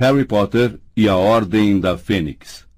Harry 0.00 0.24
Potter 0.24 0.78
e 0.96 1.08
a 1.08 1.16
Ordem 1.16 1.80
da 1.80 1.98
Fênix. 1.98 2.68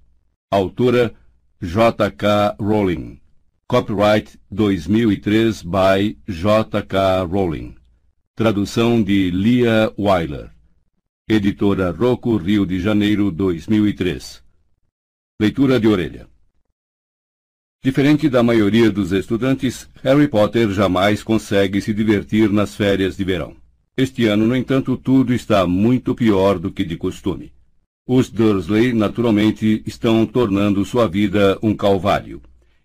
Autora 0.50 1.14
J.K. 1.60 2.56
Rowling. 2.58 3.20
Copyright 3.68 4.40
2003 4.50 5.62
by 5.62 6.18
J.K. 6.26 7.24
Rowling. 7.24 7.76
Tradução 8.34 9.02
de 9.02 9.30
Lia 9.30 9.92
Weiler. 9.98 10.50
Editora 11.28 11.90
Rocco, 11.90 12.38
Rio 12.38 12.64
de 12.64 12.80
Janeiro, 12.80 13.30
2003. 13.30 14.42
Leitura 15.38 15.78
de 15.78 15.88
orelha. 15.88 16.26
Diferente 17.84 18.30
da 18.30 18.42
maioria 18.42 18.90
dos 18.90 19.12
estudantes, 19.12 19.90
Harry 20.02 20.26
Potter 20.26 20.70
jamais 20.70 21.22
consegue 21.22 21.82
se 21.82 21.92
divertir 21.92 22.50
nas 22.50 22.74
férias 22.74 23.14
de 23.14 23.24
verão. 23.24 23.54
Este 23.96 24.26
ano, 24.26 24.46
no 24.46 24.56
entanto, 24.56 24.96
tudo 24.96 25.34
está 25.34 25.66
muito 25.66 26.14
pior 26.14 26.58
do 26.58 26.70
que 26.70 26.84
de 26.84 26.96
costume. 26.96 27.52
Os 28.06 28.30
Dursley, 28.30 28.92
naturalmente, 28.92 29.82
estão 29.86 30.24
tornando 30.24 30.84
sua 30.84 31.06
vida 31.06 31.58
um 31.62 31.74
calvário. 31.74 32.40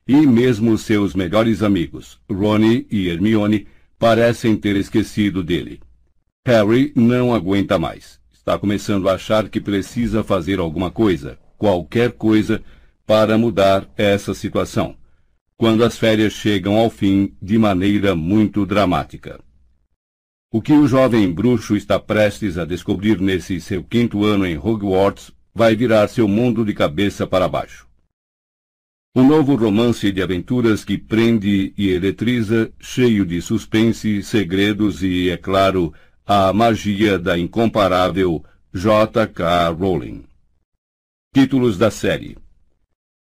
E 0.07 0.25
mesmo 0.27 0.77
seus 0.77 1.15
melhores 1.15 1.63
amigos, 1.63 2.19
Ronnie 2.29 2.85
e 2.91 3.07
Hermione, 3.07 3.65
parecem 3.97 4.55
ter 4.55 4.75
esquecido 4.75 5.41
dele. 5.41 5.79
Harry 6.45 6.91
não 6.95 7.33
aguenta 7.33 7.79
mais. 7.79 8.19
Está 8.31 8.59
começando 8.59 9.09
a 9.09 9.13
achar 9.13 9.49
que 9.49 9.59
precisa 9.59 10.23
fazer 10.23 10.59
alguma 10.59 10.91
coisa, 10.91 11.39
qualquer 11.57 12.11
coisa, 12.11 12.61
para 13.05 13.37
mudar 13.37 13.89
essa 13.97 14.33
situação, 14.33 14.95
quando 15.57 15.83
as 15.83 15.97
férias 15.97 16.33
chegam 16.33 16.75
ao 16.75 16.89
fim 16.89 17.33
de 17.41 17.57
maneira 17.57 18.15
muito 18.15 18.65
dramática. 18.65 19.39
O 20.55 20.61
que 20.61 20.71
o 20.71 20.87
jovem 20.87 21.29
bruxo 21.29 21.75
está 21.75 21.99
prestes 21.99 22.57
a 22.57 22.63
descobrir 22.63 23.19
nesse 23.19 23.59
seu 23.59 23.83
quinto 23.83 24.23
ano 24.23 24.45
em 24.45 24.57
Hogwarts 24.57 25.33
vai 25.53 25.75
virar 25.75 26.07
seu 26.07 26.29
mundo 26.29 26.63
de 26.63 26.73
cabeça 26.73 27.27
para 27.27 27.45
baixo. 27.45 27.85
Um 29.13 29.27
novo 29.27 29.57
romance 29.57 30.09
de 30.13 30.21
aventuras 30.21 30.85
que 30.85 30.97
prende 30.97 31.73
e 31.77 31.89
eletriza, 31.89 32.71
cheio 32.79 33.25
de 33.25 33.41
suspense, 33.41 34.23
segredos 34.23 35.03
e, 35.03 35.29
é 35.29 35.35
claro, 35.35 35.93
a 36.25 36.53
magia 36.53 37.19
da 37.19 37.37
incomparável 37.37 38.41
J.K. 38.73 39.71
Rowling. 39.71 40.23
Títulos 41.33 41.77
da 41.77 41.91
série 41.91 42.37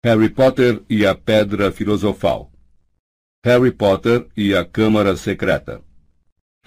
Harry 0.03 0.29
Potter 0.29 0.81
e 0.89 1.05
a 1.05 1.13
Pedra 1.13 1.71
Filosofal. 1.71 2.51
Harry 3.45 3.71
Potter 3.71 4.25
e 4.35 4.55
a 4.55 4.65
Câmara 4.65 5.15
Secreta. 5.15 5.87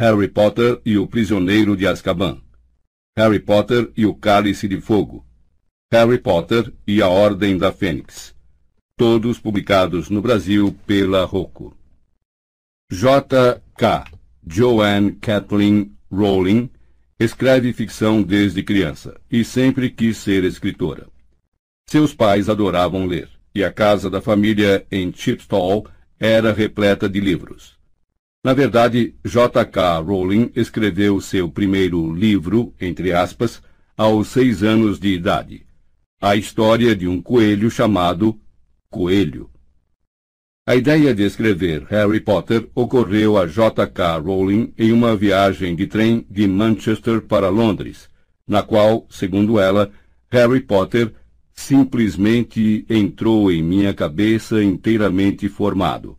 Harry 0.03 0.27
Potter 0.27 0.81
e 0.84 0.98
o 0.98 1.06
Prisioneiro 1.06 1.77
de 1.77 1.86
Azkaban. 1.86 2.42
Harry 3.17 3.39
Potter 3.39 3.92
e 3.97 4.05
o 4.05 4.12
Cálice 4.12 4.67
de 4.67 4.81
Fogo. 4.81 5.25
Harry 5.92 6.19
Potter 6.19 6.75
e 6.84 7.00
a 7.00 7.06
Ordem 7.06 7.56
da 7.56 7.70
Fênix. 7.70 8.34
Todos 8.97 9.39
publicados 9.39 10.11
no 10.11 10.20
Brasil 10.20 10.77
pela 10.89 11.25
Rocco. 11.25 11.77
J.K. 12.91 14.05
Joanne 14.44 15.12
Kathleen 15.12 15.97
Rowling 16.11 16.69
escreve 17.16 17.72
ficção 17.72 18.25
desde 18.25 18.61
criança 18.64 19.20
e 19.31 19.44
sempre 19.44 19.89
quis 19.89 20.16
ser 20.16 20.42
escritora. 20.42 21.06
Seus 21.89 22.12
pais 22.12 22.48
adoravam 22.48 23.06
ler, 23.06 23.31
e 23.55 23.62
a 23.62 23.72
casa 23.72 24.11
da 24.11 24.20
família 24.20 24.84
em 24.91 25.12
Chipstall 25.12 25.87
era 26.19 26.53
repleta 26.53 27.09
de 27.09 27.20
livros. 27.20 27.81
Na 28.45 28.55
verdade, 28.55 29.15
J.K. 29.25 30.01
Rowling 30.01 30.51
escreveu 30.57 31.21
seu 31.21 31.48
primeiro 31.48 32.12
livro, 32.12 32.75
entre 32.81 33.12
aspas, 33.12 33.62
aos 33.97 34.29
seis 34.29 34.65
anos 34.65 34.99
de 34.99 35.15
idade. 35.15 35.65
A 36.21 36.34
história 36.34 36.97
de 36.97 37.07
um 37.07 37.23
coelho 37.23 37.71
chamado 37.71 38.37
Coelho. 38.91 39.49
A 40.67 40.75
ideia 40.75 41.15
de 41.15 41.23
escrever 41.23 41.84
Harry 41.89 42.21
Potter 42.21 42.69
ocorreu 42.75 43.39
a 43.39 43.47
J.K. 43.47 44.19
Rowling 44.19 44.72
em 44.77 44.91
uma 44.91 45.15
viagem 45.15 45.77
de 45.77 45.87
trem 45.87 46.27
de 46.28 46.49
Manchester 46.49 47.22
para 47.22 47.49
Londres, 47.49 48.09
na 48.47 48.62
qual, 48.62 49.06
segundo 49.09 49.61
ela, 49.61 49.93
Harry 50.31 50.61
Potter 50.61 51.12
simplesmente 51.55 52.84
entrou 52.91 53.53
em 53.53 53.62
minha 53.62 53.95
cabeça 53.95 54.62
inteiramente 54.62 55.49
formado. 55.49 56.16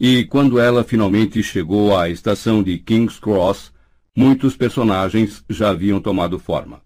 E 0.00 0.24
quando 0.26 0.60
ela 0.60 0.84
finalmente 0.84 1.42
chegou 1.42 1.96
à 1.96 2.08
estação 2.08 2.62
de 2.62 2.78
King's 2.78 3.18
Cross, 3.18 3.72
muitos 4.16 4.56
personagens 4.56 5.44
já 5.50 5.70
haviam 5.70 6.00
tomado 6.00 6.38
forma. 6.38 6.80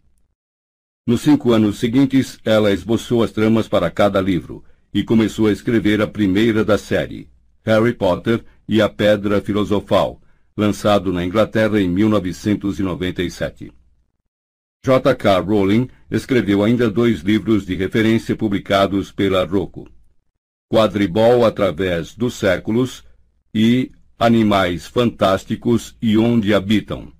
Nos 1.07 1.21
cinco 1.21 1.53
anos 1.53 1.79
seguintes, 1.79 2.39
ela 2.43 2.73
esboçou 2.73 3.23
as 3.23 3.31
tramas 3.31 3.69
para 3.69 3.91
cada 3.91 4.19
livro 4.19 4.65
e 4.95 5.03
começou 5.03 5.49
a 5.49 5.53
escrever 5.53 6.01
a 6.01 6.07
primeira 6.07 6.65
da 6.65 6.79
série, 6.79 7.29
Harry 7.63 7.93
Potter 7.93 8.43
e 8.67 8.81
a 8.81 8.89
Pedra 8.89 9.43
Filosofal, 9.43 10.19
lançado 10.57 11.13
na 11.13 11.23
Inglaterra 11.23 11.79
em 11.81 11.89
1997. 11.89 13.73
J.K. 14.85 15.39
Rowling 15.41 15.89
escreveu 16.11 16.65
ainda 16.65 16.89
dois 16.89 17.21
livros 17.21 17.67
de 17.67 17.75
referência 17.75 18.35
publicados 18.35 19.13
pela 19.13 19.45
Rocco. 19.45 19.87
Quadribol 20.73 21.45
através 21.45 22.15
dos 22.15 22.33
séculos 22.33 23.05
e 23.55 23.91
Animais 24.19 24.87
Fantásticos 24.87 25.95
e 26.01 26.17
Onde 26.17 26.55
Habitam, 26.55 27.13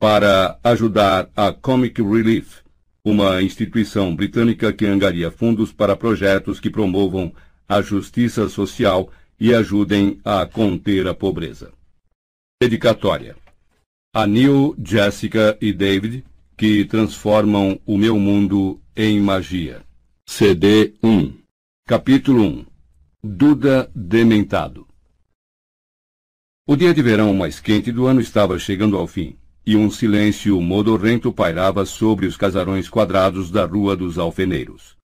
para 0.00 0.58
ajudar 0.64 1.28
a 1.36 1.52
Comic 1.52 2.00
Relief, 2.00 2.62
uma 3.04 3.42
instituição 3.42 4.16
britânica 4.16 4.72
que 4.72 4.86
angaria 4.86 5.30
fundos 5.30 5.70
para 5.70 5.94
projetos 5.94 6.58
que 6.58 6.70
promovam 6.70 7.34
a 7.68 7.82
justiça 7.82 8.48
social 8.48 9.10
e 9.38 9.52
ajudem 9.54 10.18
a 10.24 10.46
conter 10.46 11.06
a 11.06 11.12
pobreza. 11.12 11.72
Dedicatória. 12.62 13.36
A 14.14 14.26
Neil, 14.26 14.74
Jessica 14.82 15.58
e 15.60 15.70
David, 15.70 16.24
que 16.56 16.86
transformam 16.86 17.78
o 17.84 17.98
meu 17.98 18.18
mundo 18.18 18.80
em 18.96 19.20
magia. 19.20 19.82
CD 20.26 20.94
1 21.02 21.34
Capítulo 21.86 22.42
1 22.42 22.75
Duda 23.28 23.90
Dementado 23.92 24.86
O 26.64 26.76
dia 26.76 26.94
de 26.94 27.02
verão 27.02 27.34
mais 27.34 27.58
quente 27.58 27.90
do 27.90 28.06
ano 28.06 28.20
estava 28.20 28.56
chegando 28.56 28.96
ao 28.96 29.08
fim, 29.08 29.36
e 29.66 29.74
um 29.74 29.90
silêncio 29.90 30.60
modorrento 30.60 31.32
pairava 31.32 31.84
sobre 31.84 32.26
os 32.26 32.36
casarões 32.36 32.88
quadrados 32.88 33.50
da 33.50 33.66
Rua 33.66 33.96
dos 33.96 34.16
Alfeneiros. 34.16 34.96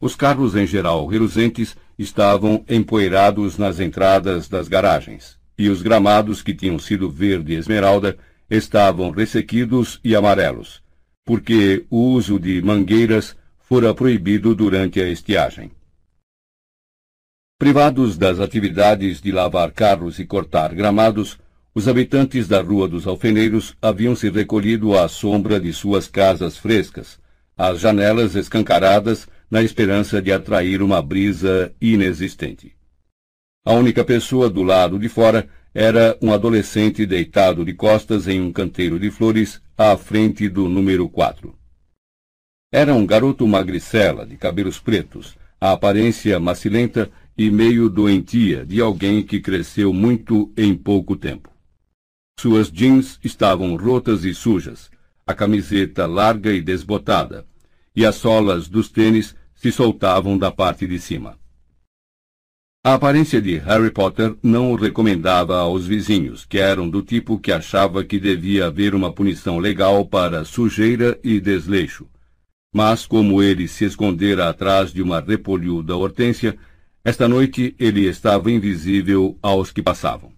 Os 0.00 0.16
carros 0.16 0.56
em 0.56 0.66
geral 0.66 1.06
reluzentes 1.06 1.76
estavam 1.96 2.64
empoeirados 2.68 3.56
nas 3.56 3.78
entradas 3.78 4.48
das 4.48 4.66
garagens, 4.66 5.38
e 5.56 5.68
os 5.68 5.82
gramados 5.82 6.42
que 6.42 6.52
tinham 6.52 6.80
sido 6.80 7.08
verde 7.08 7.54
esmeralda 7.54 8.18
estavam 8.50 9.12
ressequidos 9.12 10.00
e 10.02 10.16
amarelos, 10.16 10.82
porque 11.24 11.86
o 11.88 12.08
uso 12.08 12.40
de 12.40 12.60
mangueiras 12.60 13.36
fora 13.60 13.94
proibido 13.94 14.52
durante 14.52 15.00
a 15.00 15.08
estiagem. 15.08 15.70
Privados 17.62 18.18
das 18.18 18.40
atividades 18.40 19.20
de 19.20 19.30
lavar 19.30 19.70
carros 19.70 20.18
e 20.18 20.26
cortar 20.26 20.74
gramados, 20.74 21.38
os 21.72 21.86
habitantes 21.86 22.48
da 22.48 22.60
Rua 22.60 22.88
dos 22.88 23.06
Alfeneiros 23.06 23.76
haviam 23.80 24.16
se 24.16 24.28
recolhido 24.28 24.98
à 24.98 25.06
sombra 25.06 25.60
de 25.60 25.72
suas 25.72 26.08
casas 26.08 26.56
frescas, 26.56 27.20
as 27.56 27.78
janelas 27.78 28.34
escancaradas 28.34 29.28
na 29.48 29.62
esperança 29.62 30.20
de 30.20 30.32
atrair 30.32 30.82
uma 30.82 31.00
brisa 31.00 31.72
inexistente. 31.80 32.74
A 33.64 33.74
única 33.74 34.04
pessoa 34.04 34.50
do 34.50 34.64
lado 34.64 34.98
de 34.98 35.08
fora 35.08 35.48
era 35.72 36.18
um 36.20 36.32
adolescente 36.32 37.06
deitado 37.06 37.64
de 37.64 37.74
costas 37.74 38.26
em 38.26 38.40
um 38.40 38.52
canteiro 38.52 38.98
de 38.98 39.08
flores 39.08 39.62
à 39.78 39.96
frente 39.96 40.48
do 40.48 40.68
número 40.68 41.08
4. 41.08 41.56
Era 42.72 42.92
um 42.92 43.06
garoto 43.06 43.46
magricela, 43.46 44.26
de 44.26 44.36
cabelos 44.36 44.80
pretos, 44.80 45.36
a 45.60 45.70
aparência 45.70 46.40
macilenta 46.40 47.08
e 47.36 47.50
meio 47.50 47.88
doentia 47.88 48.64
de 48.64 48.80
alguém 48.80 49.22
que 49.22 49.40
cresceu 49.40 49.92
muito 49.92 50.52
em 50.56 50.74
pouco 50.74 51.16
tempo. 51.16 51.50
Suas 52.38 52.70
jeans 52.70 53.18
estavam 53.22 53.76
rotas 53.76 54.24
e 54.24 54.34
sujas, 54.34 54.90
a 55.26 55.34
camiseta 55.34 56.06
larga 56.06 56.52
e 56.52 56.60
desbotada, 56.60 57.46
e 57.94 58.04
as 58.04 58.16
solas 58.16 58.68
dos 58.68 58.88
tênis 58.88 59.34
se 59.54 59.70
soltavam 59.70 60.36
da 60.36 60.50
parte 60.50 60.86
de 60.86 60.98
cima. 60.98 61.38
A 62.84 62.94
aparência 62.94 63.40
de 63.40 63.58
Harry 63.58 63.92
Potter 63.92 64.34
não 64.42 64.72
o 64.72 64.74
recomendava 64.74 65.56
aos 65.56 65.86
vizinhos, 65.86 66.44
que 66.44 66.58
eram 66.58 66.90
do 66.90 67.00
tipo 67.00 67.38
que 67.38 67.52
achava 67.52 68.02
que 68.02 68.18
devia 68.18 68.66
haver 68.66 68.92
uma 68.92 69.12
punição 69.12 69.60
legal 69.60 70.04
para 70.04 70.44
sujeira 70.44 71.16
e 71.22 71.38
desleixo. 71.38 72.08
Mas, 72.74 73.06
como 73.06 73.40
ele 73.40 73.68
se 73.68 73.84
escondera 73.84 74.48
atrás 74.48 74.92
de 74.92 75.00
uma 75.00 75.20
repolhuda 75.20 75.96
hortência, 75.96 76.58
esta 77.04 77.26
noite 77.28 77.74
ele 77.78 78.06
estava 78.06 78.50
invisível 78.50 79.36
aos 79.42 79.72
que 79.72 79.82
passavam. 79.82 80.32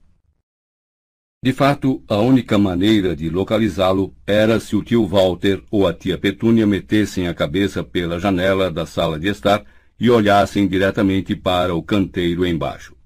De 1.44 1.52
fato, 1.52 2.02
a 2.08 2.16
única 2.16 2.56
maneira 2.56 3.14
de 3.14 3.28
localizá-lo 3.28 4.14
era 4.26 4.58
se 4.58 4.74
o 4.74 4.82
tio 4.82 5.06
Walter 5.06 5.62
ou 5.70 5.86
a 5.86 5.92
tia 5.92 6.16
Petúnia 6.16 6.66
metessem 6.66 7.28
a 7.28 7.34
cabeça 7.34 7.84
pela 7.84 8.18
janela 8.18 8.70
da 8.70 8.86
sala 8.86 9.20
de 9.20 9.28
estar 9.28 9.62
e 10.00 10.08
olhassem 10.08 10.66
diretamente 10.66 11.36
para 11.36 11.74
o 11.74 11.82
canteiro 11.82 12.46
embaixo. 12.46 12.96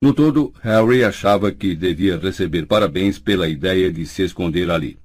No 0.00 0.14
todo, 0.14 0.54
Harry 0.62 1.02
achava 1.02 1.50
que 1.50 1.74
devia 1.74 2.18
receber 2.18 2.66
parabéns 2.66 3.18
pela 3.18 3.48
ideia 3.48 3.90
de 3.90 4.06
se 4.06 4.22
esconder 4.22 4.70
ali. 4.70 4.96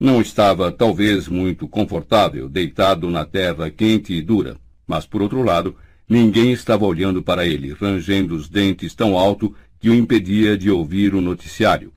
Não 0.00 0.20
estava, 0.20 0.72
talvez, 0.72 1.28
muito 1.28 1.68
confortável, 1.68 2.48
deitado 2.48 3.08
na 3.10 3.24
terra 3.24 3.70
quente 3.70 4.12
e 4.12 4.20
dura, 4.20 4.58
mas, 4.88 5.06
por 5.06 5.22
outro 5.22 5.42
lado, 5.42 5.76
ninguém 6.08 6.52
estava 6.52 6.84
olhando 6.84 7.22
para 7.22 7.46
ele, 7.46 7.72
rangendo 7.72 8.34
os 8.34 8.48
dentes 8.48 8.94
tão 8.94 9.16
alto 9.16 9.54
que 9.78 9.90
o 9.90 9.94
impedia 9.94 10.56
de 10.56 10.70
ouvir 10.70 11.14
o 11.14 11.20
noticiário, 11.20 11.92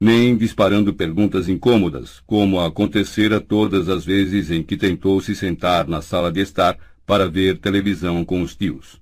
nem 0.00 0.36
disparando 0.36 0.92
perguntas 0.92 1.48
incômodas, 1.48 2.20
como 2.26 2.60
acontecera 2.60 3.40
todas 3.40 3.88
as 3.88 4.04
vezes 4.04 4.50
em 4.50 4.62
que 4.62 4.76
tentou 4.76 5.20
se 5.20 5.34
sentar 5.34 5.86
na 5.86 6.02
sala 6.02 6.32
de 6.32 6.40
estar 6.40 6.76
para 7.06 7.28
ver 7.28 7.58
televisão 7.58 8.24
com 8.24 8.42
os 8.42 8.54
tios. 8.54 9.00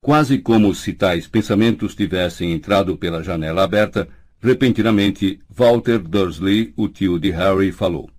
Quase 0.00 0.38
como 0.38 0.74
se 0.74 0.92
tais 0.92 1.26
pensamentos 1.26 1.94
tivessem 1.94 2.52
entrado 2.52 2.96
pela 2.96 3.22
janela 3.22 3.64
aberta, 3.64 4.08
repentinamente 4.38 5.40
Walter 5.48 5.98
Dursley, 5.98 6.74
o 6.76 6.88
tio 6.88 7.18
de 7.18 7.30
Harry, 7.30 7.72
falou. 7.72 8.13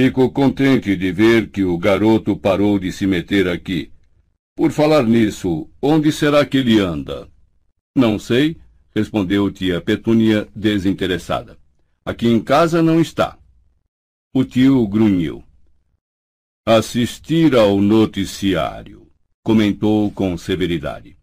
Fico 0.00 0.30
contente 0.30 0.94
de 0.94 1.10
ver 1.10 1.50
que 1.50 1.64
o 1.64 1.76
garoto 1.76 2.36
parou 2.36 2.78
de 2.78 2.92
se 2.92 3.04
meter 3.04 3.48
aqui. 3.48 3.90
Por 4.54 4.70
falar 4.70 5.02
nisso, 5.02 5.68
onde 5.82 6.12
será 6.12 6.46
que 6.46 6.58
ele 6.58 6.78
anda? 6.78 7.28
Não 7.96 8.16
sei, 8.16 8.56
respondeu 8.94 9.50
tia 9.50 9.80
Petúnia, 9.80 10.46
desinteressada. 10.54 11.58
Aqui 12.04 12.28
em 12.28 12.38
casa 12.38 12.80
não 12.80 13.00
está. 13.00 13.36
O 14.32 14.44
tio 14.44 14.86
grunhiu. 14.86 15.42
Assistir 16.64 17.56
ao 17.56 17.80
noticiário, 17.80 19.10
comentou 19.42 20.12
com 20.12 20.38
severidade. 20.38 21.18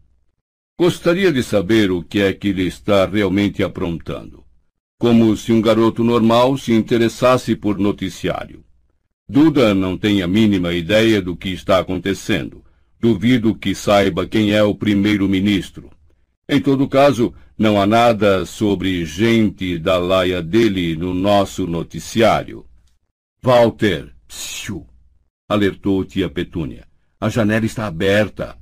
Gostaria 0.78 1.32
de 1.32 1.42
saber 1.42 1.90
o 1.90 2.02
que 2.02 2.20
é 2.20 2.30
que 2.34 2.48
ele 2.48 2.64
está 2.66 3.06
realmente 3.06 3.62
aprontando. 3.62 4.44
Como 5.00 5.34
se 5.34 5.50
um 5.50 5.62
garoto 5.62 6.04
normal 6.04 6.58
se 6.58 6.74
interessasse 6.74 7.56
por 7.56 7.78
noticiário. 7.78 8.65
Duda 9.28 9.74
não 9.74 9.98
tem 9.98 10.22
a 10.22 10.26
mínima 10.28 10.72
ideia 10.72 11.20
do 11.20 11.36
que 11.36 11.48
está 11.48 11.78
acontecendo 11.78 12.66
Duvido 12.98 13.54
que 13.54 13.74
saiba 13.74 14.26
quem 14.26 14.52
é 14.52 14.62
o 14.62 14.74
primeiro-ministro. 14.74 15.90
Em 16.48 16.60
todo 16.60 16.88
caso, 16.88 17.34
não 17.58 17.80
há 17.80 17.86
nada 17.86 18.46
sobre 18.46 19.04
gente 19.04 19.78
da 19.78 19.98
laia 19.98 20.42
dele 20.42 20.96
no 20.96 21.12
nosso 21.12 21.66
noticiário. 21.66 22.66
Walter, 23.42 24.14
psiu, 24.26 24.86
alertou 25.48 26.04
tia 26.04 26.28
Petúnia. 26.28 26.86
A 27.20 27.28
janela 27.28 27.66
está 27.66 27.86
aberta. 27.86 28.56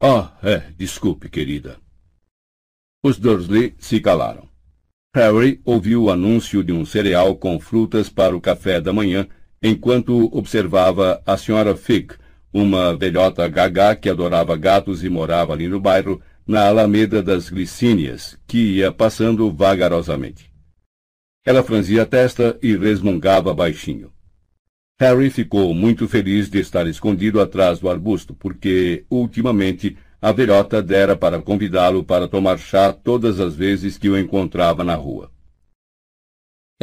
Ah, 0.00 0.32
é, 0.42 0.72
desculpe, 0.76 1.28
querida. 1.28 1.78
Os 3.02 3.18
Dursley 3.18 3.74
se 3.78 4.00
calaram. 4.00 4.48
Harry 5.14 5.60
ouviu 5.64 6.04
o 6.04 6.10
anúncio 6.10 6.64
de 6.64 6.72
um 6.72 6.84
cereal 6.84 7.36
com 7.36 7.60
frutas 7.60 8.08
para 8.08 8.36
o 8.36 8.40
café 8.40 8.80
da 8.80 8.92
manhã, 8.92 9.28
enquanto 9.64 10.28
observava 10.36 11.22
a 11.24 11.38
senhora 11.38 11.74
Fick 11.74 12.16
uma 12.52 12.94
velhota 12.94 13.48
gagá 13.48 13.96
que 13.96 14.10
adorava 14.10 14.54
gatos 14.56 15.02
e 15.02 15.08
morava 15.08 15.54
ali 15.54 15.66
no 15.66 15.80
bairro, 15.80 16.20
na 16.46 16.68
Alameda 16.68 17.22
das 17.22 17.48
Glicínias, 17.48 18.38
que 18.46 18.76
ia 18.76 18.92
passando 18.92 19.50
vagarosamente. 19.50 20.52
Ela 21.44 21.64
franzia 21.64 22.02
a 22.02 22.06
testa 22.06 22.56
e 22.62 22.76
resmungava 22.76 23.52
baixinho. 23.54 24.12
Harry 25.00 25.30
ficou 25.30 25.74
muito 25.74 26.06
feliz 26.06 26.48
de 26.48 26.60
estar 26.60 26.86
escondido 26.86 27.40
atrás 27.40 27.80
do 27.80 27.88
arbusto, 27.88 28.34
porque, 28.34 29.04
ultimamente, 29.10 29.96
a 30.22 30.30
velhota 30.30 30.80
dera 30.80 31.16
para 31.16 31.40
convidá-lo 31.40 32.04
para 32.04 32.28
tomar 32.28 32.58
chá 32.58 32.92
todas 32.92 33.40
as 33.40 33.56
vezes 33.56 33.98
que 33.98 34.08
o 34.08 34.16
encontrava 34.16 34.84
na 34.84 34.94
rua. 34.94 35.33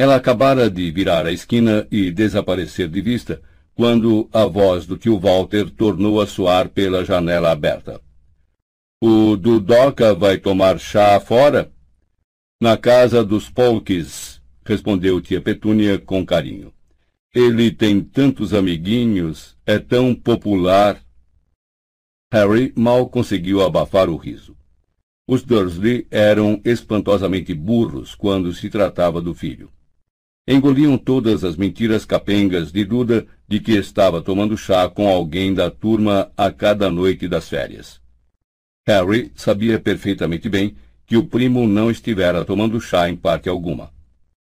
Ela 0.01 0.15
acabara 0.15 0.68
de 0.68 0.89
virar 0.89 1.27
a 1.27 1.31
esquina 1.31 1.88
e 1.92 2.09
desaparecer 2.09 2.88
de 2.89 3.00
vista, 3.01 3.39
quando 3.75 4.27
a 4.33 4.45
voz 4.45 4.88
do 4.88 4.98
tio 4.98 5.19
Walter 5.19 5.69
tornou 5.69 6.19
a 6.19 6.25
soar 6.25 6.69
pela 6.69 7.06
janela 7.06 7.51
aberta. 7.51 8.01
O 9.00 9.38
Dudoca 9.38 10.15
vai 10.15 10.39
tomar 10.39 10.80
chá 10.80 11.19
fora? 11.19 11.71
Na 12.59 12.77
casa 12.77 13.24
dos 13.24 13.48
Polks, 13.48 14.42
respondeu 14.65 15.21
tia 15.21 15.39
Petúnia 15.39 16.00
com 16.00 16.25
carinho. 16.25 16.74
Ele 17.31 17.69
tem 17.69 18.01
tantos 18.01 18.56
amiguinhos, 18.56 19.56
é 19.68 19.77
tão 19.77 20.15
popular. 20.15 21.00
Harry 22.33 22.74
mal 22.75 23.07
conseguiu 23.07 23.62
abafar 23.62 24.09
o 24.09 24.18
riso. 24.18 24.57
Os 25.27 25.44
Dursley 25.44 26.07
eram 26.09 26.59
espantosamente 26.65 27.53
burros 27.53 28.15
quando 28.15 28.51
se 28.51 28.68
tratava 28.68 29.21
do 29.21 29.36
filho 29.36 29.69
engoliam 30.47 30.97
todas 30.97 31.43
as 31.43 31.55
mentiras 31.55 32.05
capengas 32.05 32.71
de 32.71 32.83
Duda 32.83 33.25
de 33.47 33.59
que 33.59 33.73
estava 33.73 34.21
tomando 34.21 34.57
chá 34.57 34.89
com 34.89 35.07
alguém 35.07 35.53
da 35.53 35.69
turma 35.69 36.31
a 36.35 36.51
cada 36.51 36.89
noite 36.89 37.27
das 37.27 37.47
férias. 37.47 38.01
Harry 38.88 39.31
sabia 39.35 39.79
perfeitamente 39.79 40.49
bem 40.49 40.75
que 41.05 41.15
o 41.15 41.25
primo 41.25 41.67
não 41.67 41.91
estivera 41.91 42.43
tomando 42.43 42.79
chá 42.79 43.09
em 43.09 43.15
parte 43.15 43.47
alguma. 43.47 43.91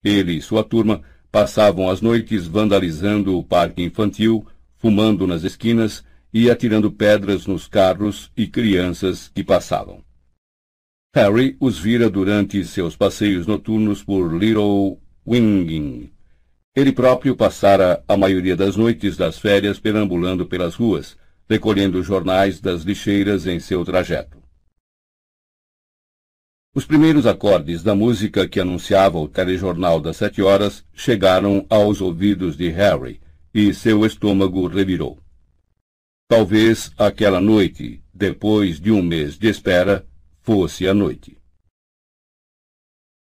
Ele 0.03 0.33
e 0.33 0.41
sua 0.41 0.63
turma 0.63 1.01
passavam 1.31 1.89
as 1.89 2.01
noites 2.01 2.47
vandalizando 2.47 3.37
o 3.37 3.43
parque 3.43 3.83
infantil, 3.83 4.45
fumando 4.77 5.27
nas 5.27 5.43
esquinas 5.43 6.03
e 6.33 6.49
atirando 6.49 6.91
pedras 6.91 7.45
nos 7.45 7.67
carros 7.67 8.31
e 8.37 8.47
crianças 8.47 9.29
que 9.33 9.43
passavam. 9.43 10.01
Harry 11.13 11.57
os 11.59 11.77
vira 11.77 12.09
durante 12.09 12.63
seus 12.63 12.95
passeios 12.95 13.47
noturnos 13.47 14.03
por 14.03 14.31
Little 14.31 14.99
Winging. 15.29 16.09
Ele 16.75 16.91
próprio 16.91 17.35
passara 17.35 18.03
a 18.07 18.17
maioria 18.17 18.55
das 18.55 18.75
noites 18.75 19.15
das 19.15 19.37
férias 19.37 19.79
perambulando 19.79 20.47
pelas 20.47 20.73
ruas, 20.73 21.15
recolhendo 21.47 22.01
jornais 22.01 22.59
das 22.59 22.81
lixeiras 22.81 23.45
em 23.45 23.59
seu 23.59 23.85
trajeto. 23.85 24.41
Os 26.73 26.83
primeiros 26.83 27.27
acordes 27.27 27.83
da 27.83 27.93
música 27.93 28.47
que 28.47 28.59
anunciava 28.59 29.19
o 29.19 29.27
telejornal 29.27 29.99
das 29.99 30.17
sete 30.17 30.41
horas 30.41 30.83
chegaram 30.95 31.63
aos 31.69 32.01
ouvidos 32.01 32.57
de 32.57 32.69
Harry, 32.69 33.21
e 33.53 33.71
seu 33.71 34.03
estômago 34.07 34.65
revirou. 34.65 35.19
Talvez 36.27 36.91
aquela 36.97 37.39
noite, 37.39 38.01
depois 38.11 38.79
de 38.79 38.91
um 38.91 39.03
mês 39.03 39.37
de 39.37 39.47
espera, 39.47 40.07
fosse 40.41 40.87
a 40.87 40.93
noite. 40.93 41.38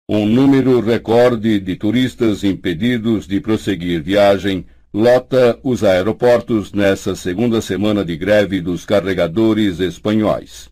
Um 0.08 0.24
número 0.24 0.78
recorde 0.80 1.58
de 1.58 1.74
turistas 1.74 2.44
impedidos 2.44 3.26
de 3.26 3.40
prosseguir 3.40 4.00
viagem 4.00 4.64
lota 4.94 5.58
os 5.64 5.82
aeroportos 5.82 6.72
nessa 6.72 7.16
segunda 7.16 7.60
semana 7.60 8.04
de 8.04 8.16
greve 8.16 8.60
dos 8.60 8.84
carregadores 8.84 9.80
espanhóis. 9.80 10.70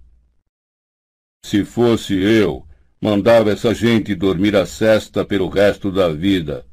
Se 1.45 1.64
fosse 1.64 2.14
eu, 2.14 2.64
mandava 3.03 3.50
essa 3.50 3.75
gente 3.75 4.14
dormir 4.14 4.55
a 4.55 4.64
cesta 4.64 5.25
pelo 5.25 5.49
resto 5.49 5.91
da 5.91 6.11
vida. 6.11 6.64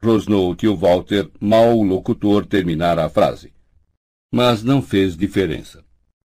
Rosnou 0.00 0.54
tio 0.54 0.76
Walter, 0.76 1.28
mal 1.40 1.76
o 1.76 1.82
locutor 1.82 2.46
terminara 2.46 3.04
a 3.04 3.08
frase. 3.08 3.52
Mas 4.32 4.62
não 4.62 4.80
fez 4.80 5.16
diferença. 5.16 5.82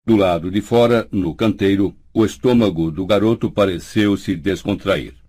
Do 0.06 0.16
lado 0.16 0.50
de 0.50 0.62
fora, 0.62 1.06
no 1.12 1.34
canteiro, 1.34 1.94
o 2.14 2.24
estômago 2.24 2.90
do 2.90 3.04
garoto 3.04 3.50
pareceu 3.50 4.16
se 4.16 4.34
descontrair. 4.34 5.25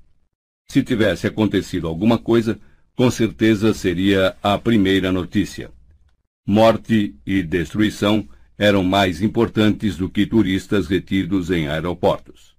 Se 0.69 0.83
tivesse 0.83 1.27
acontecido 1.27 1.88
alguma 1.88 2.17
coisa, 2.17 2.59
com 2.95 3.09
certeza 3.09 3.74
seria 3.74 4.36
a 4.43 4.57
primeira 4.57 5.12
notícia. 5.12 5.71
Morte 6.45 7.15
e 7.25 7.41
destruição 7.41 8.27
eram 8.57 8.83
mais 8.83 9.21
importantes 9.21 9.95
do 9.97 10.09
que 10.09 10.25
turistas 10.25 10.88
retidos 10.88 11.51
em 11.51 11.67
aeroportos. 11.67 12.55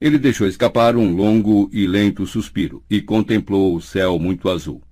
Ele 0.00 0.16
deixou 0.16 0.46
escapar 0.46 0.96
um 0.96 1.14
longo 1.14 1.68
e 1.72 1.86
lento 1.86 2.24
suspiro 2.24 2.84
e 2.88 3.02
contemplou 3.02 3.74
o 3.74 3.80
céu 3.80 4.18
muito 4.18 4.48
azul. 4.48 4.82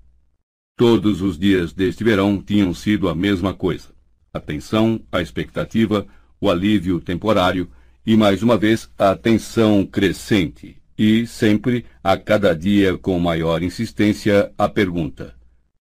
Todos 0.76 1.22
os 1.22 1.38
dias 1.38 1.72
deste 1.72 2.02
verão 2.02 2.42
tinham 2.42 2.74
sido 2.74 3.08
a 3.08 3.14
mesma 3.14 3.54
coisa. 3.54 3.94
A 4.32 4.40
tensão, 4.40 5.00
a 5.12 5.22
expectativa, 5.22 6.06
o 6.40 6.50
alívio 6.50 7.00
temporário 7.00 7.70
e, 8.04 8.16
mais 8.16 8.42
uma 8.42 8.58
vez, 8.58 8.90
a 8.98 9.14
tensão 9.14 9.86
crescente, 9.86 10.75
e, 10.98 11.26
sempre, 11.26 11.84
a 12.02 12.16
cada 12.16 12.54
dia 12.54 12.96
com 12.96 13.18
maior 13.18 13.62
insistência, 13.62 14.52
a 14.56 14.68
pergunta: 14.68 15.34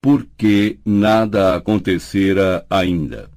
por 0.01 0.27
que 0.37 0.79
nada 0.85 1.57
acontecera 1.57 2.67
ainda? 2.69 3.31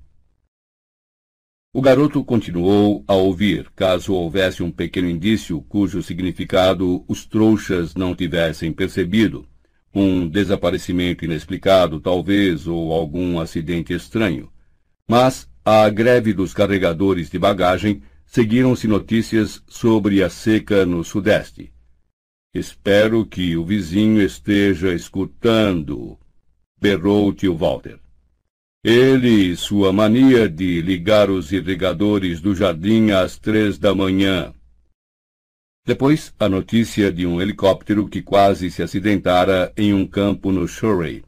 O 1.74 1.82
garoto 1.82 2.24
continuou 2.24 3.04
a 3.08 3.14
ouvir, 3.14 3.70
caso 3.76 4.14
houvesse 4.14 4.64
um 4.64 4.72
pequeno 4.72 5.10
indício 5.10 5.62
cujo 5.62 6.02
significado 6.02 7.06
os 7.08 7.26
trouxas 7.26 7.94
não 7.94 8.16
tivessem 8.16 8.74
percebido. 8.74 9.48
Um 9.94 10.28
desaparecimento 10.28 11.24
inexplicado, 11.24 12.00
talvez, 12.00 12.68
ou 12.68 12.92
algum 12.92 13.40
acidente 13.40 13.94
estranho. 13.94 14.50
Mas, 15.08 15.48
à 15.64 15.88
greve 15.90 16.34
dos 16.34 16.54
carregadores 16.54 17.30
de 17.30 17.38
bagagem, 17.38 18.02
seguiram-se 18.28 18.88
notícias 18.88 19.64
sobre 19.68 20.22
a 20.22 20.30
seca 20.30 20.86
no 20.86 21.04
Sudeste. 21.04 21.74
Espero 22.54 23.26
que 23.26 23.58
o 23.58 23.66
vizinho 23.66 24.22
esteja 24.22 24.94
escutando, 24.94 26.18
berrou 26.80 27.34
tio 27.34 27.56
Walter. 27.56 28.00
Ele 28.84 29.52
e 29.52 29.56
sua 29.56 29.92
mania 29.92 30.48
de 30.48 30.82
ligar 30.82 31.30
os 31.30 31.52
irrigadores 31.52 32.40
do 32.40 32.54
jardim 32.54 33.12
às 33.12 33.38
três 33.38 33.78
da 33.78 33.94
manhã. 33.96 34.54
Depois, 35.86 36.34
a 36.38 36.50
notícia 36.50 37.12
de 37.12 37.26
um 37.26 37.42
helicóptero 37.42 38.08
que 38.08 38.22
quase 38.22 38.70
se 38.70 38.84
acidentara 38.84 39.72
em 39.76 39.94
um 39.94 40.06
campo 40.06 40.52
no 40.52 40.68
Surrey. 40.68 41.24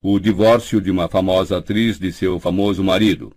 O 0.00 0.18
divórcio 0.18 0.80
de 0.80 0.90
uma 0.90 1.08
famosa 1.08 1.58
atriz 1.58 1.98
de 1.98 2.12
seu 2.12 2.38
famoso 2.38 2.82
marido. 2.84 3.34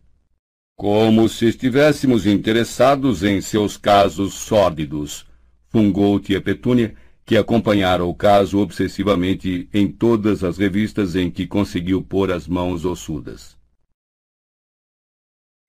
Como 0.75 1.29
se 1.29 1.45
estivéssemos 1.47 2.25
interessados 2.25 3.23
em 3.23 3.39
seus 3.41 3.77
casos 3.77 4.33
sórdidos, 4.33 5.27
fungou 5.69 6.19
tia 6.19 6.41
Petúnia, 6.41 6.95
que 7.25 7.37
acompanhara 7.37 8.03
o 8.03 8.13
caso 8.13 8.59
obsessivamente 8.59 9.69
em 9.73 9.91
todas 9.91 10.43
as 10.43 10.57
revistas 10.57 11.15
em 11.15 11.29
que 11.29 11.47
conseguiu 11.47 12.01
pôr 12.01 12.31
as 12.31 12.47
mãos 12.47 12.83
ossudas. 12.83 13.55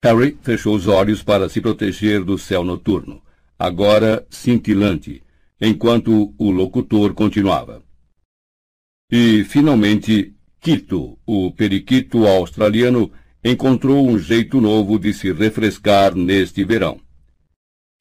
Harry 0.03 0.37
fechou 0.41 0.75
os 0.75 0.87
olhos 0.87 1.23
para 1.23 1.47
se 1.47 1.61
proteger 1.61 2.23
do 2.23 2.37
céu 2.37 2.63
noturno, 2.63 3.21
agora 3.57 4.27
cintilante, 4.29 5.23
enquanto 5.61 6.33
o 6.37 6.51
locutor 6.51 7.13
continuava. 7.13 7.81
E, 9.09 9.43
finalmente, 9.45 10.35
Quito, 10.59 11.19
o 11.25 11.51
periquito 11.51 12.25
australiano, 12.25 13.11
encontrou 13.43 14.07
um 14.07 14.17
jeito 14.17 14.61
novo 14.61 14.97
de 14.97 15.13
se 15.13 15.31
refrescar 15.31 16.15
neste 16.15 16.63
verão. 16.63 16.99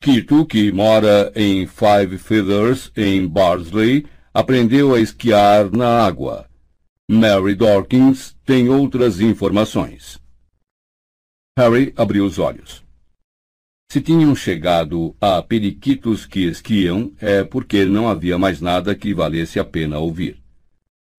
Quito, 0.02 0.44
que 0.46 0.72
mora 0.72 1.32
em 1.34 1.66
Five 1.66 2.18
Feathers, 2.18 2.90
em 2.96 3.26
Barnsley, 3.26 4.06
aprendeu 4.34 4.94
a 4.94 5.00
esquiar 5.00 5.70
na 5.70 6.04
água. 6.04 6.48
Mary 7.10 7.54
Dawkins 7.54 8.36
tem 8.44 8.68
outras 8.68 9.20
informações. 9.20 10.18
Harry 11.58 11.92
abriu 11.96 12.24
os 12.24 12.38
olhos. 12.38 12.82
Se 13.90 14.00
tinham 14.00 14.34
chegado 14.34 15.14
a 15.20 15.42
periquitos 15.42 16.24
que 16.24 16.46
esquiam, 16.46 17.12
é 17.20 17.44
porque 17.44 17.84
não 17.84 18.08
havia 18.08 18.38
mais 18.38 18.60
nada 18.60 18.94
que 18.94 19.12
valesse 19.12 19.60
a 19.60 19.64
pena 19.64 19.98
ouvir. 19.98 20.41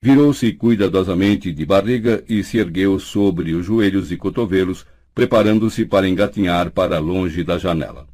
Virou-se 0.06 0.52
cuidadosamente 0.52 1.54
de 1.54 1.66
barriga 1.66 2.26
e 2.28 2.44
se 2.44 2.58
ergueu 2.58 3.00
sobre 3.00 3.54
os 3.54 3.66
joelhos 3.66 4.12
e 4.12 4.18
cotovelos, 4.18 4.86
preparando-se 5.16 5.86
para 5.86 6.10
engatinhar 6.10 6.72
para 6.72 7.00
longe 7.00 7.42
da 7.42 7.58
janela. 7.58 8.06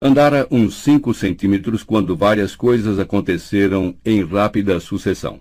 Andara 0.00 0.46
uns 0.52 0.76
cinco 0.76 1.12
centímetros 1.12 1.82
quando 1.82 2.16
várias 2.16 2.54
coisas 2.54 3.00
aconteceram 3.00 3.98
em 4.04 4.24
rápida 4.24 4.78
sucessão. 4.78 5.40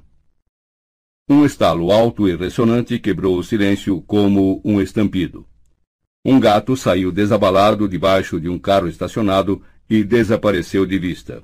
Um 1.29 1.45
estalo 1.45 1.91
alto 1.91 2.27
e 2.27 2.35
ressonante 2.35 2.97
quebrou 2.97 3.37
o 3.37 3.43
silêncio 3.43 4.01
como 4.01 4.63
um 4.65 4.81
estampido. 4.81 5.45
Um 6.25 6.39
gato 6.39 6.75
saiu 6.75 7.11
desabalado 7.11 7.87
debaixo 7.87 8.41
de 8.41 8.49
um 8.49 8.57
carro 8.57 8.87
estacionado 8.87 9.61
e 9.87 10.03
desapareceu 10.03 10.87
de 10.87 10.97
vista. 10.97 11.43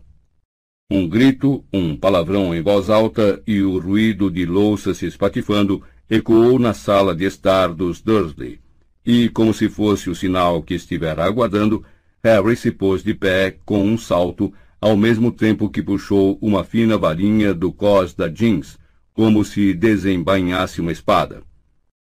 Um 0.92 1.08
grito, 1.08 1.64
um 1.72 1.96
palavrão 1.96 2.54
em 2.56 2.64
voz 2.64 2.90
alta 2.90 3.40
e 3.46 3.62
o 3.62 3.78
ruído 3.78 4.32
de 4.32 4.44
louça 4.44 4.92
se 4.92 5.06
espatifando 5.06 5.84
ecoou 6.10 6.58
na 6.58 6.74
sala 6.74 7.16
de 7.16 7.26
estar 7.26 7.68
dos 7.72 8.02
Dursley, 8.02 8.60
e, 9.06 9.30
como 9.30 9.54
se 9.54 9.70
fosse 9.70 10.10
o 10.10 10.16
sinal 10.16 10.64
que 10.64 10.74
estivera 10.74 11.24
aguardando, 11.24 11.86
Harry 12.24 12.56
se 12.56 12.72
pôs 12.72 13.04
de 13.04 13.14
pé 13.14 13.56
com 13.64 13.84
um 13.86 14.00
salto, 14.00 14.52
ao 14.82 14.98
mesmo 14.98 15.32
tempo 15.32 15.70
que 15.70 15.84
puxou 15.84 16.40
uma 16.42 16.64
fina 16.64 16.98
varinha 16.98 17.54
do 17.54 17.72
cós 17.72 18.16
da 18.16 18.28
jeans, 18.28 18.80
como 19.14 19.46
se 19.46 19.76
desembainhasse 19.76 20.82
uma 20.82 20.92
espada. 20.92 21.44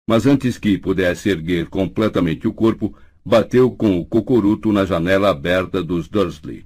Mas 0.08 0.28
antes 0.28 0.60
que 0.60 0.78
pudesse 0.78 1.30
erguer 1.30 1.66
completamente 1.66 2.48
o 2.48 2.54
corpo, 2.54 2.96
bateu 3.26 3.72
com 3.72 3.98
o 3.98 4.06
cocoruto 4.06 4.72
na 4.72 4.86
janela 4.86 5.30
aberta 5.30 5.82
dos 5.82 6.08
Dursley. 6.08 6.64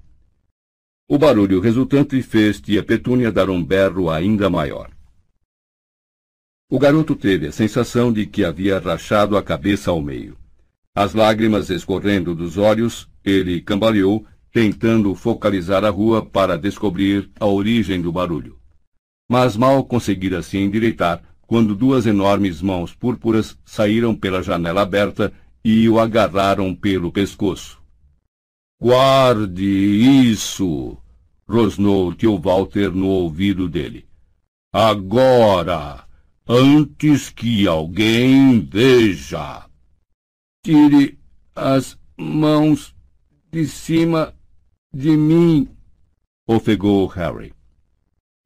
O 1.14 1.18
barulho 1.18 1.60
resultante 1.60 2.22
fez 2.22 2.62
tia 2.62 2.82
Petúnia 2.82 3.34
dar 3.34 3.50
um 3.50 3.62
berro 3.62 4.10
ainda 4.10 4.50
maior. 4.50 4.90
O 6.70 6.80
garoto 6.80 7.18
teve 7.18 7.48
a 7.48 7.52
sensação 7.52 8.14
de 8.14 8.26
que 8.26 8.46
havia 8.46 8.80
rachado 8.80 9.36
a 9.36 9.44
cabeça 9.44 9.92
ao 9.92 10.02
meio. 10.02 10.38
As 10.96 11.14
lágrimas 11.14 11.70
escorrendo 11.70 12.34
dos 12.34 12.58
olhos, 12.58 13.10
ele 13.26 13.60
cambaleou, 13.60 14.26
tentando 14.54 15.14
focalizar 15.14 15.84
a 15.84 15.90
rua 15.90 16.26
para 16.26 16.58
descobrir 16.58 17.30
a 17.38 17.46
origem 17.46 18.02
do 18.02 18.10
barulho. 18.10 18.58
Mas 19.30 19.58
mal 19.58 19.84
conseguira 19.84 20.42
se 20.42 20.58
endireitar 20.60 21.22
quando 21.42 21.76
duas 21.76 22.06
enormes 22.06 22.62
mãos 22.62 22.96
púrpuras 22.96 23.58
saíram 23.66 24.16
pela 24.16 24.42
janela 24.42 24.84
aberta 24.84 25.34
e 25.62 25.90
o 25.90 26.00
agarraram 26.00 26.74
pelo 26.74 27.12
pescoço. 27.12 27.82
Guarde 28.80 29.62
isso! 30.32 31.01
Rosnou 31.52 32.14
tio 32.14 32.38
Walter 32.38 32.92
no 32.92 33.08
ouvido 33.08 33.68
dele. 33.68 34.06
Agora! 34.74 36.06
Antes 36.48 37.30
que 37.30 37.68
alguém 37.68 38.60
veja! 38.62 39.66
Tire 40.64 41.20
as 41.56 41.98
mãos 42.18 42.96
de 43.52 43.66
cima 43.68 44.34
de 44.94 45.16
mim, 45.16 45.68
ofegou 46.48 47.08
Harry. 47.08 47.54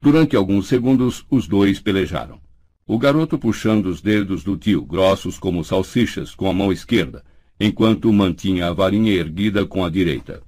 Durante 0.00 0.36
alguns 0.36 0.68
segundos, 0.68 1.24
os 1.30 1.48
dois 1.48 1.80
pelejaram. 1.80 2.40
O 2.86 2.98
garoto 2.98 3.38
puxando 3.38 3.86
os 3.86 4.00
dedos 4.00 4.44
do 4.44 4.56
tio, 4.56 4.84
grossos 4.84 5.38
como 5.38 5.64
salsichas, 5.64 6.34
com 6.34 6.48
a 6.48 6.52
mão 6.52 6.72
esquerda, 6.72 7.24
enquanto 7.58 8.12
mantinha 8.12 8.68
a 8.68 8.72
varinha 8.72 9.12
erguida 9.12 9.66
com 9.66 9.84
a 9.84 9.90
direita. 9.90 10.42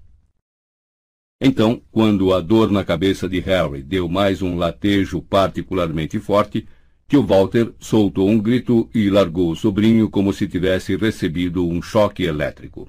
Então, 1.41 1.81
quando 1.93 2.35
a 2.35 2.41
dor 2.41 2.71
na 2.71 2.85
cabeça 2.85 3.29
de 3.29 3.39
Harry 3.39 3.83
deu 3.83 4.09
mais 4.09 4.43
um 4.43 4.57
latejo 4.57 5.23
particularmente 5.23 6.19
forte, 6.19 6.67
tio 7.07 7.23
Walter 7.23 7.73
soltou 7.79 8.29
um 8.29 8.41
grito 8.41 8.91
e 8.93 9.09
largou 9.09 9.53
o 9.53 9.57
sobrinho 9.57 10.11
como 10.11 10.33
se 10.33 10.49
tivesse 10.49 10.97
recebido 10.97 11.67
um 11.67 11.81
choque 11.81 12.25
elétrico. 12.25 12.89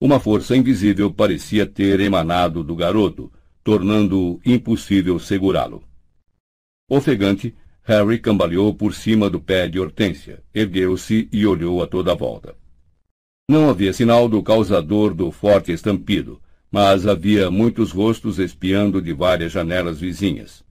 Uma 0.00 0.18
força 0.18 0.56
invisível 0.56 1.12
parecia 1.12 1.66
ter 1.66 2.00
emanado 2.00 2.64
do 2.64 2.74
garoto, 2.74 3.30
tornando 3.62 4.40
impossível 4.46 5.18
segurá-lo. 5.18 5.84
Ofegante, 6.88 7.54
Harry 7.82 8.18
cambaleou 8.18 8.74
por 8.74 8.94
cima 8.94 9.28
do 9.28 9.38
pé 9.38 9.68
de 9.68 9.78
Hortência, 9.78 10.42
ergueu-se 10.54 11.28
e 11.30 11.46
olhou 11.46 11.82
a 11.82 11.86
toda 11.86 12.12
a 12.12 12.14
volta. 12.14 12.56
Não 13.48 13.68
havia 13.68 13.92
sinal 13.92 14.26
do 14.26 14.42
causador 14.42 15.12
do 15.12 15.30
forte 15.30 15.70
estampido, 15.70 16.40
mas 16.70 17.06
havia 17.06 17.50
muitos 17.50 17.90
rostos 17.90 18.38
espiando 18.38 19.02
de 19.02 19.12
várias 19.12 19.52
janelas 19.52 19.98
vizinhas. 19.98 20.64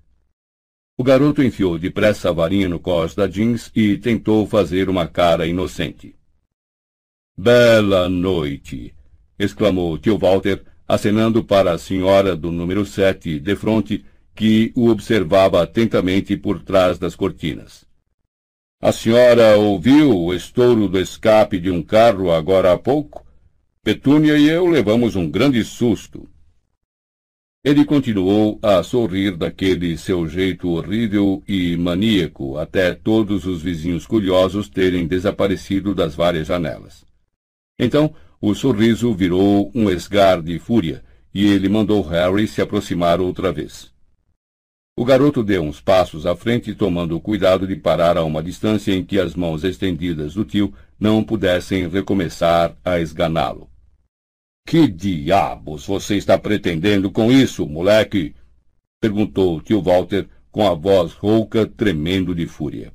O 0.98 1.04
garoto 1.04 1.44
enfiou 1.44 1.78
depressa 1.78 2.30
a 2.30 2.32
varinha 2.32 2.70
no 2.70 2.80
cós 2.80 3.16
da 3.16 3.28
jeans 3.28 3.72
e 3.76 3.98
tentou 3.98 4.46
fazer 4.46 4.90
uma 4.90 5.08
cara 5.08 5.48
inocente. 5.48 6.16
Bela 7.38 8.10
noite! 8.10 8.94
exclamou 9.38 9.98
tio 9.98 10.18
Walter, 10.18 10.64
acenando 10.88 11.44
para 11.44 11.72
a 11.72 11.78
senhora 11.78 12.36
do 12.36 12.52
número 12.52 12.86
sete, 12.86 13.40
de 13.40 13.56
fronte, 13.56 14.04
que 14.36 14.72
o 14.76 14.90
observava 14.90 15.62
atentamente 15.62 16.36
por 16.36 16.62
trás 16.62 16.98
das 16.98 17.16
cortinas. 17.16 17.86
A 18.82 18.92
senhora 18.92 19.58
ouviu 19.58 20.18
o 20.18 20.34
estouro 20.34 20.88
do 20.88 21.00
escape 21.00 21.60
de 21.60 21.70
um 21.70 21.84
carro 21.84 22.32
agora 22.32 22.74
há 22.74 22.78
pouco? 22.78 23.26
Petúnia 23.92 24.38
e 24.38 24.48
eu 24.48 24.68
levamos 24.68 25.16
um 25.16 25.28
grande 25.28 25.64
susto. 25.64 26.30
Ele 27.66 27.84
continuou 27.84 28.60
a 28.62 28.84
sorrir 28.84 29.36
daquele 29.36 29.98
seu 29.98 30.28
jeito 30.28 30.70
horrível 30.70 31.42
e 31.48 31.76
maníaco 31.76 32.60
até 32.60 32.94
todos 32.94 33.48
os 33.48 33.64
vizinhos 33.64 34.06
curiosos 34.06 34.70
terem 34.70 35.08
desaparecido 35.08 35.96
das 35.96 36.14
várias 36.14 36.46
janelas. 36.46 37.04
Então, 37.80 38.14
o 38.40 38.54
sorriso 38.54 39.12
virou 39.12 39.72
um 39.74 39.90
esgar 39.90 40.40
de 40.40 40.60
fúria, 40.60 41.04
e 41.34 41.48
ele 41.48 41.68
mandou 41.68 42.04
Harry 42.04 42.48
se 42.48 42.62
aproximar 42.62 43.20
outra 43.20 43.52
vez. 43.52 43.92
O 44.96 45.04
garoto 45.04 45.42
deu 45.42 45.64
uns 45.64 45.82
passos 45.82 46.28
à 46.28 46.36
frente, 46.36 46.76
tomando 46.76 47.16
o 47.16 47.20
cuidado 47.20 47.66
de 47.66 47.76
parar 47.76 48.18
a 48.18 48.24
uma 48.24 48.44
distância 48.44 48.94
em 48.94 49.04
que 49.04 49.20
as 49.20 49.34
mãos 49.34 49.64
estendidas 49.64 50.36
do 50.36 50.46
tio 50.46 50.72
não 51.00 51.24
pudessem 51.24 51.90
recomeçar 51.90 52.78
a 52.86 53.00
esganá-lo. 53.00 53.69
Que 54.66 54.88
diabos 54.88 55.86
você 55.86 56.16
está 56.16 56.38
pretendendo 56.38 57.12
com 57.12 57.32
isso, 57.32 57.66
moleque? 57.68 58.36
perguntou 59.02 59.62
tio 59.62 59.82
Walter 59.82 60.28
com 60.52 60.68
a 60.68 60.74
voz 60.74 61.14
rouca 61.14 61.66
tremendo 61.66 62.36
de 62.36 62.46
fúria. 62.46 62.94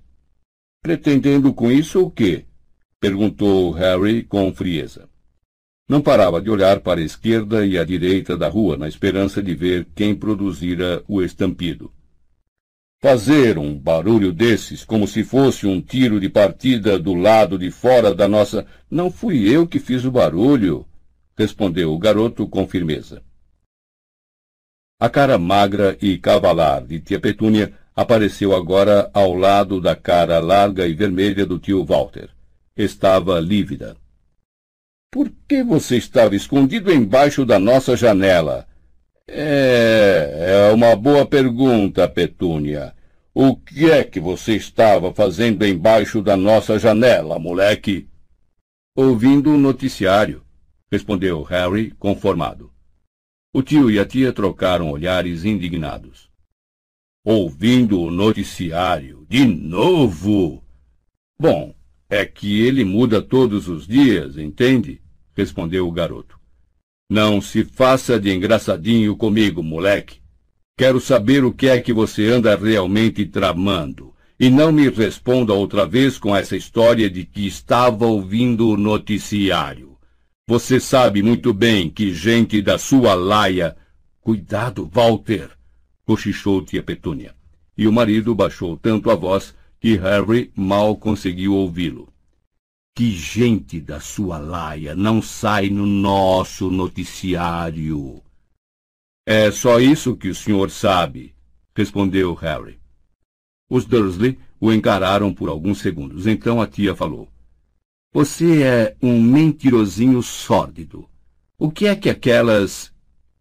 Pretendendo 0.82 1.52
com 1.52 1.70
isso 1.70 2.02
o 2.02 2.10
quê? 2.10 2.44
perguntou 3.00 3.70
Harry 3.72 4.22
com 4.22 4.52
frieza. 4.52 5.08
Não 5.88 6.00
parava 6.00 6.40
de 6.40 6.48
olhar 6.48 6.80
para 6.80 7.00
a 7.00 7.04
esquerda 7.04 7.66
e 7.66 7.78
à 7.78 7.84
direita 7.84 8.36
da 8.36 8.48
rua, 8.48 8.76
na 8.76 8.88
esperança 8.88 9.42
de 9.42 9.54
ver 9.54 9.86
quem 9.94 10.14
produzira 10.14 11.04
o 11.06 11.20
estampido. 11.22 11.92
Fazer 13.02 13.58
um 13.58 13.78
barulho 13.78 14.32
desses, 14.32 14.82
como 14.82 15.06
se 15.06 15.22
fosse 15.22 15.66
um 15.66 15.78
tiro 15.82 16.18
de 16.18 16.30
partida 16.30 16.98
do 16.98 17.12
lado 17.12 17.58
de 17.58 17.70
fora 17.70 18.14
da 18.14 18.26
nossa. 18.26 18.66
Não 18.90 19.10
fui 19.10 19.46
eu 19.46 19.66
que 19.66 19.78
fiz 19.78 20.06
o 20.06 20.10
barulho, 20.10 20.86
respondeu 21.36 21.92
o 21.92 21.98
garoto 21.98 22.46
com 22.46 22.66
firmeza. 22.66 23.22
A 25.00 25.08
cara 25.08 25.38
magra 25.38 25.96
e 26.00 26.16
cavalar 26.18 26.86
de 26.86 27.00
tia 27.00 27.20
Petúnia 27.20 27.72
apareceu 27.94 28.54
agora 28.54 29.10
ao 29.12 29.34
lado 29.34 29.80
da 29.80 29.94
cara 29.94 30.38
larga 30.38 30.86
e 30.86 30.94
vermelha 30.94 31.44
do 31.44 31.58
tio 31.58 31.84
Walter. 31.84 32.30
Estava 32.76 33.38
lívida. 33.40 33.96
Por 35.12 35.30
que 35.48 35.62
você 35.62 35.96
estava 35.96 36.34
escondido 36.34 36.92
embaixo 36.92 37.44
da 37.44 37.58
nossa 37.58 37.96
janela? 37.96 38.66
É, 39.28 40.68
é 40.70 40.72
uma 40.72 40.96
boa 40.96 41.24
pergunta, 41.24 42.08
Petúnia. 42.08 42.94
O 43.32 43.56
que 43.56 43.90
é 43.90 44.04
que 44.04 44.20
você 44.20 44.54
estava 44.54 45.12
fazendo 45.12 45.66
embaixo 45.66 46.22
da 46.22 46.36
nossa 46.36 46.78
janela, 46.78 47.38
moleque? 47.38 48.08
Ouvindo 48.96 49.54
o 49.54 49.58
noticiário, 49.58 50.43
respondeu 50.90 51.42
Harry, 51.42 51.90
conformado. 51.92 52.72
O 53.52 53.62
tio 53.62 53.90
e 53.90 53.98
a 53.98 54.04
tia 54.04 54.32
trocaram 54.32 54.90
olhares 54.90 55.44
indignados. 55.44 56.30
Ouvindo 57.24 58.00
o 58.00 58.10
noticiário 58.10 59.24
de 59.28 59.46
novo? 59.46 60.64
Bom, 61.38 61.74
é 62.08 62.24
que 62.24 62.60
ele 62.60 62.84
muda 62.84 63.22
todos 63.22 63.68
os 63.68 63.86
dias, 63.86 64.36
entende? 64.36 65.00
respondeu 65.36 65.88
o 65.88 65.92
garoto. 65.92 66.38
Não 67.10 67.40
se 67.40 67.64
faça 67.64 68.18
de 68.18 68.32
engraçadinho 68.32 69.16
comigo, 69.16 69.62
moleque. 69.62 70.20
Quero 70.76 71.00
saber 71.00 71.44
o 71.44 71.52
que 71.52 71.68
é 71.68 71.80
que 71.80 71.92
você 71.92 72.26
anda 72.26 72.56
realmente 72.56 73.24
tramando. 73.26 74.14
E 74.38 74.50
não 74.50 74.72
me 74.72 74.88
responda 74.88 75.52
outra 75.52 75.86
vez 75.86 76.18
com 76.18 76.34
essa 76.34 76.56
história 76.56 77.08
de 77.08 77.24
que 77.24 77.46
estava 77.46 78.06
ouvindo 78.06 78.68
o 78.68 78.76
noticiário. 78.76 79.93
Você 80.46 80.78
sabe 80.78 81.22
muito 81.22 81.54
bem 81.54 81.88
que 81.88 82.12
gente 82.12 82.60
da 82.60 82.76
sua 82.76 83.14
laia. 83.14 83.74
Cuidado, 84.20 84.86
Walter! 84.92 85.50
cochichou 86.04 86.62
tia 86.62 86.82
Petúnia. 86.82 87.34
E 87.78 87.88
o 87.88 87.92
marido 87.92 88.34
baixou 88.34 88.76
tanto 88.76 89.10
a 89.10 89.14
voz 89.14 89.54
que 89.80 89.96
Harry 89.96 90.52
mal 90.54 90.96
conseguiu 90.96 91.54
ouvi-lo. 91.54 92.12
Que 92.94 93.10
gente 93.10 93.80
da 93.80 94.00
sua 94.00 94.36
laia 94.36 94.94
não 94.94 95.22
sai 95.22 95.70
no 95.70 95.86
nosso 95.86 96.70
noticiário. 96.70 98.22
É 99.26 99.50
só 99.50 99.80
isso 99.80 100.14
que 100.14 100.28
o 100.28 100.34
senhor 100.34 100.70
sabe, 100.70 101.34
respondeu 101.74 102.34
Harry. 102.34 102.78
Os 103.70 103.86
Dursley 103.86 104.38
o 104.60 104.70
encararam 104.70 105.32
por 105.32 105.48
alguns 105.48 105.78
segundos. 105.78 106.26
Então 106.26 106.60
a 106.60 106.66
tia 106.66 106.94
falou. 106.94 107.33
Você 108.14 108.62
é 108.62 108.94
um 109.02 109.20
mentirosinho 109.20 110.22
sórdido. 110.22 111.04
O 111.58 111.68
que 111.68 111.88
é 111.88 111.96
que 111.96 112.08
aquelas. 112.08 112.92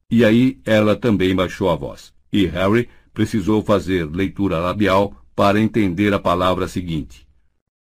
E 0.10 0.26
aí 0.26 0.60
ela 0.66 0.96
também 0.96 1.36
baixou 1.36 1.70
a 1.70 1.76
voz. 1.76 2.12
E 2.32 2.48
Harry 2.48 2.90
precisou 3.14 3.62
fazer 3.64 4.10
leitura 4.10 4.58
labial 4.58 5.16
para 5.36 5.62
entender 5.62 6.12
a 6.12 6.18
palavra 6.18 6.68
seguinte. 6.68 7.28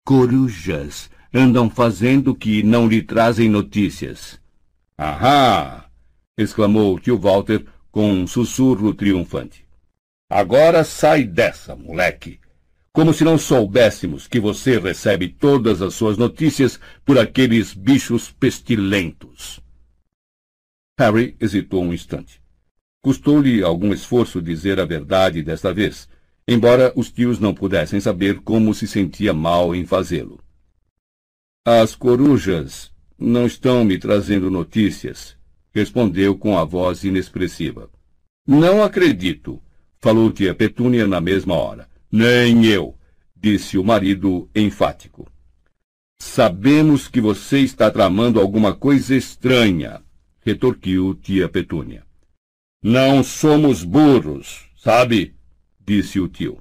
Corujas 0.05 1.09
andam 1.33 1.71
fazendo 1.71 2.35
que 2.35 2.61
não 2.61 2.87
lhe 2.87 3.01
trazem 3.01 3.49
notícias. 3.49 4.39
Ahá! 4.95 5.89
exclamou 6.37 6.99
tio 6.99 7.17
Walter 7.17 7.65
com 7.91 8.11
um 8.11 8.27
sussurro 8.27 8.93
triunfante. 8.93 9.65
Agora 10.29 10.83
sai 10.83 11.23
dessa, 11.23 11.75
moleque 11.75 12.39
como 12.95 13.13
se 13.13 13.25
não 13.25 13.37
soubéssemos 13.37 14.25
que 14.25 14.39
você 14.39 14.79
recebe 14.79 15.27
todas 15.27 15.81
as 15.81 15.93
suas 15.95 16.17
notícias 16.17 16.79
por 17.03 17.19
aqueles 17.19 17.73
bichos 17.73 18.31
pestilentos. 18.31 19.59
Harry 20.97 21.35
hesitou 21.41 21.83
um 21.83 21.93
instante. 21.93 22.41
Custou-lhe 23.03 23.61
algum 23.61 23.91
esforço 23.91 24.41
dizer 24.41 24.79
a 24.79 24.85
verdade 24.85 25.43
desta 25.43 25.73
vez, 25.73 26.07
embora 26.47 26.93
os 26.95 27.11
tios 27.11 27.37
não 27.37 27.53
pudessem 27.53 27.99
saber 27.99 28.39
como 28.39 28.73
se 28.73 28.87
sentia 28.87 29.33
mal 29.33 29.75
em 29.75 29.85
fazê-lo. 29.85 30.39
As 31.65 31.95
corujas 31.95 32.93
não 33.19 33.45
estão 33.45 33.83
me 33.83 33.97
trazendo 33.97 34.49
notícias, 34.49 35.35
respondeu 35.73 36.37
com 36.37 36.57
a 36.57 36.63
voz 36.63 37.03
inexpressiva. 37.03 37.89
Não 38.47 38.81
acredito, 38.81 39.61
falou 39.99 40.31
tia 40.31 40.55
Petúnia 40.55 41.05
na 41.05 41.19
mesma 41.19 41.55
hora. 41.55 41.93
Nem 42.17 42.63
eu, 42.63 42.97
disse 43.35 43.77
o 43.77 43.83
marido 43.83 44.49
enfático. 44.55 45.29
Sabemos 46.17 47.09
que 47.09 47.19
você 47.19 47.59
está 47.59 47.91
tramando 47.91 48.39
alguma 48.39 48.73
coisa 48.73 49.13
estranha, 49.13 50.01
retorquiu 50.39 51.13
tia 51.13 51.49
Petúnia. 51.49 52.05
Não 52.81 53.21
somos 53.21 53.83
burros, 53.83 54.69
sabe? 54.77 55.35
disse 55.85 56.17
o 56.17 56.29
tio. 56.29 56.59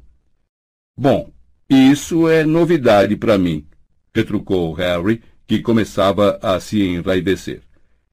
Bom, 0.99 1.33
isso 1.71 2.29
é 2.29 2.45
novidade 2.45 3.15
para 3.15 3.39
mim, 3.39 3.65
retrucou 4.13 4.73
Harry, 4.73 5.23
que 5.47 5.61
começava 5.61 6.37
a 6.43 6.59
se 6.59 6.83
enraivecer. 6.83 7.63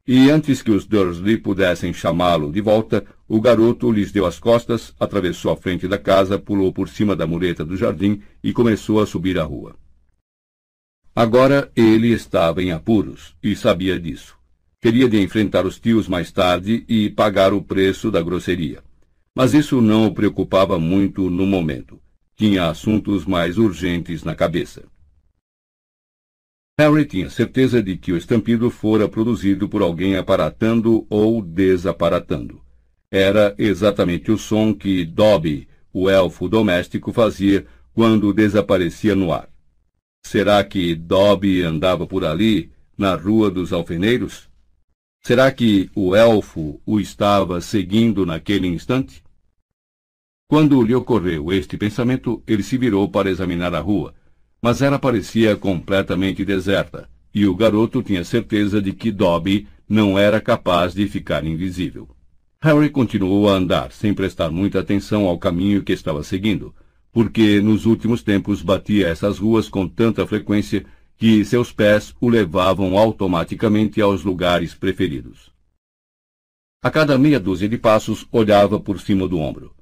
E 0.07 0.29
antes 0.29 0.61
que 0.61 0.69
os 0.69 0.85
Dursley 0.85 1.37
pudessem 1.37 1.91
chamá-lo 1.91 2.51
de 2.51 2.61
volta, 2.61 3.03
o 3.33 3.39
garoto 3.39 3.89
lhes 3.89 4.11
deu 4.11 4.25
as 4.25 4.37
costas, 4.37 4.93
atravessou 4.99 5.53
a 5.53 5.55
frente 5.55 5.87
da 5.87 5.97
casa, 5.97 6.37
pulou 6.37 6.73
por 6.73 6.89
cima 6.89 7.15
da 7.15 7.25
mureta 7.25 7.63
do 7.63 7.77
jardim 7.77 8.21
e 8.43 8.51
começou 8.51 8.99
a 8.99 9.05
subir 9.05 9.39
a 9.39 9.43
rua. 9.45 9.73
Agora 11.15 11.71
ele 11.73 12.09
estava 12.09 12.61
em 12.61 12.73
apuros 12.73 13.33
e 13.41 13.55
sabia 13.55 13.97
disso. 13.97 14.37
Queria 14.81 15.07
de 15.07 15.17
enfrentar 15.21 15.65
os 15.65 15.79
tios 15.79 16.09
mais 16.09 16.29
tarde 16.29 16.83
e 16.89 17.09
pagar 17.09 17.53
o 17.53 17.61
preço 17.61 18.11
da 18.11 18.21
grosseria. 18.21 18.83
Mas 19.33 19.53
isso 19.53 19.79
não 19.79 20.07
o 20.07 20.13
preocupava 20.13 20.77
muito 20.77 21.29
no 21.29 21.45
momento. 21.45 22.01
Tinha 22.35 22.67
assuntos 22.67 23.25
mais 23.25 23.57
urgentes 23.57 24.25
na 24.25 24.35
cabeça. 24.35 24.83
Harry 26.77 27.05
tinha 27.05 27.29
certeza 27.29 27.81
de 27.81 27.95
que 27.95 28.11
o 28.11 28.17
estampido 28.17 28.69
fora 28.69 29.07
produzido 29.07 29.69
por 29.69 29.81
alguém 29.81 30.17
aparatando 30.17 31.07
ou 31.09 31.41
desaparatando. 31.41 32.61
Era 33.11 33.53
exatamente 33.57 34.31
o 34.31 34.37
som 34.37 34.73
que 34.73 35.03
Dobby, 35.03 35.67
o 35.91 36.09
elfo 36.09 36.47
doméstico, 36.47 37.11
fazia 37.11 37.65
quando 37.93 38.33
desaparecia 38.33 39.13
no 39.13 39.33
ar. 39.33 39.49
Será 40.25 40.63
que 40.63 40.95
Dobby 40.95 41.61
andava 41.61 42.07
por 42.07 42.23
ali, 42.23 42.71
na 42.97 43.15
Rua 43.15 43.51
dos 43.51 43.73
Alfeneiros? 43.73 44.49
Será 45.23 45.51
que 45.51 45.89
o 45.93 46.15
elfo 46.15 46.79
o 46.85 47.01
estava 47.01 47.59
seguindo 47.59 48.25
naquele 48.25 48.67
instante? 48.67 49.21
Quando 50.47 50.81
lhe 50.81 50.95
ocorreu 50.95 51.51
este 51.51 51.77
pensamento, 51.77 52.41
ele 52.47 52.63
se 52.63 52.77
virou 52.77 53.09
para 53.09 53.29
examinar 53.29 53.75
a 53.75 53.79
rua, 53.79 54.13
mas 54.61 54.81
ela 54.81 54.97
parecia 54.97 55.55
completamente 55.55 56.45
deserta, 56.45 57.09
e 57.33 57.45
o 57.45 57.55
garoto 57.55 58.01
tinha 58.01 58.23
certeza 58.23 58.81
de 58.81 58.93
que 58.93 59.11
Dobby 59.11 59.67
não 59.87 60.17
era 60.17 60.39
capaz 60.39 60.93
de 60.93 61.07
ficar 61.07 61.45
invisível. 61.45 62.07
Harry 62.63 62.91
continuou 62.91 63.49
a 63.49 63.53
andar, 63.53 63.91
sem 63.91 64.13
prestar 64.13 64.51
muita 64.51 64.79
atenção 64.79 65.25
ao 65.25 65.39
caminho 65.39 65.83
que 65.83 65.91
estava 65.91 66.21
seguindo, 66.21 66.75
porque 67.11 67.59
nos 67.59 67.87
últimos 67.87 68.21
tempos 68.21 68.61
batia 68.61 69.07
essas 69.07 69.39
ruas 69.39 69.67
com 69.67 69.87
tanta 69.87 70.27
frequência 70.27 70.85
que 71.17 71.43
seus 71.43 71.71
pés 71.71 72.13
o 72.21 72.29
levavam 72.29 72.99
automaticamente 72.99 73.99
aos 73.99 74.23
lugares 74.23 74.75
preferidos. 74.75 75.51
A 76.83 76.91
cada 76.91 77.17
meia 77.17 77.39
dúzia 77.39 77.67
de 77.67 77.79
passos 77.79 78.27
olhava 78.31 78.79
por 78.79 78.99
cima 78.99 79.27
do 79.27 79.39
ombro. 79.39 79.73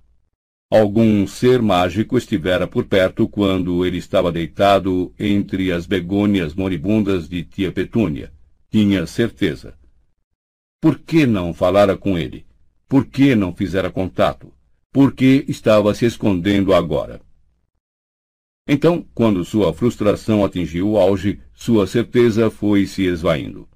Algum 0.71 1.27
ser 1.27 1.61
mágico 1.61 2.17
estivera 2.17 2.65
por 2.65 2.85
perto 2.85 3.27
quando 3.27 3.85
ele 3.85 3.97
estava 3.97 4.31
deitado 4.31 5.13
entre 5.19 5.71
as 5.73 5.85
begônias 5.85 6.53
moribundas 6.53 7.27
de 7.27 7.43
tia 7.43 7.73
Petúnia. 7.73 8.31
Tinha 8.71 9.05
certeza. 9.05 9.77
Por 10.79 10.99
que 10.99 11.25
não 11.25 11.53
falara 11.53 11.97
com 11.97 12.17
ele? 12.17 12.48
Por 12.89 13.05
que 13.05 13.35
não 13.35 13.53
fizera 13.53 13.91
contato? 13.91 14.51
Por 14.91 15.13
que 15.13 15.45
estava 15.47 15.93
se 15.93 16.07
escondendo 16.07 16.73
agora? 16.73 17.21
Então, 18.67 19.05
quando 19.13 19.45
sua 19.45 19.71
frustração 19.71 20.43
atingiu 20.43 20.89
o 20.89 20.97
auge, 20.97 21.39
sua 21.53 21.85
certeza 21.85 22.49
foi 22.49 22.87
se 22.87 23.03
esvaindo. 23.05 23.69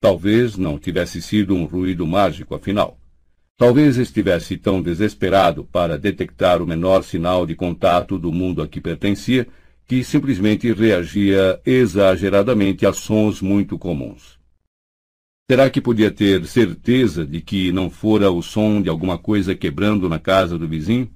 Talvez 0.00 0.56
não 0.56 0.78
tivesse 0.78 1.20
sido 1.20 1.54
um 1.54 1.66
ruído 1.66 2.06
mágico, 2.06 2.54
afinal. 2.54 2.98
Talvez 3.58 3.98
estivesse 3.98 4.56
tão 4.56 4.80
desesperado 4.80 5.64
para 5.64 5.98
detectar 5.98 6.62
o 6.62 6.66
menor 6.66 7.04
sinal 7.04 7.44
de 7.44 7.54
contato 7.54 8.18
do 8.18 8.32
mundo 8.32 8.62
a 8.62 8.66
que 8.66 8.80
pertencia 8.80 9.46
que 9.86 10.02
simplesmente 10.02 10.72
reagia 10.72 11.60
exageradamente 11.66 12.86
a 12.86 12.94
sons 12.94 13.42
muito 13.42 13.78
comuns. 13.78 14.41
Será 15.52 15.68
que 15.68 15.82
podia 15.82 16.10
ter 16.10 16.46
certeza 16.46 17.26
de 17.26 17.42
que 17.42 17.70
não 17.72 17.90
fora 17.90 18.30
o 18.30 18.40
som 18.40 18.80
de 18.80 18.88
alguma 18.88 19.18
coisa 19.18 19.54
quebrando 19.54 20.08
na 20.08 20.18
casa 20.18 20.56
do 20.56 20.66
vizinho? 20.66 21.10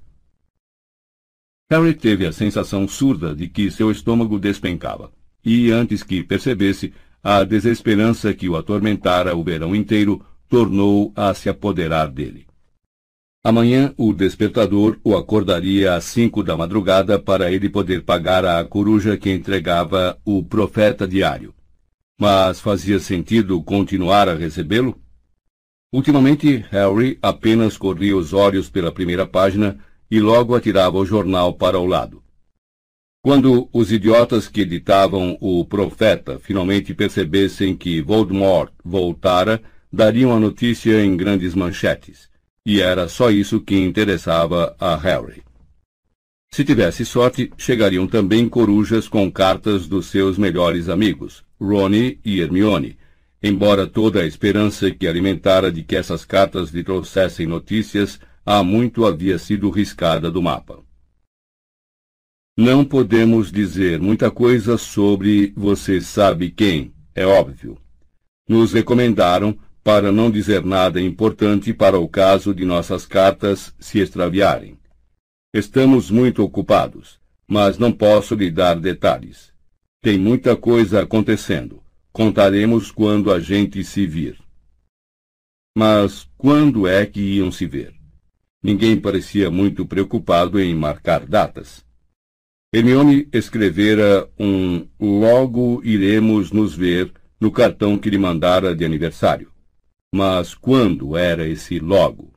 Harry 1.71 1.95
teve 1.95 2.27
a 2.27 2.33
sensação 2.33 2.87
surda 2.87 3.35
de 3.35 3.49
que 3.49 3.71
seu 3.71 3.91
estômago 3.91 4.39
despencava, 4.39 5.11
e 5.43 5.71
antes 5.71 6.03
que 6.03 6.23
percebesse, 6.23 6.93
a 7.23 7.45
desesperança 7.45 8.35
que 8.35 8.47
o 8.47 8.57
atormentara 8.57 9.35
o 9.35 9.43
verão 9.43 9.75
inteiro 9.75 10.23
tornou 10.51 11.15
a 11.17 11.33
se 11.33 11.49
apoderar 11.49 12.11
dele. 12.11 12.47
Amanhã 13.43 13.95
o 13.97 14.13
despertador 14.13 14.99
o 15.03 15.17
acordaria 15.17 15.95
às 15.95 16.05
cinco 16.05 16.43
da 16.43 16.55
madrugada 16.55 17.19
para 17.19 17.51
ele 17.51 17.71
poder 17.71 18.03
pagar 18.03 18.45
a 18.45 18.63
coruja 18.67 19.17
que 19.17 19.31
entregava 19.31 20.21
o 20.27 20.45
profeta 20.45 21.09
diário. 21.09 21.56
Mas 22.19 22.61
fazia 22.61 22.99
sentido 22.99 23.63
continuar 23.63 24.29
a 24.29 24.35
recebê-lo? 24.35 24.99
Ultimamente, 25.93 26.65
Harry 26.71 27.19
apenas 27.21 27.77
corria 27.77 28.17
os 28.17 28.33
olhos 28.33 28.71
pela 28.71 28.91
primeira 28.93 29.27
página 29.27 29.79
e 30.11 30.19
logo 30.21 30.55
atirava 30.55 30.97
o 30.97 31.05
jornal 31.05 31.55
para 31.55 31.79
o 31.79 31.87
lado. 31.87 32.23
Quando 33.23 33.69
os 33.73 33.91
idiotas 33.91 34.49
que 34.49 34.61
editavam 34.61 35.37
o 35.41 35.65
Profeta 35.65 36.39
finalmente 36.39 36.95
percebessem 36.95 37.77
que 37.77 38.01
Voldemort 38.01 38.73
voltara, 38.85 39.61
dariam 39.93 40.35
a 40.35 40.41
notícia 40.41 41.05
em 41.05 41.17
grandes 41.17 41.55
manchetes, 41.55 42.29
e 42.65 42.81
era 42.81 43.09
só 43.09 43.31
isso 43.31 43.61
que 43.61 43.77
interessava 43.77 44.77
a 44.79 44.97
Harry. 44.97 45.43
Se 46.53 46.65
tivesse 46.65 47.05
sorte, 47.05 47.51
chegariam 47.59 48.07
também 48.07 48.49
corujas 48.49 49.09
com 49.09 49.31
cartas 49.31 49.87
dos 49.87 50.07
seus 50.07 50.39
melhores 50.39 50.89
amigos, 50.89 51.46
Ronnie 51.61 52.21
e 52.25 52.41
Hermione, 52.41 52.99
embora 53.43 53.87
toda 53.87 54.23
a 54.23 54.27
esperança 54.27 54.91
que 54.91 55.07
alimentara 55.07 55.71
de 55.71 55.83
que 55.83 55.97
essas 55.97 56.25
cartas 56.25 56.71
lhe 56.71 56.83
trouxessem 56.83 57.47
notícias 57.47 58.21
há 58.45 58.63
muito 58.63 59.05
havia 59.05 59.39
sido 59.39 59.71
riscada 59.71 60.31
do 60.31 60.43
mapa. 60.43 60.83
Não 62.57 62.85
podemos 62.85 63.53
dizer 63.53 64.01
muita 64.01 64.31
coisa 64.31 64.79
sobre 64.79 65.53
você 65.57 66.01
sabe 66.01 66.51
quem, 66.51 66.95
é 67.15 67.27
óbvio. 67.27 67.77
Nos 68.49 68.73
recomendaram 68.73 69.59
para 69.85 70.11
não 70.11 70.31
dizer 70.31 70.65
nada 70.65 71.01
importante 71.01 71.73
para 71.73 71.99
o 71.99 72.09
caso 72.09 72.55
de 72.55 72.65
nossas 72.65 73.05
cartas 73.05 73.75
se 73.79 73.99
extraviarem. 73.99 74.79
Estamos 75.55 76.11
muito 76.11 76.43
ocupados, 76.43 77.21
mas 77.47 77.79
não 77.79 77.93
posso 77.93 78.35
lhe 78.35 78.51
dar 78.51 78.75
detalhes. 78.81 79.56
Tem 80.03 80.19
muita 80.19 80.57
coisa 80.57 81.03
acontecendo. 81.03 81.83
Contaremos 82.13 82.91
quando 82.91 83.31
a 83.33 83.41
gente 83.41 83.83
se 83.85 84.07
vir. 84.07 84.39
Mas 85.77 86.29
quando 86.39 86.87
é 86.87 87.05
que 87.05 87.21
iam 87.21 87.53
se 87.53 87.67
ver? 87.67 87.95
Ninguém 88.63 88.99
parecia 88.99 89.51
muito 89.51 89.87
preocupado 89.87 90.59
em 90.59 90.75
marcar 90.75 91.27
datas. 91.27 91.85
Hermione 92.75 93.29
escrevera 93.33 94.29
um 94.39 94.87
logo 94.99 95.81
iremos 95.85 96.51
nos 96.51 96.75
ver 96.75 97.13
no 97.41 97.51
cartão 97.51 97.99
que 97.99 98.11
lhe 98.11 98.19
mandara 98.19 98.75
de 98.75 98.85
aniversário. 98.85 99.53
Mas 100.15 100.55
quando 100.55 101.17
era 101.17 101.47
esse 101.47 101.79
logo? 101.79 102.33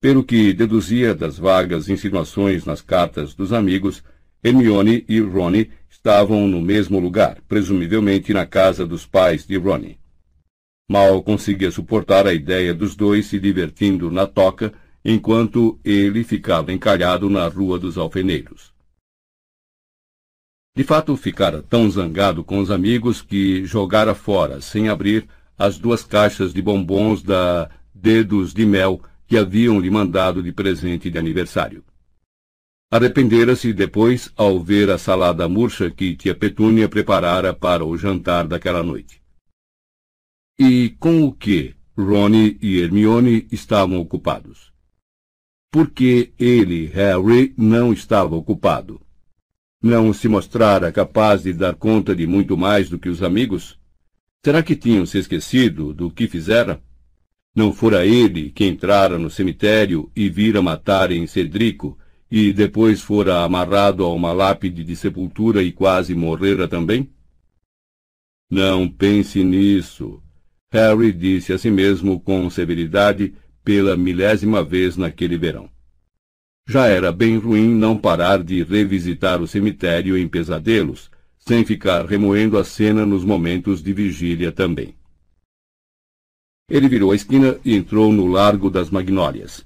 Pelo 0.00 0.22
que 0.22 0.52
deduzia 0.52 1.14
das 1.14 1.36
vagas 1.38 1.88
insinuações 1.88 2.64
nas 2.64 2.80
cartas 2.80 3.34
dos 3.34 3.52
amigos, 3.52 4.02
Hermione 4.42 5.04
e 5.08 5.20
Ronnie 5.20 5.70
estavam 6.08 6.48
no 6.48 6.58
mesmo 6.58 6.98
lugar, 6.98 7.36
presumivelmente 7.46 8.32
na 8.32 8.46
casa 8.46 8.86
dos 8.86 9.04
pais 9.04 9.46
de 9.46 9.58
Ronnie. 9.58 9.98
Mal 10.90 11.22
conseguia 11.22 11.70
suportar 11.70 12.26
a 12.26 12.32
ideia 12.32 12.72
dos 12.72 12.96
dois 12.96 13.26
se 13.26 13.38
divertindo 13.38 14.10
na 14.10 14.26
toca 14.26 14.72
enquanto 15.04 15.78
ele 15.84 16.24
ficava 16.24 16.72
encalhado 16.72 17.28
na 17.28 17.46
Rua 17.46 17.78
dos 17.78 17.98
Alfeneiros. 17.98 18.72
De 20.74 20.82
fato, 20.82 21.14
ficara 21.14 21.62
tão 21.62 21.90
zangado 21.90 22.42
com 22.42 22.58
os 22.58 22.70
amigos 22.70 23.20
que 23.20 23.66
jogara 23.66 24.14
fora, 24.14 24.62
sem 24.62 24.88
abrir, 24.88 25.28
as 25.58 25.78
duas 25.78 26.04
caixas 26.04 26.54
de 26.54 26.62
bombons 26.62 27.22
da 27.22 27.68
Dedos 27.94 28.54
de 28.54 28.64
Mel 28.64 29.02
que 29.26 29.36
haviam 29.36 29.78
lhe 29.78 29.90
mandado 29.90 30.42
de 30.42 30.52
presente 30.52 31.10
de 31.10 31.18
aniversário. 31.18 31.84
Arrependera-se 32.90 33.72
depois 33.72 34.32
ao 34.36 34.60
ver 34.60 34.90
a 34.90 34.98
salada 34.98 35.48
murcha 35.48 35.90
que 35.90 36.16
tia 36.16 36.34
Petúnia 36.34 36.88
preparara 36.88 37.52
para 37.52 37.84
o 37.84 37.96
jantar 37.96 38.46
daquela 38.46 38.82
noite. 38.82 39.22
E 40.58 40.96
com 40.98 41.24
o 41.24 41.32
que 41.32 41.74
Rony 41.96 42.58
e 42.62 42.78
Hermione 42.80 43.46
estavam 43.52 43.98
ocupados? 43.98 44.68
porque 45.70 46.32
ele, 46.38 46.86
Harry, 46.86 47.52
não 47.56 47.92
estava 47.92 48.34
ocupado. 48.34 49.00
Não 49.82 50.12
se 50.12 50.26
mostrara 50.26 50.90
capaz 50.90 51.42
de 51.42 51.52
dar 51.52 51.74
conta 51.74 52.16
de 52.16 52.26
muito 52.26 52.56
mais 52.56 52.88
do 52.88 52.98
que 52.98 53.08
os 53.08 53.22
amigos? 53.22 53.78
Será 54.44 54.62
que 54.62 54.74
tinham 54.74 55.04
se 55.04 55.18
esquecido 55.18 55.92
do 55.92 56.10
que 56.10 56.26
fizera? 56.26 56.82
Não 57.54 57.72
fora 57.72 58.06
ele 58.06 58.50
que 58.50 58.64
entrara 58.64 59.18
no 59.18 59.30
cemitério 59.30 60.10
e 60.16 60.28
vira 60.28 60.62
matarem 60.62 61.26
Cedrico, 61.26 61.98
e 62.30 62.52
depois 62.52 63.00
fora 63.00 63.42
amarrado 63.42 64.04
a 64.04 64.12
uma 64.12 64.32
lápide 64.32 64.84
de 64.84 64.94
sepultura 64.94 65.62
e 65.62 65.72
quase 65.72 66.14
morrera 66.14 66.68
também? 66.68 67.10
Não 68.50 68.88
pense 68.88 69.42
nisso. 69.42 70.22
Harry 70.70 71.12
disse 71.12 71.52
a 71.52 71.58
si 71.58 71.70
mesmo 71.70 72.20
com 72.20 72.48
severidade 72.50 73.34
pela 73.64 73.96
milésima 73.96 74.62
vez 74.62 74.96
naquele 74.96 75.36
verão. 75.36 75.68
Já 76.66 76.86
era 76.86 77.10
bem 77.10 77.38
ruim 77.38 77.74
não 77.74 77.96
parar 77.96 78.42
de 78.42 78.62
revisitar 78.62 79.40
o 79.40 79.46
cemitério 79.46 80.18
em 80.18 80.28
pesadelos, 80.28 81.10
sem 81.38 81.64
ficar 81.64 82.04
remoendo 82.04 82.58
a 82.58 82.64
cena 82.64 83.06
nos 83.06 83.24
momentos 83.24 83.82
de 83.82 83.92
vigília 83.92 84.52
também. 84.52 84.94
Ele 86.70 86.86
virou 86.86 87.12
a 87.12 87.16
esquina 87.16 87.58
e 87.64 87.74
entrou 87.74 88.12
no 88.12 88.26
Largo 88.26 88.68
das 88.68 88.90
Magnólias. 88.90 89.64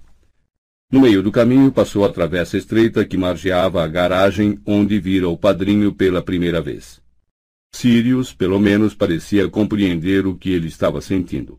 No 0.92 1.00
meio 1.00 1.22
do 1.22 1.33
caminho, 1.33 1.72
passou 1.72 2.05
a 2.05 2.12
travessa 2.12 2.59
estreita 2.59 3.02
que 3.02 3.16
margeava 3.16 3.83
a 3.83 3.88
garagem 3.88 4.59
onde 4.66 5.00
vira 5.00 5.26
o 5.26 5.38
padrinho 5.38 5.94
pela 5.94 6.20
primeira 6.20 6.61
vez. 6.61 7.00
Sirius, 7.74 8.35
pelo 8.35 8.61
menos, 8.61 8.94
parecia 8.94 9.48
compreender 9.48 10.26
o 10.26 10.37
que 10.37 10.50
ele 10.50 10.68
estava 10.68 11.00
sentindo. 11.00 11.59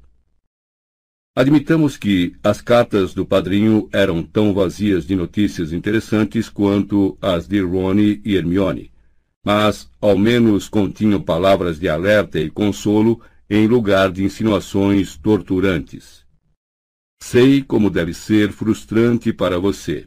Admitamos 1.35 1.97
que 1.97 2.35
as 2.43 2.61
cartas 2.61 3.15
do 3.15 3.25
padrinho 3.25 3.89
eram 3.91 4.21
tão 4.21 4.53
vazias 4.53 5.03
de 5.03 5.15
notícias 5.15 5.73
interessantes 5.73 6.47
quanto 6.47 7.17
as 7.19 7.47
de 7.47 7.59
Rony 7.59 8.21
e 8.23 8.35
Hermione, 8.35 8.91
mas 9.43 9.89
ao 9.99 10.15
menos 10.15 10.69
continham 10.69 11.19
palavras 11.19 11.79
de 11.79 11.89
alerta 11.89 12.39
e 12.39 12.51
consolo 12.51 13.19
em 13.49 13.65
lugar 13.65 14.11
de 14.11 14.23
insinuações 14.23 15.17
torturantes. 15.17 16.22
Sei 17.25 17.63
como 17.63 17.89
deve 17.89 18.13
ser 18.13 18.51
frustrante 18.51 19.31
para 19.31 19.57
você. 19.57 20.05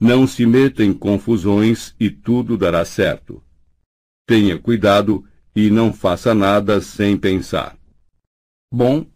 Não 0.00 0.26
se 0.26 0.46
meta 0.46 0.82
em 0.82 0.90
confusões 0.90 1.94
e 2.00 2.08
tudo 2.08 2.56
dará 2.56 2.82
certo. 2.82 3.44
Tenha 4.26 4.58
cuidado 4.58 5.22
e 5.54 5.70
não 5.70 5.92
faça 5.92 6.34
nada 6.34 6.80
sem 6.80 7.14
pensar. 7.16 7.76
Bom, 8.72 9.06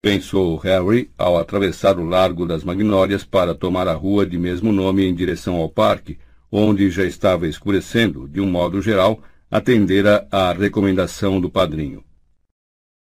pensou 0.00 0.56
Harry 0.56 1.10
ao 1.18 1.38
atravessar 1.38 1.98
o 1.98 2.04
Largo 2.04 2.46
das 2.46 2.64
Magnólias 2.64 3.24
para 3.24 3.54
tomar 3.54 3.86
a 3.86 3.94
rua 3.94 4.24
de 4.24 4.38
mesmo 4.38 4.72
nome 4.72 5.04
em 5.04 5.14
direção 5.14 5.56
ao 5.56 5.68
parque, 5.68 6.18
onde 6.50 6.90
já 6.90 7.04
estava 7.04 7.46
escurecendo, 7.46 8.26
de 8.26 8.40
um 8.40 8.50
modo 8.50 8.80
geral, 8.80 9.22
atendera 9.50 10.26
à 10.32 10.50
recomendação 10.54 11.38
do 11.38 11.50
padrinho. 11.50 12.02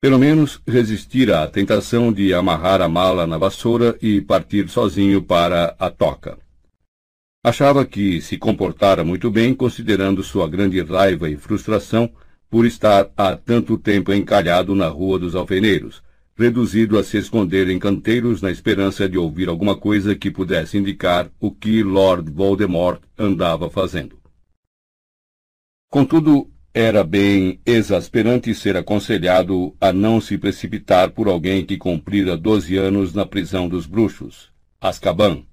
Pelo 0.01 0.17
menos 0.17 0.61
resistira 0.65 1.43
à 1.43 1.47
tentação 1.47 2.13
de 2.13 2.33
amarrar 2.33 2.81
a 2.81 2.87
mala 2.87 3.27
na 3.27 3.37
vassoura 3.37 3.97
e 4.01 4.21
partir 4.21 4.69
sozinho 4.69 5.21
para 5.21 5.75
a 5.77 5.89
toca. 5.89 6.37
Achava 7.43 7.85
que 7.85 8.21
se 8.21 8.37
comportara 8.37 9.03
muito 9.03 9.29
bem, 9.29 9.53
considerando 9.53 10.23
sua 10.23 10.47
grande 10.47 10.81
raiva 10.81 11.29
e 11.29 11.35
frustração 11.35 12.09
por 12.49 12.65
estar 12.65 13.09
há 13.15 13.35
tanto 13.35 13.77
tempo 13.77 14.13
encalhado 14.13 14.73
na 14.73 14.87
Rua 14.87 15.19
dos 15.19 15.35
Alfeneiros, 15.35 16.01
reduzido 16.37 16.97
a 16.97 17.03
se 17.03 17.17
esconder 17.17 17.69
em 17.69 17.77
canteiros 17.77 18.41
na 18.41 18.49
esperança 18.49 19.07
de 19.07 19.17
ouvir 19.17 19.49
alguma 19.49 19.75
coisa 19.75 20.15
que 20.15 20.31
pudesse 20.31 20.77
indicar 20.77 21.29
o 21.41 21.51
que 21.51 21.83
Lord 21.83 22.31
Voldemort 22.31 23.01
andava 23.17 23.69
fazendo. 23.69 24.17
Contudo, 25.89 26.49
era 26.73 27.03
bem 27.03 27.59
exasperante 27.65 28.53
ser 28.53 28.77
aconselhado 28.77 29.75
a 29.81 29.91
não 29.91 30.21
se 30.21 30.37
precipitar 30.37 31.11
por 31.11 31.27
alguém 31.27 31.65
que 31.65 31.77
cumprira 31.77 32.37
doze 32.37 32.77
anos 32.77 33.13
na 33.13 33.25
prisão 33.25 33.67
dos 33.67 33.87
bruxos, 33.87 34.51
Azkaban. 34.79 35.43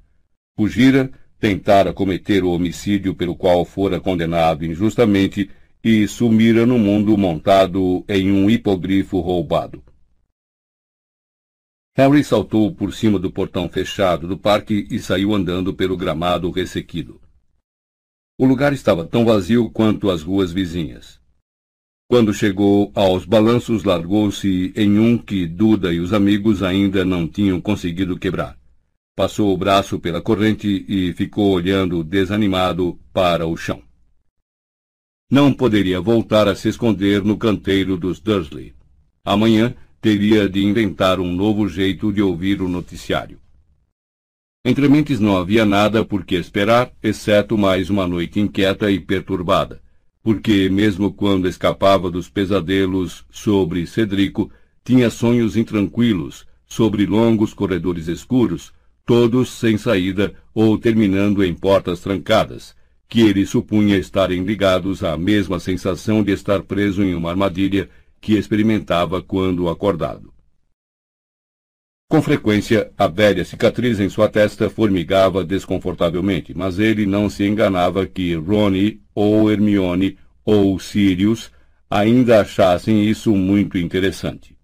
Fugira, 0.57 1.11
tentara 1.39 1.93
cometer 1.93 2.45
o 2.45 2.51
homicídio 2.51 3.15
pelo 3.15 3.35
qual 3.35 3.65
fora 3.65 3.99
condenado 3.99 4.65
injustamente 4.65 5.51
e 5.83 6.07
sumira 6.07 6.67
no 6.67 6.79
mundo 6.79 7.17
montado 7.17 8.05
em 8.09 8.31
um 8.31 8.51
hipogrifo 8.51 9.21
roubado. 9.21 9.83
Harry 11.97 12.23
saltou 12.23 12.75
por 12.75 12.93
cima 12.93 13.19
do 13.19 13.31
portão 13.31 13.71
fechado 13.71 14.29
do 14.29 14.37
parque 14.37 14.87
e 14.91 14.99
saiu 14.99 15.35
andando 15.35 15.73
pelo 15.73 15.97
gramado 15.97 16.51
ressequido. 16.51 17.21
O 18.39 18.45
lugar 18.45 18.75
estava 18.75 19.03
tão 19.07 19.25
vazio 19.25 19.71
quanto 19.71 20.11
as 20.11 20.23
ruas 20.23 20.53
vizinhas. 20.53 21.19
Quando 22.07 22.35
chegou 22.35 22.93
aos 22.95 23.25
balanços, 23.25 23.83
largou-se 23.83 24.75
em 24.77 24.99
um 24.99 25.17
que 25.17 25.47
Duda 25.47 25.91
e 25.91 26.01
os 26.01 26.13
amigos 26.13 26.63
ainda 26.63 27.03
não 27.03 27.27
tinham 27.27 27.59
conseguido 27.63 28.19
quebrar. 28.19 28.59
Passou 29.17 29.55
o 29.55 29.57
braço 29.57 29.99
pela 29.99 30.21
corrente 30.21 30.85
e 30.87 31.15
ficou 31.15 31.51
olhando 31.51 32.05
desanimado 32.05 33.01
para 33.11 33.47
o 33.47 33.57
chão. 33.57 33.83
Não 35.31 35.51
poderia 35.51 35.99
voltar 35.99 36.47
a 36.47 36.55
se 36.55 36.69
esconder 36.69 37.25
no 37.25 37.39
canteiro 37.39 37.97
dos 37.97 38.21
Dursley. 38.21 38.75
Amanhã 39.25 39.75
teria 39.99 40.47
de 40.47 40.63
inventar 40.63 41.19
um 41.19 41.33
novo 41.33 41.67
jeito 41.67 42.13
de 42.13 42.21
ouvir 42.21 42.61
o 42.61 42.69
noticiário. 42.69 43.41
Entre 44.69 44.89
mentes 44.89 45.21
não 45.21 45.37
havia 45.37 45.65
nada 45.65 46.05
por 46.05 46.25
que 46.25 46.35
esperar, 46.35 46.91
exceto 47.01 47.57
mais 47.57 47.89
uma 47.89 48.05
noite 48.05 48.41
inquieta 48.41 48.91
e 48.91 48.99
perturbada, 48.99 49.81
porque, 50.25 50.69
mesmo 50.69 51.13
quando 51.13 51.47
escapava 51.47 52.11
dos 52.11 52.29
pesadelos 52.29 53.25
sobre 53.31 53.87
Cedrico, 53.87 54.51
tinha 54.85 55.09
sonhos 55.09 55.57
intranquilos 55.57 56.45
sobre 56.67 57.07
longos 57.07 57.55
corredores 57.55 58.09
escuros, 58.09 58.73
todos 59.05 59.51
sem 59.51 59.79
saída 59.79 60.35
ou 60.53 60.77
terminando 60.77 61.45
em 61.45 61.55
portas 61.55 62.01
trancadas, 62.01 62.75
que 63.09 63.21
ele 63.21 63.47
supunha 63.47 63.97
estarem 63.97 64.43
ligados 64.43 65.05
à 65.05 65.17
mesma 65.17 65.61
sensação 65.61 66.25
de 66.25 66.33
estar 66.33 66.61
preso 66.63 67.05
em 67.05 67.15
uma 67.15 67.31
armadilha 67.31 67.89
que 68.21 68.33
experimentava 68.37 69.23
quando 69.23 69.69
acordado. 69.69 70.36
Com 72.09 72.23
frequência, 72.23 72.93
a 72.97 73.09
velha 73.09 73.45
cicatriz 73.45 73.99
em 73.99 74.09
sua 74.09 74.29
testa 74.29 74.71
formigava 74.71 75.45
desconfortavelmente, 75.45 76.57
mas 76.57 76.79
ele 76.79 77.05
não 77.05 77.29
se 77.29 77.45
enganava 77.45 78.07
que 78.07 78.33
Ronnie, 78.37 79.03
ou 79.13 79.51
Hermione, 79.51 80.17
ou 80.45 80.79
Sirius 80.79 81.51
ainda 81.91 82.43
achassem 82.43 83.05
isso 83.05 83.35
muito 83.35 83.77
interessante. 83.77 84.57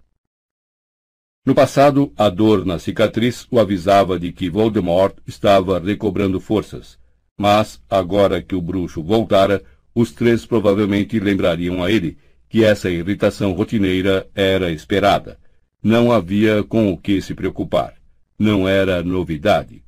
No 1.45 1.53
passado, 1.53 2.13
a 2.17 2.29
dor 2.29 2.65
na 2.65 2.79
cicatriz 2.79 3.45
o 3.51 3.59
avisava 3.59 4.21
de 4.21 4.31
que 4.31 4.49
Voldemort 4.49 5.17
estava 5.27 5.81
recobrando 5.81 6.39
forças, 6.39 6.97
mas, 7.37 7.83
agora 7.91 8.41
que 8.41 8.55
o 8.55 8.63
bruxo 8.63 9.03
voltara, 9.03 9.61
os 9.93 10.13
três 10.13 10.47
provavelmente 10.47 11.19
lembrariam 11.19 11.83
a 11.83 11.91
ele 11.91 12.17
que 12.49 12.65
essa 12.65 12.89
irritação 12.89 13.51
rotineira 13.51 14.31
era 14.33 14.71
esperada 14.71 15.42
não 15.83 16.13
havia 16.13 16.63
com 16.63 16.93
o 16.93 16.97
que 16.97 17.21
se 17.21 17.35
preocupar. 17.35 17.95
Não 18.39 18.69
era 18.69 19.03
novidade. 19.03 19.83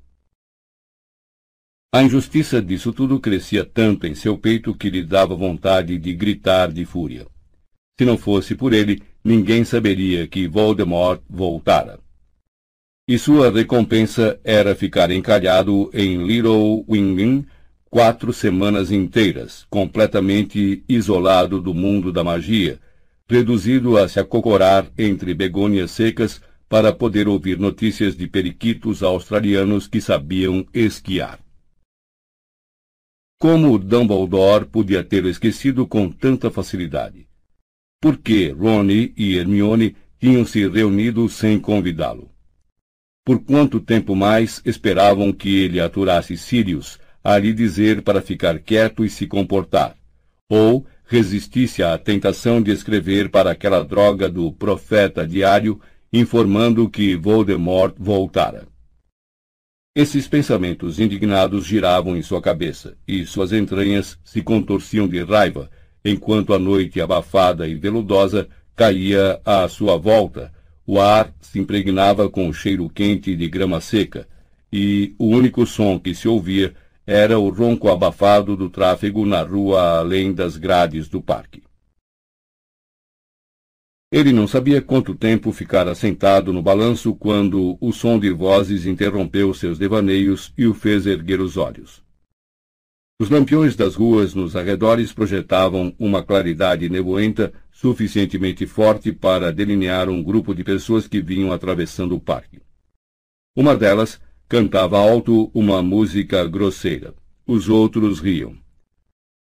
A 1.92 2.02
injustiça 2.02 2.60
disso 2.60 2.92
tudo 2.92 3.20
crescia 3.20 3.64
tanto 3.64 4.06
em 4.06 4.14
seu 4.14 4.36
peito 4.36 4.74
que 4.74 4.90
lhe 4.90 5.04
dava 5.04 5.36
vontade 5.36 5.96
de 5.96 6.12
gritar 6.12 6.72
de 6.72 6.84
fúria. 6.84 7.26
Se 7.96 8.04
não 8.04 8.18
fosse 8.18 8.56
por 8.56 8.72
ele, 8.72 9.00
ninguém 9.22 9.62
saberia 9.64 10.26
que 10.26 10.48
Voldemort 10.48 11.22
voltara. 11.30 12.00
E 13.06 13.16
sua 13.16 13.50
recompensa 13.50 14.40
era 14.42 14.74
ficar 14.74 15.10
encalhado 15.12 15.90
em 15.94 16.26
Little 16.26 16.84
Winging 16.88 17.46
quatro 17.88 18.32
semanas 18.32 18.90
inteiras, 18.90 19.64
completamente 19.70 20.82
isolado 20.88 21.60
do 21.60 21.72
mundo 21.72 22.12
da 22.12 22.24
magia, 22.24 22.80
reduzido 23.28 23.96
a 23.96 24.08
se 24.08 24.20
acocorar 24.20 24.90
entre 24.98 25.32
begônias 25.34 25.90
secas 25.90 26.42
para 26.68 26.92
poder 26.92 27.28
ouvir 27.28 27.58
notícias 27.58 28.16
de 28.16 28.26
periquitos 28.26 29.02
australianos 29.02 29.86
que 29.86 30.00
sabiam 30.00 30.66
esquiar. 30.72 31.40
Como 33.38 33.78
Dumbledore 33.78 34.66
podia 34.66 35.04
tê-lo 35.04 35.28
esquecido 35.28 35.86
com 35.86 36.10
tanta 36.10 36.50
facilidade? 36.50 37.28
Por 38.00 38.18
que 38.18 38.50
Ronnie 38.50 39.12
e 39.16 39.36
Hermione 39.36 39.96
tinham 40.18 40.44
se 40.44 40.66
reunido 40.68 41.28
sem 41.28 41.58
convidá-lo? 41.58 42.30
Por 43.24 43.42
quanto 43.42 43.80
tempo 43.80 44.14
mais 44.14 44.60
esperavam 44.64 45.32
que 45.32 45.62
ele 45.62 45.80
aturasse 45.80 46.36
Sirius 46.36 46.98
a 47.22 47.38
lhe 47.38 47.54
dizer 47.54 48.02
para 48.02 48.20
ficar 48.20 48.58
quieto 48.58 49.04
e 49.04 49.08
se 49.08 49.26
comportar? 49.26 49.96
Ou 50.48 50.86
resistisse 51.06 51.82
à 51.82 51.96
tentação 51.98 52.62
de 52.62 52.70
escrever 52.70 53.30
para 53.30 53.50
aquela 53.50 53.84
droga 53.84 54.28
do 54.28 54.52
profeta 54.52 55.26
diário, 55.26 55.80
informando 56.12 56.88
que 56.88 57.16
Voldemort 57.16 57.94
voltara. 57.98 58.66
Esses 59.96 60.26
pensamentos 60.26 60.98
indignados 60.98 61.66
giravam 61.66 62.16
em 62.16 62.22
sua 62.22 62.42
cabeça, 62.42 62.96
e 63.06 63.24
suas 63.24 63.52
entranhas 63.52 64.18
se 64.24 64.42
contorciam 64.42 65.06
de 65.06 65.22
raiva, 65.22 65.70
enquanto 66.04 66.52
a 66.52 66.58
noite 66.58 67.00
abafada 67.00 67.68
e 67.68 67.74
veludosa 67.74 68.48
caía 68.74 69.40
à 69.44 69.68
sua 69.68 69.96
volta, 69.96 70.52
o 70.86 71.00
ar 71.00 71.32
se 71.40 71.58
impregnava 71.58 72.28
com 72.28 72.48
o 72.48 72.52
cheiro 72.52 72.88
quente 72.88 73.36
de 73.36 73.48
grama 73.48 73.80
seca, 73.80 74.26
e 74.72 75.14
o 75.18 75.26
único 75.26 75.64
som 75.64 75.98
que 75.98 76.14
se 76.14 76.26
ouvia 76.26 76.74
era 77.06 77.38
o 77.38 77.50
ronco 77.50 77.90
abafado 77.90 78.56
do 78.56 78.70
tráfego 78.70 79.26
na 79.26 79.42
rua 79.42 79.98
além 79.98 80.32
das 80.32 80.56
grades 80.56 81.08
do 81.08 81.20
parque. 81.20 81.62
Ele 84.10 84.32
não 84.32 84.46
sabia 84.46 84.80
quanto 84.80 85.14
tempo 85.14 85.50
ficara 85.50 85.94
sentado 85.94 86.52
no 86.52 86.62
balanço 86.62 87.14
quando 87.14 87.76
o 87.80 87.92
som 87.92 88.18
de 88.18 88.30
vozes 88.30 88.86
interrompeu 88.86 89.52
seus 89.52 89.76
devaneios 89.76 90.52
e 90.56 90.66
o 90.66 90.72
fez 90.72 91.04
erguer 91.04 91.40
os 91.40 91.56
olhos. 91.56 92.02
Os 93.20 93.28
lampiões 93.28 93.76
das 93.76 93.94
ruas 93.94 94.34
nos 94.34 94.56
arredores 94.56 95.12
projetavam 95.12 95.94
uma 95.98 96.22
claridade 96.22 96.88
nevoenta 96.88 97.52
suficientemente 97.70 98.66
forte 98.66 99.12
para 99.12 99.52
delinear 99.52 100.08
um 100.08 100.22
grupo 100.22 100.54
de 100.54 100.64
pessoas 100.64 101.06
que 101.06 101.20
vinham 101.20 101.52
atravessando 101.52 102.14
o 102.14 102.20
parque. 102.20 102.60
Uma 103.56 103.76
delas 103.76 104.20
Cantava 104.46 104.98
alto 104.98 105.50
uma 105.54 105.82
música 105.82 106.46
grosseira. 106.46 107.14
Os 107.46 107.68
outros 107.68 108.20
riam. 108.20 108.56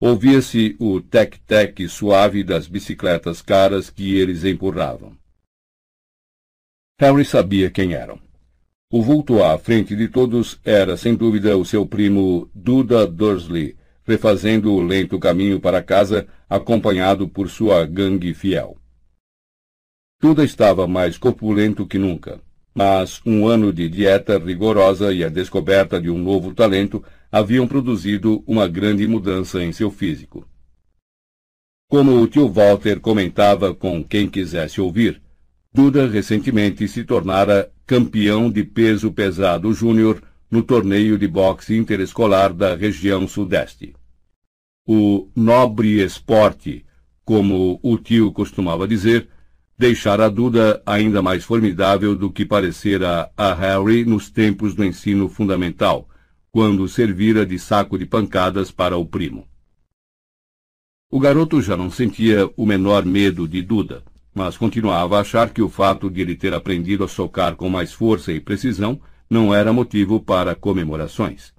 Ouvia-se 0.00 0.76
o 0.78 1.00
tec-tec 1.00 1.88
suave 1.88 2.42
das 2.42 2.66
bicicletas 2.66 3.40
caras 3.40 3.90
que 3.90 4.16
eles 4.16 4.44
empurravam. 4.44 5.16
Harry 7.00 7.24
sabia 7.24 7.70
quem 7.70 7.94
eram. 7.94 8.20
O 8.92 9.00
vulto 9.00 9.42
à 9.42 9.56
frente 9.56 9.94
de 9.94 10.08
todos 10.08 10.60
era, 10.64 10.96
sem 10.96 11.14
dúvida, 11.14 11.56
o 11.56 11.64
seu 11.64 11.86
primo 11.86 12.50
Duda 12.52 13.06
Dursley, 13.06 13.76
refazendo 14.04 14.72
o 14.72 14.80
lento 14.80 15.18
caminho 15.18 15.60
para 15.60 15.82
casa, 15.82 16.26
acompanhado 16.48 17.28
por 17.28 17.48
sua 17.48 17.86
gangue 17.86 18.34
fiel. 18.34 18.76
Duda 20.20 20.44
estava 20.44 20.88
mais 20.88 21.16
corpulento 21.16 21.86
que 21.86 21.98
nunca 21.98 22.40
mas 22.74 23.20
um 23.24 23.46
ano 23.46 23.72
de 23.72 23.88
dieta 23.88 24.38
rigorosa 24.38 25.12
e 25.12 25.24
a 25.24 25.28
descoberta 25.28 26.00
de 26.00 26.10
um 26.10 26.18
novo 26.18 26.54
talento 26.54 27.02
haviam 27.30 27.66
produzido 27.66 28.42
uma 28.46 28.68
grande 28.68 29.06
mudança 29.06 29.62
em 29.62 29.72
seu 29.72 29.90
físico. 29.90 30.46
Como 31.90 32.20
o 32.20 32.26
tio 32.26 32.48
Walter 32.48 33.00
comentava 33.00 33.74
com 33.74 34.04
quem 34.04 34.28
quisesse 34.28 34.80
ouvir, 34.80 35.20
Duda 35.72 36.08
recentemente 36.08 36.88
se 36.88 37.04
tornara 37.04 37.70
campeão 37.86 38.50
de 38.50 38.64
peso 38.64 39.12
pesado 39.12 39.72
júnior 39.72 40.22
no 40.50 40.62
torneio 40.62 41.18
de 41.18 41.28
boxe 41.28 41.76
interescolar 41.76 42.52
da 42.52 42.74
região 42.74 43.28
sudeste. 43.28 43.94
O 44.86 45.28
nobre 45.36 46.02
esporte, 46.02 46.84
como 47.24 47.78
o 47.82 47.98
tio 47.98 48.32
costumava 48.32 48.88
dizer, 48.88 49.28
deixar 49.78 50.20
a 50.20 50.28
Duda 50.28 50.82
ainda 50.84 51.22
mais 51.22 51.44
formidável 51.44 52.16
do 52.16 52.30
que 52.30 52.44
parecera 52.44 53.30
a 53.36 53.54
Harry 53.54 54.04
nos 54.04 54.28
tempos 54.28 54.74
do 54.74 54.84
ensino 54.84 55.28
fundamental, 55.28 56.08
quando 56.50 56.88
servira 56.88 57.46
de 57.46 57.58
saco 57.58 57.96
de 57.96 58.04
pancadas 58.04 58.72
para 58.72 58.96
o 58.96 59.06
primo. 59.06 59.46
O 61.10 61.20
garoto 61.20 61.62
já 61.62 61.76
não 61.76 61.90
sentia 61.90 62.50
o 62.56 62.66
menor 62.66 63.04
medo 63.04 63.46
de 63.46 63.62
Duda, 63.62 64.02
mas 64.34 64.56
continuava 64.56 65.16
a 65.16 65.20
achar 65.20 65.50
que 65.50 65.62
o 65.62 65.68
fato 65.68 66.10
de 66.10 66.20
ele 66.20 66.34
ter 66.34 66.52
aprendido 66.52 67.04
a 67.04 67.08
socar 67.08 67.54
com 67.54 67.68
mais 67.68 67.92
força 67.92 68.32
e 68.32 68.40
precisão 68.40 69.00
não 69.30 69.54
era 69.54 69.72
motivo 69.72 70.20
para 70.20 70.54
comemorações. 70.54 71.54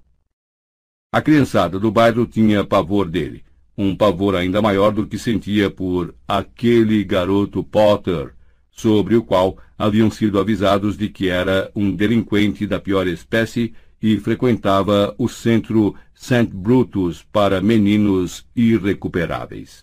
A 1.12 1.22
criançada 1.22 1.80
do 1.80 1.90
bairro 1.90 2.26
tinha 2.26 2.64
pavor 2.64 3.08
dele, 3.08 3.42
um 3.82 3.96
pavor 3.96 4.36
ainda 4.36 4.60
maior 4.60 4.92
do 4.92 5.06
que 5.06 5.16
sentia 5.16 5.70
por 5.70 6.14
aquele 6.28 7.02
garoto 7.02 7.64
Potter, 7.64 8.34
sobre 8.70 9.16
o 9.16 9.22
qual 9.22 9.56
haviam 9.78 10.10
sido 10.10 10.38
avisados 10.38 10.98
de 10.98 11.08
que 11.08 11.30
era 11.30 11.72
um 11.74 11.90
delinquente 11.90 12.66
da 12.66 12.78
pior 12.78 13.06
espécie 13.06 13.72
e 14.02 14.18
frequentava 14.18 15.14
o 15.16 15.28
centro 15.28 15.94
St. 16.14 16.50
Brutus 16.52 17.22
para 17.22 17.62
meninos 17.62 18.46
irrecuperáveis. 18.54 19.82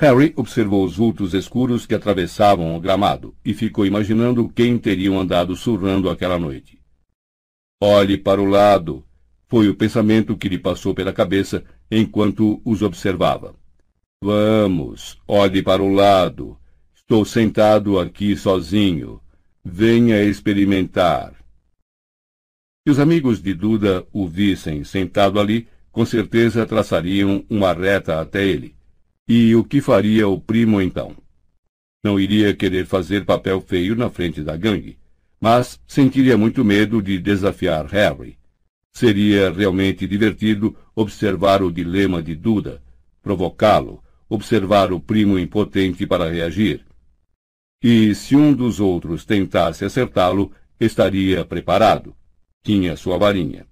Harry 0.00 0.32
observou 0.36 0.84
os 0.84 0.96
vultos 0.96 1.34
escuros 1.34 1.86
que 1.86 1.94
atravessavam 1.94 2.76
o 2.76 2.80
gramado 2.80 3.34
e 3.44 3.52
ficou 3.52 3.84
imaginando 3.84 4.48
quem 4.48 4.78
teriam 4.78 5.18
andado 5.18 5.56
surrando 5.56 6.08
aquela 6.08 6.38
noite. 6.38 6.80
Olhe 7.80 8.16
para 8.16 8.40
o 8.40 8.46
lado, 8.46 9.04
foi 9.52 9.68
o 9.68 9.74
pensamento 9.74 10.34
que 10.34 10.48
lhe 10.48 10.58
passou 10.58 10.94
pela 10.94 11.12
cabeça 11.12 11.62
enquanto 11.90 12.62
os 12.64 12.80
observava. 12.80 13.54
Vamos, 14.24 15.18
olhe 15.28 15.62
para 15.62 15.82
o 15.82 15.92
lado. 15.92 16.56
Estou 16.94 17.22
sentado 17.22 17.98
aqui 18.00 18.34
sozinho. 18.34 19.20
Venha 19.62 20.24
experimentar. 20.24 21.34
Se 22.82 22.92
os 22.92 22.98
amigos 22.98 23.42
de 23.42 23.52
Duda 23.52 24.06
o 24.10 24.26
vissem 24.26 24.84
sentado 24.84 25.38
ali, 25.38 25.68
com 25.90 26.06
certeza 26.06 26.64
traçariam 26.64 27.44
uma 27.50 27.74
reta 27.74 28.22
até 28.22 28.46
ele. 28.46 28.74
E 29.28 29.54
o 29.54 29.62
que 29.62 29.82
faria 29.82 30.26
o 30.26 30.40
primo 30.40 30.80
então? 30.80 31.14
Não 32.02 32.18
iria 32.18 32.56
querer 32.56 32.86
fazer 32.86 33.26
papel 33.26 33.60
feio 33.60 33.94
na 33.94 34.08
frente 34.08 34.42
da 34.42 34.56
gangue, 34.56 34.96
mas 35.38 35.78
sentiria 35.86 36.38
muito 36.38 36.64
medo 36.64 37.02
de 37.02 37.18
desafiar 37.18 37.84
Harry. 37.88 38.40
Seria 38.92 39.50
realmente 39.50 40.06
divertido 40.06 40.76
observar 40.94 41.62
o 41.62 41.72
dilema 41.72 42.22
de 42.22 42.34
Duda, 42.34 42.82
provocá-lo, 43.22 44.02
observar 44.28 44.92
o 44.92 45.00
primo 45.00 45.38
impotente 45.38 46.06
para 46.06 46.30
reagir. 46.30 46.84
E 47.82 48.14
se 48.14 48.36
um 48.36 48.52
dos 48.52 48.80
outros 48.80 49.24
tentasse 49.24 49.84
acertá-lo, 49.84 50.52
estaria 50.78 51.44
preparado 51.44 52.14
tinha 52.62 52.96
sua 52.96 53.18
varinha. 53.18 53.66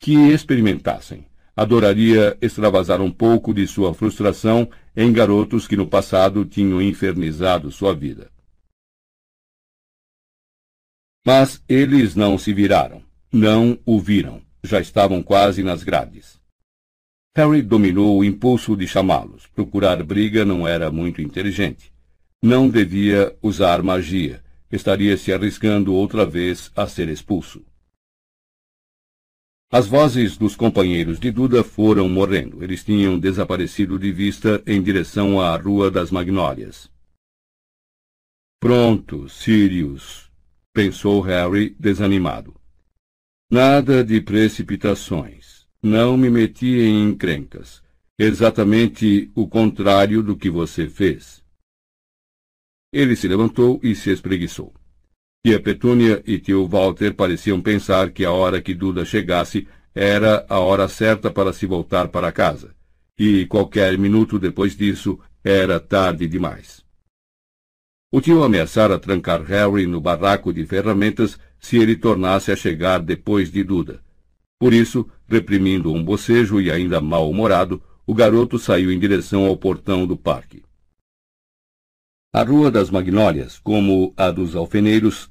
Que 0.00 0.14
experimentassem. 0.14 1.26
Adoraria 1.56 2.38
extravasar 2.40 3.00
um 3.00 3.10
pouco 3.10 3.52
de 3.52 3.66
sua 3.66 3.92
frustração 3.92 4.70
em 4.96 5.12
garotos 5.12 5.66
que 5.66 5.76
no 5.76 5.88
passado 5.88 6.44
tinham 6.44 6.80
infernizado 6.80 7.72
sua 7.72 7.92
vida. 7.94 8.30
Mas 11.26 11.62
eles 11.68 12.14
não 12.14 12.38
se 12.38 12.54
viraram. 12.54 13.02
Não 13.32 13.78
o 13.84 14.00
viram. 14.00 14.42
Já 14.62 14.80
estavam 14.80 15.22
quase 15.22 15.62
nas 15.62 15.82
grades. 15.82 16.40
Harry 17.36 17.62
dominou 17.62 18.18
o 18.18 18.24
impulso 18.24 18.74
de 18.74 18.86
chamá-los. 18.86 19.46
Procurar 19.46 20.02
briga 20.02 20.44
não 20.44 20.66
era 20.66 20.90
muito 20.90 21.20
inteligente. 21.20 21.92
Não 22.42 22.68
devia 22.68 23.36
usar 23.42 23.82
magia. 23.82 24.42
Estaria 24.72 25.16
se 25.16 25.32
arriscando 25.32 25.94
outra 25.94 26.26
vez 26.26 26.72
a 26.74 26.86
ser 26.86 27.08
expulso. 27.08 27.64
As 29.70 29.86
vozes 29.86 30.38
dos 30.38 30.56
companheiros 30.56 31.20
de 31.20 31.30
Duda 31.30 31.62
foram 31.62 32.08
morrendo. 32.08 32.64
Eles 32.64 32.82
tinham 32.82 33.18
desaparecido 33.18 33.98
de 33.98 34.10
vista 34.10 34.62
em 34.66 34.82
direção 34.82 35.38
à 35.38 35.54
Rua 35.56 35.90
das 35.90 36.10
Magnólias. 36.10 36.90
Pronto, 38.58 39.28
Sirius, 39.28 40.30
pensou 40.72 41.20
Harry, 41.20 41.76
desanimado. 41.78 42.58
Nada 43.50 44.04
de 44.04 44.20
precipitações. 44.20 45.66
Não 45.82 46.18
me 46.18 46.28
meti 46.28 46.80
em 46.80 47.08
encrencas. 47.08 47.82
Exatamente 48.18 49.30
o 49.34 49.48
contrário 49.48 50.22
do 50.22 50.36
que 50.36 50.50
você 50.50 50.86
fez. 50.86 51.42
Ele 52.92 53.16
se 53.16 53.26
levantou 53.26 53.80
e 53.82 53.94
se 53.94 54.10
espreguiçou. 54.10 54.74
Tia 55.42 55.58
Petúnia 55.62 56.22
e 56.26 56.38
tio 56.38 56.68
Walter 56.68 57.14
pareciam 57.14 57.62
pensar 57.62 58.10
que 58.10 58.22
a 58.22 58.32
hora 58.32 58.60
que 58.60 58.74
Duda 58.74 59.02
chegasse 59.06 59.66
era 59.94 60.44
a 60.46 60.58
hora 60.58 60.86
certa 60.86 61.30
para 61.30 61.50
se 61.54 61.64
voltar 61.64 62.08
para 62.08 62.30
casa, 62.30 62.74
e 63.18 63.46
qualquer 63.46 63.96
minuto 63.96 64.38
depois 64.38 64.76
disso 64.76 65.18
era 65.42 65.80
tarde 65.80 66.28
demais. 66.28 66.84
O 68.12 68.20
tio 68.20 68.42
ameaçara 68.42 68.98
trancar 68.98 69.42
Harry 69.42 69.86
no 69.86 70.00
barraco 70.00 70.52
de 70.52 70.66
ferramentas 70.66 71.38
se 71.58 71.76
ele 71.76 71.96
tornasse 71.96 72.52
a 72.52 72.56
chegar 72.56 73.00
depois 73.00 73.50
de 73.50 73.62
Duda. 73.64 74.00
Por 74.58 74.72
isso, 74.72 75.08
reprimindo 75.26 75.92
um 75.92 76.04
bocejo 76.04 76.60
e 76.60 76.70
ainda 76.70 77.00
mal-humorado, 77.00 77.82
o 78.06 78.14
garoto 78.14 78.58
saiu 78.58 78.90
em 78.90 78.98
direção 78.98 79.46
ao 79.46 79.56
portão 79.56 80.06
do 80.06 80.16
parque. 80.16 80.62
A 82.32 82.42
Rua 82.42 82.70
das 82.70 82.90
Magnólias, 82.90 83.58
como 83.58 84.12
a 84.16 84.30
dos 84.30 84.56
alfeneiros, 84.56 85.30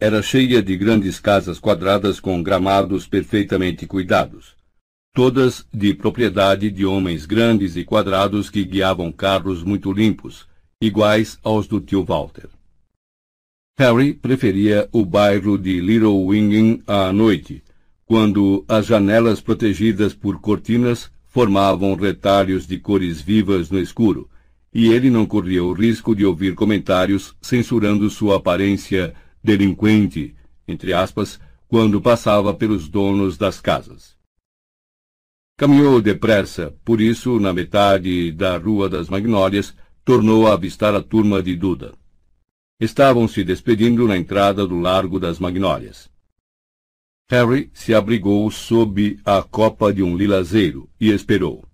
era 0.00 0.22
cheia 0.22 0.62
de 0.62 0.76
grandes 0.76 1.18
casas 1.18 1.58
quadradas 1.58 2.20
com 2.20 2.42
gramados 2.42 3.06
perfeitamente 3.06 3.86
cuidados, 3.86 4.56
todas 5.12 5.66
de 5.74 5.92
propriedade 5.92 6.70
de 6.70 6.86
homens 6.86 7.26
grandes 7.26 7.76
e 7.76 7.84
quadrados 7.84 8.48
que 8.48 8.64
guiavam 8.64 9.10
carros 9.10 9.64
muito 9.64 9.92
limpos, 9.92 10.46
iguais 10.80 11.38
aos 11.42 11.66
do 11.66 11.80
tio 11.80 12.04
Walter. 12.04 12.48
Harry 13.78 14.12
preferia 14.12 14.88
o 14.90 15.04
bairro 15.04 15.56
de 15.56 15.80
Little 15.80 16.26
Winging 16.26 16.82
à 16.84 17.12
noite, 17.12 17.62
quando 18.04 18.64
as 18.66 18.86
janelas 18.86 19.40
protegidas 19.40 20.12
por 20.12 20.40
cortinas 20.40 21.08
formavam 21.28 21.94
retalhos 21.94 22.66
de 22.66 22.76
cores 22.80 23.20
vivas 23.20 23.70
no 23.70 23.78
escuro, 23.78 24.28
e 24.74 24.88
ele 24.88 25.10
não 25.10 25.24
corria 25.24 25.62
o 25.62 25.72
risco 25.72 26.12
de 26.12 26.26
ouvir 26.26 26.56
comentários 26.56 27.36
censurando 27.40 28.10
sua 28.10 28.38
aparência 28.38 29.14
delinquente, 29.44 30.34
entre 30.66 30.92
aspas, 30.92 31.38
quando 31.68 32.00
passava 32.00 32.52
pelos 32.52 32.88
donos 32.88 33.38
das 33.38 33.60
casas. 33.60 34.16
Caminhou 35.56 36.02
depressa, 36.02 36.74
por 36.84 37.00
isso, 37.00 37.38
na 37.38 37.52
metade 37.52 38.32
da 38.32 38.56
Rua 38.56 38.88
das 38.88 39.08
Magnólias, 39.08 39.72
tornou 40.04 40.48
a 40.48 40.54
avistar 40.54 40.96
a 40.96 41.00
turma 41.00 41.40
de 41.40 41.54
Duda. 41.54 41.92
Estavam 42.80 43.26
se 43.26 43.42
despedindo 43.42 44.06
na 44.06 44.16
entrada 44.16 44.66
do 44.66 44.78
Largo 44.78 45.18
das 45.18 45.40
Magnólias. 45.40 46.08
Harry 47.28 47.70
se 47.74 47.92
abrigou 47.92 48.48
sob 48.50 49.18
a 49.24 49.42
copa 49.42 49.92
de 49.92 50.02
um 50.02 50.16
lilazeiro 50.16 50.88
e 51.00 51.10
esperou. 51.10 51.64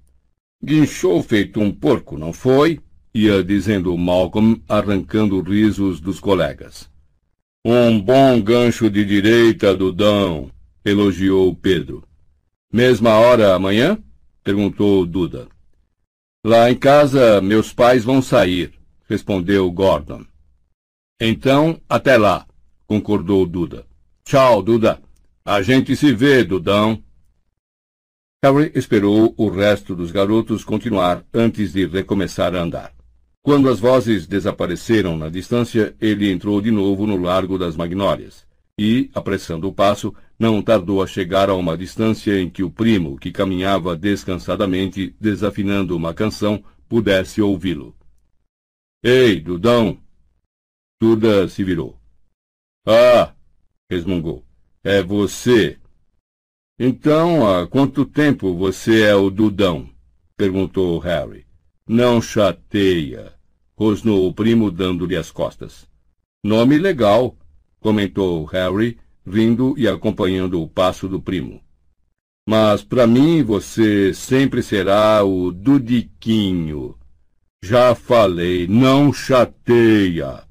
Guinchou 0.63 1.23
feito 1.23 1.61
um 1.61 1.71
porco, 1.71 2.17
não 2.17 2.33
foi? 2.33 2.81
ia 3.15 3.45
dizendo 3.45 3.97
Malcolm, 3.97 4.61
arrancando 4.69 5.41
risos 5.41 6.01
dos 6.01 6.19
colegas. 6.19 6.91
Um 7.65 8.01
bom 8.01 8.41
gancho 8.43 8.91
de 8.91 9.05
direita, 9.05 9.77
Dudão, 9.77 10.51
elogiou 10.85 11.55
Pedro. 11.55 12.03
Mesma 12.73 13.11
hora 13.11 13.55
amanhã? 13.55 14.03
perguntou 14.43 15.07
Duda. 15.07 15.49
Lá 16.45 16.71
em 16.71 16.75
casa, 16.75 17.41
meus 17.41 17.73
pais 17.73 18.05
vão 18.05 18.21
sair, 18.21 18.73
respondeu 19.09 19.71
Gordon. 19.71 20.25
Então, 21.27 21.81
até 21.89 22.19
lá, 22.19 22.47
concordou 22.87 23.47
Duda. 23.47 23.87
Tchau, 24.27 24.63
Duda. 24.63 25.01
A 25.43 25.63
gente 25.63 25.97
se 25.97 26.13
vê, 26.13 26.45
Dudão. 26.45 27.03
Harry 28.45 28.71
esperou 28.75 29.33
o 29.39 29.49
resto 29.49 29.97
dos 29.97 30.11
garotos 30.11 30.63
continuar 30.63 31.25
antes 31.33 31.73
de 31.73 31.87
recomeçar 31.87 32.55
a 32.55 32.61
andar. 32.61 32.93
Quando 33.43 33.71
as 33.71 33.81
vozes 33.81 34.27
desapareceram 34.27 35.17
na 35.17 35.31
distância, 35.31 35.97
ele 35.99 36.31
entrou 36.31 36.61
de 36.61 36.71
novo 36.71 37.07
no 37.07 37.17
Largo 37.17 37.57
das 37.57 37.75
Magnólias 37.75 38.47
e, 38.79 39.11
apressando 39.15 39.67
o 39.67 39.73
passo, 39.73 40.15
não 40.39 40.61
tardou 40.61 41.03
a 41.03 41.07
chegar 41.07 41.49
a 41.49 41.55
uma 41.55 41.75
distância 41.75 42.39
em 42.39 42.51
que 42.51 42.63
o 42.63 42.71
primo, 42.71 43.17
que 43.17 43.33
caminhava 43.33 43.97
descansadamente, 43.97 45.17
desafinando 45.19 45.97
uma 45.97 46.13
canção, 46.13 46.63
pudesse 46.87 47.41
ouvi-lo. 47.41 47.97
Ei, 49.03 49.41
Dudão! 49.41 50.04
Duda 51.01 51.49
se 51.49 51.63
virou. 51.65 51.99
Ah! 52.87 53.35
resmungou. 53.91 54.45
É 54.83 55.03
você! 55.03 55.79
Então, 56.79 57.47
há 57.47 57.67
quanto 57.67 58.05
tempo 58.05 58.55
você 58.55 59.03
é 59.03 59.15
o 59.15 59.31
Dudão? 59.31 59.89
perguntou 60.37 60.99
Harry. 60.99 61.47
Não 61.87 62.21
chateia, 62.21 63.35
rosnou 63.77 64.29
o 64.29 64.35
primo 64.35 64.71
dando-lhe 64.71 65.17
as 65.17 65.31
costas. 65.31 65.87
Nome 66.43 66.79
legal, 66.79 67.37
comentou 67.81 68.45
Harry, 68.47 68.99
rindo 69.27 69.75
e 69.79 69.87
acompanhando 69.89 70.63
o 70.63 70.69
passo 70.69 71.09
do 71.09 71.21
primo. 71.21 71.63
Mas 72.47 72.83
para 72.83 73.07
mim 73.07 73.43
você 73.43 74.13
sempre 74.13 74.63
será 74.63 75.25
o 75.25 75.51
Dudiquinho. 75.51 76.99
Já 77.63 77.95
falei, 77.95 78.67
não 78.69 79.13
chateia, 79.13 80.44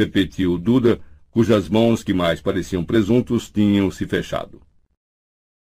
repetiu 0.00 0.58
Duda, 0.58 1.00
cujas 1.30 1.68
mãos 1.68 2.02
que 2.02 2.12
mais 2.12 2.40
pareciam 2.40 2.84
presuntos 2.84 3.50
tinham 3.50 3.90
se 3.90 4.06
fechado. 4.06 4.60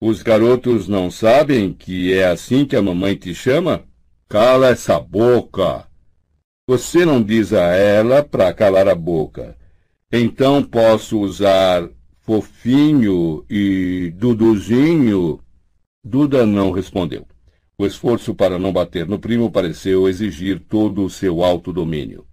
Os 0.01 0.23
garotos 0.23 0.89
não 0.89 1.11
sabem 1.11 1.73
que 1.73 2.13
é 2.13 2.27
assim 2.27 2.65
que 2.65 2.77
a 2.77 2.83
mamãe 2.83 3.15
te 3.15 3.35
chama? 3.35 3.85
Cala 4.29 4.69
essa 4.69 4.99
boca! 4.99 5.87
Você 6.67 7.05
não 7.05 7.23
diz 7.23 7.53
a 7.53 7.75
ela 7.75 8.23
para 8.23 8.53
calar 8.53 8.89
a 8.89 8.95
boca. 8.95 9.57
Então 10.11 10.63
posso 10.63 11.19
usar 11.21 11.89
fofinho 12.21 13.45
e 13.51 14.13
duduzinho? 14.17 15.41
Duda 16.05 16.47
não 16.47 16.71
respondeu. 16.71 17.27
O 17.77 17.85
esforço 17.85 18.35
para 18.35 18.59
não 18.59 18.73
bater 18.73 19.07
no 19.07 19.19
primo 19.19 19.51
pareceu 19.51 20.09
exigir 20.09 20.61
todo 20.69 21.05
o 21.05 21.11
seu 21.11 21.43
alto 21.43 21.73
domínio. 21.73 22.25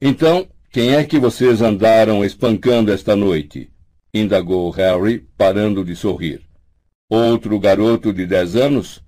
Então, 0.00 0.46
quem 0.70 0.94
é 0.94 1.04
que 1.04 1.18
vocês 1.18 1.62
andaram 1.62 2.24
espancando 2.24 2.92
esta 2.92 3.16
noite? 3.16 3.70
indagou 4.12 4.70
Harry, 4.70 5.26
parando 5.36 5.84
de 5.84 5.94
sorrir. 5.94 6.42
Outro 7.08 7.58
garoto 7.58 8.12
de 8.12 8.26
dez 8.26 8.56
anos? 8.56 9.02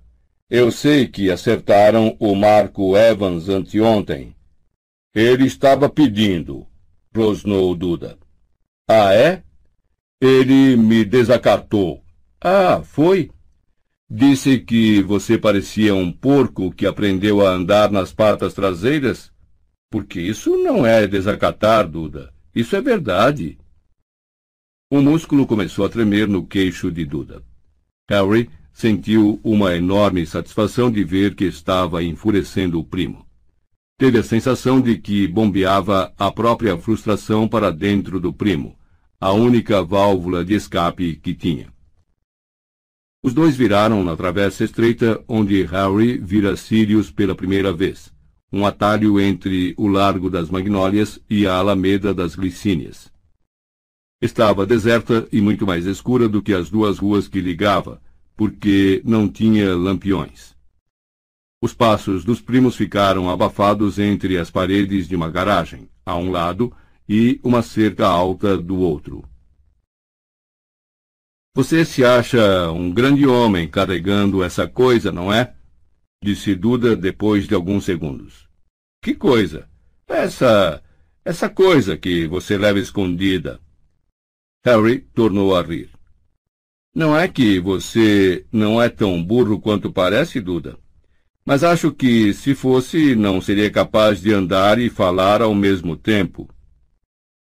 Eu 0.49 0.71
sei 0.71 1.07
que 1.07 1.29
acertaram 1.29 2.15
o 2.19 2.35
Marco 2.35 2.97
Evans 2.97 3.49
anteontem. 3.49 4.35
Ele 5.13 5.45
estava 5.45 5.89
pedindo, 5.89 6.65
rosnou 7.15 7.75
Duda. 7.75 8.17
Ah, 8.87 9.13
é? 9.13 9.43
Ele 10.19 10.75
me 10.75 11.05
desacatou. 11.05 12.03
Ah, 12.41 12.81
foi? 12.83 13.29
Disse 14.09 14.57
que 14.57 15.03
você 15.03 15.37
parecia 15.37 15.93
um 15.93 16.11
porco 16.11 16.71
que 16.71 16.87
aprendeu 16.87 17.45
a 17.45 17.51
andar 17.51 17.91
nas 17.91 18.11
patas 18.11 18.53
traseiras? 18.53 19.31
Porque 19.89 20.21
isso 20.21 20.55
não 20.57 20.85
é 20.85 21.07
desacatar, 21.07 21.89
Duda. 21.89 22.31
Isso 22.53 22.75
é 22.75 22.81
verdade. 22.81 23.57
O 24.91 25.01
músculo 25.01 25.47
começou 25.47 25.85
a 25.85 25.89
tremer 25.89 26.27
no 26.27 26.45
queixo 26.45 26.91
de 26.91 27.05
Duda. 27.05 27.43
Harry 28.09 28.49
sentiu 28.71 29.39
uma 29.43 29.75
enorme 29.75 30.25
satisfação 30.25 30.91
de 30.91 31.03
ver 31.03 31.35
que 31.35 31.45
estava 31.45 32.03
enfurecendo 32.03 32.79
o 32.79 32.83
primo. 32.83 33.25
Teve 33.97 34.17
a 34.19 34.23
sensação 34.23 34.79
de 34.79 34.97
que 34.97 35.27
bombeava 35.27 36.13
a 36.17 36.31
própria 36.31 36.77
frustração 36.77 37.47
para 37.47 37.71
dentro 37.71 38.19
do 38.19 38.31
primo, 38.31 38.77
a 39.19 39.33
única 39.33 39.83
válvula 39.83 40.45
de 40.45 40.53
escape 40.53 41.17
que 41.17 41.35
tinha. 41.35 41.73
Os 43.21 43.33
dois 43.33 43.57
viraram 43.57 44.03
na 44.03 44.15
travessa 44.15 44.63
estreita 44.63 45.21
onde 45.27 45.61
Harry 45.63 46.17
vira 46.17 46.55
Sirius 46.55 47.11
pela 47.11 47.35
primeira 47.35 47.73
vez, 47.73 48.13
um 48.51 48.65
atalho 48.65 49.19
entre 49.19 49.73
o 49.77 49.87
Largo 49.87 50.29
das 50.29 50.49
Magnólias 50.49 51.19
e 51.29 51.45
a 51.45 51.55
Alameda 51.55 52.13
das 52.13 52.35
Glicínias. 52.35 53.11
Estava 54.21 54.65
deserta 54.65 55.27
e 55.31 55.39
muito 55.39 55.65
mais 55.65 55.85
escura 55.85 56.27
do 56.27 56.41
que 56.41 56.53
as 56.53 56.69
duas 56.69 56.97
ruas 56.97 57.27
que 57.27 57.39
ligava, 57.39 58.01
porque 58.35 59.01
não 59.05 59.29
tinha 59.29 59.75
lampiões. 59.75 60.55
Os 61.61 61.73
passos 61.73 62.23
dos 62.23 62.41
primos 62.41 62.75
ficaram 62.75 63.29
abafados 63.29 63.99
entre 63.99 64.37
as 64.37 64.49
paredes 64.49 65.07
de 65.07 65.15
uma 65.15 65.29
garagem, 65.29 65.89
a 66.05 66.15
um 66.15 66.31
lado, 66.31 66.73
e 67.07 67.39
uma 67.43 67.61
cerca 67.61 68.07
alta 68.07 68.57
do 68.57 68.77
outro. 68.77 69.23
Você 71.55 71.83
se 71.83 72.05
acha 72.05 72.71
um 72.71 72.91
grande 72.91 73.25
homem 73.25 73.67
carregando 73.67 74.43
essa 74.43 74.67
coisa, 74.67 75.11
não 75.11 75.33
é? 75.33 75.53
Disse 76.21 76.53
Duda 76.53 76.97
depois 76.97 77.47
de 77.47 77.55
alguns 77.55 77.85
segundos. 77.85 78.47
Que 79.01 79.15
coisa? 79.15 79.69
Essa. 80.07 80.83
essa 81.23 81.49
coisa 81.49 81.97
que 81.97 82.27
você 82.27 82.57
leva 82.57 82.77
escondida. 82.79 83.59
Harry 84.65 84.99
tornou 84.99 85.55
a 85.55 85.61
rir. 85.61 85.89
Não 86.93 87.15
é 87.15 87.27
que 87.27 87.59
você 87.59 88.45
não 88.51 88.81
é 88.81 88.89
tão 88.89 89.23
burro 89.23 89.61
quanto 89.61 89.93
parece, 89.93 90.41
Duda. 90.41 90.77
Mas 91.45 91.63
acho 91.63 91.91
que, 91.93 92.33
se 92.33 92.53
fosse, 92.53 93.15
não 93.15 93.39
seria 93.39 93.71
capaz 93.71 94.19
de 94.19 94.33
andar 94.33 94.77
e 94.77 94.89
falar 94.89 95.41
ao 95.41 95.55
mesmo 95.55 95.95
tempo. 95.95 96.49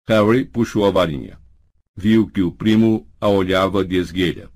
Harry 0.07 0.45
puxou 0.45 0.85
a 0.85 0.91
varinha. 0.91 1.39
Viu 1.95 2.27
que 2.27 2.41
o 2.41 2.51
primo 2.51 3.07
a 3.21 3.27
olhava 3.27 3.85
de 3.85 3.97
esguelha. 3.97 4.49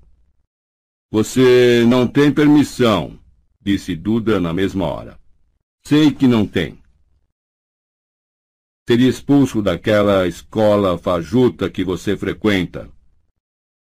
Você 1.10 1.84
não 1.86 2.06
tem 2.06 2.32
permissão, 2.32 3.18
disse 3.68 3.94
Duda 3.94 4.40
na 4.40 4.52
mesma 4.54 4.86
hora. 4.86 5.18
Sei 5.84 6.10
que 6.10 6.26
não 6.26 6.46
tem 6.46 6.78
seria 8.88 9.10
expulso 9.10 9.60
daquela 9.60 10.26
escola 10.26 10.96
fajuta 10.96 11.68
que 11.68 11.84
você 11.84 12.16
frequenta. 12.16 12.90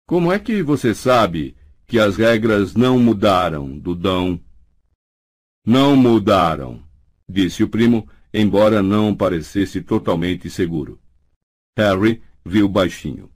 Como 0.06 0.34
é 0.34 0.38
que 0.38 0.62
você 0.62 0.94
sabe 0.94 1.56
que 1.88 1.98
as 1.98 2.18
regras 2.18 2.76
não 2.76 3.00
mudaram, 3.00 3.80
Dudão? 3.80 4.38
Não 5.66 5.96
mudaram, 5.96 6.84
disse 7.26 7.64
o 7.64 7.70
primo, 7.70 8.06
embora 8.34 8.84
não 8.84 9.16
parecesse 9.16 9.82
totalmente 9.82 10.50
seguro. 10.50 11.00
Harry 11.78 12.22
viu 12.46 12.68
baixinho. 12.68 13.32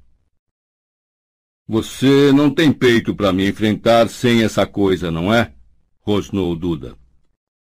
Você 1.65 2.33
não 2.33 2.53
tem 2.53 2.73
peito 2.73 3.15
para 3.15 3.31
me 3.31 3.47
enfrentar 3.47 4.09
sem 4.09 4.43
essa 4.43 4.67
coisa, 4.67 5.09
não 5.09 5.33
é? 5.33 5.54
Rosnou 6.05 6.55
Duda. 6.55 6.95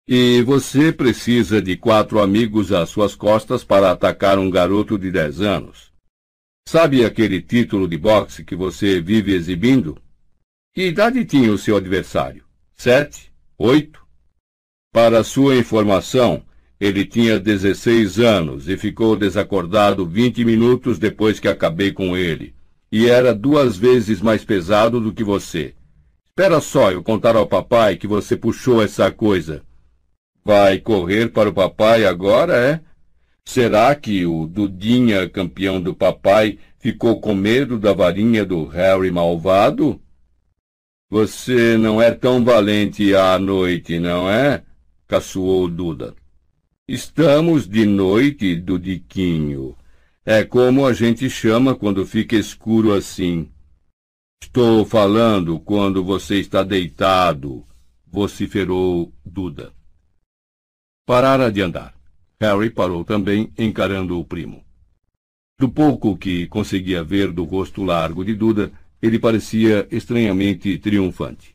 E 0.08 0.42
você 0.42 0.92
precisa 0.92 1.62
de 1.62 1.76
quatro 1.76 2.20
amigos 2.20 2.72
às 2.72 2.90
suas 2.90 3.14
costas 3.14 3.62
para 3.62 3.92
atacar 3.92 4.36
um 4.36 4.50
garoto 4.50 4.98
de 4.98 5.12
dez 5.12 5.40
anos. 5.40 5.92
Sabe 6.68 7.04
aquele 7.04 7.40
título 7.40 7.86
de 7.86 7.96
boxe 7.96 8.44
que 8.44 8.56
você 8.56 9.00
vive 9.00 9.32
exibindo? 9.32 9.96
Que 10.74 10.88
idade 10.88 11.24
tinha 11.24 11.52
o 11.52 11.58
seu 11.58 11.76
adversário? 11.76 12.44
Sete? 12.74 13.32
Oito? 13.56 14.04
Para 14.92 15.22
sua 15.22 15.54
informação, 15.54 16.44
ele 16.80 17.04
tinha 17.06 17.38
16 17.38 18.18
anos 18.18 18.68
e 18.68 18.76
ficou 18.76 19.14
desacordado 19.16 20.04
20 20.04 20.44
minutos 20.44 20.98
depois 20.98 21.38
que 21.38 21.46
acabei 21.46 21.92
com 21.92 22.16
ele. 22.16 22.56
E 22.90 23.06
era 23.06 23.32
duas 23.32 23.76
vezes 23.76 24.20
mais 24.20 24.44
pesado 24.44 25.00
do 25.00 25.12
que 25.12 25.22
você. 25.22 25.75
Espera 26.38 26.60
só 26.60 26.92
eu 26.92 27.02
contar 27.02 27.34
ao 27.34 27.46
papai 27.46 27.96
que 27.96 28.06
você 28.06 28.36
puxou 28.36 28.82
essa 28.82 29.10
coisa. 29.10 29.62
Vai 30.44 30.78
correr 30.78 31.32
para 31.32 31.48
o 31.48 31.52
papai 31.52 32.04
agora, 32.04 32.54
é? 32.54 32.80
Será 33.42 33.94
que 33.94 34.26
o 34.26 34.46
Dudinha, 34.46 35.26
campeão 35.30 35.80
do 35.80 35.94
papai, 35.94 36.58
ficou 36.78 37.22
com 37.22 37.34
medo 37.34 37.78
da 37.78 37.94
varinha 37.94 38.44
do 38.44 38.66
Harry 38.66 39.10
malvado? 39.10 39.98
Você 41.08 41.78
não 41.78 42.02
é 42.02 42.10
tão 42.10 42.44
valente 42.44 43.14
à 43.14 43.38
noite, 43.38 43.98
não 43.98 44.28
é? 44.28 44.62
caçoou 45.08 45.66
Duda. 45.70 46.14
Estamos 46.86 47.66
de 47.66 47.86
noite, 47.86 48.54
Dudiquinho. 48.56 49.74
É 50.22 50.44
como 50.44 50.84
a 50.84 50.92
gente 50.92 51.30
chama 51.30 51.74
quando 51.74 52.04
fica 52.04 52.36
escuro 52.36 52.92
assim. 52.92 53.48
Estou 54.42 54.84
falando 54.84 55.58
quando 55.60 56.02
você 56.04 56.38
está 56.40 56.62
deitado, 56.62 57.64
vociferou 58.06 59.12
Duda. 59.24 59.74
Parara 61.06 61.52
de 61.52 61.60
andar. 61.60 61.94
Harry 62.40 62.70
parou 62.70 63.04
também, 63.04 63.52
encarando 63.58 64.18
o 64.18 64.24
primo. 64.24 64.64
Do 65.58 65.70
pouco 65.70 66.16
que 66.16 66.46
conseguia 66.46 67.02
ver 67.02 67.32
do 67.32 67.44
rosto 67.44 67.82
largo 67.82 68.24
de 68.24 68.34
Duda, 68.34 68.72
ele 69.00 69.18
parecia 69.18 69.86
estranhamente 69.90 70.78
triunfante. 70.78 71.54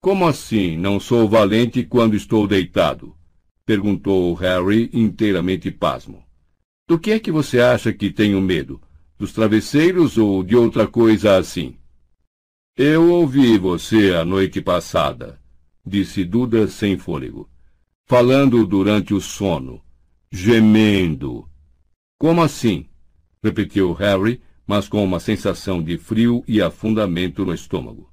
Como 0.00 0.26
assim 0.26 0.76
não 0.76 0.98
sou 1.00 1.28
valente 1.28 1.84
quando 1.84 2.16
estou 2.16 2.46
deitado? 2.46 3.16
perguntou 3.64 4.32
Harry, 4.34 4.88
inteiramente 4.92 5.70
pasmo. 5.72 6.24
Do 6.88 6.98
que 6.98 7.10
é 7.10 7.18
que 7.18 7.32
você 7.32 7.60
acha 7.60 7.92
que 7.92 8.12
tenho 8.12 8.40
medo? 8.40 8.80
Dos 9.18 9.32
travesseiros 9.32 10.18
ou 10.18 10.42
de 10.42 10.56
outra 10.56 10.86
coisa 10.86 11.36
assim? 11.36 11.76
Eu 12.76 13.10
ouvi 13.10 13.56
você 13.58 14.14
a 14.14 14.24
noite 14.24 14.60
passada, 14.60 15.40
disse 15.84 16.24
Duda 16.24 16.68
sem 16.68 16.98
fôlego 16.98 17.48
falando 18.06 18.64
durante 18.64 19.12
o 19.12 19.20
sono, 19.20 19.82
gemendo. 20.30 21.48
Como 22.18 22.40
assim? 22.40 22.86
repetiu 23.42 23.92
Harry, 23.92 24.40
mas 24.64 24.88
com 24.88 25.04
uma 25.04 25.18
sensação 25.18 25.82
de 25.82 25.98
frio 25.98 26.44
e 26.46 26.62
afundamento 26.62 27.44
no 27.44 27.52
estômago. 27.52 28.08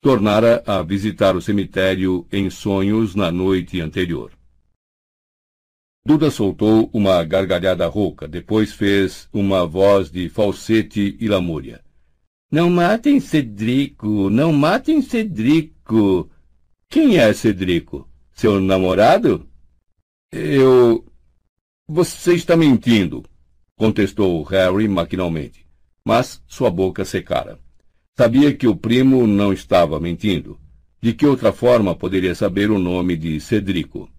Tornara 0.00 0.62
a 0.66 0.82
visitar 0.82 1.36
o 1.36 1.42
cemitério 1.42 2.26
em 2.32 2.48
sonhos 2.48 3.14
na 3.14 3.30
noite 3.30 3.80
anterior. 3.80 4.32
Duda 6.04 6.32
soltou 6.32 6.90
uma 6.92 7.22
gargalhada 7.22 7.86
rouca, 7.86 8.26
depois 8.26 8.72
fez 8.72 9.28
uma 9.32 9.64
voz 9.64 10.10
de 10.10 10.28
falsete 10.28 11.16
e 11.20 11.28
lamúria. 11.28 11.80
Não 12.50 12.68
matem 12.68 13.20
Cedrico, 13.20 14.28
não 14.28 14.52
matem 14.52 15.00
Cedrico. 15.00 16.28
Quem 16.88 17.18
é 17.18 17.32
Cedrico? 17.32 18.08
Seu 18.32 18.60
namorado? 18.60 19.48
Eu. 20.32 21.06
Você 21.88 22.34
está 22.34 22.56
mentindo, 22.56 23.24
contestou 23.76 24.42
Harry 24.42 24.88
maquinalmente, 24.88 25.64
mas 26.04 26.42
sua 26.48 26.70
boca 26.70 27.04
secara. 27.04 27.60
Sabia 28.18 28.52
que 28.52 28.66
o 28.66 28.74
primo 28.74 29.26
não 29.26 29.52
estava 29.52 30.00
mentindo. 30.00 30.58
De 31.00 31.12
que 31.12 31.26
outra 31.26 31.52
forma 31.52 31.94
poderia 31.94 32.34
saber 32.34 32.70
o 32.70 32.78
nome 32.78 33.16
de 33.16 33.40
Cedrico? 33.40 34.10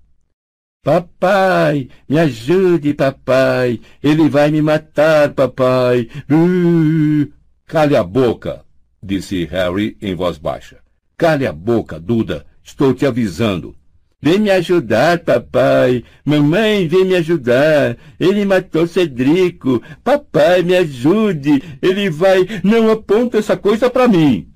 Papai, 0.83 1.87
me 2.09 2.19
ajude, 2.19 2.93
papai. 2.93 3.79
Ele 4.03 4.27
vai 4.27 4.51
me 4.51 4.61
matar, 4.61 5.33
papai. 5.33 6.09
Uh. 6.29 7.31
Cale 7.65 7.95
a 7.95 8.03
boca, 8.03 8.65
disse 9.01 9.45
Harry 9.45 9.97
em 10.01 10.13
voz 10.13 10.37
baixa. 10.37 10.79
Cale 11.17 11.47
a 11.47 11.53
boca, 11.53 11.97
Duda. 11.97 12.45
Estou 12.61 12.93
te 12.93 13.05
avisando. 13.05 13.73
Vem 14.21 14.39
me 14.39 14.51
ajudar, 14.51 15.19
papai. 15.19 16.03
Mamãe, 16.25 16.85
vem 16.85 17.05
me 17.05 17.15
ajudar. 17.15 17.97
Ele 18.19 18.43
matou 18.43 18.85
Cedrico. 18.85 19.81
Papai, 20.03 20.63
me 20.63 20.75
ajude. 20.75 21.63
Ele 21.81 22.09
vai. 22.09 22.45
Não 22.61 22.91
aponta 22.91 23.37
essa 23.37 23.55
coisa 23.55 23.89
para 23.89 24.07
mim. 24.07 24.49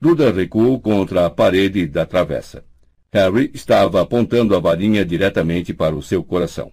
Duda 0.00 0.30
recuou 0.30 0.80
contra 0.80 1.26
a 1.26 1.30
parede 1.30 1.84
da 1.88 2.06
travessa. 2.06 2.67
Harry 3.10 3.50
estava 3.54 4.02
apontando 4.02 4.54
a 4.54 4.60
varinha 4.60 5.04
diretamente 5.04 5.72
para 5.72 5.94
o 5.94 6.02
seu 6.02 6.22
coração. 6.22 6.70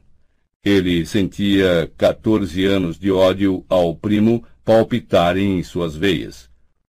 Ele 0.63 1.05
sentia 1.05 1.91
14 1.97 2.65
anos 2.65 2.99
de 2.99 3.11
ódio 3.11 3.63
ao 3.69 3.95
primo 3.95 4.43
palpitarem 4.63 5.59
em 5.59 5.63
suas 5.63 5.95
veias. 5.95 6.49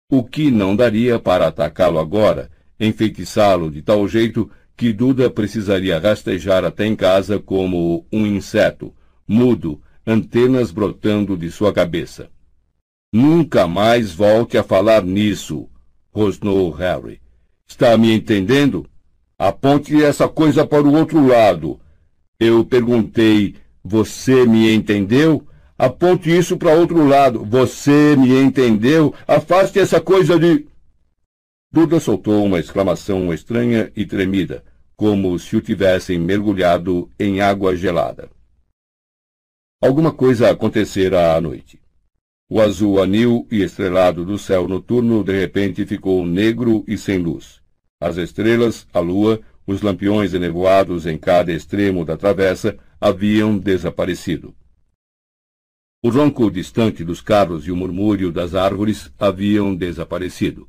O 0.09 0.23
que 0.23 0.51
não 0.51 0.75
daria 0.75 1.17
para 1.17 1.47
atacá-lo 1.47 1.97
agora, 1.97 2.51
enfeitiçá-lo 2.79 3.71
de 3.71 3.81
tal 3.81 4.07
jeito 4.07 4.51
que 4.75 4.91
Duda 4.91 5.29
precisaria 5.29 5.97
rastejar 5.97 6.65
até 6.65 6.85
em 6.85 6.95
casa 6.95 7.39
como 7.39 8.05
um 8.11 8.25
inseto, 8.25 8.93
mudo, 9.27 9.81
antenas 10.05 10.71
brotando 10.71 11.37
de 11.37 11.49
sua 11.49 11.71
cabeça. 11.71 12.29
Nunca 13.13 13.67
mais 13.67 14.13
volte 14.13 14.57
a 14.57 14.63
falar 14.63 15.03
nisso, 15.03 15.69
rosnou 16.11 16.71
Harry. 16.71 17.21
Está 17.67 17.97
me 17.97 18.13
entendendo? 18.13 18.85
Aponte 19.43 20.03
essa 20.03 20.29
coisa 20.29 20.67
para 20.67 20.83
o 20.83 20.93
outro 20.93 21.25
lado. 21.25 21.79
Eu 22.39 22.63
perguntei, 22.63 23.55
você 23.83 24.45
me 24.45 24.71
entendeu? 24.71 25.47
Aponte 25.75 26.29
isso 26.29 26.57
para 26.57 26.75
outro 26.75 27.07
lado. 27.07 27.43
Você 27.45 28.15
me 28.15 28.39
entendeu? 28.39 29.15
Afaste 29.27 29.79
essa 29.79 29.99
coisa 29.99 30.37
de. 30.37 30.67
Duda 31.73 31.99
soltou 31.99 32.45
uma 32.45 32.59
exclamação 32.59 33.33
estranha 33.33 33.91
e 33.95 34.05
tremida, 34.05 34.63
como 34.95 35.39
se 35.39 35.55
o 35.55 35.61
tivessem 35.61 36.19
mergulhado 36.19 37.09
em 37.19 37.41
água 37.41 37.75
gelada. 37.75 38.29
Alguma 39.81 40.11
coisa 40.11 40.51
acontecera 40.51 41.35
à 41.35 41.41
noite. 41.41 41.81
O 42.47 42.61
azul 42.61 43.01
anil 43.01 43.47
e 43.51 43.63
estrelado 43.63 44.23
do 44.23 44.37
céu 44.37 44.67
noturno 44.67 45.23
de 45.23 45.35
repente 45.35 45.83
ficou 45.83 46.27
negro 46.27 46.83
e 46.87 46.95
sem 46.95 47.17
luz. 47.17 47.60
As 48.01 48.17
estrelas, 48.17 48.87
a 48.91 48.99
lua, 48.99 49.39
os 49.65 49.83
lampiões 49.83 50.33
enevoados 50.33 51.05
em 51.05 51.19
cada 51.19 51.53
extremo 51.53 52.03
da 52.03 52.17
travessa 52.17 52.75
haviam 52.99 53.59
desaparecido. 53.59 54.55
O 56.03 56.09
ronco 56.09 56.49
distante 56.49 57.03
dos 57.03 57.21
carros 57.21 57.67
e 57.67 57.71
o 57.71 57.75
murmúrio 57.75 58.31
das 58.31 58.55
árvores 58.55 59.13
haviam 59.19 59.75
desaparecido. 59.75 60.67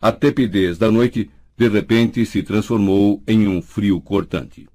A 0.00 0.10
tepidez 0.10 0.78
da 0.78 0.90
noite, 0.90 1.30
de 1.58 1.68
repente, 1.68 2.24
se 2.24 2.42
transformou 2.42 3.22
em 3.28 3.46
um 3.46 3.60
frio 3.60 4.00
cortante. 4.00 4.66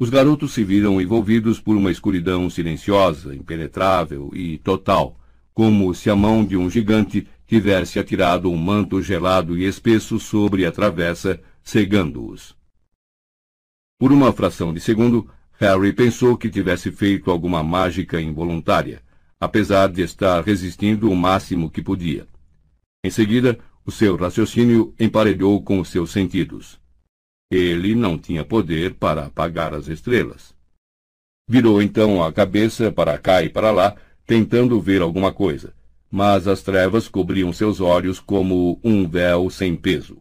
Os 0.00 0.10
garotos 0.10 0.54
se 0.54 0.64
viram 0.64 1.00
envolvidos 1.00 1.60
por 1.60 1.76
uma 1.76 1.92
escuridão 1.92 2.50
silenciosa, 2.50 3.32
impenetrável 3.32 4.32
e 4.34 4.58
total, 4.58 5.20
como 5.54 5.94
se 5.94 6.10
a 6.10 6.16
mão 6.16 6.44
de 6.44 6.56
um 6.56 6.68
gigante 6.68 7.28
tivesse 7.48 7.98
atirado 7.98 8.50
um 8.52 8.56
manto 8.56 9.00
gelado 9.02 9.56
e 9.56 9.64
espesso 9.64 10.20
sobre 10.20 10.66
a 10.66 10.70
travessa, 10.70 11.40
cegando-os. 11.64 12.54
Por 13.98 14.12
uma 14.12 14.32
fração 14.34 14.72
de 14.72 14.80
segundo, 14.80 15.28
Harry 15.58 15.94
pensou 15.94 16.36
que 16.36 16.50
tivesse 16.50 16.92
feito 16.92 17.30
alguma 17.30 17.64
mágica 17.64 18.20
involuntária, 18.20 19.02
apesar 19.40 19.88
de 19.88 20.02
estar 20.02 20.44
resistindo 20.44 21.10
o 21.10 21.16
máximo 21.16 21.70
que 21.70 21.82
podia. 21.82 22.28
Em 23.02 23.10
seguida, 23.10 23.58
o 23.84 23.90
seu 23.90 24.14
raciocínio 24.16 24.94
emparelhou 25.00 25.62
com 25.62 25.80
os 25.80 25.88
seus 25.88 26.10
sentidos. 26.10 26.78
Ele 27.50 27.94
não 27.94 28.18
tinha 28.18 28.44
poder 28.44 28.94
para 28.94 29.24
apagar 29.24 29.72
as 29.72 29.88
estrelas. 29.88 30.54
Virou 31.48 31.80
então 31.80 32.22
a 32.22 32.30
cabeça 32.30 32.92
para 32.92 33.16
cá 33.16 33.42
e 33.42 33.48
para 33.48 33.70
lá, 33.70 33.96
tentando 34.26 34.78
ver 34.78 35.00
alguma 35.00 35.32
coisa, 35.32 35.72
mas 36.10 36.48
as 36.48 36.62
trevas 36.62 37.08
cobriam 37.08 37.52
seus 37.52 37.80
olhos 37.80 38.18
como 38.18 38.80
um 38.82 39.08
véu 39.08 39.50
sem 39.50 39.76
peso. 39.76 40.18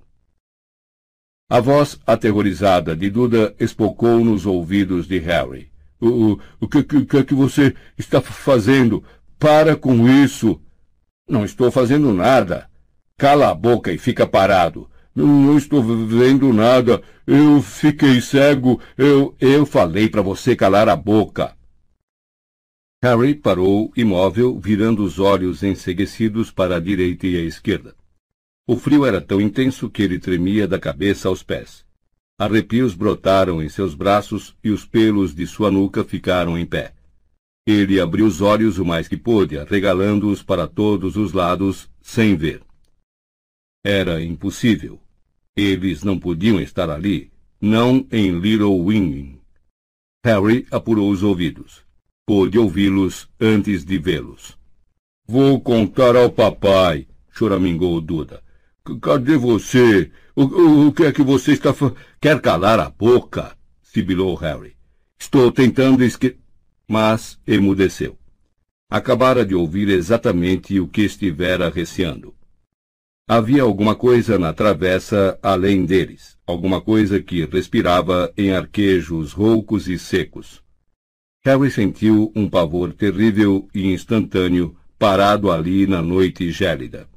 A 1.49 1.61
voz 1.61 1.97
aterrorizada 2.05 2.95
de 2.95 3.09
Duda 3.09 3.55
espocou 3.57 4.23
nos 4.23 4.45
ouvidos 4.45 5.07
de 5.07 5.17
Harry. 5.19 5.71
O, 5.99 6.37
o 6.59 6.67
que, 6.67 6.83
que, 6.83 7.23
que 7.23 7.33
você 7.33 7.73
está 7.97 8.21
fazendo? 8.21 9.03
Para 9.39 9.75
com 9.75 10.07
isso! 10.09 10.61
Não 11.27 11.43
estou 11.43 11.71
fazendo 11.71 12.13
nada. 12.13 12.69
Cala 13.17 13.49
a 13.49 13.55
boca 13.55 13.91
e 13.91 13.97
fica 13.97 14.27
parado. 14.27 14.89
Não, 15.15 15.25
não 15.25 15.57
estou 15.57 15.81
vendo 15.81 16.53
nada. 16.53 17.01
Eu 17.25 17.61
fiquei 17.61 18.21
cego. 18.21 18.79
Eu, 18.97 19.35
eu 19.39 19.65
falei 19.65 20.07
para 20.07 20.21
você 20.21 20.55
calar 20.55 20.87
a 20.87 20.95
boca. 20.95 21.56
Harry 23.03 23.35
parou 23.35 23.91
imóvel, 23.95 24.59
virando 24.59 25.03
os 25.03 25.19
olhos 25.19 25.61
enseguecidos 25.61 26.49
para 26.49 26.77
a 26.77 26.79
direita 26.79 27.27
e 27.27 27.37
a 27.37 27.41
esquerda. 27.41 27.95
O 28.67 28.75
frio 28.75 29.05
era 29.05 29.21
tão 29.21 29.39
intenso 29.39 29.87
que 29.87 30.01
ele 30.01 30.17
tremia 30.17 30.67
da 30.67 30.79
cabeça 30.79 31.29
aos 31.29 31.43
pés. 31.43 31.85
Arrepios 32.39 32.95
brotaram 32.95 33.61
em 33.61 33.69
seus 33.69 33.93
braços 33.93 34.55
e 34.63 34.71
os 34.71 34.83
pelos 34.83 35.33
de 35.33 35.45
sua 35.45 35.69
nuca 35.69 36.03
ficaram 36.03 36.57
em 36.57 36.65
pé. 36.65 36.95
Ele 37.67 37.99
abriu 37.99 38.25
os 38.25 38.41
olhos 38.41 38.79
o 38.79 38.85
mais 38.85 39.07
que 39.07 39.17
pôde, 39.17 39.59
arregalando-os 39.59 40.41
para 40.41 40.67
todos 40.67 41.17
os 41.17 41.33
lados, 41.33 41.89
sem 42.01 42.35
ver. 42.35 42.63
Era 43.85 44.23
impossível. 44.23 44.99
Eles 45.55 46.03
não 46.03 46.19
podiam 46.19 46.59
estar 46.59 46.89
ali, 46.89 47.31
não 47.61 48.07
em 48.11 48.39
Little 48.39 48.83
Winging. 48.83 49.39
Harry 50.25 50.65
apurou 50.71 51.11
os 51.11 51.21
ouvidos 51.21 51.86
pôde 52.27 52.59
ouvi-los 52.59 53.29
antes 53.39 53.85
de 53.85 53.97
vê-los. 53.97 54.57
Vou 55.25 55.61
contar 55.61 56.13
ao 56.17 56.29
papai, 56.29 57.07
choramingou 57.31 58.01
Duda. 58.01 58.43
Cadê 59.01 59.37
você? 59.37 60.11
O, 60.35 60.43
o, 60.43 60.87
o, 60.87 60.91
que 60.91 61.03
é 61.03 61.11
que 61.13 61.23
você 61.23 61.53
está 61.53 61.73
fa... 61.73 61.93
Quer 62.19 62.41
calar 62.41 62.81
a 62.81 62.89
boca? 62.89 63.55
sibilou 63.81 64.35
Harry. 64.35 64.75
Estou 65.17 65.51
tentando 65.53 66.03
esque... 66.03 66.37
Mas 66.85 67.39
emudeceu. 67.47 68.17
Acabara 68.89 69.45
de 69.45 69.55
ouvir 69.55 69.87
exatamente 69.87 70.81
o 70.81 70.87
que 70.87 71.03
estivera 71.03 71.69
receando. 71.69 72.35
Havia 73.25 73.63
alguma 73.63 73.95
coisa 73.95 74.37
na 74.37 74.53
travessa 74.53 75.39
além 75.41 75.85
deles, 75.85 76.37
alguma 76.45 76.81
coisa 76.81 77.21
que 77.21 77.45
respirava 77.45 78.31
em 78.37 78.51
arquejos 78.51 79.31
roucos 79.31 79.87
e 79.87 79.97
secos. 79.97 80.61
Harry 81.47 81.71
sentiu 81.71 82.29
um 82.35 82.49
pavor 82.49 82.91
terrível 82.91 83.69
e 83.73 83.87
instantâneo, 83.93 84.75
parado 84.99 85.49
ali 85.49 85.87
na 85.87 86.01
noite 86.01 86.51
gélida. 86.51 87.07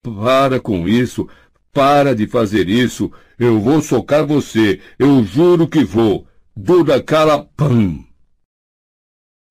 Para 0.00 0.60
com 0.60 0.86
isso! 0.86 1.28
Para 1.72 2.14
de 2.14 2.28
fazer 2.28 2.68
isso! 2.68 3.10
Eu 3.36 3.58
vou 3.58 3.82
socar 3.82 4.24
você! 4.24 4.80
Eu 4.96 5.24
juro 5.24 5.66
que 5.66 5.82
vou! 5.82 6.24
Duda 6.54 7.02
cala... 7.02 7.44
Pam! 7.56 8.04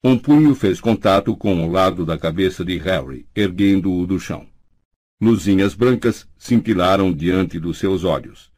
Um 0.01 0.17
punho 0.17 0.55
fez 0.55 0.79
contato 0.79 1.35
com 1.35 1.67
o 1.67 1.69
lado 1.69 2.05
da 2.05 2.17
cabeça 2.17 2.63
de 2.63 2.77
Harry, 2.77 3.27
erguendo-o 3.35 4.07
do 4.07 4.17
chão. 4.17 4.47
Luzinhas 5.21 5.73
brancas 5.73 6.25
cintilaram 6.37 7.11
diante 7.11 7.59
dos 7.59 7.77
seus 7.77 8.05
olhos. 8.05 8.49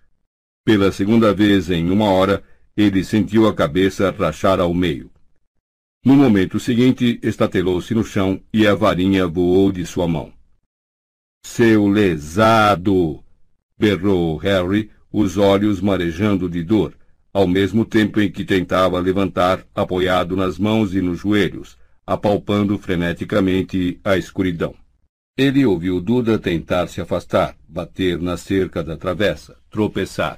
Pela 0.63 0.91
segunda 0.91 1.34
vez 1.34 1.71
em 1.71 1.89
uma 1.89 2.11
hora, 2.11 2.43
ele 2.78 3.03
sentiu 3.03 3.47
a 3.47 3.55
cabeça 3.55 4.11
rachar 4.11 4.59
ao 4.59 4.71
meio. 4.71 5.12
No 6.06 6.18
momento 6.18 6.60
seguinte, 6.60 7.18
estatelou-se 7.24 7.93
no 7.93 8.04
chão 8.04 8.41
e 8.54 8.68
a 8.68 8.76
varinha 8.76 9.26
voou 9.26 9.72
de 9.72 9.86
sua 9.86 10.06
mão. 10.06 10.34
Seu 11.45 11.88
lesado! 11.88 13.24
berrou 13.78 14.36
Harry, 14.36 14.91
os 15.10 15.38
olhos 15.38 15.80
marejando 15.80 16.49
de 16.49 16.62
dor, 16.62 16.93
ao 17.32 17.47
mesmo 17.47 17.86
tempo 17.86 18.20
em 18.20 18.30
que 18.30 18.43
tentava 18.43 18.99
levantar, 18.99 19.66
apoiado 19.74 20.36
nas 20.36 20.60
mãos 20.60 20.93
e 20.93 21.01
nos 21.01 21.20
joelhos, 21.20 21.78
apalpando 22.06 22.78
freneticamente 22.78 23.97
a 24.04 24.18
escuridão. 24.18 24.76
Ele 25.38 25.66
ouviu 25.66 26.01
Duda 26.01 26.38
tentar 26.38 26.88
se 26.88 26.99
afastar, 26.99 27.56
bater 27.66 28.20
na 28.20 28.36
cerca 28.36 28.84
da 28.84 28.97
travessa, 28.97 29.58
tropeçar. 29.70 30.38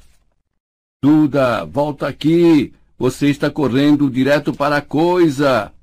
Duda, 1.04 1.66
volta 1.66 2.08
aqui! 2.08 2.72
Você 2.98 3.30
está 3.30 3.52
correndo 3.52 4.10
direto 4.10 4.54
para 4.54 4.78
a 4.78 4.82
coisa! 4.82 5.74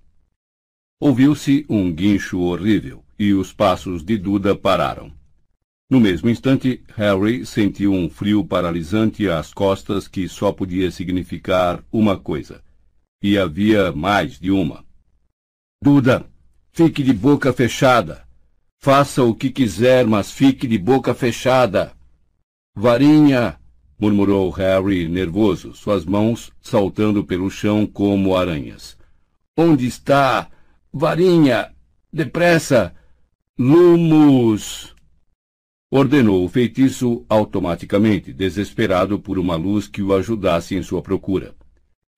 Ouviu-se 0.99 1.67
um 1.69 1.93
guincho 1.93 2.41
horrível 2.41 3.05
e 3.19 3.35
os 3.35 3.53
passos 3.53 4.03
de 4.03 4.17
Duda 4.17 4.57
pararam. 4.57 5.13
No 5.91 6.01
mesmo 6.01 6.31
instante, 6.31 6.83
Harry 6.97 7.45
sentiu 7.45 7.93
um 7.93 8.09
frio 8.09 8.43
paralisante 8.43 9.29
às 9.29 9.53
costas 9.53 10.09
que 10.09 10.27
só 10.27 10.51
podia 10.51 10.91
significar 10.91 11.85
uma 11.93 12.19
coisa. 12.19 12.63
E 13.23 13.37
havia 13.37 13.93
mais 13.93 14.41
de 14.41 14.51
uma. 14.51 14.83
Duda, 15.83 16.27
fique 16.73 17.03
de 17.03 17.13
boca 17.13 17.53
fechada. 17.53 18.27
Faça 18.81 19.23
o 19.23 19.35
que 19.35 19.51
quiser, 19.51 20.07
mas 20.07 20.31
fique 20.31 20.67
de 20.67 20.79
boca 20.79 21.13
fechada. 21.13 21.93
Varinha, 22.75 23.61
murmurou 24.03 24.51
Harry 24.51 25.07
nervoso, 25.07 25.77
suas 25.77 26.05
mãos 26.05 26.51
saltando 26.61 27.23
pelo 27.23 27.49
chão 27.49 27.87
como 27.87 28.37
aranhas. 28.37 28.99
Onde 29.57 29.87
está? 29.87 30.51
Varinha! 30.93 31.73
Depressa! 32.13 32.93
Lumos! 33.57 34.93
Ordenou 35.89 36.45
o 36.45 36.49
feitiço 36.49 37.25
automaticamente, 37.29 38.33
desesperado 38.33 39.21
por 39.21 39.39
uma 39.39 39.55
luz 39.55 39.87
que 39.87 40.03
o 40.03 40.13
ajudasse 40.13 40.75
em 40.75 40.83
sua 40.83 41.01
procura. 41.01 41.55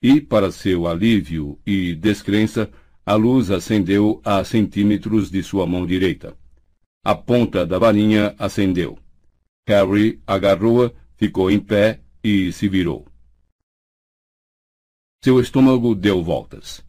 E, 0.03 0.23
para 0.23 0.51
seu 0.51 0.87
alívio 0.87 1.59
e 1.67 1.95
descrença, 1.95 2.71
a 3.05 3.15
luz 3.15 3.51
acendeu 3.51 4.23
a 4.25 4.43
centímetros 4.43 5.31
de 5.31 5.43
sua 5.43 5.67
mão 5.67 5.85
direita. 5.85 6.35
A 7.05 7.15
ponta 7.15 7.67
da 7.67 7.79
varinha 7.79 8.35
acendeu. 8.39 8.99
Harry 9.69 10.23
agarrou-a, 10.27 10.91
ficou 11.25 11.51
em 11.51 11.59
pé 11.59 12.01
e 12.23 12.53
se 12.53 12.69
virou. 12.69 13.07
Seu 15.23 15.41
estômago 15.41 15.95
deu 15.95 16.23
voltas. 16.23 16.85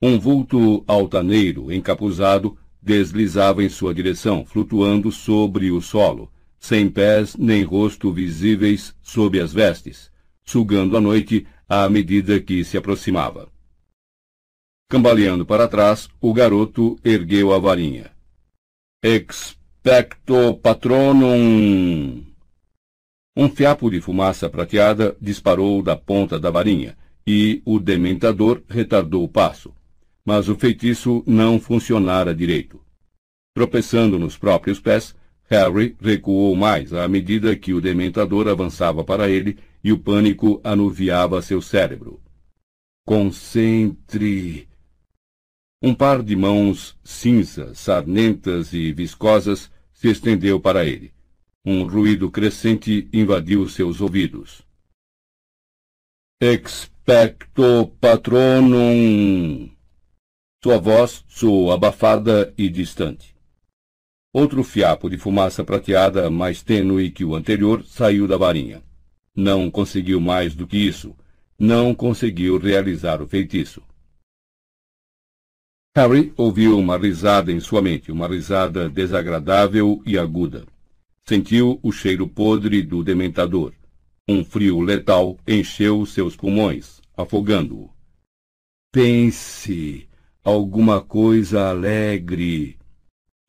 Um 0.00 0.18
vulto 0.18 0.82
altaneiro, 0.86 1.70
encapuzado, 1.70 2.58
deslizava 2.80 3.62
em 3.62 3.68
sua 3.68 3.94
direção, 3.94 4.42
flutuando 4.46 5.12
sobre 5.12 5.70
o 5.70 5.82
solo, 5.82 6.32
sem 6.58 6.88
pés 6.88 7.36
nem 7.36 7.62
rosto 7.62 8.10
visíveis 8.10 8.96
sob 9.02 9.38
as 9.38 9.52
vestes, 9.52 10.10
sugando 10.42 10.96
a 10.96 11.00
noite 11.00 11.46
à 11.68 11.86
medida 11.90 12.40
que 12.40 12.64
se 12.64 12.78
aproximava. 12.78 13.52
Cambaleando 14.88 15.44
para 15.44 15.68
trás, 15.68 16.08
o 16.22 16.32
garoto 16.32 16.98
ergueu 17.04 17.52
a 17.52 17.58
varinha. 17.58 18.12
Expecto 19.04 20.54
patronum! 20.62 22.31
Um 23.36 23.48
fiapo 23.48 23.90
de 23.90 24.00
fumaça 24.00 24.48
prateada 24.48 25.16
disparou 25.20 25.82
da 25.82 25.96
ponta 25.96 26.38
da 26.38 26.50
varinha, 26.50 26.96
e 27.26 27.62
o 27.64 27.78
dementador 27.78 28.62
retardou 28.68 29.24
o 29.24 29.28
passo 29.28 29.72
mas 30.24 30.48
o 30.48 30.56
feitiço 30.56 31.22
não 31.26 31.60
funcionara 31.60 32.34
direito. 32.34 32.80
Tropeçando 33.54 34.18
nos 34.18 34.36
próprios 34.36 34.80
pés, 34.80 35.14
Harry 35.44 35.96
recuou 36.00 36.54
mais 36.56 36.92
à 36.92 37.06
medida 37.08 37.54
que 37.56 37.74
o 37.74 37.80
dementador 37.80 38.48
avançava 38.48 39.04
para 39.04 39.28
ele 39.28 39.58
e 39.84 39.92
o 39.92 39.98
pânico 39.98 40.60
anuviava 40.64 41.42
seu 41.42 41.60
cérebro. 41.60 42.20
Concentre! 43.04 44.68
Um 45.82 45.92
par 45.92 46.22
de 46.22 46.36
mãos 46.36 46.96
cinzas, 47.02 47.80
sarnentas 47.80 48.72
e 48.72 48.92
viscosas 48.92 49.70
se 49.92 50.08
estendeu 50.08 50.60
para 50.60 50.86
ele. 50.86 51.12
Um 51.64 51.86
ruído 51.86 52.28
crescente 52.28 53.08
invadiu 53.12 53.68
seus 53.68 54.00
ouvidos. 54.00 54.62
Expecto 56.40 57.86
patronum! 58.00 59.70
Sua 60.60 60.78
voz 60.78 61.24
soou 61.28 61.70
abafada 61.70 62.52
e 62.58 62.68
distante. 62.68 63.36
Outro 64.34 64.64
fiapo 64.64 65.08
de 65.08 65.16
fumaça 65.16 65.62
prateada, 65.62 66.28
mais 66.28 66.64
tênue 66.64 67.12
que 67.12 67.24
o 67.24 67.36
anterior, 67.36 67.84
saiu 67.84 68.26
da 68.26 68.36
varinha. 68.36 68.82
Não 69.32 69.70
conseguiu 69.70 70.20
mais 70.20 70.56
do 70.56 70.66
que 70.66 70.76
isso. 70.76 71.14
Não 71.56 71.94
conseguiu 71.94 72.58
realizar 72.58 73.22
o 73.22 73.28
feitiço. 73.28 73.80
Harry 75.94 76.32
ouviu 76.36 76.76
uma 76.76 76.98
risada 76.98 77.52
em 77.52 77.60
sua 77.60 77.80
mente, 77.80 78.10
uma 78.10 78.26
risada 78.26 78.88
desagradável 78.88 80.02
e 80.04 80.18
aguda. 80.18 80.66
Sentiu 81.24 81.78
o 81.82 81.92
cheiro 81.92 82.26
podre 82.26 82.82
do 82.82 83.02
dementador. 83.04 83.72
Um 84.28 84.44
frio 84.44 84.80
letal 84.80 85.38
encheu 85.46 86.04
seus 86.04 86.36
pulmões, 86.36 87.00
afogando-o. 87.16 87.90
Pense, 88.92 90.08
alguma 90.44 91.00
coisa 91.00 91.68
alegre. 91.68 92.76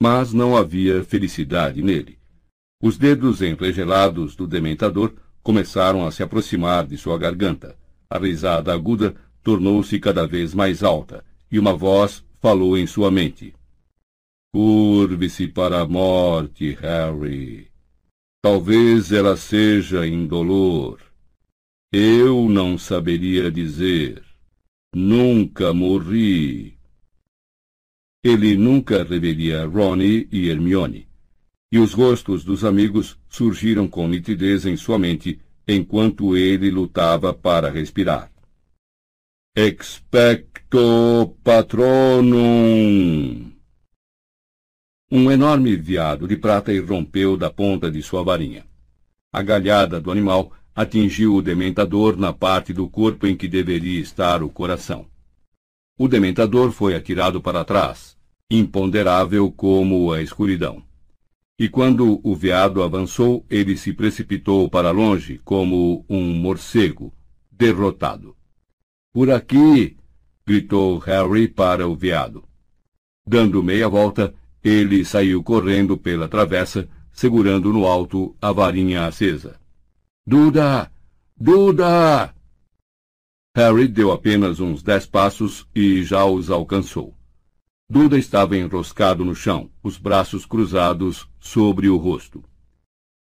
Mas 0.02 0.34
não 0.34 0.56
havia 0.56 1.04
felicidade 1.04 1.82
nele. 1.82 2.18
Os 2.82 2.98
dedos 2.98 3.42
enregelados 3.42 4.36
do 4.36 4.46
dementador 4.46 5.14
começaram 5.42 6.06
a 6.06 6.12
se 6.12 6.22
aproximar 6.22 6.86
de 6.86 6.98
sua 6.98 7.18
garganta. 7.18 7.76
A 8.10 8.20
risada 8.20 8.74
aguda 8.74 9.16
tornou-se 9.42 10.00
cada 10.00 10.28
vez 10.28 10.54
mais 10.54 10.84
alta, 10.84 11.26
e 11.52 11.58
uma 11.58 11.74
voz 11.74 12.24
falou 12.40 12.78
em 12.78 12.86
sua 12.86 13.10
mente. 13.10 13.54
Curve-se 14.54 15.48
para 15.48 15.82
a 15.82 15.88
morte, 15.88 16.74
Harry. 16.74 17.72
Talvez 18.40 19.12
ela 19.12 19.36
seja 19.36 20.06
indolor. 20.06 21.00
Eu 21.92 22.48
não 22.48 22.78
saberia 22.78 23.50
dizer. 23.50 24.24
Nunca 24.94 25.74
morri. 25.74 26.78
Ele 28.24 28.56
nunca 28.56 29.04
reveria 29.04 29.66
Ronnie 29.66 30.28
e 30.32 30.50
Hermione. 30.50 31.08
E 31.72 31.80
os 31.80 31.94
rostos 31.94 32.44
dos 32.44 32.64
amigos 32.64 33.18
surgiram 33.28 33.88
com 33.88 34.08
nitidez 34.08 34.68
em 34.68 34.78
sua 34.78 35.00
mente 35.00 35.40
enquanto 35.68 36.38
ele 36.38 36.70
lutava 36.70 37.34
para 37.34 37.72
respirar. 37.72 38.32
Expecto 39.58 41.36
patronum! 41.44 43.53
Um 45.16 45.30
enorme 45.30 45.76
veado 45.76 46.28
de 46.28 46.36
prata 46.36 46.74
irrompeu 46.74 47.38
da 47.38 47.48
ponta 47.48 47.92
de 47.92 48.02
sua 48.02 48.24
varinha. 48.24 48.66
A 49.32 49.44
galhada 49.44 50.02
do 50.02 50.10
animal 50.10 50.52
atingiu 50.74 51.36
o 51.36 51.42
dementador 51.44 52.18
na 52.18 52.34
parte 52.34 52.74
do 52.74 52.90
corpo 52.90 53.28
em 53.28 53.38
que 53.38 53.48
deveria 53.48 54.02
estar 54.02 54.42
o 54.42 54.50
coração. 54.50 55.06
O 56.00 56.08
dementador 56.08 56.72
foi 56.72 56.96
atirado 56.96 57.40
para 57.40 57.64
trás, 57.64 58.18
imponderável 58.50 59.52
como 59.52 60.12
a 60.12 60.20
escuridão. 60.20 60.82
E 61.60 61.70
quando 61.70 62.20
o 62.24 62.36
veado 62.36 62.82
avançou, 62.82 63.46
ele 63.52 63.78
se 63.78 63.94
precipitou 63.94 64.68
para 64.68 64.90
longe 64.90 65.40
como 65.46 66.04
um 66.10 66.34
morcego, 66.34 67.14
derrotado. 67.52 68.36
Por 69.14 69.30
aqui! 69.30 69.96
gritou 70.44 70.98
Harry 70.98 71.48
para 71.48 71.88
o 71.88 71.96
veado. 71.96 72.44
Dando 73.28 73.62
meia 73.62 73.88
volta, 73.88 74.34
ele 74.64 75.04
saiu 75.04 75.44
correndo 75.44 75.98
pela 75.98 76.28
travessa, 76.28 76.88
segurando 77.12 77.74
no 77.74 77.86
alto 77.86 78.36
a 78.42 78.52
varinha 78.52 79.06
acesa. 79.06 79.60
Duda! 80.26 80.92
Duda! 81.36 82.34
Harry 83.56 83.88
deu 83.88 84.12
apenas 84.12 84.60
uns 84.60 84.82
dez 84.82 85.06
passos 85.06 85.68
e 85.76 86.04
já 86.04 86.26
os 86.26 86.50
alcançou. 86.50 87.14
Duda 87.90 88.18
estava 88.18 88.58
enroscado 88.58 89.24
no 89.24 89.36
chão, 89.36 89.70
os 89.84 89.98
braços 89.98 90.46
cruzados 90.46 91.28
sobre 91.40 91.90
o 91.90 91.98
rosto. 91.98 92.44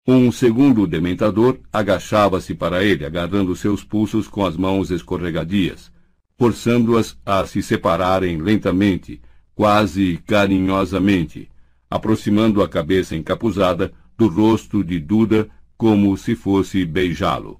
Um 0.07 0.31
segundo 0.31 0.87
dementador 0.87 1.59
agachava-se 1.71 2.55
para 2.55 2.83
ele, 2.83 3.05
agarrando 3.05 3.55
seus 3.55 3.83
pulsos 3.83 4.27
com 4.27 4.45
as 4.45 4.55
mãos 4.55 4.89
escorregadias, 4.89 5.91
forçando-as 6.37 7.17
a 7.25 7.45
se 7.45 7.61
separarem 7.61 8.37
lentamente, 8.37 9.21
quase 9.57 10.17
carinhosamente, 10.17 11.49
aproximando 11.89 12.61
a 12.61 12.69
cabeça 12.69 13.15
encapuzada 13.15 13.91
do 14.15 14.27
rosto 14.27 14.83
de 14.83 14.99
Duda 14.99 15.49
como 15.75 16.15
se 16.15 16.35
fosse 16.35 16.85
beijá-lo. 16.85 17.59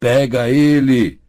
Pega 0.00 0.50
ele! 0.50 1.20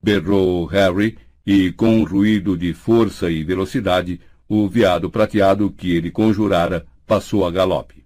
berrou 0.00 0.66
Harry, 0.66 1.18
e 1.44 1.72
com 1.72 1.98
um 1.98 2.04
ruído 2.04 2.56
de 2.56 2.72
força 2.72 3.28
e 3.28 3.42
velocidade, 3.42 4.20
o 4.48 4.68
veado 4.68 5.10
prateado 5.10 5.68
que 5.68 5.90
ele 5.90 6.12
conjurara 6.12 6.86
passou 7.04 7.44
a 7.44 7.50
galope. 7.50 8.04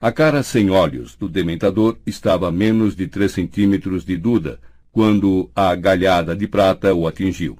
A 0.00 0.12
cara 0.12 0.44
sem 0.44 0.70
olhos 0.70 1.16
do 1.16 1.28
dementador 1.28 1.98
estava 2.06 2.48
a 2.48 2.52
menos 2.52 2.94
de 2.94 3.08
três 3.08 3.32
centímetros 3.32 4.04
de 4.04 4.16
Duda 4.16 4.60
quando 4.92 5.50
a 5.52 5.74
galhada 5.74 6.36
de 6.36 6.46
prata 6.46 6.94
o 6.94 7.08
atingiu. 7.08 7.58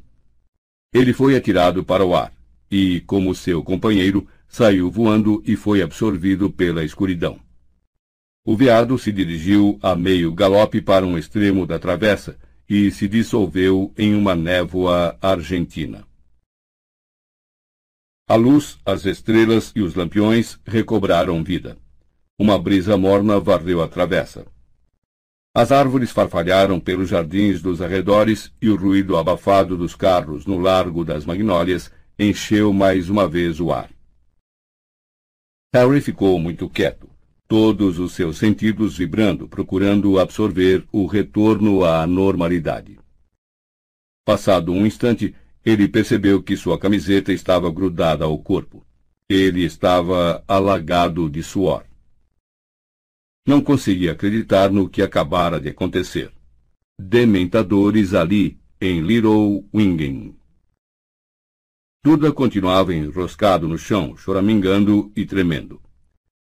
Ele 0.97 1.13
foi 1.13 1.37
atirado 1.37 1.85
para 1.85 2.07
o 2.07 2.17
ar 2.17 2.33
e, 2.71 3.03
como 3.03 3.35
seu 3.35 3.63
companheiro, 3.63 4.27
saiu 4.49 4.91
voando 4.91 5.43
e 5.45 5.55
foi 5.55 5.83
absorvido 5.83 6.51
pela 6.51 6.83
escuridão. 6.83 7.39
O 8.43 8.57
veado 8.57 8.99
se 8.99 9.13
dirigiu 9.13 9.79
a 9.83 9.95
meio 9.95 10.33
galope 10.33 10.81
para 10.81 11.05
um 11.05 11.19
extremo 11.19 11.67
da 11.67 11.79
travessa 11.79 12.39
e 12.67 12.91
se 12.91 13.07
dissolveu 13.07 13.93
em 13.99 14.15
uma 14.15 14.35
névoa 14.35 15.19
argentina. 15.21 16.03
A 18.27 18.35
luz, 18.35 18.79
as 18.83 19.05
estrelas 19.05 19.73
e 19.77 19.83
os 19.83 19.95
lampiões 19.95 20.59
recobraram 20.65 21.45
vida. 21.45 21.77
Uma 22.39 22.59
brisa 22.59 22.97
morna 22.97 23.39
varreu 23.39 23.83
a 23.83 23.87
travessa. 23.87 24.47
As 25.57 25.73
árvores 25.73 26.11
farfalharam 26.11 26.79
pelos 26.79 27.09
jardins 27.09 27.63
dos 27.63 27.81
arredores 27.81 28.53
e 28.61 28.69
o 28.69 28.77
ruído 28.77 29.17
abafado 29.17 29.75
dos 29.75 29.95
carros 29.95 30.45
no 30.45 30.59
largo 30.59 31.03
das 31.03 31.25
magnólias 31.25 31.91
encheu 32.19 32.75
mais 32.75 33.09
uma 33.09 33.27
vez 33.27 33.59
o 33.59 33.73
ar. 33.73 33.89
Harry 35.75 36.03
ficou 36.03 36.39
muito 36.39 36.69
quieto, 36.69 37.09
todos 37.49 37.99
os 37.99 38.13
seus 38.13 38.37
sentidos 38.37 38.99
vibrando, 38.99 39.49
procurando 39.49 40.19
absorver 40.19 40.85
o 40.93 41.07
retorno 41.07 41.87
à 41.87 42.07
normalidade. 42.07 42.99
Passado 44.27 44.73
um 44.73 44.85
instante, 44.85 45.35
ele 45.65 45.89
percebeu 45.89 46.43
que 46.43 46.55
sua 46.55 46.79
camiseta 46.79 47.33
estava 47.33 47.73
grudada 47.73 48.27
ao 48.27 48.39
corpo. 48.39 48.85
Ele 49.27 49.65
estava 49.65 50.45
alagado 50.47 51.31
de 51.31 51.43
suor. 51.43 51.83
Não 53.47 53.61
conseguia 53.61 54.11
acreditar 54.11 54.73
no 54.73 54.89
que 54.89 55.01
acabara 55.01 55.61
de 55.61 55.69
acontecer. 55.69 56.33
Dementadores 57.01 58.13
ali, 58.13 58.59
em 58.81 59.01
Little 59.01 59.65
Wingen. 59.73 60.35
Duda 62.05 62.33
continuava 62.33 62.93
enroscado 62.93 63.69
no 63.69 63.79
chão, 63.79 64.17
choramingando 64.17 65.13
e 65.15 65.25
tremendo. 65.25 65.81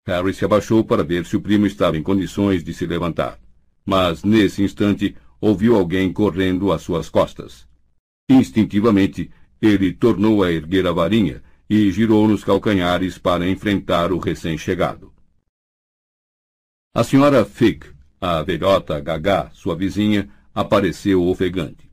Harry 0.07 0.33
se 0.33 0.45
abaixou 0.45 0.85
para 0.85 1.03
ver 1.03 1.27
se 1.27 1.37
o 1.37 1.41
primo 1.41 1.67
estava 1.67 1.99
em 1.99 2.03
condições 2.05 2.63
de 2.63 2.73
se 2.73 2.87
levantar. 2.87 3.37
Mas, 3.85 4.23
nesse 4.23 4.63
instante, 4.63 5.17
ouviu 5.41 5.75
alguém 5.75 6.13
correndo 6.13 6.71
às 6.71 6.83
suas 6.83 7.09
costas. 7.09 7.67
Instintivamente, 8.31 9.29
ele 9.61 9.93
tornou 9.93 10.45
a 10.45 10.53
erguer 10.53 10.87
a 10.87 10.93
varinha 10.93 11.43
e 11.69 11.91
girou 11.91 12.29
nos 12.29 12.45
calcanhares 12.45 13.19
para 13.19 13.49
enfrentar 13.49 14.13
o 14.13 14.19
recém-chegado. 14.19 15.13
A 16.95 17.03
senhora 17.03 17.43
Fig, 17.43 17.87
a 18.21 18.43
velhota 18.43 19.01
Gagá, 19.01 19.51
sua 19.55 19.75
vizinha, 19.75 20.29
apareceu 20.55 21.27
ofegante. 21.27 21.91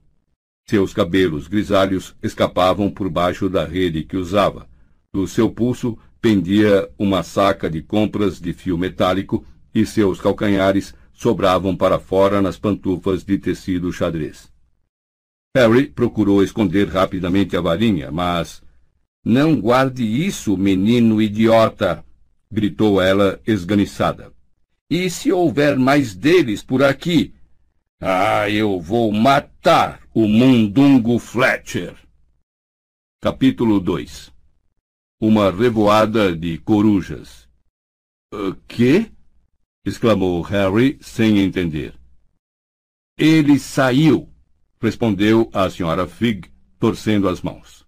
Seus 0.68 0.93
cabelos 0.93 1.47
grisalhos 1.47 2.14
escapavam 2.22 2.91
por 2.91 3.10
baixo 3.10 3.50
da 3.50 3.64
rede 3.64 4.04
que 4.04 4.18
usava. 4.18 4.68
Do 5.14 5.26
seu 5.26 5.50
pulso 5.50 5.97
pendia 6.20 6.89
uma 7.00 7.24
saca 7.24 7.70
de 7.70 7.82
compras 7.82 8.41
de 8.41 8.52
fio 8.52 8.78
metálico 8.78 9.45
e 9.74 9.86
seus 9.86 10.20
calcanhares 10.20 10.93
sobravam 11.14 11.78
para 11.78 11.97
fora 11.97 12.41
nas 12.41 12.60
pantufas 12.60 13.24
de 13.24 13.38
tecido 13.38 13.93
xadrez. 13.93 14.52
Harry 15.56 15.88
procurou 15.88 16.43
esconder 16.43 16.89
rapidamente 16.89 17.56
a 17.56 17.62
varinha, 17.62 18.12
mas. 18.12 18.62
Não 19.24 19.62
guarde 19.62 20.04
isso, 20.04 20.58
menino 20.58 21.22
idiota! 21.22 22.04
gritou 22.52 23.02
ela 23.02 23.39
esganiçada. 23.47 24.38
E 24.90 25.08
se 25.08 25.32
houver 25.32 25.78
mais 25.78 26.16
deles 26.16 26.64
por 26.64 26.82
aqui? 26.84 27.36
Ah, 28.02 28.50
eu 28.50 28.82
vou 28.82 29.12
matar 29.12 30.02
o 30.16 30.28
Mundungo 30.28 31.20
Fletcher. 31.20 31.96
Capítulo 33.22 33.80
2 33.80 34.34
Uma 35.22 35.52
revoada 35.52 36.36
de 36.36 36.58
corujas. 36.58 37.48
O 38.34 38.56
quê? 38.68 39.12
exclamou 39.86 40.42
Harry 40.42 40.98
sem 41.02 41.38
entender. 41.38 41.94
Ele 43.16 43.60
saiu, 43.60 44.28
respondeu 44.82 45.52
a 45.54 45.70
senhora 45.70 46.08
Fig, 46.08 46.50
torcendo 46.80 47.30
as 47.30 47.42
mãos. 47.42 47.79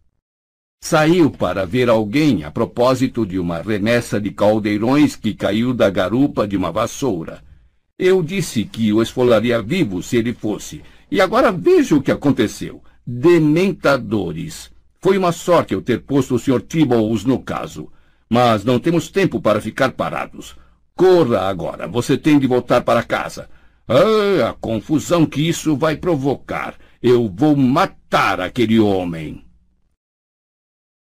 Saiu 0.84 1.30
para 1.30 1.66
ver 1.66 1.90
alguém 1.90 2.44
a 2.44 2.52
propósito 2.52 3.26
de 3.26 3.40
uma 3.40 3.62
remessa 3.62 4.20
de 4.20 4.32
caldeirões 4.32 5.16
que 5.16 5.34
caiu 5.34 5.74
da 5.74 5.90
garupa 5.90 6.48
de 6.48 6.58
uma 6.58 6.72
vassoura. 6.72 7.42
Eu 7.98 8.22
disse 8.24 8.66
que 8.66 8.92
o 8.92 9.02
esfolaria 9.02 9.62
vivo 9.62 10.02
se 10.02 10.18
ele 10.18 10.34
fosse. 10.34 10.82
E 11.10 11.22
agora 11.22 11.52
veja 11.52 11.96
o 11.96 12.02
que 12.02 12.12
aconteceu. 12.12 12.82
Dementadores. 13.06 14.72
Foi 15.00 15.18
uma 15.18 15.32
sorte 15.32 15.74
eu 15.74 15.82
ter 15.82 16.02
posto 16.02 16.36
o 16.36 16.40
Sr. 16.40 16.62
Tibbles 16.62 17.24
no 17.24 17.40
caso. 17.40 17.90
Mas 18.28 18.66
não 18.66 18.80
temos 18.80 19.08
tempo 19.08 19.40
para 19.40 19.62
ficar 19.62 19.92
parados. 19.92 20.58
Corra 20.96 21.42
agora. 21.42 21.88
Você 21.88 22.18
tem 22.18 22.40
de 22.40 22.48
voltar 22.48 22.82
para 22.82 23.04
casa. 23.04 23.48
Ah, 23.88 24.50
a 24.50 24.54
confusão 24.54 25.26
que 25.26 25.48
isso 25.48 25.78
vai 25.78 25.96
provocar. 25.96 26.76
Eu 27.02 27.32
vou 27.34 27.56
matar 27.56 28.42
aquele 28.42 28.80
homem. 28.80 29.46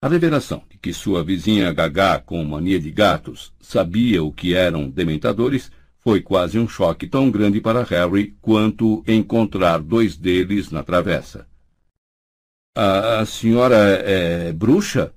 A 0.05 0.07
revelação 0.07 0.61
de 0.69 0.77
que 0.77 0.93
sua 0.93 1.23
vizinha 1.23 1.73
Gagá, 1.73 2.19
com 2.19 2.43
mania 2.43 2.79
de 2.79 2.91
gatos, 2.91 3.51
sabia 3.59 4.23
o 4.23 4.31
que 4.31 4.53
eram 4.53 4.87
dementadores 4.87 5.71
foi 5.99 6.21
quase 6.21 6.59
um 6.59 6.67
choque 6.67 7.07
tão 7.07 7.31
grande 7.31 7.59
para 7.59 7.81
Harry 7.81 8.35
quanto 8.39 9.03
encontrar 9.07 9.79
dois 9.79 10.15
deles 10.15 10.69
na 10.69 10.83
travessa. 10.83 11.47
A, 12.77 13.25
senhora 13.25 13.77
é 14.05 14.53
bruxa? 14.53 15.11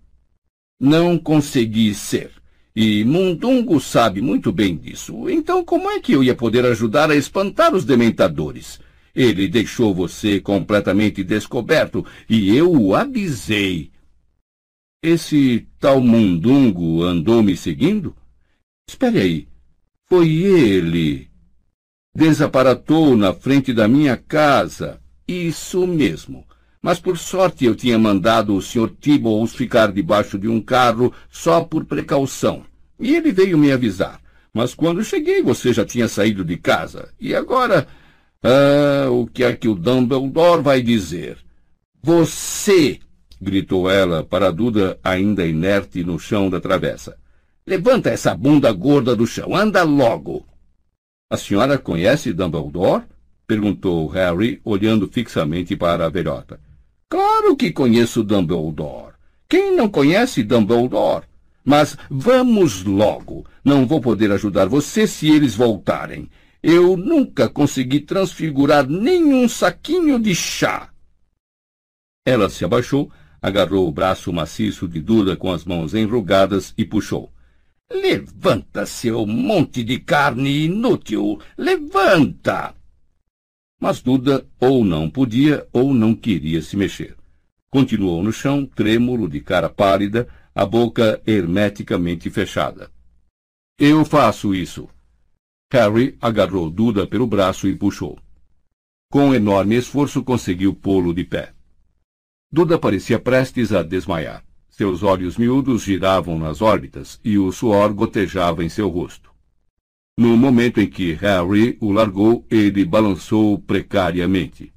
Não 0.81 1.19
consegui 1.19 1.93
ser. 1.93 2.31
E 2.75 3.05
Mundungo 3.05 3.79
sabe 3.81 4.23
muito 4.23 4.51
bem 4.51 4.75
disso. 4.75 5.29
Então 5.29 5.63
como 5.63 5.91
é 5.91 6.01
que 6.01 6.15
eu 6.15 6.25
ia 6.25 6.35
poder 6.35 6.65
ajudar 6.65 7.11
a 7.11 7.15
espantar 7.15 7.75
os 7.75 7.85
dementadores? 7.85 8.81
Ele 9.15 9.49
deixou 9.49 9.95
você 9.95 10.41
completamente 10.41 11.23
descoberto 11.23 12.07
e 12.27 12.57
eu 12.57 12.73
o 12.73 12.95
avisei. 12.95 13.91
Esse 15.03 15.69
tal 15.79 16.01
mundungo 16.01 17.05
andou 17.05 17.41
me 17.41 17.57
seguindo? 17.57 18.17
Espere 18.89 19.21
aí. 19.21 19.49
Foi 20.07 20.29
ele. 20.29 21.31
Desaparatou 22.15 23.17
na 23.17 23.33
frente 23.33 23.73
da 23.73 23.87
minha 23.87 24.17
casa. 24.17 25.01
Isso 25.27 25.87
mesmo. 25.87 26.45
Mas 26.83 26.99
por 26.99 27.17
sorte 27.17 27.65
eu 27.65 27.77
tinha 27.77 27.99
mandado 27.99 28.57
o 28.57 28.63
Sr. 28.63 28.91
Tibbles 29.01 29.55
ficar 29.55 29.93
debaixo 29.93 30.37
de 30.37 30.49
um 30.49 30.61
carro 30.61 31.13
só 31.31 31.63
por 31.63 31.85
precaução. 31.85 32.65
E 32.99 33.15
ele 33.15 33.31
veio 33.31 33.57
me 33.57 33.71
avisar. 33.71 34.21
Mas 34.53 34.75
quando 34.75 35.05
cheguei 35.05 35.43
você 35.43 35.73
já 35.73 35.85
tinha 35.85 36.09
saído 36.09 36.45
de 36.45 36.57
casa. 36.57 37.13
E 37.21 37.35
agora... 37.35 37.87
Ah, 38.43 39.11
o 39.11 39.27
que 39.27 39.43
é 39.43 39.55
que 39.55 39.69
o 39.69 39.75
Dumbledore 39.75 40.63
vai 40.63 40.81
dizer? 40.81 41.39
Você 42.03 43.01
gritou 43.41 43.91
ela 43.91 44.25
para 44.25 44.51
Duda 44.51 44.99
ainda 45.03 45.47
inerte 45.47 46.05
no 46.05 46.19
chão 46.19 46.51
da 46.51 46.61
travessa. 46.61 47.17
Levanta 47.67 48.11
essa 48.11 48.35
bunda 48.35 48.73
gorda 48.73 49.15
do 49.15 49.27
chão, 49.27 49.55
anda 49.55 49.83
logo! 49.83 50.47
A 51.31 51.37
senhora 51.37 51.77
conhece 51.77 52.33
Dumbledore? 52.33 53.05
perguntou 53.47 54.07
Harry, 54.09 54.61
olhando 54.65 55.09
fixamente 55.09 55.77
para 55.77 56.07
a 56.07 56.09
velhota. 56.09 56.59
Claro 57.09 57.57
que 57.57 57.71
conheço 57.73 58.23
Dumbledore. 58.23 59.15
Quem 59.49 59.75
não 59.75 59.89
conhece 59.89 60.43
Dumbledore? 60.43 61.25
Mas 61.65 61.97
vamos 62.11 62.85
logo. 62.85 63.47
Não 63.63 63.87
vou 63.87 64.01
poder 64.01 64.33
ajudar 64.33 64.67
você 64.67 65.07
se 65.07 65.31
eles 65.31 65.55
voltarem. 65.55 66.31
Eu 66.63 66.97
nunca 66.97 67.49
consegui 67.49 68.01
transfigurar 68.01 68.87
nenhum 68.89 69.49
saquinho 69.49 70.19
de 70.19 70.35
chá. 70.35 70.91
Ela 72.27 72.49
se 72.49 72.65
abaixou, 72.65 73.11
agarrou 73.41 73.89
o 73.89 73.93
braço 73.93 74.33
maciço 74.33 74.89
de 74.89 75.01
Duda 75.01 75.37
com 75.37 75.53
as 75.53 75.65
mãos 75.65 75.95
enrugadas 75.95 76.75
e 76.77 76.85
puxou. 76.85 77.33
Levanta, 77.91 78.85
seu 78.85 79.25
monte 79.27 79.83
de 79.83 79.99
carne 79.99 80.65
inútil! 80.65 81.41
Levanta! 81.57 82.75
Mas 83.81 84.03
Duda 84.03 84.47
ou 84.61 84.85
não 84.85 85.09
podia 85.09 85.67
ou 85.73 85.95
não 85.95 86.15
queria 86.15 86.61
se 86.61 86.77
mexer. 86.77 87.17
Continuou 87.71 88.23
no 88.23 88.33
chão, 88.33 88.67
trêmulo, 88.67 89.29
de 89.29 89.41
cara 89.41 89.69
pálida, 89.69 90.29
a 90.55 90.67
boca 90.67 91.23
hermeticamente 91.27 92.29
fechada. 92.31 92.91
Eu 93.79 94.05
faço 94.05 94.55
isso. 94.55 94.89
Harry 95.73 96.17
agarrou 96.21 96.71
Duda 96.71 97.07
pelo 97.07 97.27
braço 97.27 97.69
e 97.69 97.77
puxou. 97.77 98.19
Com 99.11 99.35
enorme 99.35 99.77
esforço 99.77 100.23
conseguiu 100.23 100.75
pô-lo 100.75 101.15
de 101.15 101.25
pé. 101.25 101.55
Duda 102.51 102.79
parecia 102.79 103.19
prestes 103.19 103.73
a 103.73 103.83
desmaiar. 103.83 104.43
Seus 104.71 105.03
olhos 105.03 105.37
miúdos 105.37 105.83
giravam 105.83 106.39
nas 106.39 106.63
órbitas 106.63 107.21
e 107.23 107.37
o 107.37 107.53
suor 107.53 107.93
gotejava 107.93 108.65
em 108.65 108.69
seu 108.71 108.89
rosto. 108.89 109.31
No 110.17 110.37
momento 110.37 110.81
em 110.81 110.89
que 110.89 111.13
Harry 111.13 111.77
o 111.79 111.93
largou, 111.93 112.47
ele 112.51 112.85
balançou 112.87 113.59
precariamente. 113.59 114.73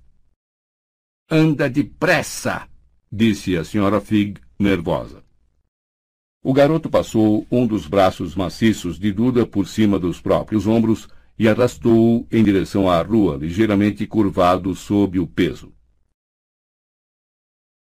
Anda 1.30 1.70
depressa! 1.70 2.68
disse 3.10 3.56
a 3.56 3.64
senhora 3.64 4.02
Fig, 4.02 4.42
nervosa. 4.60 5.24
O 6.44 6.54
garoto 6.54 6.90
passou 6.90 7.48
um 7.50 7.66
dos 7.66 7.88
braços 7.88 8.36
maciços 8.36 9.00
de 9.00 9.14
Duda 9.14 9.46
por 9.46 9.68
cima 9.68 9.98
dos 9.98 10.20
próprios 10.20 10.68
ombros 10.68 11.08
e 11.40 11.48
arrastou-o 11.48 12.28
em 12.32 12.44
direção 12.44 12.90
à 12.90 13.02
rua, 13.02 13.38
ligeiramente 13.38 14.06
curvado 14.06 14.76
sob 14.76 15.20
o 15.20 15.26
peso. 15.26 15.72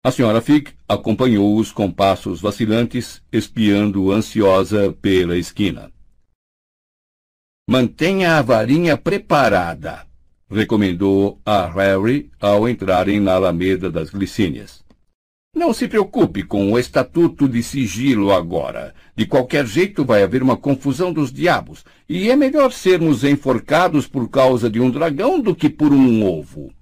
A 0.09 0.11
senhora 0.11 0.41
Fig 0.41 0.71
acompanhou-os 0.89 1.71
com 1.71 1.91
passos 1.91 2.41
vacilantes, 2.41 3.21
espiando 3.31 4.11
ansiosa 4.11 4.91
pela 5.03 5.37
esquina. 5.37 5.93
Mantenha 7.69 8.39
a 8.39 8.41
varinha 8.41 8.97
preparada, 8.97 10.07
recomendou 10.51 11.39
a 11.45 11.67
Harry 11.67 12.31
ao 12.41 12.67
entrarem 12.67 13.21
na 13.21 13.35
Alameda 13.35 13.91
das 13.91 14.09
Glicínias. 14.09 14.83
Não 15.55 15.75
se 15.75 15.87
preocupe 15.87 16.43
com 16.43 16.73
o 16.73 16.79
estatuto 16.79 17.47
de 17.47 17.63
sigilo 17.63 18.33
agora. 18.33 18.95
De 19.15 19.27
qualquer 19.27 19.67
jeito 19.67 20.07
vai 20.07 20.23
haver 20.23 20.43
uma 20.43 20.57
confusão 20.57 21.13
dos 21.13 21.31
diabos, 21.31 21.85
e 22.09 22.31
é 22.31 22.35
melhor 22.35 22.73
sermos 22.73 23.25
enforcados 23.25 24.07
por 24.07 24.31
causa 24.31 24.71
de 24.71 24.81
um 24.81 24.91
dragão 24.91 25.39
do 25.39 25.55
que 25.55 25.69
por 25.69 25.93
um 25.93 26.25
ovo. 26.25 26.73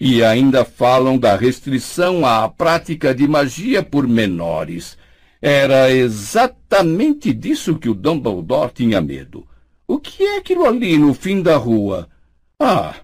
E 0.00 0.24
ainda 0.24 0.64
falam 0.64 1.18
da 1.18 1.36
restrição 1.36 2.24
à 2.24 2.48
prática 2.48 3.14
de 3.14 3.28
magia 3.28 3.82
por 3.82 4.08
menores. 4.08 4.96
Era 5.42 5.92
exatamente 5.92 7.34
disso 7.34 7.78
que 7.78 7.88
o 7.88 7.94
Dumbledore 7.94 8.72
tinha 8.72 8.98
medo. 9.02 9.46
O 9.86 9.98
que 9.98 10.22
é 10.22 10.38
aquilo 10.38 10.64
ali 10.64 10.96
no 10.96 11.12
fim 11.12 11.42
da 11.42 11.56
rua? 11.58 12.08
Ah, 12.58 12.94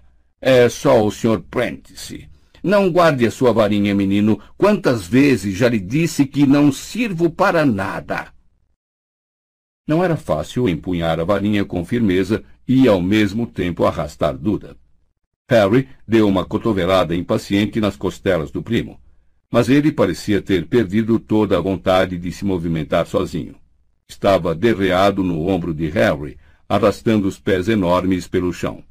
é 0.41 0.67
só 0.69 1.05
o 1.05 1.11
Sr. 1.11 1.41
Prentice. 1.41 2.27
Não 2.63 2.91
guarde 2.91 3.27
a 3.27 3.31
sua 3.31 3.53
varinha, 3.53 3.93
menino. 3.93 4.39
Quantas 4.57 5.05
vezes 5.05 5.55
já 5.55 5.69
lhe 5.69 5.79
disse 5.79 6.25
que 6.25 6.47
não 6.47 6.71
sirvo 6.71 7.29
para 7.29 7.63
nada? 7.63 8.33
Não 9.87 10.03
era 10.03 10.17
fácil 10.17 10.67
empunhar 10.67 11.19
a 11.19 11.23
varinha 11.23 11.63
com 11.63 11.85
firmeza 11.85 12.43
e, 12.67 12.87
ao 12.87 12.99
mesmo 12.99 13.45
tempo, 13.45 13.85
arrastar 13.85 14.35
Duda. 14.35 14.75
Harry 15.49 15.87
deu 16.05 16.27
uma 16.27 16.43
cotovelada 16.43 17.15
impaciente 17.15 17.79
nas 17.79 17.95
costelas 17.95 18.51
do 18.51 18.61
primo, 18.61 18.99
mas 19.49 19.69
ele 19.69 19.93
parecia 19.93 20.41
ter 20.41 20.67
perdido 20.67 21.19
toda 21.19 21.57
a 21.57 21.61
vontade 21.61 22.17
de 22.17 22.31
se 22.33 22.43
movimentar 22.43 23.07
sozinho. 23.07 23.55
Estava 24.09 24.53
derreado 24.53 25.23
no 25.23 25.47
ombro 25.47 25.73
de 25.73 25.87
Harry, 25.87 26.37
arrastando 26.67 27.29
os 27.29 27.39
pés 27.39 27.69
enormes 27.69 28.27
pelo 28.27 28.51
chão. 28.51 28.83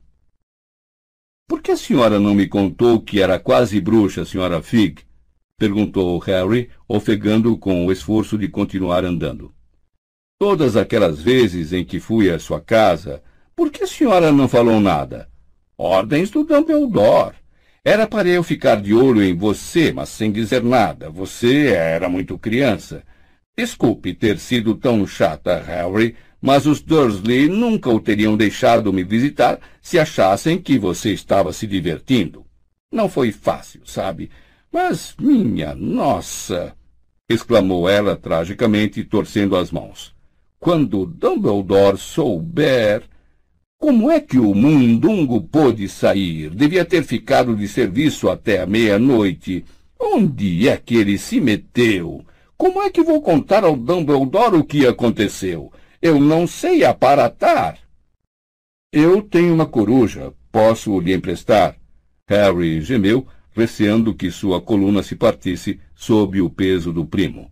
Por 1.47 1.61
que 1.61 1.73
a 1.73 1.77
senhora 1.77 2.19
não 2.19 2.35
me 2.35 2.49
contou 2.49 3.01
que 3.01 3.21
era 3.21 3.39
quase 3.39 3.79
bruxa, 3.81 4.25
senhora 4.25 4.63
Fig? 4.63 5.03
perguntou 5.59 6.19
Harry, 6.19 6.71
ofegando 6.89 7.57
com 7.57 7.87
o 7.87 7.93
esforço 7.93 8.37
de 8.37 8.49
continuar 8.49 9.05
andando. 9.05 9.55
Todas 10.39 10.77
aquelas 10.77 11.21
vezes 11.21 11.73
em 11.73 11.85
que 11.85 12.01
fui 12.01 12.31
à 12.31 12.39
sua 12.39 12.61
casa, 12.61 13.23
por 13.55 13.71
que 13.71 13.85
a 13.85 13.87
senhora 13.87 14.33
não 14.33 14.49
falou 14.49 14.81
nada? 14.81 15.31
Ordens 15.79 16.31
do 16.31 16.43
Dumbledore. 16.43 17.35
Era 17.85 18.07
para 18.07 18.29
eu 18.29 18.43
ficar 18.43 18.81
de 18.81 18.95
olho 18.95 19.23
em 19.23 19.37
você, 19.37 19.93
mas 19.93 20.09
sem 20.09 20.33
dizer 20.33 20.63
nada. 20.63 21.11
Você 21.11 21.67
era 21.67 22.09
muito 22.09 22.39
criança. 22.39 23.03
Desculpe 23.57 24.15
ter 24.15 24.39
sido 24.39 24.75
tão 24.75 25.07
chata, 25.07 25.63
Harry, 25.63 26.17
mas 26.41 26.67
os 26.67 26.81
Dursley 26.81 27.49
nunca 27.49 27.91
o 27.91 28.01
teriam 28.01 28.37
deixado 28.37 28.93
me 28.93 29.05
visitar 29.05 29.61
se 29.81 29.99
achassem 29.99 30.59
que 30.59 30.79
você 30.79 31.13
estava 31.13 31.53
se 31.53 31.67
divertindo. 31.67 32.45
Não 32.91 33.09
foi 33.09 33.31
fácil, 33.31 33.83
sabe? 33.85 34.31
Mas, 34.73 35.15
minha 35.19 35.75
nossa! 35.75 36.75
exclamou 37.29 37.89
ela 37.89 38.17
tragicamente, 38.17 39.05
torcendo 39.05 39.57
as 39.57 39.71
mãos. 39.71 40.15
Quando 40.59 41.07
Dumbledore 41.07 41.99
souber 41.99 43.03
como 43.79 44.11
é 44.11 44.21
que 44.21 44.39
o 44.39 44.55
mundungo 44.55 45.41
pôde 45.41 45.89
sair? 45.89 46.51
Devia 46.51 46.85
ter 46.85 47.05
ficado 47.05 47.55
de 47.55 47.69
serviço 47.69 48.29
até 48.29 48.61
a 48.61 48.67
meia-noite. 48.67 49.65
Onde 50.01 50.69
é 50.69 50.77
que 50.77 50.97
ele 50.97 51.19
se 51.19 51.41
meteu? 51.41 52.25
Como 52.57 52.81
é 52.83 52.91
que 52.91 53.03
vou 53.03 53.21
contar 53.21 53.65
ao 53.65 53.77
Dumbledore 53.77 54.57
o 54.57 54.65
que 54.65 54.87
aconteceu? 54.87 55.71
Eu 56.01 56.19
não 56.19 56.47
sei 56.47 56.85
aparatar. 56.85 57.79
Eu 58.93 59.21
tenho 59.21 59.55
uma 59.55 59.67
coruja. 59.67 60.33
Posso 60.51 60.99
lhe 61.01 61.13
emprestar? 61.13 61.77
Harry 62.27 62.81
gemeu, 62.81 63.27
receando 63.53 64.15
que 64.15 64.31
sua 64.31 64.61
coluna 64.61 65.03
se 65.03 65.15
partisse 65.15 65.79
sob 65.95 66.41
o 66.41 66.49
peso 66.49 66.93
do 66.95 67.05
primo. 67.05 67.51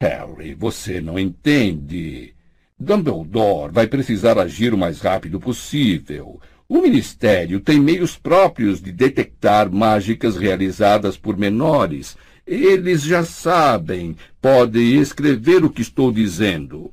Harry, 0.00 0.54
você 0.54 1.00
não 1.00 1.18
entende. 1.18 2.35
Dumbledore 2.78 3.72
vai 3.72 3.86
precisar 3.86 4.38
agir 4.38 4.74
o 4.74 4.78
mais 4.78 5.00
rápido 5.00 5.40
possível. 5.40 6.40
O 6.68 6.80
Ministério 6.80 7.58
tem 7.60 7.80
meios 7.80 8.16
próprios 8.16 8.82
de 8.82 8.92
detectar 8.92 9.72
mágicas 9.72 10.36
realizadas 10.36 11.16
por 11.16 11.36
menores. 11.36 12.16
Eles 12.46 13.02
já 13.02 13.24
sabem, 13.24 14.14
podem 14.40 15.00
escrever 15.00 15.64
o 15.64 15.70
que 15.70 15.80
estou 15.80 16.12
dizendo. 16.12 16.92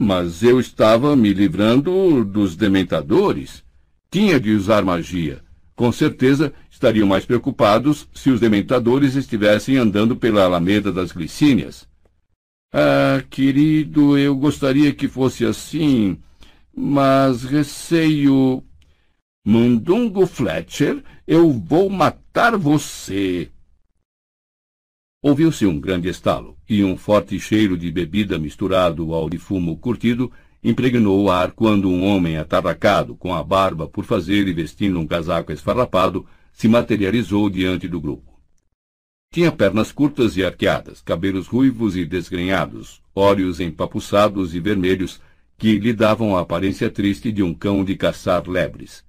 Mas 0.00 0.42
eu 0.42 0.60
estava 0.60 1.16
me 1.16 1.32
livrando 1.32 2.24
dos 2.24 2.54
dementadores. 2.54 3.64
Tinha 4.10 4.38
de 4.38 4.50
usar 4.52 4.84
magia. 4.84 5.40
Com 5.74 5.90
certeza 5.90 6.52
estariam 6.70 7.06
mais 7.06 7.24
preocupados 7.24 8.08
se 8.12 8.30
os 8.30 8.38
dementadores 8.38 9.14
estivessem 9.14 9.76
andando 9.76 10.14
pela 10.14 10.44
Alameda 10.44 10.92
das 10.92 11.10
Glicínias. 11.10 11.88
Ah, 12.76 13.22
querido, 13.30 14.18
eu 14.18 14.34
gostaria 14.34 14.92
que 14.92 15.06
fosse 15.06 15.44
assim, 15.44 16.18
mas 16.76 17.44
receio. 17.44 18.64
Mundungo 19.46 20.26
Fletcher, 20.26 21.00
eu 21.24 21.52
vou 21.52 21.88
matar 21.88 22.56
você. 22.56 23.48
Ouviu-se 25.22 25.64
um 25.64 25.78
grande 25.78 26.08
estalo, 26.08 26.58
e 26.68 26.82
um 26.82 26.96
forte 26.96 27.38
cheiro 27.38 27.78
de 27.78 27.92
bebida 27.92 28.40
misturado 28.40 29.14
ao 29.14 29.30
de 29.30 29.38
fumo 29.38 29.76
curtido 29.76 30.32
impregnou 30.60 31.22
o 31.22 31.30
ar 31.30 31.52
quando 31.52 31.88
um 31.88 32.04
homem 32.04 32.38
atarracado, 32.38 33.14
com 33.14 33.32
a 33.32 33.44
barba 33.44 33.86
por 33.86 34.04
fazer 34.04 34.48
e 34.48 34.52
vestindo 34.52 34.98
um 34.98 35.06
casaco 35.06 35.52
esfarrapado, 35.52 36.26
se 36.52 36.66
materializou 36.66 37.48
diante 37.48 37.86
do 37.86 38.00
grupo. 38.00 38.33
Tinha 39.34 39.50
pernas 39.50 39.90
curtas 39.90 40.36
e 40.36 40.44
arqueadas, 40.44 41.00
cabelos 41.00 41.48
ruivos 41.48 41.96
e 41.96 42.04
desgrenhados, 42.04 43.02
olhos 43.12 43.58
empapuçados 43.58 44.54
e 44.54 44.60
vermelhos, 44.60 45.20
que 45.58 45.76
lhe 45.76 45.92
davam 45.92 46.36
a 46.36 46.42
aparência 46.42 46.88
triste 46.88 47.32
de 47.32 47.42
um 47.42 47.52
cão 47.52 47.84
de 47.84 47.96
caçar 47.96 48.48
lebres. 48.48 49.04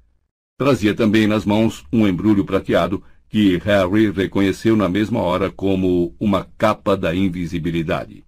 Trazia 0.58 0.96
também 0.96 1.28
nas 1.28 1.46
mãos 1.46 1.86
um 1.94 2.08
embrulho 2.08 2.44
prateado 2.44 3.04
que 3.30 3.58
Harry 3.58 4.10
reconheceu 4.10 4.76
na 4.76 4.90
mesma 4.90 5.20
hora 5.22 5.52
como 5.52 6.16
uma 6.20 6.50
capa 6.58 6.98
da 6.98 7.14
invisibilidade. 7.14 8.26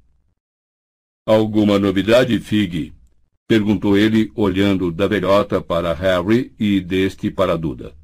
Alguma 1.26 1.80
novidade, 1.80 2.40
Fig? 2.40 2.94
perguntou 3.48 3.98
ele, 3.98 4.32
olhando 4.36 4.92
da 4.92 5.08
velhota 5.08 5.60
para 5.60 5.96
Harry 5.96 6.54
e 6.60 6.80
deste 6.80 7.32
para 7.32 7.58
Duda. 7.58 7.96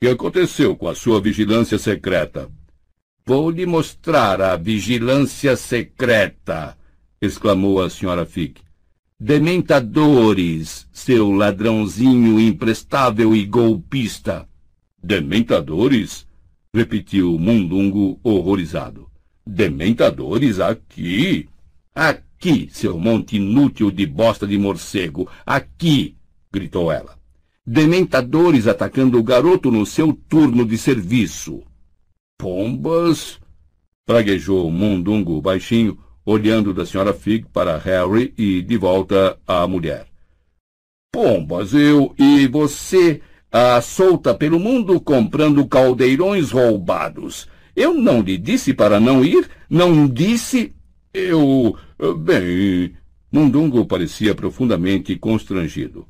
Que 0.00 0.08
aconteceu 0.08 0.74
com 0.74 0.88
a 0.88 0.94
sua 0.94 1.20
vigilância 1.20 1.76
secreta? 1.76 2.50
Vou 3.28 3.50
lhe 3.50 3.66
mostrar 3.66 4.40
a 4.40 4.54
vigilância 4.54 5.56
secreta, 5.56 6.78
exclamou 7.20 7.82
a 7.82 7.90
senhora 7.90 8.24
Fig. 8.24 8.60
Dementadores, 9.18 10.86
seu 10.92 11.32
ladrãozinho 11.32 12.38
imprestável 12.38 13.34
e 13.34 13.44
golpista. 13.44 14.48
Dementadores? 15.02 16.24
repetiu 16.72 17.36
Mundungo 17.36 18.20
horrorizado. 18.22 19.10
Dementadores 19.44 20.60
aqui? 20.60 21.48
Aqui, 21.92 22.68
seu 22.70 22.96
monte 22.96 23.38
inútil 23.38 23.90
de 23.90 24.06
bosta 24.06 24.46
de 24.46 24.56
morcego. 24.56 25.28
Aqui! 25.44 26.14
gritou 26.52 26.92
ela. 26.92 27.18
Dementadores 27.66 28.68
atacando 28.68 29.18
o 29.18 29.24
garoto 29.24 29.72
no 29.72 29.84
seu 29.84 30.12
turno 30.12 30.64
de 30.64 30.78
serviço. 30.78 31.64
Pombas! 32.38 33.40
praguejou 34.04 34.70
Mundungo 34.70 35.40
baixinho, 35.40 35.98
olhando 36.24 36.72
da 36.72 36.86
senhora 36.86 37.12
Fig 37.12 37.46
para 37.52 37.76
Harry 37.78 38.32
e 38.38 38.62
de 38.62 38.76
volta 38.76 39.38
à 39.46 39.66
mulher. 39.66 40.06
Pombas, 41.12 41.74
eu 41.74 42.14
e 42.18 42.46
você, 42.46 43.20
a 43.50 43.80
solta 43.80 44.34
pelo 44.34 44.60
mundo 44.60 45.00
comprando 45.00 45.66
caldeirões 45.66 46.50
roubados. 46.50 47.48
Eu 47.74 47.94
não 47.94 48.20
lhe 48.20 48.38
disse 48.38 48.72
para 48.72 49.00
não 49.00 49.24
ir, 49.24 49.48
não 49.68 50.06
disse. 50.06 50.72
Eu. 51.12 51.76
Bem. 52.18 52.94
Mundungo 53.32 53.84
parecia 53.86 54.34
profundamente 54.34 55.16
constrangido. 55.16 56.06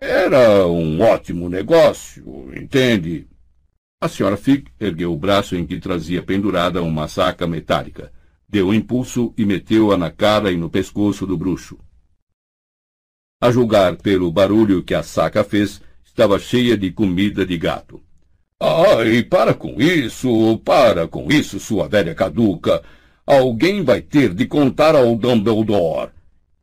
Era 0.00 0.66
um 0.66 1.00
ótimo 1.00 1.48
negócio, 1.48 2.50
entende? 2.56 3.26
A 3.98 4.08
senhora 4.08 4.36
Fig 4.36 4.66
ergueu 4.78 5.12
o 5.12 5.16
braço 5.16 5.56
em 5.56 5.66
que 5.66 5.80
trazia 5.80 6.22
pendurada 6.22 6.82
uma 6.82 7.08
saca 7.08 7.46
metálica, 7.46 8.12
deu 8.46 8.68
um 8.68 8.74
impulso 8.74 9.32
e 9.38 9.46
meteu-a 9.46 9.96
na 9.96 10.10
cara 10.10 10.52
e 10.52 10.56
no 10.56 10.68
pescoço 10.68 11.26
do 11.26 11.36
bruxo. 11.36 11.78
A 13.40 13.50
julgar 13.50 13.96
pelo 13.96 14.30
barulho 14.30 14.82
que 14.82 14.94
a 14.94 15.02
saca 15.02 15.42
fez, 15.42 15.80
estava 16.04 16.38
cheia 16.38 16.76
de 16.76 16.90
comida 16.90 17.46
de 17.46 17.56
gato. 17.56 18.02
Ai, 18.60 19.22
para 19.22 19.54
com 19.54 19.80
isso, 19.80 20.58
para 20.58 21.08
com 21.08 21.30
isso, 21.32 21.58
sua 21.58 21.88
velha 21.88 22.14
caduca. 22.14 22.82
Alguém 23.26 23.82
vai 23.82 24.02
ter 24.02 24.34
de 24.34 24.46
contar 24.46 24.94
ao 24.94 25.16
Dumbledore. 25.16 26.10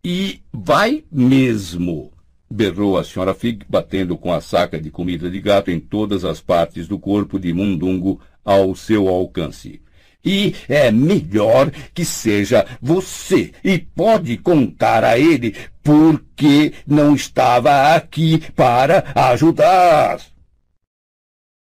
E 0.03 0.41
vai 0.51 1.03
mesmo, 1.11 2.12
berrou 2.49 2.97
a 2.97 3.03
senhora 3.03 3.33
Fig, 3.33 3.65
batendo 3.67 4.17
com 4.17 4.31
a 4.31 4.41
saca 4.41 4.79
de 4.79 4.91
comida 4.91 5.29
de 5.29 5.39
gato 5.39 5.71
em 5.71 5.79
todas 5.79 6.23
as 6.23 6.39
partes 6.39 6.87
do 6.87 6.99
corpo 6.99 7.39
de 7.39 7.53
Mundungo 7.53 8.21
ao 8.43 8.75
seu 8.75 9.07
alcance. 9.07 9.81
E 10.25 10.55
é 10.69 10.89
melhor 10.89 11.69
que 11.93 12.05
seja 12.05 12.65
você, 12.81 13.51
e 13.63 13.77
pode 13.77 14.37
contar 14.37 15.03
a 15.03 15.19
ele 15.19 15.53
porque 15.81 16.73
não 16.87 17.13
estava 17.13 17.93
aqui 17.93 18.41
para 18.55 19.11
ajudar. 19.31 20.21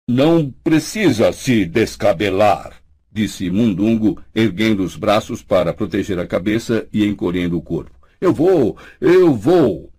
Não 0.09 0.51
precisa 0.65 1.33
se 1.33 1.67
descabelar, 1.67 2.81
disse 3.13 3.51
Mundungo, 3.51 4.23
erguendo 4.35 4.85
os 4.85 4.97
braços 4.97 5.43
para 5.43 5.75
proteger 5.75 6.19
a 6.19 6.27
cabeça 6.27 6.87
e 6.93 7.05
encolhendo 7.05 7.59
o 7.59 7.63
corpo. 7.63 7.91
Eu 8.21 8.33
vou, 8.33 8.79
eu 9.01 9.35
vou. 9.35 9.93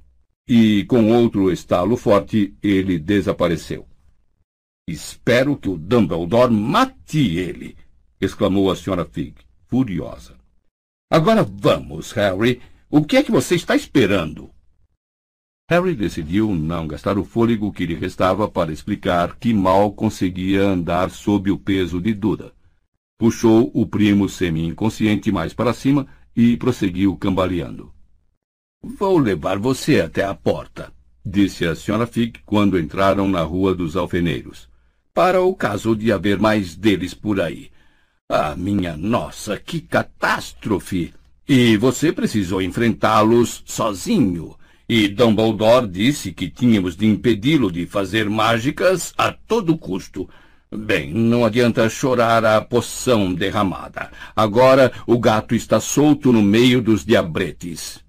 E 0.47 0.85
com 0.85 1.11
outro 1.11 1.51
estalo 1.51 1.97
forte, 1.97 2.55
ele 2.63 2.97
desapareceu. 2.97 3.85
Espero 4.87 5.57
que 5.57 5.67
o 5.67 5.77
Dumbledore 5.77 6.53
mate 6.53 7.37
ele, 7.37 7.75
exclamou 8.21 8.71
a 8.71 8.75
senhora 8.75 9.03
Fig, 9.03 9.35
furiosa. 9.67 10.37
Agora 11.11 11.43
vamos, 11.43 12.11
Harry. 12.13 12.61
O 12.89 13.03
que 13.03 13.17
é 13.17 13.23
que 13.23 13.31
você 13.31 13.55
está 13.55 13.75
esperando? 13.75 14.49
Harry 15.69 15.93
decidiu 15.93 16.55
não 16.55 16.87
gastar 16.87 17.17
o 17.17 17.25
fôlego 17.25 17.73
que 17.73 17.85
lhe 17.85 17.93
restava 17.93 18.47
para 18.47 18.71
explicar 18.71 19.35
que 19.35 19.53
mal 19.53 19.91
conseguia 19.91 20.61
andar 20.61 21.09
sob 21.09 21.51
o 21.51 21.57
peso 21.57 21.99
de 21.99 22.13
Duda. 22.13 22.53
Puxou 23.19 23.69
o 23.73 23.85
primo 23.85 24.29
semi-inconsciente 24.29 25.29
mais 25.29 25.53
para 25.53 25.73
cima 25.73 26.07
e 26.33 26.55
prosseguiu 26.55 27.17
cambaleando. 27.17 27.91
Vou 28.83 29.17
levar 29.17 29.57
você 29.57 30.01
até 30.01 30.23
a 30.23 30.33
porta, 30.33 30.91
disse 31.25 31.65
a 31.65 31.75
senhora 31.75 32.07
Fig 32.07 32.39
quando 32.45 32.79
entraram 32.79 33.27
na 33.27 33.41
rua 33.41 33.75
dos 33.75 33.95
alfeneiros. 33.95 34.69
Para 35.13 35.41
o 35.41 35.53
caso 35.55 35.95
de 35.95 36.11
haver 36.11 36.39
mais 36.39 36.75
deles 36.75 37.13
por 37.13 37.41
aí. 37.41 37.69
Ah, 38.29 38.55
minha 38.55 38.95
nossa, 38.95 39.57
que 39.57 39.81
catástrofe! 39.81 41.13
E 41.47 41.75
você 41.77 42.11
precisou 42.11 42.61
enfrentá-los 42.61 43.63
sozinho. 43.65 44.55
E 44.87 45.07
Dumbledore 45.07 45.87
disse 45.87 46.31
que 46.31 46.49
tínhamos 46.49 46.95
de 46.95 47.05
impedi-lo 47.05 47.71
de 47.71 47.85
fazer 47.85 48.29
mágicas 48.29 49.13
a 49.17 49.31
todo 49.31 49.77
custo. 49.77 50.29
Bem, 50.71 51.13
não 51.13 51.45
adianta 51.45 51.89
chorar 51.89 52.45
a 52.45 52.61
poção 52.61 53.33
derramada. 53.33 54.11
Agora 54.35 54.91
o 55.05 55.17
gato 55.17 55.55
está 55.55 55.79
solto 55.79 56.31
no 56.31 56.41
meio 56.41 56.81
dos 56.81 57.05
diabretes. 57.05 58.06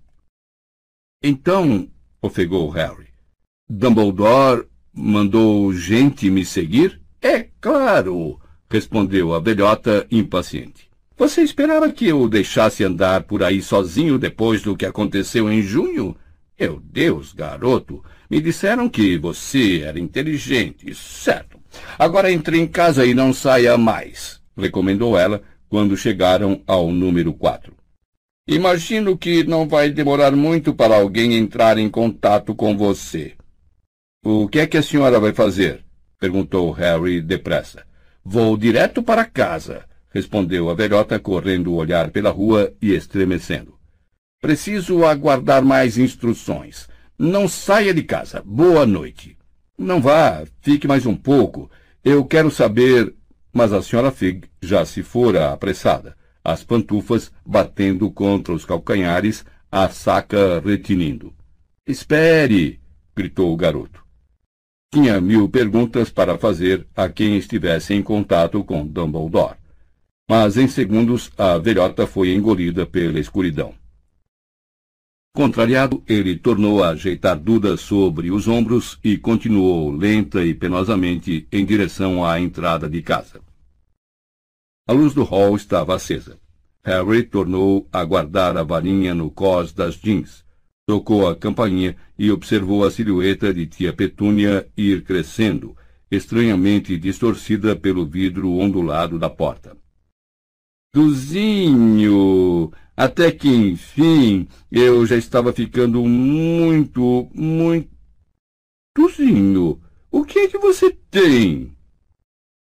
Então, 1.20 1.88
ofegou 2.22 2.68
Harry, 2.70 3.08
Dumbledore 3.68 4.66
mandou 4.94 5.72
gente 5.74 6.30
me 6.30 6.44
seguir? 6.44 7.00
É 7.20 7.48
claro, 7.60 8.40
respondeu 8.70 9.34
a 9.34 9.40
velhota 9.40 10.06
impaciente. 10.12 10.88
Você 11.16 11.42
esperava 11.42 11.90
que 11.90 12.06
eu 12.06 12.22
o 12.22 12.28
deixasse 12.28 12.84
andar 12.84 13.24
por 13.24 13.42
aí 13.42 13.60
sozinho 13.60 14.16
depois 14.16 14.62
do 14.62 14.76
que 14.76 14.86
aconteceu 14.86 15.50
em 15.50 15.60
junho? 15.60 16.16
Meu 16.58 16.80
Deus, 16.80 17.32
garoto, 17.32 18.00
me 18.30 18.40
disseram 18.40 18.88
que 18.88 19.18
você 19.18 19.80
era 19.80 19.98
inteligente, 19.98 20.94
certo. 20.94 21.58
Agora 21.98 22.30
entre 22.30 22.58
em 22.60 22.66
casa 22.68 23.04
e 23.04 23.12
não 23.12 23.32
saia 23.32 23.76
mais, 23.76 24.40
recomendou 24.56 25.18
ela 25.18 25.42
quando 25.68 25.96
chegaram 25.96 26.62
ao 26.64 26.92
número 26.92 27.32
quatro. 27.34 27.77
Imagino 28.50 29.14
que 29.18 29.44
não 29.44 29.68
vai 29.68 29.90
demorar 29.90 30.34
muito 30.34 30.72
para 30.72 30.96
alguém 30.96 31.34
entrar 31.34 31.76
em 31.76 31.90
contato 31.90 32.54
com 32.54 32.74
você. 32.74 33.34
O 34.24 34.48
que 34.48 34.60
é 34.60 34.66
que 34.66 34.78
a 34.78 34.82
senhora 34.82 35.20
vai 35.20 35.34
fazer? 35.34 35.84
perguntou 36.18 36.70
Harry 36.70 37.20
depressa. 37.20 37.84
Vou 38.24 38.56
direto 38.56 39.02
para 39.02 39.26
casa, 39.26 39.84
respondeu 40.08 40.70
a 40.70 40.74
velhota, 40.74 41.20
correndo 41.20 41.72
o 41.72 41.74
olhar 41.74 42.10
pela 42.10 42.30
rua 42.30 42.72
e 42.80 42.94
estremecendo. 42.94 43.74
Preciso 44.40 45.04
aguardar 45.04 45.62
mais 45.62 45.98
instruções. 45.98 46.88
Não 47.18 47.48
saia 47.48 47.92
de 47.92 48.02
casa. 48.02 48.42
Boa 48.42 48.86
noite. 48.86 49.36
Não 49.76 50.00
vá, 50.00 50.42
fique 50.62 50.88
mais 50.88 51.04
um 51.04 51.14
pouco. 51.14 51.70
Eu 52.02 52.24
quero 52.24 52.50
saber. 52.50 53.14
Mas 53.52 53.74
a 53.74 53.82
senhora 53.82 54.10
Fig 54.10 54.48
já 54.62 54.86
se 54.86 55.02
fora 55.02 55.52
apressada, 55.52 56.16
as 56.50 56.64
pantufas 56.64 57.30
batendo 57.44 58.10
contra 58.10 58.54
os 58.54 58.64
calcanhares, 58.64 59.44
a 59.70 59.88
saca 59.88 60.60
retinindo. 60.64 61.34
Espere! 61.86 62.80
gritou 63.14 63.52
o 63.52 63.56
garoto. 63.56 64.02
Tinha 64.92 65.20
mil 65.20 65.48
perguntas 65.50 66.08
para 66.08 66.38
fazer 66.38 66.86
a 66.96 67.08
quem 67.08 67.36
estivesse 67.36 67.92
em 67.92 68.02
contato 68.02 68.64
com 68.64 68.86
Dumbledore. 68.86 69.58
Mas 70.26 70.56
em 70.56 70.66
segundos 70.66 71.30
a 71.36 71.58
velhota 71.58 72.06
foi 72.06 72.32
engolida 72.32 72.86
pela 72.86 73.20
escuridão. 73.20 73.74
Contrariado, 75.34 76.02
ele 76.08 76.36
tornou 76.36 76.82
a 76.82 76.90
ajeitar 76.90 77.38
Duda 77.38 77.76
sobre 77.76 78.30
os 78.30 78.48
ombros 78.48 78.98
e 79.04 79.18
continuou 79.18 79.90
lenta 79.90 80.44
e 80.44 80.54
penosamente 80.54 81.46
em 81.52 81.64
direção 81.64 82.24
à 82.24 82.40
entrada 82.40 82.88
de 82.88 83.02
casa. 83.02 83.47
A 84.88 84.92
luz 84.94 85.12
do 85.12 85.22
hall 85.22 85.54
estava 85.54 85.94
acesa. 85.94 86.38
Harry 86.82 87.22
tornou 87.22 87.86
a 87.92 88.02
guardar 88.02 88.56
a 88.56 88.62
varinha 88.62 89.14
no 89.14 89.30
cós 89.30 89.70
das 89.70 89.96
jeans, 89.96 90.42
tocou 90.86 91.28
a 91.28 91.36
campainha 91.36 91.94
e 92.18 92.30
observou 92.30 92.82
a 92.82 92.90
silhueta 92.90 93.52
de 93.52 93.66
tia 93.66 93.92
Petúnia 93.92 94.66
ir 94.74 95.04
crescendo, 95.04 95.76
estranhamente 96.10 96.96
distorcida 96.96 97.76
pelo 97.76 98.06
vidro 98.06 98.50
ondulado 98.52 99.18
da 99.18 99.28
porta. 99.28 99.76
Duzinho! 100.94 102.72
Até 102.96 103.30
que, 103.30 103.46
enfim, 103.46 104.48
eu 104.72 105.04
já 105.04 105.16
estava 105.16 105.52
ficando 105.52 106.02
muito, 106.06 107.28
muito. 107.34 107.90
Tuzinho, 108.96 109.82
o 110.10 110.24
que 110.24 110.38
é 110.38 110.48
que 110.48 110.56
você 110.56 110.90
tem? 111.10 111.76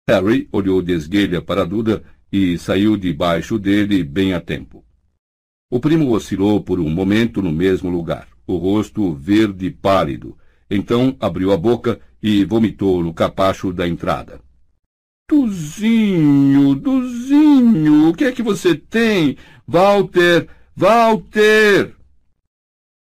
Harry 0.09 0.49
olhou 0.53 0.81
de 0.81 0.93
esguelha 0.93 1.43
para 1.43 1.67
Duda 1.67 2.05
e 2.31 2.57
saiu 2.59 2.97
debaixo 2.97 3.59
dele 3.59 4.05
bem 4.05 4.35
a 4.35 4.41
tempo. 4.41 4.85
O 5.69 5.81
primo 5.81 6.13
oscilou 6.13 6.63
por 6.63 6.79
um 6.79 6.89
momento 6.89 7.43
no 7.43 7.51
mesmo 7.51 7.91
lugar, 7.91 8.29
o 8.47 8.57
rosto 8.57 9.13
verde 9.15 9.69
pálido. 9.69 10.39
Então 10.71 11.17
abriu 11.19 11.51
a 11.51 11.57
boca 11.57 11.99
e 12.23 12.45
vomitou 12.45 13.03
no 13.03 13.13
capacho 13.13 13.73
da 13.73 13.89
entrada. 13.89 14.41
Duzinho, 15.29 16.77
Duzinho, 16.77 18.09
o 18.09 18.15
que 18.15 18.27
é 18.27 18.33
que 18.33 18.45
você 18.45 18.77
tem? 18.77 19.37
Walter! 19.67 20.47
Walter! 20.77 21.97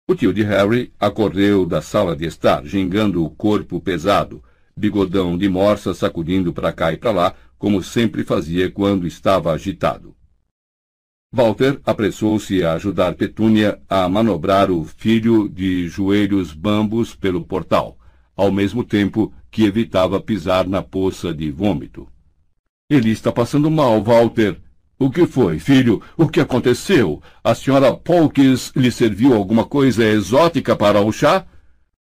O 0.07 0.15
tio 0.15 0.33
de 0.33 0.43
Harry 0.43 0.93
acorreu 0.97 1.65
da 1.65 1.81
sala 1.81 2.15
de 2.15 2.25
estar, 2.25 2.65
gingando 2.65 3.25
o 3.25 3.29
corpo 3.29 3.81
pesado, 3.81 4.41
bigodão 4.75 5.37
de 5.37 5.47
morsa 5.47 5.93
sacudindo 5.93 6.53
para 6.53 6.71
cá 6.71 6.91
e 6.91 6.97
para 6.97 7.11
lá, 7.11 7.35
como 7.57 7.81
sempre 7.81 8.23
fazia 8.23 8.69
quando 8.69 9.07
estava 9.07 9.51
agitado. 9.51 10.15
Walter 11.31 11.79
apressou-se 11.83 12.63
a 12.63 12.73
ajudar 12.73 13.15
Petúnia 13.15 13.79
a 13.89 14.07
manobrar 14.07 14.69
o 14.69 14.83
filho 14.83 15.49
de 15.49 15.87
joelhos 15.87 16.53
bambos 16.53 17.15
pelo 17.15 17.43
portal, 17.43 17.97
ao 18.35 18.51
mesmo 18.51 18.83
tempo 18.83 19.33
que 19.49 19.63
evitava 19.63 20.19
pisar 20.19 20.67
na 20.67 20.83
poça 20.83 21.33
de 21.33 21.49
vômito. 21.49 22.07
Ele 22.89 23.09
está 23.09 23.31
passando 23.31 23.71
mal, 23.71 24.03
Walter, 24.03 24.59
o 24.99 25.09
que 25.09 25.25
foi, 25.25 25.57
filho? 25.57 26.01
O 26.15 26.29
que 26.29 26.39
aconteceu? 26.39 27.21
A 27.43 27.55
senhora 27.55 27.93
Polkes 27.93 28.71
lhe 28.75 28.91
serviu 28.91 29.33
alguma 29.33 29.65
coisa 29.65 30.03
exótica 30.05 30.75
para 30.75 31.01
o 31.01 31.11
chá? 31.11 31.45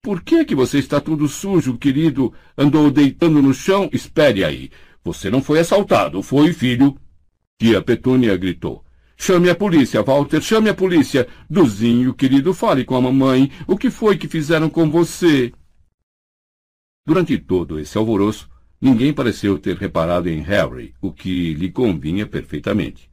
Por 0.03 0.23
que 0.23 0.45
que 0.45 0.55
você 0.55 0.79
está 0.79 1.01
todo 1.01 1.29
sujo, 1.29 1.77
querido? 1.77 2.33
Andou 2.57 2.91
deitando 2.91 3.43
no 3.43 3.53
chão? 3.53 3.89
Espere 3.93 4.45
aí. 4.45 4.71
Você 5.05 5.31
não 5.31 5.43
foi 5.43 5.59
assaltado, 5.59 6.23
foi, 6.23 6.53
filho? 6.53 6.97
Tia 7.61 7.83
Petúnia 7.83 8.37
gritou. 8.37 8.85
Chame 9.17 9.49
a 9.49 9.55
polícia, 9.55 10.03
Walter, 10.03 10.41
chame 10.41 10.69
a 10.69 10.75
polícia. 10.75 11.27
Duzinho, 11.49 12.15
querido, 12.15 12.53
fale 12.53 12.85
com 12.85 12.97
a 12.97 13.01
mamãe. 13.01 13.51
O 13.67 13.77
que 13.77 13.91
foi 13.91 14.17
que 14.17 14.29
fizeram 14.29 14.69
com 14.69 14.91
você? 14.91 15.53
Durante 17.07 17.39
todo 17.39 17.79
esse 17.79 17.97
alvoroço, 17.97 18.49
Ninguém 18.81 19.13
pareceu 19.13 19.59
ter 19.59 19.77
reparado 19.77 20.29
em 20.29 20.41
Harry, 20.41 20.95
o 21.01 21.11
que 21.11 21.55
lhe 21.55 21.71
convinha 21.71 22.27
perfeitamente. 22.27 23.11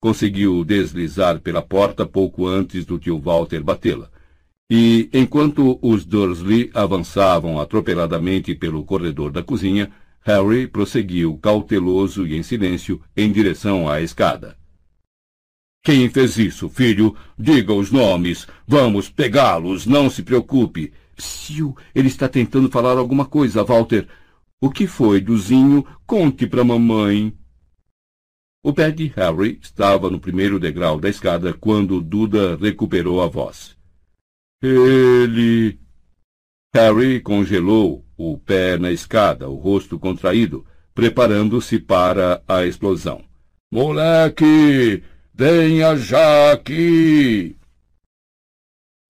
Conseguiu 0.00 0.64
deslizar 0.64 1.40
pela 1.40 1.60
porta 1.60 2.06
pouco 2.06 2.46
antes 2.46 2.86
do 2.86 2.98
tio 2.98 3.18
Walter 3.18 3.62
batê-la. 3.62 4.08
E, 4.70 5.10
enquanto 5.12 5.80
os 5.82 6.04
Dursley 6.04 6.70
avançavam 6.72 7.60
atropeladamente 7.60 8.54
pelo 8.54 8.84
corredor 8.84 9.32
da 9.32 9.42
cozinha, 9.42 9.90
Harry 10.20 10.68
prosseguiu 10.68 11.36
cauteloso 11.38 12.24
e 12.24 12.36
em 12.36 12.42
silêncio 12.44 13.02
em 13.16 13.32
direção 13.32 13.88
à 13.88 14.00
escada. 14.00 14.56
Quem 15.82 16.08
fez 16.08 16.38
isso, 16.38 16.68
filho? 16.68 17.16
Diga 17.36 17.72
os 17.72 17.90
nomes. 17.90 18.46
Vamos 18.64 19.08
pegá-los, 19.08 19.86
não 19.86 20.08
se 20.08 20.22
preocupe. 20.22 20.92
Psiu, 21.16 21.76
ele 21.92 22.06
está 22.06 22.28
tentando 22.28 22.70
falar 22.70 22.96
alguma 22.96 23.24
coisa, 23.24 23.64
Walter. 23.64 24.06
O 24.60 24.70
que 24.70 24.86
foi, 24.86 25.20
Duzinho? 25.20 25.84
Conte 26.06 26.46
para 26.46 26.62
mamãe. 26.62 27.34
O 28.62 28.72
pé 28.74 28.90
de 28.90 29.06
Harry 29.16 29.58
estava 29.60 30.10
no 30.10 30.20
primeiro 30.20 30.60
degrau 30.60 31.00
da 31.00 31.08
escada 31.08 31.54
quando 31.54 32.00
Duda 32.00 32.56
recuperou 32.56 33.22
a 33.22 33.26
voz. 33.26 33.79
Ele. 34.62 35.78
Harry 36.74 37.20
congelou 37.20 38.04
o 38.16 38.36
pé 38.36 38.76
na 38.76 38.92
escada, 38.92 39.48
o 39.48 39.54
rosto 39.54 39.98
contraído, 39.98 40.66
preparando-se 40.94 41.78
para 41.78 42.42
a 42.46 42.66
explosão. 42.66 43.24
Moleque! 43.72 45.02
Venha 45.32 45.96
já 45.96 46.52
aqui! 46.52 47.56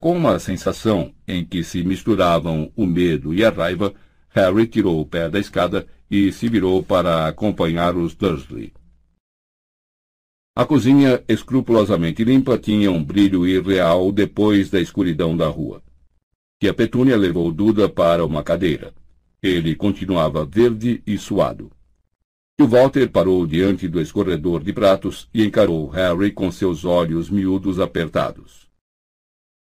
Com 0.01 0.17
uma 0.17 0.39
sensação 0.39 1.13
em 1.27 1.45
que 1.45 1.65
se 1.65 1.83
misturavam 1.83 2.73
o 2.77 2.87
medo 2.87 3.35
e 3.35 3.45
a 3.45 3.51
raiva, 3.51 3.93
Harry 4.29 4.69
tirou 4.69 5.01
o 5.01 5.07
pé 5.07 5.29
da 5.29 5.41
escada 5.41 5.87
e 6.09 6.31
se 6.33 6.49
virou 6.49 6.83
para 6.83 7.27
acompanhar 7.27 7.97
os 7.97 8.15
Dursley. 8.15 8.73
A 10.55 10.67
cozinha, 10.67 11.23
escrupulosamente 11.29 12.25
limpa, 12.25 12.59
tinha 12.59 12.91
um 12.91 13.03
brilho 13.03 13.47
irreal 13.47 14.11
depois 14.11 14.69
da 14.69 14.81
escuridão 14.81 15.37
da 15.37 15.47
rua. 15.47 15.83
Que 16.59 16.69
a 16.69 16.75
Petúnia 16.75 17.17
levou 17.17 17.53
Duda 17.53 17.89
para 17.89 18.25
uma 18.27 18.43
cadeira. 18.43 18.93
Ele 19.43 19.75
continuava 19.75 20.45
verde 20.45 21.03
e 21.07 21.17
suado. 21.17 21.71
E 22.59 22.63
o 22.63 22.69
Walter 22.69 23.09
parou 23.09 23.47
diante 23.47 23.89
do 23.89 24.01
escorredor 24.01 24.63
de 24.63 24.73
pratos 24.73 25.29
e 25.33 25.45
encarou 25.45 25.89
Harry 25.89 26.31
com 26.33 26.51
seus 26.51 26.85
olhos 26.85 27.31
miúdos 27.31 27.81
apertados. 27.81 28.69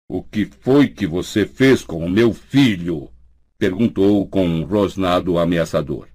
O 0.09 0.25
que 0.25 0.45
foi 0.45 0.89
que 0.89 1.07
você 1.07 1.47
fez 1.47 1.85
com 1.85 2.05
o 2.05 2.11
meu 2.11 2.33
filho? 2.33 3.11
perguntou 3.57 4.27
com 4.27 4.45
um 4.45 4.65
rosnado 4.65 5.39
ameaçador. 5.39 6.09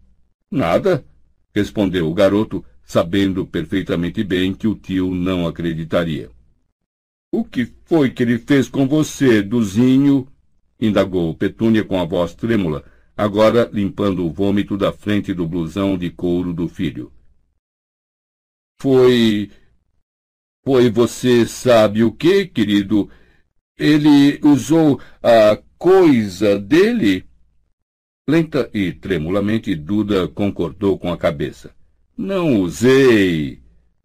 Nada, 0.51 1.05
respondeu 1.53 2.09
o 2.09 2.13
garoto, 2.13 2.65
sabendo 2.85 3.45
perfeitamente 3.45 4.23
bem 4.23 4.53
que 4.53 4.67
o 4.67 4.75
tio 4.75 5.13
não 5.13 5.47
acreditaria. 5.47 6.29
O 7.33 7.43
que 7.43 7.65
foi 7.85 8.11
que 8.11 8.23
ele 8.23 8.37
fez 8.37 8.69
com 8.69 8.87
você, 8.87 9.41
Duzinho? 9.41 10.27
indagou 10.79 11.33
Petúnia 11.35 11.83
com 11.83 11.99
a 11.99 12.05
voz 12.05 12.35
trêmula, 12.35 12.85
agora 13.17 13.69
limpando 13.73 14.25
o 14.25 14.31
vômito 14.31 14.77
da 14.77 14.91
frente 14.93 15.33
do 15.33 15.47
blusão 15.47 15.97
de 15.97 16.09
couro 16.09 16.53
do 16.53 16.67
filho. 16.67 17.11
Foi. 18.79 19.51
Foi 20.63 20.89
você 20.89 21.45
sabe 21.45 22.03
o 22.03 22.11
que, 22.11 22.45
querido? 22.45 23.09
Ele 23.77 24.39
usou 24.43 24.99
a 25.21 25.61
coisa 25.77 26.59
dele? 26.59 27.25
Lenta 28.27 28.69
e 28.73 28.91
tremulamente 28.91 29.75
Duda 29.75 30.27
concordou 30.27 30.97
com 30.97 31.11
a 31.11 31.17
cabeça. 31.17 31.75
Não 32.17 32.61
usei, 32.61 33.59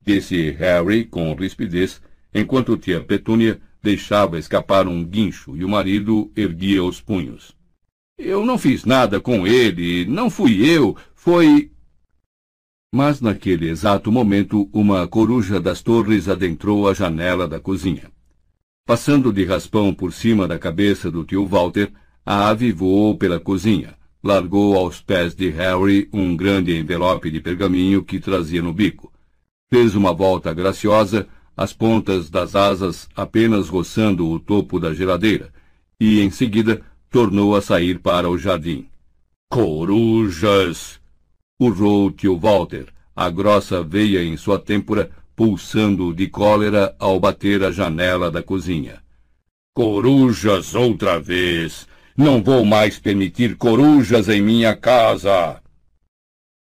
disse 0.04 0.50
Harry 0.50 1.04
com 1.04 1.32
rispidez, 1.34 2.02
enquanto 2.34 2.76
tia 2.76 3.00
Petúnia 3.00 3.60
deixava 3.80 4.38
escapar 4.38 4.88
um 4.88 5.04
guincho 5.04 5.56
e 5.56 5.64
o 5.64 5.68
marido 5.68 6.30
erguia 6.36 6.82
os 6.82 7.00
punhos. 7.00 7.54
Eu 8.18 8.44
não 8.44 8.58
fiz 8.58 8.84
nada 8.84 9.20
com 9.20 9.46
ele, 9.46 10.04
não 10.06 10.28
fui 10.28 10.68
eu, 10.68 10.96
foi. 11.14 11.70
Mas 12.92 13.20
naquele 13.20 13.68
exato 13.68 14.10
momento, 14.10 14.68
uma 14.72 15.06
coruja 15.06 15.60
das 15.60 15.80
torres 15.80 16.28
adentrou 16.28 16.88
a 16.88 16.92
janela 16.92 17.46
da 17.46 17.60
cozinha. 17.60 18.10
Passando 18.84 19.32
de 19.32 19.44
raspão 19.44 19.94
por 19.94 20.12
cima 20.12 20.48
da 20.48 20.58
cabeça 20.58 21.10
do 21.10 21.24
tio 21.24 21.46
Walter, 21.46 21.92
a 22.26 22.48
ave 22.48 22.72
voou 22.72 23.16
pela 23.16 23.38
cozinha, 23.38 23.94
largou 24.22 24.76
aos 24.76 25.00
pés 25.00 25.34
de 25.34 25.48
Harry 25.50 26.08
um 26.12 26.36
grande 26.36 26.76
envelope 26.76 27.30
de 27.30 27.40
pergaminho 27.40 28.02
que 28.02 28.20
trazia 28.20 28.62
no 28.62 28.72
bico. 28.72 29.12
Fez 29.70 29.94
uma 29.94 30.12
volta 30.12 30.52
graciosa, 30.52 31.26
as 31.56 31.72
pontas 31.72 32.30
das 32.30 32.54
asas 32.54 33.08
apenas 33.14 33.68
roçando 33.68 34.28
o 34.28 34.38
topo 34.38 34.78
da 34.78 34.92
geladeira, 34.92 35.52
e 35.98 36.20
em 36.20 36.30
seguida 36.30 36.82
tornou 37.10 37.54
a 37.56 37.62
sair 37.62 37.98
para 37.98 38.28
o 38.28 38.38
jardim. 38.38 38.86
Corujas! 39.48 41.00
urrou 41.60 42.10
tio 42.10 42.38
Walter, 42.38 42.86
a 43.14 43.28
grossa 43.28 43.82
veia 43.82 44.22
em 44.24 44.36
sua 44.36 44.58
têmpora 44.58 45.10
pulsando 45.36 46.14
de 46.14 46.28
cólera 46.28 46.94
ao 46.98 47.18
bater 47.18 47.62
a 47.64 47.70
janela 47.70 48.30
da 48.30 48.42
cozinha. 48.42 49.02
Corujas 49.74 50.74
outra 50.74 51.18
vez! 51.18 51.86
Não 52.22 52.42
vou 52.42 52.66
mais 52.66 52.98
permitir 52.98 53.56
corujas 53.56 54.28
em 54.28 54.42
minha 54.42 54.76
casa! 54.76 55.62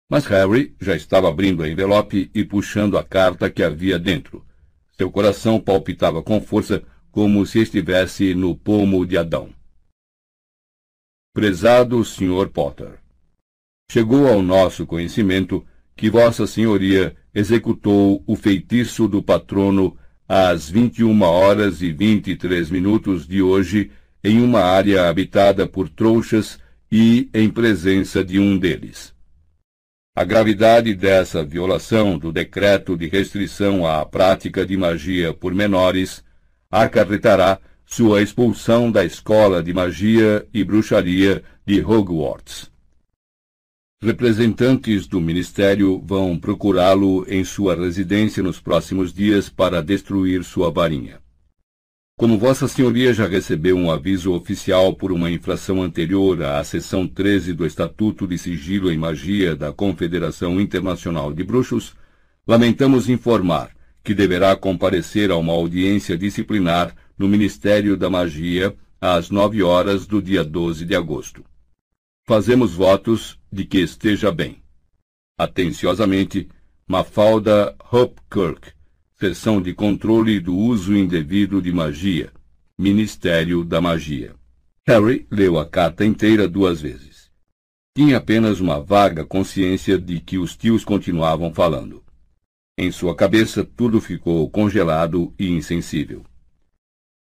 Mas 0.07 0.27
Harry 0.27 0.75
já 0.79 0.95
estava 0.95 1.27
abrindo 1.27 1.63
a 1.63 1.67
envelope 1.67 2.29
e 2.35 2.45
puxando 2.45 2.95
a 2.99 3.03
carta 3.03 3.49
que 3.49 3.63
havia 3.63 3.97
dentro. 3.97 4.45
Seu 4.95 5.09
coração 5.09 5.59
palpitava 5.59 6.21
com 6.21 6.39
força, 6.39 6.83
como 7.11 7.43
se 7.47 7.61
estivesse 7.61 8.35
no 8.35 8.55
pomo 8.55 9.03
de 9.07 9.17
Adão. 9.17 9.49
Prezado 11.33 12.05
Sr. 12.05 12.47
Potter, 12.53 12.99
chegou 13.91 14.27
ao 14.27 14.43
nosso 14.43 14.85
conhecimento 14.85 15.65
que 15.95 16.11
Vossa 16.11 16.45
Senhoria 16.45 17.15
executou 17.33 18.23
o 18.27 18.35
feitiço 18.35 19.07
do 19.07 19.23
patrono 19.23 19.97
às 20.27 20.69
21 20.69 21.19
horas 21.23 21.81
e 21.81 21.91
23 21.91 22.69
minutos 22.69 23.27
de 23.27 23.41
hoje 23.41 23.91
em 24.23 24.41
uma 24.41 24.61
área 24.61 25.07
habitada 25.09 25.67
por 25.67 25.89
trouxas 25.89 26.59
e 26.91 27.29
em 27.33 27.49
presença 27.49 28.23
de 28.23 28.39
um 28.39 28.57
deles. 28.57 29.13
A 30.15 30.23
gravidade 30.23 30.93
dessa 30.93 31.43
violação 31.43 32.17
do 32.17 32.31
decreto 32.31 32.97
de 32.97 33.07
restrição 33.07 33.85
à 33.87 34.05
prática 34.05 34.65
de 34.65 34.75
magia 34.75 35.33
por 35.33 35.53
menores 35.53 36.23
acarretará 36.69 37.59
sua 37.85 38.21
expulsão 38.21 38.91
da 38.91 39.05
escola 39.05 39.63
de 39.63 39.73
magia 39.73 40.45
e 40.53 40.63
bruxaria 40.63 41.41
de 41.65 41.81
Hogwarts. 41.81 42.69
Representantes 44.01 45.07
do 45.07 45.19
Ministério 45.19 45.99
vão 46.05 46.37
procurá-lo 46.37 47.25
em 47.27 47.43
sua 47.43 47.75
residência 47.75 48.43
nos 48.43 48.59
próximos 48.59 49.13
dias 49.13 49.49
para 49.49 49.81
destruir 49.81 50.43
sua 50.43 50.71
varinha. 50.71 51.19
Como 52.19 52.37
Vossa 52.37 52.67
Senhoria 52.67 53.13
já 53.13 53.25
recebeu 53.25 53.77
um 53.77 53.89
aviso 53.89 54.33
oficial 54.33 54.93
por 54.93 55.09
uma 55.09 55.31
infração 55.31 55.81
anterior 55.81 56.43
à 56.43 56.61
seção 56.65 57.07
13 57.07 57.53
do 57.53 57.65
Estatuto 57.65 58.27
de 58.27 58.37
Sigilo 58.37 58.91
em 58.91 58.97
Magia 58.97 59.55
da 59.55 59.71
Confederação 59.71 60.59
Internacional 60.59 61.31
de 61.31 61.45
Bruxos, 61.45 61.95
lamentamos 62.45 63.07
informar 63.07 63.71
que 64.03 64.13
deverá 64.13 64.53
comparecer 64.53 65.31
a 65.31 65.37
uma 65.37 65.53
audiência 65.53 66.17
disciplinar 66.17 66.93
no 67.17 67.25
Ministério 67.25 67.95
da 67.95 68.09
Magia 68.09 68.75
às 68.99 69.29
nove 69.29 69.63
horas 69.63 70.05
do 70.05 70.21
dia 70.21 70.43
12 70.43 70.83
de 70.83 70.95
agosto. 70.97 71.45
Fazemos 72.27 72.73
votos 72.73 73.39
de 73.49 73.63
que 73.63 73.77
esteja 73.77 74.29
bem. 74.29 74.61
Atenciosamente, 75.37 76.49
Mafalda 76.85 77.73
Hopkirk, 77.89 78.73
Seção 79.21 79.61
de 79.61 79.73
Controle 79.73 80.39
do 80.39 80.55
Uso 80.55 80.95
Indevido 80.95 81.61
de 81.61 81.73
Magia, 81.73 82.31
Ministério 82.77 83.65
da 83.65 83.81
Magia. 83.81 84.33
Harry 84.87 85.27
leu 85.29 85.59
a 85.59 85.65
carta 85.67 86.05
inteira 86.05 86.47
duas 86.47 86.79
vezes. 86.79 87.29
Tinha 87.93 88.15
apenas 88.15 88.61
uma 88.61 88.79
vaga 88.79 89.25
consciência 89.25 89.99
de 89.99 90.21
que 90.21 90.37
os 90.37 90.55
tios 90.55 90.85
continuavam 90.85 91.53
falando. 91.53 92.01
Em 92.77 92.93
sua 92.93 93.13
cabeça 93.13 93.65
tudo 93.65 93.99
ficou 93.99 94.49
congelado 94.49 95.33
e 95.37 95.49
insensível. 95.49 96.23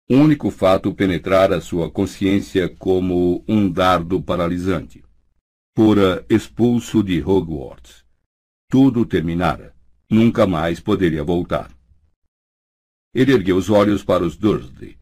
O 0.09 0.15
único 0.15 0.51
fato 0.51 0.94
penetrara 0.94 1.61
sua 1.61 1.90
consciência 1.90 2.66
como 2.66 3.44
um 3.47 3.70
dardo 3.70 4.23
paralisante. 4.23 5.05
Fora 5.77 6.24
expulso 6.31 7.02
de 7.02 7.23
Hogwarts. 7.23 8.06
Tudo 8.70 9.05
terminara. 9.05 9.74
Nunca 10.09 10.47
mais 10.47 10.81
poderia 10.81 11.24
voltar. 11.24 11.73
Ele 13.15 13.32
ergueu 13.32 13.57
os 13.57 13.70
olhos 13.70 14.03
para 14.03 14.24
os 14.24 14.36
Dursley. 14.36 14.97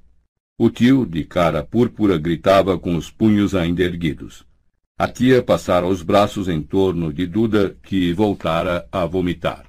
O 0.58 0.68
tio, 0.68 1.06
de 1.06 1.24
cara 1.24 1.64
púrpura, 1.64 2.18
gritava 2.18 2.78
com 2.78 2.94
os 2.94 3.10
punhos 3.10 3.54
ainda 3.54 3.82
erguidos. 3.82 4.46
A 4.98 5.08
tia 5.08 5.42
passara 5.42 5.86
os 5.86 6.02
braços 6.02 6.46
em 6.48 6.62
torno 6.62 7.12
de 7.12 7.26
Duda, 7.26 7.76
que 7.82 8.12
voltara 8.12 8.86
a 8.92 9.06
vomitar. 9.06 9.66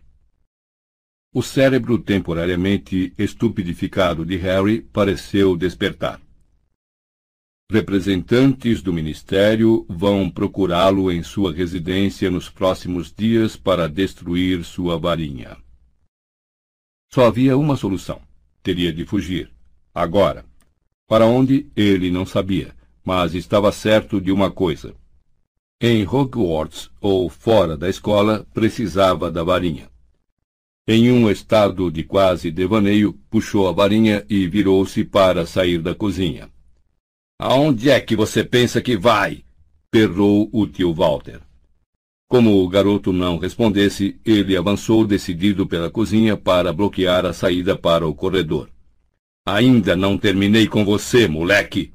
O 1.33 1.41
cérebro 1.41 1.97
temporariamente 1.97 3.13
estupidificado 3.17 4.23
de 4.23 4.35
Harry 4.35 4.81
pareceu 4.81 5.57
despertar. 5.57 6.21
Representantes 7.71 8.83
do 8.83 8.93
Ministério 8.93 9.83
vão 9.89 10.29
procurá-lo 10.29 11.11
em 11.11 11.23
sua 11.23 11.51
residência 11.51 12.29
nos 12.29 12.49
próximos 12.49 13.11
dias 13.11 13.55
para 13.55 13.89
destruir 13.89 14.63
sua 14.63 14.99
varinha. 14.99 15.57
Só 17.11 17.25
havia 17.25 17.57
uma 17.57 17.75
solução. 17.75 18.21
Teria 18.63 18.93
de 18.93 19.05
fugir. 19.05 19.51
Agora. 19.93 20.45
Para 21.07 21.27
onde, 21.27 21.67
ele 21.75 22.09
não 22.09 22.25
sabia, 22.25 22.73
mas 23.05 23.35
estava 23.35 23.71
certo 23.71 24.19
de 24.19 24.31
uma 24.31 24.49
coisa. 24.49 24.95
Em 25.79 26.07
Hogwarts 26.07 26.89
ou 27.01 27.29
fora 27.29 27.75
da 27.75 27.89
escola, 27.89 28.47
precisava 28.53 29.29
da 29.29 29.43
varinha. 29.43 29.89
Em 30.87 31.11
um 31.11 31.29
estado 31.29 31.91
de 31.91 32.03
quase 32.03 32.49
devaneio, 32.49 33.13
puxou 33.29 33.67
a 33.67 33.71
varinha 33.71 34.25
e 34.29 34.47
virou-se 34.47 35.03
para 35.03 35.45
sair 35.45 35.81
da 35.81 35.93
cozinha. 35.93 36.49
Aonde 37.37 37.89
é 37.89 37.99
que 37.99 38.15
você 38.15 38.43
pensa 38.43 38.81
que 38.81 38.97
vai? 38.97 39.43
perrou 39.91 40.49
o 40.51 40.65
tio 40.65 40.93
Walter. 40.93 41.39
Como 42.33 42.63
o 42.63 42.67
garoto 42.67 43.13
não 43.13 43.37
respondesse, 43.37 44.19
ele 44.25 44.57
avançou 44.57 45.05
decidido 45.05 45.67
pela 45.67 45.91
cozinha 45.91 46.35
para 46.35 46.73
bloquear 46.73 47.27
a 47.27 47.31
saída 47.31 47.77
para 47.77 48.07
o 48.07 48.15
corredor. 48.15 48.71
Ainda 49.45 49.95
não 49.95 50.17
terminei 50.17 50.65
com 50.65 50.83
você, 50.83 51.27
moleque! 51.27 51.93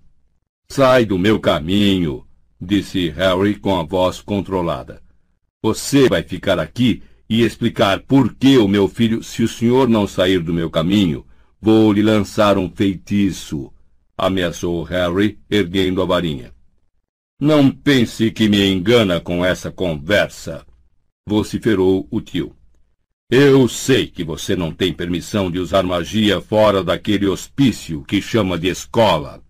Sai 0.68 1.04
do 1.04 1.18
meu 1.18 1.40
caminho, 1.40 2.24
disse 2.60 3.08
Harry 3.08 3.56
com 3.56 3.80
a 3.80 3.82
voz 3.82 4.20
controlada. 4.20 5.02
Você 5.60 6.08
vai 6.08 6.22
ficar 6.22 6.60
aqui 6.60 7.02
e 7.28 7.42
explicar 7.42 7.98
por 8.02 8.32
que 8.32 8.58
o 8.58 8.68
meu 8.68 8.86
filho, 8.86 9.24
se 9.24 9.42
o 9.42 9.48
senhor 9.48 9.88
não 9.88 10.06
sair 10.06 10.38
do 10.38 10.54
meu 10.54 10.70
caminho, 10.70 11.26
vou 11.60 11.92
lhe 11.92 12.00
lançar 12.00 12.56
um 12.58 12.70
feitiço, 12.70 13.72
ameaçou 14.16 14.84
Harry, 14.84 15.36
erguendo 15.50 16.00
a 16.00 16.04
varinha. 16.04 16.56
Não 17.40 17.70
pense 17.70 18.32
que 18.32 18.48
me 18.48 18.66
engana 18.66 19.20
com 19.20 19.44
essa 19.44 19.70
conversa, 19.70 20.66
vociferou 21.24 22.04
o 22.10 22.20
tio. 22.20 22.52
Eu 23.30 23.68
sei 23.68 24.08
que 24.08 24.24
você 24.24 24.56
não 24.56 24.72
tem 24.72 24.92
permissão 24.92 25.48
de 25.48 25.60
usar 25.60 25.84
magia 25.84 26.40
fora 26.40 26.82
daquele 26.82 27.28
hospício 27.28 28.02
que 28.02 28.20
chama 28.20 28.58
de 28.58 28.66
escola. 28.66 29.40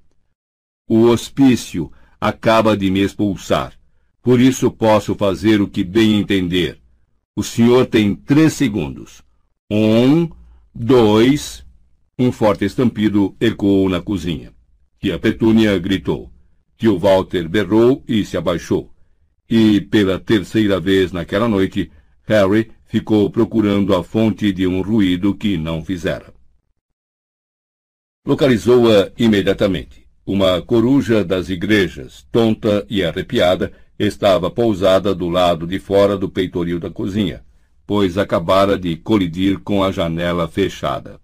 O 0.87 1.05
hospício 1.05 1.91
acaba 2.21 2.77
de 2.77 2.91
me 2.91 3.01
expulsar. 3.01 3.73
Por 4.21 4.39
isso 4.39 4.71
posso 4.71 5.15
fazer 5.15 5.63
o 5.63 5.67
que 5.67 5.83
bem 5.83 6.19
entender. 6.19 6.79
O 7.35 7.43
senhor 7.43 7.87
tem 7.87 8.15
três 8.15 8.53
segundos. 8.53 9.23
Um, 9.71 10.29
dois. 10.75 11.65
Um 12.19 12.31
forte 12.31 12.67
estampido 12.67 13.35
ecoou 13.41 13.89
na 13.89 14.03
cozinha. 14.03 14.53
Tia 15.01 15.19
Petúnia 15.19 15.79
gritou. 15.79 16.31
Tio 16.79 16.97
Walter 16.97 17.49
berrou 17.49 18.05
e 18.07 18.25
se 18.25 18.37
abaixou. 18.37 18.95
E, 19.51 19.81
pela 19.81 20.19
terceira 20.21 20.79
vez 20.79 21.11
naquela 21.11 21.49
noite, 21.49 21.91
Harry 22.23 22.71
ficou 22.87 23.29
procurando 23.31 23.97
a 23.97 24.05
fonte 24.05 24.53
de 24.53 24.67
um 24.67 24.81
ruído 24.81 25.35
que 25.35 25.59
não 25.59 25.85
fizera. 25.85 26.33
Localizou-a 28.25 29.11
imediatamente. 29.19 30.07
Uma 30.25 30.63
coruja 30.63 31.25
das 31.25 31.49
igrejas, 31.49 32.27
tonta 32.31 32.87
e 32.89 33.03
arrepiada, 33.03 33.73
estava 33.99 34.51
pousada 34.51 35.15
do 35.15 35.29
lado 35.29 35.67
de 35.67 35.79
fora 35.79 36.17
do 36.17 36.29
peitoril 36.29 36.79
da 36.79 36.91
cozinha, 36.91 37.45
pois 37.87 38.17
acabara 38.17 38.79
de 38.79 38.95
colidir 38.97 39.59
com 39.61 39.83
a 39.83 39.91
janela 39.91 40.47
fechada. 40.47 41.19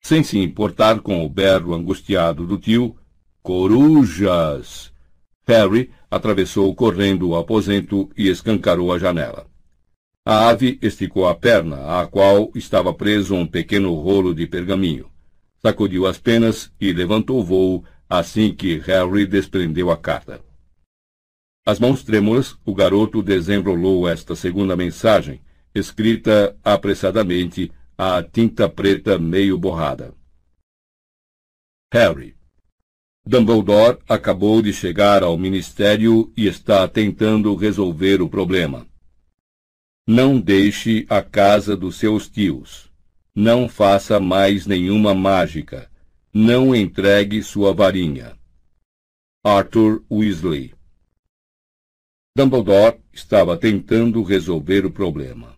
Sem 0.00 0.22
se 0.22 0.38
importar 0.38 1.00
com 1.00 1.26
o 1.26 1.28
berro 1.28 1.74
angustiado 1.74 2.46
do 2.46 2.56
tio, 2.56 2.96
corujas! 3.46 4.92
Harry 5.46 5.92
atravessou 6.10 6.74
correndo 6.74 7.28
o 7.28 7.36
aposento 7.36 8.10
e 8.16 8.28
escancarou 8.28 8.92
a 8.92 8.98
janela. 8.98 9.46
A 10.26 10.48
ave 10.48 10.80
esticou 10.82 11.28
a 11.28 11.34
perna, 11.36 12.00
à 12.00 12.08
qual 12.08 12.50
estava 12.56 12.92
preso 12.92 13.36
um 13.36 13.46
pequeno 13.46 13.94
rolo 13.94 14.34
de 14.34 14.48
pergaminho. 14.48 15.08
Sacudiu 15.62 16.08
as 16.08 16.18
penas 16.18 16.72
e 16.80 16.92
levantou 16.92 17.38
o 17.38 17.44
voo 17.44 17.84
assim 18.10 18.52
que 18.52 18.78
Harry 18.78 19.24
desprendeu 19.24 19.92
a 19.92 19.96
carta. 19.96 20.40
As 21.64 21.78
mãos 21.78 22.02
trêmulas, 22.02 22.58
o 22.64 22.74
garoto 22.74 23.22
desenrolou 23.22 24.08
esta 24.08 24.34
segunda 24.34 24.74
mensagem, 24.74 25.40
escrita 25.72 26.56
apressadamente 26.64 27.70
à 27.96 28.20
tinta 28.24 28.68
preta 28.68 29.20
meio 29.20 29.56
borrada. 29.56 30.12
Harry. 31.92 32.34
Dumbledore 33.28 33.98
acabou 34.08 34.62
de 34.62 34.72
chegar 34.72 35.24
ao 35.24 35.36
ministério 35.36 36.32
e 36.36 36.46
está 36.46 36.86
tentando 36.86 37.56
resolver 37.56 38.22
o 38.22 38.28
problema. 38.28 38.86
Não 40.06 40.38
deixe 40.40 41.04
a 41.08 41.20
casa 41.20 41.76
dos 41.76 41.96
seus 41.96 42.28
tios. 42.28 42.88
Não 43.34 43.68
faça 43.68 44.20
mais 44.20 44.64
nenhuma 44.64 45.12
mágica. 45.12 45.90
Não 46.32 46.72
entregue 46.72 47.42
sua 47.42 47.74
varinha. 47.74 48.38
Arthur 49.44 50.04
Weasley 50.08 50.72
Dumbledore 52.36 53.00
estava 53.12 53.56
tentando 53.56 54.22
resolver 54.22 54.86
o 54.86 54.90
problema. 54.90 55.48
O 55.48 55.54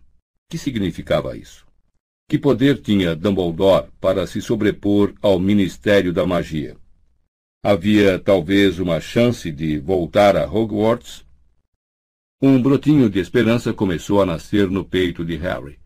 que 0.49 0.57
significava 0.57 1.37
isso? 1.37 1.67
Que 2.27 2.39
poder 2.39 2.81
tinha 2.81 3.15
Dumbledore 3.15 3.91
para 4.01 4.25
se 4.25 4.41
sobrepor 4.41 5.13
ao 5.21 5.39
Ministério 5.39 6.11
da 6.11 6.25
Magia? 6.25 6.75
Havia 7.63 8.17
talvez 8.17 8.79
uma 8.79 8.99
chance 8.99 9.51
de 9.51 9.77
voltar 9.79 10.37
a 10.37 10.45
Hogwarts? 10.45 11.25
Um 12.41 12.61
brotinho 12.61 13.09
de 13.09 13.19
esperança 13.19 13.73
começou 13.73 14.21
a 14.21 14.25
nascer 14.25 14.69
no 14.69 14.85
peito 14.85 15.25
de 15.25 15.35
Harry, 15.35 15.77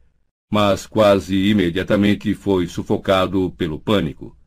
mas 0.52 0.86
quase 0.86 1.36
imediatamente 1.36 2.34
foi 2.34 2.68
sufocado 2.68 3.52
pelo 3.58 3.80
pânico. 3.80 4.38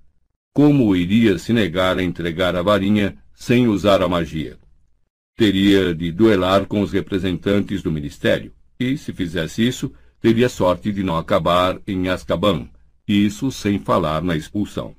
Como 0.55 0.94
iria 0.94 1.39
se 1.39 1.53
negar 1.53 1.98
a 1.98 2.03
entregar 2.03 2.55
a 2.55 2.62
varinha 2.62 3.16
sem 3.35 3.66
usar 3.66 4.03
a 4.03 4.09
magia? 4.09 4.59
teria 5.36 5.94
de 5.94 6.11
duelar 6.11 6.65
com 6.65 6.81
os 6.81 6.90
representantes 6.90 7.82
do 7.82 7.93
ministério, 7.93 8.53
e, 8.81 8.97
se 8.97 9.12
fizesse 9.12 9.66
isso, 9.66 9.93
teria 10.19 10.48
sorte 10.48 10.90
de 10.90 11.03
não 11.03 11.19
acabar 11.19 11.78
em 11.86 12.09
Azkaban, 12.09 12.69
isso 13.07 13.53
sem 13.53 13.78
falar 13.78 14.23
na 14.23 14.35
expulsão. 14.35 14.97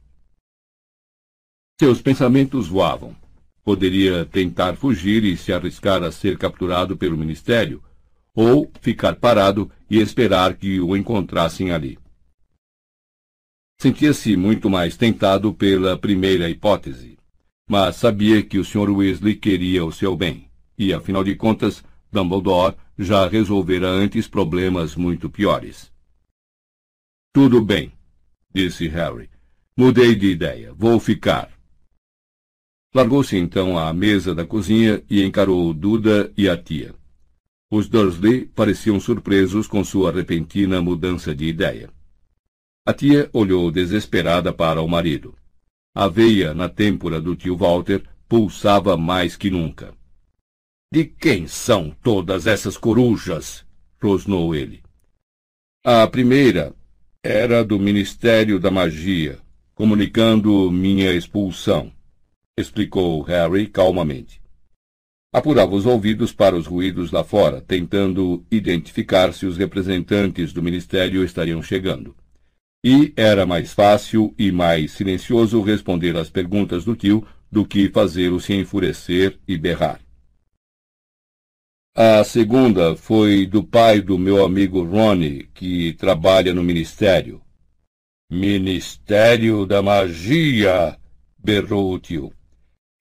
Seus 1.80 2.02
pensamentos 2.02 2.68
voavam. 2.68 3.16
Poderia 3.64 4.26
tentar 4.26 4.76
fugir 4.76 5.24
e 5.24 5.36
se 5.38 5.52
arriscar 5.52 6.04
a 6.04 6.12
ser 6.12 6.38
capturado 6.38 6.98
pelo 6.98 7.18
ministério, 7.18 7.84
ou 8.34 8.72
ficar 8.82 9.16
parado 9.16 9.72
e 9.90 10.00
esperar 10.00 10.56
que 10.56 10.80
o 10.80 10.96
encontrassem 10.96 11.72
ali. 11.72 12.00
Sentia-se 13.80 14.36
muito 14.36 14.70
mais 14.70 14.98
tentado 14.98 15.54
pela 15.54 15.98
primeira 15.98 16.50
hipótese 16.50 17.18
mas 17.68 17.98
sabia 17.98 18.42
que 18.42 18.58
o 18.58 18.64
Sr. 18.64 18.90
Weasley 18.90 19.36
queria 19.36 19.84
o 19.84 19.92
seu 19.92 20.16
bem, 20.16 20.50
e, 20.78 20.94
afinal 20.94 21.24
de 21.24 21.36
contas, 21.36 21.84
Dumbledore 22.10 22.76
já 22.98 23.28
resolvera 23.28 23.90
antes 23.90 24.28
problemas 24.28 24.96
muito 24.96 25.30
piores. 25.30 25.92
Tudo 27.34 27.62
bem, 27.62 27.92
disse 28.54 28.88
Harry. 28.88 29.30
Mudei 29.76 30.16
de 30.16 30.28
ideia. 30.28 30.74
Vou 30.74 31.00
ficar. 31.00 31.52
Largou-se 32.94 33.36
então 33.38 33.78
à 33.78 33.94
mesa 33.94 34.34
da 34.34 34.46
cozinha 34.46 35.04
e 35.10 35.24
encarou 35.24 35.74
Duda 35.74 36.32
e 36.38 36.48
a 36.48 36.58
tia. 36.58 36.96
Os 37.70 37.90
Dursley 37.90 38.46
pareciam 38.46 39.00
surpresos 39.00 39.68
com 39.68 39.84
sua 39.84 40.12
repentina 40.12 40.82
mudança 40.82 41.36
de 41.36 41.46
ideia. 41.46 41.90
A 42.86 42.94
tia 42.94 43.30
olhou 43.34 43.70
desesperada 43.70 44.54
para 44.54 44.82
o 44.82 44.88
marido. 44.88 45.36
A 45.94 46.08
veia 46.08 46.54
na 46.54 46.70
têmpora 46.70 47.20
do 47.20 47.36
tio 47.36 47.58
Walter 47.58 48.04
pulsava 48.30 48.96
mais 48.96 49.36
que 49.36 49.50
nunca. 49.50 49.94
De 50.90 51.04
quem 51.04 51.48
são 51.48 51.94
todas 52.02 52.48
essas 52.48 52.78
corujas? 52.78 53.66
rosnou 54.02 54.56
ele. 54.56 54.82
A 55.84 56.08
primeira 56.08 56.74
era 57.22 57.64
do 57.66 57.78
Ministério 57.78 58.60
da 58.60 58.72
Magia, 58.72 59.40
comunicando 59.76 60.72
minha 60.72 61.12
expulsão, 61.14 61.92
explicou 62.58 63.22
Harry 63.22 63.68
calmamente. 63.68 64.42
Apurava 65.32 65.76
os 65.76 65.86
ouvidos 65.86 66.34
para 66.34 66.56
os 66.56 66.66
ruídos 66.66 67.12
lá 67.12 67.24
fora, 67.24 67.62
tentando 67.62 68.46
identificar 68.50 69.34
se 69.34 69.46
os 69.46 69.58
representantes 69.58 70.52
do 70.52 70.64
Ministério 70.64 71.24
estariam 71.24 71.62
chegando 71.62 72.16
e 72.84 73.12
era 73.18 73.46
mais 73.46 73.74
fácil 73.74 74.34
e 74.38 74.50
mais 74.50 74.92
silencioso 74.92 75.62
responder 75.62 76.16
às 76.16 76.30
perguntas 76.30 76.86
do 76.86 76.96
tio 76.96 77.28
do 77.52 77.66
que 77.66 77.90
fazê-lo 77.90 78.40
se 78.40 78.54
enfurecer 78.54 79.38
e 79.48 79.58
berrar. 79.58 80.00
A 81.94 82.24
segunda 82.24 82.96
foi 82.96 83.46
do 83.46 83.62
pai 83.62 84.00
do 84.00 84.18
meu 84.18 84.46
amigo 84.46 84.84
Ronnie, 84.84 85.50
que 85.54 85.94
trabalha 85.94 86.54
no 86.54 86.64
Ministério. 86.64 87.42
Ministério 88.32 89.66
da 89.66 89.82
Magia! 89.82 90.98
berrou 91.38 91.94
o 91.94 92.00
tio. 92.00 92.32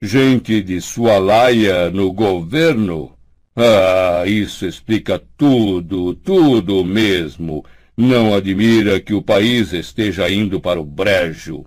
Gente 0.03 0.63
de 0.63 0.79
sua 0.81 1.19
laia 1.19 1.91
no 1.91 2.13
governo? 2.13 3.17
Ah, 3.57 4.27
isso 4.27 4.67
explica 4.67 5.19
tudo, 5.39 6.15
tudo 6.15 6.85
mesmo. 6.85 7.65
Não 7.97 8.35
admira 8.35 9.01
que 9.01 9.15
o 9.15 9.23
país 9.23 9.73
esteja 9.73 10.31
indo 10.31 10.61
para 10.61 10.79
o 10.79 10.85
brejo. 10.85 11.65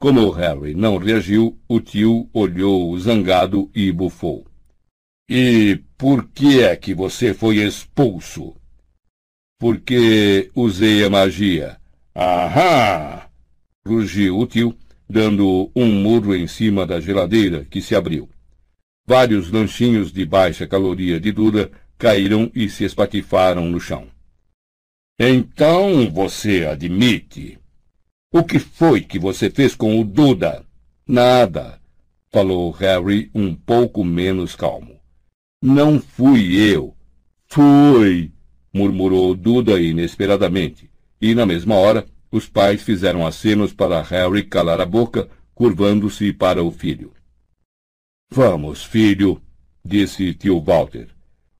Como 0.00 0.30
Harry 0.30 0.74
não 0.74 0.96
reagiu, 0.96 1.56
o 1.68 1.78
tio 1.78 2.28
olhou 2.32 2.98
zangado 2.98 3.70
e 3.72 3.92
bufou. 3.92 4.44
E 5.30 5.80
por 5.96 6.28
que 6.30 6.60
é 6.60 6.74
que 6.74 6.92
você 6.92 7.32
foi 7.32 7.58
expulso? 7.58 8.56
Porque 9.60 10.50
usei 10.56 11.04
a 11.04 11.10
magia. 11.10 11.78
Ahá! 12.12 13.30
rugiu 13.86 14.38
o 14.38 14.46
tio, 14.46 14.76
dando 15.10 15.70
um 15.74 15.86
murro 15.86 16.34
em 16.34 16.46
cima 16.46 16.86
da 16.86 17.00
geladeira, 17.00 17.64
que 17.64 17.82
se 17.82 17.94
abriu. 17.94 18.28
Vários 19.06 19.50
lanchinhos 19.50 20.12
de 20.12 20.24
baixa 20.24 20.66
caloria 20.66 21.18
de 21.18 21.32
Duda 21.32 21.70
caíram 21.98 22.50
e 22.54 22.68
se 22.68 22.84
espatifaram 22.84 23.68
no 23.68 23.80
chão. 23.80 24.06
Então 25.18 26.08
você 26.10 26.64
admite. 26.64 27.58
O 28.32 28.44
que 28.44 28.60
foi 28.60 29.00
que 29.00 29.18
você 29.18 29.50
fez 29.50 29.74
com 29.74 30.00
o 30.00 30.04
Duda? 30.04 30.64
Nada, 31.06 31.80
falou 32.30 32.70
Harry 32.70 33.28
um 33.34 33.54
pouco 33.54 34.04
menos 34.04 34.54
calmo. 34.54 35.00
Não 35.60 36.00
fui 36.00 36.56
eu. 36.56 36.94
Fui, 37.48 38.30
murmurou 38.72 39.34
Duda 39.34 39.80
inesperadamente, 39.80 40.88
e 41.20 41.34
na 41.34 41.44
mesma 41.44 41.74
hora 41.74 42.06
os 42.30 42.48
pais 42.48 42.82
fizeram 42.82 43.26
acenos 43.26 43.72
para 43.72 44.02
Harry 44.02 44.44
calar 44.44 44.80
a 44.80 44.86
boca, 44.86 45.28
curvando-se 45.54 46.32
para 46.32 46.62
o 46.62 46.70
filho. 46.70 47.12
Vamos, 48.30 48.84
filho, 48.84 49.42
disse 49.84 50.32
tio 50.34 50.60
Walter. 50.60 51.08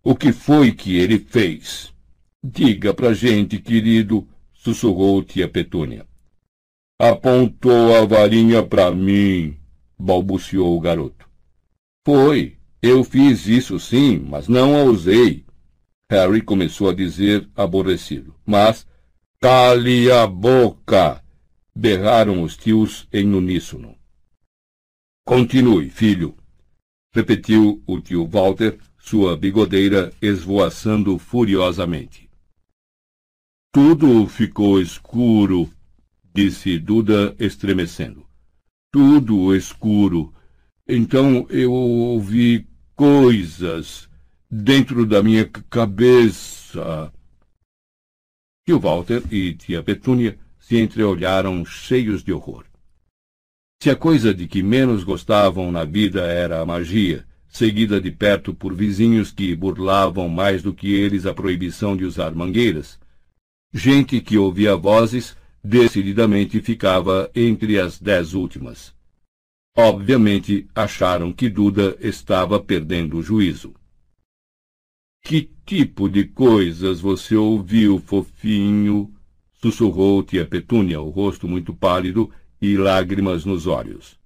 O 0.03 0.15
que 0.15 0.33
foi 0.33 0.73
que 0.73 0.97
ele 0.97 1.19
fez? 1.19 1.93
Diga 2.43 2.95
pra 2.95 3.13
gente, 3.13 3.59
querido, 3.59 4.27
sussurrou 4.53 5.23
tia 5.23 5.49
Petúnia. 5.49 6.07
Apontou 6.99 7.97
a 7.97 8.05
varinha 8.05 8.63
para 8.63 8.91
mim, 8.91 9.57
balbuciou 9.99 10.77
o 10.77 10.81
garoto. 10.81 11.29
Foi, 12.07 12.57
eu 12.81 13.05
fiz 13.05 13.47
isso 13.47 13.79
sim, 13.79 14.19
mas 14.19 14.49
não 14.49 14.77
a 14.77 14.85
usei. 14.85 15.45
Harry 16.11 16.41
começou 16.41 16.89
a 16.89 16.95
dizer 16.95 17.49
aborrecido. 17.55 18.35
Mas, 18.45 18.87
cale 19.41 20.11
a 20.13 20.27
boca! 20.27 21.23
berraram 21.75 22.43
os 22.43 22.57
tios 22.57 23.09
em 23.13 23.33
uníssono. 23.33 23.97
Continue, 25.27 25.89
filho, 25.89 26.37
repetiu 27.15 27.83
o 27.87 28.01
tio 28.01 28.27
Walter, 28.27 28.79
sua 28.99 29.37
bigodeira 29.37 30.13
esvoaçando 30.21 31.19
furiosamente. 31.19 32.29
Tudo 33.73 34.27
ficou 34.27 34.81
escuro 34.81 35.71
disse 36.35 36.79
Duda 36.79 37.35
estremecendo. 37.39 38.27
Tudo 38.93 39.55
escuro. 39.55 40.33
Então 40.89 41.47
eu 41.49 41.73
ouvi 41.73 42.67
coisas 42.97 44.09
dentro 44.51 45.07
da 45.07 45.23
minha 45.23 45.47
cabeça. 45.47 47.13
Tio 48.71 48.79
Walter 48.79 49.25
e 49.33 49.53
tia 49.55 49.83
Petúnia 49.83 50.39
se 50.61 50.79
entreolharam 50.79 51.65
cheios 51.65 52.23
de 52.23 52.33
horror. 52.33 52.65
Se 53.83 53.91
a 53.91 53.97
coisa 53.97 54.33
de 54.33 54.47
que 54.47 54.63
menos 54.63 55.03
gostavam 55.03 55.73
na 55.73 55.85
vida 55.85 56.21
era 56.21 56.61
a 56.61 56.65
magia, 56.65 57.27
seguida 57.49 58.01
de 58.01 58.13
perto 58.13 58.55
por 58.55 58.73
vizinhos 58.73 59.33
que 59.33 59.57
burlavam 59.57 60.29
mais 60.29 60.63
do 60.63 60.73
que 60.73 60.95
eles 60.95 61.27
a 61.27 61.35
proibição 61.35 61.97
de 61.97 62.05
usar 62.05 62.33
mangueiras, 62.33 62.97
gente 63.75 64.21
que 64.21 64.39
ouvia 64.39 64.77
vozes 64.77 65.37
decididamente 65.65 66.61
ficava 66.61 67.29
entre 67.35 67.77
as 67.77 67.99
dez 67.99 68.35
últimas. 68.35 68.95
Obviamente 69.77 70.69
acharam 70.73 71.33
que 71.33 71.49
Duda 71.49 71.97
estava 71.99 72.61
perdendo 72.61 73.19
o 73.19 73.23
juízo. 73.23 73.75
Que 75.23 75.51
tipo 75.65 76.09
de 76.09 76.25
coisas 76.25 77.01
você 77.01 77.37
ouviu, 77.37 77.99
fofinho? 77.99 79.15
sussurrou 79.63 80.23
tia 80.23 80.47
Petúnia, 80.47 81.01
o 81.01 81.11
rosto 81.11 81.47
muito 81.47 81.75
pálido 81.75 82.31
e 82.61 82.77
lágrimas 82.77 83.45
nos 83.45 83.67
olhos. 83.67 84.19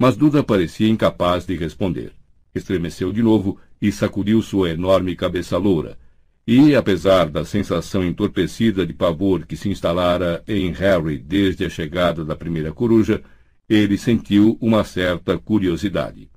Mas 0.00 0.16
Duda 0.16 0.42
parecia 0.42 0.88
incapaz 0.88 1.46
de 1.46 1.54
responder. 1.54 2.12
Estremeceu 2.54 3.12
de 3.12 3.22
novo 3.22 3.58
e 3.80 3.92
sacudiu 3.92 4.40
sua 4.40 4.70
enorme 4.70 5.14
cabeça 5.14 5.58
loura, 5.58 5.98
e, 6.46 6.74
apesar 6.74 7.28
da 7.28 7.44
sensação 7.44 8.04
entorpecida 8.04 8.86
de 8.86 8.94
pavor 8.94 9.44
que 9.44 9.56
se 9.56 9.68
instalara 9.68 10.42
em 10.46 10.70
Harry 10.70 11.18
desde 11.18 11.64
a 11.64 11.70
chegada 11.70 12.24
da 12.24 12.36
primeira 12.36 12.72
coruja, 12.72 13.22
ele 13.68 13.98
sentiu 13.98 14.56
uma 14.60 14.84
certa 14.84 15.36
curiosidade. 15.38 16.30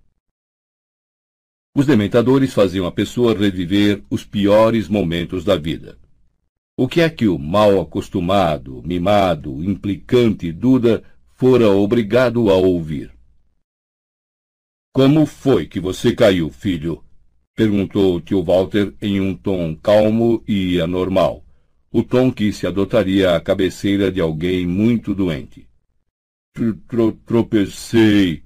Os 1.75 1.85
dementadores 1.85 2.53
faziam 2.53 2.85
a 2.85 2.91
pessoa 2.91 3.37
reviver 3.37 4.03
os 4.09 4.25
piores 4.25 4.87
momentos 4.87 5.43
da 5.43 5.55
vida. 5.55 5.97
O 6.75 6.87
que 6.87 7.01
é 7.01 7.09
que 7.09 7.27
o 7.27 7.37
mal 7.37 7.79
acostumado, 7.79 8.81
mimado, 8.83 9.63
implicante 9.63 10.51
Duda 10.51 11.03
fora 11.35 11.69
obrigado 11.69 12.49
a 12.49 12.55
ouvir? 12.55 13.11
Como 14.91 15.25
foi 15.25 15.67
que 15.67 15.79
você 15.79 16.15
caiu, 16.15 16.49
filho? 16.49 17.03
Perguntou 17.55 18.19
tio 18.19 18.41
Walter 18.43 18.93
em 19.01 19.21
um 19.21 19.35
tom 19.35 19.75
calmo 19.75 20.43
e 20.47 20.79
anormal, 20.79 21.45
o 21.91 22.01
tom 22.01 22.31
que 22.31 22.51
se 22.51 22.65
adotaria 22.65 23.35
à 23.35 23.39
cabeceira 23.39 24.11
de 24.11 24.19
alguém 24.19 24.65
muito 24.65 25.13
doente. 25.13 25.67
Tro 26.53 27.11
tropecei, 27.25 28.43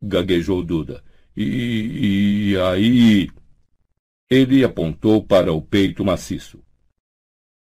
gaguejou 0.00 0.62
Duda. 0.62 1.02
E, 1.36 2.52
e 2.52 2.56
aí. 2.58 3.30
Ele 4.28 4.62
apontou 4.62 5.24
para 5.24 5.52
o 5.52 5.60
peito 5.60 6.04
maciço. 6.04 6.62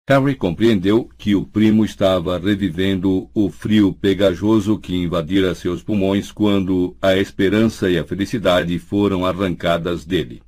Harry 0.09 0.35
compreendeu 0.35 1.07
que 1.19 1.35
o 1.35 1.45
primo 1.45 1.85
estava 1.85 2.39
revivendo 2.39 3.29
o 3.35 3.51
frio 3.51 3.93
pegajoso 3.93 4.79
que 4.79 4.97
invadira 4.97 5.55
seus 5.55 5.83
pulmões 5.83 6.33
quando 6.33 6.97
a 7.01 7.15
esperança 7.19 7.91
e 7.91 7.99
a 7.99 8.05
felicidade 8.07 8.79
foram 8.79 9.27
arrancadas 9.27 10.07
dele. 10.07 10.43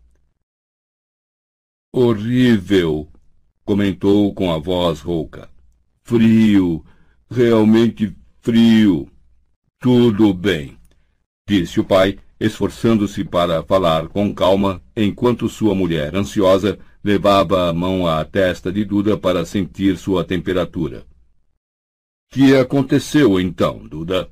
Horrível, 1.93 3.07
comentou 3.63 4.33
com 4.33 4.51
a 4.51 4.57
voz 4.57 5.01
rouca. 5.01 5.51
Frio, 6.05 6.83
realmente 7.31 8.17
frio. 8.41 9.11
Tudo 9.79 10.33
bem, 10.33 10.79
disse 11.47 11.79
o 11.81 11.85
pai, 11.85 12.19
esforçando-se 12.41 13.23
para 13.23 13.63
falar 13.63 14.09
com 14.09 14.35
calma, 14.35 14.83
enquanto 14.97 15.49
sua 15.49 15.75
mulher, 15.75 16.17
ansiosa, 16.17 16.79
levava 17.05 17.69
a 17.69 17.73
mão 17.73 18.07
à 18.07 18.25
testa 18.25 18.73
de 18.73 18.85
Duda 18.85 19.17
para 19.17 19.45
sentir 19.45 19.99
sua 19.99 20.25
temperatura. 20.25 21.05
Que 22.31 22.57
aconteceu 22.57 23.39
então, 23.39 23.87
Duda? 23.87 24.31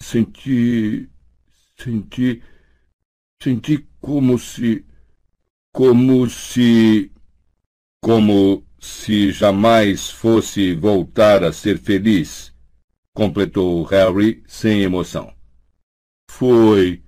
Senti. 0.00 1.08
senti. 1.78 2.42
senti 3.42 3.86
como 4.00 4.38
se 4.38 4.84
como 5.72 6.28
se. 6.28 7.10
como 8.00 8.64
se 8.78 9.30
jamais 9.30 10.10
fosse 10.10 10.74
voltar 10.74 11.44
a 11.44 11.52
ser 11.52 11.78
feliz, 11.78 12.52
completou 13.14 13.84
Harry 13.84 14.42
sem 14.46 14.82
emoção. 14.82 15.31
Foi, 16.34 17.02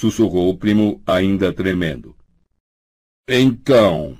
sussurrou 0.00 0.50
o 0.50 0.56
primo, 0.56 1.00
ainda 1.06 1.52
tremendo. 1.52 2.14
Então, 3.30 4.18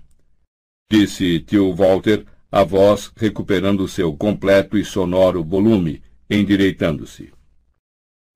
disse 0.90 1.40
tio 1.40 1.74
Walter, 1.74 2.24
a 2.51 2.62
voz 2.62 3.10
recuperando 3.16 3.89
seu 3.89 4.16
completo 4.16 4.78
e 4.78 4.85
sonoro 4.85 5.43
volume, 5.43 6.01
endireitando-se. 6.31 7.32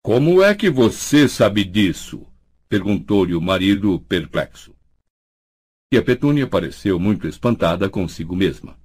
Como 0.00 0.40
é 0.40 0.54
que 0.54 0.70
você 0.70 1.28
sabe 1.28 1.64
disso? 1.64 2.24
perguntou-lhe 2.68 3.34
o 3.34 3.40
marido 3.40 3.98
perplexo. 3.98 4.72
Tia 5.90 6.00
Petúnia 6.00 6.46
pareceu 6.46 7.00
muito 7.00 7.26
espantada 7.26 7.90
consigo 7.90 8.36
mesma. 8.36 8.78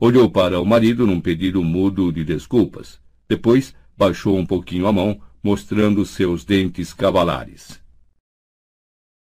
Olhou 0.00 0.28
para 0.28 0.60
o 0.60 0.64
marido 0.64 1.06
num 1.06 1.20
pedido 1.20 1.62
mudo 1.62 2.12
de 2.12 2.24
desculpas. 2.24 3.00
Depois 3.28 3.72
baixou 3.96 4.36
um 4.36 4.44
pouquinho 4.44 4.88
a 4.88 4.92
mão, 4.92 5.20
mostrando 5.40 6.04
seus 6.04 6.44
dentes 6.44 6.92
cavalares. 6.92 7.80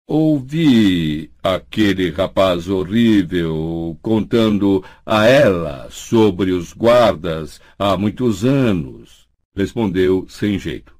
Ouvi 0.07 1.31
aquele 1.43 2.11
rapaz 2.11 2.69
horrível 2.69 3.97
contando 4.03 4.85
a 5.07 5.27
ela 5.27 5.89
sobre 5.91 6.51
os 6.51 6.73
guardas 6.73 7.61
há 7.79 7.97
muitos 7.97 8.45
anos, 8.45 9.29
respondeu 9.55 10.27
sem 10.29 10.59
jeito. 10.59 10.95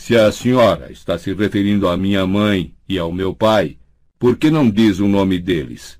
Se 0.00 0.16
a 0.16 0.32
senhora 0.32 0.90
está 0.90 1.18
se 1.18 1.32
referindo 1.34 1.86
à 1.88 1.96
minha 1.96 2.26
mãe 2.26 2.74
e 2.88 2.98
ao 2.98 3.12
meu 3.12 3.34
pai, 3.34 3.78
por 4.18 4.36
que 4.36 4.50
não 4.50 4.70
diz 4.70 4.98
o 4.98 5.06
nome 5.06 5.38
deles? 5.38 5.98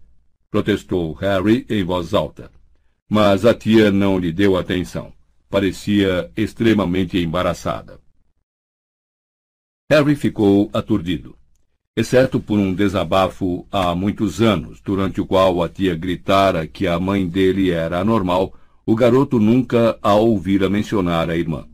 protestou 0.50 1.12
Harry 1.14 1.66
em 1.68 1.84
voz 1.84 2.14
alta. 2.14 2.50
Mas 3.08 3.44
a 3.44 3.54
tia 3.54 3.90
não 3.90 4.18
lhe 4.18 4.32
deu 4.32 4.56
atenção. 4.56 5.12
Parecia 5.48 6.30
extremamente 6.36 7.18
embaraçada. 7.18 8.00
Harry 9.90 10.14
ficou 10.14 10.68
aturdido, 10.72 11.37
exceto 11.98 12.38
por 12.38 12.60
um 12.60 12.72
desabafo 12.72 13.66
há 13.72 13.92
muitos 13.92 14.40
anos, 14.40 14.80
durante 14.80 15.20
o 15.20 15.26
qual 15.26 15.60
a 15.64 15.68
tia 15.68 15.96
gritara 15.96 16.64
que 16.64 16.86
a 16.86 16.96
mãe 17.00 17.26
dele 17.26 17.72
era 17.72 17.98
anormal, 17.98 18.54
o 18.86 18.94
garoto 18.94 19.40
nunca 19.40 19.98
a 20.00 20.14
ouvira 20.14 20.70
mencionar 20.70 21.28
a 21.28 21.36
irmã. 21.36 21.66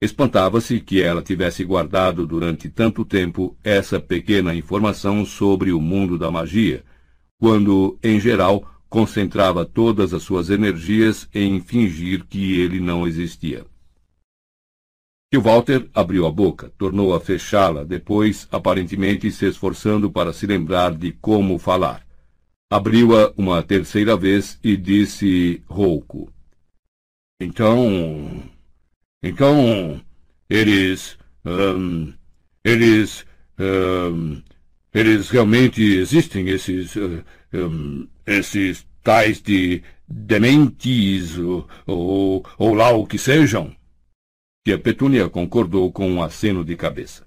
Espantava-se 0.00 0.80
que 0.80 1.02
ela 1.02 1.20
tivesse 1.20 1.64
guardado 1.64 2.26
durante 2.26 2.70
tanto 2.70 3.04
tempo 3.04 3.54
essa 3.62 4.00
pequena 4.00 4.54
informação 4.54 5.22
sobre 5.26 5.70
o 5.70 5.82
mundo 5.82 6.18
da 6.18 6.30
magia, 6.30 6.82
quando, 7.38 7.98
em 8.02 8.18
geral, 8.18 8.66
concentrava 8.88 9.66
todas 9.66 10.14
as 10.14 10.22
suas 10.22 10.48
energias 10.48 11.28
em 11.34 11.60
fingir 11.60 12.24
que 12.24 12.58
ele 12.58 12.80
não 12.80 13.06
existia. 13.06 13.66
E 15.32 15.38
Walter 15.38 15.88
abriu 15.94 16.26
a 16.26 16.30
boca, 16.30 16.70
tornou 16.76 17.14
a 17.14 17.20
fechá-la, 17.20 17.84
depois, 17.84 18.46
aparentemente 18.52 19.30
se 19.30 19.46
esforçando 19.46 20.10
para 20.10 20.30
se 20.30 20.46
lembrar 20.46 20.94
de 20.94 21.10
como 21.12 21.58
falar. 21.58 22.06
Abriu-a 22.70 23.32
uma 23.34 23.62
terceira 23.62 24.14
vez 24.14 24.58
e 24.62 24.76
disse 24.76 25.62
rouco. 25.66 26.30
Então, 27.40 28.42
então, 29.22 30.00
eles. 30.50 31.16
Um, 31.44 32.12
eles. 32.62 33.24
Um, 33.58 34.42
eles 34.92 35.30
realmente 35.30 35.82
existem, 35.82 36.48
esses. 36.50 36.94
Um, 37.54 38.06
esses 38.26 38.86
tais 39.02 39.40
de 39.40 39.82
dementes, 40.06 41.38
ou, 41.38 41.66
ou, 41.86 42.46
ou 42.58 42.74
lá 42.74 42.90
o 42.90 43.06
que 43.06 43.16
sejam? 43.16 43.74
E 44.64 44.72
a 44.72 44.78
Petúnia 44.78 45.28
concordou 45.28 45.90
com 45.90 46.08
um 46.08 46.22
aceno 46.22 46.64
de 46.64 46.76
cabeça. 46.76 47.26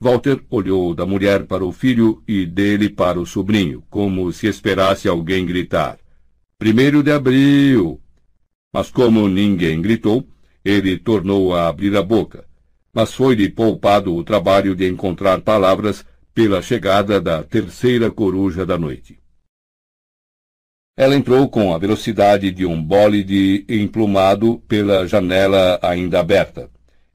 Walter 0.00 0.40
olhou 0.48 0.94
da 0.94 1.04
mulher 1.04 1.44
para 1.44 1.64
o 1.64 1.72
filho 1.72 2.22
e 2.26 2.46
dele 2.46 2.88
para 2.88 3.20
o 3.20 3.26
sobrinho, 3.26 3.82
como 3.90 4.32
se 4.32 4.46
esperasse 4.46 5.08
alguém 5.08 5.44
gritar. 5.44 5.98
Primeiro 6.56 7.02
de 7.02 7.10
abril! 7.10 8.00
Mas 8.72 8.90
como 8.90 9.28
ninguém 9.28 9.82
gritou, 9.82 10.26
ele 10.64 10.96
tornou 10.96 11.54
a 11.54 11.68
abrir 11.68 11.96
a 11.96 12.02
boca, 12.02 12.46
mas 12.94 13.12
foi-lhe 13.12 13.50
poupado 13.50 14.14
o 14.14 14.22
trabalho 14.24 14.76
de 14.76 14.88
encontrar 14.88 15.40
palavras 15.40 16.04
pela 16.32 16.62
chegada 16.62 17.20
da 17.20 17.42
terceira 17.42 18.10
coruja 18.10 18.64
da 18.64 18.78
noite. 18.78 19.19
Ela 21.00 21.16
entrou 21.16 21.48
com 21.48 21.72
a 21.72 21.78
velocidade 21.78 22.50
de 22.50 22.66
um 22.66 22.82
bólide 22.82 23.64
emplumado 23.66 24.58
pela 24.68 25.08
janela 25.08 25.78
ainda 25.80 26.20
aberta 26.20 26.68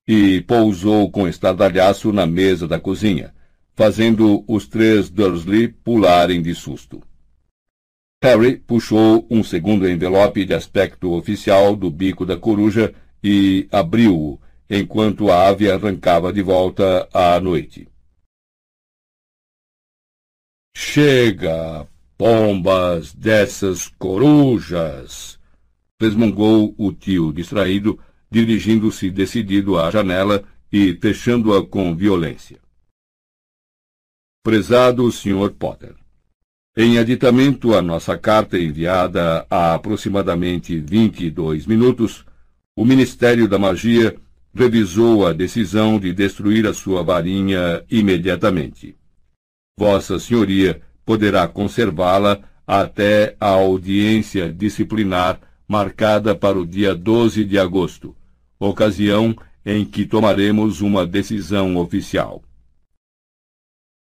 e 0.07 0.41
pousou 0.41 1.11
com 1.11 1.27
estardalhaço 1.27 2.11
na 2.11 2.25
mesa 2.25 2.67
da 2.67 2.79
cozinha, 2.79 3.31
fazendo 3.75 4.43
os 4.47 4.65
três 4.65 5.07
Dursley 5.11 5.67
pularem 5.67 6.41
de 6.41 6.55
susto. 6.55 6.99
Harry 8.23 8.57
puxou 8.57 9.27
um 9.29 9.43
segundo 9.43 9.87
envelope 9.87 10.43
de 10.45 10.55
aspecto 10.55 11.13
oficial 11.13 11.75
do 11.75 11.91
bico 11.91 12.25
da 12.25 12.35
coruja 12.35 12.91
e 13.23 13.67
abriu-o, 13.71 14.41
enquanto 14.67 15.29
a 15.29 15.47
ave 15.47 15.69
arrancava 15.69 16.33
de 16.33 16.41
volta 16.41 17.07
à 17.13 17.39
noite. 17.39 17.87
Chega, 20.75 21.87
pombas 22.17 23.13
dessas 23.13 23.87
corujas! 23.97 25.39
resmungou 25.99 26.75
o 26.77 26.91
tio 26.91 27.31
distraído, 27.31 27.97
dirigindo-se 28.29 29.09
decidido 29.09 29.79
à 29.79 29.89
janela 29.89 30.43
e 30.71 30.93
fechando-a 31.01 31.65
com 31.65 31.95
violência. 31.95 32.59
Prezado 34.43 35.09
Sr. 35.11 35.51
Potter, 35.57 35.95
em 36.77 36.97
aditamento 36.97 37.73
à 37.73 37.81
nossa 37.81 38.17
carta 38.17 38.59
enviada 38.59 39.47
há 39.49 39.73
aproximadamente 39.73 40.77
vinte 40.77 41.23
e 41.23 41.31
dois 41.31 41.65
minutos, 41.65 42.25
o 42.75 42.83
Ministério 42.83 43.47
da 43.47 43.57
Magia 43.57 44.15
revisou 44.53 45.25
a 45.25 45.31
decisão 45.31 45.97
de 45.97 46.11
destruir 46.11 46.67
a 46.67 46.73
sua 46.73 47.01
varinha 47.01 47.83
imediatamente. 47.89 48.97
Vossa 49.79 50.19
Senhoria 50.19 50.81
poderá 51.05 51.47
conservá-la 51.47 52.39
até 52.65 53.35
a 53.39 53.49
audiência 53.49 54.51
disciplinar 54.51 55.39
marcada 55.67 56.35
para 56.35 56.57
o 56.57 56.65
dia 56.65 56.95
12 56.95 57.45
de 57.45 57.57
agosto, 57.59 58.15
ocasião 58.59 59.35
em 59.65 59.85
que 59.85 60.05
tomaremos 60.05 60.81
uma 60.81 61.05
decisão 61.05 61.77
oficial. 61.77 62.43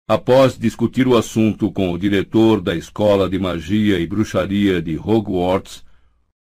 Após 0.07 0.57
discutir 0.57 1.07
o 1.07 1.15
assunto 1.15 1.71
com 1.71 1.91
o 1.91 1.97
diretor 1.97 2.61
da 2.61 2.75
Escola 2.75 3.29
de 3.29 3.37
Magia 3.37 3.99
e 3.99 4.07
Bruxaria 4.07 4.81
de 4.81 4.97
Hogwarts, 4.97 5.83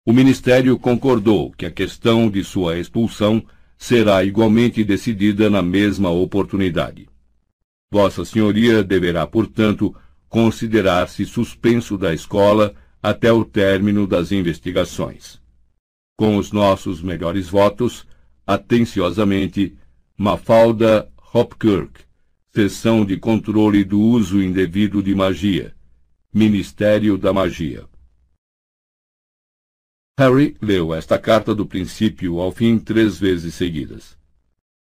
o 0.05 0.13
Ministério 0.13 0.77
concordou 0.79 1.53
que 1.53 1.65
a 1.65 1.71
questão 1.71 2.29
de 2.29 2.43
sua 2.43 2.79
expulsão 2.79 3.45
será 3.79 4.25
igualmente 4.25 4.83
decidida 4.83 5.49
na 5.49 5.63
mesma 5.63 6.11
oportunidade. 6.11 7.09
Vossa 7.93 8.25
Senhoria 8.25 8.83
deverá, 8.83 9.27
portanto, 9.27 9.95
considerar-se 10.33 11.27
suspenso 11.27 11.99
da 11.99 12.15
escola 12.15 12.75
até 13.03 13.31
o 13.31 13.45
término 13.45 14.07
das 14.07 14.33
investigações. 14.33 15.39
Com 16.17 16.39
os 16.39 16.53
nossos 16.53 17.03
melhores 17.03 17.51
votos, 17.51 18.07
atenciosamente, 18.47 19.77
Mafalda 20.17 21.07
Hopkirk, 21.35 22.01
Seção 22.49 23.05
de 23.05 23.19
Controle 23.19 23.85
do 23.85 24.01
Uso 24.01 24.43
Indevido 24.43 25.03
de 25.03 25.15
Magia, 25.15 25.75
Ministério 26.33 27.19
da 27.19 27.31
Magia. 27.31 27.85
Harry 30.19 30.57
leu 30.63 30.95
esta 30.95 31.19
carta 31.19 31.55
do 31.55 31.67
princípio 31.67 32.41
ao 32.41 32.51
fim 32.51 32.79
três 32.79 33.19
vezes 33.21 33.55
seguidas. 33.55 34.17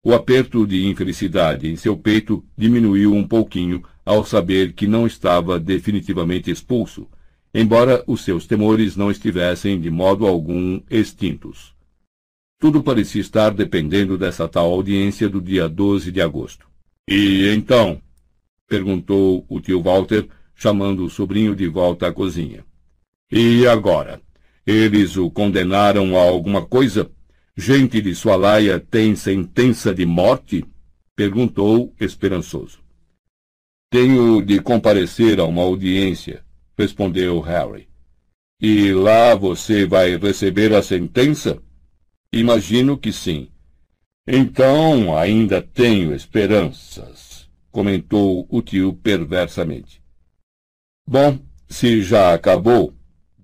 O 0.05 0.14
aperto 0.14 0.64
de 0.64 0.86
infelicidade 0.86 1.66
em 1.68 1.74
seu 1.74 1.97
peito 1.97 2.47
diminuiu 2.56 3.12
um 3.12 3.27
pouquinho 3.27 3.82
ao 4.05 4.24
saber 4.24 4.72
que 4.72 4.86
não 4.86 5.06
estava 5.06 5.59
definitivamente 5.59 6.51
expulso, 6.51 7.09
embora 7.55 8.02
os 8.06 8.22
seus 8.22 8.47
temores 8.47 8.97
não 8.97 9.10
estivessem 9.10 9.81
de 9.81 9.90
modo 9.90 10.27
algum 10.27 10.81
extintos. 10.90 11.74
Tudo 12.59 12.82
parecia 12.82 13.20
estar 13.20 13.55
dependendo 13.55 14.18
dessa 14.18 14.47
tal 14.47 14.70
audiência 14.70 15.28
do 15.28 15.40
dia 15.40 15.68
12 15.68 16.12
de 16.12 16.20
agosto. 16.20 16.66
E 17.09 17.48
então? 17.55 18.01
perguntou 18.68 19.44
o 19.48 19.60
tio 19.60 19.82
Walter, 19.82 20.28
chamando 20.55 21.05
o 21.05 21.10
sobrinho 21.10 21.56
de 21.56 21.66
volta 21.66 22.09
à 22.09 22.12
cozinha. 22.12 22.64
E 23.32 23.66
agora? 23.66 24.20
Eles 24.66 25.16
o 25.16 25.31
condenaram 25.31 26.16
a 26.16 26.20
alguma 26.20 26.64
coisa? 26.64 27.10
Gente 27.56 28.01
de 28.01 28.14
sua 28.14 28.36
laia 28.36 28.78
tem 28.78 29.16
sentença 29.16 29.94
de 29.94 30.05
morte? 30.05 30.64
perguntou, 31.16 31.94
esperançoso. 32.01 32.80
Tenho 33.91 34.41
de 34.41 34.61
comparecer 34.61 35.41
a 35.41 35.45
uma 35.45 35.62
audiência, 35.62 36.45
respondeu 36.79 37.41
Harry. 37.41 37.89
E 38.62 38.93
lá 38.93 39.35
você 39.35 39.85
vai 39.85 40.17
receber 40.17 40.73
a 40.73 40.81
sentença? 40.81 41.61
Imagino 42.33 42.97
que 42.97 43.12
sim. 43.12 43.49
Então 44.29 45.19
ainda 45.19 45.61
tenho 45.61 46.15
esperanças, 46.15 47.51
comentou 47.73 48.47
o 48.49 48.62
tio 48.62 48.93
perversamente. 48.93 50.01
Bom, 51.05 51.41
se 51.69 52.01
já 52.01 52.33
acabou, 52.33 52.95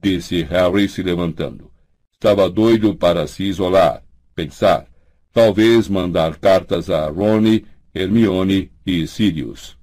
disse 0.00 0.44
Harry 0.44 0.88
se 0.88 1.02
levantando. 1.02 1.72
Estava 2.12 2.48
doido 2.48 2.94
para 2.94 3.26
se 3.26 3.42
isolar, 3.42 4.00
pensar, 4.32 4.86
talvez 5.32 5.88
mandar 5.88 6.36
cartas 6.38 6.88
a 6.88 7.08
Rony, 7.08 7.66
Hermione 7.92 8.70
e 8.86 9.08
Sirius. 9.08 9.75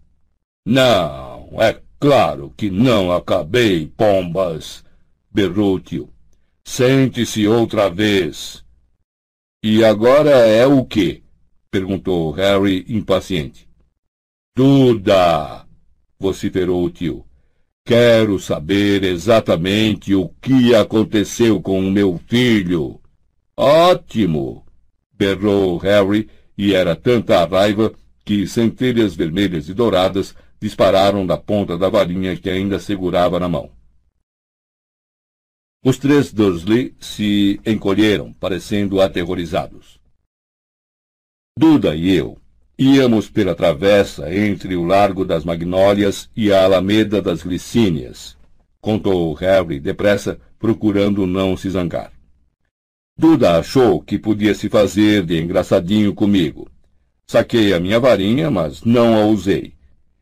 Não, 0.65 1.49
é 1.61 1.81
claro 1.99 2.53
que 2.56 2.69
não 2.69 3.11
acabei, 3.11 3.85
pombas, 3.85 4.84
berrou 5.30 5.76
o 5.76 5.80
tio. 5.80 6.10
Sente-se 6.64 7.45
outra 7.48 7.90
vez. 7.90 8.64
E 9.61 9.84
agora 9.84 10.30
é 10.31 10.65
o 10.65 10.85
quê? 10.85 11.22
perguntou 11.69 12.31
Harry 12.31 12.85
impaciente. 12.88 13.68
Duda! 14.56 15.65
vociferou 16.18 16.85
o 16.85 16.90
tio. 16.90 17.26
Quero 17.85 18.40
saber 18.40 19.03
exatamente 19.03 20.15
o 20.15 20.30
que 20.41 20.73
aconteceu 20.73 21.61
com 21.61 21.80
o 21.80 21.91
meu 21.91 22.18
filho. 22.27 23.02
Ótimo! 23.57 24.65
berrou 25.11 25.77
Harry, 25.77 26.30
e 26.57 26.73
era 26.73 26.95
tanta 26.95 27.41
a 27.41 27.45
raiva 27.45 27.94
que 28.23 28.48
centelhas 28.48 29.15
vermelhas 29.15 29.68
e 29.68 29.73
douradas 29.73 30.34
dispararam 30.64 31.27
da 31.27 31.38
ponta 31.38 31.77
da 31.77 31.90
varinha 31.90 32.38
que 32.38 32.49
ainda 32.49 32.80
segurava 32.80 33.38
na 33.38 33.49
mão. 33.49 33.69
Os 35.84 35.98
três 35.98 36.31
Dursley 36.31 36.95
se 37.02 37.60
encolheram, 37.65 38.31
parecendo 38.31 39.02
aterrorizados. 39.02 39.99
Duda 41.60 41.94
e 41.94 42.15
eu 42.15 42.38
íamos 42.80 43.30
pela 43.30 43.53
travessa 43.53 44.34
entre 44.34 44.77
o 44.77 44.85
Largo 44.85 45.26
das 45.26 45.44
Magnólias 45.44 46.30
e 46.34 46.52
a 46.52 46.64
Alameda 46.64 47.22
das 47.22 47.44
Glicínias, 47.44 48.38
contou 48.80 49.34
Harry 49.34 49.81
depressa, 49.81 50.40
procurando 50.57 51.27
não 51.27 51.57
se 51.57 51.69
zangar. 51.69 52.11
Duda 53.18 53.60
achou 53.60 54.02
que 54.02 54.18
podia 54.18 54.56
se 54.56 54.69
fazer 54.69 55.26
de 55.26 55.40
engraçadinho 55.40 56.15
comigo. 56.15 56.72
Saquei 57.27 57.73
a 57.73 57.80
minha 57.81 57.99
varinha, 57.99 58.49
mas 58.49 58.81
não 58.84 59.15
a 59.15 59.26
usei. 59.26 59.73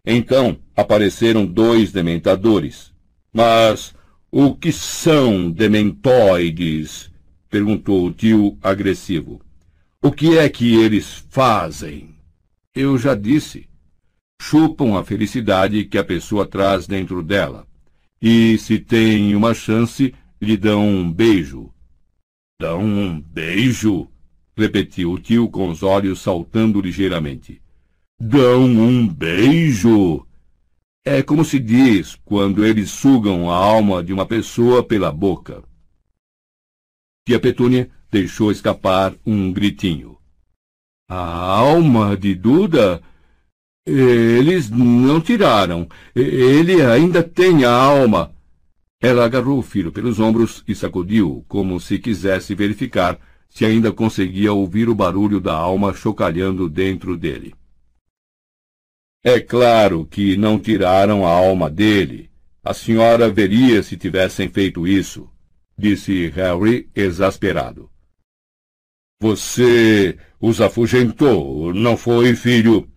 Então 0.05 0.57
apareceram 0.75 1.45
dois 1.45 1.91
dementadores. 1.91 2.91
Mas 3.33 3.93
o 4.31 4.55
que 4.55 4.71
são 4.71 5.51
dementoides? 5.51 7.11
perguntou 7.49 8.05
o 8.05 8.13
tio 8.13 8.57
agressivo. 8.61 9.41
O 10.01 10.11
que 10.11 10.37
é 10.37 10.49
que 10.49 10.73
eles 10.73 11.25
fazem? 11.29 12.15
Eu 12.73 12.97
já 12.97 13.13
disse. 13.13 13.67
Chupam 14.41 14.97
a 14.97 15.03
felicidade 15.03 15.83
que 15.85 15.97
a 15.97 16.03
pessoa 16.03 16.47
traz 16.47 16.87
dentro 16.87 17.21
dela. 17.21 17.67
E, 18.21 18.57
se 18.57 18.79
tem 18.79 19.35
uma 19.35 19.53
chance, 19.53 20.13
lhe 20.41 20.57
dão 20.57 20.87
um 20.87 21.11
beijo. 21.11 21.71
Dão 22.59 22.81
um 22.81 23.19
beijo? 23.19 24.07
repetiu 24.57 25.11
o 25.11 25.19
tio 25.19 25.49
com 25.49 25.69
os 25.69 25.83
olhos 25.83 26.21
saltando 26.21 26.81
ligeiramente. 26.81 27.61
Dão 28.23 28.65
um 28.65 29.07
beijo! 29.07 30.27
É 31.03 31.23
como 31.23 31.43
se 31.43 31.57
diz 31.57 32.15
quando 32.23 32.63
eles 32.63 32.91
sugam 32.91 33.49
a 33.49 33.55
alma 33.55 34.03
de 34.03 34.13
uma 34.13 34.27
pessoa 34.27 34.83
pela 34.83 35.11
boca. 35.11 35.63
Tia 37.27 37.39
Petúnia 37.39 37.89
deixou 38.11 38.51
escapar 38.51 39.15
um 39.25 39.51
gritinho. 39.51 40.19
A 41.09 41.17
alma 41.17 42.15
de 42.15 42.35
Duda? 42.35 43.01
Eles 43.87 44.69
não 44.69 45.19
tiraram. 45.19 45.89
Ele 46.13 46.79
ainda 46.83 47.23
tem 47.23 47.65
a 47.65 47.71
alma. 47.71 48.35
Ela 49.01 49.25
agarrou 49.25 49.57
o 49.57 49.63
filho 49.63 49.91
pelos 49.91 50.19
ombros 50.19 50.63
e 50.67 50.75
sacudiu, 50.75 51.43
como 51.47 51.79
se 51.79 51.97
quisesse 51.97 52.53
verificar 52.53 53.19
se 53.49 53.65
ainda 53.65 53.91
conseguia 53.91 54.53
ouvir 54.53 54.89
o 54.89 54.93
barulho 54.93 55.41
da 55.41 55.55
alma 55.55 55.91
chocalhando 55.91 56.69
dentro 56.69 57.17
dele. 57.17 57.55
É 59.23 59.39
claro 59.39 60.03
que 60.05 60.35
não 60.35 60.57
tiraram 60.57 61.25
a 61.25 61.29
alma 61.29 61.69
dele. 61.69 62.31
A 62.63 62.73
senhora 62.73 63.29
veria 63.29 63.83
se 63.83 63.95
tivessem 63.95 64.49
feito 64.49 64.87
isso, 64.87 65.29
disse 65.77 66.27
Harry 66.29 66.89
exasperado. 66.95 67.89
Você 69.21 70.17
os 70.39 70.59
afugentou, 70.59 71.71
não 71.71 71.95
foi, 71.95 72.35
filho? 72.35 72.89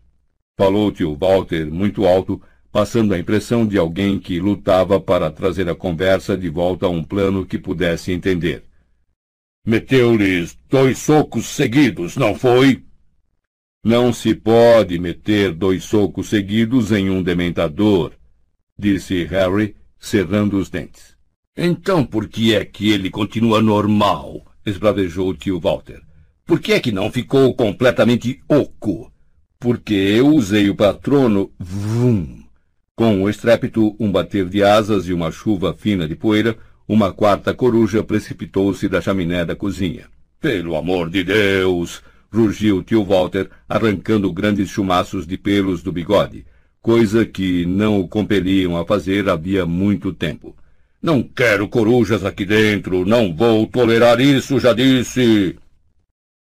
Falou 0.59 0.90
tio 0.90 1.14
Walter 1.14 1.66
muito 1.70 2.06
alto, 2.06 2.40
passando 2.72 3.12
a 3.12 3.18
impressão 3.18 3.66
de 3.66 3.76
alguém 3.76 4.18
que 4.18 4.40
lutava 4.40 4.98
para 4.98 5.30
trazer 5.30 5.68
a 5.68 5.74
conversa 5.74 6.38
de 6.38 6.48
volta 6.48 6.86
a 6.86 6.88
um 6.88 7.05
plano 7.05 7.44
que 7.44 7.59
pudesse 7.59 8.12
entender. 8.12 8.64
Meteu-lhes 9.66 10.59
dois 10.70 10.98
socos 10.98 11.46
seguidos, 11.46 12.16
não 12.16 12.34
foi? 12.34 12.82
Não 13.85 14.15
se 14.15 14.35
pode 14.35 14.98
meter 14.98 15.52
dois 15.52 15.85
socos 15.85 16.31
seguidos 16.31 16.90
em 16.90 17.11
um 17.11 17.23
dementador, 17.23 18.12
disse 18.78 19.24
Harry, 19.24 19.77
cerrando 20.01 20.56
os 20.56 20.70
dentes. 20.70 21.15
Então 21.55 22.02
por 22.02 22.27
que 22.27 22.55
é 22.55 22.65
que 22.65 22.90
ele 22.90 23.11
continua 23.11 23.61
normal? 23.61 24.43
esbravejou 24.65 25.28
o 25.28 25.35
tio 25.35 25.61
Walter. 25.61 26.01
Por 26.47 26.61
que 26.61 26.73
é 26.73 26.81
que 26.81 26.90
não 26.90 27.12
ficou 27.12 27.55
completamente 27.55 28.40
oco? 28.48 29.12
Porque 29.61 29.93
eu 29.93 30.28
usei 30.28 30.70
o 30.70 30.74
patrono 30.74 31.52
vum. 31.59 32.43
Com 32.97 33.23
o 33.23 33.28
estrépito, 33.28 33.94
um 34.01 34.11
bater 34.11 34.48
de 34.48 34.62
asas 34.62 35.09
e 35.09 35.12
uma 35.12 35.31
chuva 35.31 35.74
fina 35.74 36.09
de 36.09 36.16
poeira, 36.16 36.56
uma 36.89 37.12
quarta 37.12 37.52
coruja 37.52 38.02
precipitou-se 38.02 38.89
da 38.89 39.02
chaminé 39.02 39.44
da 39.44 39.55
cozinha. 39.55 40.06
Pelo 40.40 40.74
amor 40.74 41.11
de 41.11 41.23
Deus! 41.23 42.02
Rugiu 42.35 42.82
tio 42.82 43.05
Walter, 43.05 43.48
arrancando 43.69 44.32
grandes 44.32 44.69
chumaços 44.69 45.24
de 45.24 45.39
pelos 45.39 45.82
do 45.85 45.93
bigode, 45.93 46.44
coisa 46.82 47.24
que 47.24 47.65
não 47.65 48.01
o 48.01 48.09
compeliam 48.09 48.77
a 48.77 48.85
fazer 48.85 49.28
havia 49.28 49.65
muito 49.65 50.12
tempo. 50.12 50.56
Não 51.01 51.23
quero 51.23 51.69
corujas 51.69 52.24
aqui 52.24 52.44
dentro, 52.44 53.06
não 53.06 53.35
vou 53.35 53.66
tolerar 53.69 54.20
isso, 54.20 54.59
já 54.59 54.73
disse. 54.73 55.56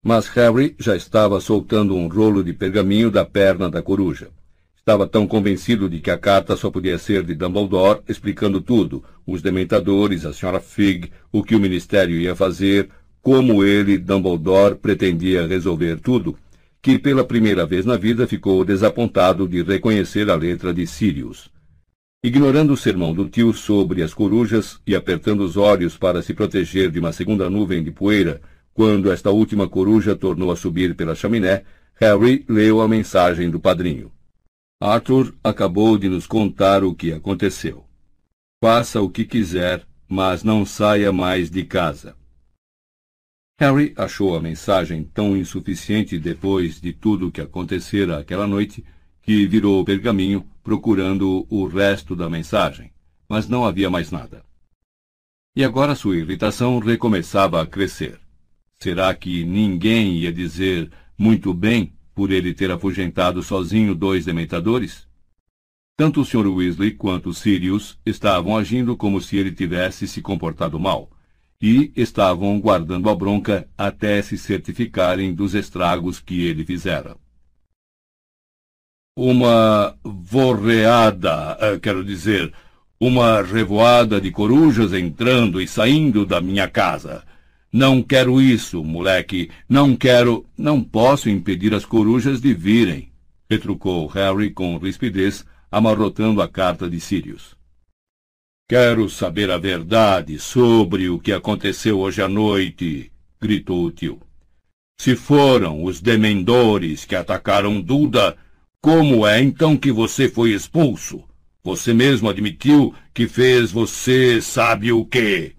Mas 0.04 0.28
Harry 0.28 0.76
já 0.78 0.94
estava 0.94 1.40
soltando 1.40 1.96
um 1.96 2.06
rolo 2.06 2.44
de 2.44 2.52
pergaminho 2.52 3.10
da 3.10 3.24
perna 3.24 3.68
da 3.68 3.82
coruja. 3.82 4.28
Estava 4.76 5.06
tão 5.06 5.26
convencido 5.26 5.90
de 5.90 6.00
que 6.00 6.10
a 6.10 6.16
carta 6.16 6.56
só 6.56 6.70
podia 6.70 6.98
ser 6.98 7.22
de 7.22 7.34
Dumbledore, 7.34 8.00
explicando 8.08 8.60
tudo, 8.60 9.04
os 9.26 9.42
dementadores, 9.42 10.24
a 10.24 10.30
Sra. 10.30 10.60
Fig, 10.60 11.10
o 11.30 11.42
que 11.42 11.54
o 11.54 11.60
Ministério 11.60 12.16
ia 12.16 12.34
fazer, 12.34 12.88
como 13.22 13.64
ele, 13.64 13.98
Dumbledore, 13.98 14.76
pretendia 14.76 15.46
resolver 15.46 16.00
tudo, 16.00 16.36
que 16.82 16.98
pela 16.98 17.24
primeira 17.24 17.66
vez 17.66 17.84
na 17.84 17.96
vida 17.96 18.26
ficou 18.26 18.64
desapontado 18.64 19.46
de 19.46 19.62
reconhecer 19.62 20.30
a 20.30 20.34
letra 20.34 20.72
de 20.72 20.86
Sirius. 20.86 21.50
Ignorando 22.22 22.72
o 22.72 22.76
sermão 22.76 23.14
do 23.14 23.28
tio 23.28 23.52
sobre 23.52 24.02
as 24.02 24.12
corujas 24.12 24.80
e 24.86 24.94
apertando 24.94 25.40
os 25.40 25.56
olhos 25.56 25.96
para 25.96 26.22
se 26.22 26.34
proteger 26.34 26.90
de 26.90 26.98
uma 26.98 27.12
segunda 27.12 27.48
nuvem 27.48 27.82
de 27.82 27.90
poeira, 27.90 28.40
quando 28.72 29.10
esta 29.10 29.30
última 29.30 29.68
coruja 29.68 30.14
tornou 30.16 30.50
a 30.50 30.56
subir 30.56 30.94
pela 30.94 31.14
chaminé, 31.14 31.64
Harry 31.96 32.44
leu 32.48 32.80
a 32.80 32.88
mensagem 32.88 33.50
do 33.50 33.60
padrinho. 33.60 34.10
Arthur 34.80 35.34
acabou 35.44 35.98
de 35.98 36.08
nos 36.08 36.26
contar 36.26 36.82
o 36.82 36.94
que 36.94 37.12
aconteceu. 37.12 37.84
Faça 38.62 39.00
o 39.02 39.10
que 39.10 39.26
quiser, 39.26 39.86
mas 40.08 40.42
não 40.42 40.64
saia 40.64 41.12
mais 41.12 41.50
de 41.50 41.64
casa. 41.64 42.16
Harry 43.60 43.92
achou 43.94 44.34
a 44.34 44.40
mensagem 44.40 45.04
tão 45.04 45.36
insuficiente 45.36 46.18
depois 46.18 46.80
de 46.80 46.94
tudo 46.94 47.28
o 47.28 47.30
que 47.30 47.42
acontecera 47.42 48.18
aquela 48.18 48.46
noite 48.46 48.82
que 49.20 49.46
virou 49.46 49.82
o 49.82 49.84
pergaminho 49.84 50.46
procurando 50.62 51.46
o 51.50 51.66
resto 51.66 52.16
da 52.16 52.30
mensagem, 52.30 52.90
mas 53.28 53.50
não 53.50 53.66
havia 53.66 53.90
mais 53.90 54.10
nada. 54.10 54.42
E 55.54 55.62
agora 55.62 55.94
sua 55.94 56.16
irritação 56.16 56.78
recomeçava 56.78 57.60
a 57.60 57.66
crescer. 57.66 58.18
Será 58.82 59.14
que 59.14 59.44
ninguém 59.44 60.16
ia 60.16 60.32
dizer 60.32 60.90
muito 61.18 61.52
bem 61.52 61.92
por 62.14 62.30
ele 62.30 62.54
ter 62.54 62.70
afugentado 62.70 63.42
sozinho 63.42 63.94
dois 63.94 64.24
dementadores? 64.24 65.06
Tanto 65.98 66.22
o 66.22 66.24
Sr. 66.24 66.46
Weasley 66.46 66.92
quanto 66.92 67.34
Sirius 67.34 67.98
estavam 68.06 68.56
agindo 68.56 68.96
como 68.96 69.20
se 69.20 69.36
ele 69.36 69.52
tivesse 69.52 70.08
se 70.08 70.22
comportado 70.22 70.80
mal, 70.80 71.10
e 71.60 71.92
estavam 71.94 72.58
guardando 72.58 73.10
a 73.10 73.14
bronca 73.14 73.68
até 73.76 74.22
se 74.22 74.38
certificarem 74.38 75.34
dos 75.34 75.54
estragos 75.54 76.18
que 76.18 76.46
ele 76.46 76.64
fizera. 76.64 77.16
Uma 79.16 79.94
vorreada, 80.02 81.58
eh, 81.60 81.78
quero 81.78 82.02
dizer, 82.02 82.52
uma 82.98 83.42
revoada 83.42 84.20
de 84.20 84.30
corujas 84.30 84.94
entrando 84.94 85.60
e 85.60 85.68
saindo 85.68 86.24
da 86.24 86.40
minha 86.40 86.68
casa. 86.68 87.24
Não 87.72 88.02
quero 88.02 88.40
isso, 88.40 88.82
moleque. 88.82 89.50
Não 89.68 89.94
quero. 89.94 90.46
Não 90.56 90.82
posso 90.82 91.28
impedir 91.28 91.74
as 91.74 91.84
corujas 91.84 92.40
de 92.40 92.52
virem, 92.52 93.12
retrucou 93.48 94.06
Harry 94.08 94.50
com 94.50 94.76
rispidez, 94.78 95.44
amarrotando 95.70 96.42
a 96.42 96.48
carta 96.48 96.88
de 96.90 96.98
Sirius. 96.98 97.59
Quero 98.70 99.08
saber 99.08 99.50
a 99.50 99.58
verdade 99.58 100.38
sobre 100.38 101.08
o 101.08 101.18
que 101.18 101.32
aconteceu 101.32 101.98
hoje 101.98 102.22
à 102.22 102.28
noite, 102.28 103.10
gritou 103.40 103.84
o 103.84 103.90
tio. 103.90 104.22
Se 104.96 105.16
foram 105.16 105.82
os 105.82 106.00
demendores 106.00 107.04
que 107.04 107.16
atacaram 107.16 107.80
Duda, 107.80 108.38
como 108.80 109.26
é 109.26 109.42
então 109.42 109.76
que 109.76 109.90
você 109.90 110.28
foi 110.28 110.52
expulso? 110.52 111.24
Você 111.64 111.92
mesmo 111.92 112.28
admitiu 112.28 112.94
que 113.12 113.26
fez 113.26 113.72
você 113.72 114.40
sabe 114.40 114.92
o 114.92 115.04
quê? 115.04 115.56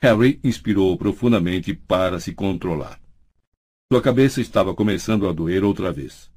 Harry 0.00 0.40
inspirou 0.42 0.96
profundamente 0.96 1.74
para 1.74 2.18
se 2.18 2.32
controlar. 2.32 2.98
Sua 3.92 4.00
cabeça 4.00 4.40
estava 4.40 4.74
começando 4.74 5.28
a 5.28 5.32
doer 5.32 5.62
outra 5.62 5.92
vez. 5.92 6.30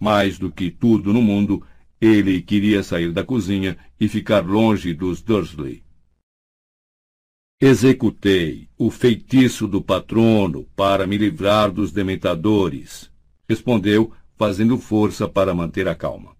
Mais 0.00 0.38
do 0.38 0.50
que 0.50 0.70
tudo 0.70 1.12
no 1.12 1.20
mundo, 1.20 1.62
ele 2.02 2.42
queria 2.42 2.82
sair 2.82 3.12
da 3.12 3.22
cozinha 3.22 3.78
e 4.00 4.08
ficar 4.08 4.44
longe 4.44 4.92
dos 4.92 5.22
Dursley. 5.22 5.84
Executei 7.60 8.68
o 8.76 8.90
feitiço 8.90 9.68
do 9.68 9.80
patrono 9.80 10.66
para 10.74 11.06
me 11.06 11.16
livrar 11.16 11.70
dos 11.70 11.92
dementadores, 11.92 13.08
respondeu, 13.48 14.12
fazendo 14.36 14.76
força 14.78 15.28
para 15.28 15.54
manter 15.54 15.86
a 15.86 15.94
calma. 15.94 16.34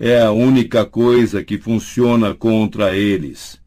É 0.00 0.22
a 0.22 0.32
única 0.32 0.86
coisa 0.86 1.44
que 1.44 1.58
funciona 1.58 2.34
contra 2.34 2.96
eles. 2.96 3.60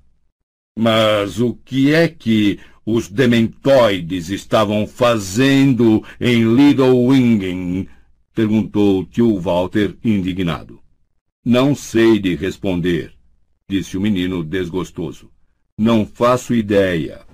Mas 0.76 1.40
o 1.40 1.54
que 1.54 1.94
é 1.94 2.08
que 2.08 2.60
os 2.84 3.08
dementoides 3.08 4.30
estavam 4.30 4.88
fazendo 4.88 6.04
em 6.20 6.56
Little 6.56 7.06
Wingen? 7.06 7.88
perguntou 8.34 9.06
tio 9.06 9.38
Walter 9.38 9.96
indignado. 10.04 10.81
Não 11.44 11.74
sei 11.74 12.20
de 12.20 12.36
responder, 12.36 13.18
disse 13.68 13.98
o 13.98 14.02
menino 14.02 14.44
desgostoso. 14.44 15.32
Não 15.76 16.06
faço 16.06 16.54
ideia. 16.54 17.26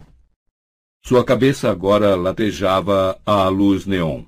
Sua 1.03 1.25
cabeça 1.25 1.69
agora 1.69 2.15
latejava 2.15 3.21
à 3.25 3.49
luz 3.49 3.85
neon. 3.85 4.23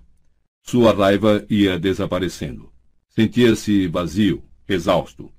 Sua 0.61 0.93
raiva 0.93 1.45
ia 1.49 1.79
desaparecendo. 1.79 2.69
Sentia-se 3.07 3.87
vazio, 3.87 4.43
exausto. 4.67 5.31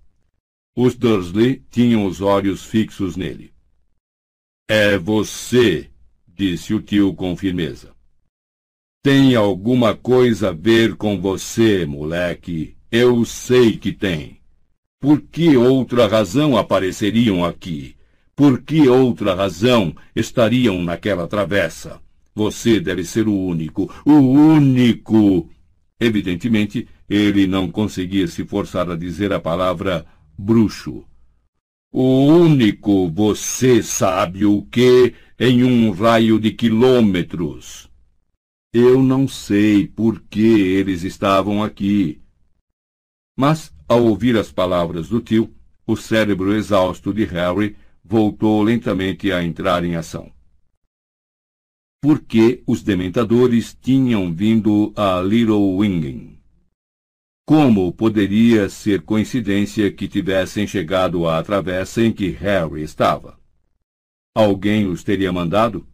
Os 0.75 0.97
Dursley 0.97 1.63
tinham 1.71 2.07
os 2.07 2.23
olhos 2.23 2.65
fixos 2.65 3.17
nele. 3.17 3.53
É 4.67 4.97
você, 4.97 5.91
disse 6.27 6.73
o 6.73 6.81
tio 6.81 7.13
com 7.15 7.37
firmeza. 7.37 7.95
Tem 9.03 9.35
alguma 9.35 9.95
coisa 9.95 10.49
a 10.49 10.53
ver 10.53 10.97
com 10.97 11.21
você, 11.21 11.85
moleque, 11.85 12.77
eu 12.91 13.25
sei 13.25 13.77
que 13.77 13.93
tem. 13.93 14.41
Por 15.01 15.21
que 15.21 15.57
outra 15.57 16.07
razão 16.07 16.57
apareceriam 16.57 17.45
aqui? 17.45 17.95
Por 18.35 18.63
que 18.63 18.89
outra 18.89 19.35
razão 19.35 19.95
estariam 20.15 20.83
naquela 20.83 21.27
travessa? 21.27 22.01
Você 22.35 22.81
deve 22.81 23.05
ser 23.05 23.29
o 23.29 23.35
único, 23.35 23.93
o 24.05 24.13
único. 24.13 25.49
Evidentemente, 26.01 26.89
ele 27.09 27.47
não 27.47 27.71
conseguia 27.71 28.27
se 28.27 28.45
forçar 28.45 28.91
a 28.91 28.97
dizer 28.97 29.33
a 29.33 29.41
palavra 29.41 30.07
bruxo. 30.39 31.05
O 31.93 32.27
único, 32.27 33.11
você 33.11 33.83
sabe 33.83 34.45
o 34.45 34.63
que, 34.63 35.15
em 35.39 35.65
um 35.65 35.91
raio 35.91 36.39
de 36.39 36.53
quilômetros. 36.53 37.89
Eu 38.73 39.03
não 39.03 39.27
sei 39.27 39.87
por 39.89 40.23
que 40.31 40.41
eles 40.41 41.03
estavam 41.03 41.63
aqui. 41.63 42.20
Mas, 43.41 43.75
ao 43.89 44.05
ouvir 44.05 44.37
as 44.37 44.53
palavras 44.53 45.09
do 45.09 45.19
tio, 45.19 45.51
o 45.87 45.97
cérebro 45.97 46.55
exausto 46.55 47.11
de 47.11 47.25
Harry 47.25 47.75
voltou 48.05 48.63
lentamente 48.63 49.33
a 49.33 49.43
entrar 49.43 49.83
em 49.83 49.97
ação. 49.97 50.31
Por 52.03 52.21
que 52.21 52.63
os 52.67 52.83
dementadores 52.83 53.75
tinham 53.81 54.31
vindo 54.31 54.93
a 54.95 55.23
Little 55.23 55.79
Wingen? 55.79 56.39
Como 57.47 57.91
poderia 57.95 58.69
ser 58.69 59.01
coincidência 59.01 59.91
que 59.91 60.07
tivessem 60.07 60.67
chegado 60.67 61.27
à 61.27 61.43
travessa 61.43 62.03
em 62.03 62.13
que 62.13 62.29
Harry 62.29 62.83
estava? 62.83 63.41
Alguém 64.35 64.87
os 64.87 65.03
teria 65.03 65.33
mandado? 65.33 65.89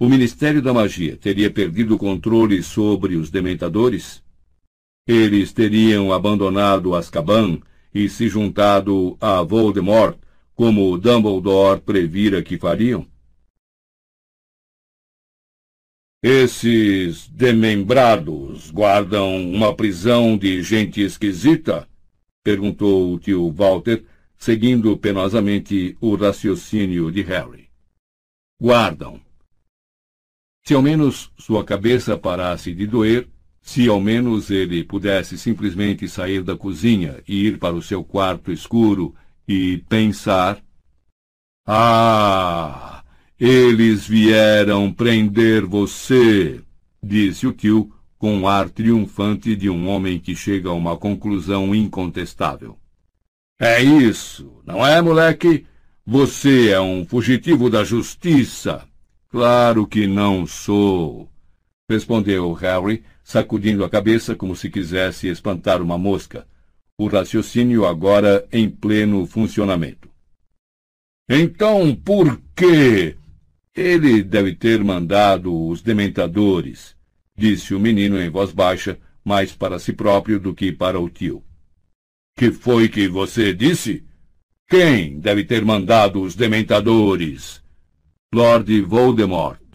O 0.00 0.08
Ministério 0.08 0.62
da 0.62 0.72
Magia 0.72 1.14
teria 1.14 1.50
perdido 1.50 1.96
o 1.96 1.98
controle 1.98 2.62
sobre 2.62 3.16
os 3.16 3.30
dementadores? 3.30 4.26
Eles 5.08 5.54
teriam 5.54 6.12
abandonado 6.12 6.94
Azkaban 6.94 7.62
e 7.94 8.10
se 8.10 8.28
juntado 8.28 9.16
a 9.18 9.42
Voldemort, 9.42 10.18
como 10.54 10.98
Dumbledore 10.98 11.80
previra 11.80 12.42
que 12.42 12.58
fariam? 12.58 13.06
Esses 16.22 17.26
demembrados 17.28 18.70
guardam 18.70 19.50
uma 19.50 19.74
prisão 19.74 20.36
de 20.36 20.62
gente 20.62 21.00
esquisita? 21.00 21.88
perguntou 22.44 23.14
o 23.14 23.18
tio 23.18 23.50
Walter, 23.50 24.04
seguindo 24.36 24.94
penosamente 24.98 25.96
o 26.02 26.16
raciocínio 26.16 27.10
de 27.10 27.22
Harry. 27.22 27.70
Guardam. 28.60 29.18
Se 30.66 30.74
ao 30.74 30.82
menos 30.82 31.32
sua 31.38 31.64
cabeça 31.64 32.18
parasse 32.18 32.74
de 32.74 32.86
doer, 32.86 33.26
se 33.68 33.86
ao 33.86 34.00
menos 34.00 34.50
ele 34.50 34.82
pudesse 34.82 35.36
simplesmente 35.36 36.08
sair 36.08 36.42
da 36.42 36.56
cozinha 36.56 37.22
e 37.28 37.48
ir 37.48 37.58
para 37.58 37.74
o 37.74 37.82
seu 37.82 38.02
quarto 38.02 38.50
escuro 38.50 39.14
e 39.46 39.84
pensar: 39.86 40.58
Ah, 41.66 43.04
eles 43.38 44.08
vieram 44.08 44.90
prender 44.90 45.66
você, 45.66 46.62
disse 47.02 47.46
o 47.46 47.52
tio 47.52 47.92
com 48.16 48.40
o 48.40 48.48
ar 48.48 48.70
triunfante 48.70 49.54
de 49.54 49.68
um 49.68 49.86
homem 49.86 50.18
que 50.18 50.34
chega 50.34 50.70
a 50.70 50.72
uma 50.72 50.96
conclusão 50.96 51.74
incontestável. 51.74 52.78
É 53.60 53.82
isso, 53.82 54.62
não 54.64 54.84
é, 54.84 55.02
moleque? 55.02 55.66
Você 56.06 56.70
é 56.70 56.80
um 56.80 57.04
fugitivo 57.04 57.68
da 57.68 57.84
justiça. 57.84 58.88
Claro 59.28 59.86
que 59.86 60.06
não 60.06 60.46
sou, 60.46 61.30
respondeu 61.86 62.50
Harry, 62.54 63.04
sacudindo 63.28 63.84
a 63.84 63.90
cabeça 63.90 64.34
como 64.34 64.56
se 64.56 64.70
quisesse 64.70 65.28
espantar 65.28 65.82
uma 65.82 65.98
mosca, 65.98 66.48
o 66.96 67.08
raciocínio 67.08 67.84
agora 67.84 68.48
em 68.50 68.70
pleno 68.70 69.26
funcionamento. 69.26 70.08
Então, 71.28 71.94
por 71.94 72.40
quê? 72.56 73.18
Ele 73.76 74.22
deve 74.22 74.54
ter 74.54 74.82
mandado 74.82 75.54
os 75.68 75.82
dementadores, 75.82 76.96
disse 77.36 77.74
o 77.74 77.78
menino 77.78 78.18
em 78.18 78.30
voz 78.30 78.50
baixa, 78.50 78.98
mais 79.22 79.52
para 79.52 79.78
si 79.78 79.92
próprio 79.92 80.40
do 80.40 80.54
que 80.54 80.72
para 80.72 80.98
o 80.98 81.10
tio. 81.10 81.44
Que 82.34 82.50
foi 82.50 82.88
que 82.88 83.08
você 83.08 83.52
disse? 83.52 84.06
Quem 84.66 85.20
deve 85.20 85.44
ter 85.44 85.62
mandado 85.62 86.22
os 86.22 86.34
dementadores? 86.34 87.62
Lord 88.34 88.80
Voldemort. 88.80 89.67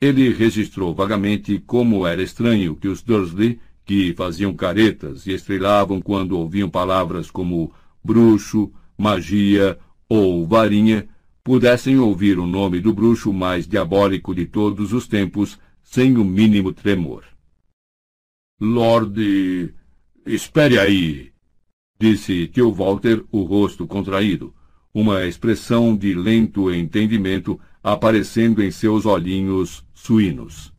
Ele 0.00 0.32
registrou 0.32 0.94
vagamente 0.94 1.58
como 1.66 2.06
era 2.06 2.22
estranho 2.22 2.74
que 2.74 2.88
os 2.88 3.02
Dursley, 3.02 3.60
que 3.84 4.14
faziam 4.14 4.54
caretas 4.54 5.26
e 5.26 5.32
estrelavam 5.32 6.00
quando 6.00 6.38
ouviam 6.38 6.70
palavras 6.70 7.30
como 7.30 7.72
bruxo, 8.02 8.72
magia 8.96 9.78
ou 10.08 10.46
varinha, 10.46 11.06
pudessem 11.44 11.98
ouvir 11.98 12.38
o 12.38 12.46
nome 12.46 12.80
do 12.80 12.94
bruxo 12.94 13.32
mais 13.32 13.66
diabólico 13.66 14.34
de 14.34 14.46
todos 14.46 14.92
os 14.92 15.06
tempos 15.06 15.58
sem 15.82 16.16
o 16.16 16.24
mínimo 16.24 16.72
tremor. 16.72 17.24
Lord. 18.60 19.74
Espere 20.26 20.78
aí, 20.78 21.32
disse 21.98 22.46
tio 22.46 22.70
Walter, 22.72 23.24
o 23.32 23.42
rosto 23.42 23.86
contraído. 23.86 24.54
uma 24.92 25.24
expressão 25.24 25.96
de 25.96 26.14
lento 26.14 26.72
entendimento 26.72 27.58
aparecendo 27.82 28.62
em 28.62 28.70
seus 28.70 29.06
olhinhos 29.06 29.84
suínos. 29.94 30.72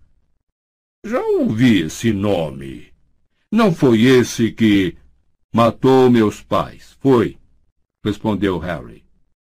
Já 1.05 1.21
ouvi 1.21 1.81
esse 1.81 2.13
nome. 2.13 2.87
Não 3.51 3.73
foi 3.73 4.03
esse 4.03 4.51
que 4.51 4.95
matou 5.53 6.09
meus 6.09 6.41
pais, 6.41 6.95
foi? 6.99 7.37
respondeu 8.03 8.57
Harry. 8.59 9.03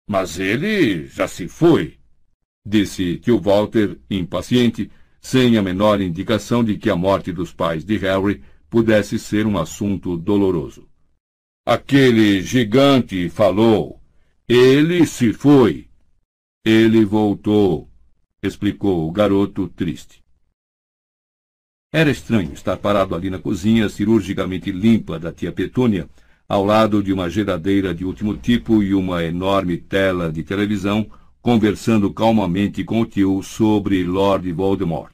Mas 0.07 0.39
ele 0.39 1.05
já 1.07 1.27
se 1.27 1.47
foi, 1.47 1.97
disse 2.65 3.17
tio 3.17 3.39
Walter, 3.39 3.99
impaciente, 4.09 4.89
sem 5.21 5.57
a 5.57 5.61
menor 5.61 6.01
indicação 6.01 6.63
de 6.63 6.77
que 6.77 6.89
a 6.89 6.95
morte 6.95 7.31
dos 7.31 7.53
pais 7.53 7.85
de 7.85 7.97
Harry 7.97 8.41
pudesse 8.69 9.17
ser 9.17 9.45
um 9.45 9.57
assunto 9.57 10.17
doloroso. 10.17 10.87
Aquele 11.65 12.41
gigante 12.41 13.29
falou. 13.29 14.01
Ele 14.47 15.05
se 15.05 15.31
foi. 15.31 15.87
Ele 16.65 17.03
voltou, 17.03 17.89
explicou 18.41 19.05
o 19.05 19.11
garoto 19.11 19.67
triste. 19.67 20.23
Era 21.91 22.09
estranho 22.09 22.53
estar 22.53 22.77
parado 22.77 23.13
ali 23.13 23.29
na 23.29 23.37
cozinha, 23.37 23.89
cirurgicamente 23.89 24.71
limpa 24.71 25.19
da 25.19 25.29
tia 25.33 25.51
Petúnia, 25.51 26.09
ao 26.47 26.63
lado 26.63 27.03
de 27.03 27.11
uma 27.11 27.29
geladeira 27.29 27.93
de 27.93 28.05
último 28.05 28.37
tipo 28.37 28.81
e 28.81 28.93
uma 28.93 29.25
enorme 29.25 29.75
tela 29.75 30.31
de 30.31 30.41
televisão, 30.41 31.05
conversando 31.41 32.13
calmamente 32.13 32.81
com 32.85 33.01
o 33.01 33.05
tio 33.05 33.43
sobre 33.43 34.01
Lord 34.05 34.49
Voldemort. 34.53 35.13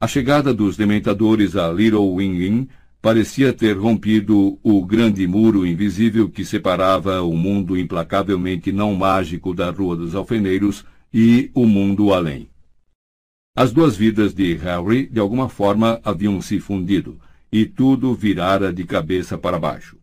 A 0.00 0.06
chegada 0.06 0.54
dos 0.54 0.76
dementadores 0.76 1.56
a 1.56 1.72
Little 1.72 2.14
Wing 2.14 2.46
Inn 2.46 2.68
parecia 3.02 3.52
ter 3.52 3.76
rompido 3.76 4.60
o 4.62 4.86
grande 4.86 5.26
muro 5.26 5.66
invisível 5.66 6.30
que 6.30 6.44
separava 6.44 7.20
o 7.20 7.36
mundo 7.36 7.76
implacavelmente 7.76 8.70
não 8.70 8.94
mágico 8.94 9.52
da 9.52 9.70
Rua 9.70 9.96
dos 9.96 10.14
Alfeneiros 10.14 10.84
e 11.12 11.50
o 11.52 11.66
mundo 11.66 12.14
além. 12.14 12.48
As 13.56 13.72
duas 13.72 13.96
vidas 13.96 14.32
de 14.32 14.54
Harry, 14.54 15.08
de 15.08 15.18
alguma 15.18 15.48
forma, 15.48 16.00
haviam 16.04 16.40
se 16.40 16.60
fundido, 16.60 17.20
e 17.50 17.66
tudo 17.66 18.14
virara 18.14 18.72
de 18.72 18.84
cabeça 18.84 19.36
para 19.36 19.58
baixo. 19.58 19.98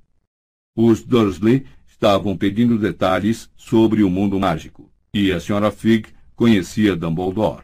Os 0.75 1.01
Dursley 1.01 1.65
estavam 1.87 2.37
pedindo 2.37 2.77
detalhes 2.77 3.49
sobre 3.55 4.03
o 4.03 4.09
mundo 4.09 4.37
mágico, 4.39 4.91
e 5.13 5.31
a 5.31 5.37
Sra. 5.37 5.71
Fig 5.71 6.09
conhecia 6.35 6.97
Dumbledore. 6.97 7.63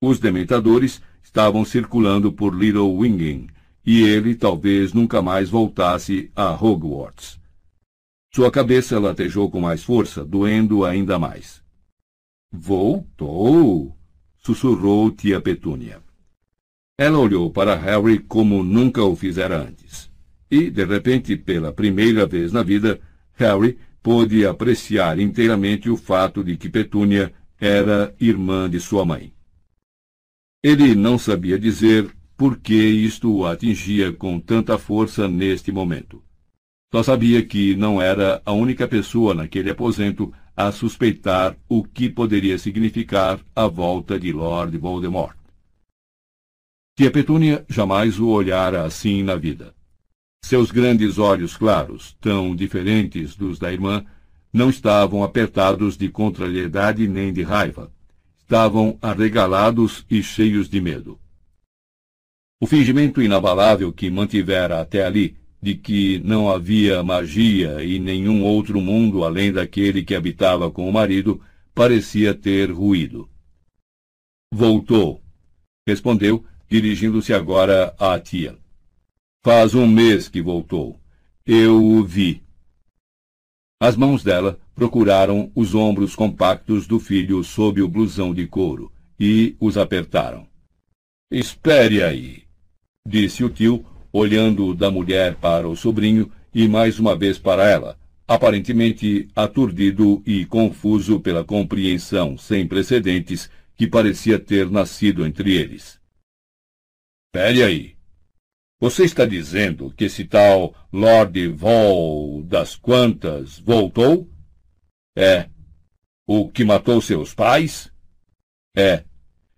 Os 0.00 0.20
dementadores 0.20 1.00
estavam 1.24 1.64
circulando 1.64 2.30
por 2.30 2.54
Little 2.54 2.94
Winging, 2.94 3.48
e 3.86 4.02
ele 4.02 4.34
talvez 4.34 4.92
nunca 4.92 5.22
mais 5.22 5.48
voltasse 5.48 6.30
a 6.34 6.52
Hogwarts. 6.52 7.38
Sua 8.34 8.50
cabeça 8.50 8.98
latejou 8.98 9.48
com 9.48 9.60
mais 9.60 9.84
força, 9.84 10.24
doendo 10.24 10.84
ainda 10.84 11.18
mais. 11.18 11.62
Voltou! 12.52 13.96
sussurrou 14.38 15.10
tia 15.10 15.40
Petúnia. 15.40 16.00
Ela 16.98 17.18
olhou 17.18 17.50
para 17.50 17.74
Harry 17.74 18.18
como 18.18 18.62
nunca 18.62 19.02
o 19.02 19.14
fizera 19.16 19.60
antes. 19.60 20.10
E, 20.50 20.70
de 20.70 20.84
repente, 20.84 21.36
pela 21.36 21.72
primeira 21.72 22.26
vez 22.26 22.52
na 22.52 22.62
vida, 22.62 23.00
Harry 23.34 23.76
pôde 24.02 24.46
apreciar 24.46 25.18
inteiramente 25.18 25.90
o 25.90 25.96
fato 25.96 26.44
de 26.44 26.56
que 26.56 26.68
Petúnia 26.68 27.32
era 27.60 28.14
irmã 28.20 28.70
de 28.70 28.78
sua 28.78 29.04
mãe. 29.04 29.32
Ele 30.62 30.94
não 30.94 31.18
sabia 31.18 31.58
dizer 31.58 32.15
por 32.36 32.58
que 32.58 32.74
isto 32.74 33.34
o 33.34 33.46
atingia 33.46 34.12
com 34.12 34.38
tanta 34.38 34.76
força 34.76 35.26
neste 35.26 35.72
momento. 35.72 36.22
Só 36.92 37.02
sabia 37.02 37.44
que 37.44 37.74
não 37.74 38.00
era 38.00 38.42
a 38.44 38.52
única 38.52 38.86
pessoa 38.86 39.34
naquele 39.34 39.70
aposento 39.70 40.32
a 40.56 40.70
suspeitar 40.70 41.56
o 41.68 41.82
que 41.82 42.08
poderia 42.08 42.58
significar 42.58 43.40
a 43.54 43.66
volta 43.66 44.18
de 44.18 44.32
Lord 44.32 44.76
Voldemort. 44.78 45.36
Tia 46.96 47.10
Petúnia 47.10 47.64
jamais 47.68 48.18
o 48.18 48.28
olhara 48.28 48.84
assim 48.84 49.22
na 49.22 49.36
vida. 49.36 49.74
Seus 50.42 50.70
grandes 50.70 51.18
olhos 51.18 51.56
claros, 51.56 52.16
tão 52.20 52.54
diferentes 52.54 53.36
dos 53.36 53.58
da 53.58 53.72
irmã, 53.72 54.04
não 54.52 54.70
estavam 54.70 55.22
apertados 55.22 55.96
de 55.96 56.08
contrariedade 56.08 57.06
nem 57.06 57.32
de 57.32 57.42
raiva. 57.42 57.92
Estavam 58.38 58.96
arregalados 59.02 60.06
e 60.08 60.22
cheios 60.22 60.68
de 60.68 60.80
medo. 60.80 61.18
O 62.58 62.66
fingimento 62.66 63.20
inabalável 63.20 63.92
que 63.92 64.10
mantivera 64.10 64.80
até 64.80 65.04
ali, 65.04 65.36
de 65.60 65.74
que 65.74 66.18
não 66.20 66.48
havia 66.48 67.02
magia 67.02 67.84
e 67.84 67.98
nenhum 67.98 68.42
outro 68.44 68.80
mundo 68.80 69.24
além 69.24 69.52
daquele 69.52 70.02
que 70.02 70.14
habitava 70.14 70.70
com 70.70 70.88
o 70.88 70.92
marido, 70.92 71.40
parecia 71.74 72.34
ter 72.34 72.70
ruído. 72.70 73.28
Voltou, 74.50 75.20
respondeu, 75.86 76.46
dirigindo-se 76.66 77.34
agora 77.34 77.94
à 77.98 78.18
tia. 78.18 78.56
Faz 79.44 79.74
um 79.74 79.86
mês 79.86 80.28
que 80.28 80.40
voltou. 80.40 80.98
Eu 81.44 81.84
o 81.84 82.02
vi. 82.02 82.42
As 83.80 83.96
mãos 83.96 84.24
dela 84.24 84.58
procuraram 84.74 85.52
os 85.54 85.74
ombros 85.74 86.14
compactos 86.14 86.86
do 86.86 86.98
filho 86.98 87.44
sob 87.44 87.82
o 87.82 87.88
blusão 87.88 88.32
de 88.32 88.46
couro 88.46 88.90
e 89.20 89.54
os 89.60 89.76
apertaram. 89.76 90.48
Espere 91.30 92.02
aí 92.02 92.45
disse 93.06 93.44
o 93.44 93.48
tio, 93.48 93.84
olhando 94.12 94.74
da 94.74 94.90
mulher 94.90 95.36
para 95.36 95.68
o 95.68 95.76
sobrinho 95.76 96.30
e 96.54 96.66
mais 96.66 96.98
uma 96.98 97.14
vez 97.14 97.38
para 97.38 97.68
ela, 97.68 97.98
aparentemente 98.26 99.28
aturdido 99.36 100.22
e 100.26 100.44
confuso 100.46 101.20
pela 101.20 101.44
compreensão 101.44 102.36
sem 102.36 102.66
precedentes 102.66 103.50
que 103.76 103.86
parecia 103.86 104.38
ter 104.38 104.70
nascido 104.70 105.26
entre 105.26 105.54
eles. 105.54 106.00
Espere 107.28 107.62
aí. 107.62 107.96
Você 108.80 109.04
está 109.04 109.24
dizendo 109.24 109.92
que 109.94 110.04
esse 110.04 110.24
tal 110.24 110.74
Lord 110.92 111.48
Vol 111.48 112.42
das 112.42 112.74
Quantas 112.74 113.58
voltou? 113.58 114.28
É. 115.16 115.48
O 116.26 116.50
que 116.50 116.64
matou 116.64 117.00
seus 117.00 117.32
pais? 117.34 117.90
É. 118.76 119.04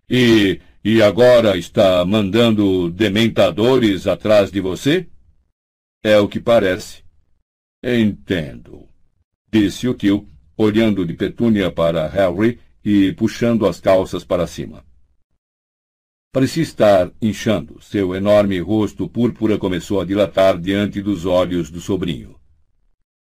E 0.09 0.61
e 0.83 1.01
agora 1.01 1.57
está 1.57 2.03
mandando 2.05 2.89
dementadores 2.89 4.07
atrás 4.07 4.51
de 4.51 4.61
você? 4.61 5.07
É 6.03 6.17
o 6.17 6.27
que 6.27 6.39
parece. 6.39 7.03
Entendo, 7.83 8.87
disse 9.51 9.87
o 9.87 9.93
tio, 9.93 10.27
olhando 10.57 11.05
de 11.05 11.13
petúnia 11.13 11.71
para 11.71 12.07
Harry 12.07 12.59
e 12.83 13.13
puxando 13.13 13.65
as 13.65 13.79
calças 13.79 14.23
para 14.23 14.47
cima. 14.47 14.83
Parecia 16.31 16.63
estar 16.63 17.11
inchando. 17.21 17.81
Seu 17.81 18.13
enorme 18.13 18.59
rosto 18.59 19.09
púrpura 19.09 19.57
começou 19.57 19.99
a 19.99 20.05
dilatar 20.05 20.59
diante 20.59 21.01
dos 21.01 21.25
olhos 21.25 21.71
do 21.71 21.81
sobrinho. 21.81 22.35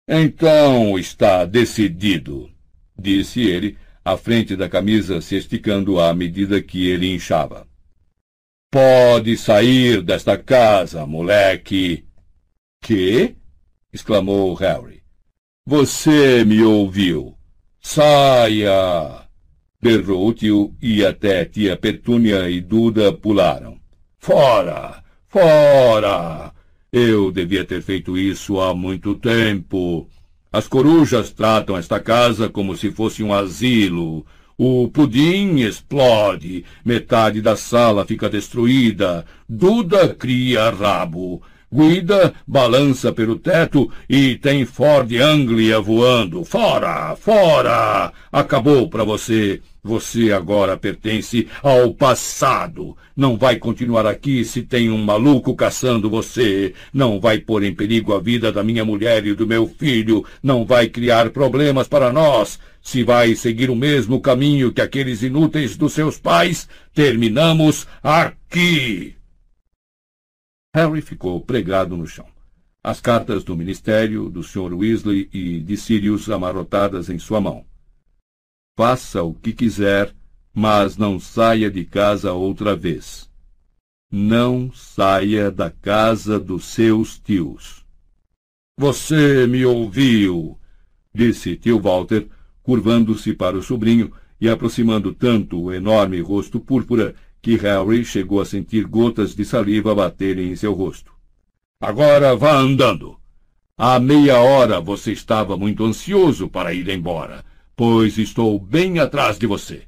Então 0.08 0.98
está 0.98 1.44
decidido, 1.44 2.50
disse 2.98 3.42
ele, 3.42 3.78
a 4.04 4.16
frente 4.16 4.56
da 4.56 4.68
camisa 4.68 5.20
se 5.20 5.36
esticando 5.36 6.00
à 6.00 6.14
medida 6.14 6.62
que 6.62 6.88
ele 6.88 7.14
inchava. 7.14 7.66
Pode 8.70 9.36
sair 9.36 10.02
desta 10.02 10.38
casa, 10.38 11.04
moleque. 11.06 12.04
Que? 12.82 13.34
exclamou 13.92 14.54
Harry. 14.54 15.02
Você 15.66 16.44
me 16.44 16.62
ouviu. 16.62 17.34
Saia! 17.80 19.28
berrou 19.80 20.28
o 20.28 20.34
tio 20.34 20.74
e 20.80 21.04
até 21.04 21.44
tia 21.44 21.76
Petúnia 21.76 22.48
e 22.50 22.60
Duda 22.60 23.12
pularam. 23.12 23.80
Fora! 24.18 25.02
Fora! 25.26 26.52
Eu 26.92 27.30
devia 27.30 27.64
ter 27.64 27.82
feito 27.82 28.18
isso 28.18 28.60
há 28.60 28.74
muito 28.74 29.14
tempo. 29.14 30.08
As 30.52 30.66
corujas 30.66 31.30
tratam 31.30 31.76
esta 31.76 32.00
casa 32.00 32.48
como 32.48 32.76
se 32.76 32.90
fosse 32.90 33.22
um 33.22 33.32
asilo. 33.32 34.26
O 34.58 34.88
pudim 34.88 35.60
explode, 35.60 36.64
metade 36.84 37.40
da 37.40 37.54
sala 37.54 38.04
fica 38.04 38.28
destruída, 38.28 39.24
Duda 39.48 40.08
cria 40.08 40.70
rabo. 40.70 41.40
Guida 41.72 42.34
balança 42.44 43.12
pelo 43.12 43.36
teto 43.36 43.88
e 44.08 44.34
tem 44.34 44.64
Ford 44.66 45.10
Anglia 45.14 45.80
voando. 45.80 46.44
Fora! 46.44 47.14
Fora! 47.14 48.12
Acabou 48.32 48.88
para 48.88 49.04
você. 49.04 49.62
Você 49.82 50.30
agora 50.30 50.76
pertence 50.76 51.48
ao 51.62 51.94
passado. 51.94 52.96
Não 53.16 53.38
vai 53.38 53.56
continuar 53.56 54.06
aqui 54.06 54.44
se 54.44 54.62
tem 54.62 54.90
um 54.90 55.02
maluco 55.02 55.54
caçando 55.54 56.10
você. 56.10 56.74
Não 56.92 57.18
vai 57.18 57.38
pôr 57.38 57.62
em 57.62 57.74
perigo 57.74 58.14
a 58.14 58.20
vida 58.20 58.52
da 58.52 58.62
minha 58.62 58.84
mulher 58.84 59.26
e 59.26 59.34
do 59.34 59.46
meu 59.46 59.66
filho. 59.66 60.24
Não 60.42 60.66
vai 60.66 60.88
criar 60.88 61.30
problemas 61.30 61.88
para 61.88 62.12
nós. 62.12 62.58
Se 62.82 63.02
vai 63.02 63.34
seguir 63.34 63.70
o 63.70 63.76
mesmo 63.76 64.20
caminho 64.20 64.72
que 64.72 64.82
aqueles 64.82 65.22
inúteis 65.22 65.76
dos 65.76 65.94
seus 65.94 66.18
pais, 66.18 66.68
terminamos 66.94 67.86
aqui. 68.02 69.14
Harry 70.74 71.00
ficou 71.00 71.40
pregado 71.40 71.96
no 71.96 72.06
chão. 72.06 72.26
As 72.82 73.00
cartas 73.00 73.44
do 73.44 73.56
ministério, 73.56 74.30
do 74.30 74.42
Sr. 74.42 74.74
Weasley 74.74 75.28
e 75.32 75.60
de 75.60 75.76
Sirius 75.76 76.30
amarrotadas 76.30 77.08
em 77.10 77.18
sua 77.18 77.40
mão. 77.40 77.69
Faça 78.82 79.22
o 79.22 79.34
que 79.34 79.52
quiser, 79.52 80.10
mas 80.54 80.96
não 80.96 81.20
saia 81.20 81.70
de 81.70 81.84
casa 81.84 82.32
outra 82.32 82.74
vez. 82.74 83.28
Não 84.10 84.72
saia 84.72 85.50
da 85.50 85.68
casa 85.70 86.40
dos 86.40 86.64
seus 86.64 87.18
tios. 87.18 87.84
Você 88.78 89.46
me 89.46 89.66
ouviu, 89.66 90.58
disse 91.14 91.56
tio 91.56 91.78
Walter, 91.78 92.26
curvando-se 92.62 93.34
para 93.34 93.54
o 93.54 93.62
sobrinho 93.62 94.14
e 94.40 94.48
aproximando 94.48 95.12
tanto 95.12 95.60
o 95.60 95.74
enorme 95.74 96.18
rosto 96.22 96.58
púrpura 96.58 97.14
que 97.42 97.56
Harry 97.56 98.02
chegou 98.02 98.40
a 98.40 98.46
sentir 98.46 98.86
gotas 98.86 99.34
de 99.34 99.44
saliva 99.44 99.94
baterem 99.94 100.52
em 100.52 100.56
seu 100.56 100.72
rosto. 100.72 101.12
Agora 101.82 102.34
vá 102.34 102.54
andando. 102.54 103.18
Há 103.76 104.00
meia 104.00 104.38
hora 104.38 104.80
você 104.80 105.12
estava 105.12 105.54
muito 105.54 105.84
ansioso 105.84 106.48
para 106.48 106.72
ir 106.72 106.88
embora, 106.88 107.44
pois 107.80 108.18
estou 108.18 108.58
bem 108.58 108.98
atrás 108.98 109.38
de 109.38 109.46
você. 109.46 109.84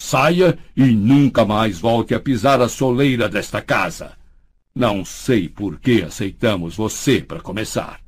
Saia 0.00 0.56
e 0.74 0.86
nunca 0.86 1.44
mais 1.44 1.78
volte 1.78 2.14
a 2.14 2.20
pisar 2.20 2.58
a 2.62 2.70
soleira 2.70 3.28
desta 3.28 3.60
casa. 3.60 4.12
Não 4.74 5.04
sei 5.04 5.46
por 5.46 5.78
que 5.78 6.00
aceitamos 6.00 6.74
você 6.74 7.20
para 7.20 7.40
começar. 7.40 8.00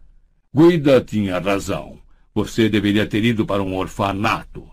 Guida 0.56 1.02
tinha 1.02 1.38
razão. 1.38 1.98
Você 2.34 2.70
deveria 2.70 3.04
ter 3.04 3.22
ido 3.22 3.44
para 3.44 3.62
um 3.62 3.76
orfanato. 3.76 4.66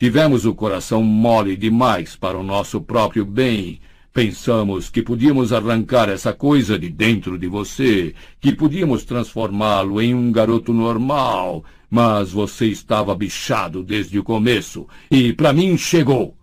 Tivemos 0.00 0.44
o 0.46 0.52
coração 0.52 1.04
mole 1.04 1.56
demais 1.56 2.16
para 2.16 2.36
o 2.36 2.42
nosso 2.42 2.80
próprio 2.80 3.24
bem. 3.24 3.78
Pensamos 4.12 4.90
que 4.90 5.00
podíamos 5.00 5.52
arrancar 5.52 6.08
essa 6.08 6.32
coisa 6.32 6.76
de 6.76 6.88
dentro 6.88 7.38
de 7.38 7.46
você, 7.46 8.16
que 8.40 8.52
podíamos 8.52 9.04
transformá-lo 9.04 10.02
em 10.02 10.12
um 10.12 10.32
garoto 10.32 10.72
normal, 10.72 11.64
mas 11.92 12.32
você 12.32 12.68
estava 12.68 13.14
bichado 13.14 13.82
desde 13.82 14.18
o 14.18 14.24
começo, 14.24 14.88
e 15.10 15.30
para 15.30 15.52
mim 15.52 15.76
chegou. 15.76 16.34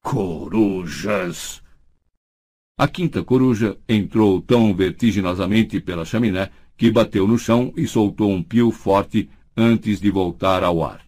Corujas! 0.00 1.60
A 2.78 2.86
quinta 2.86 3.24
coruja 3.24 3.76
entrou 3.88 4.40
tão 4.40 4.72
vertiginosamente 4.72 5.80
pela 5.80 6.04
chaminé 6.04 6.50
que 6.76 6.88
bateu 6.88 7.26
no 7.26 7.36
chão 7.36 7.72
e 7.76 7.84
soltou 7.84 8.30
um 8.30 8.44
pio 8.44 8.70
forte 8.70 9.28
antes 9.56 10.00
de 10.00 10.08
voltar 10.08 10.62
ao 10.62 10.84
ar. 10.84 11.04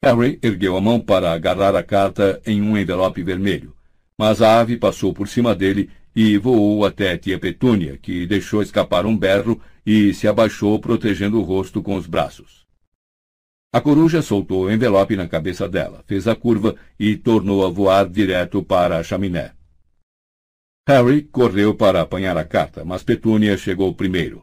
Harry 0.00 0.38
ergueu 0.40 0.76
a 0.76 0.80
mão 0.80 1.00
para 1.00 1.32
agarrar 1.32 1.74
a 1.74 1.82
carta 1.82 2.40
em 2.46 2.62
um 2.62 2.78
envelope 2.78 3.20
vermelho, 3.20 3.74
mas 4.16 4.40
a 4.40 4.60
ave 4.60 4.76
passou 4.76 5.12
por 5.12 5.26
cima 5.26 5.56
dele 5.56 5.90
e 6.14 6.36
voou 6.38 6.84
até 6.84 7.16
tia 7.16 7.38
Petúnia, 7.38 7.96
que 7.96 8.26
deixou 8.26 8.62
escapar 8.62 9.06
um 9.06 9.16
berro 9.16 9.60
e 9.84 10.12
se 10.12 10.28
abaixou 10.28 10.78
protegendo 10.78 11.38
o 11.38 11.42
rosto 11.42 11.82
com 11.82 11.94
os 11.96 12.06
braços. 12.06 12.66
A 13.72 13.80
coruja 13.80 14.22
soltou 14.22 14.64
o 14.64 14.70
envelope 14.70 15.14
na 15.14 15.28
cabeça 15.28 15.68
dela, 15.68 16.02
fez 16.06 16.26
a 16.26 16.34
curva 16.34 16.74
e 16.98 17.16
tornou 17.16 17.66
a 17.66 17.70
voar 17.70 18.08
direto 18.08 18.62
para 18.62 18.98
a 18.98 19.02
chaminé. 19.02 19.52
Harry 20.88 21.22
correu 21.22 21.74
para 21.74 22.00
apanhar 22.00 22.36
a 22.38 22.44
carta, 22.44 22.84
mas 22.84 23.02
Petúnia 23.02 23.58
chegou 23.58 23.94
primeiro. 23.94 24.42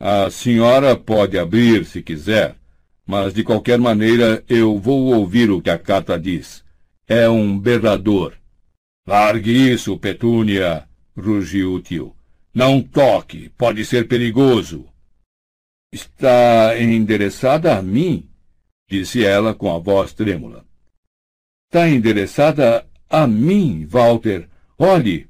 A 0.00 0.30
senhora 0.30 0.96
pode 0.96 1.38
abrir 1.38 1.84
se 1.84 2.02
quiser, 2.02 2.56
mas 3.04 3.34
de 3.34 3.42
qualquer 3.42 3.78
maneira 3.78 4.44
eu 4.48 4.78
vou 4.78 5.14
ouvir 5.14 5.50
o 5.50 5.62
que 5.62 5.70
a 5.70 5.78
carta 5.78 6.18
diz. 6.18 6.64
É 7.06 7.28
um 7.28 7.58
berrador. 7.58 8.37
Largue 9.08 9.72
isso, 9.72 9.98
Petúnia, 9.98 10.86
rugiu 11.16 11.72
o 11.72 11.80
tio. 11.80 12.14
Não 12.52 12.82
toque, 12.82 13.48
pode 13.56 13.82
ser 13.86 14.06
perigoso. 14.06 14.86
Está 15.90 16.78
endereçada 16.78 17.78
a 17.78 17.80
mim, 17.80 18.28
disse 18.86 19.24
ela 19.24 19.54
com 19.54 19.74
a 19.74 19.78
voz 19.78 20.12
trêmula. 20.12 20.62
Está 21.66 21.88
endereçada 21.88 22.86
a 23.08 23.26
mim, 23.26 23.86
Walter. 23.86 24.46
Olhe. 24.78 25.26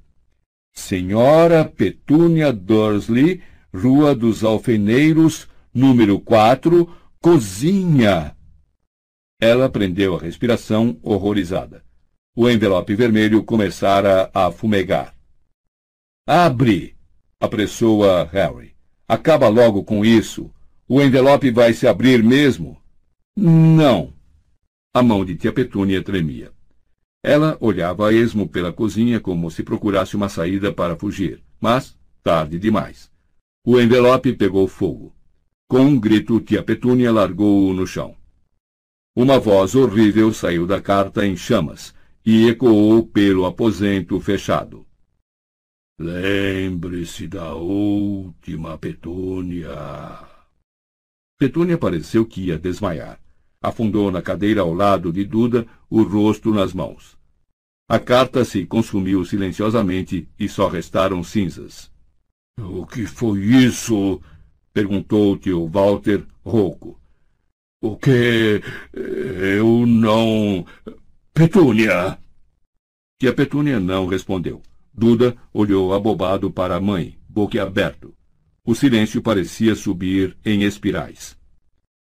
Senhora 0.74 1.64
Petúnia 1.64 2.52
Dursley, 2.52 3.40
Rua 3.72 4.12
dos 4.12 4.42
Alfeneiros, 4.42 5.48
número 5.72 6.18
4, 6.18 6.92
Cozinha! 7.20 8.36
Ela 9.40 9.70
prendeu 9.70 10.16
a 10.16 10.18
respiração, 10.18 10.98
horrorizada. 11.00 11.86
O 12.40 12.48
envelope 12.48 12.94
vermelho 12.94 13.42
começara 13.42 14.30
a 14.32 14.52
fumegar. 14.52 15.12
Abre! 16.24 16.94
apressou-a 17.40 18.22
Harry. 18.26 18.76
Acaba 19.08 19.48
logo 19.48 19.82
com 19.82 20.04
isso. 20.04 20.48
O 20.86 21.02
envelope 21.02 21.50
vai 21.50 21.72
se 21.72 21.88
abrir 21.88 22.22
mesmo. 22.22 22.80
Não. 23.36 24.14
A 24.94 25.02
mão 25.02 25.24
de 25.24 25.34
tia 25.34 25.52
Petúnia 25.52 26.00
tremia. 26.00 26.52
Ela 27.24 27.58
olhava 27.60 28.08
a 28.08 28.12
esmo 28.12 28.48
pela 28.48 28.72
cozinha 28.72 29.18
como 29.18 29.50
se 29.50 29.64
procurasse 29.64 30.14
uma 30.14 30.28
saída 30.28 30.72
para 30.72 30.94
fugir, 30.94 31.42
mas 31.60 31.98
tarde 32.22 32.56
demais. 32.56 33.10
O 33.66 33.80
envelope 33.80 34.32
pegou 34.34 34.68
fogo. 34.68 35.12
Com 35.66 35.80
um 35.80 35.98
grito, 35.98 36.40
tia 36.40 36.62
Petúnia 36.62 37.10
largou-o 37.10 37.74
no 37.74 37.84
chão. 37.84 38.14
Uma 39.16 39.40
voz 39.40 39.74
horrível 39.74 40.32
saiu 40.32 40.68
da 40.68 40.80
carta 40.80 41.26
em 41.26 41.36
chamas 41.36 41.97
e 42.30 42.46
ecoou 42.46 43.06
pelo 43.06 43.46
aposento 43.46 44.20
fechado. 44.20 44.86
Lembre-se 45.98 47.26
da 47.26 47.54
última 47.54 48.76
Petúnia. 48.76 49.70
Petúnia 51.38 51.78
pareceu 51.78 52.26
que 52.26 52.42
ia 52.42 52.58
desmaiar. 52.58 53.18
Afundou 53.62 54.10
na 54.10 54.20
cadeira 54.20 54.60
ao 54.60 54.74
lado 54.74 55.10
de 55.10 55.24
Duda, 55.24 55.66
o 55.88 56.02
rosto 56.02 56.52
nas 56.52 56.74
mãos. 56.74 57.16
A 57.88 57.98
carta 57.98 58.44
se 58.44 58.66
consumiu 58.66 59.24
silenciosamente 59.24 60.28
e 60.38 60.50
só 60.50 60.68
restaram 60.68 61.24
cinzas. 61.24 61.90
O 62.58 62.86
que 62.86 63.06
foi 63.06 63.40
isso? 63.40 64.20
Perguntou 64.74 65.32
o 65.32 65.38
tio 65.38 65.66
Walter, 65.66 66.26
rouco. 66.44 67.00
O 67.80 67.96
que? 67.96 68.60
Eu 68.92 69.86
não. 69.86 70.66
Petúnia! 71.38 72.18
Tia 73.16 73.32
Petúnia 73.32 73.78
não 73.78 74.08
respondeu. 74.08 74.60
Duda 74.92 75.36
olhou 75.52 75.94
abobado 75.94 76.50
para 76.50 76.74
a 76.74 76.80
mãe, 76.80 77.16
boquiaberto. 77.28 78.12
O 78.64 78.74
silêncio 78.74 79.22
parecia 79.22 79.76
subir 79.76 80.36
em 80.44 80.64
espirais. 80.64 81.38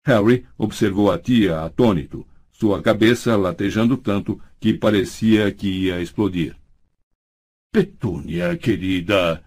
Harry 0.05 0.44
observou 0.59 1.12
a 1.12 1.16
tia 1.16 1.61
atônito, 1.61 2.27
sua 2.51 2.82
cabeça 2.82 3.36
latejando 3.36 3.97
tanto 3.97 4.43
que 4.59 4.74
parecia 4.74 5.52
que 5.52 5.69
ia 5.69 6.02
explodir. 6.02 6.57
Petúnia, 7.70 8.57
querida, 8.57 9.44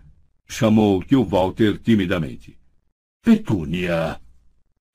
chamou 0.48 1.04
tio 1.04 1.26
Walter 1.26 1.78
timidamente. 1.78 2.58
Petúnia! 3.22 4.18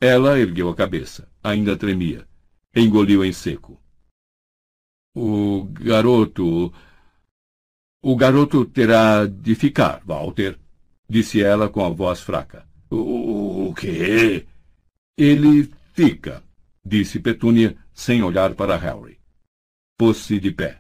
Ela 0.01 0.39
ergueu 0.39 0.71
a 0.71 0.75
cabeça. 0.75 1.31
Ainda 1.45 1.77
tremia. 1.77 2.27
Engoliu 2.75 3.23
em 3.23 3.35
seco. 3.35 3.79
O 5.15 5.65
garoto. 5.65 6.73
O 8.03 8.17
garoto 8.17 8.65
terá 8.65 9.27
de 9.27 9.55
ficar, 9.55 10.03
Walter, 10.05 10.57
disse 11.09 11.43
ela 11.43 11.69
com 11.69 11.85
a 11.85 11.89
voz 11.89 12.21
fraca. 12.21 12.67
O, 12.91 13.69
o 13.69 13.75
quê? 13.75 14.47
Ele 15.17 15.69
fica, 15.93 16.43
disse 16.85 17.19
Petúnia, 17.19 17.77
sem 17.93 18.23
olhar 18.23 18.55
para 18.55 18.77
Harry. 18.77 19.19
Pôs-se 19.99 20.39
de 20.39 20.53
pé. 20.53 20.79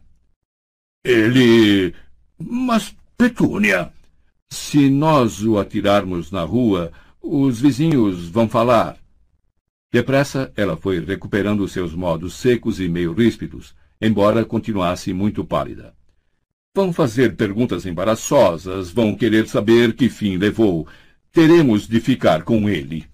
Ele. 1.04 1.92
Mas, 2.38 2.94
Petúnia, 3.16 3.92
se 4.48 4.88
nós 4.88 5.42
o 5.42 5.58
atirarmos 5.58 6.30
na 6.30 6.42
rua, 6.42 6.92
os 7.20 7.60
vizinhos 7.60 8.28
vão 8.28 8.48
falar. 8.48 8.96
Depressa, 9.92 10.52
ela 10.56 10.76
foi 10.76 11.04
recuperando 11.04 11.66
seus 11.66 11.94
modos 11.94 12.34
secos 12.34 12.78
e 12.78 12.88
meio 12.88 13.12
ríspidos, 13.12 13.74
embora 14.00 14.44
continuasse 14.44 15.12
muito 15.12 15.44
pálida. 15.44 15.94
Vão 16.74 16.92
fazer 16.92 17.36
perguntas 17.36 17.86
embaraçosas, 17.86 18.90
vão 18.90 19.14
querer 19.14 19.48
saber 19.48 19.94
que 19.94 20.08
fim 20.08 20.36
levou. 20.36 20.86
Teremos 21.32 21.88
de 21.88 22.00
ficar 22.00 22.42
com 22.42 22.68
ele. 22.68 23.06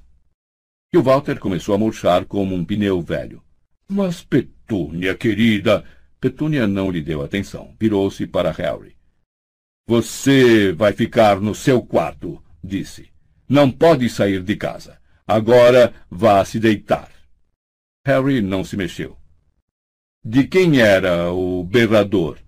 E 0.92 0.98
o 0.98 1.02
Walter 1.02 1.38
começou 1.38 1.74
a 1.74 1.78
murchar 1.78 2.24
como 2.26 2.54
um 2.54 2.64
pneu 2.64 3.00
velho. 3.00 3.42
Mas, 3.88 4.22
Petúnia, 4.22 5.14
querida... 5.14 5.84
Petúnia 6.20 6.66
não 6.66 6.90
lhe 6.90 7.02
deu 7.02 7.22
atenção. 7.22 7.74
Virou-se 7.78 8.26
para 8.26 8.50
Harry. 8.50 8.96
Você 9.86 10.72
vai 10.72 10.94
ficar 10.94 11.38
no 11.38 11.54
seu 11.54 11.82
quarto, 11.82 12.42
disse. 12.62 13.10
Não 13.46 13.70
pode 13.70 14.08
sair 14.08 14.42
de 14.42 14.56
casa. 14.56 14.98
Agora 15.26 15.92
vá 16.10 16.42
se 16.44 16.58
deitar. 16.58 17.10
Harry 18.06 18.40
não 18.40 18.64
se 18.64 18.76
mexeu. 18.76 19.18
De 20.26 20.44
quem 20.44 20.80
era 20.80 21.30
o 21.34 21.62
berrador? 21.62 22.38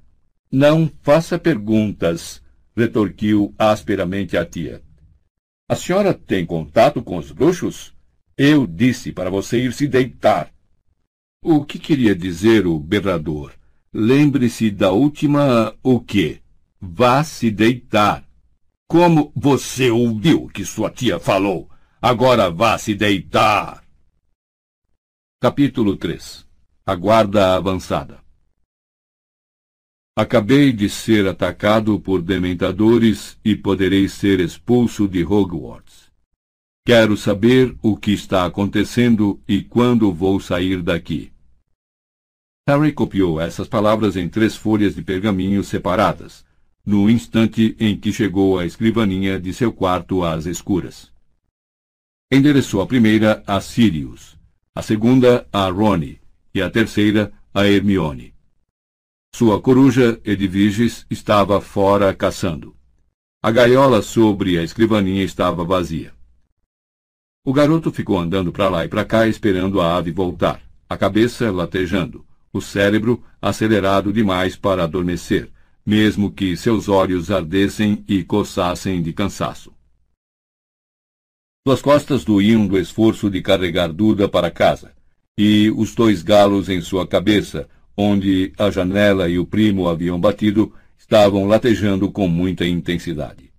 Não 0.50 0.90
faça 1.02 1.38
perguntas, 1.38 2.42
retorquiu 2.74 3.54
asperamente 3.58 4.34
a 4.34 4.46
tia. 4.46 4.82
A 5.68 5.76
senhora 5.76 6.14
tem 6.14 6.46
contato 6.46 7.02
com 7.02 7.18
os 7.18 7.30
bruxos? 7.30 7.94
Eu 8.34 8.66
disse 8.66 9.12
para 9.12 9.28
você 9.28 9.62
ir 9.62 9.74
se 9.74 9.86
deitar. 9.86 10.50
O 11.44 11.66
que 11.66 11.78
queria 11.78 12.14
dizer 12.14 12.66
o 12.66 12.80
berrador? 12.80 13.52
Lembre-se 13.92 14.70
da 14.70 14.90
última 14.90 15.76
o 15.82 16.00
quê? 16.00 16.40
Vá 16.80 17.22
se 17.22 17.50
deitar. 17.50 18.26
Como 18.88 19.30
você 19.36 19.90
ouviu 19.90 20.46
que 20.48 20.64
sua 20.64 20.90
tia 20.90 21.20
falou? 21.20 21.68
Agora 22.00 22.50
vá 22.50 22.78
se 22.78 22.94
deitar. 22.94 23.84
Capítulo 25.42 25.94
3 25.98 26.45
A 26.88 26.94
Guarda 26.94 27.56
Avançada 27.56 28.20
Acabei 30.16 30.72
de 30.72 30.88
ser 30.88 31.26
atacado 31.26 31.98
por 31.98 32.22
dementadores 32.22 33.36
e 33.44 33.56
poderei 33.56 34.08
ser 34.08 34.38
expulso 34.38 35.08
de 35.08 35.24
Hogwarts. 35.24 36.12
Quero 36.86 37.16
saber 37.16 37.76
o 37.82 37.96
que 37.96 38.12
está 38.12 38.46
acontecendo 38.46 39.42
e 39.48 39.64
quando 39.64 40.12
vou 40.12 40.38
sair 40.38 40.80
daqui. 40.80 41.32
Harry 42.68 42.92
copiou 42.92 43.40
essas 43.40 43.66
palavras 43.66 44.16
em 44.16 44.28
três 44.28 44.54
folhas 44.54 44.94
de 44.94 45.02
pergaminho 45.02 45.64
separadas, 45.64 46.46
no 46.86 47.10
instante 47.10 47.74
em 47.80 47.98
que 47.98 48.12
chegou 48.12 48.60
à 48.60 48.64
escrivaninha 48.64 49.40
de 49.40 49.52
seu 49.52 49.72
quarto 49.72 50.22
às 50.22 50.46
escuras. 50.46 51.12
Endereçou 52.30 52.80
a 52.80 52.86
primeira 52.86 53.42
a 53.44 53.60
Sirius, 53.60 54.38
a 54.72 54.82
segunda 54.82 55.48
a 55.52 55.68
Rony 55.68 56.24
e 56.56 56.62
a 56.62 56.70
terceira 56.70 57.30
a 57.52 57.66
Hermione. 57.66 58.34
Sua 59.34 59.60
coruja, 59.60 60.18
Edviges, 60.24 61.06
estava 61.10 61.60
fora 61.60 62.14
caçando. 62.14 62.74
A 63.42 63.50
gaiola 63.50 64.00
sobre 64.00 64.58
a 64.58 64.62
escrivaninha 64.62 65.22
estava 65.22 65.62
vazia. 65.66 66.14
O 67.44 67.52
garoto 67.52 67.92
ficou 67.92 68.18
andando 68.18 68.50
para 68.50 68.70
lá 68.70 68.86
e 68.86 68.88
para 68.88 69.04
cá 69.04 69.28
esperando 69.28 69.82
a 69.82 69.96
ave 69.98 70.10
voltar, 70.10 70.62
a 70.88 70.96
cabeça 70.96 71.50
latejando, 71.52 72.24
o 72.50 72.62
cérebro 72.62 73.22
acelerado 73.40 74.10
demais 74.10 74.56
para 74.56 74.84
adormecer, 74.84 75.52
mesmo 75.84 76.32
que 76.32 76.56
seus 76.56 76.88
olhos 76.88 77.30
ardessem 77.30 78.02
e 78.08 78.24
coçassem 78.24 79.02
de 79.02 79.12
cansaço. 79.12 79.74
Suas 81.68 81.82
costas 81.82 82.24
doíam 82.24 82.66
do 82.66 82.78
esforço 82.78 83.28
de 83.28 83.42
carregar 83.42 83.92
Duda 83.92 84.26
para 84.26 84.50
casa, 84.50 84.95
e 85.38 85.70
os 85.76 85.94
dois 85.94 86.22
galos 86.22 86.68
em 86.68 86.80
sua 86.80 87.06
cabeça, 87.06 87.68
onde 87.94 88.52
a 88.58 88.70
janela 88.70 89.28
e 89.28 89.38
o 89.38 89.46
primo 89.46 89.86
haviam 89.86 90.18
batido, 90.18 90.72
estavam 90.98 91.46
latejando 91.46 92.10
com 92.10 92.26
muita 92.26 92.66
intensidade. 92.66 93.52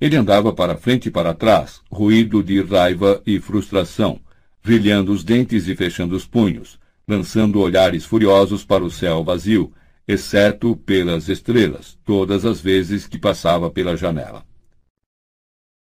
Ele 0.00 0.16
andava 0.16 0.52
para 0.52 0.76
frente 0.76 1.06
e 1.06 1.10
para 1.10 1.32
trás, 1.32 1.80
ruído 1.90 2.42
de 2.42 2.60
raiva 2.62 3.22
e 3.24 3.40
frustração, 3.40 4.20
brilhando 4.62 5.12
os 5.12 5.22
dentes 5.22 5.68
e 5.68 5.76
fechando 5.76 6.16
os 6.16 6.26
punhos, 6.26 6.78
lançando 7.06 7.60
olhares 7.60 8.04
furiosos 8.04 8.64
para 8.64 8.84
o 8.84 8.90
céu 8.90 9.24
vazio, 9.24 9.72
exceto 10.06 10.76
pelas 10.76 11.28
estrelas, 11.28 11.98
todas 12.04 12.44
as 12.44 12.60
vezes 12.60 13.06
que 13.06 13.18
passava 13.18 13.70
pela 13.70 13.96
janela. 13.96 14.44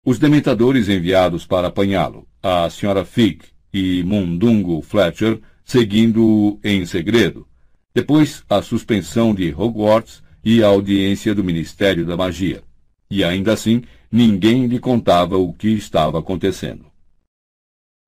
Os 0.05 0.19
dementadores 0.19 0.87
enviados 0.87 1.45
para 1.45 1.67
apanhá-lo, 1.67 2.27
a 2.43 2.67
Sra. 2.67 3.03
Fig 3.03 3.54
e 3.75 4.01
Mundungo 4.05 4.81
Fletcher, 4.81 5.41
seguindo-o 5.65 6.57
em 6.63 6.85
segredo. 6.85 7.45
Depois, 7.93 8.41
a 8.49 8.61
suspensão 8.61 9.35
de 9.35 9.53
Hogwarts 9.53 10.23
e 10.41 10.63
a 10.63 10.67
audiência 10.67 11.35
do 11.35 11.43
Ministério 11.43 12.05
da 12.05 12.15
Magia. 12.15 12.63
E 13.11 13.21
ainda 13.21 13.51
assim, 13.51 13.83
ninguém 14.09 14.65
lhe 14.65 14.79
contava 14.79 15.37
o 15.37 15.51
que 15.51 15.67
estava 15.67 16.19
acontecendo. 16.19 16.85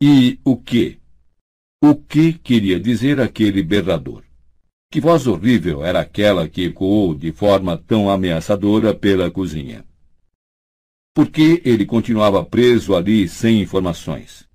E 0.01 0.39
o 0.45 0.55
que? 0.55 0.99
O 1.83 1.95
que 1.95 2.31
queria 2.31 2.79
dizer 2.79 3.19
aquele 3.19 3.61
berrador? 3.61 4.23
Que 4.89 5.01
voz 5.01 5.27
horrível 5.27 5.83
era 5.83 5.99
aquela 5.99 6.47
que 6.47 6.63
ecoou 6.63 7.13
de 7.13 7.33
forma 7.33 7.77
tão 7.77 8.09
ameaçadora 8.09 8.95
pela 8.95 9.29
cozinha? 9.29 9.83
Por 11.13 11.29
que 11.29 11.61
ele 11.65 11.85
continuava 11.85 12.45
preso 12.45 12.95
ali 12.95 13.27
sem 13.27 13.61
informações? 13.61 14.46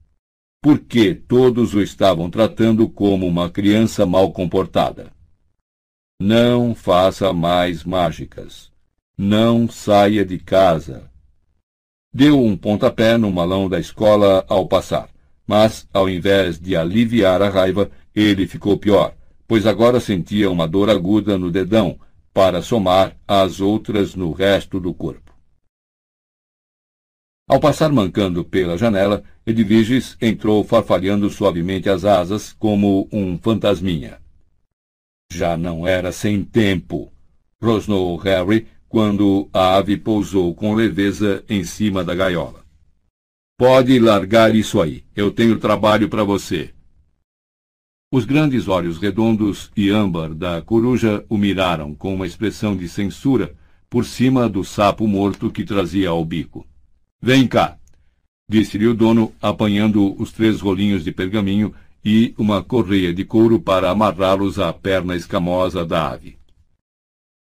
Porque 0.62 1.12
todos 1.12 1.74
o 1.74 1.82
estavam 1.82 2.30
tratando 2.30 2.88
como 2.88 3.26
uma 3.26 3.50
criança 3.50 4.06
mal 4.06 4.30
comportada. 4.30 5.10
Não 6.20 6.72
faça 6.72 7.32
mais 7.32 7.82
mágicas. 7.82 8.70
Não 9.18 9.68
saia 9.68 10.24
de 10.24 10.38
casa. 10.38 11.10
Deu 12.14 12.40
um 12.40 12.56
pontapé 12.56 13.18
no 13.18 13.32
malão 13.32 13.68
da 13.68 13.80
escola 13.80 14.44
ao 14.48 14.68
passar, 14.68 15.08
mas, 15.44 15.88
ao 15.92 16.08
invés 16.08 16.60
de 16.60 16.76
aliviar 16.76 17.42
a 17.42 17.48
raiva, 17.48 17.90
ele 18.14 18.46
ficou 18.46 18.78
pior, 18.78 19.14
pois 19.48 19.66
agora 19.66 19.98
sentia 19.98 20.48
uma 20.48 20.68
dor 20.68 20.88
aguda 20.88 21.36
no 21.36 21.50
dedão, 21.50 21.98
para 22.32 22.62
somar 22.62 23.16
às 23.26 23.60
outras 23.60 24.14
no 24.14 24.30
resto 24.30 24.78
do 24.78 24.94
corpo. 24.94 25.31
Ao 27.48 27.58
passar 27.58 27.90
mancando 27.90 28.44
pela 28.44 28.78
janela, 28.78 29.22
Edviges 29.46 30.16
entrou 30.20 30.62
farfalhando 30.62 31.28
suavemente 31.28 31.88
as 31.88 32.04
asas 32.04 32.52
como 32.52 33.08
um 33.12 33.36
fantasminha. 33.36 34.18
Já 35.30 35.56
não 35.56 35.86
era 35.86 36.12
sem 36.12 36.44
tempo, 36.44 37.12
rosnou 37.60 38.16
Harry 38.16 38.66
quando 38.88 39.48
a 39.52 39.76
ave 39.76 39.96
pousou 39.96 40.54
com 40.54 40.74
leveza 40.74 41.42
em 41.48 41.64
cima 41.64 42.04
da 42.04 42.14
gaiola. 42.14 42.62
Pode 43.58 43.98
largar 43.98 44.54
isso 44.54 44.80
aí. 44.80 45.04
Eu 45.14 45.30
tenho 45.30 45.58
trabalho 45.58 46.08
para 46.08 46.24
você. 46.24 46.74
Os 48.12 48.24
grandes 48.24 48.68
olhos 48.68 48.98
redondos 48.98 49.70
e 49.76 49.88
âmbar 49.88 50.34
da 50.34 50.60
coruja 50.60 51.24
o 51.28 51.38
miraram 51.38 51.94
com 51.94 52.14
uma 52.14 52.26
expressão 52.26 52.76
de 52.76 52.88
censura 52.88 53.54
por 53.88 54.04
cima 54.04 54.48
do 54.48 54.62
sapo 54.62 55.06
morto 55.06 55.50
que 55.50 55.64
trazia 55.64 56.10
ao 56.10 56.24
bico. 56.24 56.66
Vem 57.24 57.46
cá, 57.46 57.78
disse-lhe 58.48 58.88
o 58.88 58.94
dono, 58.94 59.32
apanhando 59.40 60.20
os 60.20 60.32
três 60.32 60.60
rolinhos 60.60 61.04
de 61.04 61.12
pergaminho 61.12 61.72
e 62.04 62.34
uma 62.36 62.64
correia 62.64 63.14
de 63.14 63.24
couro 63.24 63.60
para 63.60 63.90
amarrá-los 63.90 64.58
à 64.58 64.72
perna 64.72 65.14
escamosa 65.14 65.86
da 65.86 66.10
ave. 66.10 66.36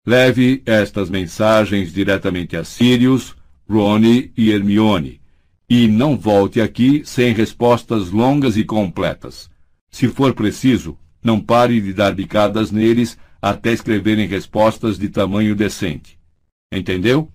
Leve 0.08 0.64
estas 0.66 1.08
mensagens 1.08 1.94
diretamente 1.94 2.58
a 2.58 2.64
Sirius, 2.64 3.36
Rony 3.70 4.32
e 4.36 4.50
Hermione, 4.50 5.22
e 5.70 5.88
não 5.88 6.18
volte 6.18 6.60
aqui 6.60 7.04
sem 7.06 7.32
respostas 7.32 8.10
longas 8.10 8.58
e 8.58 8.64
completas. 8.64 9.52
Se 9.92 10.08
for 10.08 10.34
preciso, 10.34 10.98
não 11.24 11.40
pare 11.40 11.80
de 11.80 11.94
dar 11.94 12.16
bicadas 12.16 12.72
neles 12.72 13.20
até 13.40 13.72
escreverem 13.72 14.28
respostas 14.28 14.98
de 14.98 15.10
tamanho 15.10 15.56
decente. 15.56 16.18
Entendeu? 16.74 17.32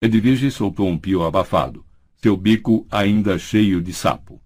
Edvige 0.00 0.48
soltou 0.52 0.86
um 0.88 0.96
pio 0.96 1.24
abafado, 1.24 1.84
seu 2.22 2.36
bico 2.36 2.86
ainda 2.88 3.36
cheio 3.36 3.82
de 3.82 3.92
sapo. 3.92 4.40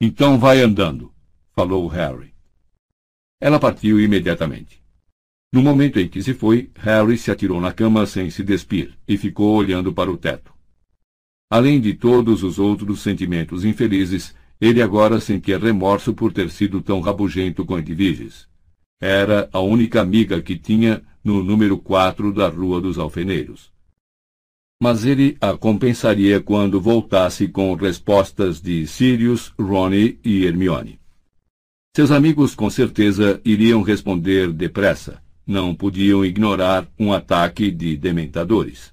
Então 0.00 0.36
vai 0.36 0.60
andando, 0.60 1.14
falou 1.52 1.86
Harry. 1.86 2.34
Ela 3.40 3.60
partiu 3.60 4.00
imediatamente. 4.00 4.82
No 5.52 5.62
momento 5.62 6.00
em 6.00 6.08
que 6.08 6.20
se 6.20 6.34
foi, 6.34 6.72
Harry 6.74 7.16
se 7.16 7.30
atirou 7.30 7.60
na 7.60 7.72
cama 7.72 8.04
sem 8.04 8.30
se 8.30 8.42
despir 8.42 8.98
e 9.06 9.16
ficou 9.16 9.54
olhando 9.54 9.92
para 9.92 10.10
o 10.10 10.16
teto. 10.16 10.52
Além 11.48 11.80
de 11.80 11.94
todos 11.94 12.42
os 12.42 12.58
outros 12.58 13.00
sentimentos 13.00 13.64
infelizes, 13.64 14.34
ele 14.60 14.82
agora 14.82 15.20
sentia 15.20 15.56
remorso 15.56 16.12
por 16.12 16.32
ter 16.32 16.50
sido 16.50 16.80
tão 16.80 17.00
rabugento 17.00 17.64
com 17.64 17.78
Edviges. 17.78 18.48
Era 19.00 19.48
a 19.52 19.60
única 19.60 20.00
amiga 20.00 20.42
que 20.42 20.58
tinha 20.58 21.00
no 21.22 21.44
número 21.44 21.78
4 21.78 22.32
da 22.32 22.48
Rua 22.48 22.80
dos 22.80 22.98
Alfeneiros 22.98 23.72
mas 24.84 25.06
ele 25.06 25.34
a 25.40 25.56
compensaria 25.56 26.42
quando 26.42 26.78
voltasse 26.78 27.48
com 27.48 27.72
respostas 27.72 28.60
de 28.60 28.86
Sirius, 28.86 29.50
Ronnie 29.58 30.20
e 30.22 30.44
Hermione. 30.44 31.00
Seus 31.96 32.10
amigos 32.10 32.54
com 32.54 32.68
certeza 32.68 33.40
iriam 33.46 33.80
responder 33.80 34.52
depressa. 34.52 35.22
Não 35.46 35.74
podiam 35.74 36.22
ignorar 36.22 36.86
um 37.00 37.14
ataque 37.14 37.70
de 37.70 37.96
dementadores. 37.96 38.92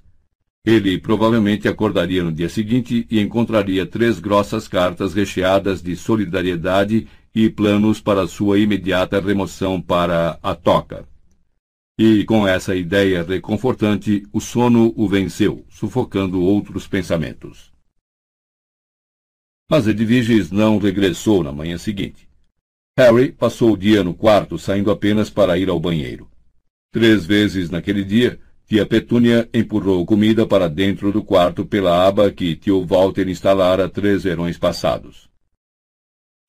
Ele 0.64 0.98
provavelmente 0.98 1.68
acordaria 1.68 2.24
no 2.24 2.32
dia 2.32 2.48
seguinte 2.48 3.06
e 3.10 3.20
encontraria 3.20 3.84
três 3.84 4.18
grossas 4.18 4.66
cartas 4.66 5.12
recheadas 5.12 5.82
de 5.82 5.94
solidariedade 5.94 7.06
e 7.34 7.50
planos 7.50 8.00
para 8.00 8.26
sua 8.26 8.58
imediata 8.58 9.20
remoção 9.20 9.78
para 9.78 10.38
a 10.42 10.54
toca. 10.54 11.11
E 11.98 12.24
com 12.24 12.48
essa 12.48 12.74
ideia 12.74 13.22
reconfortante, 13.22 14.26
o 14.32 14.40
sono 14.40 14.92
o 14.96 15.06
venceu, 15.06 15.64
sufocando 15.68 16.40
outros 16.40 16.86
pensamentos. 16.86 17.70
Mas 19.70 19.86
Edviges 19.86 20.50
não 20.50 20.78
regressou 20.78 21.42
na 21.42 21.52
manhã 21.52 21.76
seguinte. 21.78 22.28
Harry 22.98 23.32
passou 23.32 23.72
o 23.72 23.76
dia 23.76 24.02
no 24.02 24.14
quarto, 24.14 24.58
saindo 24.58 24.90
apenas 24.90 25.30
para 25.30 25.56
ir 25.56 25.68
ao 25.68 25.80
banheiro. 25.80 26.30
Três 26.90 27.24
vezes 27.24 27.70
naquele 27.70 28.04
dia, 28.04 28.38
tia 28.66 28.84
Petúnia 28.84 29.48
empurrou 29.52 30.04
comida 30.04 30.46
para 30.46 30.68
dentro 30.68 31.10
do 31.10 31.22
quarto 31.22 31.64
pela 31.64 32.06
aba 32.06 32.30
que 32.30 32.54
tio 32.54 32.84
Walter 32.84 33.28
instalara 33.28 33.88
três 33.88 34.24
verões 34.24 34.58
passados. 34.58 35.30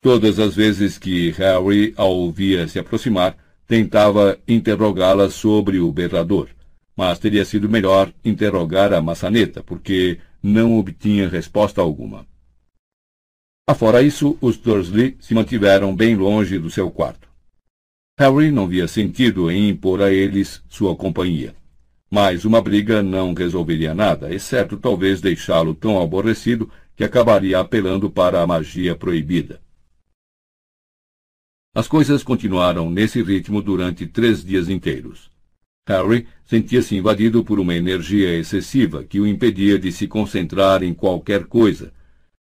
Todas 0.01 0.39
as 0.39 0.53
vezes 0.53 0.97
que 0.97 1.31
Harry 1.31 1.93
a 1.95 2.03
ouvia 2.03 2.67
se 2.67 2.77
aproximar, 2.77 3.37
tentava 3.67 4.37
interrogá-la 4.47 5.29
sobre 5.29 5.79
o 5.79 5.91
berrador, 5.91 6.49
mas 6.95 7.19
teria 7.19 7.45
sido 7.45 7.69
melhor 7.69 8.11
interrogar 8.23 8.93
a 8.93 9.01
maçaneta, 9.01 9.63
porque 9.63 10.19
não 10.41 10.77
obtinha 10.77 11.27
resposta 11.27 11.81
alguma. 11.81 12.25
Afora 13.65 14.01
isso, 14.01 14.37
os 14.41 14.57
Dursley 14.57 15.15
se 15.19 15.33
mantiveram 15.33 15.95
bem 15.95 16.15
longe 16.15 16.59
do 16.59 16.69
seu 16.69 16.91
quarto. 16.91 17.29
Harry 18.19 18.51
não 18.51 18.67
via 18.67 18.87
sentido 18.87 19.49
em 19.49 19.69
impor 19.69 20.01
a 20.01 20.11
eles 20.11 20.61
sua 20.69 20.95
companhia. 20.95 21.55
Mas 22.11 22.45
uma 22.45 22.61
briga 22.61 23.01
não 23.01 23.33
resolveria 23.33 23.95
nada, 23.95 24.31
exceto 24.31 24.77
talvez 24.77 25.19
deixá-lo 25.19 25.73
tão 25.73 25.99
aborrecido 25.99 26.69
que 26.95 27.03
acabaria 27.03 27.59
apelando 27.59 28.11
para 28.11 28.41
a 28.41 28.45
magia 28.45 28.95
proibida. 28.95 29.62
As 31.75 31.87
coisas 31.87 32.21
continuaram 32.21 32.91
nesse 32.91 33.23
ritmo 33.23 33.59
durante 33.59 34.05
três 34.05 34.45
dias 34.45 34.69
inteiros. 34.69 35.31
Harry 35.87 36.27
sentia-se 36.45 36.95
invadido 36.95 37.43
por 37.43 37.59
uma 37.59 37.73
energia 37.73 38.37
excessiva 38.37 39.03
que 39.03 39.19
o 39.19 39.25
impedia 39.25 39.79
de 39.79 39.91
se 39.91 40.07
concentrar 40.07 40.83
em 40.83 40.93
qualquer 40.93 41.45
coisa. 41.45 41.91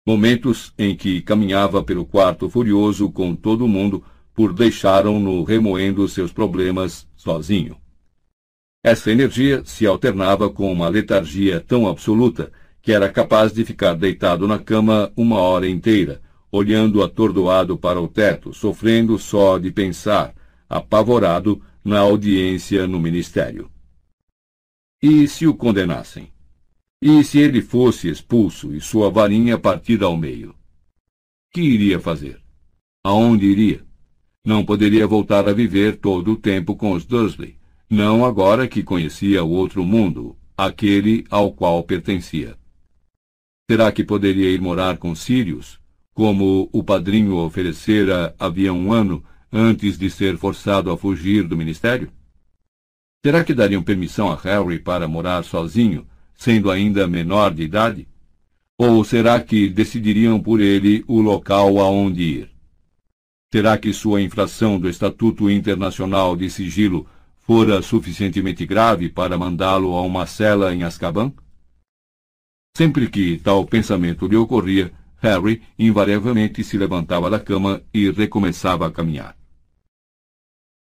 Momentos 0.07 0.73
em 0.79 0.97
que 0.97 1.21
caminhava 1.21 1.85
pelo 1.85 2.07
quarto 2.07 2.49
furioso 2.49 3.11
com 3.11 3.37
todo 3.37 3.69
mundo 3.69 4.03
por 4.33 4.55
deixaram-no 4.55 5.45
remoendo 5.45 6.09
seus 6.09 6.33
problemas 6.33 7.07
sozinho. 7.15 7.77
Essa 8.83 9.11
energia 9.11 9.63
se 9.63 9.87
alternava 9.87 10.49
com 10.49 10.73
uma 10.73 10.89
letargia 10.89 11.61
tão 11.61 11.87
absoluta 11.87 12.51
que 12.81 12.93
era 12.93 13.11
capaz 13.11 13.53
de 13.53 13.63
ficar 13.63 13.95
deitado 13.95 14.49
na 14.49 14.59
cama 14.59 15.13
uma 15.15 15.37
hora 15.39 15.69
inteira, 15.69 16.23
olhando 16.51 17.03
atordoado 17.03 17.77
para 17.77 18.01
o 18.01 18.09
teto, 18.09 18.53
sofrendo 18.53 19.19
só 19.19 19.59
de 19.59 19.71
pensar, 19.71 20.35
apavorado 20.69 21.63
na 21.85 22.01
audiência 22.01 22.87
no 22.87 22.99
ministério. 22.99 23.71
E 25.03 25.29
se 25.29 25.47
o 25.47 25.55
condenassem? 25.55 26.33
E 27.01 27.23
se 27.23 27.39
ele 27.39 27.63
fosse 27.63 28.09
expulso 28.09 28.75
e 28.75 28.81
sua 28.81 29.11
varinha 29.11 29.57
partida 29.59 30.07
ao 30.07 30.17
meio? 30.17 30.55
Que 31.53 31.61
iria 31.61 32.01
fazer? 32.01 32.41
Aonde 33.05 33.47
iria? 33.47 33.87
Não 34.45 34.65
poderia 34.65 35.07
voltar 35.07 35.49
a 35.49 35.53
viver 35.53 35.97
todo 35.97 36.33
o 36.33 36.37
tempo 36.37 36.75
com 36.75 36.93
os 36.93 37.05
Dursley, 37.05 37.57
não 37.89 38.25
agora 38.25 38.67
que 38.67 38.83
conhecia 38.83 39.45
o 39.45 39.51
outro 39.51 39.85
mundo, 39.85 40.37
aquele 40.57 41.25
ao 41.31 41.53
qual 41.53 41.83
pertencia. 41.85 42.59
Será 43.71 43.93
que 43.93 44.03
poderia 44.03 44.51
ir 44.51 44.61
morar 44.61 44.99
com 44.99 45.15
Sirius, 45.15 45.79
como 46.19 46.69
o 46.73 46.83
padrinho 46.83 47.37
oferecera 47.37 48.35
havia 48.41 48.73
um 48.73 48.93
ano 48.93 49.23
antes 49.53 49.97
de 49.97 50.11
ser 50.11 50.37
forçado 50.37 50.91
a 50.91 50.99
fugir 50.99 51.47
do 51.47 51.57
ministério? 51.57 52.11
Será 53.25 53.45
que 53.45 53.55
dariam 53.55 53.85
permissão 53.85 54.29
a 54.29 54.35
Harry 54.35 54.81
para 54.81 55.07
morar 55.07 55.45
sozinho, 55.45 56.09
sendo 56.35 56.73
ainda 56.73 57.07
menor 57.07 57.55
de 57.55 57.63
idade? 57.63 58.09
Ou 58.77 59.05
será 59.05 59.41
que 59.41 59.69
decidiriam 59.69 60.41
por 60.41 60.61
ele 60.61 61.05
o 61.07 61.21
local 61.21 61.79
aonde 61.79 62.23
ir? 62.23 62.51
Será 63.55 63.79
que 63.79 63.93
sua 63.93 64.21
infração 64.21 64.77
do 64.81 64.89
Estatuto 64.89 65.49
Internacional 65.49 66.35
de 66.35 66.51
Sigilo 66.51 67.07
fora 67.47 67.81
suficientemente 67.81 68.67
grave 68.67 69.09
para 69.09 69.39
mandá-lo 69.39 69.95
a 69.95 70.03
uma 70.03 70.27
cela 70.27 70.75
em 70.75 70.83
Azkaban? 70.83 71.33
Sempre 72.77 73.09
que 73.09 73.39
tal 73.39 73.65
pensamento 73.65 74.27
lhe 74.27 74.35
ocorria, 74.35 74.93
Harry 75.21 75.63
invariavelmente 75.79 76.63
se 76.63 76.79
levantava 76.79 77.29
da 77.29 77.41
cama 77.41 77.83
e 77.93 78.11
recomeçava 78.11 78.87
a 78.87 78.91
caminhar. 78.91 79.37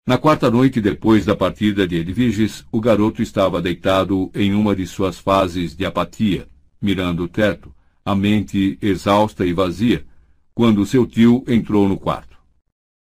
Na 0.06 0.18
quarta 0.18 0.50
noite 0.50 0.82
depois 0.82 1.26
da 1.26 1.36
partida 1.36 1.88
de 1.88 1.98
Edviges, 1.98 2.66
o 2.72 2.82
garoto 2.82 3.22
estava 3.22 3.62
deitado 3.62 4.30
em 4.34 4.54
uma 4.54 4.76
de 4.76 4.86
suas 4.86 5.20
fases 5.20 5.76
de 5.76 5.86
apatia, 5.86 6.48
mirando 6.82 7.24
o 7.24 7.28
teto, 7.28 7.74
a 8.04 8.16
mente 8.16 8.78
exausta 8.82 9.46
e 9.46 9.54
vazia, 9.54 10.06
quando 10.54 10.86
seu 10.86 11.06
tio 11.06 11.44
entrou 11.48 11.88
no 11.88 11.98
quarto. 11.98 12.38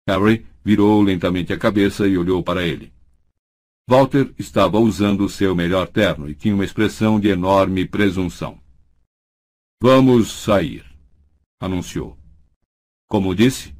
Harry 0.08 0.46
virou 0.64 1.02
lentamente 1.02 1.52
a 1.52 1.58
cabeça 1.58 2.08
e 2.08 2.16
olhou 2.16 2.42
para 2.42 2.66
ele. 2.66 2.92
Walter 3.88 4.32
estava 4.38 4.78
usando 4.78 5.28
seu 5.28 5.54
melhor 5.54 5.86
terno 5.86 6.28
e 6.28 6.34
tinha 6.34 6.54
uma 6.54 6.64
expressão 6.64 7.20
de 7.20 7.28
enorme 7.28 7.86
presunção. 7.86 8.58
Vamos 9.80 10.32
sair 10.32 10.85
anunciou. 11.60 12.18
Como 13.08 13.34
disse? 13.34 13.74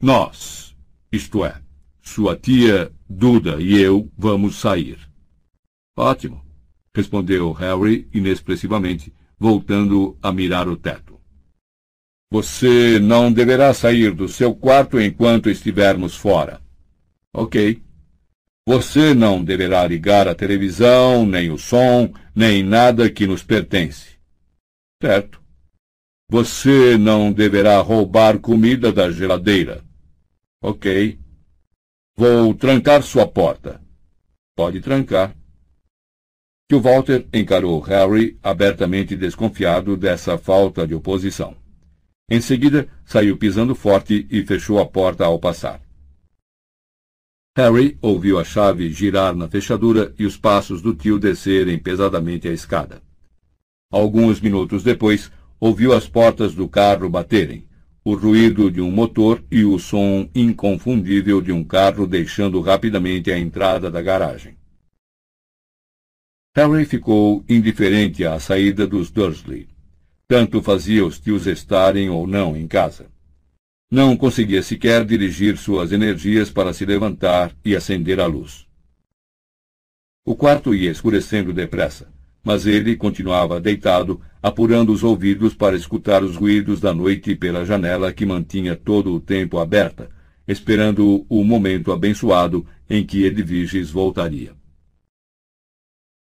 Nós, 0.00 0.76
isto 1.10 1.44
é, 1.44 1.62
sua 2.02 2.36
tia 2.36 2.92
Duda 3.08 3.60
e 3.60 3.78
eu 3.78 4.10
vamos 4.16 4.56
sair. 4.56 4.98
Ótimo, 5.96 6.42
respondeu 6.94 7.52
Harry 7.52 8.08
inexpressivamente, 8.12 9.12
voltando 9.38 10.18
a 10.22 10.32
mirar 10.32 10.66
o 10.66 10.76
teto. 10.76 11.20
Você 12.32 12.98
não 12.98 13.30
deverá 13.30 13.74
sair 13.74 14.14
do 14.14 14.26
seu 14.26 14.54
quarto 14.54 14.98
enquanto 14.98 15.50
estivermos 15.50 16.16
fora. 16.16 16.62
Ok. 17.34 17.82
Você 18.66 19.12
não 19.12 19.44
deverá 19.44 19.86
ligar 19.86 20.26
a 20.26 20.34
televisão, 20.34 21.26
nem 21.26 21.50
o 21.50 21.58
som, 21.58 22.10
nem 22.34 22.62
nada 22.62 23.10
que 23.10 23.26
nos 23.26 23.42
pertence. 23.42 24.16
Certo. 25.02 25.41
Você 26.32 26.96
não 26.96 27.30
deverá 27.30 27.78
roubar 27.82 28.38
comida 28.38 28.90
da 28.90 29.10
geladeira. 29.10 29.84
Ok. 30.62 31.18
Vou 32.16 32.54
trancar 32.54 33.02
sua 33.02 33.28
porta. 33.28 33.82
Pode 34.56 34.80
trancar. 34.80 35.36
Tio 36.66 36.80
Walter 36.80 37.28
encarou 37.34 37.78
Harry 37.80 38.38
abertamente 38.42 39.14
desconfiado 39.14 39.94
dessa 39.94 40.38
falta 40.38 40.86
de 40.86 40.94
oposição. 40.94 41.54
Em 42.30 42.40
seguida, 42.40 42.88
saiu 43.04 43.36
pisando 43.36 43.74
forte 43.74 44.26
e 44.30 44.42
fechou 44.42 44.80
a 44.80 44.86
porta 44.86 45.26
ao 45.26 45.38
passar. 45.38 45.82
Harry 47.54 47.98
ouviu 48.00 48.38
a 48.38 48.44
chave 48.44 48.90
girar 48.90 49.36
na 49.36 49.50
fechadura 49.50 50.14
e 50.18 50.24
os 50.24 50.38
passos 50.38 50.80
do 50.80 50.94
tio 50.94 51.18
descerem 51.18 51.78
pesadamente 51.78 52.48
a 52.48 52.52
escada. 52.52 53.02
Alguns 53.90 54.40
minutos 54.40 54.82
depois, 54.82 55.30
ouviu 55.62 55.92
as 55.92 56.08
portas 56.08 56.56
do 56.56 56.68
carro 56.68 57.08
baterem, 57.08 57.68
o 58.04 58.16
ruído 58.16 58.68
de 58.68 58.80
um 58.80 58.90
motor 58.90 59.44
e 59.48 59.64
o 59.64 59.78
som 59.78 60.28
inconfundível 60.34 61.40
de 61.40 61.52
um 61.52 61.62
carro 61.62 62.04
deixando 62.04 62.60
rapidamente 62.60 63.30
a 63.30 63.38
entrada 63.38 63.88
da 63.88 64.02
garagem. 64.02 64.56
Harry 66.56 66.84
ficou 66.84 67.44
indiferente 67.48 68.24
à 68.24 68.40
saída 68.40 68.88
dos 68.88 69.12
Dursley. 69.12 69.68
Tanto 70.26 70.60
fazia 70.60 71.06
os 71.06 71.20
tios 71.20 71.46
estarem 71.46 72.10
ou 72.10 72.26
não 72.26 72.56
em 72.56 72.66
casa. 72.66 73.06
Não 73.88 74.16
conseguia 74.16 74.64
sequer 74.64 75.04
dirigir 75.04 75.56
suas 75.56 75.92
energias 75.92 76.50
para 76.50 76.72
se 76.72 76.84
levantar 76.84 77.56
e 77.64 77.76
acender 77.76 78.18
a 78.18 78.26
luz. 78.26 78.66
O 80.24 80.34
quarto 80.34 80.74
ia 80.74 80.90
escurecendo 80.90 81.52
depressa 81.52 82.12
mas 82.42 82.66
ele 82.66 82.96
continuava 82.96 83.60
deitado, 83.60 84.20
apurando 84.42 84.92
os 84.92 85.04
ouvidos 85.04 85.54
para 85.54 85.76
escutar 85.76 86.24
os 86.24 86.36
ruídos 86.36 86.80
da 86.80 86.92
noite 86.92 87.34
pela 87.36 87.64
janela 87.64 88.12
que 88.12 88.26
mantinha 88.26 88.74
todo 88.74 89.14
o 89.14 89.20
tempo 89.20 89.58
aberta, 89.58 90.10
esperando 90.46 91.24
o 91.28 91.44
momento 91.44 91.92
abençoado 91.92 92.66
em 92.90 93.06
que 93.06 93.24
Edviges 93.24 93.90
voltaria. 93.90 94.52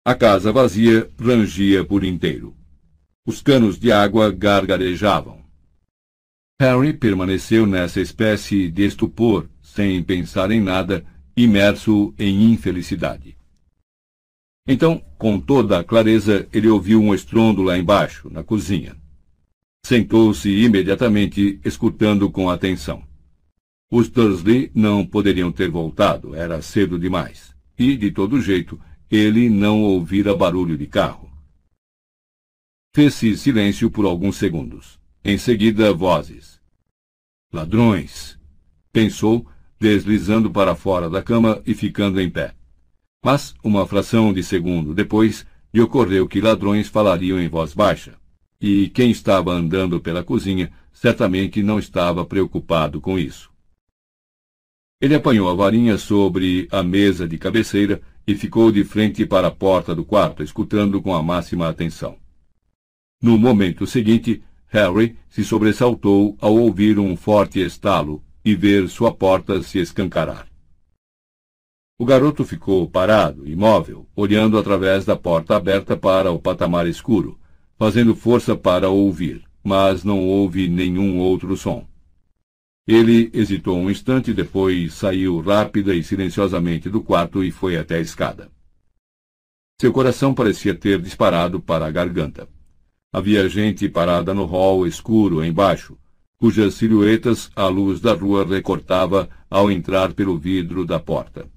A 0.05 0.15
casa 0.15 0.51
vazia 0.51 1.09
rangia 1.19 1.83
por 1.83 2.03
inteiro. 2.03 2.55
Os 3.25 3.41
canos 3.41 3.79
de 3.79 3.91
água 3.91 4.31
gargarejavam. 4.31 5.43
Harry 6.61 6.93
permaneceu 6.93 7.65
nessa 7.65 7.99
espécie 7.99 8.69
de 8.71 8.85
estupor, 8.85 9.49
sem 9.61 10.01
pensar 10.03 10.51
em 10.51 10.61
nada, 10.61 11.03
imerso 11.35 12.13
em 12.17 12.51
infelicidade. 12.51 13.34
Então, 14.67 14.99
com 15.17 15.39
toda 15.39 15.79
a 15.79 15.83
clareza, 15.83 16.47
ele 16.51 16.67
ouviu 16.67 16.99
um 17.01 17.13
estrondo 17.13 17.61
lá 17.61 17.77
embaixo, 17.77 18.29
na 18.31 18.43
cozinha. 18.43 18.95
Sentou-se 19.85 20.49
imediatamente, 20.49 21.59
escutando 21.63 22.31
com 22.31 22.49
atenção. 22.49 23.03
Os 23.91 24.09
Dursley 24.09 24.71
não 24.73 25.05
poderiam 25.05 25.51
ter 25.51 25.69
voltado, 25.69 26.33
era 26.33 26.61
cedo 26.61 26.97
demais. 26.97 27.55
E, 27.77 27.95
de 27.95 28.09
todo 28.09 28.41
jeito, 28.41 28.81
ele 29.11 29.49
não 29.49 29.83
ouvira 29.83 30.35
barulho 30.35 30.75
de 30.75 30.87
carro. 30.87 31.29
Fez-se 32.95 33.37
silêncio 33.37 33.91
por 33.91 34.05
alguns 34.05 34.37
segundos. 34.37 34.99
Em 35.23 35.37
seguida, 35.37 35.93
vozes. 35.93 36.59
Ladrões! 37.53 38.39
Pensou, 38.91 39.45
deslizando 39.79 40.49
para 40.49 40.73
fora 40.73 41.09
da 41.09 41.21
cama 41.21 41.61
e 41.65 41.75
ficando 41.75 42.19
em 42.19 42.29
pé. 42.29 42.55
Mas, 43.25 43.55
uma 43.63 43.87
fração 43.87 44.31
de 44.31 44.43
segundo 44.43 44.93
depois, 44.93 45.47
lhe 45.73 45.81
ocorreu 45.81 46.27
que 46.27 46.39
ladrões 46.39 46.87
falariam 46.87 47.41
em 47.41 47.47
voz 47.47 47.73
baixa, 47.73 48.13
e 48.61 48.87
quem 48.89 49.09
estava 49.09 49.51
andando 49.51 49.99
pela 49.99 50.23
cozinha 50.23 50.71
certamente 50.93 51.63
não 51.63 51.79
estava 51.79 52.23
preocupado 52.23 53.01
com 53.01 53.17
isso. 53.17 53.49
Ele 55.01 55.15
apanhou 55.15 55.49
a 55.49 55.55
varinha 55.55 55.97
sobre 55.97 56.67
a 56.71 56.83
mesa 56.83 57.27
de 57.27 57.39
cabeceira 57.39 57.99
e 58.27 58.35
ficou 58.35 58.71
de 58.71 58.83
frente 58.83 59.25
para 59.25 59.47
a 59.47 59.51
porta 59.51 59.95
do 59.95 60.05
quarto, 60.05 60.43
escutando 60.43 61.01
com 61.01 61.11
a 61.11 61.23
máxima 61.23 61.67
atenção. 61.67 62.17
No 63.19 63.39
momento 63.39 63.87
seguinte, 63.87 64.43
Harry 64.67 65.17
se 65.29 65.43
sobressaltou 65.43 66.37
ao 66.39 66.55
ouvir 66.55 66.99
um 66.99 67.17
forte 67.17 67.59
estalo 67.59 68.23
e 68.45 68.53
ver 68.53 68.87
sua 68.87 69.11
porta 69.11 69.63
se 69.63 69.79
escancarar. 69.79 70.47
O 71.97 72.03
garoto 72.03 72.43
ficou 72.43 72.89
parado, 72.89 73.47
imóvel, 73.47 74.05
olhando 74.13 74.57
através 74.57 75.05
da 75.05 75.15
porta 75.15 75.55
aberta 75.55 75.95
para 75.95 76.29
o 76.29 76.37
patamar 76.37 76.85
escuro, 76.87 77.39
fazendo 77.77 78.13
força 78.13 78.53
para 78.53 78.89
ouvir, 78.89 79.45
mas 79.63 80.03
não 80.03 80.27
houve 80.27 80.67
nenhum 80.67 81.19
outro 81.19 81.55
som. 81.55 81.87
Ele 82.85 83.31
hesitou 83.33 83.77
um 83.77 83.89
instante, 83.89 84.33
depois 84.33 84.93
saiu 84.93 85.39
rápida 85.39 85.95
e 85.95 86.03
silenciosamente 86.03 86.89
do 86.89 87.01
quarto 87.01 87.41
e 87.41 87.49
foi 87.49 87.77
até 87.77 87.95
a 87.95 88.01
escada. 88.01 88.51
Seu 89.79 89.93
coração 89.93 90.33
parecia 90.33 90.75
ter 90.75 91.01
disparado 91.01 91.61
para 91.61 91.85
a 91.85 91.91
garganta. 91.91 92.45
Havia 93.13 93.47
gente 93.47 93.87
parada 93.87 94.33
no 94.33 94.43
hall 94.43 94.85
escuro 94.85 95.45
embaixo, 95.45 95.97
cujas 96.37 96.73
silhuetas 96.73 97.49
a 97.55 97.67
luz 97.67 98.01
da 98.01 98.13
rua 98.13 98.45
recortava 98.45 99.29
ao 99.49 99.71
entrar 99.71 100.11
pelo 100.11 100.37
vidro 100.37 100.85
da 100.85 100.99
porta. 100.99 101.54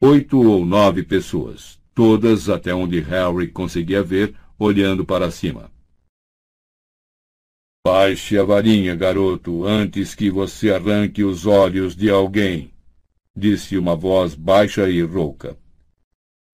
Oito 0.00 0.40
ou 0.40 0.64
nove 0.64 1.02
pessoas, 1.02 1.80
todas 1.92 2.48
até 2.48 2.72
onde 2.72 3.00
Harry 3.00 3.48
conseguia 3.48 4.00
ver, 4.00 4.32
olhando 4.56 5.04
para 5.04 5.28
cima. 5.28 5.72
Baixe 7.84 8.38
a 8.38 8.44
varinha, 8.44 8.94
garoto, 8.94 9.64
antes 9.64 10.14
que 10.14 10.30
você 10.30 10.70
arranque 10.70 11.24
os 11.24 11.46
olhos 11.46 11.96
de 11.96 12.08
alguém, 12.08 12.70
disse 13.36 13.76
uma 13.76 13.96
voz 13.96 14.36
baixa 14.36 14.88
e 14.88 15.02
rouca. 15.02 15.58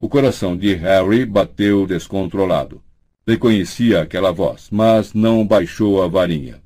O 0.01 0.09
coração 0.09 0.57
de 0.57 0.73
Harry 0.75 1.27
bateu 1.27 1.87
descontrolado. 1.87 2.83
Reconhecia 3.27 4.01
aquela 4.01 4.33
voz, 4.33 4.71
mas 4.71 5.13
não 5.13 5.47
baixou 5.47 6.03
a 6.03 6.09
varinha. 6.09 6.63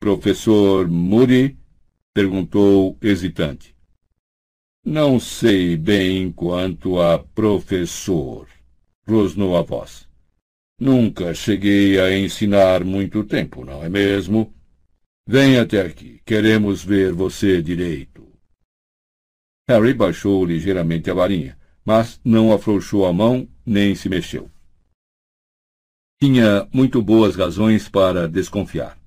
Professor 0.00 0.88
Moody? 0.88 1.58
perguntou 2.14 2.96
hesitante. 3.02 3.77
Não 4.84 5.18
sei 5.20 5.76
bem 5.76 6.32
quanto 6.32 7.00
a 7.00 7.18
professor, 7.18 8.48
rosnou 9.06 9.56
a 9.56 9.62
voz. 9.62 10.08
Nunca 10.80 11.34
cheguei 11.34 12.00
a 12.00 12.16
ensinar 12.16 12.84
muito 12.84 13.24
tempo, 13.24 13.64
não 13.64 13.82
é 13.84 13.88
mesmo? 13.88 14.54
Venha 15.26 15.62
até 15.62 15.82
aqui. 15.82 16.20
Queremos 16.24 16.84
ver 16.84 17.12
você 17.12 17.60
direito. 17.60 18.26
Harry 19.68 19.92
baixou 19.92 20.44
ligeiramente 20.44 21.10
a 21.10 21.14
varinha, 21.14 21.58
mas 21.84 22.20
não 22.24 22.52
afrouxou 22.52 23.04
a 23.04 23.12
mão 23.12 23.46
nem 23.66 23.94
se 23.94 24.08
mexeu. 24.08 24.50
Tinha 26.20 26.66
muito 26.72 27.02
boas 27.02 27.36
razões 27.36 27.88
para 27.88 28.26
desconfiar. 28.26 28.97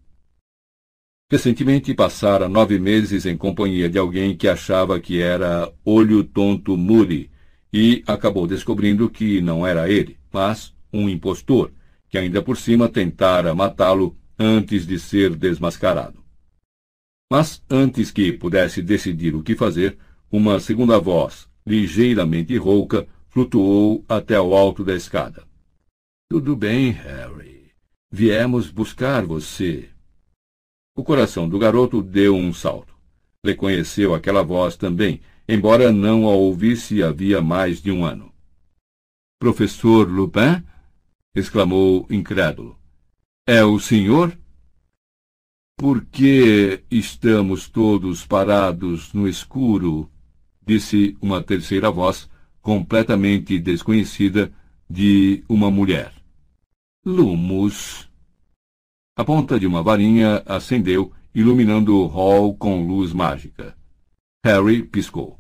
Recentemente 1.31 1.93
passara 1.93 2.49
nove 2.49 2.77
meses 2.77 3.25
em 3.25 3.37
companhia 3.37 3.89
de 3.89 3.97
alguém 3.97 4.35
que 4.35 4.49
achava 4.49 4.99
que 4.99 5.21
era 5.21 5.71
olho 5.85 6.25
tonto 6.25 6.75
Moody 6.75 7.31
e 7.71 8.03
acabou 8.05 8.45
descobrindo 8.45 9.09
que 9.09 9.39
não 9.39 9.65
era 9.65 9.89
ele, 9.89 10.19
mas 10.29 10.75
um 10.91 11.07
impostor, 11.07 11.71
que 12.09 12.17
ainda 12.17 12.41
por 12.41 12.57
cima 12.57 12.89
tentara 12.89 13.55
matá-lo 13.55 14.13
antes 14.37 14.85
de 14.85 14.99
ser 14.99 15.33
desmascarado. 15.33 16.21
Mas 17.31 17.63
antes 17.69 18.11
que 18.11 18.33
pudesse 18.33 18.81
decidir 18.81 19.33
o 19.33 19.41
que 19.41 19.55
fazer, 19.55 19.97
uma 20.29 20.59
segunda 20.59 20.99
voz, 20.99 21.47
ligeiramente 21.65 22.57
rouca, 22.57 23.07
flutuou 23.29 24.03
até 24.09 24.37
o 24.37 24.53
alto 24.53 24.83
da 24.83 24.93
escada. 24.93 25.45
Tudo 26.29 26.57
bem, 26.57 26.91
Harry. 26.91 27.71
Viemos 28.11 28.69
buscar 28.69 29.25
você. 29.25 29.87
O 31.01 31.03
coração 31.03 31.49
do 31.49 31.57
garoto 31.57 31.99
deu 31.99 32.35
um 32.35 32.53
salto. 32.53 32.93
Reconheceu 33.43 34.13
aquela 34.13 34.43
voz 34.43 34.75
também, 34.75 35.19
embora 35.49 35.91
não 35.91 36.27
a 36.27 36.31
ouvisse 36.35 37.01
havia 37.01 37.41
mais 37.41 37.81
de 37.81 37.91
um 37.91 38.05
ano. 38.05 38.31
Professor 39.39 40.07
Lupin? 40.07 40.63
exclamou 41.33 42.05
incrédulo. 42.07 42.77
É 43.47 43.63
o 43.63 43.79
senhor? 43.79 44.37
Por 45.75 46.05
que 46.05 46.83
estamos 46.91 47.67
todos 47.67 48.23
parados 48.23 49.11
no 49.11 49.27
escuro? 49.27 50.07
disse 50.63 51.17
uma 51.19 51.41
terceira 51.41 51.89
voz, 51.89 52.29
completamente 52.61 53.57
desconhecida, 53.57 54.53
de 54.87 55.43
uma 55.49 55.71
mulher. 55.71 56.13
Lumos. 57.03 58.10
A 59.15 59.23
ponta 59.23 59.59
de 59.59 59.67
uma 59.67 59.83
varinha 59.83 60.41
acendeu, 60.45 61.11
iluminando 61.33 61.95
o 61.97 62.07
hall 62.07 62.55
com 62.55 62.85
luz 62.85 63.13
mágica. 63.13 63.75
Harry 64.43 64.83
piscou. 64.83 65.39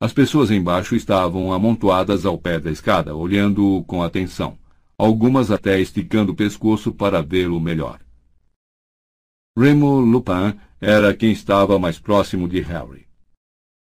As 0.00 0.12
pessoas 0.12 0.50
embaixo 0.50 0.96
estavam 0.96 1.52
amontoadas 1.52 2.26
ao 2.26 2.38
pé 2.38 2.58
da 2.58 2.70
escada, 2.70 3.14
olhando-o 3.14 3.84
com 3.84 4.02
atenção 4.02 4.58
algumas 5.02 5.50
até 5.50 5.80
esticando 5.80 6.30
o 6.30 6.34
pescoço 6.36 6.92
para 6.92 7.20
vê-lo 7.20 7.60
melhor. 7.60 7.98
Remo 9.58 9.98
Lupin 9.98 10.56
era 10.80 11.12
quem 11.12 11.32
estava 11.32 11.76
mais 11.76 11.98
próximo 11.98 12.48
de 12.48 12.60
Harry. 12.60 13.08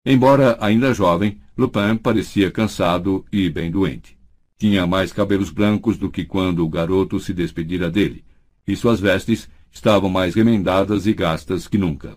Embora 0.06 0.56
ainda 0.60 0.94
jovem, 0.94 1.40
Lupin 1.56 1.96
parecia 1.96 2.52
cansado 2.52 3.24
e 3.32 3.50
bem 3.50 3.68
doente. 3.68 4.16
Tinha 4.56 4.86
mais 4.86 5.12
cabelos 5.12 5.50
brancos 5.50 5.98
do 5.98 6.08
que 6.08 6.24
quando 6.24 6.64
o 6.64 6.68
garoto 6.68 7.18
se 7.18 7.34
despedira 7.34 7.90
dele, 7.90 8.24
e 8.68 8.76
suas 8.76 9.00
vestes 9.00 9.48
estavam 9.72 10.10
mais 10.10 10.34
remendadas 10.34 11.06
e 11.06 11.14
gastas 11.14 11.66
que 11.66 11.78
nunca. 11.78 12.16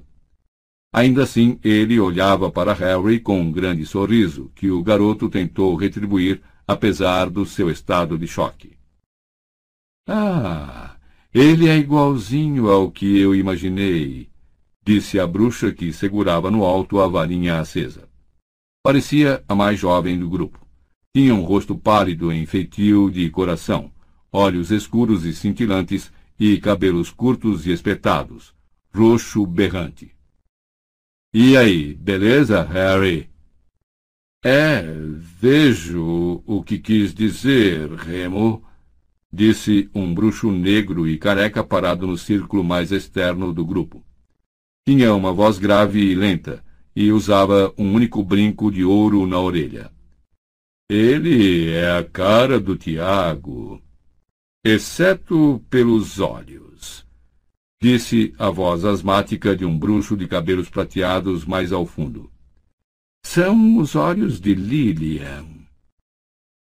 Ainda 0.93 1.23
assim, 1.23 1.57
ele 1.63 1.97
olhava 1.99 2.51
para 2.51 2.73
Harry 2.73 3.19
com 3.19 3.39
um 3.39 3.51
grande 3.51 3.85
sorriso, 3.85 4.51
que 4.53 4.69
o 4.69 4.83
garoto 4.83 5.29
tentou 5.29 5.73
retribuir 5.75 6.41
apesar 6.67 7.29
do 7.29 7.45
seu 7.45 7.69
estado 7.69 8.17
de 8.17 8.27
choque. 8.27 8.77
Ah, 10.07 10.97
ele 11.33 11.69
é 11.69 11.77
igualzinho 11.77 12.69
ao 12.69 12.91
que 12.91 13.17
eu 13.17 13.33
imaginei, 13.33 14.29
disse 14.85 15.17
a 15.17 15.25
bruxa 15.25 15.71
que 15.71 15.93
segurava 15.93 16.51
no 16.51 16.65
alto 16.65 16.99
a 16.99 17.07
varinha 17.07 17.59
acesa. 17.59 18.09
Parecia 18.83 19.43
a 19.47 19.55
mais 19.55 19.79
jovem 19.79 20.19
do 20.19 20.29
grupo. 20.29 20.59
Tinha 21.15 21.33
um 21.33 21.43
rosto 21.43 21.77
pálido 21.77 22.31
em 22.31 22.45
feitio 22.45 23.09
de 23.09 23.29
coração, 23.29 23.91
olhos 24.31 24.71
escuros 24.71 25.23
e 25.23 25.33
cintilantes 25.33 26.11
e 26.43 26.59
cabelos 26.59 27.11
curtos 27.11 27.67
e 27.67 27.71
espetados, 27.71 28.51
roxo 28.91 29.45
berrante. 29.45 30.15
E 31.31 31.55
aí, 31.55 31.93
beleza, 31.93 32.63
Harry? 32.63 33.29
É, 34.43 34.81
vejo 35.39 36.41
o 36.47 36.63
que 36.63 36.79
quis 36.79 37.13
dizer, 37.13 37.93
Remo, 37.93 38.63
disse 39.31 39.87
um 39.93 40.11
bruxo 40.11 40.51
negro 40.51 41.07
e 41.07 41.15
careca 41.15 41.63
parado 41.63 42.07
no 42.07 42.17
círculo 42.17 42.63
mais 42.63 42.91
externo 42.91 43.53
do 43.53 43.63
grupo. 43.63 44.03
Tinha 44.83 45.13
uma 45.13 45.31
voz 45.31 45.59
grave 45.59 45.99
e 45.99 46.15
lenta, 46.15 46.65
e 46.95 47.11
usava 47.11 47.71
um 47.77 47.93
único 47.93 48.23
brinco 48.23 48.71
de 48.71 48.83
ouro 48.83 49.27
na 49.27 49.39
orelha. 49.39 49.91
Ele 50.89 51.69
é 51.69 51.99
a 51.99 52.03
cara 52.03 52.59
do 52.59 52.75
Tiago, 52.75 53.79
exceto 54.63 55.63
pelos 55.69 56.19
olhos, 56.19 57.05
disse 57.81 58.33
a 58.37 58.49
voz 58.51 58.85
asmática 58.85 59.55
de 59.55 59.65
um 59.65 59.77
bruxo 59.77 60.15
de 60.15 60.27
cabelos 60.27 60.69
prateados 60.69 61.45
mais 61.45 61.71
ao 61.71 61.85
fundo. 61.85 62.31
São 63.25 63.77
os 63.77 63.95
olhos 63.95 64.39
de 64.39 64.53
Lilian. 64.53 65.47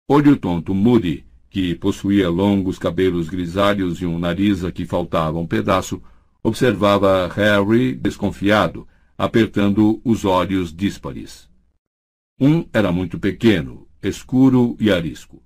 Olho 0.07 0.37
tonto 0.37 0.73
Moody 0.73 1.25
que 1.49 1.73
possuía 1.73 2.29
longos 2.29 2.77
cabelos 2.77 3.27
grisalhos 3.27 3.99
e 4.01 4.05
um 4.05 4.19
nariz 4.19 4.63
a 4.63 4.71
que 4.71 4.85
faltava 4.85 5.39
um 5.39 5.47
pedaço, 5.47 6.01
observava 6.43 7.27
Harry 7.27 7.95
desconfiado, 7.95 8.87
apertando 9.17 9.99
os 10.05 10.25
olhos 10.25 10.71
díspares. 10.71 11.49
Um 12.39 12.67
era 12.71 12.91
muito 12.91 13.19
pequeno, 13.19 13.87
escuro 14.01 14.77
e 14.79 14.91
arisco. 14.91 15.41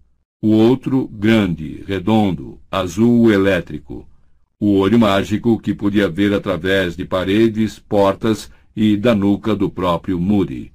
O 0.46 0.50
outro, 0.50 1.08
grande, 1.08 1.86
redondo, 1.88 2.60
azul 2.70 3.32
elétrico. 3.32 4.06
O 4.60 4.76
olho 4.76 5.00
mágico 5.00 5.58
que 5.58 5.74
podia 5.74 6.10
ver 6.10 6.34
através 6.34 6.98
de 6.98 7.06
paredes, 7.06 7.80
portas 7.80 8.52
e 8.76 8.98
da 8.98 9.16
nuca 9.16 9.56
do 9.56 9.70
próprio 9.70 10.20
Moody. 10.20 10.74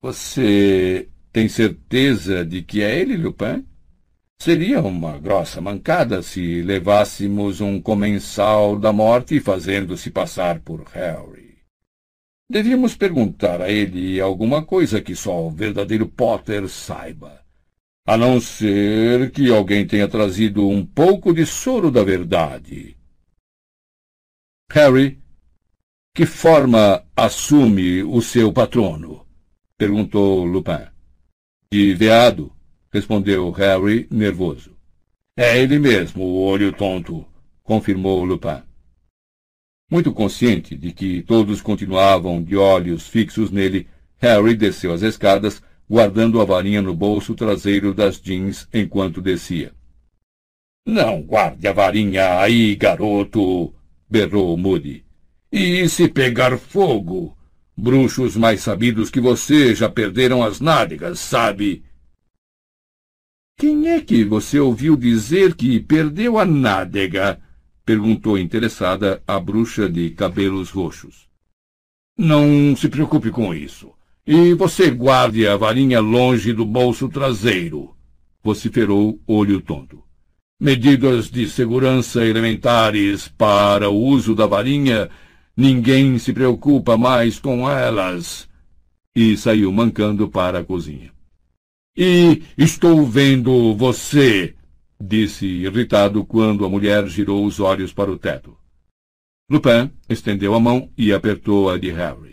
Você 0.00 1.06
tem 1.30 1.50
certeza 1.50 2.46
de 2.46 2.62
que 2.62 2.80
é 2.80 2.98
ele, 2.98 3.14
Lupin? 3.14 3.62
Seria 4.40 4.80
uma 4.80 5.18
grossa 5.18 5.60
mancada 5.60 6.22
se 6.22 6.62
levássemos 6.62 7.60
um 7.60 7.78
comensal 7.78 8.78
da 8.78 8.90
morte 8.90 9.38
fazendo-se 9.38 10.10
passar 10.10 10.60
por 10.60 10.82
Harry. 10.94 11.58
Devíamos 12.50 12.96
perguntar 12.96 13.60
a 13.60 13.70
ele 13.70 14.18
alguma 14.18 14.64
coisa 14.64 14.98
que 14.98 15.14
só 15.14 15.46
o 15.46 15.50
verdadeiro 15.50 16.06
Potter 16.06 16.66
saiba. 16.70 17.41
A 18.04 18.16
não 18.16 18.40
ser 18.40 19.30
que 19.30 19.48
alguém 19.48 19.86
tenha 19.86 20.08
trazido 20.08 20.68
um 20.68 20.84
pouco 20.84 21.32
de 21.32 21.46
soro 21.46 21.88
da 21.88 22.02
verdade. 22.02 22.96
Harry, 24.72 25.20
que 26.12 26.26
forma 26.26 27.04
assume 27.14 28.02
o 28.02 28.20
seu 28.20 28.52
patrono? 28.52 29.24
perguntou 29.78 30.44
Lupin. 30.44 30.88
De 31.70 31.94
veado, 31.94 32.52
respondeu 32.92 33.50
Harry, 33.52 34.08
nervoso. 34.10 34.76
É 35.36 35.58
ele 35.58 35.78
mesmo, 35.78 36.24
o 36.24 36.42
olho 36.42 36.72
tonto, 36.72 37.24
confirmou 37.62 38.24
Lupin. 38.24 38.62
Muito 39.88 40.12
consciente 40.12 40.76
de 40.76 40.92
que 40.92 41.22
todos 41.22 41.62
continuavam 41.62 42.42
de 42.42 42.56
olhos 42.56 43.06
fixos 43.06 43.50
nele, 43.50 43.86
Harry 44.18 44.56
desceu 44.56 44.92
as 44.92 45.02
escadas, 45.02 45.62
guardando 45.88 46.40
a 46.40 46.44
varinha 46.44 46.80
no 46.80 46.94
bolso 46.94 47.34
traseiro 47.34 47.92
das 47.92 48.20
jeans 48.20 48.68
enquanto 48.72 49.20
descia. 49.20 49.72
Não 50.86 51.22
guarde 51.22 51.66
a 51.68 51.72
varinha 51.72 52.40
aí, 52.40 52.74
garoto! 52.74 53.72
berrou 54.08 54.56
Moody. 54.56 55.04
E 55.50 55.88
se 55.88 56.08
pegar 56.08 56.58
fogo? 56.58 57.36
Bruxos 57.76 58.36
mais 58.36 58.60
sabidos 58.60 59.10
que 59.10 59.20
você 59.20 59.74
já 59.74 59.88
perderam 59.88 60.42
as 60.42 60.60
nádegas, 60.60 61.18
sabe? 61.20 61.84
Quem 63.56 63.88
é 63.88 64.00
que 64.00 64.24
você 64.24 64.58
ouviu 64.58 64.96
dizer 64.96 65.54
que 65.54 65.78
perdeu 65.80 66.38
a 66.38 66.44
nádega? 66.44 67.40
perguntou 67.84 68.38
interessada 68.38 69.22
a 69.26 69.38
bruxa 69.38 69.88
de 69.88 70.10
cabelos 70.10 70.70
roxos. 70.70 71.28
Não 72.16 72.76
se 72.76 72.88
preocupe 72.88 73.30
com 73.30 73.54
isso. 73.54 73.92
E 74.26 74.54
você 74.54 74.90
guarde 74.90 75.46
a 75.46 75.56
varinha 75.56 76.00
longe 76.00 76.52
do 76.52 76.64
bolso 76.64 77.08
traseiro, 77.08 77.94
vociferou 78.42 79.20
Olho 79.26 79.60
Tonto. 79.60 80.02
Medidas 80.60 81.30
de 81.30 81.48
segurança 81.48 82.24
elementares 82.24 83.26
para 83.26 83.90
o 83.90 83.96
uso 83.96 84.34
da 84.34 84.46
varinha 84.46 85.10
Ninguém 85.56 86.18
se 86.18 86.32
preocupa 86.32 86.96
mais 86.96 87.38
com 87.38 87.68
elas. 87.68 88.48
E 89.14 89.36
saiu 89.36 89.70
mancando 89.70 90.28
para 90.28 90.60
a 90.60 90.64
cozinha. 90.64 91.12
E 91.96 92.42
estou 92.56 93.06
vendo 93.06 93.74
você, 93.76 94.54
disse 94.98 95.44
irritado 95.44 96.24
quando 96.24 96.64
a 96.64 96.70
mulher 96.70 97.06
girou 97.06 97.44
os 97.44 97.60
olhos 97.60 97.92
para 97.92 98.10
o 98.10 98.18
teto. 98.18 98.56
Lupin 99.50 99.90
estendeu 100.08 100.54
a 100.54 100.60
mão 100.60 100.90
e 100.96 101.12
apertou 101.12 101.68
a 101.68 101.76
de 101.76 101.90
Harry. 101.90 102.31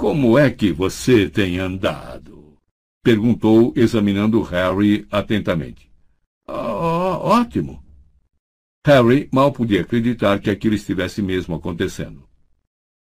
Como 0.00 0.38
é 0.38 0.50
que 0.50 0.72
você 0.72 1.28
tem 1.28 1.58
andado? 1.58 2.56
perguntou, 3.04 3.70
examinando 3.76 4.40
Harry 4.40 5.06
atentamente. 5.10 5.90
Oh, 6.48 7.20
ótimo, 7.22 7.84
Harry 8.86 9.28
mal 9.30 9.52
podia 9.52 9.82
acreditar 9.82 10.38
que 10.40 10.48
aquilo 10.48 10.74
estivesse 10.74 11.20
mesmo 11.20 11.54
acontecendo. 11.54 12.24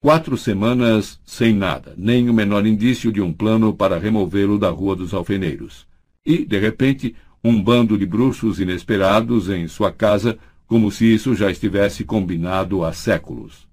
Quatro 0.02 0.38
semanas 0.38 1.20
sem 1.22 1.52
nada, 1.52 1.92
nem 1.98 2.30
o 2.30 2.32
menor 2.32 2.66
indício 2.66 3.12
de 3.12 3.20
um 3.20 3.30
plano 3.30 3.74
para 3.74 3.98
removê-lo 3.98 4.58
da 4.58 4.70
Rua 4.70 4.96
dos 4.96 5.12
Alfeneiros. 5.12 5.86
E, 6.24 6.46
de 6.46 6.58
repente, 6.58 7.14
um 7.44 7.62
bando 7.62 7.98
de 7.98 8.06
bruxos 8.06 8.58
inesperados 8.58 9.50
em 9.50 9.68
sua 9.68 9.92
casa, 9.92 10.38
como 10.66 10.90
se 10.90 11.04
isso 11.12 11.34
já 11.34 11.50
estivesse 11.50 12.04
combinado 12.04 12.82
há 12.82 12.92
séculos. 12.94 13.69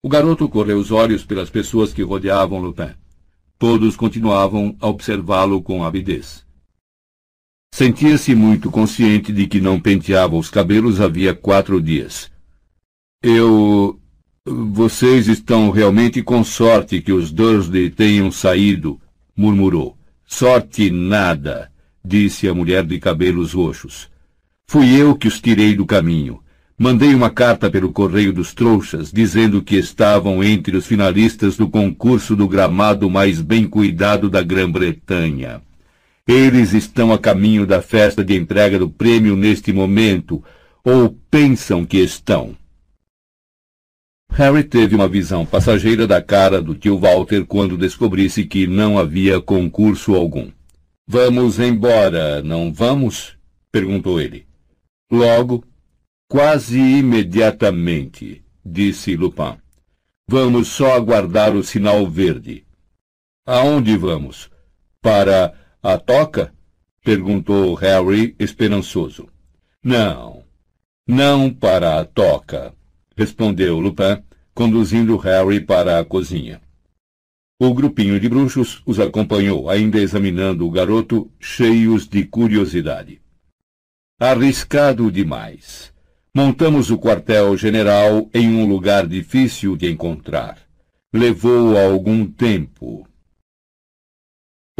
O 0.00 0.08
garoto 0.08 0.48
correu 0.48 0.78
os 0.78 0.92
olhos 0.92 1.24
pelas 1.24 1.50
pessoas 1.50 1.92
que 1.92 2.02
rodeavam 2.02 2.60
Lupin. 2.60 2.94
Todos 3.58 3.96
continuavam 3.96 4.76
a 4.80 4.86
observá-lo 4.86 5.60
com 5.60 5.82
avidez. 5.82 6.46
Sentia-se 7.74 8.34
muito 8.34 8.70
consciente 8.70 9.32
de 9.32 9.46
que 9.46 9.60
não 9.60 9.80
penteava 9.80 10.36
os 10.36 10.48
cabelos 10.48 11.00
havia 11.00 11.34
quatro 11.34 11.80
dias. 11.80 12.30
Eu. 13.22 14.00
Vocês 14.46 15.28
estão 15.28 15.70
realmente 15.70 16.22
com 16.22 16.42
sorte 16.42 17.02
que 17.02 17.12
os 17.12 17.30
Dursley 17.30 17.90
tenham 17.90 18.30
saído, 18.30 18.98
murmurou. 19.36 19.98
Sorte 20.24 20.90
nada, 20.90 21.70
disse 22.02 22.48
a 22.48 22.54
mulher 22.54 22.86
de 22.86 22.98
cabelos 22.98 23.52
roxos. 23.52 24.08
Fui 24.66 24.90
eu 24.98 25.14
que 25.16 25.28
os 25.28 25.40
tirei 25.40 25.74
do 25.74 25.84
caminho. 25.84 26.42
Mandei 26.80 27.12
uma 27.12 27.28
carta 27.28 27.68
pelo 27.68 27.90
Correio 27.90 28.32
dos 28.32 28.54
Trouxas, 28.54 29.10
dizendo 29.10 29.60
que 29.60 29.74
estavam 29.74 30.44
entre 30.44 30.76
os 30.76 30.86
finalistas 30.86 31.56
do 31.56 31.68
concurso 31.68 32.36
do 32.36 32.46
gramado 32.46 33.10
mais 33.10 33.40
bem 33.40 33.66
cuidado 33.66 34.30
da 34.30 34.40
Grã-Bretanha. 34.44 35.60
Eles 36.24 36.72
estão 36.74 37.12
a 37.12 37.18
caminho 37.18 37.66
da 37.66 37.82
festa 37.82 38.24
de 38.24 38.36
entrega 38.36 38.78
do 38.78 38.88
prêmio 38.88 39.34
neste 39.34 39.72
momento, 39.72 40.40
ou 40.84 41.18
pensam 41.28 41.84
que 41.84 41.98
estão. 41.98 42.56
Harry 44.30 44.62
teve 44.62 44.94
uma 44.94 45.08
visão 45.08 45.44
passageira 45.44 46.06
da 46.06 46.22
cara 46.22 46.62
do 46.62 46.76
tio 46.76 46.96
Walter 46.96 47.44
quando 47.44 47.76
descobrisse 47.76 48.44
que 48.44 48.68
não 48.68 48.96
havia 48.96 49.40
concurso 49.40 50.14
algum. 50.14 50.48
Vamos 51.08 51.58
embora, 51.58 52.40
não 52.40 52.72
vamos? 52.72 53.36
perguntou 53.72 54.20
ele. 54.20 54.46
Logo, 55.10 55.64
quase 56.28 56.78
imediatamente, 56.78 58.44
disse 58.64 59.16
Lupin. 59.16 59.56
Vamos 60.28 60.68
só 60.68 60.94
aguardar 60.94 61.56
o 61.56 61.64
sinal 61.64 62.06
verde. 62.06 62.66
Aonde 63.46 63.96
vamos? 63.96 64.50
Para 65.00 65.54
a 65.82 65.96
toca? 65.96 66.52
perguntou 67.02 67.74
Harry, 67.74 68.36
esperançoso. 68.38 69.26
Não, 69.82 70.44
não 71.06 71.50
para 71.50 71.98
a 71.98 72.04
toca, 72.04 72.74
respondeu 73.16 73.80
Lupin, 73.80 74.22
conduzindo 74.52 75.16
Harry 75.16 75.60
para 75.60 75.98
a 75.98 76.04
cozinha. 76.04 76.60
O 77.58 77.72
grupinho 77.72 78.20
de 78.20 78.28
bruxos 78.28 78.82
os 78.84 79.00
acompanhou, 79.00 79.70
ainda 79.70 79.98
examinando 79.98 80.66
o 80.66 80.70
garoto, 80.70 81.32
cheios 81.40 82.06
de 82.06 82.24
curiosidade. 82.24 83.22
Arriscado 84.20 85.10
demais. 85.10 85.96
Montamos 86.34 86.90
o 86.90 86.98
quartel-general 86.98 88.28
em 88.32 88.48
um 88.54 88.66
lugar 88.66 89.06
difícil 89.06 89.76
de 89.76 89.90
encontrar. 89.90 90.58
Levou 91.12 91.76
algum 91.76 92.26
tempo, 92.26 93.08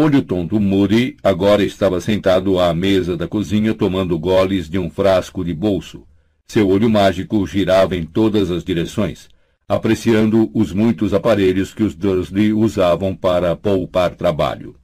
Olho 0.00 0.22
tonto 0.22 0.60
Moody 0.60 1.16
agora 1.24 1.64
estava 1.64 2.00
sentado 2.00 2.60
à 2.60 2.72
mesa 2.72 3.16
da 3.16 3.26
cozinha 3.26 3.74
tomando 3.74 4.16
goles 4.16 4.70
de 4.70 4.78
um 4.78 4.88
frasco 4.88 5.44
de 5.44 5.52
bolso. 5.52 6.06
Seu 6.46 6.68
olho 6.68 6.88
mágico 6.88 7.44
girava 7.44 7.96
em 7.96 8.06
todas 8.06 8.48
as 8.48 8.62
direções, 8.62 9.28
apreciando 9.66 10.52
os 10.54 10.72
muitos 10.72 11.12
aparelhos 11.12 11.74
que 11.74 11.82
os 11.82 11.96
Dursley 11.96 12.52
usavam 12.52 13.12
para 13.12 13.56
poupar 13.56 14.14
trabalho. 14.14 14.76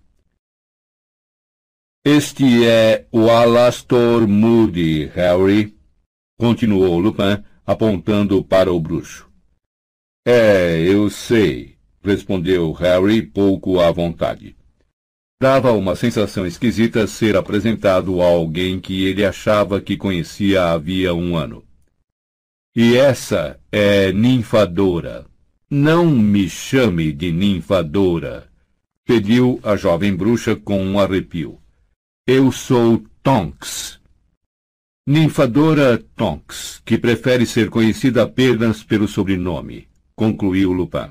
Este 2.05 2.67
é 2.67 3.07
o 3.13 3.31
Alastor 3.31 4.27
Moody, 4.27 5.07
Harry, 5.15 5.74
continuou 6.39 6.99
Lupin, 6.99 7.43
apontando 7.67 8.43
para 8.45 8.73
o 8.73 8.81
bruxo. 8.81 9.29
É, 10.27 10.81
eu 10.81 11.11
sei, 11.11 11.77
respondeu 12.03 12.73
Harry 12.73 13.23
pouco 13.23 13.81
à 13.81 13.91
vontade. 13.91 14.57
Dava 15.41 15.73
uma 15.73 15.95
sensação 15.95 16.47
esquisita 16.47 17.07
ser 17.07 17.37
apresentado 17.37 18.23
a 18.23 18.27
alguém 18.27 18.81
que 18.81 19.05
ele 19.05 19.25
achava 19.25 19.81
que 19.81 19.97
conhecia 19.97 20.73
havia 20.73 21.15
um 21.15 21.37
ano. 21.37 21.65
E 22.75 22.97
essa 22.97 23.61
é 23.71 24.13
Ninfadora. 24.13 25.27
Não 25.71 26.07
me 26.07 26.49
chame 26.49 27.13
de 27.13 27.33
Ninfadora, 27.33 28.49
pediu 29.05 29.61
a 29.63 29.77
jovem 29.77 30.15
bruxa 30.15 30.57
com 30.57 30.83
um 30.83 30.99
arrepio. 30.99 31.59
Eu 32.27 32.51
sou 32.51 33.05
Tonks. 33.23 34.01
Ninfadora 35.07 35.99
Tonks, 36.17 36.81
que 36.83 36.97
prefere 36.97 37.45
ser 37.45 37.69
conhecida 37.69 38.23
apenas 38.23 38.83
pelo 38.83 39.07
sobrenome, 39.07 39.87
concluiu 40.17 40.73
Lupin. 40.73 41.11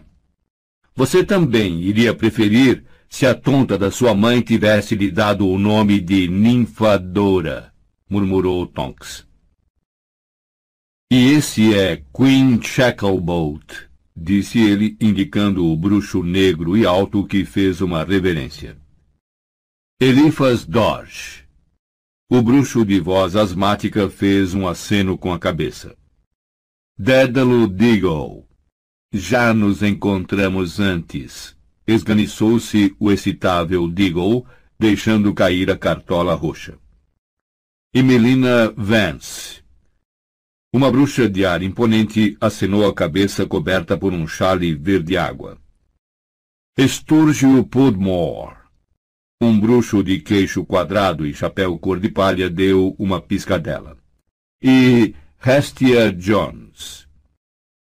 Você 0.96 1.24
também 1.24 1.80
iria 1.80 2.12
preferir 2.12 2.84
se 3.08 3.28
a 3.28 3.36
tonta 3.36 3.78
da 3.78 3.92
sua 3.92 4.16
mãe 4.16 4.42
tivesse 4.42 4.96
lhe 4.96 5.12
dado 5.12 5.48
o 5.48 5.60
nome 5.60 6.02
de 6.02 6.28
Ninfadora, 6.28 7.72
murmurou 8.10 8.66
Tonks. 8.66 9.28
E 11.12 11.34
esse 11.34 11.76
é 11.76 12.02
Queen 12.12 12.60
Shacklebolt, 12.60 13.88
disse 14.18 14.58
ele, 14.58 14.98
indicando 15.00 15.68
o 15.68 15.78
bruxo 15.78 16.24
negro 16.24 16.76
e 16.76 16.84
alto 16.84 17.24
que 17.28 17.46
fez 17.46 17.80
uma 17.80 18.04
reverência. 18.04 18.76
Eliphas 20.02 20.66
Dodge. 20.66 21.43
O 22.36 22.42
bruxo 22.42 22.84
de 22.84 23.00
voz 23.00 23.36
asmática 23.36 24.10
fez 24.10 24.56
um 24.56 24.68
aceno 24.68 25.16
com 25.16 25.32
a 25.32 25.38
cabeça. 25.38 25.96
Dédalo 26.98 27.68
Deagle. 27.68 28.48
Já 29.14 29.54
nos 29.54 29.84
encontramos 29.84 30.80
antes. 30.80 31.56
Esganiçou-se 31.86 32.96
o 33.00 33.12
excitável 33.12 33.88
Deagle, 33.88 34.48
deixando 34.80 35.32
cair 35.32 35.70
a 35.70 35.78
cartola 35.78 36.34
roxa. 36.34 36.76
E 37.94 38.02
Melina 38.02 38.74
Vance. 38.76 39.62
Uma 40.74 40.90
bruxa 40.90 41.30
de 41.30 41.46
ar 41.46 41.62
imponente 41.62 42.36
acenou 42.42 42.88
a 42.88 42.96
cabeça 42.96 43.46
coberta 43.46 43.96
por 43.96 44.12
um 44.12 44.26
chale 44.26 44.74
verde-água. 44.74 45.62
Sturgio 46.80 47.64
Podmore. 47.64 48.63
Um 49.46 49.60
bruxo 49.60 50.02
de 50.02 50.20
queixo 50.20 50.64
quadrado 50.64 51.28
e 51.28 51.34
chapéu 51.34 51.78
cor 51.78 52.00
de 52.00 52.08
palha 52.08 52.50
deu 52.50 52.96
uma 52.98 53.20
piscadela. 53.20 53.98
E 54.64 55.14
Hestia 55.46 56.14
Jones. 56.14 57.06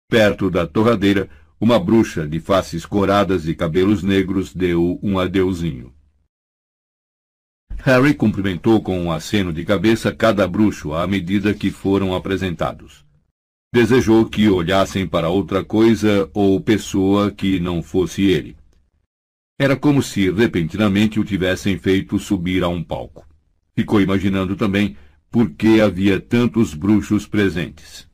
Perto 0.06 0.50
da 0.50 0.66
torradeira, 0.66 1.30
uma 1.58 1.80
bruxa 1.80 2.28
de 2.28 2.40
faces 2.40 2.84
coradas 2.84 3.48
e 3.48 3.54
cabelos 3.54 4.02
negros 4.02 4.54
deu 4.54 5.00
um 5.02 5.18
adeuzinho. 5.18 5.94
Harry 7.78 8.12
cumprimentou 8.12 8.82
com 8.82 9.00
um 9.00 9.10
aceno 9.10 9.50
de 9.50 9.64
cabeça 9.64 10.14
cada 10.14 10.46
bruxo 10.46 10.92
à 10.92 11.06
medida 11.06 11.54
que 11.54 11.70
foram 11.70 12.14
apresentados. 12.14 13.02
Desejou 13.72 14.26
que 14.26 14.46
olhassem 14.50 15.08
para 15.08 15.30
outra 15.30 15.64
coisa 15.64 16.28
ou 16.34 16.60
pessoa 16.60 17.30
que 17.30 17.58
não 17.58 17.82
fosse 17.82 18.24
ele. 18.24 18.58
Era 19.58 19.76
como 19.76 20.02
se 20.02 20.30
repentinamente 20.30 21.18
o 21.18 21.24
tivessem 21.24 21.78
feito 21.78 22.18
subir 22.18 22.62
a 22.62 22.68
um 22.68 22.84
palco. 22.84 23.26
Ficou 23.74 24.00
imaginando 24.00 24.54
também 24.54 24.96
por 25.30 25.50
que 25.50 25.80
havia 25.80 26.20
tantos 26.20 26.74
bruxos 26.74 27.26
presentes. 27.26 28.08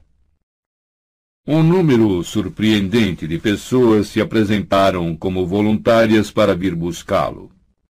Um 1.45 1.61
número 1.61 2.23
surpreendente 2.23 3.27
de 3.27 3.39
pessoas 3.39 4.07
se 4.07 4.21
apresentaram 4.21 5.17
como 5.17 5.45
voluntárias 5.45 6.31
para 6.31 6.55
vir 6.55 6.77
buscá-lo, 6.77 7.51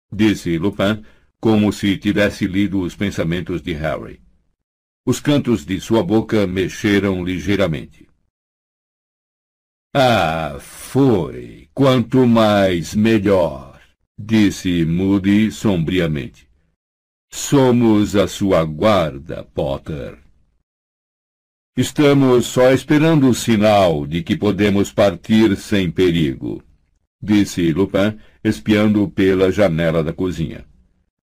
disse 0.10 0.58
Lupin, 0.58 1.04
como 1.38 1.74
se 1.74 1.98
tivesse 1.98 2.48
lido 2.48 2.80
os 2.80 2.96
pensamentos 2.96 3.62
de 3.62 3.74
Harry. 3.74 4.22
Os 5.06 5.20
cantos 5.20 5.66
de 5.66 5.82
sua 5.82 6.02
boca 6.02 6.48
mexeram 6.48 7.26
ligeiramente. 7.26 8.08
Ah, 9.94 10.58
foi. 10.60 11.61
Quanto 11.74 12.28
mais, 12.28 12.94
melhor, 12.94 13.80
disse 14.20 14.84
Moody 14.86 15.52
sombriamente. 15.52 16.48
Somos 17.32 18.14
a 18.16 18.28
sua 18.28 18.66
guarda, 18.66 19.46
Potter. 19.54 20.20
Estamos 21.78 22.48
só 22.48 22.72
esperando 22.74 23.30
o 23.30 23.34
sinal 23.34 24.06
de 24.06 24.22
que 24.22 24.36
podemos 24.36 24.92
partir 24.92 25.56
sem 25.56 25.90
perigo, 25.90 26.62
disse 27.24 27.72
Lupin, 27.72 28.20
espiando 28.44 29.10
pela 29.10 29.50
janela 29.50 30.04
da 30.04 30.12
cozinha. 30.12 30.66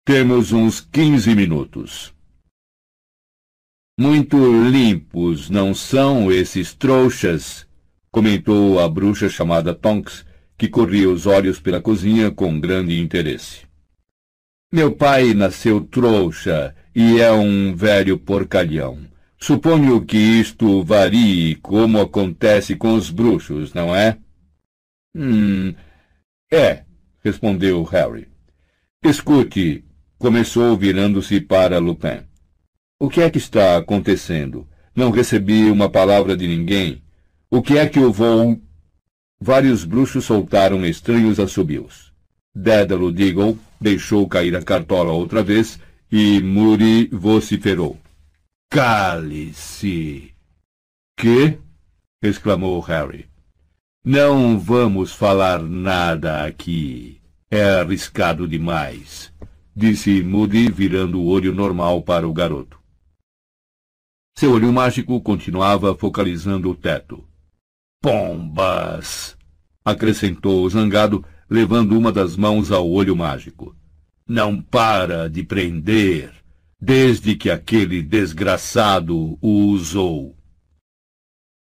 Temos 0.04 0.52
uns 0.52 0.82
quinze 0.82 1.34
minutos. 1.34 2.14
Muito 3.98 4.36
limpos, 4.70 5.50
não 5.50 5.74
são 5.74 6.30
esses 6.30 6.74
trouxas? 6.74 7.66
Comentou 8.16 8.80
a 8.80 8.88
bruxa 8.88 9.28
chamada 9.28 9.74
Tonks, 9.74 10.26
que 10.58 10.70
corria 10.70 11.10
os 11.10 11.26
olhos 11.26 11.60
pela 11.60 11.82
cozinha 11.82 12.32
com 12.32 12.58
grande 12.58 12.98
interesse. 12.98 13.64
Meu 14.72 14.96
pai 14.96 15.34
nasceu 15.34 15.82
trouxa 15.82 16.74
e 16.96 17.20
é 17.20 17.30
um 17.34 17.76
velho 17.76 18.18
porcalhão. 18.18 19.00
Suponho 19.38 20.06
que 20.06 20.16
isto 20.16 20.82
varie 20.82 21.56
como 21.56 22.00
acontece 22.00 22.78
com 22.78 22.94
os 22.94 23.10
bruxos, 23.10 23.74
não 23.74 23.94
é? 23.94 24.18
Hum, 25.14 25.76
é, 26.50 26.86
respondeu 27.22 27.84
Harry. 27.84 28.30
Escute, 29.04 29.84
Começou 30.18 30.78
virando-se 30.78 31.42
para 31.42 31.80
Lupin. 31.80 32.22
O 32.98 33.10
que 33.10 33.20
é 33.20 33.30
que 33.30 33.38
está 33.38 33.76
acontecendo? 33.76 34.66
Não 34.96 35.12
recebi 35.12 35.70
uma 35.70 35.90
palavra 35.90 36.38
de 36.38 36.48
ninguém. 36.48 37.05
O 37.50 37.62
que 37.62 37.78
é 37.78 37.88
que 37.88 38.00
eu 38.00 38.12
vou... 38.12 38.62
Vários 39.40 39.84
bruxos 39.84 40.26
soltaram 40.26 40.86
estranhos 40.86 41.40
assobios. 41.40 42.14
Dédalo 42.54 43.12
Deagle 43.12 43.58
deixou 43.80 44.28
cair 44.28 44.56
a 44.56 44.62
cartola 44.62 45.12
outra 45.12 45.44
vez 45.44 45.80
e 46.12 46.42
Muri 46.42 47.08
vociferou. 47.12 48.00
Cale-se! 48.70 50.34
Que? 51.18 51.60
exclamou 52.22 52.80
Harry. 52.80 53.28
Não 54.04 54.58
vamos 54.58 55.12
falar 55.12 55.62
nada 55.62 56.46
aqui. 56.46 57.20
É 57.52 57.82
arriscado 57.82 58.48
demais 58.48 59.34
disse 59.76 60.24
Moody, 60.24 60.72
virando 60.72 61.20
o 61.20 61.26
olho 61.26 61.54
normal 61.54 62.02
para 62.02 62.28
o 62.28 62.34
garoto. 62.34 62.80
Seu 64.38 64.54
olho 64.54 64.72
mágico 64.72 65.20
continuava 65.20 65.94
focalizando 65.96 66.70
o 66.70 66.76
teto. 66.76 67.24
Pombas! 68.06 69.36
acrescentou 69.84 70.70
zangado, 70.70 71.26
levando 71.50 71.98
uma 71.98 72.12
das 72.12 72.38
mãos 72.38 72.72
ao 72.72 72.88
olho 72.88 73.16
mágico. 73.16 73.76
Não 74.28 74.62
para 74.62 75.28
de 75.28 75.42
prender, 75.42 76.32
desde 76.80 77.36
que 77.36 77.50
aquele 77.50 78.04
desgraçado 78.04 79.40
o 79.42 79.72
usou. 79.72 80.38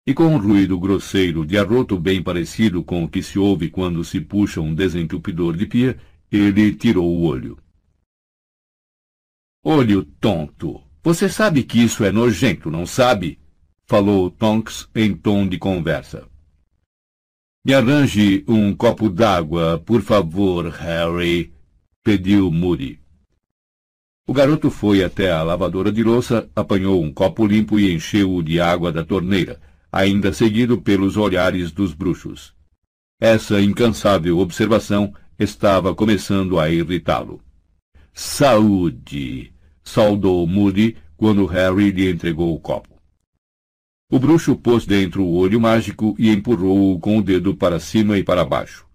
E 0.06 0.12
com 0.12 0.26
um 0.26 0.36
ruído 0.36 0.78
grosseiro 0.78 1.46
de 1.46 1.56
arroto 1.56 1.98
bem 1.98 2.22
parecido 2.22 2.84
com 2.84 3.04
o 3.04 3.08
que 3.08 3.22
se 3.22 3.38
ouve 3.38 3.70
quando 3.70 4.04
se 4.04 4.20
puxa 4.20 4.60
um 4.60 4.74
desentupidor 4.74 5.56
de 5.56 5.64
pia, 5.64 5.98
ele 6.30 6.74
tirou 6.74 7.10
o 7.10 7.22
olho. 7.22 7.56
Olho 9.64 10.04
tonto. 10.20 10.82
Você 11.02 11.26
sabe 11.26 11.62
que 11.62 11.82
isso 11.82 12.04
é 12.04 12.12
nojento, 12.12 12.70
não 12.70 12.84
sabe? 12.84 13.38
Falou 13.86 14.30
Tonks 14.30 14.90
em 14.94 15.16
tom 15.16 15.48
de 15.48 15.56
conversa. 15.56 16.33
Me 17.66 17.72
arranje 17.72 18.44
um 18.46 18.76
copo 18.76 19.08
d'água, 19.08 19.82
por 19.86 20.02
favor, 20.02 20.68
Harry, 20.68 21.50
pediu 22.02 22.50
Moody. 22.50 23.00
O 24.26 24.34
garoto 24.34 24.70
foi 24.70 25.02
até 25.02 25.32
a 25.32 25.42
lavadora 25.42 25.90
de 25.90 26.02
louça, 26.02 26.46
apanhou 26.54 27.02
um 27.02 27.10
copo 27.10 27.46
limpo 27.46 27.80
e 27.80 27.90
encheu-o 27.90 28.42
de 28.42 28.60
água 28.60 28.92
da 28.92 29.02
torneira, 29.02 29.58
ainda 29.90 30.30
seguido 30.30 30.82
pelos 30.82 31.16
olhares 31.16 31.72
dos 31.72 31.94
bruxos. 31.94 32.54
Essa 33.18 33.58
incansável 33.62 34.40
observação 34.40 35.14
estava 35.38 35.94
começando 35.94 36.60
a 36.60 36.68
irritá-lo. 36.68 37.40
Saúde! 38.12 39.54
saudou 39.82 40.46
Moody 40.46 40.98
quando 41.16 41.46
Harry 41.46 41.90
lhe 41.90 42.10
entregou 42.10 42.54
o 42.54 42.60
copo. 42.60 42.93
O 44.14 44.18
bruxo 44.20 44.54
pôs 44.54 44.86
dentro 44.86 45.24
o 45.24 45.34
olho 45.34 45.60
mágico 45.60 46.14
e 46.16 46.30
empurrou-o 46.30 47.00
com 47.00 47.18
o 47.18 47.20
dedo 47.20 47.56
para 47.56 47.80
cima 47.80 48.16
e 48.16 48.22
para 48.22 48.44
baixo. 48.44 48.86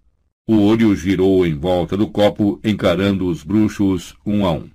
O 0.48 0.62
olho 0.62 0.96
girou 0.96 1.46
em 1.46 1.54
volta 1.54 1.94
do 1.94 2.08
copo, 2.08 2.58
encarando 2.64 3.28
os 3.28 3.44
bruxos 3.44 4.16
um 4.24 4.46
a 4.46 4.52
um. 4.52 4.70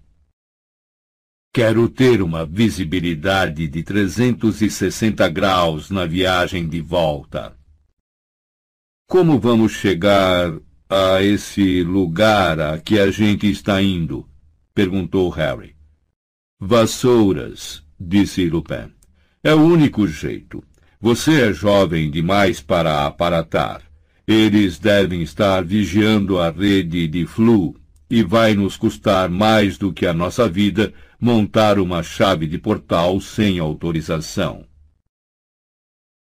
Quero 1.52 1.90
ter 1.90 2.22
uma 2.22 2.46
visibilidade 2.46 3.68
de 3.68 3.82
360 3.82 5.28
graus 5.30 5.90
na 5.90 6.06
viagem 6.06 6.70
de 6.70 6.80
volta. 6.80 7.58
Como 9.08 9.40
vamos 9.40 9.72
chegar 9.72 10.56
a 10.88 11.24
esse 11.24 11.82
lugar 11.82 12.60
a 12.60 12.78
que 12.78 13.00
a 13.00 13.10
gente 13.10 13.50
está 13.50 13.82
indo? 13.82 14.30
perguntou 14.76 15.28
Harry. 15.32 15.76
Vassouras, 16.60 17.84
disse 18.00 18.48
Lupin. 18.48 18.95
É 19.46 19.54
o 19.54 19.62
único 19.62 20.08
jeito. 20.08 20.64
Você 21.00 21.50
é 21.50 21.54
jovem 21.54 22.10
demais 22.10 22.62
para 22.62 23.06
aparatar. 23.06 23.84
Eles 24.28 24.80
devem 24.80 25.22
estar 25.22 25.64
vigiando 25.64 26.40
a 26.40 26.50
rede 26.50 27.08
de 27.08 27.28
flu 27.28 27.76
e 28.10 28.24
vai 28.24 28.56
nos 28.56 28.76
custar 28.76 29.30
mais 29.30 29.78
do 29.78 29.94
que 29.94 30.08
a 30.08 30.14
nossa 30.16 30.50
vida 30.50 30.92
montar 31.22 31.78
uma 31.78 32.02
chave 32.02 32.48
de 32.48 32.58
portal 32.58 33.22
sem 33.22 33.60
autorização. 33.60 34.66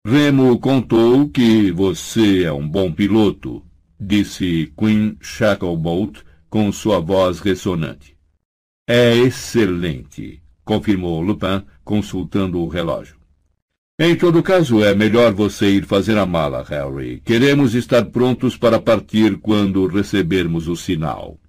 Remo 0.06 0.60
contou 0.60 1.30
que 1.30 1.72
você 1.72 2.44
é 2.44 2.52
um 2.52 2.68
bom 2.68 2.92
piloto, 2.92 3.66
disse 3.98 4.74
Queen 4.78 5.18
Shacklebolt 5.22 6.20
com 6.50 6.70
sua 6.74 7.00
voz 7.00 7.40
ressonante. 7.40 8.18
É 8.86 9.16
excelente, 9.16 10.44
confirmou 10.66 11.22
Lupin, 11.22 11.64
consultando 11.84 12.60
o 12.60 12.68
relógio. 12.68 13.18
Em 14.00 14.16
todo 14.16 14.42
caso, 14.42 14.84
é 14.84 14.96
melhor 14.96 15.34
você 15.34 15.70
ir 15.70 15.86
fazer 15.86 16.18
a 16.18 16.26
mala, 16.26 16.64
Harry. 16.64 17.22
Queremos 17.22 17.76
estar 17.76 18.04
prontos 18.06 18.58
para 18.58 18.82
partir 18.82 19.38
quando 19.38 19.86
recebermos 19.86 20.68
o 20.68 20.76
sinal. 20.76 21.40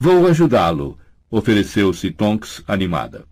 Vou 0.00 0.26
ajudá-lo, 0.26 0.96
ofereceu-se 1.28 2.12
Tonks 2.12 2.62
animada. 2.68 3.26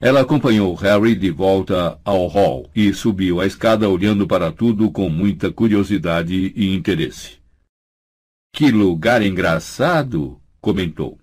Ela 0.00 0.22
acompanhou 0.22 0.74
Harry 0.74 1.14
de 1.14 1.30
volta 1.30 2.00
ao 2.04 2.26
hall 2.26 2.68
e 2.74 2.92
subiu 2.92 3.40
a 3.40 3.46
escada 3.46 3.88
olhando 3.88 4.26
para 4.26 4.50
tudo 4.50 4.90
com 4.90 5.08
muita 5.08 5.52
curiosidade 5.52 6.52
e 6.56 6.74
interesse. 6.74 7.38
Que 8.52 8.72
lugar 8.72 9.22
engraçado! 9.22 10.40
comentou. 10.60 11.21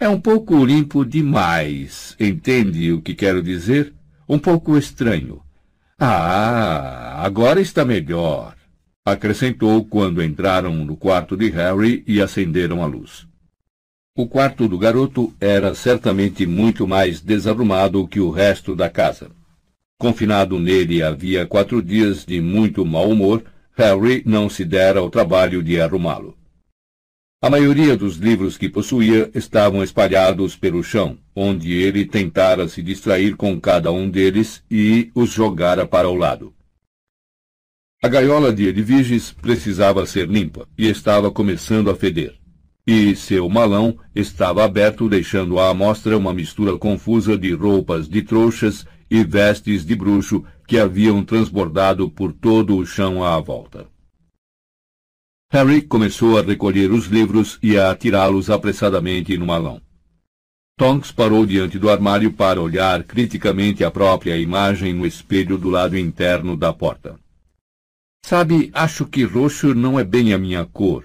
É 0.00 0.08
um 0.08 0.20
pouco 0.20 0.64
limpo 0.64 1.04
demais, 1.04 2.14
entende 2.20 2.92
o 2.92 3.02
que 3.02 3.16
quero 3.16 3.42
dizer? 3.42 3.92
Um 4.28 4.38
pouco 4.38 4.78
estranho. 4.78 5.42
Ah, 5.98 7.20
agora 7.24 7.60
está 7.60 7.84
melhor, 7.84 8.54
acrescentou 9.04 9.84
quando 9.84 10.22
entraram 10.22 10.72
no 10.72 10.96
quarto 10.96 11.36
de 11.36 11.50
Harry 11.50 12.04
e 12.06 12.22
acenderam 12.22 12.80
a 12.80 12.86
luz. 12.86 13.26
O 14.16 14.28
quarto 14.28 14.68
do 14.68 14.78
garoto 14.78 15.34
era 15.40 15.74
certamente 15.74 16.46
muito 16.46 16.86
mais 16.86 17.20
desarrumado 17.20 18.06
que 18.06 18.20
o 18.20 18.30
resto 18.30 18.76
da 18.76 18.88
casa. 18.88 19.32
Confinado 19.98 20.60
nele 20.60 21.02
havia 21.02 21.44
quatro 21.44 21.82
dias 21.82 22.24
de 22.24 22.40
muito 22.40 22.86
mau 22.86 23.10
humor, 23.10 23.42
Harry 23.76 24.22
não 24.24 24.48
se 24.48 24.64
dera 24.64 25.00
ao 25.00 25.10
trabalho 25.10 25.60
de 25.60 25.80
arrumá-lo. 25.80 26.37
A 27.40 27.48
maioria 27.48 27.96
dos 27.96 28.16
livros 28.16 28.58
que 28.58 28.68
possuía 28.68 29.30
estavam 29.32 29.80
espalhados 29.80 30.56
pelo 30.56 30.82
chão, 30.82 31.16
onde 31.36 31.72
ele 31.72 32.04
tentara 32.04 32.66
se 32.66 32.82
distrair 32.82 33.36
com 33.36 33.60
cada 33.60 33.92
um 33.92 34.10
deles 34.10 34.60
e 34.68 35.12
os 35.14 35.30
jogara 35.30 35.86
para 35.86 36.08
o 36.08 36.16
lado. 36.16 36.52
A 38.02 38.08
gaiola 38.08 38.52
de 38.52 38.66
Edviges 38.66 39.30
precisava 39.30 40.04
ser 40.04 40.28
limpa 40.28 40.68
e 40.76 40.88
estava 40.88 41.30
começando 41.30 41.90
a 41.90 41.94
feder. 41.94 42.34
E 42.84 43.14
seu 43.14 43.48
malão 43.48 43.96
estava 44.16 44.64
aberto, 44.64 45.08
deixando 45.08 45.60
à 45.60 45.70
amostra 45.70 46.18
uma 46.18 46.34
mistura 46.34 46.76
confusa 46.76 47.38
de 47.38 47.52
roupas 47.52 48.08
de 48.08 48.20
trouxas 48.22 48.84
e 49.08 49.22
vestes 49.22 49.86
de 49.86 49.94
bruxo 49.94 50.42
que 50.66 50.76
haviam 50.76 51.22
transbordado 51.22 52.10
por 52.10 52.32
todo 52.32 52.76
o 52.76 52.84
chão 52.84 53.22
à 53.22 53.38
volta. 53.38 53.86
Harry 55.50 55.80
começou 55.80 56.38
a 56.38 56.42
recolher 56.42 56.92
os 56.92 57.06
livros 57.06 57.58
e 57.62 57.78
a 57.78 57.90
atirá-los 57.90 58.50
apressadamente 58.50 59.38
no 59.38 59.46
malão. 59.46 59.80
Tonks 60.76 61.10
parou 61.10 61.46
diante 61.46 61.78
do 61.78 61.88
armário 61.88 62.30
para 62.30 62.60
olhar 62.60 63.02
criticamente 63.02 63.82
a 63.82 63.90
própria 63.90 64.36
imagem 64.36 64.92
no 64.92 65.06
espelho 65.06 65.56
do 65.56 65.70
lado 65.70 65.96
interno 65.96 66.54
da 66.54 66.70
porta. 66.70 67.18
Sabe, 68.22 68.70
acho 68.74 69.06
que 69.06 69.24
roxo 69.24 69.74
não 69.74 69.98
é 69.98 70.04
bem 70.04 70.34
a 70.34 70.38
minha 70.38 70.66
cor, 70.66 71.02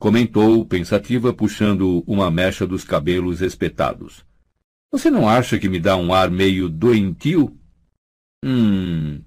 comentou, 0.00 0.66
pensativa, 0.66 1.32
puxando 1.32 2.02
uma 2.08 2.28
mecha 2.28 2.66
dos 2.66 2.82
cabelos 2.82 3.40
espetados. 3.40 4.24
Você 4.90 5.10
não 5.10 5.28
acha 5.28 5.60
que 5.60 5.68
me 5.68 5.78
dá 5.78 5.96
um 5.96 6.12
ar 6.12 6.28
meio 6.28 6.68
doentio? 6.68 7.56
Hum. 8.44 9.20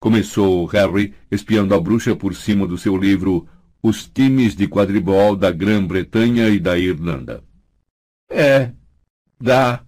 Começou 0.00 0.64
Harry, 0.66 1.12
espiando 1.30 1.74
a 1.74 1.80
bruxa 1.80 2.16
por 2.16 2.34
cima 2.34 2.66
do 2.66 2.78
seu 2.78 2.96
livro 2.96 3.46
os 3.82 4.08
times 4.08 4.54
de 4.54 4.66
quadribol 4.66 5.36
da 5.36 5.50
Grã-Bretanha 5.50 6.48
e 6.48 6.58
da 6.58 6.78
Irlanda. 6.78 7.42
É, 8.30 8.72
dá, 9.40 9.84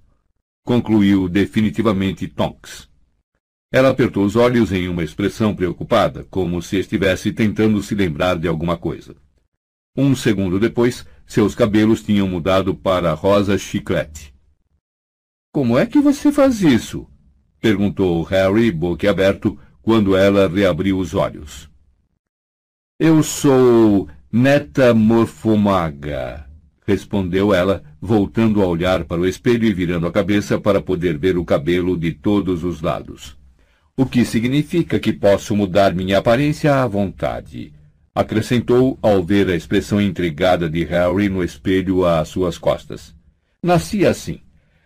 concluiu 0.64 1.28
definitivamente 1.28 2.28
Tonks. 2.28 2.88
Ela 3.72 3.90
apertou 3.90 4.24
os 4.24 4.34
olhos 4.34 4.72
em 4.72 4.88
uma 4.88 5.04
expressão 5.04 5.54
preocupada, 5.54 6.24
como 6.30 6.60
se 6.60 6.76
estivesse 6.78 7.32
tentando 7.32 7.82
se 7.82 7.94
lembrar 7.94 8.36
de 8.36 8.48
alguma 8.48 8.76
coisa. 8.76 9.14
Um 9.96 10.14
segundo 10.16 10.58
depois, 10.58 11.06
seus 11.26 11.54
cabelos 11.54 12.02
tinham 12.02 12.26
mudado 12.26 12.74
para 12.74 13.12
rosa 13.12 13.56
chiclete. 13.56 14.34
Como 15.52 15.78
é 15.78 15.86
que 15.86 16.00
você 16.00 16.32
faz 16.32 16.62
isso? 16.62 17.06
perguntou 17.60 18.22
Harry, 18.24 18.72
boquiaberto, 18.72 19.58
quando 19.82 20.16
ela 20.16 20.48
reabriu 20.48 20.98
os 20.98 21.14
olhos. 21.14 21.69
Eu 23.02 23.22
sou 23.22 24.06
metamorfomaga, 24.31 26.44
respondeu 26.86 27.55
ela, 27.55 27.82
voltando 27.98 28.60
a 28.60 28.66
olhar 28.66 29.05
para 29.05 29.22
o 29.22 29.27
espelho 29.27 29.64
e 29.64 29.72
virando 29.72 30.06
a 30.06 30.12
cabeça 30.12 30.60
para 30.60 30.82
poder 30.82 31.16
ver 31.16 31.39
o 31.39 31.44
cabelo 31.47 31.97
de 31.97 32.12
todos 32.12 32.62
os 32.62 32.82
lados. 32.82 33.39
O 33.97 34.05
que 34.05 34.22
significa 34.22 34.98
que 34.98 35.14
posso 35.14 35.56
mudar 35.56 35.94
minha 35.94 36.18
aparência 36.18 36.74
à 36.74 36.86
vontade, 36.86 37.72
acrescentou 38.14 38.98
ao 39.01 39.24
ver 39.24 39.48
a 39.48 39.56
expressão 39.56 39.98
intrigada 39.98 40.68
de 40.68 40.85
Harry 40.85 41.31
no 41.31 41.43
espelho 41.43 42.05
às 42.05 42.28
suas 42.28 42.59
costas. 42.59 43.14
Nasci 43.62 44.05
assim. 44.05 44.40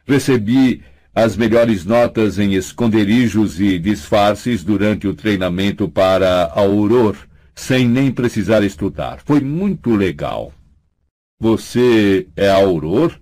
Recebi 0.06 0.84
as 1.12 1.36
melhores 1.36 1.84
notas 1.84 2.38
em 2.38 2.54
esconderijos 2.54 3.60
e 3.60 3.76
disfarces 3.76 4.62
durante 4.62 5.08
o 5.08 5.14
treinamento 5.14 5.88
para 5.88 6.44
Auror, 6.54 7.16
sem 7.54 7.88
nem 7.88 8.10
precisar 8.10 8.62
estudar. 8.62 9.20
Foi 9.24 9.40
muito 9.40 9.94
legal. 9.94 10.52
Você 11.40 12.28
é 12.36 12.48
auror? 12.48 13.18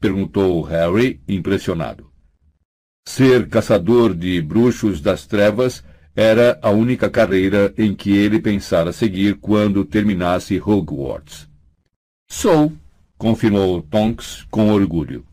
perguntou 0.00 0.62
Harry, 0.62 1.20
impressionado. 1.26 2.10
Ser 3.08 3.48
caçador 3.48 4.14
de 4.14 4.40
bruxos 4.40 5.00
das 5.00 5.26
trevas 5.26 5.82
era 6.14 6.58
a 6.62 6.70
única 6.70 7.10
carreira 7.10 7.72
em 7.76 7.94
que 7.94 8.10
ele 8.16 8.40
pensara 8.40 8.92
seguir 8.92 9.36
quando 9.36 9.84
terminasse 9.84 10.58
Hogwarts. 10.58 11.48
Sou, 12.28 12.72
confirmou 13.18 13.82
Tonks 13.82 14.46
com 14.50 14.72
orgulho. 14.72 15.24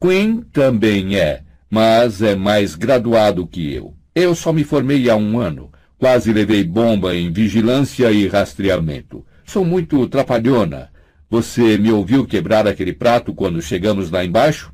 Quinn 0.00 0.42
também 0.52 1.16
é, 1.16 1.42
mas 1.70 2.22
é 2.22 2.34
mais 2.34 2.74
graduado 2.74 3.46
que 3.46 3.72
eu. 3.72 3.94
Eu 4.14 4.34
só 4.34 4.52
me 4.52 4.64
formei 4.64 5.10
há 5.10 5.16
um 5.16 5.38
ano. 5.38 5.70
Quase 5.98 6.32
levei 6.32 6.62
bomba 6.62 7.14
em 7.14 7.32
vigilância 7.32 8.12
e 8.12 8.28
rastreamento. 8.28 9.24
Sou 9.44 9.64
muito 9.64 10.06
trapalhona. 10.08 10.90
Você 11.28 11.78
me 11.78 11.90
ouviu 11.90 12.26
quebrar 12.26 12.66
aquele 12.66 12.92
prato 12.92 13.34
quando 13.34 13.62
chegamos 13.62 14.10
lá 14.10 14.24
embaixo? 14.24 14.72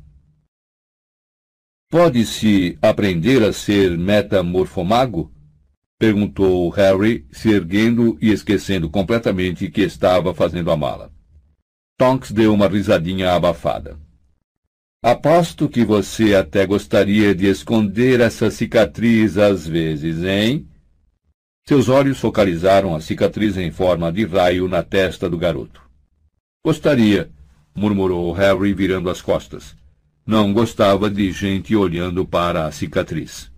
Pode-se 1.89 2.77
aprender 2.81 3.43
a 3.43 3.53
ser 3.53 3.97
metamorfomago? 3.97 5.31
Perguntou 5.97 6.69
Harry, 6.71 7.25
se 7.31 7.49
erguendo 7.49 8.17
e 8.21 8.31
esquecendo 8.31 8.89
completamente 8.89 9.69
que 9.69 9.81
estava 9.81 10.33
fazendo 10.33 10.69
a 10.71 10.75
mala. 10.75 11.13
Tonks 11.97 12.31
deu 12.31 12.53
uma 12.53 12.67
risadinha 12.67 13.31
abafada. 13.31 13.97
Aposto 15.01 15.69
que 15.69 15.85
você 15.85 16.35
até 16.35 16.65
gostaria 16.65 17.33
de 17.33 17.47
esconder 17.47 18.19
essa 18.19 18.51
cicatriz 18.51 19.37
às 19.37 19.67
vezes, 19.67 20.23
hein? 20.23 20.67
Seus 21.65 21.87
olhos 21.87 22.19
focalizaram 22.19 22.93
a 22.93 22.99
cicatriz 22.99 23.55
em 23.55 23.71
forma 23.71 24.11
de 24.11 24.25
raio 24.25 24.67
na 24.67 24.83
testa 24.83 25.29
do 25.29 25.37
garoto. 25.37 25.81
Gostaria, 26.65 27.31
murmurou 27.73 28.33
Harry 28.33 28.73
virando 28.73 29.09
as 29.09 29.21
costas. 29.21 29.73
Não 30.25 30.51
gostava 30.51 31.09
de 31.09 31.31
gente 31.31 31.73
olhando 31.73 32.25
para 32.25 32.65
a 32.65 32.71
cicatriz. 32.71 33.49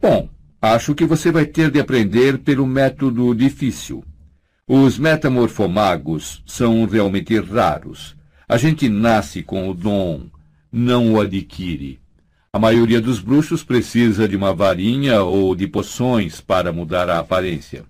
Bom, 0.00 0.28
acho 0.60 0.94
que 0.94 1.06
você 1.06 1.32
vai 1.32 1.46
ter 1.46 1.70
de 1.70 1.80
aprender 1.80 2.38
pelo 2.38 2.66
método 2.66 3.34
difícil. 3.34 4.04
Os 4.66 4.98
metamorfomagos 4.98 6.42
são 6.44 6.84
realmente 6.84 7.40
raros. 7.40 8.14
A 8.46 8.58
gente 8.58 8.86
nasce 8.86 9.42
com 9.42 9.70
o 9.70 9.74
dom, 9.74 10.26
não 10.70 11.14
o 11.14 11.20
adquire. 11.20 12.00
A 12.50 12.58
maioria 12.58 13.00
dos 13.00 13.20
bruxos 13.20 13.62
precisa 13.62 14.26
de 14.26 14.34
uma 14.34 14.54
varinha 14.54 15.22
ou 15.22 15.54
de 15.54 15.66
poções 15.66 16.40
para 16.40 16.72
mudar 16.72 17.10
a 17.10 17.18
aparência. 17.18 17.84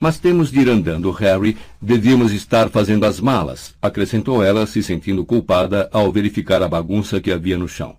Mas 0.00 0.18
temos 0.18 0.50
de 0.50 0.60
ir 0.60 0.68
andando, 0.68 1.10
Harry. 1.12 1.56
Devíamos 1.80 2.32
estar 2.32 2.68
fazendo 2.68 3.06
as 3.06 3.20
malas, 3.20 3.74
acrescentou 3.80 4.42
ela, 4.42 4.66
se 4.66 4.82
sentindo 4.82 5.24
culpada 5.24 5.88
ao 5.92 6.10
verificar 6.12 6.62
a 6.62 6.68
bagunça 6.68 7.20
que 7.20 7.30
havia 7.30 7.56
no 7.56 7.68
chão. 7.68 7.96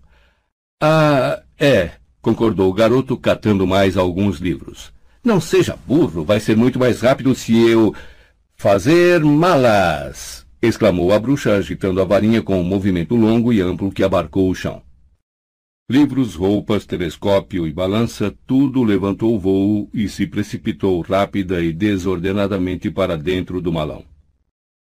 Ah, 0.82 1.42
é, 1.58 1.92
concordou 2.22 2.70
o 2.70 2.74
garoto, 2.74 3.18
catando 3.18 3.66
mais 3.66 3.98
alguns 3.98 4.40
livros. 4.40 4.92
Não 5.24 5.42
seja 5.42 5.78
burro, 5.88 6.24
vai 6.24 6.40
ser 6.40 6.56
muito 6.56 6.78
mais 6.78 7.02
rápido 7.02 7.34
se 7.34 7.58
eu. 7.58 7.96
Fazer 8.56 9.24
malas! 9.24 10.46
exclamou 10.62 11.14
a 11.14 11.20
bruxa, 11.20 11.56
agitando 11.56 12.02
a 12.02 12.06
varinha 12.06 12.42
com 12.42 12.60
um 12.60 12.64
movimento 12.64 13.16
longo 13.16 13.54
e 13.54 13.62
amplo 13.62 13.92
que 13.92 14.04
abarcou 14.04 14.50
o 14.50 14.56
chão. 14.56 14.87
Livros, 15.90 16.36
roupas, 16.36 16.86
telescópio 16.86 17.66
e 17.66 17.72
balança, 17.72 18.36
tudo 18.46 18.84
levantou 18.84 19.40
voo 19.40 19.90
e 19.94 20.10
se 20.10 20.28
precipitou 20.28 21.00
rápida 21.00 21.62
e 21.62 21.72
desordenadamente 21.72 22.92
para 22.92 23.18
dentro 23.18 23.62
do 23.62 23.72
malão. 23.72 24.04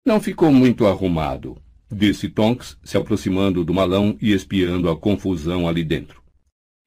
Não 0.05 0.21
ficou 0.21 0.51
muito 0.51 0.89
arrumado, 0.89 1.57
disse 1.89 2.29
Tonks, 2.29 2.77
se 2.83 2.97
aproximando 2.97 3.65
do 3.65 3.73
malão 3.73 4.19
e 4.21 4.33
espiando 4.33 4.91
a 4.91 4.97
confusão 4.97 5.69
ali 5.69 5.85
dentro. 5.85 6.21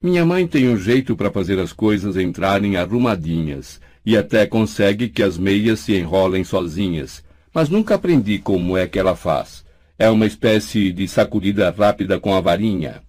Minha 0.02 0.26
mãe 0.26 0.46
tem 0.46 0.68
um 0.68 0.76
jeito 0.76 1.16
para 1.16 1.30
fazer 1.30 1.58
as 1.58 1.72
coisas 1.72 2.18
entrarem 2.18 2.76
arrumadinhas, 2.76 3.80
e 4.04 4.18
até 4.18 4.46
consegue 4.46 5.08
que 5.08 5.22
as 5.22 5.38
meias 5.38 5.80
se 5.80 5.96
enrolem 5.96 6.44
sozinhas, 6.44 7.24
mas 7.54 7.70
nunca 7.70 7.94
aprendi 7.94 8.38
como 8.38 8.76
é 8.76 8.86
que 8.86 8.98
ela 8.98 9.16
faz. 9.16 9.64
É 9.98 10.10
uma 10.10 10.26
espécie 10.26 10.92
de 10.92 11.08
sacudida 11.08 11.70
rápida 11.70 12.20
com 12.20 12.34
a 12.34 12.40
varinha. 12.42 13.02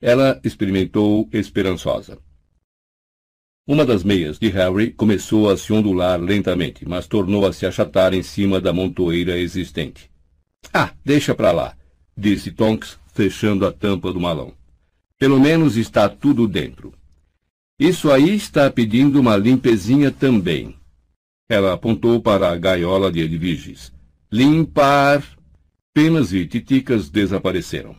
Ela 0.00 0.40
experimentou 0.44 1.28
esperançosa. 1.32 2.18
Uma 3.66 3.84
das 3.84 4.04
meias 4.04 4.38
de 4.38 4.48
Harry 4.48 4.92
começou 4.92 5.50
a 5.50 5.56
se 5.56 5.72
ondular 5.72 6.20
lentamente, 6.20 6.86
mas 6.88 7.06
tornou 7.06 7.44
a 7.44 7.52
se 7.52 7.66
achatar 7.66 8.14
em 8.14 8.22
cima 8.22 8.60
da 8.60 8.72
montoeira 8.72 9.38
existente. 9.38 10.08
Ah, 10.72 10.92
deixa 11.04 11.34
para 11.34 11.50
lá, 11.50 11.76
disse 12.16 12.52
Tonks, 12.52 12.98
fechando 13.12 13.66
a 13.66 13.72
tampa 13.72 14.12
do 14.12 14.20
malão. 14.20 14.52
Pelo 15.18 15.40
menos 15.40 15.76
está 15.76 16.08
tudo 16.08 16.46
dentro. 16.46 16.92
Isso 17.78 18.10
aí 18.10 18.36
está 18.36 18.70
pedindo 18.70 19.18
uma 19.18 19.36
limpezinha 19.36 20.10
também. 20.10 20.76
Ela 21.48 21.72
apontou 21.72 22.20
para 22.20 22.50
a 22.50 22.56
gaiola 22.56 23.10
de 23.10 23.20
Edviges. 23.20 23.92
Limpar. 24.30 25.24
Penas 25.92 26.32
e 26.32 26.46
titicas 26.46 27.08
desapareceram. 27.08 27.96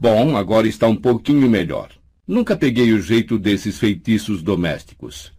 Bom, 0.00 0.36
agora 0.36 0.66
está 0.66 0.86
um 0.88 0.96
pouquinho 0.96 1.48
melhor. 1.48 1.90
Nunca 2.26 2.56
peguei 2.56 2.92
o 2.92 3.00
jeito 3.00 3.38
desses 3.38 3.78
feitiços 3.78 4.42
domésticos. 4.42 5.32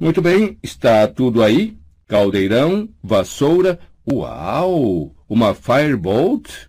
Muito 0.00 0.20
bem, 0.20 0.58
está 0.62 1.06
tudo 1.08 1.42
aí? 1.42 1.76
Caldeirão, 2.06 2.88
vassoura. 3.02 3.78
Uau! 4.10 5.14
Uma 5.28 5.54
firebolt? 5.54 6.68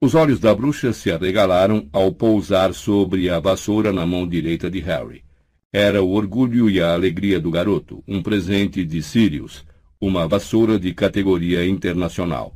Os 0.00 0.14
olhos 0.14 0.38
da 0.38 0.54
bruxa 0.54 0.92
se 0.92 1.10
arregalaram 1.10 1.88
ao 1.92 2.12
pousar 2.12 2.74
sobre 2.74 3.30
a 3.30 3.40
vassoura 3.40 3.92
na 3.92 4.04
mão 4.04 4.28
direita 4.28 4.70
de 4.70 4.80
Harry. 4.80 5.24
Era 5.72 6.02
o 6.02 6.10
orgulho 6.10 6.68
e 6.68 6.80
a 6.80 6.92
alegria 6.92 7.40
do 7.40 7.50
garoto, 7.50 8.04
um 8.06 8.22
presente 8.22 8.84
de 8.84 9.02
Sirius, 9.02 9.64
uma 10.00 10.28
vassoura 10.28 10.78
de 10.78 10.92
categoria 10.92 11.66
internacional. 11.66 12.54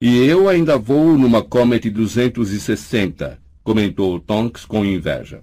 E 0.00 0.16
eu 0.26 0.48
ainda 0.48 0.78
vou 0.78 1.18
numa 1.18 1.42
Comet 1.42 1.90
260, 1.90 3.42
comentou 3.64 4.20
Tonks 4.20 4.64
com 4.64 4.84
inveja. 4.84 5.42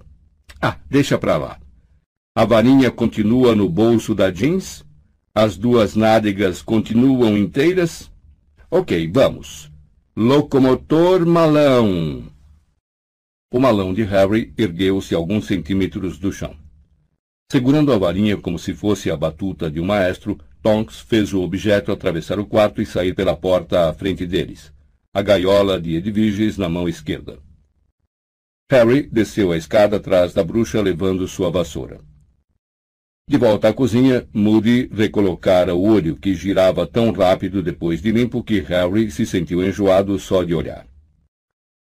Ah, 0.62 0.78
deixa 0.88 1.18
pra 1.18 1.36
lá. 1.36 1.60
A 2.34 2.46
varinha 2.46 2.90
continua 2.90 3.54
no 3.54 3.68
bolso 3.68 4.14
da 4.14 4.30
jeans? 4.30 4.82
As 5.34 5.58
duas 5.58 5.94
nádegas 5.94 6.62
continuam 6.62 7.36
inteiras? 7.36 8.10
Ok, 8.70 9.10
vamos. 9.12 9.70
Locomotor 10.16 11.26
malão. 11.26 12.24
O 13.52 13.60
malão 13.60 13.92
de 13.92 14.04
Harry 14.04 14.54
ergueu-se 14.56 15.14
alguns 15.14 15.46
centímetros 15.46 16.18
do 16.18 16.32
chão. 16.32 16.56
Segurando 17.52 17.92
a 17.92 17.98
varinha 17.98 18.38
como 18.38 18.58
se 18.58 18.74
fosse 18.74 19.10
a 19.10 19.16
batuta 19.18 19.70
de 19.70 19.80
um 19.80 19.84
maestro, 19.84 20.38
Tonks 20.66 20.98
fez 20.98 21.32
o 21.32 21.42
objeto 21.42 21.92
atravessar 21.92 22.40
o 22.40 22.44
quarto 22.44 22.82
e 22.82 22.86
sair 22.86 23.14
pela 23.14 23.36
porta 23.36 23.88
à 23.88 23.94
frente 23.94 24.26
deles, 24.26 24.72
a 25.14 25.22
gaiola 25.22 25.80
de 25.80 25.94
Edviges 25.94 26.58
na 26.58 26.68
mão 26.68 26.88
esquerda. 26.88 27.38
Harry 28.68 29.08
desceu 29.08 29.52
a 29.52 29.56
escada 29.56 29.98
atrás 29.98 30.34
da 30.34 30.42
bruxa 30.42 30.82
levando 30.82 31.28
sua 31.28 31.52
vassoura. 31.52 32.00
De 33.30 33.36
volta 33.36 33.68
à 33.68 33.72
cozinha, 33.72 34.26
Moody 34.34 34.90
recolocara 34.92 35.72
o 35.72 35.84
olho 35.84 36.16
que 36.16 36.34
girava 36.34 36.84
tão 36.84 37.12
rápido 37.12 37.62
depois 37.62 38.02
de 38.02 38.10
limpo 38.10 38.42
que 38.42 38.58
Harry 38.58 39.08
se 39.12 39.24
sentiu 39.24 39.64
enjoado 39.64 40.18
só 40.18 40.42
de 40.42 40.52
olhar. 40.52 40.84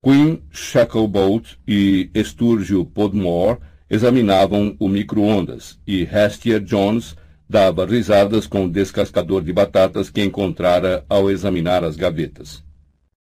Queen 0.05 0.43
Shacklebolt 0.51 1.59
e 1.65 2.11
Sturgio 2.25 2.85
Podmore 2.85 3.61
examinavam 3.89 4.75
o 4.81 4.89
micro-ondas 4.89 5.79
e 5.87 6.03
Hestia 6.03 6.59
Jones 6.59 7.15
dava 7.55 7.86
risadas 7.86 8.48
com 8.48 8.64
o 8.64 8.68
descascador 8.68 9.40
de 9.40 9.52
batatas 9.52 10.10
que 10.10 10.20
encontrara 10.20 11.05
ao 11.09 11.31
examinar 11.31 11.85
as 11.85 11.94
gavetas. 11.94 12.64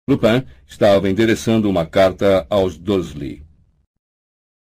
Lupin 0.09 0.45
estava 0.65 1.09
endereçando 1.09 1.69
uma 1.69 1.85
carta 1.85 2.47
aos 2.49 2.77
Dursley. 2.77 3.43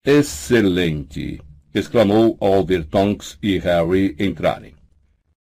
Excelente! 0.04 1.40
exclamou 1.74 2.36
ao 2.38 2.62
ver 2.62 2.84
Tonks 2.84 3.38
e 3.42 3.56
Harry 3.56 4.14
entrarem. 4.18 4.74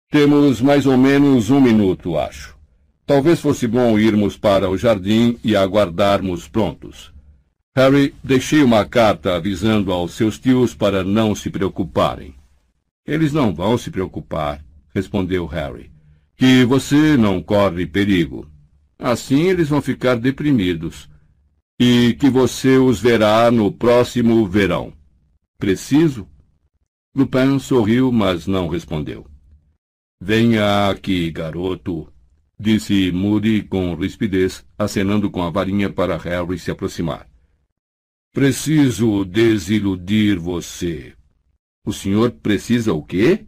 Temos 0.09 0.61
mais 0.61 0.85
ou 0.85 0.95
menos 0.95 1.49
um 1.49 1.59
minuto, 1.59 2.17
acho. 2.17 2.57
Talvez 3.05 3.41
fosse 3.41 3.67
bom 3.67 3.99
irmos 3.99 4.37
para 4.37 4.69
o 4.69 4.77
jardim 4.77 5.37
e 5.43 5.53
aguardarmos 5.53 6.47
prontos. 6.47 7.11
Harry, 7.75 8.15
deixei 8.23 8.63
uma 8.63 8.85
carta 8.85 9.35
avisando 9.35 9.91
aos 9.91 10.13
seus 10.13 10.39
tios 10.39 10.73
para 10.73 11.03
não 11.03 11.35
se 11.35 11.49
preocuparem. 11.49 12.39
Eles 13.05 13.33
não 13.33 13.53
vão 13.53 13.77
se 13.77 13.89
preocupar, 13.89 14.63
respondeu 14.93 15.45
Harry. 15.45 15.91
Que 16.35 16.63
você 16.65 17.17
não 17.17 17.41
corre 17.41 17.85
perigo. 17.85 18.49
Assim 18.97 19.43
eles 19.43 19.69
vão 19.69 19.81
ficar 19.81 20.15
deprimidos. 20.15 21.09
E 21.79 22.13
que 22.19 22.29
você 22.29 22.77
os 22.77 22.99
verá 22.99 23.49
no 23.49 23.71
próximo 23.71 24.47
verão. 24.47 24.93
Preciso? 25.57 26.27
Lupin 27.15 27.59
sorriu, 27.59 28.11
mas 28.11 28.47
não 28.47 28.67
respondeu. 28.67 29.25
Venha 30.21 30.89
aqui, 30.89 31.31
garoto, 31.31 32.07
disse 32.59 33.11
Moody 33.11 33.63
com 33.63 33.95
rispidez, 33.95 34.63
acenando 34.77 35.29
com 35.29 35.41
a 35.41 35.49
varinha 35.49 35.89
para 35.89 36.15
Harry 36.17 36.59
se 36.59 36.69
aproximar. 36.69 37.27
Preciso 38.31 39.25
desiludir 39.25 40.39
você. 40.39 41.13
O 41.83 41.91
senhor 41.91 42.31
precisa 42.31 42.93
o 42.93 43.01
quê? 43.01 43.45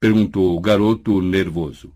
perguntou 0.00 0.56
o 0.56 0.60
garoto 0.60 1.20
nervoso. 1.20 1.92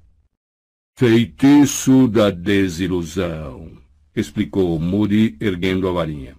Feitiço 0.98 2.06
da 2.06 2.30
desilusão, 2.30 3.78
explicou 4.14 4.78
Moody, 4.78 5.36
erguendo 5.40 5.88
a 5.88 5.92
varinha. 5.92 6.36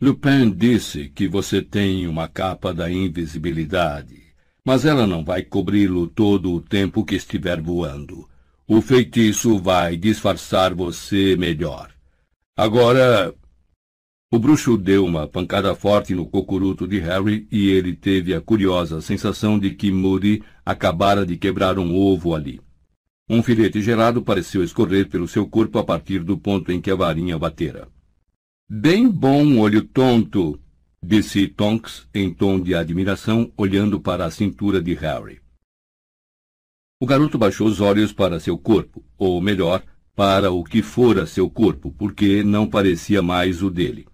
Lupin 0.00 0.50
disse 0.50 1.08
que 1.08 1.28
você 1.28 1.62
tem 1.62 2.06
uma 2.08 2.26
capa 2.28 2.74
da 2.74 2.90
invisibilidade, 2.90 4.22
mas 4.64 4.84
ela 4.84 5.06
não 5.06 5.24
vai 5.24 5.42
cobri-lo 5.42 6.08
todo 6.08 6.52
o 6.52 6.60
tempo 6.60 7.04
que 7.04 7.14
estiver 7.14 7.60
voando. 7.60 8.28
O 8.66 8.80
feitiço 8.80 9.58
vai 9.58 9.96
disfarçar 9.96 10.74
você 10.74 11.36
melhor. 11.36 11.92
Agora. 12.56 13.34
O 14.30 14.38
bruxo 14.38 14.76
deu 14.76 15.06
uma 15.06 15.26
pancada 15.26 15.74
forte 15.74 16.14
no 16.14 16.26
cocuruto 16.26 16.86
de 16.86 16.98
Harry 16.98 17.48
e 17.50 17.70
ele 17.70 17.96
teve 17.96 18.34
a 18.34 18.42
curiosa 18.42 19.00
sensação 19.00 19.58
de 19.58 19.70
que 19.70 19.90
Moody 19.90 20.42
acabara 20.66 21.24
de 21.24 21.38
quebrar 21.38 21.78
um 21.78 21.96
ovo 21.96 22.34
ali. 22.34 22.60
Um 23.26 23.42
filete 23.42 23.80
gelado 23.80 24.20
pareceu 24.20 24.62
escorrer 24.62 25.08
pelo 25.08 25.26
seu 25.26 25.48
corpo 25.48 25.78
a 25.78 25.84
partir 25.84 26.22
do 26.22 26.36
ponto 26.36 26.70
em 26.70 26.78
que 26.78 26.90
a 26.90 26.94
varinha 26.94 27.38
batera. 27.38 27.88
Bem 28.68 29.08
bom, 29.08 29.60
olho 29.60 29.82
tonto, 29.82 30.60
disse 31.02 31.48
Tonks 31.48 32.06
em 32.14 32.32
tom 32.32 32.60
de 32.60 32.74
admiração, 32.74 33.50
olhando 33.56 33.98
para 33.98 34.26
a 34.26 34.30
cintura 34.30 34.82
de 34.82 34.92
Harry. 34.92 35.40
O 37.00 37.06
garoto 37.06 37.38
baixou 37.38 37.66
os 37.66 37.80
olhos 37.80 38.12
para 38.12 38.40
seu 38.40 38.58
corpo, 38.58 39.02
ou 39.16 39.40
melhor, 39.40 39.82
para 40.14 40.50
o 40.50 40.62
que 40.62 40.82
fora 40.82 41.24
seu 41.24 41.48
corpo, 41.48 41.90
porque 41.92 42.42
não 42.42 42.68
parecia 42.68 43.22
mais 43.22 43.62
o 43.62 43.70
dele. 43.70 44.06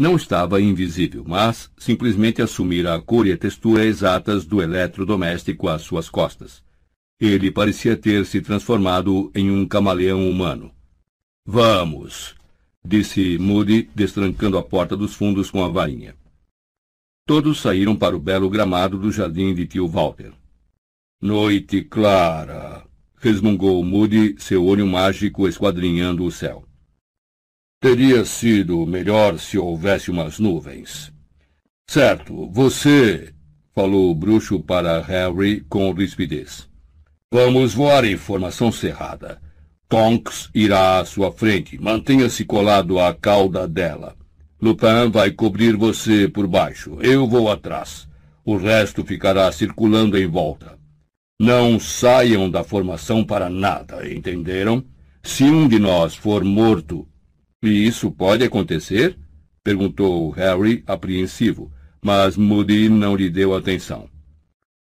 Não 0.00 0.16
estava 0.16 0.62
invisível, 0.62 1.26
mas 1.28 1.70
simplesmente 1.76 2.40
assumira 2.40 2.94
a 2.94 3.02
cor 3.02 3.26
e 3.26 3.32
a 3.32 3.36
textura 3.36 3.84
exatas 3.84 4.46
do 4.46 4.62
eletrodoméstico 4.62 5.68
às 5.68 5.82
suas 5.82 6.08
costas. 6.08 6.62
Ele 7.20 7.50
parecia 7.50 7.94
ter 7.94 8.24
se 8.24 8.40
transformado 8.40 9.30
em 9.34 9.50
um 9.50 9.68
camaleão 9.68 10.26
humano. 10.26 10.72
Vamos, 11.44 12.34
disse 12.82 13.36
Moody, 13.36 13.90
destrancando 13.94 14.56
a 14.56 14.62
porta 14.62 14.96
dos 14.96 15.12
fundos 15.12 15.50
com 15.50 15.62
a 15.62 15.68
varinha. 15.68 16.16
Todos 17.26 17.60
saíram 17.60 17.94
para 17.94 18.16
o 18.16 18.18
belo 18.18 18.48
gramado 18.48 18.96
do 18.96 19.12
jardim 19.12 19.52
de 19.52 19.66
tio 19.66 19.86
Walter. 19.86 20.32
Noite 21.20 21.82
clara, 21.82 22.86
resmungou 23.18 23.84
Moody, 23.84 24.34
seu 24.38 24.64
olho 24.64 24.86
mágico 24.86 25.46
esquadrinhando 25.46 26.24
o 26.24 26.32
céu. 26.32 26.64
Teria 27.82 28.26
sido 28.26 28.86
melhor 28.86 29.38
se 29.38 29.56
houvesse 29.56 30.10
umas 30.10 30.38
nuvens. 30.38 31.10
Certo, 31.88 32.46
você, 32.50 33.32
falou 33.74 34.10
o 34.10 34.14
bruxo 34.14 34.60
para 34.60 35.00
Harry 35.00 35.62
com 35.62 35.90
rispidez. 35.90 36.68
Vamos 37.32 37.72
voar 37.72 38.04
em 38.04 38.18
formação 38.18 38.70
cerrada. 38.70 39.40
Tonks 39.88 40.50
irá 40.54 40.98
à 40.98 41.06
sua 41.06 41.32
frente. 41.32 41.80
Mantenha-se 41.80 42.44
colado 42.44 43.00
à 43.00 43.14
cauda 43.14 43.66
dela. 43.66 44.14
Lupin 44.60 45.10
vai 45.10 45.30
cobrir 45.30 45.74
você 45.74 46.28
por 46.28 46.46
baixo. 46.46 46.98
Eu 47.00 47.26
vou 47.26 47.50
atrás. 47.50 48.06
O 48.44 48.58
resto 48.58 49.02
ficará 49.06 49.50
circulando 49.50 50.18
em 50.18 50.26
volta. 50.26 50.78
Não 51.40 51.80
saiam 51.80 52.50
da 52.50 52.62
formação 52.62 53.24
para 53.24 53.48
nada, 53.48 54.06
entenderam? 54.06 54.84
Se 55.22 55.44
um 55.44 55.66
de 55.66 55.78
nós 55.78 56.14
for 56.14 56.44
morto, 56.44 57.08
e 57.62 57.86
isso 57.86 58.10
pode 58.10 58.42
acontecer? 58.42 59.18
perguntou 59.62 60.30
Harry, 60.30 60.82
apreensivo, 60.86 61.70
mas 62.00 62.36
Moody 62.36 62.88
não 62.88 63.14
lhe 63.14 63.28
deu 63.28 63.54
atenção. 63.54 64.08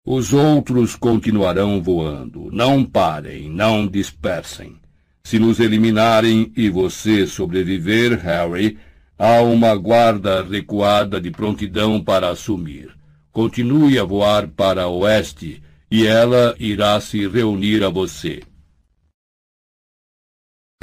Os 0.05 0.33
outros 0.33 0.95
continuarão 0.95 1.81
voando. 1.81 2.49
Não 2.51 2.83
parem, 2.83 3.49
não 3.49 3.87
dispersem. 3.87 4.75
Se 5.23 5.39
nos 5.39 5.59
eliminarem 5.59 6.51
e 6.55 6.69
você 6.69 7.25
sobreviver, 7.25 8.19
Harry, 8.21 8.77
há 9.17 9.41
uma 9.41 9.75
guarda 9.75 10.43
recuada 10.43 11.19
de 11.19 11.31
prontidão 11.31 12.01
para 12.01 12.29
assumir. 12.29 12.89
Continue 13.31 13.97
a 13.97 14.03
voar 14.03 14.47
para 14.47 14.87
oeste 14.87 15.61
e 15.89 16.05
ela 16.05 16.55
irá 16.59 16.99
se 16.99 17.27
reunir 17.27 17.83
a 17.83 17.89
você. 17.89 18.41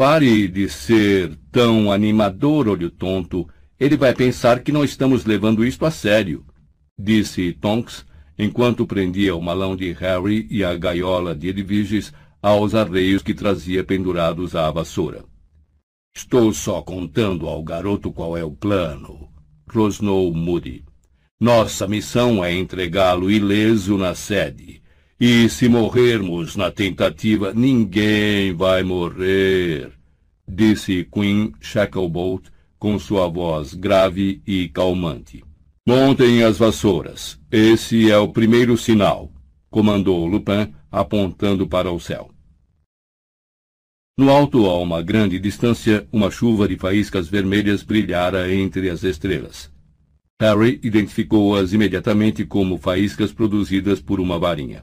Pare 0.00 0.48
de 0.48 0.66
ser 0.66 1.38
tão 1.52 1.92
animador, 1.92 2.66
olho 2.68 2.90
tonto. 2.90 3.46
Ele 3.78 3.98
vai 3.98 4.14
pensar 4.14 4.60
que 4.60 4.72
não 4.72 4.82
estamos 4.82 5.26
levando 5.26 5.62
isto 5.62 5.84
a 5.84 5.90
sério, 5.90 6.42
disse 6.98 7.52
Tonks, 7.52 8.06
enquanto 8.38 8.86
prendia 8.86 9.36
o 9.36 9.42
malão 9.42 9.76
de 9.76 9.92
Harry 9.92 10.48
e 10.50 10.64
a 10.64 10.74
gaiola 10.74 11.34
de 11.34 11.48
Edviges 11.48 12.14
aos 12.40 12.74
arreios 12.74 13.22
que 13.22 13.34
trazia 13.34 13.84
pendurados 13.84 14.56
à 14.56 14.70
vassoura. 14.70 15.22
Estou 16.16 16.50
só 16.54 16.80
contando 16.80 17.46
ao 17.46 17.62
garoto 17.62 18.10
qual 18.10 18.38
é 18.38 18.42
o 18.42 18.52
plano, 18.52 19.28
rosnou 19.70 20.32
Moody. 20.32 20.82
Nossa 21.38 21.86
missão 21.86 22.42
é 22.42 22.54
entregá-lo 22.54 23.30
ileso 23.30 23.98
na 23.98 24.14
sede. 24.14 24.79
E 25.22 25.50
se 25.50 25.68
morrermos 25.68 26.56
na 26.56 26.70
tentativa, 26.70 27.52
ninguém 27.52 28.54
vai 28.54 28.82
morrer, 28.82 29.92
disse 30.48 31.04
Queen 31.12 31.52
Shacklebolt 31.60 32.48
com 32.78 32.98
sua 32.98 33.28
voz 33.28 33.74
grave 33.74 34.40
e 34.46 34.70
calmante. 34.70 35.44
Montem 35.86 36.42
as 36.42 36.56
vassouras. 36.56 37.38
Esse 37.52 38.10
é 38.10 38.16
o 38.16 38.28
primeiro 38.28 38.78
sinal, 38.78 39.30
comandou 39.68 40.26
Lupin, 40.26 40.72
apontando 40.90 41.68
para 41.68 41.92
o 41.92 42.00
céu. 42.00 42.30
No 44.16 44.30
alto, 44.30 44.64
a 44.64 44.78
uma 44.78 45.02
grande 45.02 45.38
distância, 45.38 46.08
uma 46.10 46.30
chuva 46.30 46.66
de 46.66 46.78
faíscas 46.78 47.28
vermelhas 47.28 47.82
brilhara 47.82 48.50
entre 48.54 48.88
as 48.88 49.02
estrelas. 49.02 49.70
Harry 50.40 50.80
identificou-as 50.82 51.74
imediatamente 51.74 52.46
como 52.46 52.78
faíscas 52.78 53.30
produzidas 53.30 54.00
por 54.00 54.18
uma 54.18 54.38
varinha. 54.38 54.82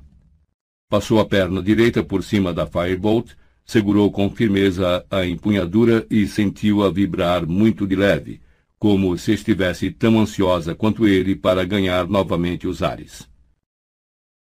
Passou 0.89 1.19
a 1.19 1.25
perna 1.25 1.61
direita 1.61 2.01
por 2.01 2.23
cima 2.23 2.53
da 2.53 2.65
Firebolt, 2.65 3.33
segurou 3.65 4.09
com 4.09 4.29
firmeza 4.29 5.05
a 5.11 5.25
empunhadura 5.25 6.07
e 6.09 6.25
sentiu-a 6.25 6.89
vibrar 6.89 7.45
muito 7.45 7.85
de 7.85 7.95
leve, 7.95 8.41
como 8.79 9.17
se 9.17 9.33
estivesse 9.33 9.91
tão 9.91 10.19
ansiosa 10.19 10.73
quanto 10.73 11.05
ele 11.05 11.35
para 11.35 11.65
ganhar 11.65 12.07
novamente 12.07 12.67
os 12.67 12.81
ares. 12.81 13.29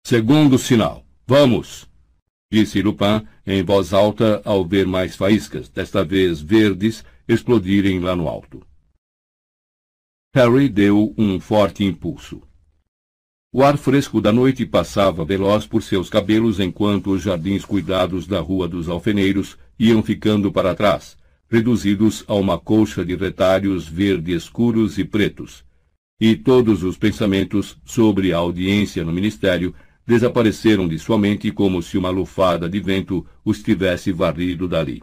Segundo 0.06 0.58
sinal. 0.58 1.04
Vamos! 1.26 1.88
Disse 2.52 2.80
Lupin 2.80 3.26
em 3.44 3.62
voz 3.62 3.92
alta 3.92 4.40
ao 4.44 4.64
ver 4.64 4.86
mais 4.86 5.16
faíscas, 5.16 5.68
desta 5.68 6.04
vez 6.04 6.40
verdes, 6.40 7.04
explodirem 7.26 7.98
lá 7.98 8.14
no 8.14 8.28
alto. 8.28 8.64
Harry 10.34 10.68
deu 10.68 11.14
um 11.18 11.40
forte 11.40 11.82
impulso. 11.82 12.45
O 13.58 13.62
ar 13.62 13.78
fresco 13.78 14.20
da 14.20 14.30
noite 14.30 14.66
passava 14.66 15.24
veloz 15.24 15.66
por 15.66 15.82
seus 15.82 16.10
cabelos 16.10 16.60
enquanto 16.60 17.12
os 17.12 17.22
jardins 17.22 17.64
cuidados 17.64 18.26
da 18.26 18.38
Rua 18.38 18.68
dos 18.68 18.86
Alfeneiros 18.86 19.56
iam 19.78 20.02
ficando 20.02 20.52
para 20.52 20.74
trás, 20.74 21.16
reduzidos 21.48 22.22
a 22.28 22.34
uma 22.34 22.58
colcha 22.58 23.02
de 23.02 23.16
retalhos 23.16 23.88
verde 23.88 24.34
escuros 24.34 24.98
e 24.98 25.06
pretos, 25.06 25.64
e 26.20 26.36
todos 26.36 26.82
os 26.82 26.98
pensamentos 26.98 27.78
sobre 27.82 28.30
a 28.30 28.36
audiência 28.36 29.02
no 29.02 29.10
ministério 29.10 29.74
desapareceram 30.06 30.86
de 30.86 30.98
sua 30.98 31.16
mente 31.16 31.50
como 31.50 31.80
se 31.80 31.96
uma 31.96 32.10
lufada 32.10 32.68
de 32.68 32.78
vento 32.78 33.26
os 33.42 33.62
tivesse 33.62 34.12
varrido 34.12 34.68
dali. 34.68 35.02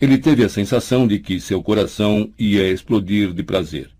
Ele 0.00 0.16
teve 0.16 0.42
a 0.42 0.48
sensação 0.48 1.06
de 1.06 1.18
que 1.18 1.38
seu 1.38 1.62
coração 1.62 2.32
ia 2.38 2.66
explodir 2.66 3.34
de 3.34 3.42
prazer. 3.42 3.94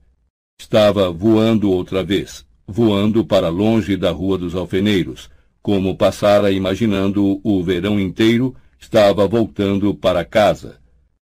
Estava 0.59 1.11
voando 1.11 1.71
outra 1.71 2.03
vez, 2.03 2.46
voando 2.67 3.25
para 3.25 3.49
longe 3.49 3.97
da 3.97 4.11
Rua 4.11 4.37
dos 4.39 4.55
Alfeneiros, 4.55 5.31
como 5.63 5.97
passara 5.97 6.51
imaginando 6.51 7.41
o 7.43 7.63
verão 7.63 7.99
inteiro 7.99 8.55
estava 8.79 9.27
voltando 9.27 9.95
para 9.95 10.25
casa. 10.25 10.79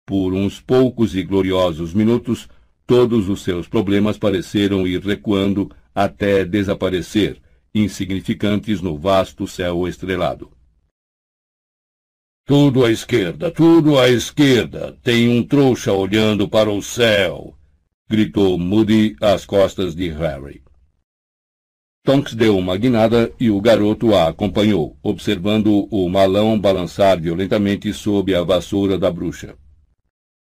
Por 0.06 0.34
uns 0.34 0.60
poucos 0.60 1.14
e 1.14 1.22
gloriosos 1.22 1.94
minutos, 1.94 2.48
todos 2.86 3.28
os 3.28 3.42
seus 3.42 3.68
problemas 3.68 4.18
pareceram 4.18 4.86
ir 4.86 5.00
recuando 5.00 5.70
até 5.94 6.44
desaparecer, 6.44 7.40
insignificantes 7.74 8.80
no 8.80 8.98
vasto 8.98 9.46
céu 9.46 9.86
estrelado. 9.86 10.50
Tudo 12.44 12.84
à 12.84 12.90
esquerda, 12.90 13.50
tudo 13.50 13.98
à 13.98 14.08
esquerda. 14.08 14.98
Tem 15.02 15.28
um 15.28 15.44
trouxa 15.44 15.92
olhando 15.92 16.48
para 16.48 16.70
o 16.70 16.82
céu, 16.82 17.56
gritou 18.08 18.58
Moody 18.58 19.14
às 19.20 19.46
costas 19.46 19.94
de 19.94 20.08
Harry. 20.10 20.62
Tonks 22.04 22.34
deu 22.34 22.58
uma 22.58 22.76
guinada 22.76 23.32
e 23.38 23.48
o 23.48 23.60
garoto 23.60 24.12
a 24.12 24.28
acompanhou, 24.28 24.98
observando 25.00 25.86
o 25.88 26.08
malão 26.08 26.58
balançar 26.58 27.20
violentamente 27.20 27.92
sob 27.92 28.34
a 28.34 28.42
vassoura 28.42 28.98
da 28.98 29.08
bruxa. 29.08 29.54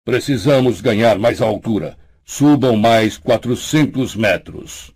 Precisamos 0.05 0.83
ganhar 0.83 1.19
mais 1.19 1.41
altura. 1.41 1.97
Subam 2.23 2.77
mais 2.77 3.17
quatrocentos 3.17 4.15
metros. 4.15 4.95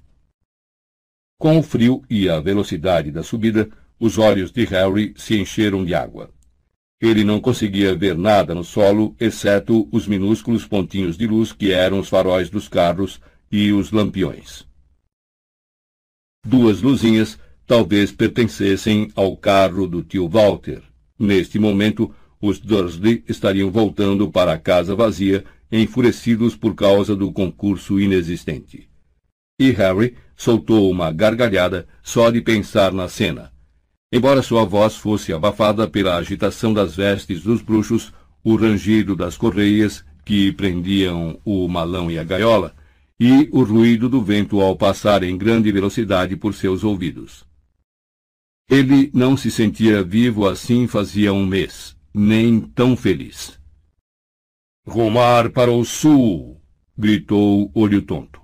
Com 1.38 1.58
o 1.58 1.62
frio 1.62 2.02
e 2.10 2.28
a 2.28 2.38
velocidade 2.38 3.10
da 3.10 3.22
subida, 3.22 3.70
os 3.98 4.18
olhos 4.18 4.52
de 4.52 4.66
Harry 4.66 5.14
se 5.16 5.40
encheram 5.40 5.82
de 5.82 5.94
água. 5.94 6.30
Ele 7.00 7.24
não 7.24 7.40
conseguia 7.40 7.94
ver 7.94 8.14
nada 8.14 8.54
no 8.54 8.62
solo, 8.62 9.16
exceto 9.18 9.88
os 9.90 10.06
minúsculos 10.06 10.66
pontinhos 10.66 11.16
de 11.16 11.26
luz 11.26 11.50
que 11.50 11.72
eram 11.72 11.98
os 11.98 12.10
faróis 12.10 12.50
dos 12.50 12.68
carros 12.68 13.18
e 13.50 13.72
os 13.72 13.90
lampiões. 13.90 14.70
Duas 16.44 16.82
luzinhas 16.82 17.38
talvez 17.66 18.10
pertencessem 18.10 19.10
ao 19.14 19.36
carro 19.36 19.86
do 19.86 20.02
tio 20.02 20.28
Walter. 20.28 20.82
Neste 21.18 21.58
momento, 21.58 22.12
os 22.40 22.58
Dursley 22.58 23.24
estariam 23.28 23.70
voltando 23.70 24.28
para 24.28 24.52
a 24.52 24.58
casa 24.58 24.96
vazia, 24.96 25.44
enfurecidos 25.70 26.56
por 26.56 26.74
causa 26.74 27.14
do 27.14 27.32
concurso 27.32 28.00
inexistente. 28.00 28.88
E 29.58 29.70
Harry 29.70 30.16
soltou 30.36 30.90
uma 30.90 31.12
gargalhada 31.12 31.86
só 32.02 32.28
de 32.28 32.40
pensar 32.40 32.92
na 32.92 33.08
cena. 33.08 33.52
Embora 34.12 34.42
sua 34.42 34.64
voz 34.64 34.96
fosse 34.96 35.32
abafada 35.32 35.88
pela 35.88 36.16
agitação 36.16 36.74
das 36.74 36.96
vestes 36.96 37.42
dos 37.42 37.62
bruxos, 37.62 38.12
o 38.42 38.56
rangido 38.56 39.14
das 39.14 39.36
correias 39.36 40.04
que 40.24 40.52
prendiam 40.52 41.40
o 41.44 41.68
malão 41.68 42.10
e 42.10 42.18
a 42.18 42.24
gaiola, 42.24 42.74
e 43.18 43.48
o 43.52 43.62
ruído 43.62 44.08
do 44.08 44.22
vento 44.22 44.60
ao 44.60 44.76
passar 44.76 45.22
em 45.22 45.36
grande 45.36 45.70
velocidade 45.70 46.36
por 46.36 46.54
seus 46.54 46.82
ouvidos. 46.82 47.44
Ele 48.68 49.10
não 49.12 49.36
se 49.36 49.50
sentia 49.50 50.02
vivo 50.02 50.48
assim 50.48 50.86
fazia 50.86 51.32
um 51.32 51.46
mês, 51.46 51.96
nem 52.14 52.60
tão 52.60 52.96
feliz. 52.96 53.60
Rumar 54.86 55.50
para 55.50 55.70
o 55.70 55.84
sul! 55.84 56.60
gritou 56.96 57.70
Olho 57.74 58.02
Tonto. 58.02 58.40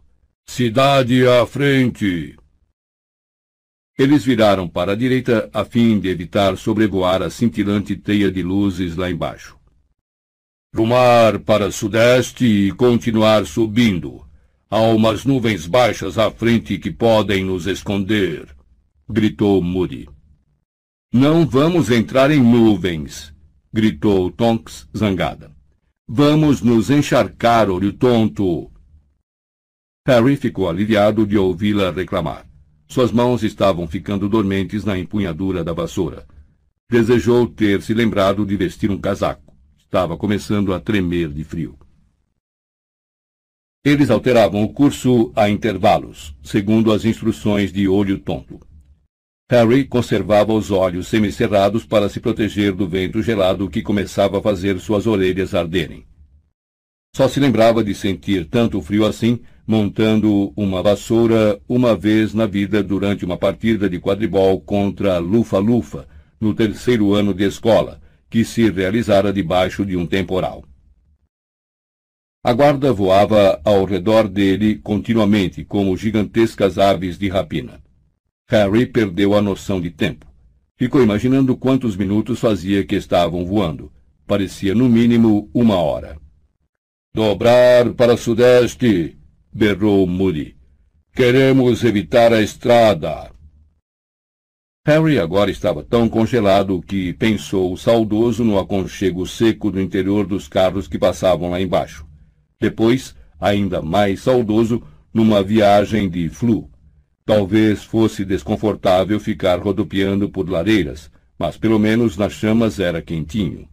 Cidade 0.46 1.26
à 1.26 1.46
frente! 1.46 2.36
Eles 3.98 4.24
viraram 4.24 4.68
para 4.68 4.92
a 4.92 4.94
direita 4.94 5.50
a 5.52 5.64
fim 5.64 5.98
de 5.98 6.08
evitar 6.08 6.56
sobrevoar 6.56 7.20
a 7.20 7.30
cintilante 7.30 7.96
teia 7.96 8.30
de 8.30 8.42
luzes 8.42 8.94
lá 8.94 9.10
embaixo. 9.10 9.58
Rumar 10.74 11.40
para 11.40 11.72
sudeste 11.72 12.44
e 12.44 12.72
continuar 12.72 13.46
subindo, 13.46 14.27
Há 14.70 14.82
umas 14.82 15.24
nuvens 15.24 15.66
baixas 15.66 16.18
à 16.18 16.30
frente 16.30 16.78
que 16.78 16.90
podem 16.90 17.42
nos 17.42 17.66
esconder, 17.66 18.54
gritou 19.08 19.62
Moody. 19.62 20.06
Não 21.10 21.46
vamos 21.46 21.90
entrar 21.90 22.30
em 22.30 22.38
nuvens, 22.38 23.32
gritou 23.72 24.30
Tonks, 24.30 24.86
zangada. 24.94 25.50
Vamos 26.06 26.60
nos 26.60 26.90
encharcar, 26.90 27.70
olho 27.70 27.94
tonto. 27.94 28.70
Harry 30.06 30.36
ficou 30.36 30.68
aliviado 30.68 31.26
de 31.26 31.38
ouvi-la 31.38 31.90
reclamar. 31.90 32.46
Suas 32.86 33.10
mãos 33.10 33.42
estavam 33.42 33.88
ficando 33.88 34.28
dormentes 34.28 34.84
na 34.84 34.98
empunhadura 34.98 35.64
da 35.64 35.72
vassoura. 35.72 36.26
Desejou 36.90 37.46
ter 37.46 37.80
se 37.80 37.94
lembrado 37.94 38.44
de 38.44 38.54
vestir 38.54 38.90
um 38.90 38.98
casaco. 38.98 39.56
Estava 39.78 40.14
começando 40.14 40.74
a 40.74 40.80
tremer 40.80 41.30
de 41.30 41.42
frio. 41.42 41.78
Eles 43.84 44.10
alteravam 44.10 44.62
o 44.62 44.68
curso 44.68 45.32
a 45.36 45.48
intervalos, 45.48 46.34
segundo 46.42 46.92
as 46.92 47.04
instruções 47.04 47.72
de 47.72 47.86
olho 47.86 48.18
tonto. 48.18 48.60
Harry 49.50 49.84
conservava 49.84 50.52
os 50.52 50.70
olhos 50.70 51.08
semicerrados 51.08 51.86
para 51.86 52.08
se 52.08 52.20
proteger 52.20 52.72
do 52.72 52.88
vento 52.88 53.22
gelado 53.22 53.70
que 53.70 53.80
começava 53.80 54.38
a 54.38 54.42
fazer 54.42 54.78
suas 54.78 55.06
orelhas 55.06 55.54
arderem. 55.54 56.04
Só 57.16 57.28
se 57.28 57.40
lembrava 57.40 57.82
de 57.82 57.94
sentir 57.94 58.46
tanto 58.46 58.82
frio 58.82 59.06
assim 59.06 59.40
montando 59.66 60.52
uma 60.56 60.82
vassoura 60.82 61.60
uma 61.68 61.94
vez 61.94 62.34
na 62.34 62.46
vida 62.46 62.82
durante 62.82 63.24
uma 63.24 63.36
partida 63.36 63.88
de 63.88 64.00
quadribol 64.00 64.60
contra 64.60 65.18
Lufa-Lufa, 65.18 66.06
no 66.40 66.54
terceiro 66.54 67.14
ano 67.14 67.34
de 67.34 67.44
escola, 67.44 68.00
que 68.30 68.44
se 68.44 68.70
realizara 68.70 69.32
debaixo 69.32 69.84
de 69.84 69.96
um 69.96 70.06
temporal. 70.06 70.64
A 72.48 72.54
guarda 72.54 72.94
voava 72.94 73.60
ao 73.62 73.84
redor 73.84 74.26
dele 74.26 74.76
continuamente, 74.76 75.66
como 75.66 75.94
gigantescas 75.98 76.78
aves 76.78 77.18
de 77.18 77.28
rapina. 77.28 77.78
Harry 78.48 78.86
perdeu 78.86 79.34
a 79.34 79.42
noção 79.42 79.78
de 79.78 79.90
tempo. 79.90 80.24
Ficou 80.74 81.02
imaginando 81.02 81.54
quantos 81.54 81.94
minutos 81.94 82.40
fazia 82.40 82.86
que 82.86 82.96
estavam 82.96 83.44
voando. 83.44 83.92
Parecia 84.26 84.74
no 84.74 84.88
mínimo 84.88 85.50
uma 85.52 85.76
hora. 85.76 86.18
Dobrar 87.14 87.92
para 87.92 88.16
sudeste! 88.16 89.18
berrou 89.52 90.06
Moody. 90.06 90.56
Queremos 91.14 91.84
evitar 91.84 92.32
a 92.32 92.40
estrada. 92.40 93.30
Harry 94.86 95.18
agora 95.18 95.50
estava 95.50 95.84
tão 95.84 96.08
congelado 96.08 96.80
que 96.80 97.12
pensou 97.12 97.76
saudoso 97.76 98.42
no 98.42 98.58
aconchego 98.58 99.26
seco 99.26 99.70
do 99.70 99.78
interior 99.78 100.26
dos 100.26 100.48
carros 100.48 100.88
que 100.88 100.98
passavam 100.98 101.50
lá 101.50 101.60
embaixo. 101.60 102.07
Depois, 102.60 103.14
ainda 103.40 103.80
mais 103.80 104.20
saudoso, 104.20 104.82
numa 105.14 105.42
viagem 105.42 106.08
de 106.08 106.28
flu. 106.28 106.70
Talvez 107.24 107.84
fosse 107.84 108.24
desconfortável 108.24 109.20
ficar 109.20 109.58
rodopiando 109.60 110.28
por 110.28 110.48
lareiras, 110.48 111.10
mas 111.38 111.56
pelo 111.56 111.78
menos 111.78 112.16
nas 112.16 112.32
chamas 112.32 112.80
era 112.80 113.00
quentinho. 113.00 113.68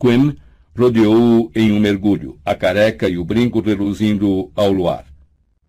Quinn 0.00 0.34
rodeou-o 0.76 1.50
em 1.54 1.70
um 1.72 1.78
mergulho, 1.78 2.38
a 2.44 2.54
careca 2.54 3.08
e 3.08 3.18
o 3.18 3.24
brinco 3.24 3.60
reluzindo 3.60 4.50
ao 4.54 4.72
luar. 4.72 5.04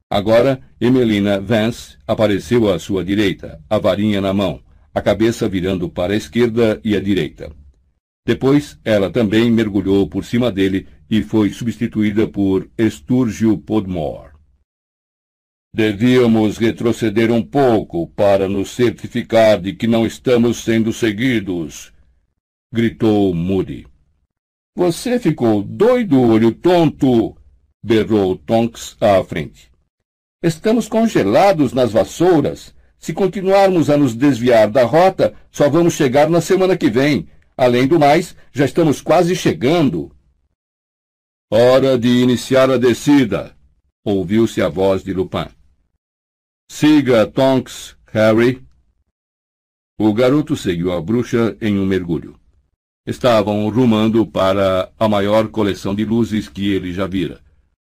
Agora, 0.09 0.61
Emelina 0.79 1.39
Vance 1.39 1.97
apareceu 2.07 2.71
à 2.71 2.79
sua 2.79 3.03
direita, 3.03 3.59
a 3.69 3.77
varinha 3.77 4.21
na 4.21 4.31
mão, 4.31 4.61
a 4.93 5.01
cabeça 5.01 5.49
virando 5.49 5.89
para 5.89 6.13
a 6.13 6.15
esquerda 6.15 6.79
e 6.83 6.95
a 6.95 7.01
direita. 7.01 7.51
Depois, 8.25 8.79
ela 8.85 9.09
também 9.09 9.51
mergulhou 9.51 10.07
por 10.07 10.23
cima 10.23 10.51
dele 10.51 10.87
e 11.09 11.21
foi 11.21 11.49
substituída 11.49 12.27
por 12.27 12.69
Sturgio 12.79 13.57
Podmore. 13.57 14.33
Devíamos 15.75 16.57
retroceder 16.57 17.31
um 17.31 17.41
pouco 17.41 18.07
para 18.07 18.47
nos 18.47 18.69
certificar 18.69 19.59
de 19.59 19.73
que 19.73 19.87
não 19.87 20.05
estamos 20.05 20.57
sendo 20.63 20.93
seguidos, 20.93 21.91
gritou 22.71 23.33
Moody. 23.33 23.87
Você 24.75 25.19
ficou 25.19 25.63
doido, 25.63 26.19
olho 26.21 26.51
tonto! 26.51 27.35
berrou 27.83 28.37
Tonks 28.37 28.95
à 29.01 29.21
frente. 29.23 29.69
Estamos 30.41 30.87
congelados 30.87 31.73
nas 31.73 31.91
vassouras. 31.91 32.73
Se 32.97 33.13
continuarmos 33.13 33.89
a 33.89 33.97
nos 33.97 34.15
desviar 34.15 34.69
da 34.69 34.83
rota, 34.83 35.33
só 35.51 35.69
vamos 35.69 35.93
chegar 35.93 36.29
na 36.29 36.39
semana 36.39 36.77
que 36.77 36.89
vem. 36.89 37.27
Além 37.57 37.85
do 37.85 37.99
mais, 37.99 38.35
já 38.51 38.63
estamos 38.63 39.01
quase 39.01 39.35
chegando. 39.35 40.15
Hora 41.51 41.99
de 41.99 42.07
iniciar 42.07 42.71
a 42.71 42.77
descida, 42.77 43.55
ouviu-se 44.03 44.61
a 44.61 44.69
voz 44.69 45.03
de 45.03 45.13
Lupin. 45.13 45.47
Siga 46.71 47.27
Tonks, 47.27 47.95
Harry. 48.07 48.65
O 49.99 50.11
garoto 50.13 50.55
seguiu 50.55 50.91
a 50.91 50.99
bruxa 50.99 51.55
em 51.61 51.77
um 51.77 51.85
mergulho. 51.85 52.39
Estavam 53.05 53.69
rumando 53.69 54.25
para 54.25 54.91
a 54.97 55.07
maior 55.07 55.49
coleção 55.49 55.93
de 55.93 56.03
luzes 56.03 56.49
que 56.49 56.73
ele 56.73 56.91
já 56.91 57.05
vira. 57.05 57.39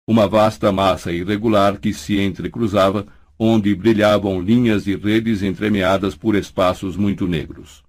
Uma 0.06 0.28
vasta 0.28 0.70
massa 0.70 1.10
irregular 1.10 1.80
que 1.80 1.92
se 1.92 2.20
entrecruzava, 2.20 3.06
onde 3.38 3.74
brilhavam 3.74 4.40
linhas 4.40 4.86
e 4.86 4.94
redes 4.94 5.42
entremeadas 5.42 6.14
por 6.14 6.36
espaços 6.36 6.96
muito 6.96 7.26
negros. 7.26 7.82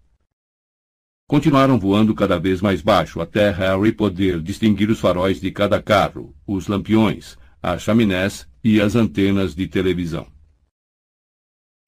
Continuaram 1.29 1.77
voando 1.77 2.15
cada 2.15 2.39
vez 2.39 2.59
mais 2.59 2.81
baixo, 2.81 3.21
até 3.21 3.51
Harry 3.51 3.91
poder 3.91 4.41
distinguir 4.41 4.89
os 4.89 4.99
faróis 4.99 5.39
de 5.39 5.51
cada 5.51 5.79
carro, 5.79 6.35
os 6.47 6.67
lampiões, 6.67 7.37
as 7.61 7.83
chaminés 7.83 8.47
e 8.63 8.81
as 8.81 8.95
antenas 8.95 9.53
de 9.53 9.67
televisão. 9.67 10.25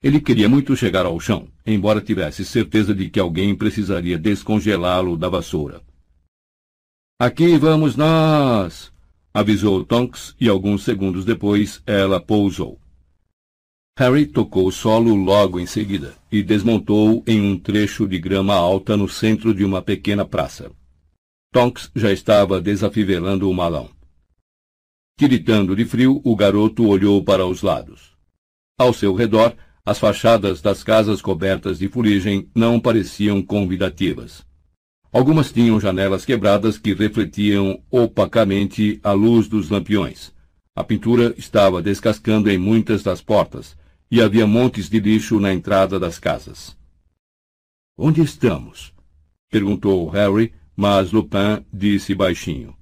Ele 0.04 0.22
queria 0.22 0.48
muito 0.48 0.76
chegar 0.76 1.08
ao 1.08 1.20
chão, 1.20 1.48
embora 1.66 2.00
tivesse 2.00 2.46
certeza 2.46 2.94
de 2.94 3.10
que 3.10 3.20
alguém 3.20 3.56
precisaria 3.56 4.16
descongelá-lo 4.16 5.18
da 5.18 5.28
vassoura. 5.28 5.82
Aqui 7.20 7.58
vamos 7.58 7.96
nós! 7.96 8.94
avisou 9.34 9.84
Tonks 9.84 10.36
e 10.40 10.48
alguns 10.48 10.84
segundos 10.84 11.26
depois 11.26 11.82
ela 11.88 12.20
pousou. 12.20 12.80
Harry 14.02 14.26
tocou 14.26 14.66
o 14.66 14.72
solo 14.72 15.14
logo 15.14 15.60
em 15.60 15.68
seguida 15.68 16.16
e 16.32 16.42
desmontou 16.42 17.24
em 17.28 17.40
um 17.40 17.56
trecho 17.56 18.08
de 18.08 18.18
grama 18.18 18.56
alta 18.56 18.98
no 18.98 19.08
centro 19.08 19.54
de 19.54 19.64
uma 19.64 19.80
pequena 19.80 20.26
praça. 20.26 20.72
Tonks 21.54 21.92
já 21.96 22.12
estava 22.12 22.60
desafivelando 22.60 23.48
o 23.48 23.54
malão. 23.54 23.92
Tiritando 25.20 25.76
de 25.76 25.86
frio, 25.86 26.20
o 26.24 26.36
garoto 26.36 26.88
olhou 26.88 27.24
para 27.24 27.46
os 27.46 27.62
lados. 27.62 28.14
Ao 28.76 28.92
seu 28.92 29.14
redor, 29.14 29.56
as 29.86 30.00
fachadas 30.00 30.64
das 30.64 30.84
casas 30.84 31.22
cobertas 31.22 31.78
de 31.78 31.88
fuligem 31.88 32.50
não 32.56 32.80
pareciam 32.80 33.40
convidativas. 33.40 34.44
Algumas 35.14 35.52
tinham 35.52 35.80
janelas 35.80 36.26
quebradas 36.26 36.76
que 36.76 36.96
refletiam 36.96 37.80
opacamente 37.92 39.00
a 39.04 39.12
luz 39.12 39.48
dos 39.48 39.70
lampiões. 39.70 40.34
A 40.76 40.84
pintura 40.84 41.36
estava 41.38 41.84
descascando 41.84 42.50
em 42.50 42.58
muitas 42.58 43.04
das 43.04 43.22
portas, 43.22 43.80
e 44.12 44.22
havia 44.22 44.46
montes 44.46 44.90
de 44.90 45.00
lixo 45.00 45.40
na 45.40 45.54
entrada 45.54 45.98
das 45.98 46.20
casas. 46.20 46.78
Onde 47.98 48.22
estamos? 48.22 48.94
perguntou 49.50 50.10
Harry, 50.10 50.54
mas 50.76 51.12
Lupin 51.14 51.66
disse 51.74 52.14
baixinho. 52.14 52.76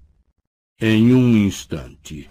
Em 0.81 1.13
um 1.13 1.37
instante. 1.37 2.29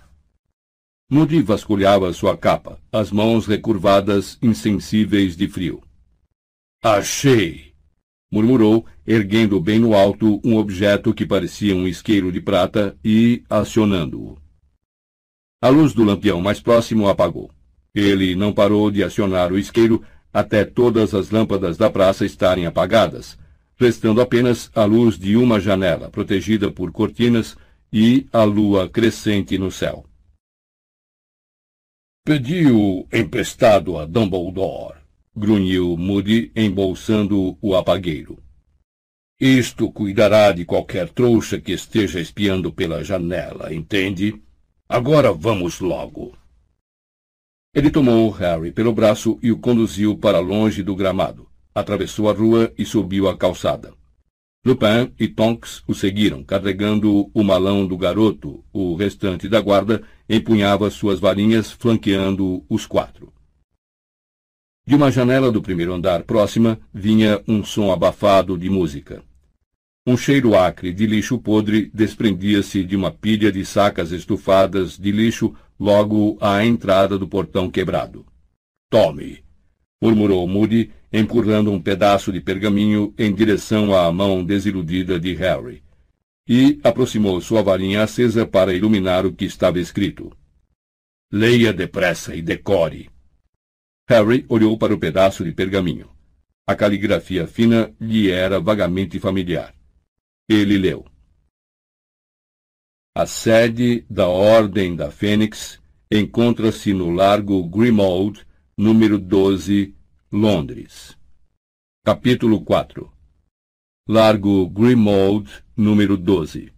Moody 1.11 1.41
vasculhava 1.41 2.13
sua 2.13 2.37
capa, 2.37 2.81
as 2.93 3.11
mãos 3.11 3.47
recurvadas, 3.47 4.37
insensíveis 4.43 5.37
de 5.37 5.49
frio. 5.49 5.83
Achei! 6.83 7.73
murmurou, 8.31 8.85
erguendo 9.07 9.61
bem 9.61 9.79
no 9.79 9.95
alto 9.95 10.41
um 10.45 10.57
objeto 10.57 11.15
que 11.15 11.25
parecia 11.25 11.75
um 11.75 11.87
isqueiro 11.87 12.31
de 12.31 12.41
prata 12.41 12.99
e 13.03 13.43
acionando-o. 13.49 14.39
A 15.63 15.69
luz 15.69 15.95
do 15.95 16.05
lampião 16.05 16.41
mais 16.41 16.61
próximo 16.61 17.09
apagou. 17.09 17.51
Ele 17.99 18.37
não 18.37 18.53
parou 18.53 18.93
de 18.93 19.03
acionar 19.03 19.53
o 19.53 19.59
isqueiro 19.59 20.05
até 20.33 20.65
todas 20.65 21.15
as 21.15 21.31
lâmpadas 21.31 21.77
da 21.77 21.91
praça 21.91 22.25
estarem 22.25 22.65
apagadas, 22.65 23.37
restando 23.77 24.21
apenas 24.21 24.71
a 24.73 24.85
luz 24.85 25.19
de 25.19 25.37
uma 25.37 25.59
janela, 25.59 26.09
protegida 26.09 26.71
por 26.71 26.93
cortinas, 26.93 27.57
e 27.93 28.29
a 28.33 28.45
lua 28.45 28.89
crescente 28.89 29.59
no 29.59 29.69
céu. 29.73 30.05
Pediu 32.25 33.09
emprestado 33.13 33.99
a 33.99 34.05
Dumbledore, 34.05 34.99
grunhiu 35.35 35.97
Moody, 35.97 36.53
embolsando 36.55 37.59
o 37.61 37.75
apagueiro. 37.75 38.39
Isto 39.41 39.91
cuidará 39.91 40.53
de 40.53 40.65
qualquer 40.65 41.09
trouxa 41.09 41.61
que 41.61 41.73
esteja 41.73 42.21
espiando 42.21 42.73
pela 42.73 43.03
janela, 43.03 43.75
entende? 43.75 44.41
Agora 44.89 45.33
vamos 45.33 45.81
logo. 45.81 46.37
Ele 47.79 47.93
tomou 47.93 48.29
Harry 48.31 48.73
pelo 48.73 48.93
braço 48.93 49.39
e 49.41 49.53
o 49.53 49.57
conduziu 49.57 50.19
para 50.19 50.41
longe 50.41 50.83
do 50.83 50.97
gramado. 50.97 51.47
Atravessou 51.73 52.29
a 52.29 52.33
rua 52.33 52.73
e 52.77 52.85
subiu 52.85 53.29
a 53.29 53.37
calçada. 53.37 53.95
Lupin 54.67 55.13
e 55.17 55.29
Tonks 55.29 55.85
o 55.87 55.95
seguiram, 55.95 56.43
carregando 56.43 57.31
o 57.33 57.45
malão 57.45 57.87
do 57.87 57.97
garoto. 57.97 58.65
O 58.73 58.97
restante 58.97 59.49
da 59.49 59.61
guarda 59.61 60.03
empunhava 60.29 60.91
suas 60.91 61.21
varinhas, 61.21 61.71
flanqueando 61.71 62.65
os 62.69 62.85
quatro. 62.85 63.33
De 64.85 64.97
uma 64.97 65.13
janela 65.13 65.53
do 65.53 65.63
primeiro 65.63 65.95
andar 65.95 66.25
próxima 66.25 66.81
vinha 66.93 67.41
um 67.47 67.63
som 67.63 67.93
abafado 67.93 68.59
de 68.59 68.69
música. 68.69 69.23
Um 70.05 70.17
cheiro 70.17 70.57
acre 70.57 70.93
de 70.93 71.07
lixo 71.07 71.39
podre 71.39 71.93
desprendia-se 71.95 72.83
de 72.83 72.97
uma 72.97 73.13
pilha 73.13 73.53
de 73.53 73.65
sacas 73.65 74.11
estufadas 74.11 74.99
de 74.99 75.13
lixo 75.13 75.55
logo 75.79 76.37
à 76.41 76.65
entrada 76.65 77.19
do 77.19 77.29
portão 77.29 77.71
quebrado. 77.71 78.27
Tome! 78.91 79.45
murmurou 80.01 80.47
Moody, 80.47 80.91
empurrando 81.13 81.73
um 81.73 81.81
pedaço 81.81 82.33
de 82.33 82.41
pergaminho 82.41 83.15
em 83.19 83.35
direção 83.35 83.95
à 83.95 84.11
mão 84.13 84.45
desiludida 84.45 85.19
de 85.19 85.35
Harry, 85.35 85.83
e 86.49 86.79
aproximou 86.83 87.41
sua 87.41 87.63
varinha 87.63 88.03
acesa 88.03 88.47
para 88.47 88.73
iluminar 88.73 89.27
o 89.27 89.33
que 89.33 89.45
estava 89.45 89.79
escrito. 89.79 90.33
Leia 91.31 91.73
depressa 91.73 92.35
e 92.35 92.41
decore. 92.41 93.11
Harry 94.09 94.47
olhou 94.49 94.79
para 94.79 94.95
o 94.95 94.99
pedaço 94.99 95.45
de 95.45 95.53
pergaminho. 95.53 96.09
A 96.67 96.75
caligrafia 96.75 97.47
fina 97.47 97.95
lhe 98.01 98.31
era 98.31 98.59
vagamente 98.59 99.19
familiar. 99.19 99.75
Ele 100.49 100.79
leu. 100.79 101.05
A 103.19 103.27
sede 103.27 104.07
da 104.09 104.29
Ordem 104.29 104.95
da 104.95 105.11
Fênix 105.11 105.81
encontra-se 106.09 106.93
no 106.93 107.11
Largo 107.11 107.65
Grimald, 107.65 108.47
número 108.77 109.19
12, 109.19 109.93
Londres. 110.31 111.19
Capítulo 112.05 112.65
4 112.65 113.13
Largo 114.09 114.69
Grimald, 114.69 115.51
número 115.77 116.17
12 116.17 116.73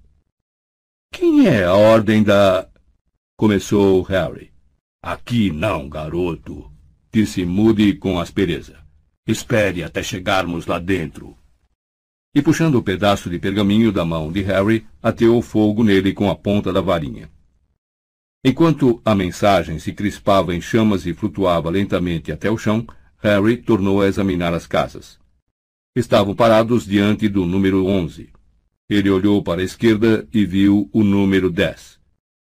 Quem 1.12 1.46
é 1.46 1.64
a 1.64 1.74
Ordem 1.74 2.22
da... 2.22 2.66
Começou 3.36 4.00
Harry. 4.00 4.50
Aqui 5.02 5.50
não, 5.50 5.90
garoto, 5.90 6.72
disse 7.12 7.44
Moody 7.44 7.96
com 7.96 8.18
aspereza. 8.18 8.82
Espere 9.26 9.84
até 9.84 10.02
chegarmos 10.02 10.64
lá 10.64 10.78
dentro. 10.78 11.36
E 12.34 12.40
puxando 12.40 12.76
o 12.76 12.82
pedaço 12.82 13.28
de 13.28 13.38
pergaminho 13.38 13.90
da 13.90 14.04
mão 14.04 14.30
de 14.30 14.40
Harry, 14.42 14.86
ateou 15.02 15.42
fogo 15.42 15.82
nele 15.82 16.12
com 16.12 16.30
a 16.30 16.36
ponta 16.36 16.72
da 16.72 16.80
varinha. 16.80 17.28
Enquanto 18.44 19.02
a 19.04 19.14
mensagem 19.14 19.78
se 19.78 19.92
crispava 19.92 20.54
em 20.54 20.60
chamas 20.60 21.04
e 21.06 21.12
flutuava 21.12 21.68
lentamente 21.68 22.30
até 22.32 22.50
o 22.50 22.56
chão, 22.56 22.86
Harry 23.18 23.56
tornou 23.56 24.00
a 24.00 24.06
examinar 24.06 24.54
as 24.54 24.66
casas. 24.66 25.18
Estavam 25.94 26.34
parados 26.34 26.86
diante 26.86 27.28
do 27.28 27.44
número 27.44 27.84
11. 27.84 28.30
Ele 28.88 29.10
olhou 29.10 29.42
para 29.42 29.60
a 29.60 29.64
esquerda 29.64 30.26
e 30.32 30.46
viu 30.46 30.88
o 30.92 31.02
número 31.02 31.50
10. 31.50 32.00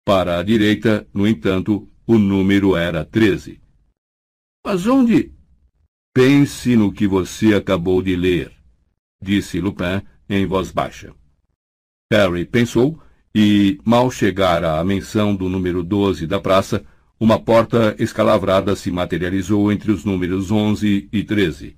Para 0.05 0.39
a 0.39 0.43
direita, 0.43 1.07
no 1.13 1.27
entanto, 1.27 1.89
o 2.07 2.17
número 2.17 2.77
era 2.77 3.05
13. 3.05 3.61
Mas 4.65 4.87
onde? 4.87 5.33
Pense 6.15 6.77
no 6.77 6.93
que 6.93 7.07
você 7.07 7.55
acabou 7.55 8.01
de 8.01 8.15
ler, 8.15 8.53
disse 9.25 9.61
Lupin 9.61 10.03
em 10.29 10.47
voz 10.47 10.71
baixa. 10.71 11.13
Harry 12.13 12.45
pensou 12.45 13.01
e, 13.35 13.81
mal 13.85 14.11
chegara 14.11 14.79
à 14.79 14.85
menção 14.85 15.35
do 15.35 15.49
número 15.49 15.83
12 15.83 16.27
da 16.27 16.41
praça, 16.41 16.85
uma 17.19 17.41
porta 17.41 17.97
escalavrada 17.99 18.77
se 18.77 18.91
materializou 18.91 19.73
entre 19.73 19.91
os 19.91 20.05
números 20.05 20.51
11 20.51 21.09
e 21.11 21.25
13, 21.25 21.77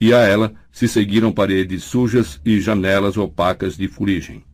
e 0.00 0.12
a 0.12 0.18
ela 0.18 0.54
se 0.70 0.86
seguiram 0.86 1.32
paredes 1.32 1.84
sujas 1.84 2.40
e 2.44 2.60
janelas 2.60 3.16
opacas 3.16 3.76
de 3.76 3.88
fuligem. 3.88 4.44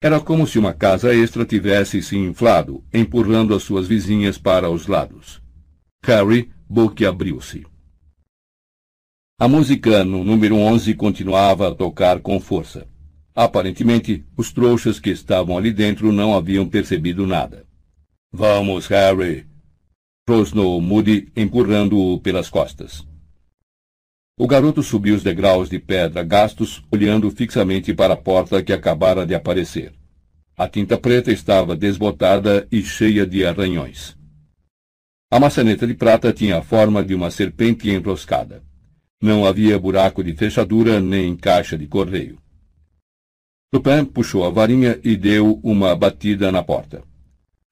Era 0.00 0.20
como 0.20 0.46
se 0.46 0.58
uma 0.58 0.72
casa 0.72 1.12
extra 1.12 1.44
tivesse 1.44 2.00
se 2.02 2.16
inflado, 2.16 2.84
empurrando 2.94 3.54
as 3.54 3.64
suas 3.64 3.88
vizinhas 3.88 4.38
para 4.38 4.70
os 4.70 4.86
lados. 4.86 5.42
Harry 6.04 6.50
boquiabriu-se. 6.68 7.66
A 9.40 9.46
música 9.46 10.02
no 10.02 10.24
número 10.24 10.56
11 10.56 10.94
continuava 10.94 11.68
a 11.68 11.72
tocar 11.72 12.18
com 12.18 12.40
força. 12.40 12.88
Aparentemente, 13.32 14.26
os 14.36 14.50
trouxas 14.50 14.98
que 14.98 15.10
estavam 15.10 15.56
ali 15.56 15.72
dentro 15.72 16.10
não 16.10 16.34
haviam 16.34 16.68
percebido 16.68 17.24
nada. 17.24 17.64
Vamos, 18.32 18.88
Harry! 18.88 19.46
rosnou 20.28 20.80
Moody, 20.80 21.28
empurrando-o 21.36 22.18
pelas 22.18 22.50
costas. 22.50 23.06
O 24.36 24.48
garoto 24.48 24.82
subiu 24.82 25.14
os 25.14 25.22
degraus 25.22 25.70
de 25.70 25.78
pedra 25.78 26.24
gastos, 26.24 26.82
olhando 26.90 27.30
fixamente 27.30 27.94
para 27.94 28.14
a 28.14 28.16
porta 28.16 28.60
que 28.60 28.72
acabara 28.72 29.24
de 29.24 29.36
aparecer. 29.36 29.94
A 30.56 30.66
tinta 30.68 30.98
preta 30.98 31.30
estava 31.30 31.76
desbotada 31.76 32.66
e 32.72 32.82
cheia 32.82 33.24
de 33.24 33.46
arranhões. 33.46 34.16
A 35.30 35.38
maçaneta 35.38 35.86
de 35.86 35.94
prata 35.94 36.32
tinha 36.32 36.58
a 36.58 36.62
forma 36.62 37.04
de 37.04 37.14
uma 37.14 37.30
serpente 37.30 37.88
enroscada. 37.88 38.66
Não 39.20 39.44
havia 39.44 39.78
buraco 39.78 40.22
de 40.22 40.32
fechadura 40.34 41.00
nem 41.00 41.36
caixa 41.36 41.76
de 41.76 41.86
correio. 41.86 42.38
Lupin 43.72 44.04
puxou 44.04 44.44
a 44.44 44.50
varinha 44.50 44.98
e 45.04 45.16
deu 45.16 45.60
uma 45.62 45.94
batida 45.94 46.50
na 46.50 46.62
porta. 46.62 47.02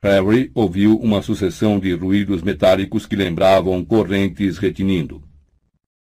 Harry 0.02 0.50
ouviu 0.55 0.99
uma 0.99 1.23
sucessão 1.23 1.78
de 1.78 1.92
ruídos 1.94 2.42
metálicos 2.42 3.07
que 3.07 3.16
lembravam 3.16 3.84
correntes 3.84 4.58
retinindo. 4.58 5.23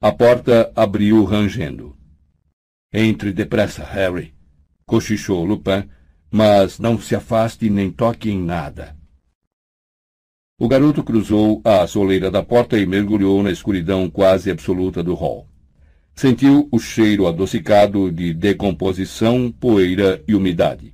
A 0.02 0.12
porta 0.12 0.72
abriu 0.76 1.24
rangendo. 1.24 1.96
Entre 2.92 3.32
depressa, 3.32 3.84
Harry, 3.84 4.34
cochichou 4.86 5.46
Lupin, 5.46 5.88
mas 6.32 6.80
não 6.80 7.00
se 7.00 7.16
afaste 7.16 7.70
nem 7.70 7.92
toque 7.92 8.30
em 8.30 8.40
nada. 8.40 8.99
O 10.62 10.68
garoto 10.68 11.02
cruzou 11.02 11.62
a 11.64 11.88
soleira 11.88 12.30
da 12.30 12.44
porta 12.44 12.78
e 12.78 12.86
mergulhou 12.86 13.42
na 13.42 13.50
escuridão 13.50 14.10
quase 14.10 14.52
absoluta 14.52 15.02
do 15.02 15.14
hall. 15.14 15.48
Sentiu 16.14 16.68
o 16.70 16.78
cheiro 16.78 17.28
adocicado 17.28 18.12
de 18.12 18.34
decomposição, 18.34 19.50
poeira 19.50 20.22
e 20.28 20.36
umidade. 20.36 20.94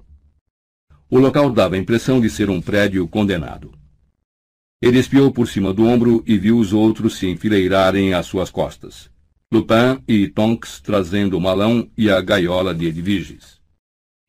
O 1.10 1.18
local 1.18 1.52
dava 1.52 1.74
a 1.74 1.80
impressão 1.80 2.22
de 2.22 2.30
ser 2.30 2.48
um 2.48 2.62
prédio 2.62 3.08
condenado. 3.08 3.72
Ele 4.80 5.00
espiou 5.00 5.32
por 5.32 5.48
cima 5.48 5.74
do 5.74 5.84
ombro 5.84 6.24
e 6.28 6.38
viu 6.38 6.60
os 6.60 6.72
outros 6.72 7.18
se 7.18 7.28
enfileirarem 7.28 8.14
às 8.14 8.28
suas 8.28 8.52
costas. 8.52 9.10
Lupin 9.52 10.00
e 10.08 10.28
Tonks 10.28 10.80
trazendo 10.80 11.40
o 11.40 11.42
malão 11.42 11.90
e 11.98 12.08
a 12.08 12.22
gaiola 12.22 12.76
de 12.76 12.86
Edviges. 12.86 13.60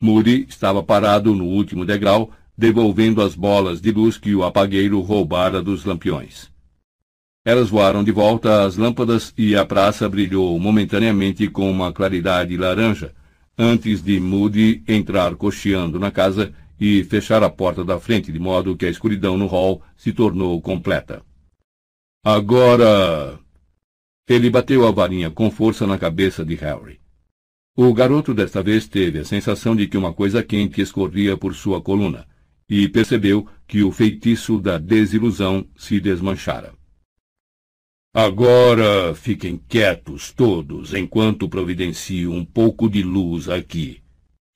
Moody 0.01 0.47
estava 0.49 0.83
parado 0.83 1.35
no 1.35 1.45
último 1.45 1.85
degrau, 1.85 2.31
devolvendo 2.57 3.21
as 3.21 3.35
bolas 3.35 3.81
de 3.81 3.93
luz 3.93 4.17
que 4.17 4.35
o 4.35 4.43
apagueiro 4.43 5.01
roubara 5.01 5.63
dos 5.63 5.85
lampiões. 5.85 6.51
Elas 7.45 7.69
voaram 7.69 8.03
de 8.03 8.11
volta 8.11 8.65
às 8.65 8.77
lâmpadas 8.77 9.33
e 9.37 9.55
a 9.55 9.65
praça 9.65 10.09
brilhou 10.09 10.59
momentaneamente 10.59 11.47
com 11.49 11.71
uma 11.71 11.93
claridade 11.93 12.57
laranja, 12.57 13.15
antes 13.59 14.03
de 14.03 14.19
Moody 14.19 14.83
entrar 14.89 15.37
cocheando 15.37 15.99
na 15.99 16.11
casa 16.11 16.53
e 16.81 17.05
fechar 17.05 17.43
a 17.43 17.51
porta 17.51 17.85
da 17.85 18.01
frente, 18.01 18.33
de 18.33 18.39
modo 18.39 18.77
que 18.77 18.87
a 18.87 18.91
escuridão 18.91 19.37
no 19.37 19.47
hall 19.47 19.83
se 19.97 20.13
tornou 20.13 20.61
completa. 20.61 21.23
Agora! 22.25 23.39
Ele 24.29 24.51
bateu 24.51 24.87
a 24.87 24.91
varinha 24.91 25.31
com 25.31 25.51
força 25.51 25.87
na 25.87 25.97
cabeça 25.97 26.45
de 26.45 26.57
Harry. 26.57 26.99
O 27.77 27.95
garoto 27.95 28.35
desta 28.35 28.63
vez 28.63 28.89
teve 28.89 29.21
a 29.21 29.25
sensação 29.25 29.77
de 29.77 29.87
que 29.87 29.97
uma 29.97 30.13
coisa 30.13 30.43
quente 30.43 30.81
escorria 30.81 31.37
por 31.37 31.55
sua 31.55 31.81
coluna 31.81 32.27
e 32.69 32.89
percebeu 32.89 33.47
que 33.67 33.83
o 33.83 33.93
feitiço 33.93 34.59
da 34.59 34.79
desilusão 34.79 35.67
se 35.77 36.01
desmanchara. 36.01 36.75
Agora 38.15 39.15
fiquem 39.15 39.61
quietos 39.69 40.33
todos 40.33 40.95
enquanto 40.95 41.49
providencio 41.49 42.33
um 42.33 42.45
pouco 42.45 42.89
de 42.89 43.03
luz 43.03 43.49
aqui, 43.49 44.01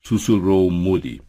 sussurrou 0.01 0.69
Moody. 0.71 1.21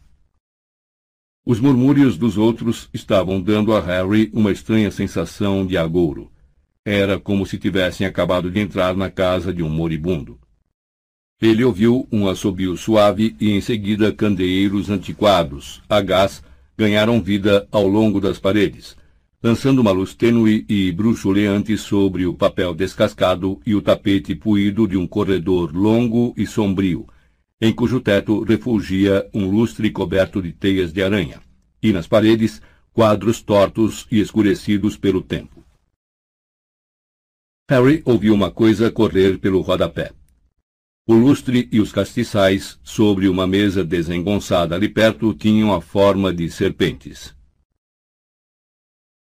Os 1.45 1.59
murmúrios 1.59 2.17
dos 2.17 2.37
outros 2.37 2.89
estavam 2.93 3.41
dando 3.41 3.75
a 3.75 3.81
Harry 3.81 4.31
uma 4.33 4.51
estranha 4.51 4.89
sensação 4.89 5.65
de 5.65 5.77
agouro. 5.77 6.31
Era 6.85 7.19
como 7.19 7.45
se 7.45 7.57
tivessem 7.57 8.07
acabado 8.07 8.49
de 8.49 8.59
entrar 8.59 8.95
na 8.95 9.11
casa 9.11 9.53
de 9.53 9.61
um 9.61 9.69
moribundo. 9.69 10.39
Ele 11.41 11.63
ouviu 11.63 12.07
um 12.11 12.27
assobio 12.27 12.75
suave 12.77 13.35
e 13.39 13.51
em 13.51 13.59
seguida 13.59 14.13
candeeiros 14.13 14.89
antiquados, 14.89 15.83
a 15.89 15.99
gás, 16.01 16.41
ganharam 16.77 17.21
vida 17.21 17.67
ao 17.71 17.87
longo 17.87 18.19
das 18.19 18.39
paredes, 18.39 18.95
lançando 19.41 19.79
uma 19.79 19.91
luz 19.91 20.13
tênue 20.13 20.65
e 20.69 20.91
bruxuleante 20.91 21.77
sobre 21.77 22.25
o 22.25 22.33
papel 22.33 22.73
descascado 22.73 23.59
e 23.65 23.75
o 23.75 23.81
tapete 23.81 24.33
puído 24.33 24.87
de 24.87 24.97
um 24.97 25.05
corredor 25.05 25.75
longo 25.75 26.33
e 26.37 26.47
sombrio, 26.47 27.07
em 27.61 27.73
cujo 27.73 27.99
teto 27.99 28.43
refulgia 28.43 29.29
um 29.33 29.49
lustre 29.49 29.91
coberto 29.91 30.41
de 30.41 30.51
teias 30.51 30.93
de 30.93 31.03
aranha, 31.03 31.41
e 31.81 31.91
nas 31.91 32.07
paredes 32.07 32.61
quadros 32.93 33.41
tortos 33.41 34.07
e 34.11 34.19
escurecidos 34.19 34.95
pelo 34.97 35.21
tempo. 35.21 35.63
Harry 37.69 38.01
ouviu 38.05 38.33
uma 38.33 38.51
coisa 38.51 38.91
correr 38.91 39.39
pelo 39.39 39.61
rodapé. 39.61 40.11
O 41.05 41.15
lustre 41.15 41.67
e 41.69 41.81
os 41.81 41.91
castiçais, 41.91 42.79
sobre 42.81 43.27
uma 43.27 43.45
mesa 43.45 43.83
desengonçada 43.83 44.73
ali 44.73 44.87
perto, 44.87 45.33
tinham 45.33 45.73
a 45.73 45.81
forma 45.81 46.33
de 46.33 46.49
serpentes. 46.49 47.35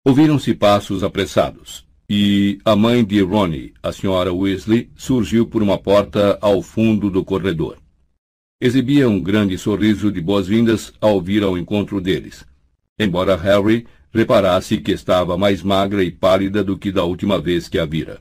Ouviram-se 0.03 0.55
passos 0.55 1.05
apressados, 1.05 1.87
e 2.09 2.59
a 2.65 2.75
mãe 2.75 3.05
de 3.05 3.21
Ronnie, 3.21 3.75
a 3.83 3.93
senhora 3.93 4.33
Weasley, 4.33 4.91
surgiu 4.97 5.47
por 5.47 5.63
uma 5.63 5.77
porta 5.77 6.39
ao 6.41 6.63
fundo 6.63 7.11
do 7.11 7.23
corredor. 7.23 7.77
Exibia 8.59 9.07
um 9.07 9.21
grande 9.21 9.59
sorriso 9.59 10.11
de 10.11 10.23
boas-vindas 10.23 10.95
ao 10.99 11.21
vir 11.21 11.43
ao 11.43 11.59
encontro 11.59 12.01
deles, 12.01 12.47
embora 12.99 13.37
Harry 13.37 13.87
reparasse 14.11 14.79
que 14.79 14.93
estava 14.93 15.37
mais 15.37 15.63
magra 15.63 16.03
e 16.03 16.11
pálida 16.11 16.65
do 16.65 16.79
que 16.79 16.91
da 16.91 17.05
última 17.05 17.39
vez 17.39 17.69
que 17.69 17.79
a 17.79 17.85
vira. 17.85 18.19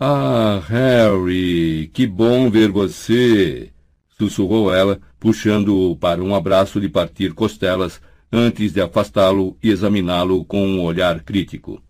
Ah, 0.00 0.60
Harry, 0.68 1.88
que 1.94 2.04
bom 2.04 2.50
ver 2.50 2.68
você! 2.68 3.72
sussurrou 4.18 4.74
ela, 4.74 5.00
puxando-o 5.20 5.96
para 5.96 6.20
um 6.22 6.34
abraço 6.34 6.80
de 6.80 6.88
partir 6.88 7.32
costelas 7.32 8.00
antes 8.32 8.72
de 8.72 8.80
afastá-lo 8.80 9.56
e 9.62 9.70
examiná-lo 9.70 10.44
com 10.44 10.66
um 10.66 10.82
olhar 10.82 11.22
crítico. 11.22 11.80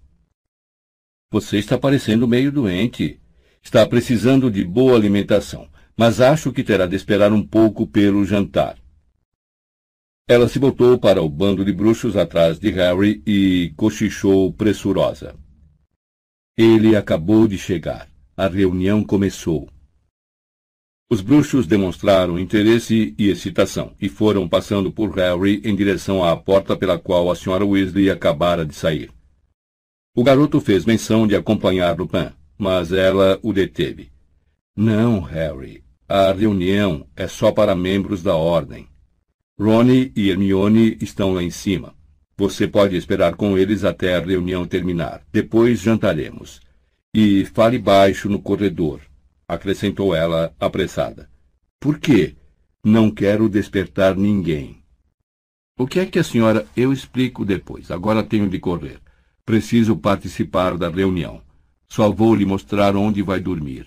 Você 1.30 1.56
está 1.58 1.78
parecendo 1.78 2.28
meio 2.28 2.52
doente. 2.52 3.18
Está 3.62 3.86
precisando 3.86 4.50
de 4.50 4.62
boa 4.62 4.94
alimentação, 4.94 5.66
mas 5.96 6.20
acho 6.20 6.52
que 6.52 6.62
terá 6.62 6.86
de 6.86 6.96
esperar 6.96 7.32
um 7.32 7.42
pouco 7.42 7.86
pelo 7.86 8.24
jantar. 8.26 8.76
Ela 10.28 10.46
se 10.46 10.58
voltou 10.58 10.98
para 10.98 11.22
o 11.22 11.28
bando 11.28 11.64
de 11.64 11.72
bruxos 11.72 12.16
atrás 12.16 12.58
de 12.58 12.70
Harry 12.70 13.22
e 13.26 13.72
cochichou 13.76 14.52
pressurosa. 14.52 15.34
Ele 16.56 16.94
acabou 16.94 17.48
de 17.48 17.58
chegar. 17.58 18.08
A 18.36 18.46
reunião 18.46 19.02
começou. 19.02 19.68
Os 21.10 21.20
bruxos 21.20 21.66
demonstraram 21.66 22.38
interesse 22.38 23.12
e 23.18 23.28
excitação 23.28 23.92
e 24.00 24.08
foram 24.08 24.48
passando 24.48 24.92
por 24.92 25.10
Harry 25.16 25.60
em 25.64 25.74
direção 25.74 26.22
à 26.24 26.36
porta 26.36 26.76
pela 26.76 26.96
qual 26.96 27.28
a 27.28 27.34
senhora 27.34 27.66
Weasley 27.66 28.08
acabara 28.08 28.64
de 28.64 28.74
sair. 28.74 29.10
O 30.14 30.22
garoto 30.22 30.60
fez 30.60 30.84
menção 30.84 31.26
de 31.26 31.34
acompanhar 31.34 31.98
Lupin, 31.98 32.30
mas 32.56 32.92
ela 32.92 33.38
o 33.42 33.52
deteve. 33.52 34.12
Não, 34.76 35.20
Harry. 35.20 35.82
A 36.08 36.30
reunião 36.32 37.04
é 37.16 37.26
só 37.26 37.50
para 37.50 37.74
membros 37.74 38.22
da 38.22 38.36
Ordem. 38.36 38.86
Ronnie 39.58 40.12
e 40.14 40.30
Hermione 40.30 40.96
estão 41.00 41.34
lá 41.34 41.42
em 41.42 41.50
cima. 41.50 41.94
Você 42.36 42.66
pode 42.66 42.96
esperar 42.96 43.34
com 43.36 43.56
eles 43.56 43.84
até 43.84 44.16
a 44.16 44.20
reunião 44.20 44.66
terminar. 44.66 45.22
Depois 45.32 45.80
jantaremos. 45.80 46.60
E 47.14 47.44
fale 47.44 47.78
baixo 47.78 48.28
no 48.28 48.40
corredor 48.40 49.00
acrescentou 49.48 50.14
ela, 50.14 50.54
apressada. 50.58 51.30
Por 51.80 51.98
quê? 51.98 52.36
Não 52.82 53.10
quero 53.10 53.48
despertar 53.48 54.16
ninguém. 54.16 54.82
O 55.78 55.86
que 55.86 56.00
é 56.00 56.06
que 56.06 56.18
a 56.18 56.24
senhora. 56.24 56.66
Eu 56.76 56.92
explico 56.92 57.44
depois. 57.44 57.90
Agora 57.90 58.22
tenho 58.22 58.48
de 58.48 58.58
correr. 58.58 59.00
Preciso 59.44 59.96
participar 59.96 60.76
da 60.76 60.88
reunião. 60.88 61.42
Só 61.88 62.10
vou 62.10 62.34
lhe 62.34 62.44
mostrar 62.44 62.96
onde 62.96 63.22
vai 63.22 63.40
dormir. 63.40 63.86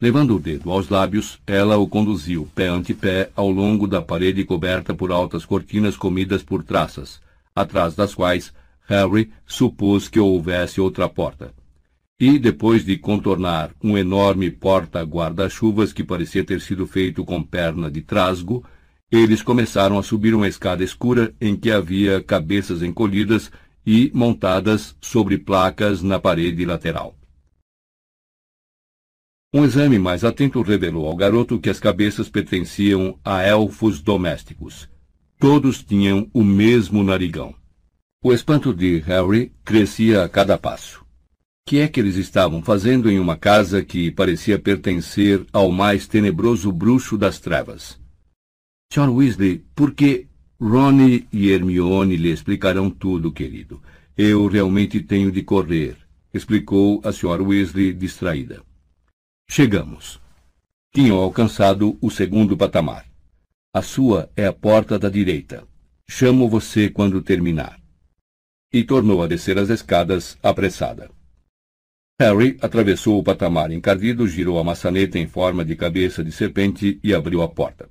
Levando 0.00 0.36
o 0.36 0.40
dedo 0.40 0.70
aos 0.70 0.88
lábios, 0.88 1.38
ela 1.46 1.76
o 1.76 1.86
conduziu, 1.86 2.48
pé 2.54 2.68
ante 2.68 2.94
pé, 2.94 3.30
ao 3.36 3.50
longo 3.50 3.86
da 3.86 4.00
parede 4.00 4.44
coberta 4.44 4.94
por 4.94 5.12
altas 5.12 5.44
cortinas 5.44 5.96
comidas 5.96 6.42
por 6.42 6.62
traças, 6.62 7.20
atrás 7.54 7.94
das 7.94 8.14
quais 8.14 8.52
Harry 8.86 9.30
supôs 9.46 10.08
que 10.08 10.18
houvesse 10.18 10.80
outra 10.80 11.08
porta 11.08 11.52
e, 12.20 12.38
depois 12.38 12.84
de 12.84 12.98
contornar 12.98 13.70
um 13.82 13.96
enorme 13.96 14.50
porta-guarda-chuvas 14.50 15.90
que 15.90 16.04
parecia 16.04 16.44
ter 16.44 16.60
sido 16.60 16.86
feito 16.86 17.24
com 17.24 17.42
perna 17.42 17.90
de 17.90 18.02
trasgo, 18.02 18.62
eles 19.10 19.42
começaram 19.42 19.98
a 19.98 20.02
subir 20.02 20.34
uma 20.34 20.46
escada 20.46 20.84
escura 20.84 21.34
em 21.40 21.56
que 21.56 21.70
havia 21.70 22.22
cabeças 22.22 22.82
encolhidas 22.82 23.50
e 23.86 24.10
montadas 24.14 24.94
sobre 25.00 25.38
placas 25.38 26.02
na 26.02 26.20
parede 26.20 26.66
lateral. 26.66 27.16
Um 29.52 29.64
exame 29.64 29.98
mais 29.98 30.24
atento 30.24 30.62
revelou 30.62 31.06
ao 31.06 31.16
garoto 31.16 31.58
que 31.58 31.70
as 31.70 31.80
cabeças 31.80 32.28
pertenciam 32.28 33.18
a 33.24 33.42
elfos 33.42 34.00
domésticos. 34.00 34.88
Todos 35.38 35.82
tinham 35.82 36.28
o 36.32 36.44
mesmo 36.44 37.02
narigão. 37.02 37.54
O 38.22 38.32
espanto 38.32 38.72
de 38.72 38.98
Harry 39.00 39.52
crescia 39.64 40.22
a 40.24 40.28
cada 40.28 40.56
passo 40.56 41.00
que 41.70 41.78
é 41.78 41.86
que 41.86 42.00
eles 42.00 42.16
estavam 42.16 42.60
fazendo 42.60 43.08
em 43.08 43.20
uma 43.20 43.36
casa 43.36 43.80
que 43.80 44.10
parecia 44.10 44.58
pertencer 44.58 45.46
ao 45.52 45.70
mais 45.70 46.04
tenebroso 46.04 46.72
bruxo 46.72 47.16
das 47.16 47.38
trevas? 47.38 47.96
John 48.92 49.14
Weasley, 49.14 49.64
porque 49.72 50.26
Ronnie 50.60 51.28
e 51.32 51.48
Hermione 51.48 52.16
lhe 52.16 52.32
explicarão 52.32 52.90
tudo, 52.90 53.30
querido. 53.30 53.80
Eu 54.18 54.48
realmente 54.48 55.00
tenho 55.00 55.30
de 55.30 55.42
correr, 55.42 55.96
explicou 56.34 57.00
a 57.04 57.10
Sra. 57.10 57.40
Weasley 57.40 57.92
distraída. 57.92 58.64
Chegamos. 59.52 60.20
Tinham 60.94 61.16
alcançado 61.16 61.98
o 62.00 62.08
segundo 62.08 62.56
patamar. 62.56 63.04
A 63.74 63.82
sua 63.82 64.30
é 64.36 64.46
a 64.46 64.52
porta 64.52 64.96
da 64.96 65.08
direita. 65.08 65.66
Chamo 66.08 66.48
você 66.48 66.88
quando 66.88 67.20
terminar. 67.20 67.80
E 68.72 68.84
tornou 68.84 69.24
a 69.24 69.26
descer 69.26 69.58
as 69.58 69.68
escadas 69.68 70.38
apressada. 70.40 71.10
Harry 72.20 72.58
atravessou 72.62 73.18
o 73.18 73.24
patamar 73.24 73.72
encardido, 73.72 74.28
girou 74.28 74.56
a 74.56 74.62
maçaneta 74.62 75.18
em 75.18 75.26
forma 75.26 75.64
de 75.64 75.74
cabeça 75.74 76.22
de 76.22 76.30
serpente 76.30 77.00
e 77.02 77.12
abriu 77.12 77.42
a 77.42 77.48
porta. 77.48 77.90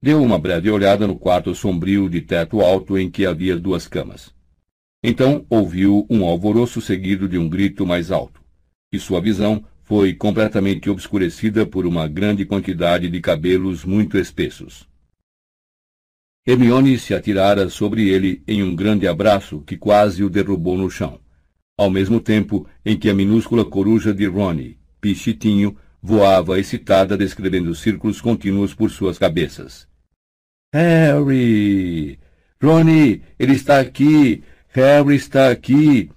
Deu 0.00 0.22
uma 0.22 0.38
breve 0.38 0.70
olhada 0.70 1.08
no 1.08 1.18
quarto 1.18 1.52
sombrio 1.56 2.08
de 2.08 2.20
teto 2.20 2.60
alto 2.60 2.96
em 2.96 3.10
que 3.10 3.26
havia 3.26 3.58
duas 3.58 3.88
camas. 3.88 4.32
Então 5.02 5.44
ouviu 5.50 6.06
um 6.08 6.24
alvoroço 6.24 6.80
seguido 6.80 7.28
de 7.28 7.36
um 7.36 7.48
grito 7.48 7.84
mais 7.84 8.12
alto, 8.12 8.40
e 8.92 9.00
sua 9.00 9.20
visão 9.20 9.64
foi 9.92 10.14
completamente 10.14 10.88
obscurecida 10.88 11.66
por 11.66 11.84
uma 11.84 12.08
grande 12.08 12.46
quantidade 12.46 13.10
de 13.10 13.20
cabelos 13.20 13.84
muito 13.84 14.16
espessos. 14.16 14.88
Hermione 16.46 16.98
se 16.98 17.12
atirara 17.12 17.68
sobre 17.68 18.08
ele 18.08 18.42
em 18.48 18.62
um 18.62 18.74
grande 18.74 19.06
abraço 19.06 19.60
que 19.60 19.76
quase 19.76 20.24
o 20.24 20.30
derrubou 20.30 20.78
no 20.78 20.90
chão 20.90 21.20
ao 21.76 21.90
mesmo 21.90 22.20
tempo 22.20 22.66
em 22.82 22.96
que 22.96 23.10
a 23.10 23.14
minúscula 23.14 23.66
coruja 23.66 24.14
de 24.14 24.24
Ronnie, 24.24 24.78
Pichitinho, 24.98 25.76
voava 26.00 26.58
excitada 26.58 27.14
descrevendo 27.14 27.74
círculos 27.74 28.18
contínuos 28.18 28.72
por 28.72 28.90
suas 28.90 29.18
cabeças. 29.18 29.86
Harry! 30.72 32.18
Ronnie, 32.62 33.22
ele 33.38 33.52
está 33.52 33.78
aqui! 33.78 34.42
Harry 34.68 35.16
está 35.16 35.50
aqui! 35.50 36.10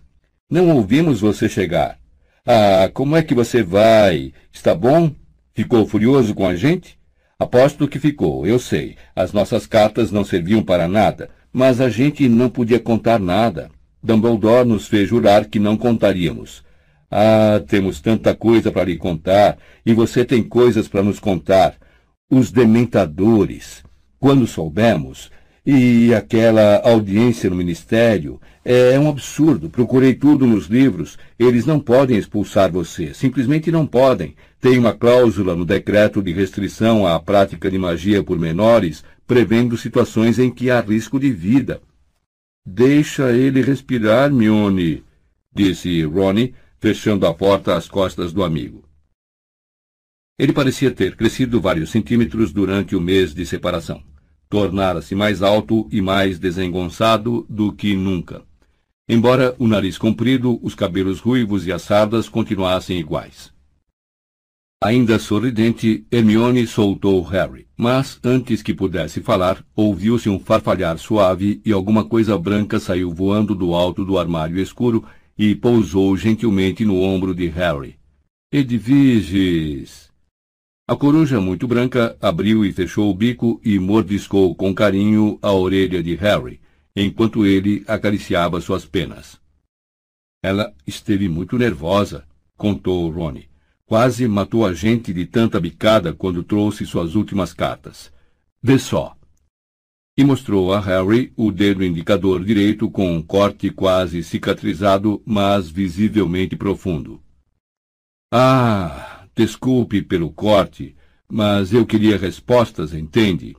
Não 0.50 0.70
ouvimos 0.70 1.20
você 1.20 1.50
chegar. 1.50 2.00
Ah, 2.48 2.92
como 2.94 3.16
é 3.16 3.24
que 3.24 3.34
você 3.34 3.64
vai? 3.64 4.32
Está 4.54 4.76
bom? 4.76 5.12
Ficou 5.56 5.88
furioso 5.88 6.36
com 6.36 6.46
a 6.46 6.56
gente? 6.56 6.96
Aposto 7.40 7.88
que 7.88 7.98
ficou, 7.98 8.46
eu 8.46 8.60
sei. 8.60 8.98
As 9.16 9.34
nossas 9.34 9.66
cartas 9.66 10.12
não 10.12 10.24
serviam 10.24 10.62
para 10.62 10.88
nada, 10.88 11.32
mas 11.52 11.82
a 11.82 11.90
gente 11.90 12.30
não 12.30 12.48
podia 12.48 12.80
contar 12.80 13.20
nada. 13.20 13.72
Dumbledore 14.04 14.68
nos 14.68 14.88
fez 14.88 15.10
jurar 15.10 15.46
que 15.46 15.58
não 15.58 15.76
contaríamos. 15.76 16.64
Ah, 17.10 17.64
temos 17.68 18.00
tanta 18.00 18.36
coisa 18.36 18.72
para 18.72 18.84
lhe 18.84 18.98
contar, 18.98 19.58
e 19.84 19.92
você 19.92 20.24
tem 20.24 20.44
coisas 20.44 20.88
para 20.88 21.02
nos 21.02 21.20
contar. 21.20 21.76
Os 22.30 22.52
dementadores. 22.52 23.84
Quando 24.20 24.46
soubemos, 24.46 25.32
e 25.66 26.14
aquela 26.14 26.80
audiência 26.84 27.50
no 27.50 27.56
ministério, 27.56 28.40
é 28.66 29.00
um 29.00 29.08
absurdo. 29.08 29.70
Procurei 29.70 30.16
tudo 30.16 30.48
nos 30.48 30.66
livros. 30.66 31.20
Eles 31.38 31.68
não 31.68 31.80
podem 31.80 32.18
expulsar 32.18 32.72
você. 32.72 33.14
Simplesmente 33.14 33.72
não 33.72 33.86
podem. 33.86 34.36
Tem 34.60 34.80
uma 34.80 34.92
cláusula 34.92 35.56
no 35.56 35.64
decreto 35.64 36.22
de 36.24 36.34
restrição 36.34 37.06
à 37.06 37.20
prática 37.20 37.70
de 37.70 37.78
magia 37.78 38.24
por 38.24 38.40
menores, 38.40 39.04
prevendo 39.28 39.78
situações 39.78 40.40
em 40.40 40.50
que 40.50 40.72
há 40.72 40.82
risco 40.82 41.20
de 41.20 41.32
vida. 41.32 41.80
Deixa 42.66 43.32
ele 43.32 43.62
respirar, 43.62 44.34
Mione, 44.34 45.04
disse 45.54 46.04
Ronnie, 46.04 46.56
fechando 46.80 47.28
a 47.28 47.34
porta 47.34 47.76
às 47.76 47.88
costas 47.88 48.34
do 48.34 48.44
amigo. 48.44 48.84
Ele 50.40 50.52
parecia 50.52 50.90
ter 50.90 51.16
crescido 51.16 51.62
vários 51.62 51.92
centímetros 51.92 52.52
durante 52.52 52.96
o 52.96 53.00
mês 53.00 53.34
de 53.34 53.46
separação. 53.46 54.04
Tornara-se 54.50 55.14
mais 55.14 55.44
alto 55.44 55.88
e 55.92 56.02
mais 56.02 56.40
desengonçado 56.40 57.46
do 57.48 57.72
que 57.72 57.96
nunca. 57.96 58.44
Embora 59.08 59.56
o 59.60 59.68
nariz 59.68 60.00
comprido, 60.00 60.60
os 60.64 60.74
cabelos 60.74 61.20
ruivos 61.20 61.68
e 61.68 61.72
as 61.72 61.84
sardas 61.84 62.28
continuassem 62.28 62.98
iguais. 62.98 63.54
Ainda 64.84 65.20
sorridente, 65.20 66.06
Hermione 66.12 66.66
soltou 66.66 67.22
Harry, 67.22 67.68
mas 67.78 68.20
antes 68.24 68.64
que 68.64 68.74
pudesse 68.74 69.22
falar, 69.22 69.64
ouviu-se 69.76 70.28
um 70.28 70.40
farfalhar 70.40 70.98
suave 70.98 71.62
e 71.64 71.72
alguma 71.72 72.04
coisa 72.04 72.38
branca 72.38 72.80
saiu 72.80 73.12
voando 73.12 73.54
do 73.54 73.74
alto 73.76 74.04
do 74.04 74.18
armário 74.18 74.60
escuro 74.60 75.04
e 75.38 75.54
pousou 75.54 76.18
gentilmente 76.18 76.84
no 76.84 77.00
ombro 77.00 77.34
de 77.34 77.48
Harry. 77.48 77.98
Edviges! 78.52 80.10
A 80.88 80.96
coruja 80.96 81.40
muito 81.40 81.68
branca 81.68 82.16
abriu 82.22 82.66
e 82.66 82.72
fechou 82.72 83.10
o 83.10 83.14
bico 83.14 83.60
e 83.64 83.78
mordiscou 83.80 84.54
com 84.56 84.74
carinho 84.74 85.38
a 85.42 85.52
orelha 85.52 86.02
de 86.02 86.16
Harry, 86.16 86.60
enquanto 86.96 87.46
ele 87.46 87.84
acariciava 87.88 88.62
suas 88.62 88.86
penas. 88.86 89.40
Ela 90.42 90.74
esteve 90.88 91.28
muito 91.28 91.58
nervosa, 91.58 92.26
contou 92.56 93.10
Rony. 93.10 93.50
Quase 93.86 94.28
matou 94.28 94.66
a 94.66 94.74
gente 94.74 95.14
de 95.14 95.26
tanta 95.26 95.60
bicada 95.60 96.14
quando 96.14 96.44
trouxe 96.44 96.86
suas 96.86 97.16
últimas 97.16 97.54
cartas. 97.54 98.12
Vê 98.62 98.80
só. 98.80 99.16
E 100.18 100.24
mostrou 100.24 100.74
a 100.74 100.80
Harry 100.80 101.34
o 101.36 101.52
dedo 101.52 101.84
indicador 101.84 102.44
direito 102.44 102.90
com 102.90 103.16
um 103.16 103.22
corte 103.22 103.70
quase 103.70 104.24
cicatrizado, 104.24 105.22
mas 105.26 105.70
visivelmente 105.70 106.56
profundo. 106.56 107.22
Ah, 108.32 109.28
desculpe 109.36 110.02
pelo 110.02 110.32
corte, 110.32 110.96
mas 111.28 111.74
eu 111.74 111.86
queria 111.86 112.18
respostas, 112.18 112.94
entende? 112.94 113.56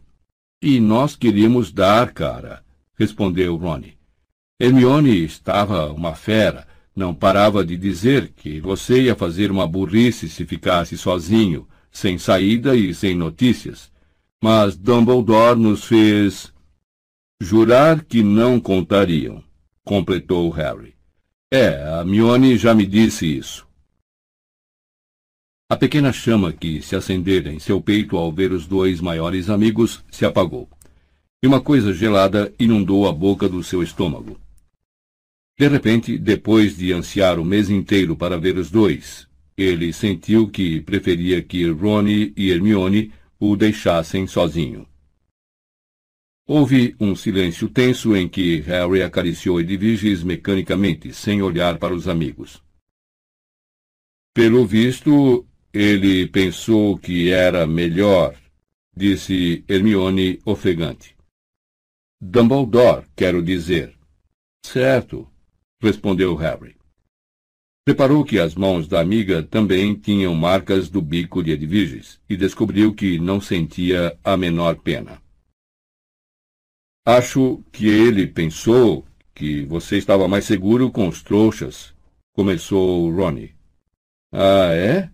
E 0.63 0.81
nós 0.81 1.15
queríamos 1.15 1.71
dar, 1.71 2.13
cara, 2.13 2.65
respondeu 2.97 3.57
Ronnie. 3.57 3.97
Hermione 4.59 5.25
estava 5.25 5.93
uma 5.93 6.15
fera, 6.15 6.67
não 6.95 7.15
parava 7.15 7.65
de 7.65 7.77
dizer 7.77 8.33
que 8.35 8.59
você 8.59 9.03
ia 9.03 9.15
fazer 9.15 9.51
uma 9.51 9.67
burrice 9.67 10.29
se 10.29 10.47
ficasse 10.47 10.97
sozinho, 10.97 11.69
sem 11.91 12.17
saída 12.17 12.75
e 12.75 12.95
sem 12.95 13.15
notícias. 13.15 13.93
Mas 14.43 14.77
Dumbledore 14.77 15.59
nos 15.59 15.85
fez 15.85 16.53
jurar 17.41 18.03
que 18.03 18.23
não 18.23 18.59
contariam, 18.59 19.45
completou 19.85 20.49
Harry. 20.51 20.95
É, 21.53 21.83
a 22.01 22.05
Mione 22.05 22.57
já 22.57 22.75
me 22.75 22.87
disse 22.87 23.27
isso. 23.27 23.67
A 25.69 25.77
pequena 25.77 26.13
chama 26.13 26.53
que 26.53 26.81
se 26.81 26.95
acendera 26.95 27.53
em 27.53 27.59
seu 27.59 27.81
peito 27.81 28.17
ao 28.17 28.33
ver 28.33 28.53
os 28.53 28.67
dois 28.67 29.01
maiores 29.01 29.51
amigos 29.51 30.05
se 30.11 30.25
apagou, 30.25 30.69
e 31.43 31.47
uma 31.47 31.61
coisa 31.61 31.93
gelada 31.93 32.53
inundou 32.59 33.07
a 33.07 33.13
boca 33.13 33.49
do 33.49 33.63
seu 33.63 33.83
estômago. 33.83 34.41
De 35.59 35.69
repente, 35.69 36.19
depois 36.19 36.77
de 36.77 36.93
ansiar 36.93 37.39
o 37.39 37.45
mês 37.45 37.71
inteiro 37.71 38.15
para 38.15 38.39
ver 38.39 38.59
os 38.59 38.71
dois, 38.71 39.27
ele 39.57 39.93
sentiu 39.93 40.49
que 40.49 40.81
preferia 40.83 41.43
que 41.43 41.67
Rony 41.71 42.33
e 42.37 42.51
Hermione 42.51 43.13
o 43.41 43.57
deixassem 43.57 44.27
sozinho. 44.27 44.87
Houve 46.47 46.95
um 47.01 47.17
silêncio 47.17 47.69
tenso 47.69 48.15
em 48.15 48.29
que 48.29 48.61
Harry 48.61 49.03
acariciou 49.03 49.61
Edviges 49.61 50.23
mecanicamente, 50.23 51.13
sem 51.13 51.43
olhar 51.43 51.79
para 51.79 51.95
os 51.95 52.07
amigos. 52.07 52.63
Pelo 54.33 54.67
visto, 54.67 55.47
ele 55.73 56.27
pensou 56.29 56.99
que 56.99 57.31
era 57.31 57.67
melhor, 57.67 58.37
disse 58.95 59.65
Hermione 59.67 60.39
ofegante. 60.45 61.16
Dumbledore, 62.21 63.07
quero 63.15 63.43
dizer. 63.43 63.95
Certo, 64.65 65.31
respondeu 65.81 66.35
Harry. 66.35 66.77
Reparou 67.87 68.25
que 68.25 68.39
as 68.39 68.55
mãos 68.55 68.89
da 68.89 69.01
amiga 69.01 69.43
também 69.43 69.95
tinham 69.95 70.35
marcas 70.35 70.89
do 70.89 71.01
bico 71.01 71.43
de 71.43 71.53
Edviges 71.53 72.21
e 72.29 72.37
descobriu 72.37 72.95
que 72.95 73.19
não 73.19 73.41
sentia 73.41 74.19
a 74.25 74.37
menor 74.37 74.77
pena. 74.77 75.23
Acho 77.05 77.63
que 77.71 77.87
ele 77.87 78.27
pensou 78.27 79.07
que 79.33 79.65
você 79.65 79.99
estava 79.99 80.27
mais 80.27 80.45
seguro 80.45 80.91
com 80.91 81.07
os 81.07 81.23
trouxas, 81.23 81.95
começou 82.33 83.09
Ronnie. 83.15 83.55
Ah, 84.33 84.73
é? 84.73 85.11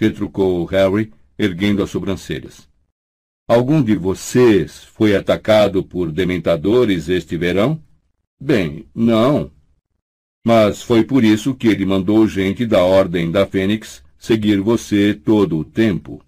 retrucou 0.00 0.64
Harry, 0.64 1.12
erguendo 1.38 1.82
as 1.82 1.90
sobrancelhas. 1.90 2.67
Algum 3.48 3.82
de 3.82 3.96
vocês 3.96 4.84
foi 4.84 5.16
atacado 5.16 5.82
por 5.82 6.12
dementadores 6.12 7.08
este 7.08 7.34
verão? 7.34 7.82
Bem, 8.38 8.86
não. 8.94 9.50
Mas 10.46 10.82
foi 10.82 11.02
por 11.02 11.24
isso 11.24 11.54
que 11.54 11.66
ele 11.66 11.86
mandou 11.86 12.28
gente 12.28 12.66
da 12.66 12.84
Ordem 12.84 13.30
da 13.30 13.46
Fênix 13.46 14.04
seguir 14.18 14.60
você 14.60 15.14
todo 15.14 15.56
o 15.56 15.64
tempo. 15.64 16.22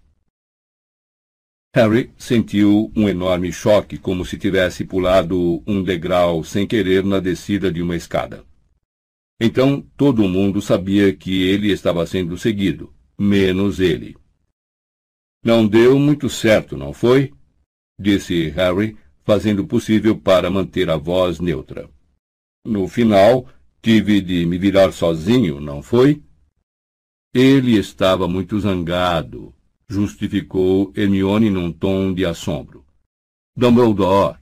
Harry 1.74 2.10
sentiu 2.16 2.90
um 2.96 3.06
enorme 3.06 3.52
choque, 3.52 3.98
como 3.98 4.24
se 4.24 4.38
tivesse 4.38 4.86
pulado 4.86 5.62
um 5.66 5.82
degrau 5.82 6.42
sem 6.42 6.66
querer 6.66 7.04
na 7.04 7.20
descida 7.20 7.70
de 7.70 7.82
uma 7.82 7.94
escada. 7.96 8.46
Então 9.38 9.86
todo 9.94 10.26
mundo 10.26 10.62
sabia 10.62 11.14
que 11.14 11.42
ele 11.42 11.70
estava 11.70 12.06
sendo 12.06 12.38
seguido, 12.38 12.94
menos 13.18 13.78
ele. 13.78 14.16
Não 15.42 15.66
deu 15.66 15.98
muito 15.98 16.28
certo, 16.28 16.76
não 16.76 16.92
foi? 16.92 17.32
disse 17.98 18.48
Harry, 18.50 18.96
fazendo 19.24 19.60
o 19.60 19.66
possível 19.66 20.18
para 20.18 20.50
manter 20.50 20.90
a 20.90 20.96
voz 20.96 21.40
neutra. 21.40 21.88
No 22.64 22.88
final, 22.88 23.48
tive 23.80 24.20
de 24.20 24.44
me 24.44 24.58
virar 24.58 24.92
sozinho, 24.92 25.60
não 25.60 25.82
foi? 25.82 26.22
Ele 27.32 27.78
estava 27.78 28.26
muito 28.26 28.58
zangado, 28.58 29.54
justificou 29.88 30.92
Hermione 30.96 31.48
num 31.48 31.72
tom 31.72 32.12
de 32.12 32.26
assombro. 32.26 32.84
Dumbledore, 33.56 34.38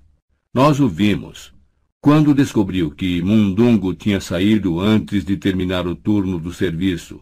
nós 0.55 0.81
o 0.81 0.89
vimos. 0.89 1.55
Quando 2.01 2.35
descobriu 2.35 2.91
que 2.91 3.21
Mundungo 3.23 3.95
tinha 3.95 4.21
saído 4.21 4.81
antes 4.81 5.25
de 5.25 5.37
terminar 5.37 5.87
o 5.87 5.97
turno 5.97 6.39
do 6.39 6.53
serviço, 6.53 7.21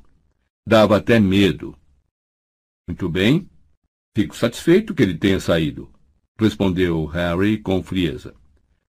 dava 0.66 0.98
até 0.98 1.18
medo. 1.18 1.76
Muito 2.86 3.08
bem. 3.08 3.48
Fico 4.16 4.34
satisfeito 4.34 4.94
que 4.94 5.02
ele 5.02 5.12
tenha 5.12 5.38
saído, 5.38 5.90
respondeu 6.40 7.04
Harry 7.04 7.58
com 7.58 7.82
frieza. 7.82 8.34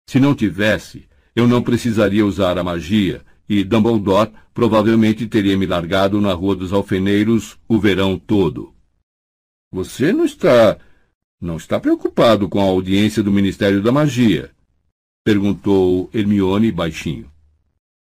Se 0.06 0.20
não 0.20 0.34
tivesse, 0.34 1.08
eu 1.34 1.48
não 1.48 1.62
precisaria 1.62 2.26
usar 2.26 2.58
a 2.58 2.62
magia 2.62 3.24
e 3.48 3.64
Dumbledore 3.64 4.30
provavelmente 4.52 5.26
teria 5.26 5.56
me 5.56 5.64
largado 5.64 6.20
na 6.20 6.34
Rua 6.34 6.54
dos 6.54 6.74
Alfeneiros 6.74 7.58
o 7.66 7.78
verão 7.80 8.18
todo. 8.18 8.74
Você 9.72 10.12
não 10.12 10.26
está. 10.26 10.76
não 11.40 11.56
está 11.56 11.80
preocupado 11.80 12.46
com 12.46 12.60
a 12.60 12.64
audiência 12.64 13.22
do 13.22 13.32
Ministério 13.32 13.82
da 13.82 13.90
Magia? 13.90 14.50
perguntou 15.24 16.10
Hermione 16.12 16.70
baixinho. 16.70 17.30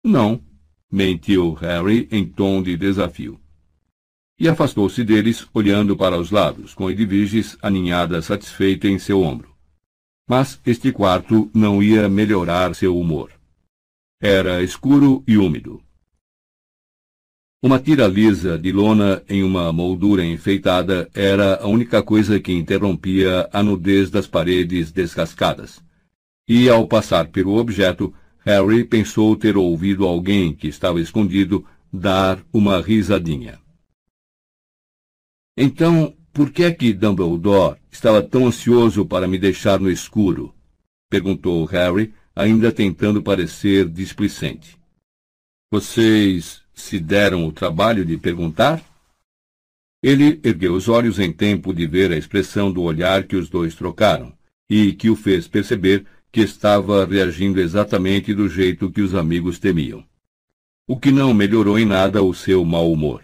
Não, 0.05 0.43
mentiu 0.91 1.53
Harry 1.53 2.09
em 2.11 2.27
tom 2.27 2.61
de 2.61 2.77
desafio. 2.77 3.39
E 4.39 4.49
afastou-se 4.49 5.05
deles, 5.05 5.47
olhando 5.55 5.97
para 5.97 6.19
os 6.19 6.31
lados, 6.31 6.75
com 6.75 6.91
Edviges 6.91 7.57
aninhada 7.63 8.21
satisfeita 8.21 8.89
em 8.89 8.99
seu 8.99 9.23
ombro. 9.23 9.55
Mas 10.29 10.61
este 10.67 10.91
quarto 10.91 11.51
não 11.55 11.83
ia 11.83 12.09
melhorar 12.09 12.75
seu 12.75 12.99
humor. 12.99 13.31
Era 14.21 14.63
escuro 14.63 15.23
e 15.29 15.37
úmido. 15.37 15.81
Uma 17.63 17.79
tira 17.79 18.07
lisa 18.07 18.59
de 18.59 18.73
lona 18.73 19.23
em 19.29 19.43
uma 19.43 19.73
moldura 19.73 20.25
enfeitada 20.25 21.09
era 21.15 21.63
a 21.63 21.67
única 21.67 22.03
coisa 22.03 22.39
que 22.39 22.53
interrompia 22.53 23.49
a 23.53 23.63
nudez 23.63 24.11
das 24.11 24.27
paredes 24.27 24.93
descascadas. 24.93 25.83
E, 26.47 26.69
ao 26.69 26.87
passar 26.87 27.29
pelo 27.29 27.57
objeto, 27.57 28.13
Harry 28.41 28.85
pensou 28.85 29.35
ter 29.35 29.57
ouvido 29.57 30.05
alguém 30.05 30.53
que 30.53 30.69
estava 30.69 31.01
escondido 31.01 31.65
dar 31.91 32.39
uma 32.53 32.83
risadinha. 32.83 33.64
Então, 35.57 36.15
por 36.33 36.51
que 36.51 36.65
é 36.65 36.73
que 36.73 36.93
Dumbledore 36.93 37.79
estava 37.91 38.21
tão 38.23 38.47
ansioso 38.47 39.07
para 39.07 39.29
me 39.29 39.39
deixar 39.39 39.79
no 39.79 39.91
escuro? 39.91 40.53
perguntou 41.09 41.65
Harry, 41.67 42.13
ainda 42.35 42.73
tentando 42.73 43.23
parecer 43.23 43.89
displicente. 43.89 44.77
Vocês 45.71 46.61
se 46.75 46.99
deram 46.99 47.47
o 47.47 47.53
trabalho 47.53 48.05
de 48.05 48.19
perguntar? 48.19 48.83
Ele 50.03 50.41
ergueu 50.43 50.75
os 50.75 50.89
olhos 50.89 51.21
em 51.21 51.33
tempo 51.33 51.73
de 51.73 51.87
ver 51.87 52.11
a 52.11 52.17
expressão 52.17 52.73
do 52.73 52.83
olhar 52.83 53.25
que 53.25 53.37
os 53.37 53.49
dois 53.49 53.77
trocaram, 53.77 54.37
e 54.69 54.93
que 54.93 55.09
o 55.09 55.15
fez 55.15 55.47
perceber 55.47 56.05
que 56.33 56.41
estava 56.41 57.07
reagindo 57.07 57.61
exatamente 57.61 58.35
do 58.35 58.49
jeito 58.49 58.91
que 58.91 59.01
os 59.01 59.15
amigos 59.15 59.61
temiam. 59.61 60.05
O 60.87 60.99
que 60.99 61.13
não 61.13 61.33
melhorou 61.33 61.79
em 61.79 61.85
nada 61.85 62.23
o 62.23 62.35
seu 62.35 62.65
mau 62.65 62.91
humor. 62.91 63.23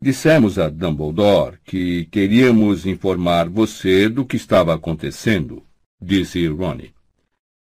Dissemos 0.00 0.58
a 0.58 0.68
Dumbledore 0.68 1.58
que 1.64 2.04
queríamos 2.06 2.84
informar 2.84 3.48
você 3.48 4.08
do 4.08 4.24
que 4.24 4.36
estava 4.36 4.74
acontecendo, 4.74 5.64
disse 6.00 6.46
Ronnie. 6.46 6.94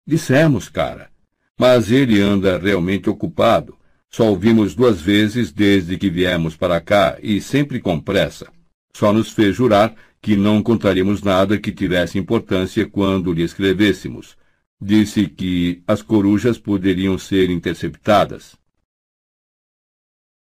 Dissemos, 0.06 0.70
cara, 0.70 1.10
mas 1.58 1.92
ele 1.92 2.22
anda 2.22 2.58
realmente 2.58 3.10
ocupado 3.10 3.78
só 4.10 4.32
o 4.32 4.38
vimos 4.38 4.74
duas 4.74 5.02
vezes 5.02 5.52
desde 5.52 5.98
que 5.98 6.10
viemos 6.10 6.56
para 6.56 6.80
cá 6.80 7.18
e 7.22 7.42
sempre 7.42 7.80
com 7.80 8.00
pressa. 8.00 8.52
Só 8.96 9.14
nos 9.14 9.32
fez 9.32 9.56
jurar 9.56 9.96
que 10.22 10.36
não 10.36 10.64
contaríamos 10.64 11.22
nada 11.22 11.60
que 11.60 11.72
tivesse 11.72 12.18
importância 12.18 12.90
quando 12.90 13.34
lhe 13.34 13.44
escrevêssemos. 13.44 14.38
Disse 14.82 15.28
que 15.28 15.84
as 15.88 16.02
corujas 16.02 16.58
poderiam 16.58 17.18
ser 17.18 17.50
interceptadas. 17.50 18.58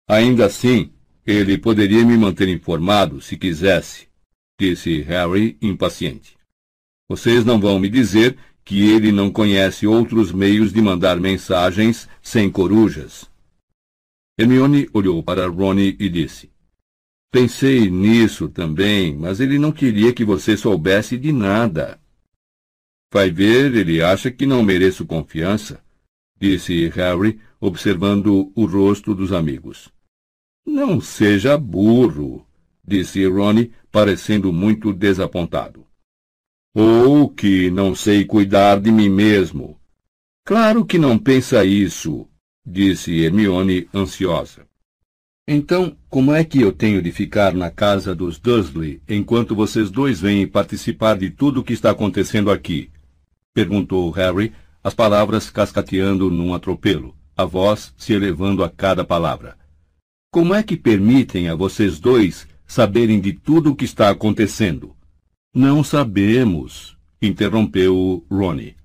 Ainda 0.08 0.46
assim, 0.46 0.92
ele 1.26 1.58
poderia 1.58 2.04
me 2.04 2.16
manter 2.16 2.48
informado 2.48 3.20
se 3.20 3.36
quisesse, 3.36 4.06
disse 4.60 5.00
Harry 5.02 5.58
impaciente. 5.60 6.36
Vocês 7.08 7.44
não 7.44 7.58
vão 7.58 7.80
me 7.80 7.88
dizer 7.88 8.38
que 8.64 8.88
ele 8.88 9.10
não 9.10 9.30
conhece 9.30 9.86
outros 9.86 10.30
meios 10.30 10.72
de 10.72 10.80
mandar 10.80 11.18
mensagens 11.18 12.08
sem 12.22 12.50
corujas. 12.50 13.28
Hermione 14.38 14.88
olhou 14.92 15.22
para 15.22 15.48
Ronnie 15.48 15.96
e 15.98 16.08
disse: 16.08 16.50
Pensei 17.32 17.90
nisso 17.90 18.48
também, 18.48 19.16
mas 19.16 19.40
ele 19.40 19.58
não 19.58 19.72
queria 19.72 20.12
que 20.12 20.24
você 20.24 20.56
soubesse 20.56 21.16
de 21.16 21.32
nada. 21.32 22.00
Vai 23.12 23.30
ver, 23.30 23.74
ele 23.74 24.02
acha 24.02 24.30
que 24.30 24.46
não 24.46 24.62
mereço 24.62 25.06
confiança, 25.06 25.82
disse 26.40 26.88
Harry, 26.88 27.40
observando 27.60 28.52
o 28.54 28.66
rosto 28.66 29.14
dos 29.14 29.32
amigos. 29.32 29.95
Não 30.66 31.00
seja 31.00 31.56
burro, 31.56 32.44
disse 32.84 33.24
Ronnie, 33.24 33.70
parecendo 33.92 34.52
muito 34.52 34.92
desapontado. 34.92 35.86
Ou 36.74 37.30
que 37.30 37.70
não 37.70 37.94
sei 37.94 38.24
cuidar 38.24 38.80
de 38.80 38.90
mim 38.90 39.08
mesmo. 39.08 39.80
Claro 40.44 40.84
que 40.84 40.98
não 40.98 41.16
pensa 41.16 41.64
isso, 41.64 42.28
disse 42.66 43.20
Hermione 43.20 43.88
ansiosa. 43.94 44.66
Então, 45.48 45.96
como 46.10 46.32
é 46.32 46.42
que 46.42 46.60
eu 46.60 46.72
tenho 46.72 47.00
de 47.00 47.12
ficar 47.12 47.54
na 47.54 47.70
casa 47.70 48.14
dos 48.14 48.36
Dursley 48.38 49.00
enquanto 49.08 49.54
vocês 49.54 49.90
dois 49.90 50.20
vêm 50.20 50.46
participar 50.46 51.16
de 51.16 51.30
tudo 51.30 51.60
o 51.60 51.64
que 51.64 51.72
está 51.72 51.92
acontecendo 51.92 52.50
aqui? 52.50 52.90
Perguntou 53.54 54.10
Harry, 54.10 54.52
as 54.82 54.92
palavras 54.92 55.48
cascateando 55.48 56.30
num 56.30 56.52
atropelo, 56.52 57.14
a 57.36 57.44
voz 57.44 57.94
se 57.96 58.12
elevando 58.12 58.64
a 58.64 58.68
cada 58.68 59.04
palavra. 59.04 59.56
Como 60.30 60.54
é 60.54 60.62
que 60.62 60.76
permitem 60.76 61.48
a 61.48 61.54
vocês 61.54 61.98
dois 61.98 62.46
saberem 62.66 63.20
de 63.20 63.32
tudo 63.32 63.70
o 63.70 63.76
que 63.76 63.84
está 63.84 64.10
acontecendo? 64.10 64.94
Não 65.54 65.82
sabemos, 65.82 66.96
interrompeu 67.22 68.24
Ronnie. 68.30 68.76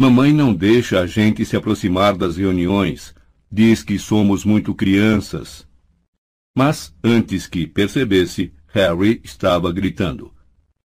Mamãe 0.00 0.32
não 0.32 0.54
deixa 0.54 1.00
a 1.00 1.06
gente 1.06 1.44
se 1.44 1.56
aproximar 1.56 2.16
das 2.16 2.36
reuniões. 2.36 3.14
Diz 3.50 3.82
que 3.82 3.98
somos 3.98 4.44
muito 4.44 4.74
crianças. 4.74 5.66
Mas, 6.56 6.94
antes 7.02 7.46
que 7.46 7.66
percebesse, 7.66 8.52
Harry 8.68 9.20
estava 9.24 9.72
gritando. 9.72 10.32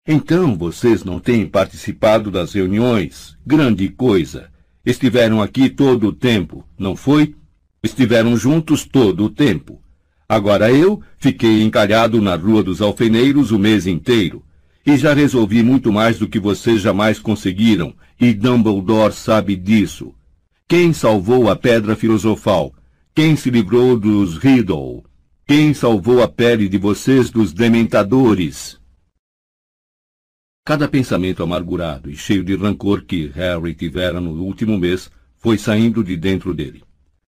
Então 0.07 0.57
vocês 0.57 1.03
não 1.03 1.19
têm 1.19 1.47
participado 1.47 2.31
das 2.31 2.53
reuniões? 2.53 3.37
Grande 3.45 3.89
coisa! 3.89 4.51
Estiveram 4.85 5.41
aqui 5.41 5.69
todo 5.69 6.07
o 6.07 6.13
tempo, 6.13 6.65
não 6.77 6.95
foi? 6.95 7.35
Estiveram 7.83 8.35
juntos 8.35 8.85
todo 8.85 9.25
o 9.25 9.29
tempo. 9.29 9.81
Agora 10.29 10.71
eu 10.71 11.01
fiquei 11.17 11.63
encalhado 11.63 12.21
na 12.21 12.35
Rua 12.35 12.61
dos 12.61 12.83
Alfeneiros 12.83 13.51
o 13.51 13.57
mês 13.57 13.87
inteiro. 13.87 14.45
E 14.85 14.95
já 14.95 15.11
resolvi 15.11 15.63
muito 15.63 15.91
mais 15.91 16.19
do 16.19 16.27
que 16.27 16.39
vocês 16.39 16.81
jamais 16.81 17.19
conseguiram, 17.19 17.95
e 18.19 18.31
Dumbledore 18.31 19.11
sabe 19.11 19.55
disso. 19.55 20.13
Quem 20.67 20.93
salvou 20.93 21.49
a 21.49 21.55
Pedra 21.55 21.95
Filosofal? 21.95 22.71
Quem 23.15 23.35
se 23.35 23.49
livrou 23.49 23.99
dos 23.99 24.37
Riddle? 24.37 25.03
Quem 25.47 25.73
salvou 25.73 26.21
a 26.21 26.27
pele 26.27 26.69
de 26.69 26.77
vocês 26.77 27.31
dos 27.31 27.51
Dementadores? 27.51 28.79
Cada 30.63 30.87
pensamento 30.87 31.41
amargurado 31.41 32.11
e 32.11 32.15
cheio 32.15 32.43
de 32.43 32.55
rancor 32.55 33.03
que 33.03 33.31
Harry 33.33 33.73
tivera 33.73 34.21
no 34.21 34.29
último 34.43 34.77
mês 34.77 35.09
foi 35.37 35.57
saindo 35.57 36.03
de 36.03 36.15
dentro 36.15 36.53
dele. 36.53 36.83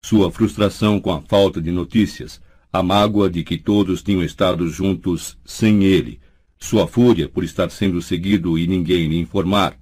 Sua 0.03 0.30
frustração 0.30 1.00
com 1.00 1.11
a 1.11 1.22
falta 1.22 1.61
de 1.61 1.72
notícias, 1.72 2.42
a 2.72 2.82
mágoa 2.82 3.30
de 3.30 3.43
que 3.43 3.58
todos 3.58 4.01
tinham 4.01 4.24
estado 4.24 4.67
juntos 4.67 5.38
sem 5.43 5.83
ele, 5.83 6.19
sua 6.58 6.88
fúria 6.88 7.27
por 7.27 7.43
estar 7.43 7.69
sendo 7.69 8.01
seguido 8.01 8.58
e 8.58 8.67
ninguém 8.67 9.08
lhe 9.08 9.19
informar, 9.19 9.77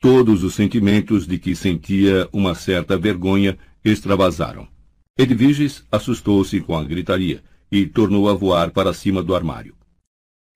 todos 0.00 0.42
os 0.42 0.54
sentimentos 0.54 1.26
de 1.26 1.38
que 1.38 1.54
sentia 1.54 2.28
uma 2.32 2.54
certa 2.54 2.96
vergonha 2.96 3.56
extravasaram. 3.84 4.66
Edviges 5.16 5.84
assustou-se 5.92 6.60
com 6.60 6.76
a 6.76 6.82
gritaria 6.82 7.42
e 7.70 7.86
tornou 7.86 8.28
a 8.28 8.34
voar 8.34 8.70
para 8.70 8.92
cima 8.92 9.22
do 9.22 9.34
armário. 9.34 9.74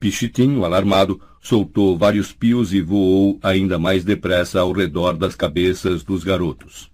Pichitinho, 0.00 0.64
alarmado, 0.64 1.20
soltou 1.40 1.96
vários 1.96 2.32
pios 2.32 2.72
e 2.72 2.80
voou 2.80 3.38
ainda 3.42 3.78
mais 3.78 4.04
depressa 4.04 4.60
ao 4.60 4.72
redor 4.72 5.16
das 5.16 5.34
cabeças 5.34 6.02
dos 6.02 6.24
garotos. 6.24 6.90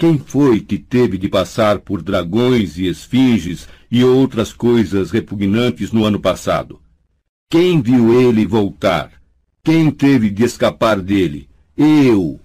Quem 0.00 0.16
foi 0.16 0.60
que 0.60 0.78
teve 0.78 1.18
de 1.18 1.28
passar 1.28 1.80
por 1.80 2.02
dragões 2.02 2.78
e 2.78 2.86
esfinges 2.86 3.68
e 3.90 4.04
outras 4.04 4.52
coisas 4.52 5.10
repugnantes 5.10 5.90
no 5.90 6.04
ano 6.04 6.20
passado? 6.20 6.80
Quem 7.50 7.82
viu 7.82 8.20
ele 8.20 8.46
voltar? 8.46 9.20
Quem 9.64 9.90
teve 9.90 10.30
de 10.30 10.44
escapar 10.44 11.00
dele? 11.00 11.48
Eu! 11.76 12.38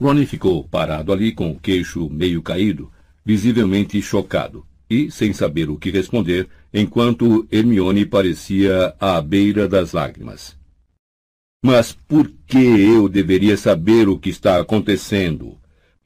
Ronnie 0.00 0.26
ficou 0.26 0.64
parado 0.64 1.12
ali 1.12 1.30
com 1.30 1.52
o 1.52 1.58
queixo 1.58 2.10
meio 2.10 2.42
caído, 2.42 2.90
visivelmente 3.24 4.02
chocado, 4.02 4.66
e 4.90 5.12
sem 5.12 5.32
saber 5.32 5.70
o 5.70 5.76
que 5.76 5.88
responder, 5.88 6.48
enquanto 6.74 7.46
Hermione 7.48 8.04
parecia 8.04 8.92
à 8.98 9.20
beira 9.20 9.68
das 9.68 9.92
lágrimas. 9.92 10.56
Mas 11.64 11.92
por 11.92 12.28
que 12.44 12.58
eu 12.58 13.08
deveria 13.08 13.56
saber 13.56 14.08
o 14.08 14.18
que 14.18 14.30
está 14.30 14.58
acontecendo? 14.58 15.56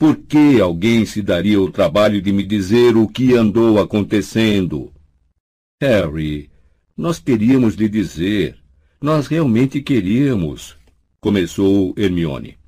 Por 0.03 0.17
que 0.17 0.61
alguém 0.61 1.07
se 1.07 1.23
daria 1.23 1.61
o 1.61 1.71
trabalho 1.71 2.21
de 2.21 2.33
me 2.33 2.43
dizer 2.43 2.97
o 2.97 3.07
que 3.07 3.37
andou 3.37 3.79
acontecendo? 3.79 4.93
Harry, 5.81 6.51
nós 6.97 7.21
queríamos 7.21 7.77
lhe 7.77 7.89
dizer. 7.89 8.57
Nós 9.01 9.29
realmente 9.29 9.81
queríamos, 9.81 10.75
começou 11.21 11.95
Hermione. 11.97 12.59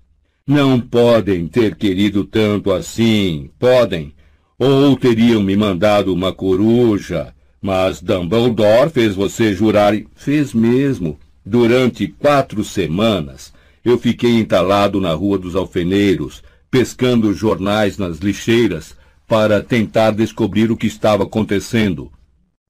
Não 0.46 0.80
podem 0.80 1.48
ter 1.48 1.74
querido 1.74 2.24
tanto 2.24 2.70
assim, 2.70 3.50
podem. 3.58 4.14
Ou 4.56 4.96
teriam 4.96 5.42
me 5.42 5.56
mandado 5.56 6.14
uma 6.14 6.32
coruja, 6.32 7.34
mas 7.60 8.00
Dumbledore 8.00 8.90
fez 8.90 9.12
você 9.12 9.52
jurar. 9.52 9.92
Fez 10.14 10.54
mesmo. 10.54 11.18
Durante 11.44 12.06
quatro 12.06 12.62
semanas, 12.62 13.52
eu 13.84 13.98
fiquei 13.98 14.38
entalado 14.38 15.00
na 15.00 15.12
Rua 15.14 15.36
dos 15.36 15.56
Alfeneiros, 15.56 16.44
pescando 16.74 17.32
jornais 17.32 17.98
nas 17.98 18.18
lixeiras 18.18 18.96
para 19.28 19.62
tentar 19.62 20.10
descobrir 20.10 20.72
o 20.72 20.76
que 20.76 20.88
estava 20.88 21.22
acontecendo. 21.22 22.10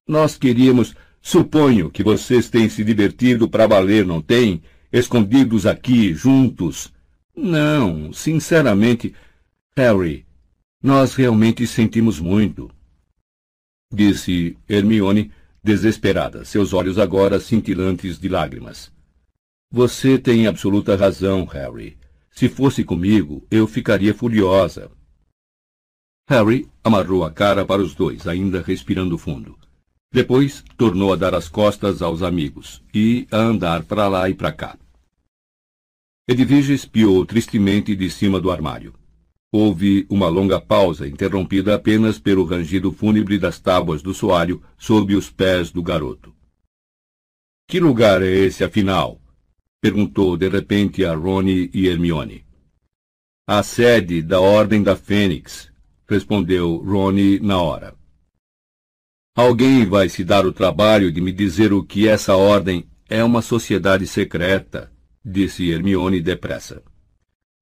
Nós 0.06 0.36
queríamos. 0.36 0.94
Suponho 1.22 1.88
que 1.90 2.04
vocês 2.04 2.50
têm 2.50 2.68
se 2.68 2.84
divertido 2.84 3.48
para 3.48 3.66
valer, 3.66 4.04
não 4.04 4.20
têm? 4.20 4.62
Escondidos 4.92 5.64
aqui, 5.64 6.12
juntos. 6.12 6.92
Não, 7.34 8.12
sinceramente. 8.12 9.14
Harry, 9.74 10.26
nós 10.82 11.14
realmente 11.14 11.66
sentimos 11.66 12.20
muito. 12.20 12.70
Disse 13.90 14.58
Hermione, 14.68 15.32
desesperada, 15.62 16.44
seus 16.44 16.74
olhos 16.74 16.98
agora 16.98 17.40
cintilantes 17.40 18.18
de 18.18 18.28
lágrimas. 18.28 18.92
Você 19.72 20.18
tem 20.18 20.46
absoluta 20.46 20.94
razão, 20.94 21.46
Harry. 21.46 21.96
Se 22.34 22.48
fosse 22.48 22.82
comigo, 22.82 23.46
eu 23.48 23.64
ficaria 23.64 24.12
furiosa. 24.12 24.90
Harry 26.28 26.68
amarrou 26.82 27.24
a 27.24 27.30
cara 27.30 27.64
para 27.64 27.80
os 27.80 27.94
dois, 27.94 28.26
ainda 28.26 28.60
respirando 28.60 29.16
fundo. 29.16 29.56
Depois 30.12 30.64
tornou 30.76 31.12
a 31.12 31.16
dar 31.16 31.32
as 31.32 31.48
costas 31.48 32.02
aos 32.02 32.22
amigos 32.22 32.82
e 32.92 33.28
a 33.30 33.36
andar 33.36 33.84
para 33.84 34.08
lá 34.08 34.28
e 34.28 34.34
para 34.34 34.50
cá. 34.50 34.76
Edvige 36.26 36.72
espiou 36.72 37.24
tristemente 37.24 37.94
de 37.94 38.10
cima 38.10 38.40
do 38.40 38.50
armário. 38.50 38.94
Houve 39.52 40.04
uma 40.10 40.28
longa 40.28 40.60
pausa, 40.60 41.06
interrompida 41.06 41.76
apenas 41.76 42.18
pelo 42.18 42.44
rangido 42.44 42.90
fúnebre 42.90 43.38
das 43.38 43.60
tábuas 43.60 44.02
do 44.02 44.12
soalho 44.12 44.60
sob 44.76 45.14
os 45.14 45.30
pés 45.30 45.70
do 45.70 45.82
garoto. 45.82 46.34
Que 47.68 47.78
lugar 47.78 48.22
é 48.22 48.30
esse, 48.30 48.64
afinal? 48.64 49.20
Perguntou 49.84 50.34
de 50.34 50.48
repente 50.48 51.04
a 51.04 51.14
Rony 51.14 51.68
e 51.74 51.88
Hermione. 51.88 52.42
A 53.46 53.62
sede 53.62 54.22
da 54.22 54.40
Ordem 54.40 54.82
da 54.82 54.96
Fênix, 54.96 55.70
respondeu 56.08 56.78
Rony 56.78 57.38
na 57.38 57.60
hora. 57.60 57.94
Alguém 59.36 59.84
vai 59.84 60.08
se 60.08 60.24
dar 60.24 60.46
o 60.46 60.54
trabalho 60.54 61.12
de 61.12 61.20
me 61.20 61.30
dizer 61.32 61.70
o 61.70 61.84
que 61.84 62.08
essa 62.08 62.34
ordem 62.34 62.86
é 63.10 63.22
uma 63.22 63.42
sociedade 63.42 64.06
secreta, 64.06 64.90
disse 65.22 65.70
Hermione 65.70 66.18
depressa. 66.22 66.82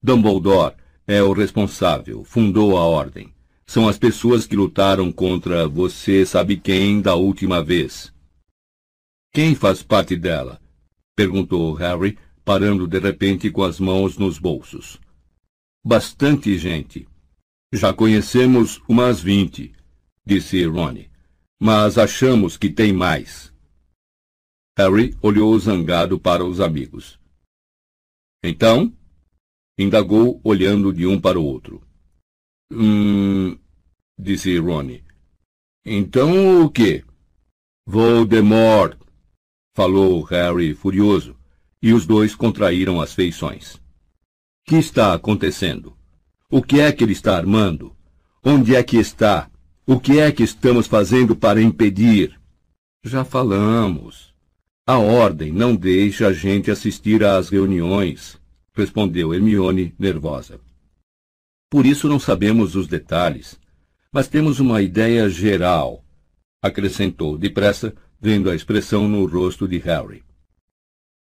Dumbledore 0.01 0.76
é 1.09 1.20
o 1.25 1.33
responsável, 1.33 2.23
fundou 2.23 2.76
a 2.78 2.86
ordem. 2.86 3.34
São 3.67 3.89
as 3.89 3.99
pessoas 3.99 4.47
que 4.47 4.55
lutaram 4.55 5.10
contra 5.10 5.67
você 5.67 6.25
sabe 6.25 6.57
quem 6.57 7.01
da 7.01 7.17
última 7.17 7.60
vez. 7.65 8.15
Quem 9.34 9.57
faz 9.57 9.83
parte 9.83 10.15
dela? 10.15 10.61
Perguntou 11.23 11.73
Harry, 11.75 12.18
parando 12.44 12.89
de 12.89 12.99
repente 12.99 13.49
com 13.49 13.62
as 13.62 13.78
mãos 13.78 14.18
nos 14.18 14.41
bolsos. 14.41 15.01
Bastante 15.84 16.59
gente. 16.59 17.07
Já 17.73 17.94
conhecemos 17.94 18.83
umas 18.89 19.20
vinte, 19.20 19.73
disse 20.26 20.65
Ronnie, 20.65 21.09
mas 21.60 21.97
achamos 21.97 22.57
que 22.57 22.68
tem 22.68 22.92
mais. 22.92 23.52
Harry 24.76 25.17
olhou 25.23 25.57
zangado 25.60 26.18
para 26.18 26.44
os 26.44 26.60
amigos. 26.60 27.20
Então? 28.42 28.92
indagou, 29.78 30.41
olhando 30.44 30.92
de 30.92 31.07
um 31.07 31.20
para 31.20 31.39
o 31.39 31.44
outro. 31.44 31.83
Hum, 32.70 33.57
disse 34.18 34.59
Ronnie. 34.59 35.05
Então 35.84 36.65
o 36.65 36.70
quê? 36.70 37.05
Voldemort, 37.86 38.97
falou 39.75 40.23
Harry 40.23 40.75
furioso, 40.75 41.36
e 41.81 41.92
os 41.92 42.07
dois 42.07 42.34
contraíram 42.34 43.01
as 43.01 43.12
feições. 43.12 43.81
Que 44.65 44.76
está 44.76 45.12
acontecendo? 45.15 45.97
O 46.51 46.62
que 46.62 46.81
é 46.81 46.92
que 46.92 47.02
ele 47.02 47.12
está 47.12 47.36
armando? 47.36 47.97
Onde 48.44 48.76
é 48.76 48.83
que 48.83 48.97
está? 48.97 49.51
O 49.86 49.99
que 49.99 50.20
é 50.20 50.31
que 50.31 50.42
estamos 50.42 50.86
fazendo 50.86 51.34
para 51.34 51.60
impedir? 51.60 52.39
Já 53.05 53.25
falamos. 53.25 54.33
A 54.86 54.99
ordem 54.99 55.51
não 55.51 55.75
deixa 55.75 56.28
a 56.28 56.33
gente 56.33 56.70
assistir 56.70 57.25
às 57.25 57.49
reuniões, 57.49 58.39
respondeu 58.75 59.33
Hermione, 59.33 59.94
nervosa. 59.99 60.60
Por 61.70 61.86
isso 61.86 62.09
não 62.09 62.20
sabemos 62.20 62.76
os 62.76 62.86
detalhes, 62.86 63.59
mas 64.12 64.28
temos 64.28 64.60
uma 64.60 64.83
ideia 64.83 65.28
geral. 65.28 66.05
acrescentou 66.60 67.36
depressa, 67.36 67.92
vendo 68.23 68.49
a 68.49 68.55
expressão 68.55 69.09
no 69.09 69.26
rosto 69.26 69.67
de 69.67 69.78
Harry. 69.78 70.23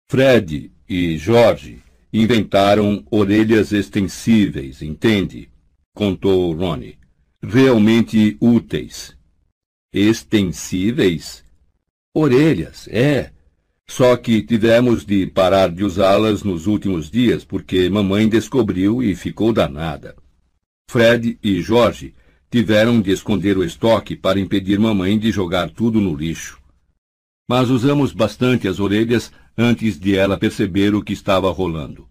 Fred 0.07 0.71
e 0.87 1.17
George 1.17 1.81
inventaram 2.13 3.03
orelhas 3.09 3.71
extensíveis, 3.71 4.83
entende? 4.83 5.49
contou 5.95 6.53
Ronnie. 6.53 6.99
Realmente 7.41 8.37
úteis. 8.39 9.17
Extensíveis? 9.91 11.43
Orelhas, 12.13 12.87
é. 12.89 13.31
Só 13.89 14.15
que 14.15 14.43
tivemos 14.43 15.03
de 15.03 15.25
parar 15.25 15.71
de 15.71 15.83
usá-las 15.83 16.43
nos 16.43 16.67
últimos 16.67 17.09
dias 17.09 17.43
porque 17.43 17.89
mamãe 17.89 18.29
descobriu 18.29 19.01
e 19.01 19.15
ficou 19.15 19.51
danada. 19.51 20.15
Fred 20.89 21.39
e 21.43 21.59
Jorge 21.61 22.13
tiveram 22.51 23.01
de 23.01 23.11
esconder 23.11 23.57
o 23.57 23.63
estoque 23.63 24.15
para 24.15 24.39
impedir 24.39 24.79
mamãe 24.79 25.17
de 25.17 25.31
jogar 25.31 25.71
tudo 25.71 25.99
no 25.99 26.15
lixo. 26.15 26.62
Mas 27.49 27.69
usamos 27.69 28.13
bastante 28.13 28.67
as 28.67 28.79
orelhas 28.79 29.31
antes 29.57 29.99
de 29.99 30.15
ela 30.15 30.37
perceber 30.37 30.95
o 30.95 31.03
que 31.03 31.13
estava 31.13 31.51
rolando. 31.51 32.07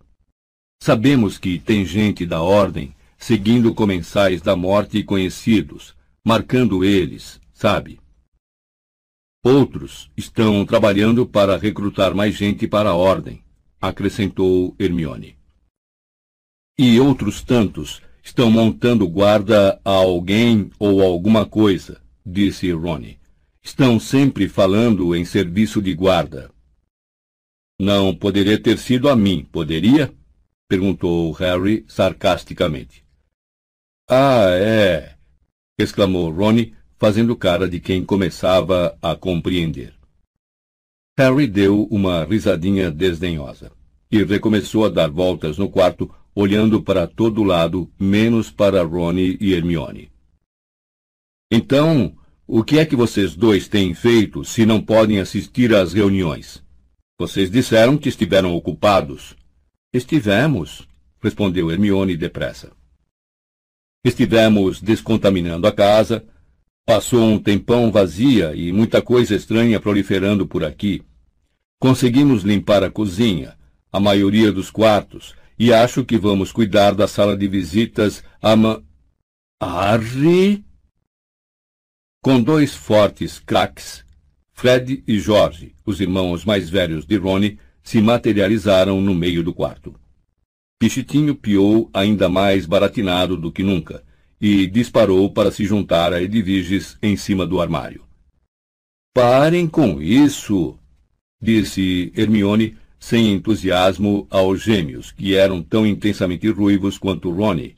Sabemos 0.82 1.38
que 1.38 1.58
tem 1.58 1.84
gente 1.84 2.26
da 2.26 2.42
ordem 2.42 2.94
seguindo 3.22 3.72
comensais 3.72 4.42
da 4.42 4.56
morte 4.56 5.02
conhecidos, 5.04 5.94
marcando 6.24 6.84
eles, 6.84 7.40
sabe? 7.52 8.00
Outros 9.44 10.10
estão 10.16 10.66
trabalhando 10.66 11.24
para 11.24 11.56
recrutar 11.56 12.14
mais 12.16 12.34
gente 12.34 12.66
para 12.66 12.90
a 12.90 12.94
ordem, 12.96 13.42
acrescentou 13.80 14.74
Hermione. 14.76 15.36
E 16.76 16.98
outros 16.98 17.42
tantos 17.42 18.02
estão 18.24 18.50
montando 18.50 19.08
guarda 19.08 19.80
a 19.84 19.90
alguém 19.90 20.70
ou 20.78 21.00
alguma 21.00 21.46
coisa, 21.46 22.02
disse 22.26 22.72
Ronnie. 22.72 23.21
Estão 23.62 24.00
sempre 24.00 24.48
falando 24.48 25.14
em 25.14 25.24
serviço 25.24 25.80
de 25.80 25.94
guarda. 25.94 26.50
Não 27.80 28.14
poderia 28.14 28.60
ter 28.60 28.76
sido 28.76 29.08
a 29.08 29.14
mim, 29.14 29.44
poderia? 29.50 30.12
perguntou 30.68 31.30
Harry 31.32 31.84
sarcasticamente. 31.86 33.04
Ah, 34.08 34.50
é! 34.50 35.16
exclamou 35.78 36.30
Ronnie, 36.30 36.74
fazendo 36.98 37.36
cara 37.36 37.68
de 37.68 37.78
quem 37.80 38.04
começava 38.04 38.96
a 39.00 39.14
compreender. 39.14 39.94
Harry 41.18 41.46
deu 41.46 41.84
uma 41.84 42.24
risadinha 42.24 42.90
desdenhosa 42.90 43.70
e 44.10 44.22
recomeçou 44.22 44.86
a 44.86 44.88
dar 44.88 45.10
voltas 45.10 45.56
no 45.56 45.70
quarto, 45.70 46.12
olhando 46.34 46.82
para 46.82 47.06
todo 47.06 47.42
lado, 47.42 47.90
menos 47.98 48.50
para 48.50 48.82
Rony 48.82 49.36
e 49.40 49.52
Hermione. 49.52 50.10
Então, 51.50 52.16
o 52.54 52.62
que 52.62 52.78
é 52.78 52.84
que 52.84 52.94
vocês 52.94 53.34
dois 53.34 53.66
têm 53.66 53.94
feito 53.94 54.44
se 54.44 54.66
não 54.66 54.78
podem 54.78 55.20
assistir 55.20 55.74
às 55.74 55.94
reuniões? 55.94 56.62
Vocês 57.18 57.50
disseram 57.50 57.96
que 57.96 58.10
estiveram 58.10 58.54
ocupados. 58.54 59.34
Estivemos, 59.90 60.86
respondeu 61.22 61.70
Hermione 61.70 62.14
depressa. 62.14 62.70
Estivemos 64.04 64.82
descontaminando 64.82 65.66
a 65.66 65.72
casa, 65.72 66.26
Passou 66.84 67.22
um 67.22 67.38
tempão 67.38 67.92
vazia 67.92 68.56
e 68.56 68.72
muita 68.72 69.00
coisa 69.00 69.36
estranha 69.36 69.78
proliferando 69.78 70.48
por 70.48 70.64
aqui. 70.64 71.02
Conseguimos 71.80 72.42
limpar 72.42 72.82
a 72.82 72.90
cozinha, 72.90 73.56
a 73.92 74.00
maioria 74.00 74.50
dos 74.50 74.68
quartos, 74.68 75.32
e 75.56 75.72
acho 75.72 76.04
que 76.04 76.18
vamos 76.18 76.50
cuidar 76.50 76.92
da 76.92 77.06
sala 77.06 77.36
de 77.36 77.46
visitas 77.46 78.24
a 78.42 78.56
ma... 78.56 78.82
Arre? 79.60 80.64
Com 82.24 82.40
dois 82.40 82.72
fortes 82.72 83.40
craques, 83.40 84.04
Fred 84.52 85.02
e 85.08 85.18
Jorge, 85.18 85.74
os 85.84 86.00
irmãos 86.00 86.44
mais 86.44 86.70
velhos 86.70 87.04
de 87.04 87.16
Ronnie, 87.16 87.58
se 87.82 88.00
materializaram 88.00 89.00
no 89.00 89.12
meio 89.12 89.42
do 89.42 89.52
quarto. 89.52 89.92
Pichitinho 90.78 91.34
piou 91.34 91.90
ainda 91.92 92.28
mais 92.28 92.64
baratinado 92.64 93.36
do 93.36 93.50
que 93.50 93.64
nunca, 93.64 94.04
e 94.40 94.68
disparou 94.68 95.32
para 95.32 95.50
se 95.50 95.64
juntar 95.64 96.12
a 96.12 96.22
Edviges 96.22 96.96
em 97.02 97.16
cima 97.16 97.44
do 97.44 97.60
armário. 97.60 98.04
Parem 99.12 99.66
com 99.66 100.00
isso! 100.00 100.78
disse 101.42 102.12
Hermione 102.16 102.76
sem 103.00 103.32
entusiasmo 103.32 104.28
aos 104.30 104.62
gêmeos, 104.62 105.10
que 105.10 105.34
eram 105.34 105.60
tão 105.60 105.84
intensamente 105.84 106.48
ruivos 106.48 106.98
quanto 106.98 107.32
Ronnie, 107.32 107.74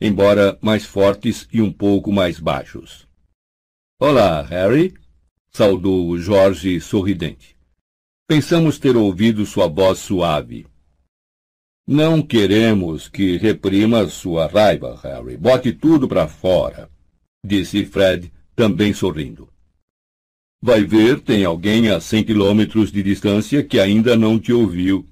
embora 0.00 0.56
mais 0.62 0.84
fortes 0.84 1.48
e 1.52 1.60
um 1.60 1.72
pouco 1.72 2.12
mais 2.12 2.38
baixos. 2.38 3.07
Olá, 4.00 4.42
Harry! 4.42 4.94
saudou 5.50 6.16
Jorge 6.16 6.80
sorridente. 6.80 7.56
Pensamos 8.28 8.78
ter 8.78 8.96
ouvido 8.96 9.44
sua 9.44 9.66
voz 9.66 9.98
suave. 9.98 10.68
Não 11.84 12.22
queremos 12.22 13.08
que 13.08 13.36
reprima 13.36 14.06
sua 14.06 14.46
raiva, 14.46 14.96
Harry. 15.02 15.36
Bote 15.36 15.72
tudo 15.72 16.06
para 16.06 16.28
fora, 16.28 16.88
disse 17.44 17.84
Fred, 17.84 18.32
também 18.54 18.94
sorrindo. 18.94 19.52
Vai 20.62 20.84
ver, 20.84 21.20
tem 21.20 21.44
alguém 21.44 21.90
a 21.90 22.00
cem 22.00 22.22
quilômetros 22.22 22.92
de 22.92 23.02
distância 23.02 23.64
que 23.64 23.80
ainda 23.80 24.16
não 24.16 24.38
te 24.38 24.52
ouviu. 24.52 25.04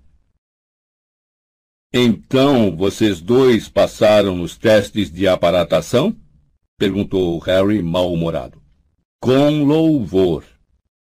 Então, 1.92 2.76
vocês 2.76 3.20
dois 3.20 3.68
passaram 3.68 4.36
nos 4.36 4.56
testes 4.56 5.10
de 5.10 5.26
aparatação? 5.26 6.16
perguntou 6.78 7.36
Harry 7.40 7.82
mal-humorado. 7.82 8.64
Com 9.20 9.64
louvor, 9.64 10.44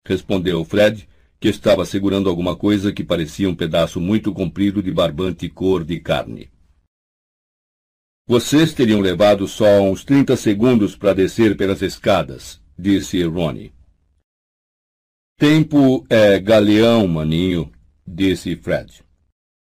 respondeu 0.06 0.64
Fred, 0.64 1.08
que 1.40 1.50
estava 1.50 1.86
segurando 1.86 2.30
alguma 2.30 2.56
coisa 2.56 2.94
que 2.94 3.04
parecia 3.04 3.50
um 3.50 3.56
pedaço 3.56 4.00
muito 4.00 4.34
comprido 4.34 4.82
de 4.82 4.92
barbante 4.92 5.50
cor 5.50 5.84
de 5.84 6.00
carne. 6.00 6.50
Vocês 8.28 8.74
teriam 8.74 9.02
levado 9.02 9.48
só 9.48 9.82
uns 9.82 10.04
trinta 10.04 10.36
segundos 10.36 10.96
para 10.96 11.14
descer 11.14 11.56
pelas 11.56 11.82
escadas, 11.82 12.60
disse 12.78 13.22
Ronnie. 13.24 13.74
Tempo 15.38 16.06
é 16.10 16.40
galeão, 16.40 17.08
maninho, 17.08 17.72
disse 18.08 18.56
Fred. 18.56 19.04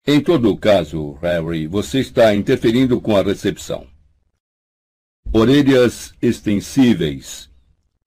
Em 0.06 0.20
todo 0.20 0.56
caso, 0.56 1.12
Harry, 1.22 1.66
você 1.66 2.00
está 2.00 2.34
interferindo 2.34 3.00
com 3.00 3.16
a 3.16 3.22
recepção. 3.22 3.86
Orelhas 5.32 6.12
extensíveis 6.20 7.49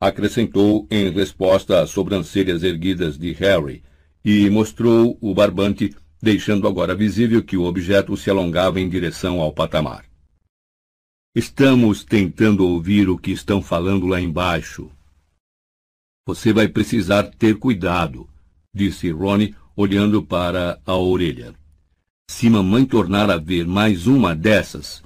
acrescentou 0.07 0.85
em 0.91 1.09
resposta 1.09 1.81
às 1.81 1.89
sobrancelhas 1.89 2.61
erguidas 2.61 3.17
de 3.17 3.31
Harry, 3.31 3.81
e 4.23 4.49
mostrou 4.49 5.17
o 5.21 5.33
barbante, 5.33 5.95
deixando 6.21 6.67
agora 6.67 6.93
visível 6.93 7.41
que 7.41 7.55
o 7.55 7.63
objeto 7.63 8.15
se 8.17 8.29
alongava 8.29 8.81
em 8.81 8.89
direção 8.89 9.39
ao 9.39 9.53
patamar. 9.53 10.05
Estamos 11.33 12.03
tentando 12.03 12.67
ouvir 12.67 13.09
o 13.09 13.17
que 13.17 13.31
estão 13.31 13.61
falando 13.61 14.05
lá 14.05 14.19
embaixo. 14.19 14.91
Você 16.27 16.51
vai 16.51 16.67
precisar 16.67 17.23
ter 17.23 17.57
cuidado, 17.57 18.29
disse 18.73 19.09
Ronnie, 19.09 19.55
olhando 19.75 20.21
para 20.21 20.79
a 20.85 20.95
orelha. 20.97 21.55
Se 22.29 22.49
mamãe 22.49 22.85
tornar 22.85 23.29
a 23.29 23.37
ver 23.37 23.65
mais 23.65 24.05
uma 24.05 24.35
dessas, 24.35 25.01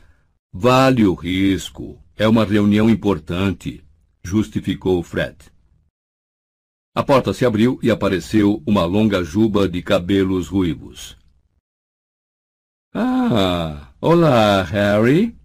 vale 0.52 1.06
o 1.06 1.14
risco. 1.14 2.00
É 2.16 2.28
uma 2.28 2.44
reunião 2.44 2.90
importante 2.90 3.84
justificou 4.28 5.02
Fred. 5.02 5.38
A 6.94 7.02
porta 7.02 7.34
se 7.34 7.46
abriu 7.46 7.80
e 7.82 7.90
apareceu 7.90 8.62
uma 8.68 8.84
longa 8.84 9.24
juba 9.24 9.70
de 9.70 9.82
cabelos 9.82 10.50
ruivos. 10.50 11.18
Ah, 12.94 13.94
olá, 14.02 14.64
Harry! 14.64 15.38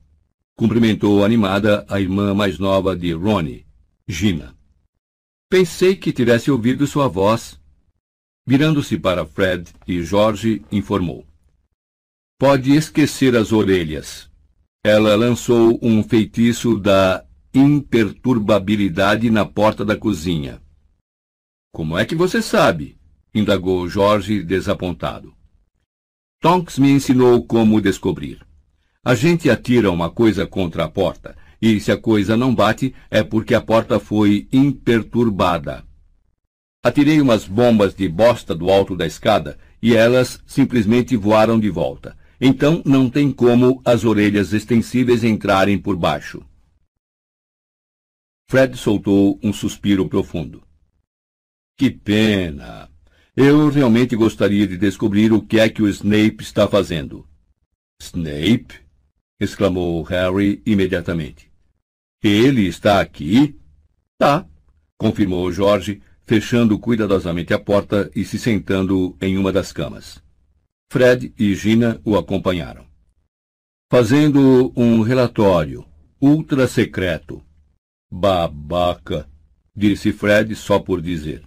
Cumprimentou 0.56 1.24
animada 1.24 1.86
a 1.88 2.00
irmã 2.00 2.34
mais 2.34 2.58
nova 2.58 2.96
de 2.96 3.12
Ronnie, 3.12 3.66
Gina. 4.08 4.56
Pensei 5.48 5.94
que 5.94 6.12
tivesse 6.12 6.50
ouvido 6.50 6.86
sua 6.86 7.06
voz. 7.06 7.60
Virando-se 8.44 8.98
para 8.98 9.24
Fred 9.24 9.70
e 9.86 10.02
George, 10.02 10.64
informou. 10.72 11.24
Pode 12.38 12.74
esquecer 12.74 13.36
as 13.36 13.52
orelhas. 13.52 14.28
Ela 14.84 15.14
lançou 15.14 15.78
um 15.80 16.02
feitiço 16.02 16.76
da 16.76 17.24
imperturbabilidade 17.54 19.30
na 19.30 19.44
porta 19.44 19.84
da 19.84 19.96
cozinha. 19.96 20.62
Como 21.72 21.98
é 21.98 22.04
que 22.04 22.14
você 22.14 22.40
sabe? 22.40 22.96
indagou 23.34 23.88
Jorge 23.88 24.42
desapontado. 24.42 25.34
Tonks 26.40 26.78
me 26.78 26.90
ensinou 26.90 27.44
como 27.46 27.80
descobrir. 27.80 28.40
A 29.04 29.14
gente 29.14 29.48
atira 29.48 29.90
uma 29.90 30.10
coisa 30.10 30.46
contra 30.46 30.84
a 30.84 30.88
porta, 30.88 31.36
e 31.60 31.78
se 31.80 31.92
a 31.92 31.96
coisa 31.96 32.36
não 32.36 32.54
bate, 32.54 32.94
é 33.10 33.22
porque 33.22 33.54
a 33.54 33.60
porta 33.60 33.98
foi 34.00 34.48
imperturbada. 34.52 35.84
Atirei 36.84 37.20
umas 37.20 37.46
bombas 37.46 37.94
de 37.94 38.08
bosta 38.08 38.54
do 38.54 38.70
alto 38.70 38.96
da 38.96 39.06
escada 39.06 39.56
e 39.80 39.94
elas 39.94 40.42
simplesmente 40.46 41.16
voaram 41.16 41.60
de 41.60 41.70
volta. 41.70 42.16
Então 42.40 42.82
não 42.84 43.08
tem 43.08 43.30
como 43.30 43.80
as 43.84 44.04
orelhas 44.04 44.52
extensíveis 44.52 45.22
entrarem 45.22 45.78
por 45.78 45.96
baixo. 45.96 46.42
Fred 48.52 48.76
soltou 48.76 49.40
um 49.42 49.50
suspiro 49.50 50.06
profundo. 50.06 50.62
Que 51.74 51.90
pena! 51.90 52.86
Eu 53.34 53.70
realmente 53.70 54.14
gostaria 54.14 54.66
de 54.66 54.76
descobrir 54.76 55.32
o 55.32 55.40
que 55.40 55.58
é 55.58 55.70
que 55.70 55.80
o 55.80 55.88
Snape 55.88 56.42
está 56.42 56.68
fazendo. 56.68 57.26
Snape? 57.98 58.74
exclamou 59.40 60.02
Harry 60.02 60.60
imediatamente. 60.66 61.50
Ele 62.22 62.66
está 62.66 63.00
aqui? 63.00 63.58
Tá, 64.18 64.46
confirmou 64.98 65.50
Jorge, 65.50 66.02
fechando 66.26 66.78
cuidadosamente 66.78 67.54
a 67.54 67.58
porta 67.58 68.10
e 68.14 68.22
se 68.22 68.38
sentando 68.38 69.16
em 69.18 69.38
uma 69.38 69.50
das 69.50 69.72
camas. 69.72 70.22
Fred 70.92 71.32
e 71.38 71.54
Gina 71.54 72.02
o 72.04 72.18
acompanharam. 72.18 72.84
Fazendo 73.90 74.74
um 74.76 75.00
relatório 75.00 75.86
ultra 76.20 76.68
secreto. 76.68 77.42
Babaca, 78.14 79.26
disse 79.74 80.12
Fred 80.12 80.54
só 80.54 80.78
por 80.78 81.00
dizer. 81.00 81.42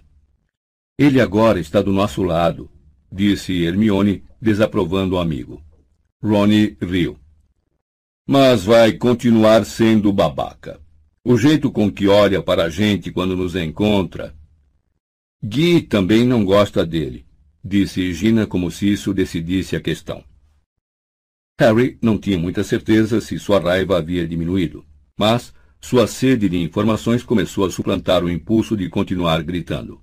Ele 0.98 1.20
agora 1.20 1.60
está 1.60 1.80
do 1.80 1.92
nosso 1.92 2.24
lado, 2.24 2.68
disse 3.10 3.62
Hermione, 3.62 4.24
desaprovando 4.42 5.14
o 5.14 5.18
amigo. 5.20 5.62
Ronnie 6.20 6.76
riu. 6.82 7.16
Mas 8.26 8.64
vai 8.64 8.94
continuar 8.94 9.64
sendo 9.64 10.12
babaca. 10.12 10.80
O 11.22 11.38
jeito 11.38 11.70
com 11.70 11.88
que 11.88 12.08
olha 12.08 12.42
para 12.42 12.64
a 12.64 12.68
gente 12.68 13.12
quando 13.12 13.36
nos 13.36 13.54
encontra. 13.54 14.34
Guy 15.40 15.82
também 15.82 16.24
não 16.24 16.44
gosta 16.44 16.84
dele, 16.84 17.24
disse 17.64 18.12
Gina 18.12 18.44
como 18.44 18.72
se 18.72 18.92
isso 18.92 19.14
decidisse 19.14 19.76
a 19.76 19.80
questão. 19.80 20.24
Harry 21.60 21.96
não 22.02 22.18
tinha 22.18 22.36
muita 22.36 22.64
certeza 22.64 23.20
se 23.20 23.38
sua 23.38 23.60
raiva 23.60 23.96
havia 23.96 24.26
diminuído, 24.26 24.84
mas 25.16 25.54
sua 25.80 26.06
sede 26.06 26.48
de 26.48 26.58
informações 26.58 27.22
começou 27.22 27.64
a 27.64 27.70
suplantar 27.70 28.24
o 28.24 28.30
impulso 28.30 28.76
de 28.76 28.88
continuar 28.88 29.42
gritando 29.42 30.00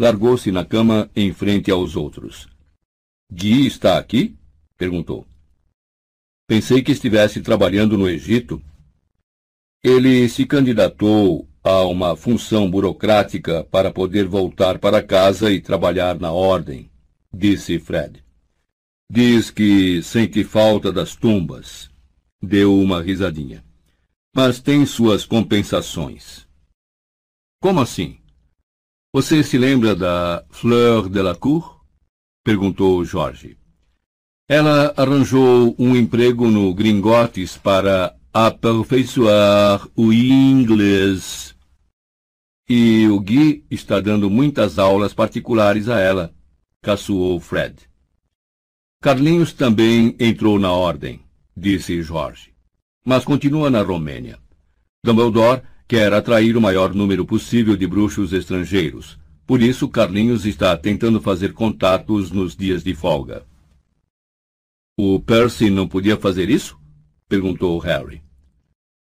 largou-se 0.00 0.50
na 0.50 0.64
cama 0.64 1.10
em 1.14 1.30
frente 1.30 1.70
aos 1.70 1.94
outros. 1.94 2.48
Gui 3.30 3.66
está 3.66 3.98
aqui? 3.98 4.34
perguntou. 4.78 5.26
Pensei 6.48 6.82
que 6.82 6.90
estivesse 6.90 7.42
trabalhando 7.42 7.98
no 7.98 8.08
Egito. 8.08 8.62
Ele 9.84 10.26
se 10.30 10.46
candidatou 10.46 11.46
a 11.62 11.84
uma 11.84 12.16
função 12.16 12.70
burocrática 12.70 13.62
para 13.62 13.92
poder 13.92 14.26
voltar 14.26 14.78
para 14.78 15.02
casa 15.02 15.52
e 15.52 15.60
trabalhar 15.60 16.18
na 16.18 16.32
ordem, 16.32 16.90
disse 17.30 17.78
Fred. 17.78 18.24
Diz 19.12 19.50
que 19.50 20.02
sente 20.02 20.42
falta 20.44 20.90
das 20.90 21.14
tumbas. 21.14 21.90
Deu 22.42 22.74
uma 22.74 23.02
risadinha. 23.02 23.62
Mas 24.34 24.60
tem 24.60 24.86
suas 24.86 25.24
compensações. 25.24 26.46
Como 27.60 27.80
assim? 27.80 28.18
Você 29.12 29.42
se 29.42 29.58
lembra 29.58 29.94
da 29.94 30.44
Fleur 30.50 31.08
de 31.08 31.20
la 31.20 31.34
Cour? 31.34 31.84
perguntou 32.44 33.04
Jorge. 33.04 33.58
Ela 34.48 34.94
arranjou 34.96 35.74
um 35.78 35.96
emprego 35.96 36.48
no 36.48 36.72
Gringotes 36.72 37.56
para 37.56 38.16
aperfeiçoar 38.32 39.86
o 39.96 40.12
inglês. 40.12 41.56
E 42.68 43.08
o 43.08 43.18
Gui 43.18 43.64
está 43.70 44.00
dando 44.00 44.30
muitas 44.30 44.78
aulas 44.78 45.12
particulares 45.12 45.88
a 45.88 45.98
ela, 45.98 46.32
caçoou 46.80 47.40
Fred. 47.40 47.76
Carlinhos 49.02 49.52
também 49.52 50.14
entrou 50.20 50.58
na 50.58 50.70
ordem, 50.70 51.20
disse 51.56 52.00
Jorge, 52.02 52.49
mas 53.04 53.24
continua 53.24 53.70
na 53.70 53.82
Romênia. 53.82 54.38
Dumbledore 55.04 55.62
quer 55.88 56.12
atrair 56.12 56.56
o 56.56 56.60
maior 56.60 56.94
número 56.94 57.24
possível 57.24 57.76
de 57.76 57.86
bruxos 57.86 58.32
estrangeiros. 58.32 59.18
Por 59.46 59.60
isso, 59.60 59.88
Carlinhos 59.88 60.46
está 60.46 60.76
tentando 60.76 61.20
fazer 61.20 61.52
contatos 61.52 62.30
nos 62.30 62.54
dias 62.54 62.84
de 62.84 62.94
folga. 62.94 63.44
O 64.96 65.18
Percy 65.18 65.70
não 65.70 65.88
podia 65.88 66.16
fazer 66.16 66.48
isso? 66.48 66.78
perguntou 67.28 67.78
Harry. 67.78 68.22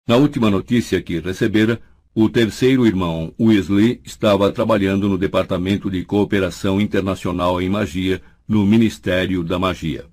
Na 0.06 0.16
última 0.16 0.50
notícia 0.50 1.00
que 1.00 1.18
recebera, 1.18 1.80
o 2.14 2.28
terceiro 2.28 2.86
irmão, 2.86 3.32
Weasley, 3.40 4.00
estava 4.04 4.52
trabalhando 4.52 5.08
no 5.08 5.16
Departamento 5.16 5.90
de 5.90 6.04
Cooperação 6.04 6.80
Internacional 6.80 7.62
em 7.62 7.68
Magia 7.68 8.20
no 8.46 8.66
Ministério 8.66 9.44
da 9.44 9.58
Magia. 9.58 10.06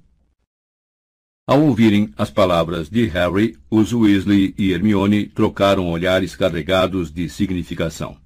Ao 1.50 1.64
ouvirem 1.64 2.14
as 2.17 2.30
palavras 2.30 2.90
de 2.90 3.06
Harry, 3.06 3.58
os 3.72 3.93
Weasley 3.93 4.53
e 4.58 4.74
Hermione 4.74 5.27
trocaram 5.27 5.90
olhares 5.90 6.35
carregados 6.35 7.09
de 7.09 7.30
significação. 7.30 8.19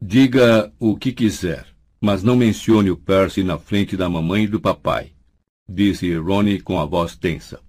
Diga 0.00 0.72
o 0.78 0.96
que 0.96 1.12
quiser, 1.12 1.66
mas 2.00 2.22
não 2.22 2.36
mencione 2.36 2.90
o 2.90 2.96
Percy 2.96 3.44
na 3.44 3.58
frente 3.58 3.98
da 3.98 4.08
mamãe 4.08 4.44
e 4.44 4.48
do 4.48 4.58
papai, 4.58 5.12
disse 5.68 6.14
Ronnie 6.16 6.58
com 6.58 6.80
a 6.80 6.86
voz 6.86 7.16
tensa. 7.16 7.60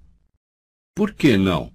Por 0.95 1.13
que 1.13 1.35
não? 1.35 1.73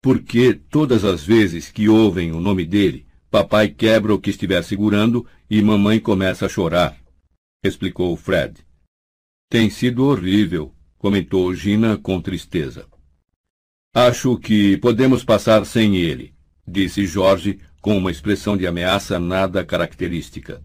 Porque 0.00 0.54
todas 0.54 1.04
as 1.04 1.24
vezes 1.24 1.68
que 1.68 1.88
ouvem 1.88 2.30
o 2.30 2.38
nome 2.38 2.64
dele, 2.64 3.08
papai 3.28 3.70
quebra 3.70 4.14
o 4.14 4.20
que 4.20 4.30
estiver 4.30 4.62
segurando 4.62 5.26
e 5.50 5.60
mamãe 5.60 5.98
começa 5.98 6.46
a 6.46 6.48
chorar, 6.48 6.96
explicou 7.64 8.16
Fred. 8.16 8.64
Tem 9.50 9.68
sido 9.68 10.04
horrível, 10.04 10.72
comentou 11.06 11.54
Gina 11.54 11.96
com 11.96 12.20
tristeza. 12.20 12.84
Acho 13.94 14.36
que 14.36 14.76
podemos 14.78 15.22
passar 15.22 15.64
sem 15.64 15.94
ele, 15.94 16.34
disse 16.66 17.06
Jorge 17.06 17.60
com 17.80 17.96
uma 17.96 18.10
expressão 18.10 18.56
de 18.56 18.66
ameaça 18.66 19.16
nada 19.16 19.64
característica. 19.64 20.60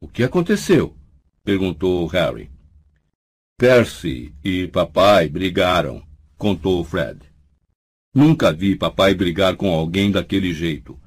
O 0.00 0.08
que 0.08 0.24
aconteceu? 0.24 0.96
perguntou 1.44 2.04
Harry. 2.08 2.50
Percy 3.56 4.34
e 4.42 4.66
papai 4.66 5.28
brigaram, 5.28 6.02
contou 6.36 6.82
Fred. 6.82 7.20
Nunca 8.12 8.52
vi 8.52 8.74
papai 8.74 9.14
brigar 9.14 9.54
com 9.54 9.72
alguém 9.72 10.10
daquele 10.10 10.52
jeito. 10.52 10.98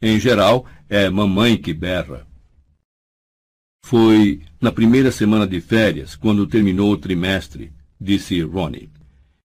Em 0.00 0.20
geral, 0.20 0.64
é 0.88 1.10
mamãe 1.10 1.56
que 1.56 1.74
berra. 1.74 2.24
Foi 3.84 4.40
na 4.60 4.70
primeira 4.70 5.10
semana 5.10 5.48
de 5.48 5.60
férias, 5.60 6.14
quando 6.14 6.46
terminou 6.46 6.92
o 6.92 6.96
trimestre, 6.96 7.73
disse 8.00 8.40
Ronnie. 8.42 8.90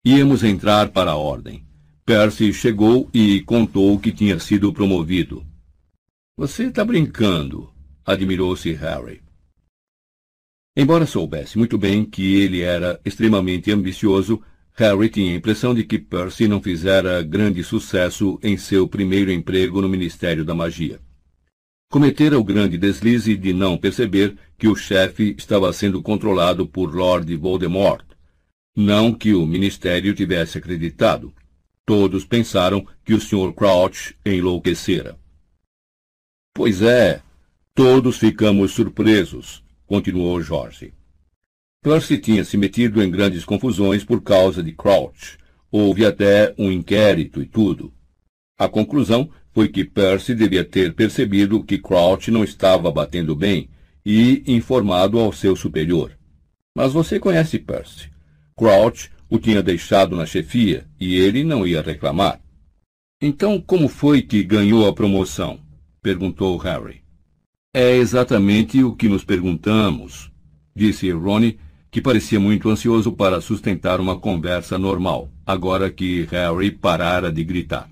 Íamos 0.04 0.42
entrar 0.42 0.90
para 0.90 1.12
a 1.12 1.16
ordem. 1.16 1.64
Percy 2.04 2.52
chegou 2.52 3.08
e 3.14 3.40
contou 3.42 3.98
que 3.98 4.10
tinha 4.10 4.38
sido 4.38 4.72
promovido. 4.72 5.46
Você 6.36 6.64
está 6.64 6.84
brincando, 6.84 7.72
admirou-se 8.04 8.72
Harry. 8.72 9.22
Embora 10.76 11.06
soubesse 11.06 11.58
muito 11.58 11.78
bem 11.78 12.04
que 12.04 12.36
ele 12.36 12.62
era 12.62 13.00
extremamente 13.04 13.70
ambicioso, 13.70 14.42
Harry 14.74 15.10
tinha 15.10 15.32
a 15.32 15.36
impressão 15.36 15.74
de 15.74 15.84
que 15.84 15.98
Percy 15.98 16.48
não 16.48 16.62
fizera 16.62 17.22
grande 17.22 17.62
sucesso 17.62 18.38
em 18.42 18.56
seu 18.56 18.88
primeiro 18.88 19.30
emprego 19.30 19.82
no 19.82 19.88
Ministério 19.88 20.44
da 20.44 20.54
Magia. 20.54 20.98
Cometera 21.90 22.38
o 22.38 22.42
grande 22.42 22.78
deslize 22.78 23.36
de 23.36 23.52
não 23.52 23.76
perceber 23.76 24.34
que 24.58 24.66
o 24.66 24.74
chefe 24.74 25.34
estava 25.36 25.70
sendo 25.74 26.00
controlado 26.00 26.66
por 26.66 26.94
Lord 26.94 27.36
Voldemort, 27.36 28.02
não 28.74 29.12
que 29.12 29.34
o 29.34 29.46
ministério 29.46 30.14
tivesse 30.14 30.58
acreditado. 30.58 31.32
Todos 31.84 32.24
pensaram 32.24 32.86
que 33.04 33.12
o 33.12 33.20
Sr. 33.20 33.52
Crouch 33.52 34.16
enlouquecera. 34.24 35.18
Pois 36.54 36.80
é, 36.82 37.22
todos 37.74 38.18
ficamos 38.18 38.72
surpresos, 38.72 39.64
continuou 39.86 40.40
Jorge. 40.40 40.92
Percy 41.82 42.18
tinha 42.18 42.44
se 42.44 42.56
metido 42.56 43.02
em 43.02 43.10
grandes 43.10 43.44
confusões 43.44 44.04
por 44.04 44.22
causa 44.22 44.62
de 44.62 44.72
Crouch. 44.72 45.36
Houve 45.70 46.06
até 46.06 46.54
um 46.56 46.70
inquérito 46.70 47.42
e 47.42 47.46
tudo. 47.46 47.92
A 48.56 48.68
conclusão 48.68 49.28
foi 49.52 49.68
que 49.68 49.84
Percy 49.84 50.34
devia 50.34 50.64
ter 50.64 50.94
percebido 50.94 51.64
que 51.64 51.78
Crouch 51.78 52.30
não 52.30 52.44
estava 52.44 52.90
batendo 52.90 53.34
bem 53.34 53.68
e 54.06 54.44
informado 54.46 55.18
ao 55.18 55.32
seu 55.32 55.56
superior. 55.56 56.16
Mas 56.74 56.92
você 56.92 57.18
conhece 57.18 57.58
Percy. 57.58 58.10
Crouch 58.56 59.10
o 59.32 59.38
tinha 59.38 59.62
deixado 59.62 60.14
na 60.14 60.26
chefia 60.26 60.86
e 61.00 61.16
ele 61.16 61.42
não 61.42 61.66
ia 61.66 61.80
reclamar. 61.80 62.38
Então, 63.20 63.58
como 63.58 63.88
foi 63.88 64.20
que 64.20 64.42
ganhou 64.42 64.86
a 64.86 64.92
promoção? 64.92 65.58
perguntou 66.02 66.56
Harry. 66.58 67.02
É 67.72 67.96
exatamente 67.96 68.84
o 68.84 68.94
que 68.94 69.08
nos 69.08 69.24
perguntamos, 69.24 70.30
disse 70.76 71.10
Ronnie, 71.10 71.58
que 71.90 72.02
parecia 72.02 72.38
muito 72.38 72.68
ansioso 72.68 73.12
para 73.12 73.40
sustentar 73.40 74.00
uma 74.00 74.18
conversa 74.18 74.78
normal, 74.78 75.30
agora 75.46 75.90
que 75.90 76.26
Harry 76.30 76.70
parara 76.70 77.32
de 77.32 77.42
gritar. 77.42 77.88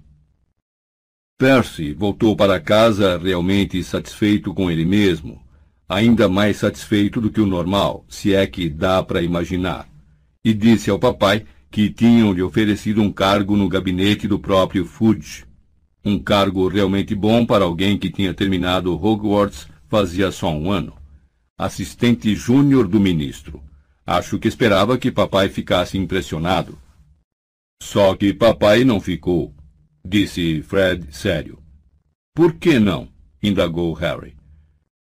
Percy 1.39 1.95
voltou 1.95 2.37
para 2.37 2.61
casa 2.61 3.17
realmente 3.17 3.83
satisfeito 3.83 4.53
com 4.53 4.71
ele 4.71 4.85
mesmo, 4.85 5.43
ainda 5.89 6.29
mais 6.29 6.59
satisfeito 6.59 7.19
do 7.19 7.31
que 7.31 7.41
o 7.41 7.47
normal, 7.47 8.05
se 8.09 8.35
é 8.35 8.47
que 8.47 8.69
dá 8.69 9.03
para 9.03 9.23
imaginar 9.23 9.90
e 10.45 10.55
disse 10.55 10.91
ao 10.91 10.99
papai 10.99 11.47
que 11.71 11.91
tinham 11.91 12.33
lhe 12.33 12.43
oferecido 12.43 13.01
um 13.01 13.13
cargo 13.13 13.57
no 13.57 13.69
gabinete 13.69 14.27
do 14.27 14.39
próprio 14.39 14.85
Fudge. 14.85 15.45
Um 16.05 16.19
cargo 16.19 16.67
realmente 16.67 17.15
bom 17.15 17.45
para 17.45 17.65
alguém 17.65 17.99
que 17.99 18.11
tinha 18.11 18.35
terminado 18.35 18.93
Hogwarts 18.95 19.69
fazia 19.89 20.33
só 20.33 20.51
um 20.51 20.71
ano. 20.71 20.95
Assistente 21.59 22.35
júnior 22.35 22.89
do 22.89 22.99
ministro. 22.99 23.63
Acho 24.07 24.39
que 24.39 24.49
esperava 24.49 24.99
que 24.99 25.13
papai 25.13 25.49
ficasse 25.49 25.99
impressionado. 25.99 26.79
Só 27.83 28.15
que 28.17 28.33
papai 28.33 28.85
não 28.85 29.01
ficou, 29.01 29.55
disse 30.05 30.63
Fred 30.63 31.07
sério. 31.15 31.59
Por 32.35 32.55
que 32.55 32.79
não? 32.79 33.09
indagou 33.43 33.93
Harry. 33.95 34.35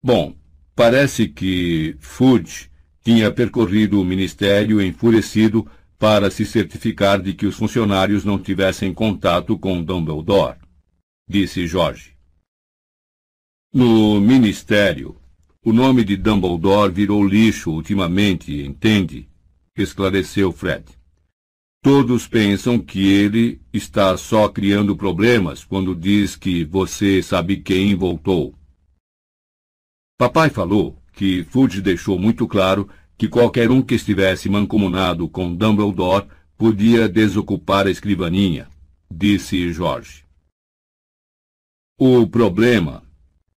Bom, 0.03 0.35
parece 0.75 1.27
que 1.27 1.95
Fudge 1.99 2.69
tinha 3.03 3.31
percorrido 3.31 3.99
o 3.99 4.05
ministério 4.05 4.81
enfurecido 4.81 5.69
para 5.97 6.29
se 6.31 6.45
certificar 6.45 7.21
de 7.21 7.33
que 7.33 7.45
os 7.45 7.55
funcionários 7.55 8.23
não 8.23 8.39
tivessem 8.39 8.93
contato 8.93 9.57
com 9.57 9.83
Dumbledore, 9.83 10.57
disse 11.27 11.67
Jorge. 11.67 12.13
No 13.73 14.19
ministério, 14.19 15.17
o 15.63 15.73
nome 15.73 16.03
de 16.03 16.15
Dumbledore 16.15 16.91
virou 16.91 17.25
lixo 17.25 17.71
ultimamente, 17.71 18.61
entende? 18.61 19.27
esclareceu 19.77 20.51
Fred. 20.51 20.85
Todos 21.81 22.27
pensam 22.27 22.77
que 22.77 23.07
ele 23.07 23.61
está 23.71 24.17
só 24.17 24.49
criando 24.49 24.97
problemas 24.97 25.63
quando 25.63 25.95
diz 25.95 26.35
que 26.35 26.65
você 26.65 27.23
sabe 27.23 27.57
quem 27.57 27.95
voltou. 27.95 28.53
Papai 30.17 30.49
falou 30.49 30.98
que 31.19 31.43
Fudge 31.43 31.81
deixou 31.81 32.17
muito 32.17 32.47
claro 32.47 32.87
que 33.17 33.27
qualquer 33.27 33.69
um 33.69 33.81
que 33.81 33.93
estivesse 33.93 34.47
mancomunado 34.47 35.27
com 35.27 35.53
Dumbledore 35.53 36.29
podia 36.57 37.09
desocupar 37.09 37.87
a 37.87 37.91
escrivaninha, 37.91 38.69
disse 39.11 39.73
Jorge. 39.73 40.23
O 41.99 42.25
problema 42.25 43.03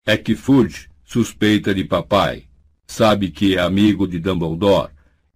é 0.04 0.16
que 0.16 0.34
Fudge 0.34 0.88
suspeita 1.04 1.72
de 1.72 1.84
papai, 1.84 2.46
sabe 2.84 3.30
que 3.30 3.54
é 3.56 3.60
amigo 3.60 4.08
de 4.08 4.18
Dumbledore 4.18 4.90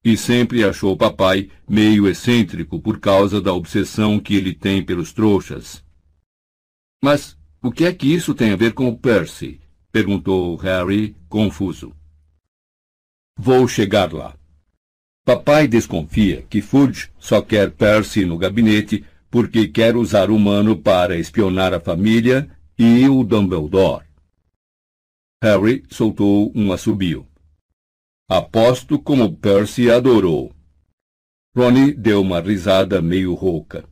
e 0.05 0.17
sempre 0.17 0.65
achou 0.65 0.97
papai 0.97 1.49
meio 1.69 2.09
excêntrico 2.09 2.81
por 2.81 2.99
causa 2.99 3.41
da 3.41 3.53
obsessão 3.53 4.19
que 4.19 4.35
ele 4.35 4.53
tem 4.53 4.85
pelos 4.85 5.13
trouxas. 5.13 5.81
Mas 7.01 7.39
o 7.63 7.71
que 7.71 7.85
é 7.85 7.93
que 7.93 8.13
isso 8.13 8.35
tem 8.35 8.51
a 8.51 8.57
ver 8.57 8.73
com 8.73 8.93
Percy? 8.97 9.61
perguntou 9.93 10.57
Harry, 10.57 11.15
confuso. 11.29 11.95
Vou 13.39 13.69
chegar 13.69 14.13
lá. 14.13 14.37
Papai 15.25 15.69
desconfia 15.69 16.43
que 16.43 16.63
Fudge 16.63 17.11
só 17.19 17.43
quer 17.43 17.73
Percy 17.73 18.25
no 18.25 18.39
gabinete 18.39 19.05
porque 19.31 19.69
quer 19.69 19.97
usar 19.97 20.31
o 20.31 20.37
humano 20.37 20.77
para 20.81 21.19
espionar 21.19 21.75
a 21.75 21.81
família 21.81 22.49
e 22.79 23.09
o 23.09 23.23
Dumbledore. 23.25 24.07
Harry 25.43 25.83
soltou 25.91 26.51
um 26.55 26.73
assobio. 26.73 27.27
Aposto 28.29 28.99
como 28.99 29.37
Percy 29.37 29.91
adorou. 29.91 30.53
Ronnie 31.55 31.93
deu 31.93 32.23
uma 32.23 32.41
risada 32.41 33.03
meio 33.03 33.35
rouca. 33.35 33.89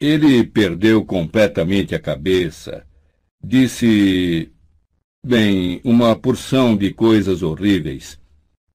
Ele 0.00 0.44
perdeu 0.44 1.04
completamente 1.04 1.94
a 1.94 2.00
cabeça. 2.00 2.86
Disse. 3.42 4.52
Bem, 5.24 5.80
uma 5.84 6.14
porção 6.14 6.76
de 6.76 6.92
coisas 6.92 7.42
horríveis. 7.42 8.20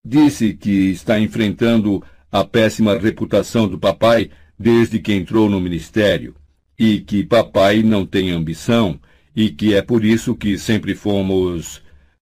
Disse 0.06 0.54
que 0.54 0.92
está 0.92 1.20
enfrentando 1.20 2.04
a 2.32 2.44
péssima 2.44 2.98
reputação 2.98 3.68
do 3.68 3.80
papai 3.80 4.32
desde 4.58 5.00
que 5.00 5.14
entrou 5.14 5.50
no 5.50 5.60
ministério, 5.60 6.36
e 6.78 7.00
que 7.00 7.24
papai 7.24 7.84
não 7.84 8.06
tem 8.06 8.32
ambição, 8.32 9.00
e 9.36 9.50
que 9.50 9.74
é 9.74 9.82
por 9.82 10.04
isso 10.04 10.36
que 10.36 10.58
sempre 10.58 10.96
fomos. 10.96 11.82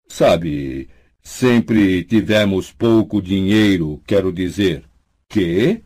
Sabe, 0.08 0.90
Sempre 1.24 2.04
tivemos 2.04 2.72
pouco 2.72 3.22
dinheiro, 3.22 4.02
quero 4.08 4.34
dizer. 4.34 4.84
Que? 5.30 5.82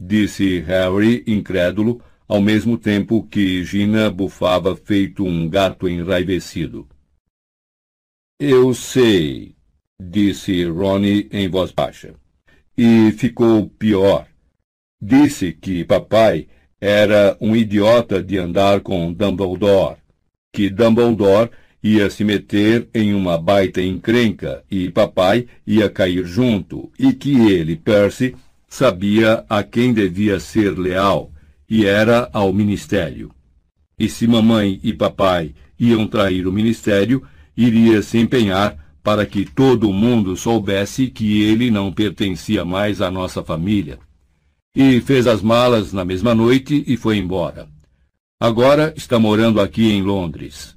Disse 0.00 0.60
Harry, 0.60 1.22
incrédulo, 1.26 2.02
ao 2.26 2.40
mesmo 2.40 2.78
tempo 2.78 3.22
que 3.24 3.62
Gina 3.62 4.10
bufava 4.10 4.74
feito 4.74 5.24
um 5.24 5.48
gato 5.48 5.88
enraivecido. 5.88 6.88
Eu 8.40 8.74
sei, 8.74 9.54
disse 10.00 10.64
Ronnie 10.64 11.28
em 11.32 11.48
voz 11.48 11.72
baixa. 11.72 12.14
E 12.76 13.12
ficou 13.12 13.68
pior. 13.68 14.26
Disse 15.00 15.52
que 15.52 15.84
papai 15.84 16.48
era 16.80 17.36
um 17.40 17.54
idiota 17.54 18.22
de 18.22 18.38
andar 18.38 18.80
com 18.80 19.12
Dumbledore, 19.12 19.96
que 20.52 20.68
Dumbledore 20.68 21.50
ia 21.82 22.08
se 22.10 22.24
meter 22.24 22.88
em 22.94 23.14
uma 23.14 23.38
baita 23.38 23.80
encrenca 23.82 24.64
e 24.70 24.90
papai 24.90 25.46
ia 25.66 25.88
cair 25.88 26.24
junto, 26.24 26.90
e 26.98 27.12
que 27.12 27.48
ele, 27.48 27.76
Percy, 27.76 28.34
sabia 28.68 29.44
a 29.48 29.62
quem 29.62 29.92
devia 29.92 30.40
ser 30.40 30.78
leal, 30.78 31.30
e 31.68 31.86
era 31.86 32.28
ao 32.32 32.52
ministério. 32.52 33.30
E 33.98 34.08
se 34.08 34.26
mamãe 34.26 34.80
e 34.82 34.92
papai 34.92 35.54
iam 35.78 36.06
trair 36.06 36.46
o 36.46 36.52
ministério, 36.52 37.22
iria 37.56 38.02
se 38.02 38.18
empenhar 38.18 38.83
para 39.04 39.26
que 39.26 39.44
todo 39.44 39.92
mundo 39.92 40.34
soubesse 40.34 41.08
que 41.08 41.42
ele 41.42 41.70
não 41.70 41.92
pertencia 41.92 42.64
mais 42.64 43.02
à 43.02 43.10
nossa 43.10 43.44
família. 43.44 43.98
E 44.74 44.98
fez 45.02 45.26
as 45.26 45.42
malas 45.42 45.92
na 45.92 46.06
mesma 46.06 46.34
noite 46.34 46.82
e 46.86 46.96
foi 46.96 47.18
embora. 47.18 47.68
Agora 48.40 48.94
está 48.96 49.18
morando 49.18 49.60
aqui 49.60 49.92
em 49.92 50.02
Londres. 50.02 50.74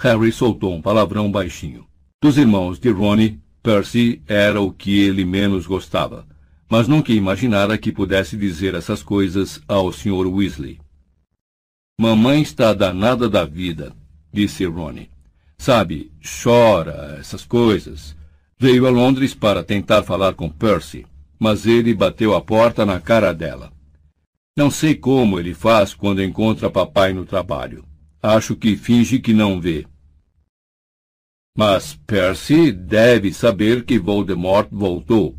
Harry 0.00 0.32
soltou 0.32 0.74
um 0.74 0.82
palavrão 0.82 1.30
baixinho. 1.30 1.86
Dos 2.20 2.36
irmãos 2.36 2.80
de 2.80 2.90
Ronnie, 2.90 3.40
Percy 3.62 4.20
era 4.26 4.60
o 4.60 4.72
que 4.72 4.98
ele 4.98 5.24
menos 5.24 5.68
gostava, 5.68 6.26
mas 6.68 6.88
nunca 6.88 7.12
imaginara 7.12 7.78
que 7.78 7.92
pudesse 7.92 8.36
dizer 8.36 8.74
essas 8.74 9.04
coisas 9.04 9.62
ao 9.68 9.92
Sr. 9.92 10.26
Weasley. 10.26 10.80
Mamãe 12.00 12.42
está 12.42 12.74
danada 12.74 13.28
da 13.28 13.44
vida, 13.44 13.94
disse 14.32 14.64
Ronnie. 14.64 15.11
Sabe, 15.62 16.10
chora, 16.42 17.18
essas 17.20 17.44
coisas. 17.44 18.16
Veio 18.58 18.84
a 18.84 18.90
Londres 18.90 19.32
para 19.32 19.62
tentar 19.62 20.02
falar 20.02 20.34
com 20.34 20.50
Percy, 20.50 21.06
mas 21.38 21.66
ele 21.66 21.94
bateu 21.94 22.34
a 22.34 22.40
porta 22.40 22.84
na 22.84 22.98
cara 22.98 23.32
dela. 23.32 23.72
Não 24.56 24.72
sei 24.72 24.96
como 24.96 25.38
ele 25.38 25.54
faz 25.54 25.94
quando 25.94 26.20
encontra 26.20 26.68
papai 26.68 27.12
no 27.12 27.24
trabalho. 27.24 27.84
Acho 28.20 28.56
que 28.56 28.76
finge 28.76 29.20
que 29.20 29.32
não 29.32 29.60
vê. 29.60 29.86
Mas 31.56 31.94
Percy 32.08 32.72
deve 32.72 33.32
saber 33.32 33.84
que 33.84 34.00
Voldemort 34.00 34.66
voltou, 34.68 35.38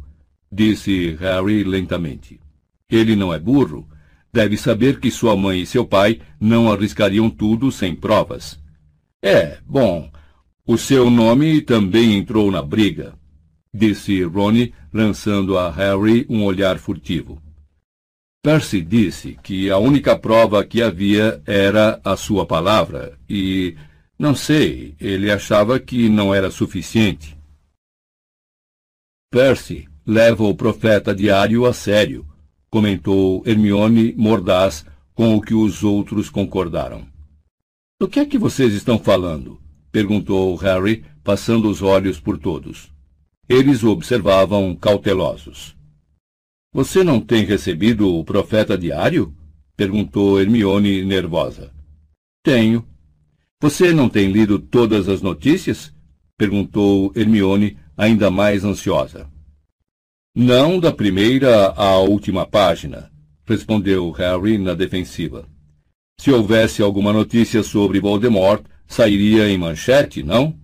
disse 0.50 1.18
Harry 1.20 1.66
lentamente. 1.66 2.40
Ele 2.90 3.14
não 3.14 3.34
é 3.34 3.38
burro. 3.38 3.86
Deve 4.32 4.56
saber 4.56 5.02
que 5.02 5.12
sua 5.12 5.36
mãe 5.36 5.64
e 5.64 5.66
seu 5.66 5.86
pai 5.86 6.22
não 6.40 6.72
arriscariam 6.72 7.30
tudo 7.30 7.70
sem 7.74 7.94
provas. 7.94 8.63
É, 9.26 9.58
bom, 9.66 10.12
o 10.68 10.78
seu 10.78 11.10
nome 11.10 11.62
também 11.62 12.18
entrou 12.18 12.52
na 12.52 12.62
briga, 12.62 13.18
disse 13.74 14.22
Ronnie, 14.24 14.74
lançando 14.92 15.58
a 15.58 15.72
Harry 15.72 16.26
um 16.30 16.44
olhar 16.44 16.78
furtivo. 16.78 17.42
Percy 18.44 18.82
disse 18.82 19.40
que 19.42 19.70
a 19.70 19.78
única 19.78 20.20
prova 20.20 20.66
que 20.66 20.82
havia 20.82 21.42
era 21.46 22.02
a 22.04 22.18
sua 22.18 22.46
palavra, 22.46 23.18
e 23.30 23.78
não 24.20 24.36
sei, 24.36 24.94
ele 25.00 25.32
achava 25.32 25.80
que 25.80 26.10
não 26.10 26.36
era 26.36 26.52
suficiente. 26.52 27.38
Percy 29.32 29.88
leva 30.06 30.44
o 30.44 30.54
profeta 30.54 31.16
diário 31.16 31.66
a 31.66 31.72
sério, 31.72 32.28
comentou 32.70 33.42
Hermione 33.46 34.14
mordaz 34.18 34.86
com 35.14 35.34
o 35.34 35.42
que 35.42 35.54
os 35.54 35.82
outros 35.82 36.30
concordaram. 36.30 37.13
Do 38.04 38.10
que 38.10 38.20
é 38.20 38.26
que 38.26 38.38
vocês 38.38 38.74
estão 38.74 39.00
falando? 39.00 39.62
perguntou 39.90 40.54
Harry, 40.58 41.06
passando 41.24 41.70
os 41.70 41.82
olhos 41.82 42.20
por 42.20 42.38
todos. 42.38 42.92
Eles 43.48 43.82
o 43.82 43.92
observavam 43.92 44.76
cautelosos. 44.76 45.74
Você 46.74 47.02
não 47.02 47.22
tem 47.22 47.46
recebido 47.46 48.14
o 48.14 48.26
profeta 48.26 48.78
diário? 48.78 49.34
perguntou 49.78 50.38
Hermione 50.38 51.06
nervosa. 51.06 51.74
Tenho, 52.44 52.86
você 53.62 53.94
não 53.94 54.10
tem 54.10 54.30
lido 54.30 54.60
todas 54.60 55.08
as 55.08 55.22
notícias? 55.22 55.94
perguntou 56.38 57.14
Hermione, 57.16 57.78
ainda 57.96 58.30
mais 58.30 58.66
ansiosa. 58.66 59.32
Não 60.36 60.78
da 60.78 60.92
primeira 60.92 61.68
à 61.68 62.00
última 62.00 62.46
página, 62.46 63.10
respondeu 63.46 64.12
Harry 64.12 64.58
na 64.58 64.74
defensiva. 64.74 65.53
Se 66.20 66.32
houvesse 66.32 66.82
alguma 66.82 67.12
notícia 67.12 67.64
sobre 67.64 68.00
Voldemort, 68.00 68.64
sairia 68.88 69.50
em 69.50 69.58
manchete, 69.58 70.24
não? 70.24 70.58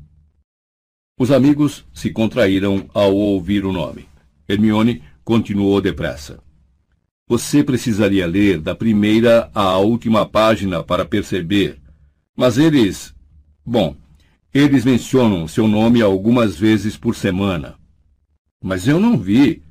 Os 1.19 1.31
amigos 1.31 1.85
se 1.93 2.11
contraíram 2.11 2.89
ao 2.93 3.13
ouvir 3.13 3.65
o 3.65 3.73
nome. 3.73 4.07
Hermione 4.47 5.03
continuou 5.23 5.81
depressa. 5.81 6.39
Você 7.27 7.63
precisaria 7.63 8.25
ler 8.25 8.59
da 8.59 8.73
primeira 8.73 9.51
à 9.53 9.77
última 9.77 10.25
página 10.25 10.81
para 10.81 11.05
perceber. 11.05 11.79
Mas 12.35 12.57
eles. 12.57 13.13
Bom, 13.65 13.95
eles 14.53 14.85
mencionam 14.85 15.47
seu 15.47 15.67
nome 15.67 16.01
algumas 16.01 16.57
vezes 16.57 16.97
por 16.97 17.15
semana. 17.15 17.75
Mas 18.63 18.87
eu 18.87 18.99
não 18.99 19.17
vi. 19.17 19.61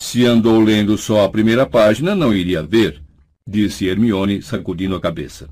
Se 0.00 0.24
andou 0.24 0.60
lendo 0.60 0.96
só 0.96 1.24
a 1.24 1.28
primeira 1.28 1.66
página, 1.66 2.14
não 2.14 2.34
iria 2.34 2.62
ver, 2.62 3.02
disse 3.48 3.86
Hermione, 3.86 4.42
sacudindo 4.42 4.94
a 4.94 5.00
cabeça. 5.00 5.48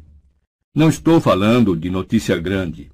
Não 0.75 0.91
estou 0.91 1.19
falando 1.19 1.75
de 1.75 1.89
notícia 1.89 2.37
grande. 2.37 2.91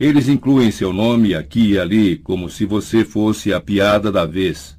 Eles 0.00 0.26
incluem 0.26 0.70
seu 0.70 0.90
nome 0.90 1.34
aqui 1.34 1.72
e 1.72 1.78
ali, 1.78 2.16
como 2.16 2.48
se 2.48 2.64
você 2.64 3.04
fosse 3.04 3.52
a 3.52 3.60
piada 3.60 4.10
da 4.10 4.24
vez. 4.24 4.78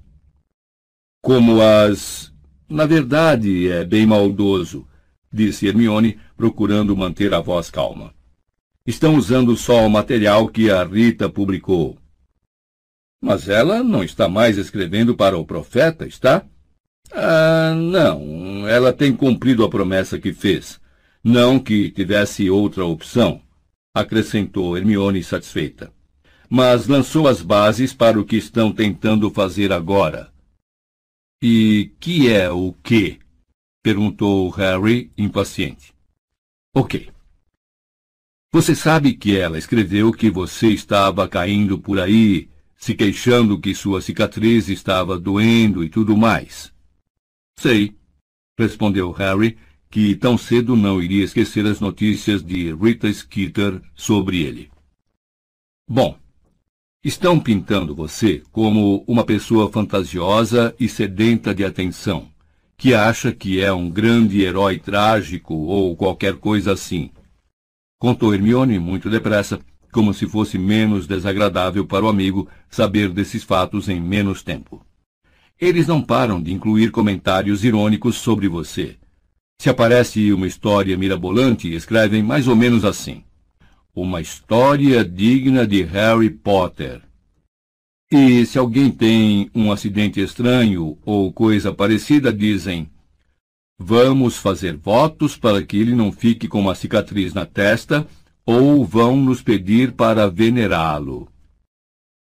Como 1.22 1.62
as. 1.62 2.34
Na 2.68 2.88
verdade, 2.88 3.70
é 3.70 3.86
bem 3.86 4.08
maldoso, 4.08 4.88
disse 5.32 5.68
Hermione, 5.68 6.18
procurando 6.36 6.98
manter 6.98 7.32
a 7.34 7.40
voz 7.40 7.70
calma. 7.70 8.12
Estão 8.88 9.16
usando 9.16 9.56
só 9.56 9.86
o 9.86 9.90
material 9.90 10.48
que 10.48 10.72
a 10.72 10.84
Rita 10.84 11.30
publicou. 11.30 11.96
Mas 13.22 13.48
ela 13.50 13.84
não 13.84 14.04
está 14.04 14.28
mais 14.28 14.58
escrevendo 14.58 15.16
para 15.16 15.38
o 15.38 15.46
profeta, 15.46 16.08
está? 16.08 16.44
Ah, 17.12 17.74
não. 17.76 18.68
Ela 18.68 18.94
tem 18.94 19.16
cumprido 19.16 19.64
a 19.64 19.70
promessa 19.70 20.20
que 20.20 20.34
fez. 20.34 20.80
Não 21.24 21.60
que 21.60 21.90
tivesse 21.92 22.50
outra 22.50 22.86
opção 22.86 23.42
acrescentou 23.94 24.78
Hermione 24.78 25.24
satisfeita. 25.24 25.92
Mas 26.50 26.88
lançou 26.88 27.28
as 27.28 27.42
bases 27.42 27.94
para 27.94 28.20
o 28.20 28.26
que 28.26 28.38
estão 28.38 28.72
tentando 28.72 29.30
fazer 29.30 29.72
agora. 29.72 30.32
E 31.42 31.92
que 32.00 32.30
é 32.30 32.50
o 32.50 32.74
quê? 32.84 33.20
perguntou 33.82 34.50
Harry, 34.50 35.12
impaciente. 35.18 35.94
Ok. 36.76 37.10
Você 38.52 38.76
sabe 38.76 39.14
que 39.14 39.38
ela 39.38 39.58
escreveu 39.58 40.12
que 40.12 40.30
você 40.30 40.70
estava 40.70 41.28
caindo 41.28 41.78
por 41.78 42.00
aí, 42.00 42.50
se 42.76 42.96
queixando 42.96 43.60
que 43.60 43.76
sua 43.76 44.02
cicatriz 44.02 44.70
estava 44.70 45.20
doendo 45.20 45.84
e 45.84 45.90
tudo 45.90 46.18
mais. 46.18 46.74
Sei, 47.62 47.94
respondeu 48.58 49.12
Harry, 49.12 49.58
que 49.92 50.16
tão 50.16 50.38
cedo 50.38 50.78
não 50.78 51.04
iria 51.04 51.26
esquecer 51.26 51.66
as 51.66 51.82
notícias 51.82 52.42
de 52.42 52.74
Rita 52.74 53.12
Skeeter 53.12 53.82
sobre 53.94 54.44
ele. 54.44 54.72
Bom, 55.86 56.18
estão 57.04 57.38
pintando 57.38 57.94
você 57.94 58.42
como 58.50 59.04
uma 59.06 59.26
pessoa 59.26 59.70
fantasiosa 59.70 60.74
e 60.80 60.88
sedenta 60.88 61.54
de 61.54 61.66
atenção, 61.66 62.32
que 62.78 62.94
acha 62.94 63.34
que 63.34 63.60
é 63.60 63.74
um 63.74 63.90
grande 63.90 64.40
herói 64.40 64.80
trágico 64.80 65.54
ou 65.54 65.98
qualquer 65.98 66.36
coisa 66.38 66.72
assim. 66.72 67.12
Contou 68.00 68.34
Hermione 68.34 68.80
muito 68.80 69.10
depressa, 69.10 69.60
como 69.92 70.14
se 70.14 70.26
fosse 70.26 70.58
menos 70.58 71.06
desagradável 71.06 71.86
para 71.86 72.06
o 72.06 72.08
amigo 72.08 72.48
saber 72.70 73.10
desses 73.10 73.44
fatos 73.44 73.90
em 73.90 74.00
menos 74.00 74.42
tempo. 74.42 74.82
Eles 75.60 75.88
não 75.88 76.02
param 76.02 76.42
de 76.42 76.54
incluir 76.54 76.92
comentários 76.92 77.64
irônicos 77.64 78.16
sobre 78.16 78.48
você 78.48 79.00
se 79.62 79.70
aparece 79.70 80.32
uma 80.32 80.48
história 80.48 80.98
mirabolante, 80.98 81.74
escrevem 81.74 82.24
mais 82.24 82.48
ou 82.48 82.56
menos 82.56 82.86
assim: 82.86 83.24
Uma 83.94 84.22
história 84.22 85.04
digna 85.04 85.68
de 85.68 85.84
Harry 85.84 86.30
Potter. 86.30 87.02
E 88.10 88.46
se 88.46 88.58
alguém 88.58 88.90
tem 88.90 89.52
um 89.54 89.70
acidente 89.70 90.22
estranho 90.22 90.98
ou 91.06 91.34
coisa 91.34 91.74
parecida, 91.74 92.32
dizem: 92.32 92.90
Vamos 93.78 94.38
fazer 94.38 94.78
votos 94.78 95.36
para 95.36 95.62
que 95.62 95.76
ele 95.76 95.94
não 95.94 96.10
fique 96.10 96.48
com 96.48 96.62
uma 96.62 96.74
cicatriz 96.74 97.34
na 97.34 97.46
testa, 97.46 98.08
ou 98.46 98.86
vão 98.86 99.18
nos 99.18 99.42
pedir 99.42 99.92
para 99.92 100.30
venerá-lo. 100.30 101.28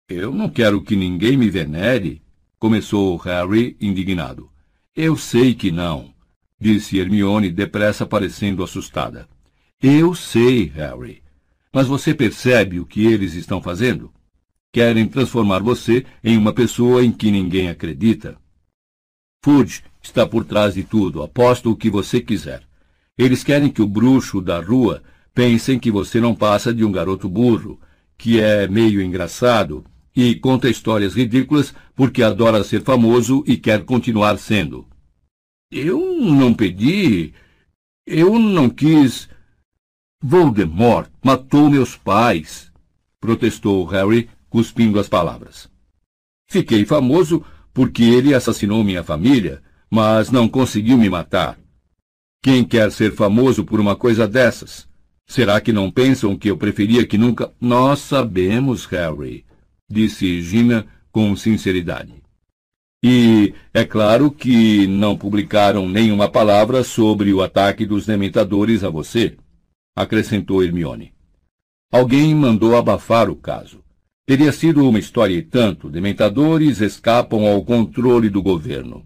Eu 0.09 0.33
não 0.33 0.49
quero 0.49 0.81
que 0.81 0.95
ninguém 0.95 1.37
me 1.37 1.47
venere, 1.47 2.23
começou 2.59 3.15
Harry 3.17 3.77
indignado. 3.79 4.49
Eu 4.95 5.15
sei 5.15 5.53
que 5.55 5.71
não 5.71 6.13
disse 6.59 6.99
Hermione 6.99 7.49
depressa 7.49 8.05
parecendo 8.05 8.63
assustada. 8.63 9.27
Eu 9.81 10.13
sei, 10.13 10.65
Harry. 10.65 11.23
Mas 11.73 11.87
você 11.87 12.13
percebe 12.13 12.79
o 12.79 12.85
que 12.85 13.05
eles 13.05 13.33
estão 13.33 13.61
fazendo? 13.61 14.11
Querem 14.73 15.07
transformar 15.07 15.59
você 15.59 16.05
em 16.23 16.37
uma 16.37 16.51
pessoa 16.51 17.03
em 17.03 17.11
que 17.11 17.31
ninguém 17.31 17.69
acredita. 17.69 18.37
Fudge 19.43 19.83
está 20.01 20.27
por 20.27 20.43
trás 20.43 20.73
de 20.73 20.83
tudo, 20.83 21.23
aposto 21.23 21.71
o 21.71 21.75
que 21.75 21.89
você 21.89 22.19
quiser. 22.19 22.63
Eles 23.17 23.43
querem 23.43 23.69
que 23.69 23.81
o 23.81 23.87
bruxo 23.87 24.41
da 24.41 24.59
rua 24.59 25.01
pense 25.33 25.79
que 25.79 25.89
você 25.89 26.19
não 26.19 26.35
passa 26.35 26.73
de 26.73 26.83
um 26.83 26.91
garoto 26.91 27.29
burro, 27.29 27.79
que 28.17 28.39
é 28.39 28.67
meio 28.67 29.01
engraçado 29.01 29.85
e 30.27 30.35
conta 30.35 30.69
histórias 30.69 31.15
ridículas 31.15 31.73
porque 31.95 32.21
adora 32.21 32.63
ser 32.63 32.83
famoso 32.83 33.43
e 33.47 33.55
quer 33.55 33.85
continuar 33.85 34.37
sendo. 34.37 34.87
Eu 35.71 35.99
não 36.21 36.53
pedi. 36.53 37.33
Eu 38.05 38.37
não 38.37 38.69
quis. 38.69 39.29
Voldemort 40.21 41.09
matou 41.23 41.69
meus 41.69 41.95
pais, 41.95 42.69
protestou 43.21 43.85
Harry, 43.85 44.29
cuspindo 44.49 44.99
as 44.99 45.07
palavras. 45.07 45.69
Fiquei 46.49 46.85
famoso 46.85 47.45
porque 47.73 48.03
ele 48.03 48.33
assassinou 48.33 48.83
minha 48.83 49.03
família, 49.03 49.61
mas 49.89 50.29
não 50.31 50.49
conseguiu 50.49 50.97
me 50.97 51.09
matar. 51.09 51.57
Quem 52.43 52.65
quer 52.65 52.91
ser 52.91 53.13
famoso 53.13 53.63
por 53.63 53.79
uma 53.79 53.95
coisa 53.95 54.27
dessas? 54.27 54.87
Será 55.27 55.61
que 55.61 55.71
não 55.71 55.91
pensam 55.91 56.35
que 56.35 56.49
eu 56.49 56.57
preferia 56.57 57.05
que 57.05 57.17
nunca. 57.17 57.53
Nós 57.61 57.99
sabemos, 57.99 58.85
Harry, 58.85 59.45
disse 59.89 60.41
Gina 60.41 60.85
com 61.11 61.35
sinceridade. 61.35 62.13
E 63.01 63.53
é 63.73 63.85
claro 63.85 64.29
que 64.29 64.85
não 64.85 65.17
publicaram 65.17 65.87
nenhuma 65.87 66.29
palavra 66.29 66.83
sobre 66.83 67.33
o 67.33 67.41
ataque 67.41 67.85
dos 67.85 68.05
dementadores 68.05 68.83
a 68.83 68.89
você, 68.89 69.37
acrescentou 69.95 70.63
Hermione. 70.63 71.13
Alguém 71.91 72.35
mandou 72.35 72.75
abafar 72.75 73.29
o 73.29 73.35
caso. 73.35 73.81
Teria 74.25 74.51
sido 74.51 74.87
uma 74.87 74.99
história 74.99 75.33
e 75.33 75.41
tanto, 75.41 75.89
dementadores 75.89 76.81
escapam 76.81 77.47
ao 77.47 77.63
controle 77.63 78.29
do 78.29 78.43
governo. 78.43 79.03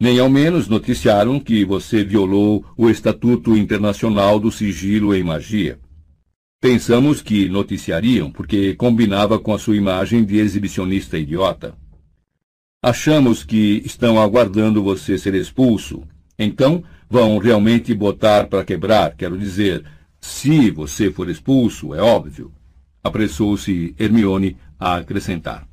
Nem 0.00 0.18
ao 0.18 0.28
menos 0.28 0.66
noticiaram 0.66 1.38
que 1.38 1.64
você 1.64 2.02
violou 2.02 2.64
o 2.76 2.90
Estatuto 2.90 3.56
Internacional 3.56 4.40
do 4.40 4.50
Sigilo 4.50 5.14
em 5.14 5.22
Magia. 5.22 5.78
Pensamos 6.62 7.20
que 7.20 7.48
noticiariam 7.48 8.30
porque 8.30 8.76
combinava 8.76 9.36
com 9.36 9.52
a 9.52 9.58
sua 9.58 9.76
imagem 9.76 10.24
de 10.24 10.38
exibicionista 10.38 11.18
idiota. 11.18 11.76
Achamos 12.80 13.42
que 13.42 13.82
estão 13.84 14.20
aguardando 14.20 14.80
você 14.80 15.18
ser 15.18 15.34
expulso. 15.34 16.04
Então, 16.38 16.84
vão 17.10 17.36
realmente 17.38 17.92
botar 17.92 18.46
para 18.46 18.64
quebrar, 18.64 19.16
quero 19.16 19.36
dizer, 19.36 19.84
se 20.20 20.70
você 20.70 21.10
for 21.10 21.28
expulso, 21.28 21.96
é 21.96 22.00
óbvio. 22.00 22.52
Apressou-se 23.02 23.92
Hermione 23.98 24.56
a 24.78 24.98
acrescentar. 24.98 25.66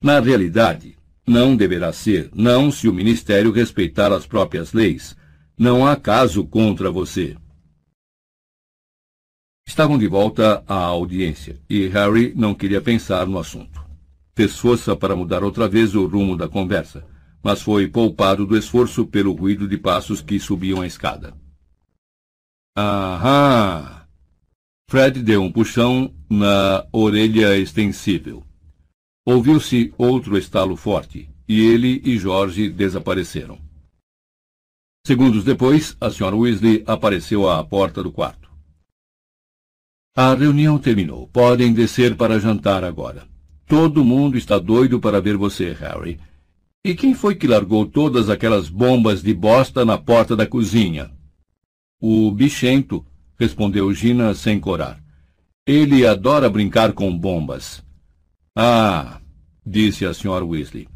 Na 0.00 0.20
realidade, 0.20 0.94
não 1.26 1.56
deverá 1.56 1.92
ser, 1.92 2.30
não 2.32 2.70
se 2.70 2.86
o 2.88 2.94
Ministério 2.94 3.50
respeitar 3.50 4.12
as 4.12 4.28
próprias 4.28 4.72
leis. 4.72 5.16
Não 5.58 5.84
há 5.84 5.96
caso 5.96 6.46
contra 6.46 6.88
você. 6.88 7.36
Estavam 9.66 9.98
de 9.98 10.06
volta 10.06 10.62
à 10.66 10.76
audiência 10.76 11.60
e 11.68 11.88
Harry 11.88 12.32
não 12.36 12.54
queria 12.54 12.80
pensar 12.80 13.26
no 13.26 13.38
assunto. 13.38 13.84
Fez 14.34 14.56
força 14.56 14.94
para 14.94 15.16
mudar 15.16 15.42
outra 15.42 15.68
vez 15.68 15.94
o 15.94 16.06
rumo 16.06 16.36
da 16.36 16.48
conversa, 16.48 17.04
mas 17.42 17.60
foi 17.62 17.88
poupado 17.88 18.46
do 18.46 18.56
esforço 18.56 19.04
pelo 19.06 19.32
ruído 19.32 19.66
de 19.66 19.76
passos 19.76 20.20
que 20.22 20.38
subiam 20.38 20.82
a 20.82 20.86
escada. 20.86 21.34
Aham! 22.78 24.02
Fred 24.88 25.20
deu 25.22 25.42
um 25.42 25.50
puxão 25.50 26.14
na 26.30 26.86
orelha 26.92 27.58
extensível. 27.58 28.44
Ouviu-se 29.26 29.92
outro 29.98 30.38
estalo 30.38 30.76
forte, 30.76 31.28
e 31.48 31.60
ele 31.60 32.00
e 32.04 32.16
Jorge 32.16 32.68
desapareceram. 32.68 33.58
Segundos 35.04 35.42
depois, 35.42 35.96
a 36.00 36.08
Sra. 36.08 36.34
Weasley 36.34 36.84
apareceu 36.86 37.50
à 37.50 37.64
porta 37.64 38.02
do 38.02 38.12
quarto. 38.12 38.45
A 40.18 40.32
reunião 40.32 40.78
terminou. 40.78 41.28
Podem 41.28 41.74
descer 41.74 42.16
para 42.16 42.40
jantar 42.40 42.82
agora. 42.82 43.28
Todo 43.68 44.02
mundo 44.02 44.38
está 44.38 44.58
doido 44.58 44.98
para 44.98 45.20
ver 45.20 45.36
você, 45.36 45.72
Harry. 45.72 46.18
E 46.82 46.94
quem 46.94 47.12
foi 47.12 47.34
que 47.34 47.46
largou 47.46 47.84
todas 47.84 48.30
aquelas 48.30 48.70
bombas 48.70 49.22
de 49.22 49.34
bosta 49.34 49.84
na 49.84 49.98
porta 49.98 50.34
da 50.34 50.46
cozinha? 50.46 51.10
O 52.00 52.30
bichento, 52.30 53.04
respondeu 53.38 53.92
Gina 53.92 54.32
sem 54.32 54.58
corar. 54.58 54.98
Ele 55.66 56.06
adora 56.06 56.48
brincar 56.48 56.94
com 56.94 57.14
bombas. 57.14 57.84
Ah, 58.56 59.20
disse 59.66 60.06
a 60.06 60.12
Sra. 60.12 60.42
Weasley. 60.42 60.88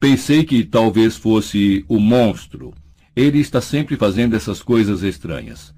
Pensei 0.00 0.42
que 0.42 0.64
talvez 0.64 1.16
fosse 1.16 1.84
o 1.86 2.00
monstro. 2.00 2.74
Ele 3.14 3.38
está 3.38 3.60
sempre 3.60 3.96
fazendo 3.96 4.34
essas 4.34 4.60
coisas 4.60 5.04
estranhas. 5.04 5.72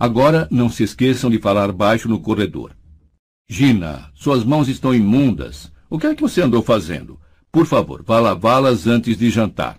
Agora 0.00 0.48
não 0.50 0.70
se 0.70 0.82
esqueçam 0.82 1.28
de 1.28 1.38
falar 1.38 1.70
baixo 1.72 2.08
no 2.08 2.18
corredor. 2.18 2.74
Gina, 3.46 4.10
suas 4.14 4.42
mãos 4.42 4.66
estão 4.66 4.94
imundas. 4.94 5.70
O 5.90 5.98
que 5.98 6.06
é 6.06 6.14
que 6.14 6.22
você 6.22 6.40
andou 6.40 6.62
fazendo? 6.62 7.20
Por 7.52 7.66
favor, 7.66 8.02
vá 8.02 8.18
lavá-las 8.18 8.86
antes 8.86 9.18
de 9.18 9.28
jantar. 9.28 9.78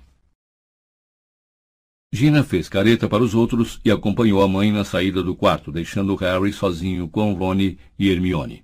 Gina 2.14 2.44
fez 2.44 2.70
careta 2.70 3.10
para 3.10 3.24
os 3.24 3.34
outros 3.34 3.80
e 3.84 3.90
acompanhou 3.90 4.44
a 4.44 4.48
mãe 4.48 4.72
na 4.72 4.84
saída 4.84 5.24
do 5.24 5.36
quarto, 5.36 5.72
deixando 5.72 6.16
Harry 6.16 6.54
sozinho 6.54 7.08
com 7.10 7.34
Rony 7.34 7.80
e 7.98 8.08
Hermione. 8.08 8.64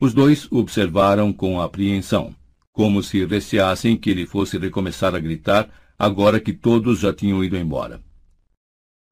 Os 0.00 0.12
dois 0.12 0.50
observaram 0.50 1.32
com 1.32 1.60
apreensão, 1.60 2.34
como 2.72 3.00
se 3.00 3.24
receassem 3.24 3.96
que 3.96 4.10
ele 4.10 4.26
fosse 4.26 4.58
recomeçar 4.58 5.14
a 5.14 5.20
gritar 5.20 5.70
agora 5.96 6.40
que 6.40 6.52
todos 6.52 6.98
já 6.98 7.14
tinham 7.14 7.44
ido 7.44 7.56
embora. 7.56 8.02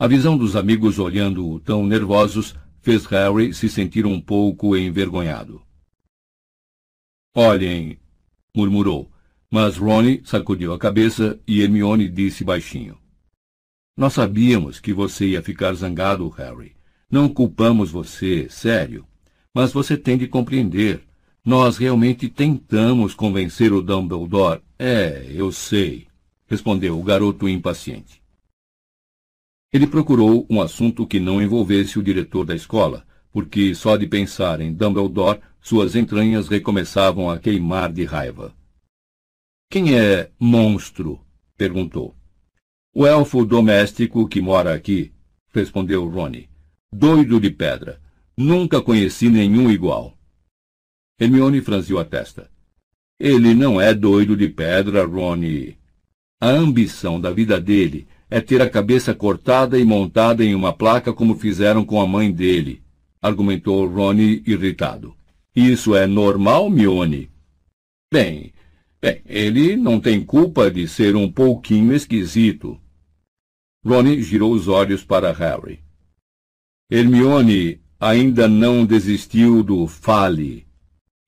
A 0.01 0.07
visão 0.07 0.35
dos 0.35 0.57
amigos 0.57 0.99
olhando-o 0.99 1.61
tão 1.61 1.87
nervosos 1.87 2.55
fez 2.81 3.05
Harry 3.05 3.53
se 3.53 3.69
sentir 3.69 4.07
um 4.07 4.19
pouco 4.19 4.75
envergonhado. 4.75 5.61
Olhem, 7.37 7.99
murmurou, 8.57 9.13
mas 9.51 9.77
Ronnie 9.77 10.23
sacudiu 10.25 10.73
a 10.73 10.79
cabeça 10.79 11.39
e 11.47 11.61
Hermione 11.61 12.09
disse 12.09 12.43
baixinho. 12.43 12.97
Nós 13.95 14.15
sabíamos 14.15 14.81
que 14.81 14.95
você 14.95 15.27
ia 15.27 15.43
ficar 15.43 15.75
zangado, 15.75 16.27
Harry. 16.31 16.75
Não 17.11 17.29
culpamos 17.29 17.91
você, 17.91 18.49
sério. 18.49 19.07
Mas 19.53 19.71
você 19.71 19.99
tem 19.99 20.17
de 20.17 20.27
compreender. 20.27 21.05
Nós 21.45 21.77
realmente 21.77 22.27
tentamos 22.27 23.13
convencer 23.13 23.71
o 23.71 23.83
Dumbledore. 23.83 24.63
É, 24.79 25.27
eu 25.31 25.53
sei, 25.53 26.07
respondeu 26.47 26.99
o 26.99 27.03
garoto 27.03 27.47
impaciente. 27.47 28.20
Ele 29.73 29.87
procurou 29.87 30.47
um 30.51 30.61
assunto 30.61 31.07
que 31.07 31.21
não 31.21 31.41
envolvesse 31.41 31.99
o 31.99 32.03
diretor 32.03 32.45
da 32.45 32.55
escola, 32.55 33.07
porque 33.33 33.75
só 33.75 33.97
de 33.97 34.07
pensar 34.07 34.61
em 34.61 34.73
Dumbledore, 34.73 35.41
suas 35.61 35.95
entranhas 35.95 36.49
recomeçavam 36.49 37.31
a 37.31 37.39
queimar 37.39 37.93
de 37.93 38.05
raiva. 38.05 38.55
Quem 39.71 39.97
é 39.97 40.31
monstro? 40.39 41.21
perguntou. 41.57 42.17
O 42.93 43.07
elfo 43.07 43.45
doméstico 43.45 44.27
que 44.27 44.41
mora 44.41 44.75
aqui, 44.75 45.13
respondeu 45.55 46.09
Rony. 46.09 46.49
Doido 46.93 47.41
de 47.41 47.51
pedra. 47.51 48.01
Nunca 48.37 48.83
conheci 48.83 49.29
nenhum 49.29 49.71
igual. 49.71 50.19
Hermione 51.21 51.61
franziu 51.61 52.01
a 52.01 52.05
testa. 52.05 52.51
Ele 53.19 53.55
não 53.55 53.81
é 53.81 53.95
doido 53.95 54.37
de 54.37 54.49
pedra, 54.49 55.05
Rony. 55.05 55.79
A 56.41 56.49
ambição 56.49 57.21
da 57.21 57.31
vida 57.31 57.61
dele 57.61 58.09
é 58.31 58.41
ter 58.41 58.63
a 58.63 58.71
cabeça 58.71 59.13
cortada 59.13 59.79
e 59.79 59.85
montada 59.85 60.45
em 60.45 60.55
uma 60.55 60.73
placa 60.73 61.13
como 61.13 61.35
fizeram 61.35 61.85
com 61.85 62.01
a 62.01 62.07
mãe 62.07 62.31
dele, 62.31 62.81
argumentou 63.21 63.87
Rony 63.87 64.43
irritado. 64.47 65.15
Isso 65.55 65.97
é 65.97 66.07
normal, 66.07 66.71
Mione? 66.71 67.29
Bem, 68.13 68.53
bem, 69.03 69.21
ele 69.27 69.77
não 69.77 69.99
tem 69.99 70.25
culpa 70.25 70.71
de 70.71 70.87
ser 70.87 71.17
um 71.17 71.31
pouquinho 71.31 71.93
esquisito. 71.93 72.81
Rony 73.85 74.23
girou 74.23 74.53
os 74.53 74.69
olhos 74.69 75.03
para 75.03 75.33
Harry. 75.33 75.81
Hermione 76.91 77.81
ainda 77.99 78.47
não 78.47 78.85
desistiu 78.85 79.63
do 79.63 79.87
fale. 79.87 80.67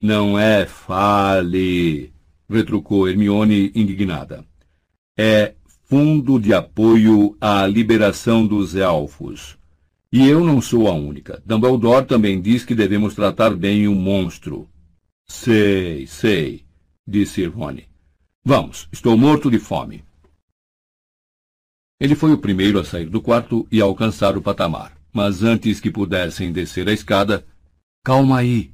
Não 0.01 0.39
é 0.39 0.67
fale, 0.67 2.13
retrucou 2.49 3.09
Hermione 3.09 3.73
indignada. 3.75 4.45
É 5.17 5.55
Fundo 5.93 6.41
de 6.41 6.55
Apoio 6.55 7.37
à 7.39 7.67
Liberação 7.67 8.47
dos 8.47 8.75
Elfos. 8.75 9.59
E 10.11 10.27
eu 10.27 10.43
não 10.43 10.59
sou 10.59 10.89
a 10.89 10.93
única. 10.93 11.43
Dumbledore 11.45 12.07
também 12.07 12.41
diz 12.41 12.65
que 12.65 12.75
devemos 12.75 13.15
tratar 13.15 13.55
bem 13.55 13.87
o 13.87 13.95
monstro. 13.95 14.67
Sei, 15.27 16.07
sei, 16.07 16.65
disse 17.07 17.45
Rony. 17.45 17.91
Vamos, 18.43 18.89
estou 18.91 19.19
morto 19.19 19.51
de 19.51 19.59
fome. 19.59 20.03
Ele 22.01 22.15
foi 22.15 22.33
o 22.33 22.39
primeiro 22.39 22.81
a 22.81 22.85
sair 22.85 23.11
do 23.11 23.21
quarto 23.21 23.69
e 23.71 23.79
a 23.79 23.85
alcançar 23.85 24.35
o 24.35 24.41
patamar 24.41 24.97
mas 25.13 25.43
antes 25.43 25.79
que 25.79 25.91
pudessem 25.91 26.51
descer 26.51 26.89
a 26.89 26.93
escada, 26.95 27.47
calma 28.03 28.39
aí, 28.39 28.73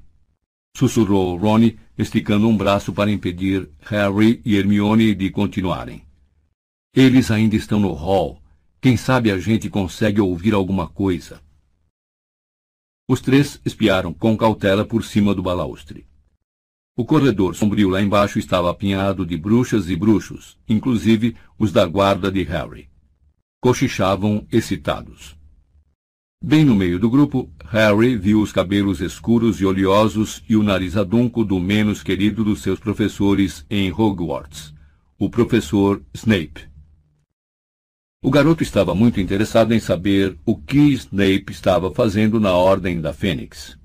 sussurrou 0.76 1.36
Ronnie, 1.36 1.80
esticando 1.98 2.46
um 2.46 2.56
braço 2.56 2.92
para 2.92 3.10
impedir 3.10 3.68
Harry 3.80 4.40
e 4.44 4.54
Hermione 4.54 5.16
de 5.16 5.30
continuarem. 5.30 6.06
Eles 7.00 7.30
ainda 7.30 7.54
estão 7.54 7.78
no 7.78 7.92
hall. 7.92 8.42
Quem 8.80 8.96
sabe 8.96 9.30
a 9.30 9.38
gente 9.38 9.70
consegue 9.70 10.20
ouvir 10.20 10.52
alguma 10.52 10.88
coisa. 10.88 11.40
Os 13.08 13.20
três 13.20 13.60
espiaram 13.64 14.12
com 14.12 14.36
cautela 14.36 14.84
por 14.84 15.04
cima 15.04 15.32
do 15.32 15.40
balaustre. 15.40 16.08
O 16.96 17.04
corredor 17.04 17.54
sombrio 17.54 17.88
lá 17.88 18.02
embaixo 18.02 18.40
estava 18.40 18.68
apinhado 18.68 19.24
de 19.24 19.36
bruxas 19.36 19.88
e 19.88 19.94
bruxos, 19.94 20.58
inclusive 20.68 21.36
os 21.56 21.70
da 21.70 21.86
guarda 21.86 22.32
de 22.32 22.42
Harry. 22.42 22.90
Cochichavam 23.60 24.44
excitados. 24.50 25.36
Bem 26.42 26.64
no 26.64 26.74
meio 26.74 26.98
do 26.98 27.08
grupo, 27.08 27.48
Harry 27.66 28.16
viu 28.16 28.42
os 28.42 28.50
cabelos 28.50 29.00
escuros 29.00 29.60
e 29.60 29.64
oleosos 29.64 30.42
e 30.48 30.56
o 30.56 30.64
nariz 30.64 30.96
adunco 30.96 31.44
do 31.44 31.60
menos 31.60 32.02
querido 32.02 32.42
dos 32.42 32.60
seus 32.60 32.80
professores 32.80 33.64
em 33.70 33.88
Hogwarts, 33.92 34.74
o 35.16 35.30
professor 35.30 36.02
Snape. 36.12 36.67
O 38.20 38.32
garoto 38.32 38.64
estava 38.64 38.96
muito 38.96 39.20
interessado 39.20 39.72
em 39.72 39.78
saber 39.78 40.36
o 40.44 40.56
que 40.56 40.92
Snape 40.92 41.52
estava 41.52 41.94
fazendo 41.94 42.40
na 42.40 42.52
Ordem 42.52 43.00
da 43.00 43.12
Fênix. 43.12 43.78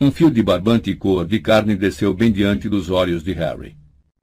Um 0.00 0.12
fio 0.12 0.30
de 0.30 0.40
barbante 0.40 0.94
cor 0.94 1.26
de 1.26 1.40
carne 1.40 1.74
desceu 1.74 2.14
bem 2.14 2.30
diante 2.30 2.68
dos 2.68 2.90
olhos 2.90 3.24
de 3.24 3.32
Harry. 3.32 3.76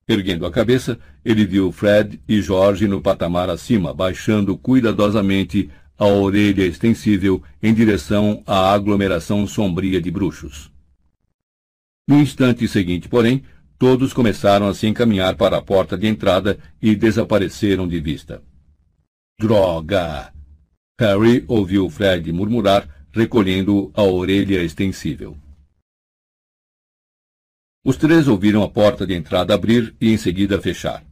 Erguendo 0.07 0.45
a 0.45 0.51
cabeça, 0.51 0.97
ele 1.25 1.45
viu 1.45 1.73
Fred 1.73 2.21
e 2.25 2.41
George 2.41 2.87
no 2.87 3.01
patamar 3.01 3.49
acima, 3.49 3.93
baixando 3.93 4.57
cuidadosamente 4.57 5.69
a 5.97 6.05
orelha 6.05 6.63
extensível 6.63 7.43
em 7.61 7.73
direção 7.73 8.41
à 8.47 8.71
aglomeração 8.71 9.45
sombria 9.45 10.01
de 10.01 10.09
bruxos. 10.09 10.71
No 12.07 12.21
instante 12.21 12.65
seguinte, 12.65 13.09
porém, 13.09 13.43
todos 13.77 14.13
começaram 14.13 14.67
a 14.67 14.73
se 14.73 14.87
encaminhar 14.87 15.35
para 15.35 15.57
a 15.57 15.61
porta 15.61 15.97
de 15.97 16.07
entrada 16.07 16.57
e 16.81 16.95
desapareceram 16.95 17.87
de 17.87 17.99
vista. 17.99 18.41
Droga! 19.39 20.33
Harry 20.99 21.43
ouviu 21.47 21.89
Fred 21.89 22.31
murmurar, 22.31 22.87
recolhendo 23.11 23.91
a 23.93 24.03
orelha 24.03 24.63
extensível. 24.63 25.37
Os 27.83 27.97
três 27.97 28.27
ouviram 28.27 28.63
a 28.63 28.69
porta 28.69 29.05
de 29.05 29.13
entrada 29.13 29.53
abrir 29.53 29.95
e 29.99 30.11
em 30.11 30.17
seguida 30.17 30.61
fechar. 30.61 31.05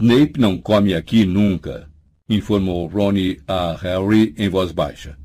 Snape 0.00 0.38
não 0.38 0.58
come 0.58 0.92
aqui 0.94 1.24
nunca, 1.24 1.90
informou 2.28 2.86
Ronnie 2.86 3.40
a 3.46 3.74
Harry 3.76 4.34
em 4.36 4.48
voz 4.48 4.72
baixa. 4.72 5.16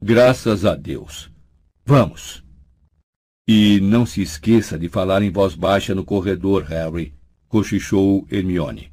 Graças 0.00 0.64
a 0.64 0.74
Deus. 0.74 1.30
Vamos. 1.84 2.43
E 3.46 3.78
não 3.80 4.06
se 4.06 4.22
esqueça 4.22 4.78
de 4.78 4.88
falar 4.88 5.22
em 5.22 5.30
voz 5.30 5.54
baixa 5.54 5.94
no 5.94 6.02
corredor, 6.02 6.62
Harry, 6.62 7.12
cochichou 7.46 8.26
Hermione. 8.30 8.90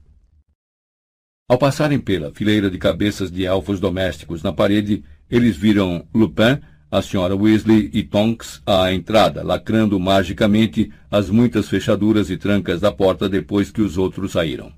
Ao 1.50 1.58
passarem 1.58 2.00
pela 2.00 2.34
fileira 2.34 2.70
de 2.70 2.78
cabeças 2.78 3.32
de 3.32 3.46
elfos 3.46 3.80
domésticos 3.80 4.44
na 4.44 4.52
parede, 4.52 5.06
eles 5.30 5.56
viram 5.56 6.06
Lupin, 6.14 6.60
a 6.92 7.02
senhora 7.02 7.34
Weasley 7.34 7.90
e 7.94 8.04
Tonks 8.04 8.62
à 8.66 8.94
entrada, 8.94 9.42
lacrando 9.42 9.98
magicamente 9.98 10.92
as 11.10 11.30
muitas 11.30 11.70
fechaduras 11.70 12.30
e 12.30 12.36
trancas 12.36 12.82
da 12.82 12.92
porta 12.92 13.30
depois 13.30 13.72
que 13.72 13.82
os 13.82 13.98
outros 13.98 14.34
saíram. 14.34 14.74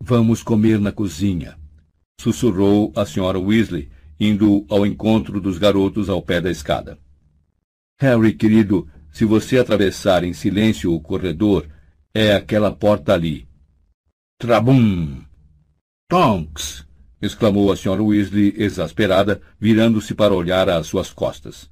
Vamos 0.00 0.42
comer 0.42 0.80
na 0.80 0.90
cozinha, 0.90 1.56
sussurrou 2.20 2.92
a 2.96 3.06
senhora 3.06 3.38
Weasley, 3.38 3.88
indo 4.18 4.66
ao 4.68 4.84
encontro 4.84 5.40
dos 5.40 5.58
garotos 5.58 6.08
ao 6.08 6.20
pé 6.20 6.40
da 6.40 6.50
escada. 6.50 6.98
Harry, 8.02 8.34
querido, 8.34 8.88
se 9.12 9.24
você 9.24 9.60
atravessar 9.60 10.24
em 10.24 10.32
silêncio 10.32 10.92
o 10.92 11.00
corredor, 11.00 11.68
é 12.12 12.34
aquela 12.34 12.72
porta 12.72 13.14
ali. 13.14 13.46
Trabum! 14.36 15.22
Tonks! 16.08 16.84
exclamou 17.22 17.70
a 17.70 17.76
senhora 17.76 18.02
Weasley, 18.02 18.54
exasperada, 18.56 19.40
virando-se 19.56 20.16
para 20.16 20.34
olhar 20.34 20.68
às 20.68 20.88
suas 20.88 21.12
costas. 21.12 21.70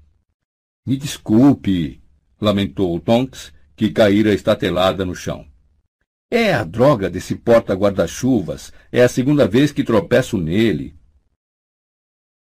Me 0.87 0.97
desculpe, 0.97 2.01
lamentou 2.41 3.01
Tonks, 3.01 3.53
que 3.75 3.91
caíra 3.91 4.33
estatelada 4.33 5.05
no 5.05 5.17
chão. 5.17 5.45
É 6.31 6.55
a 6.55 6.63
droga 6.63 7.11
desse 7.11 7.35
porta-guarda-chuvas. 7.35 8.73
É 8.93 9.03
a 9.03 9.09
segunda 9.09 9.49
vez 9.49 9.73
que 9.73 9.83
tropeço 9.83 10.39
nele. 10.39 10.95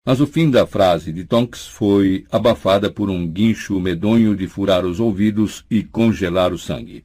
Mas 0.06 0.22
o 0.22 0.28
fim 0.28 0.52
da 0.52 0.68
frase 0.68 1.12
de 1.12 1.26
Tonks 1.26 1.66
foi 1.66 2.28
abafada 2.32 2.92
por 2.92 3.10
um 3.10 3.28
guincho 3.28 3.80
medonho 3.80 4.36
de 4.36 4.48
furar 4.48 4.86
os 4.86 5.00
ouvidos 5.00 5.66
e 5.70 5.82
congelar 5.84 6.54
o 6.54 6.60
sangue. 6.60 7.04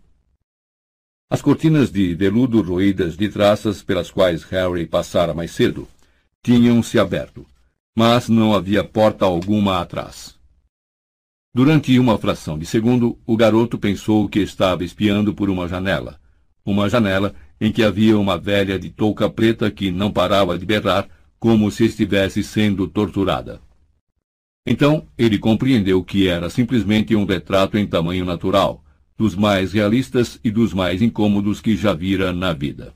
As 1.31 1.41
cortinas 1.41 1.91
de 1.91 2.15
veludo 2.15 2.61
roídas 2.61 3.17
de 3.17 3.29
traças 3.31 3.83
pelas 3.83 4.11
quais 4.11 4.43
Harry 4.43 4.87
passara 4.87 5.33
mais 5.33 5.53
cedo 5.53 5.89
tinham 6.43 6.83
se 6.83 6.99
aberto, 6.99 7.47
mas 7.97 8.29
não 8.29 8.55
havia 8.55 8.85
porta 8.85 9.25
alguma 9.25 9.81
atrás. 9.81 10.39
Durante 11.55 11.99
uma 11.99 12.19
fração 12.19 12.59
de 12.59 12.67
segundo, 12.67 13.19
o 13.27 13.37
garoto 13.37 13.79
pensou 13.79 14.29
que 14.29 14.41
estava 14.41 14.85
espiando 14.85 15.35
por 15.35 15.49
uma 15.49 15.67
janela. 15.67 16.21
Uma 16.65 16.89
janela 16.89 17.35
em 17.61 17.73
que 17.73 17.83
havia 17.83 18.19
uma 18.19 18.37
velha 18.37 18.79
de 18.79 18.91
touca 18.91 19.29
preta 19.29 19.71
que 19.71 19.91
não 19.91 20.13
parava 20.13 20.59
de 20.59 20.67
berrar, 20.67 21.09
como 21.41 21.71
se 21.71 21.87
estivesse 21.87 22.45
sendo 22.45 22.87
torturada. 22.87 23.63
Então, 24.67 25.09
ele 25.17 25.39
compreendeu 25.39 26.05
que 26.05 26.29
era 26.29 26.51
simplesmente 26.51 27.17
um 27.17 27.25
retrato 27.25 27.79
em 27.79 27.87
tamanho 27.87 28.27
natural, 28.27 28.85
dos 29.17 29.35
mais 29.35 29.73
realistas 29.73 30.39
e 30.45 30.51
dos 30.51 30.75
mais 30.75 31.01
incômodos 31.01 31.61
que 31.61 31.75
já 31.77 31.95
vira 31.95 32.33
na 32.33 32.53
vida. 32.53 32.95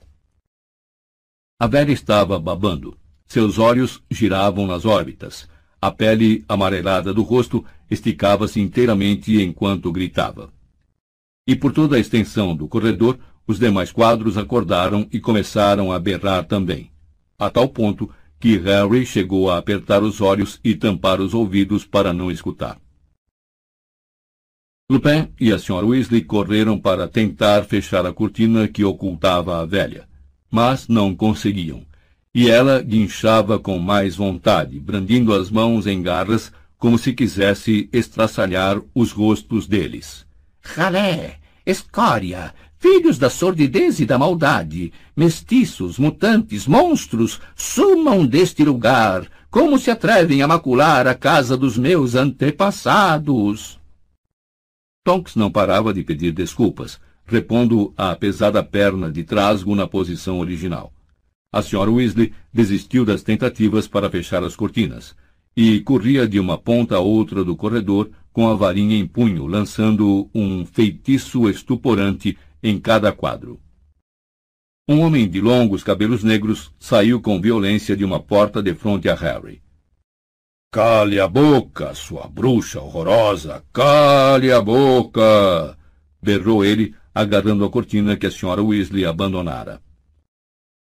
A 1.58 1.66
velha 1.66 1.92
estava 1.92 2.38
babando. 2.38 2.96
Seus 3.26 3.58
olhos 3.58 4.02
giravam 4.10 4.66
nas 4.66 4.84
órbitas. 4.84 5.48
A 5.80 5.90
pele 5.90 6.44
amarelada 6.46 7.14
do 7.14 7.22
rosto 7.22 7.64
esticava-se 7.90 8.60
inteiramente 8.60 9.40
enquanto 9.42 9.90
gritava. 9.90 10.52
E 11.46 11.56
por 11.56 11.72
toda 11.72 11.96
a 11.96 11.98
extensão 11.98 12.54
do 12.54 12.68
corredor, 12.68 13.18
os 13.46 13.58
demais 13.58 13.90
quadros 13.92 14.36
acordaram 14.36 15.06
e 15.12 15.20
começaram 15.20 15.92
a 15.92 15.98
berrar 15.98 16.44
também, 16.44 16.90
a 17.38 17.50
tal 17.50 17.68
ponto 17.68 18.10
que 18.44 18.58
Harry 18.58 19.06
chegou 19.06 19.50
a 19.50 19.56
apertar 19.56 20.02
os 20.02 20.20
olhos 20.20 20.60
e 20.62 20.74
tampar 20.74 21.18
os 21.18 21.32
ouvidos 21.32 21.86
para 21.86 22.12
não 22.12 22.30
escutar. 22.30 22.78
Lupin 24.90 25.32
e 25.40 25.50
a 25.50 25.56
Sra. 25.56 25.82
Weasley 25.82 26.20
correram 26.20 26.78
para 26.78 27.08
tentar 27.08 27.64
fechar 27.64 28.04
a 28.04 28.12
cortina 28.12 28.68
que 28.68 28.84
ocultava 28.84 29.62
a 29.62 29.64
velha, 29.64 30.06
mas 30.50 30.88
não 30.88 31.14
conseguiam, 31.14 31.86
e 32.34 32.50
ela 32.50 32.82
guinchava 32.82 33.58
com 33.58 33.78
mais 33.78 34.14
vontade, 34.14 34.78
brandindo 34.78 35.32
as 35.32 35.50
mãos 35.50 35.86
em 35.86 36.02
garras, 36.02 36.52
como 36.76 36.98
se 36.98 37.14
quisesse 37.14 37.88
estraçalhar 37.94 38.78
os 38.94 39.10
rostos 39.10 39.66
deles. 39.66 40.26
Ralé! 40.60 41.38
Escória! 41.64 42.54
Filhos 42.84 43.16
da 43.16 43.30
sordidez 43.30 43.98
e 43.98 44.04
da 44.04 44.18
maldade, 44.18 44.92
mestiços, 45.16 45.98
mutantes, 45.98 46.66
monstros, 46.66 47.40
sumam 47.56 48.26
deste 48.26 48.62
lugar! 48.62 49.26
Como 49.50 49.78
se 49.78 49.90
atrevem 49.90 50.42
a 50.42 50.46
macular 50.46 51.06
a 51.06 51.14
casa 51.14 51.56
dos 51.56 51.78
meus 51.78 52.14
antepassados? 52.14 53.80
Tonks 55.02 55.34
não 55.34 55.50
parava 55.50 55.94
de 55.94 56.02
pedir 56.02 56.32
desculpas, 56.32 57.00
repondo 57.24 57.94
a 57.96 58.14
pesada 58.14 58.62
perna 58.62 59.10
de 59.10 59.24
trasgo 59.24 59.74
na 59.74 59.86
posição 59.86 60.38
original. 60.38 60.92
A 61.50 61.60
Sra. 61.60 61.90
Weasley 61.90 62.34
desistiu 62.52 63.06
das 63.06 63.22
tentativas 63.22 63.88
para 63.88 64.10
fechar 64.10 64.44
as 64.44 64.54
cortinas 64.54 65.16
e 65.56 65.80
corria 65.80 66.28
de 66.28 66.38
uma 66.38 66.58
ponta 66.58 66.96
a 66.96 67.00
outra 67.00 67.42
do 67.42 67.56
corredor 67.56 68.10
com 68.30 68.46
a 68.46 68.54
varinha 68.54 68.98
em 68.98 69.06
punho, 69.06 69.46
lançando 69.46 70.28
um 70.34 70.66
feitiço 70.66 71.48
estuporante 71.48 72.36
em 72.64 72.80
cada 72.80 73.12
quadro. 73.12 73.60
Um 74.88 75.02
homem 75.02 75.28
de 75.28 75.38
longos 75.38 75.84
cabelos 75.84 76.24
negros 76.24 76.72
saiu 76.80 77.20
com 77.20 77.38
violência 77.38 77.94
de 77.94 78.06
uma 78.06 78.18
porta 78.18 78.62
de 78.62 78.74
frente 78.74 79.06
a 79.06 79.14
Harry. 79.14 79.62
Cale 80.72 81.20
a 81.20 81.28
boca, 81.28 81.94
sua 81.94 82.26
bruxa 82.26 82.80
horrorosa! 82.80 83.62
Cale 83.70 84.50
a 84.50 84.62
boca! 84.62 85.76
berrou 86.22 86.64
ele, 86.64 86.94
agarrando 87.14 87.66
a 87.66 87.70
cortina 87.70 88.16
que 88.16 88.26
a 88.26 88.30
Sra. 88.30 88.62
Weasley 88.62 89.04
abandonara. 89.04 89.82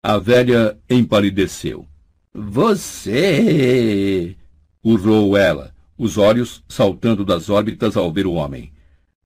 A 0.05 0.19
velha 0.19 0.79
empalideceu. 0.89 1.85
Você! 2.33 4.37
urrou 4.85 5.37
ela, 5.37 5.75
os 5.99 6.17
olhos 6.17 6.63
saltando 6.69 7.25
das 7.25 7.51
órbitas 7.51 7.97
ao 7.97 8.13
ver 8.13 8.27
o 8.27 8.35
homem. 8.35 8.76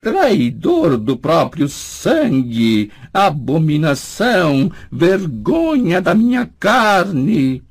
Traidor 0.03 0.97
do 0.97 1.15
próprio 1.15 1.69
sangue, 1.69 2.91
abominação, 3.13 4.73
vergonha 4.91 6.01
da 6.01 6.15
minha 6.15 6.47
carne. 6.59 7.63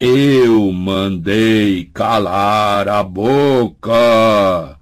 Eu 0.00 0.72
mandei 0.72 1.84
calar 1.84 2.88
a 2.88 3.04
boca! 3.04 4.80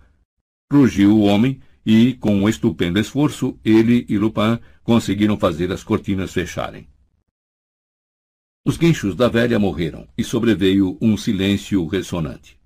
Rugiu 0.73 1.15
o 1.15 1.25
homem 1.25 1.61
e, 1.85 2.15
com 2.15 2.35
um 2.35 2.49
estupendo 2.49 2.99
esforço, 2.99 3.59
ele 3.63 4.07
e 4.09 4.17
Lupin 4.17 4.59
conseguiram 4.83 5.39
fazer 5.39 5.71
as 5.71 5.85
cortinas 5.85 6.33
fecharem. 6.33 6.89
Os 8.67 8.79
guinchos 8.79 9.15
da 9.15 9.29
velha 9.29 9.59
morreram 9.59 10.09
e 10.17 10.25
sobreveio 10.25 10.97
um 11.03 11.19
silêncio 11.19 11.87
ressonante. 11.87 12.58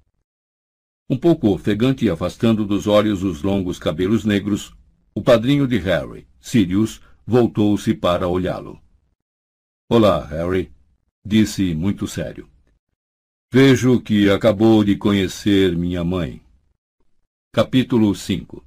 Um 1.12 1.18
pouco 1.18 1.50
ofegante 1.50 2.06
e 2.06 2.08
afastando 2.08 2.64
dos 2.64 2.86
olhos 2.86 3.22
os 3.22 3.42
longos 3.42 3.78
cabelos 3.78 4.24
negros, 4.24 4.74
o 5.14 5.20
padrinho 5.20 5.68
de 5.68 5.76
Harry, 5.76 6.26
Sirius, 6.40 7.02
voltou-se 7.26 7.92
para 7.92 8.26
olhá-lo. 8.26 8.80
Olá, 9.90 10.24
Harry, 10.24 10.72
disse 11.22 11.74
muito 11.74 12.06
sério. 12.06 12.48
Vejo 13.52 14.00
que 14.00 14.30
acabou 14.30 14.82
de 14.82 14.96
conhecer 14.96 15.76
minha 15.76 16.02
mãe. 16.02 16.40
Capítulo 17.52 18.14
5 18.14 18.64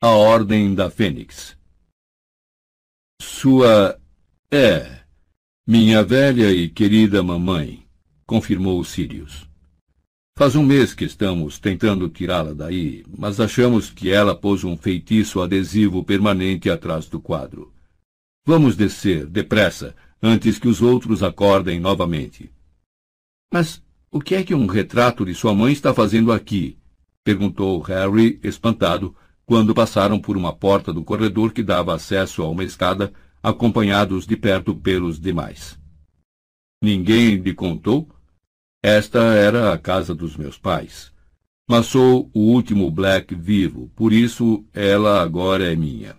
A 0.00 0.10
Ordem 0.10 0.72
da 0.72 0.88
Fênix 0.88 1.58
Sua. 3.20 4.00
É. 4.52 5.00
Minha 5.66 6.04
velha 6.04 6.52
e 6.52 6.68
querida 6.68 7.24
mamãe, 7.24 7.84
confirmou 8.24 8.84
Sirius. 8.84 9.49
Faz 10.40 10.56
um 10.56 10.62
mês 10.62 10.94
que 10.94 11.04
estamos 11.04 11.58
tentando 11.58 12.08
tirá-la 12.08 12.54
daí, 12.54 13.04
mas 13.18 13.38
achamos 13.38 13.90
que 13.90 14.10
ela 14.10 14.34
pôs 14.34 14.64
um 14.64 14.74
feitiço 14.74 15.42
adesivo 15.42 16.02
permanente 16.02 16.70
atrás 16.70 17.06
do 17.10 17.20
quadro. 17.20 17.70
Vamos 18.46 18.74
descer, 18.74 19.26
depressa, 19.26 19.94
antes 20.22 20.58
que 20.58 20.66
os 20.66 20.80
outros 20.80 21.22
acordem 21.22 21.78
novamente. 21.78 22.50
Mas 23.52 23.82
o 24.10 24.18
que 24.18 24.34
é 24.34 24.42
que 24.42 24.54
um 24.54 24.64
retrato 24.64 25.26
de 25.26 25.34
sua 25.34 25.54
mãe 25.54 25.74
está 25.74 25.92
fazendo 25.92 26.32
aqui? 26.32 26.78
perguntou 27.22 27.78
Harry, 27.82 28.40
espantado, 28.42 29.14
quando 29.44 29.74
passaram 29.74 30.18
por 30.18 30.38
uma 30.38 30.54
porta 30.54 30.90
do 30.90 31.04
corredor 31.04 31.52
que 31.52 31.62
dava 31.62 31.94
acesso 31.94 32.40
a 32.42 32.48
uma 32.48 32.64
escada 32.64 33.12
acompanhados 33.42 34.26
de 34.26 34.38
perto 34.38 34.74
pelos 34.74 35.20
demais. 35.20 35.78
Ninguém 36.82 37.34
lhe 37.36 37.52
contou? 37.52 38.08
Esta 38.82 39.34
era 39.34 39.72
a 39.72 39.78
casa 39.78 40.14
dos 40.14 40.36
meus 40.36 40.56
pais. 40.56 41.12
Mas 41.68 41.86
sou 41.86 42.30
o 42.32 42.40
último 42.40 42.90
Black 42.90 43.34
vivo, 43.34 43.90
por 43.94 44.12
isso 44.12 44.64
ela 44.72 45.20
agora 45.22 45.70
é 45.70 45.76
minha. 45.76 46.16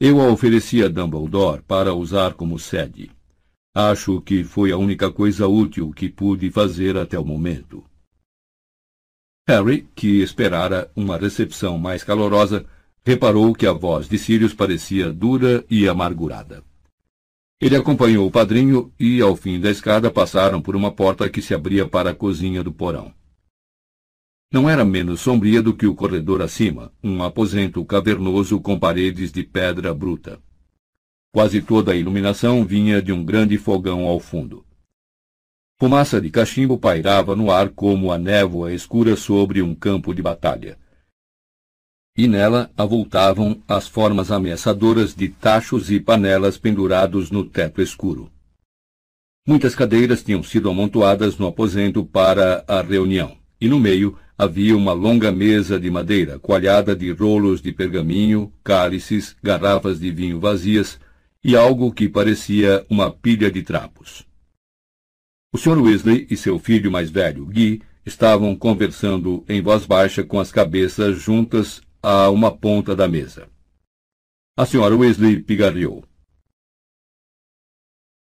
Eu 0.00 0.20
a 0.20 0.28
ofereci 0.28 0.82
a 0.82 0.88
Dumbledore 0.88 1.62
para 1.62 1.94
usar 1.94 2.34
como 2.34 2.58
sede. 2.58 3.10
Acho 3.74 4.20
que 4.20 4.42
foi 4.42 4.72
a 4.72 4.78
única 4.78 5.12
coisa 5.12 5.46
útil 5.46 5.92
que 5.92 6.08
pude 6.08 6.50
fazer 6.50 6.96
até 6.96 7.18
o 7.18 7.24
momento. 7.24 7.84
Harry, 9.46 9.86
que 9.94 10.22
esperara 10.22 10.90
uma 10.96 11.18
recepção 11.18 11.76
mais 11.76 12.02
calorosa, 12.02 12.64
reparou 13.04 13.54
que 13.54 13.66
a 13.66 13.72
voz 13.72 14.08
de 14.08 14.16
Sirius 14.16 14.54
parecia 14.54 15.12
dura 15.12 15.64
e 15.68 15.86
amargurada. 15.86 16.64
Ele 17.60 17.76
acompanhou 17.76 18.26
o 18.26 18.30
padrinho 18.30 18.92
e, 18.98 19.20
ao 19.20 19.36
fim 19.36 19.60
da 19.60 19.70
escada, 19.70 20.10
passaram 20.10 20.60
por 20.60 20.74
uma 20.74 20.90
porta 20.90 21.28
que 21.30 21.40
se 21.40 21.54
abria 21.54 21.86
para 21.86 22.10
a 22.10 22.14
cozinha 22.14 22.62
do 22.62 22.72
porão. 22.72 23.14
Não 24.52 24.68
era 24.68 24.84
menos 24.84 25.20
sombria 25.20 25.62
do 25.62 25.74
que 25.74 25.86
o 25.86 25.94
corredor 25.94 26.42
acima, 26.42 26.92
um 27.02 27.22
aposento 27.22 27.84
cavernoso 27.84 28.60
com 28.60 28.78
paredes 28.78 29.32
de 29.32 29.42
pedra 29.42 29.94
bruta. 29.94 30.40
Quase 31.32 31.62
toda 31.62 31.92
a 31.92 31.96
iluminação 31.96 32.64
vinha 32.64 33.00
de 33.00 33.12
um 33.12 33.24
grande 33.24 33.56
fogão 33.56 34.04
ao 34.04 34.20
fundo. 34.20 34.64
Fumaça 35.78 36.20
de 36.20 36.30
cachimbo 36.30 36.78
pairava 36.78 37.34
no 37.34 37.50
ar 37.50 37.70
como 37.70 38.12
a 38.12 38.18
névoa 38.18 38.72
escura 38.72 39.16
sobre 39.16 39.60
um 39.60 39.74
campo 39.74 40.14
de 40.14 40.22
batalha 40.22 40.78
e 42.16 42.28
nela 42.28 42.70
avultavam 42.76 43.60
as 43.66 43.88
formas 43.88 44.30
ameaçadoras 44.30 45.14
de 45.14 45.28
tachos 45.28 45.90
e 45.90 45.98
panelas 45.98 46.56
pendurados 46.56 47.30
no 47.30 47.44
teto 47.44 47.82
escuro. 47.82 48.30
Muitas 49.46 49.74
cadeiras 49.74 50.22
tinham 50.22 50.42
sido 50.42 50.70
amontoadas 50.70 51.36
no 51.36 51.46
aposento 51.46 52.04
para 52.04 52.64
a 52.68 52.80
reunião, 52.80 53.36
e 53.60 53.68
no 53.68 53.80
meio 53.80 54.16
havia 54.38 54.76
uma 54.76 54.92
longa 54.92 55.30
mesa 55.30 55.78
de 55.78 55.90
madeira 55.90 56.38
coalhada 56.38 56.94
de 56.94 57.10
rolos 57.10 57.60
de 57.60 57.72
pergaminho, 57.72 58.52
cálices, 58.62 59.36
garrafas 59.42 59.98
de 59.98 60.10
vinho 60.10 60.40
vazias 60.40 60.98
e 61.42 61.56
algo 61.56 61.92
que 61.92 62.08
parecia 62.08 62.86
uma 62.88 63.10
pilha 63.10 63.50
de 63.50 63.62
trapos. 63.62 64.24
O 65.52 65.58
Sr. 65.58 65.78
Weasley 65.78 66.26
e 66.30 66.36
seu 66.36 66.58
filho 66.58 66.90
mais 66.90 67.10
velho, 67.10 67.44
Guy, 67.44 67.82
estavam 68.04 68.56
conversando 68.56 69.44
em 69.48 69.60
voz 69.60 69.84
baixa 69.84 70.24
com 70.24 70.40
as 70.40 70.50
cabeças 70.50 71.18
juntas 71.20 71.80
a 72.04 72.28
uma 72.28 72.54
ponta 72.54 72.94
da 72.94 73.08
mesa. 73.08 73.48
A 74.54 74.66
senhora 74.66 74.94
Weasley 74.94 75.42
pigarreou. 75.42 76.04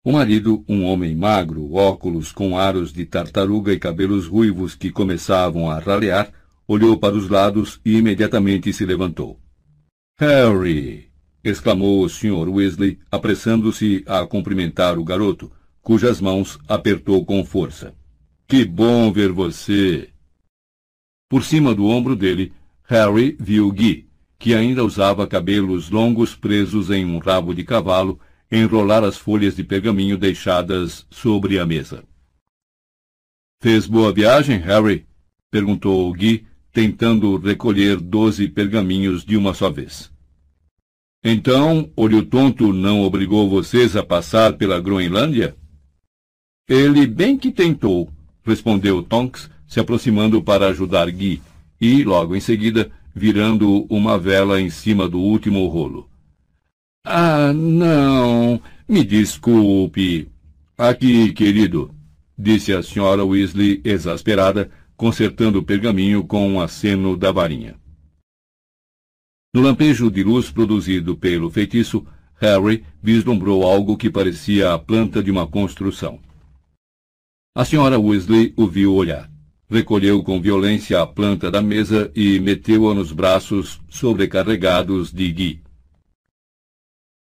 O 0.04 0.12
marido, 0.12 0.64
um 0.70 0.86
homem 0.86 1.16
magro, 1.16 1.74
óculos 1.74 2.32
com 2.32 2.56
aros 2.56 2.94
de 2.94 3.08
tartaruga 3.08 3.74
e 3.74 3.80
cabelos 3.80 4.28
ruivos 4.28 4.76
que 4.76 4.92
começavam 4.92 5.68
a 5.68 5.80
ralear, 5.80 6.32
olhou 6.68 6.96
para 6.96 7.16
os 7.16 7.28
lados 7.28 7.82
e 7.84 7.98
imediatamente 7.98 8.72
se 8.72 8.86
levantou. 8.86 9.40
Harry! 10.20 11.10
exclamou 11.44 12.04
o 12.04 12.10
Sr. 12.10 12.48
Weasley, 12.48 13.00
apressando-se 13.10 14.04
a 14.06 14.28
cumprimentar 14.28 15.00
o 15.00 15.04
garoto, 15.04 15.52
cujas 15.82 16.22
mãos 16.22 16.60
apertou 16.68 17.26
com 17.26 17.44
força. 17.44 17.96
Que 18.48 18.64
bom 18.64 19.12
ver 19.12 19.32
você! 19.32 20.10
Por 21.28 21.44
cima 21.44 21.74
do 21.74 21.88
ombro 21.88 22.16
dele, 22.16 22.54
Harry 22.88 23.36
viu 23.40 23.72
Guy, 23.72 24.08
que 24.38 24.54
ainda 24.54 24.84
usava 24.84 25.26
cabelos 25.26 25.90
longos 25.90 26.36
presos 26.36 26.92
em 26.92 27.04
um 27.04 27.18
rabo 27.18 27.54
de 27.54 27.64
cavalo 27.64 28.20
enrolar 28.52 29.04
as 29.04 29.18
folhas 29.18 29.56
de 29.56 29.64
pergaminho 29.64 30.18
deixadas 30.18 31.06
sobre 31.10 31.58
a 31.60 31.66
mesa. 31.66 32.04
Fez 33.60 33.88
boa 33.88 34.14
viagem, 34.14 34.60
Harry? 34.60 35.08
perguntou 35.50 36.14
Guy, 36.14 36.46
tentando 36.72 37.38
recolher 37.38 38.00
doze 38.00 38.48
pergaminhos 38.48 39.26
de 39.26 39.36
uma 39.36 39.54
só 39.54 39.72
vez. 39.72 40.12
Então, 41.24 41.92
Olho 41.96 42.24
Tonto 42.24 42.72
não 42.72 43.02
obrigou 43.02 43.50
vocês 43.50 43.96
a 43.96 44.04
passar 44.04 44.54
pela 44.54 44.80
Groenlândia? 44.80 45.56
Ele 46.70 47.08
bem 47.08 47.36
que 47.36 47.52
tentou, 47.52 48.12
respondeu 48.44 49.02
Tonks, 49.02 49.50
se 49.66 49.80
aproximando 49.80 50.44
para 50.44 50.68
ajudar 50.68 51.10
Guy, 51.10 51.42
e, 51.80 52.04
logo 52.04 52.36
em 52.36 52.40
seguida, 52.40 52.92
virando 53.14 53.86
uma 53.90 54.18
vela 54.18 54.60
em 54.60 54.70
cima 54.70 55.08
do 55.08 55.20
último 55.20 55.66
rolo. 55.68 56.10
Ah, 57.06 57.54
não. 57.54 58.60
Me 58.88 59.04
desculpe. 59.04 60.28
Aqui, 60.78 61.32
querido, 61.32 61.94
disse 62.38 62.74
a 62.74 62.84
senhora 62.84 63.24
Weasley, 63.24 63.82
exasperada, 63.84 64.70
consertando 64.98 65.60
o 65.60 65.64
pergaminho 65.64 66.24
com 66.24 66.48
um 66.48 66.60
aceno 66.60 67.16
da 67.16 67.32
varinha. 67.32 67.76
No 69.54 69.62
lampejo 69.62 70.12
de 70.12 70.24
luz 70.24 70.52
produzido 70.52 71.16
pelo 71.16 71.50
feitiço, 71.50 72.06
Harry 72.36 72.84
vislumbrou 73.02 73.64
algo 73.64 73.96
que 73.96 74.10
parecia 74.10 74.74
a 74.74 74.80
planta 74.80 75.24
de 75.24 75.32
uma 75.32 75.48
construção. 75.48 76.20
A 77.56 77.64
senhora 77.64 77.98
Weasley 77.98 78.54
o 78.58 78.68
viu 78.68 78.94
olhar. 78.94 79.32
Recolheu 79.70 80.22
com 80.22 80.40
violência 80.40 81.02
a 81.02 81.08
planta 81.08 81.50
da 81.50 81.62
mesa 81.62 82.12
e 82.16 82.40
meteu-a 82.40 82.94
nos 82.94 83.12
braços 83.12 83.82
sobrecarregados 83.90 85.12
de 85.12 85.32
Guy. 85.32 85.64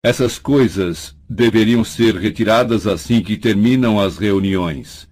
Essas 0.05 0.39
coisas 0.39 1.17
deveriam 1.29 1.83
ser 1.83 2.15
retiradas 2.15 2.87
assim 2.87 3.23
que 3.23 3.37
terminam 3.37 3.99
as 3.99 4.19
reuniões, 4.19 5.09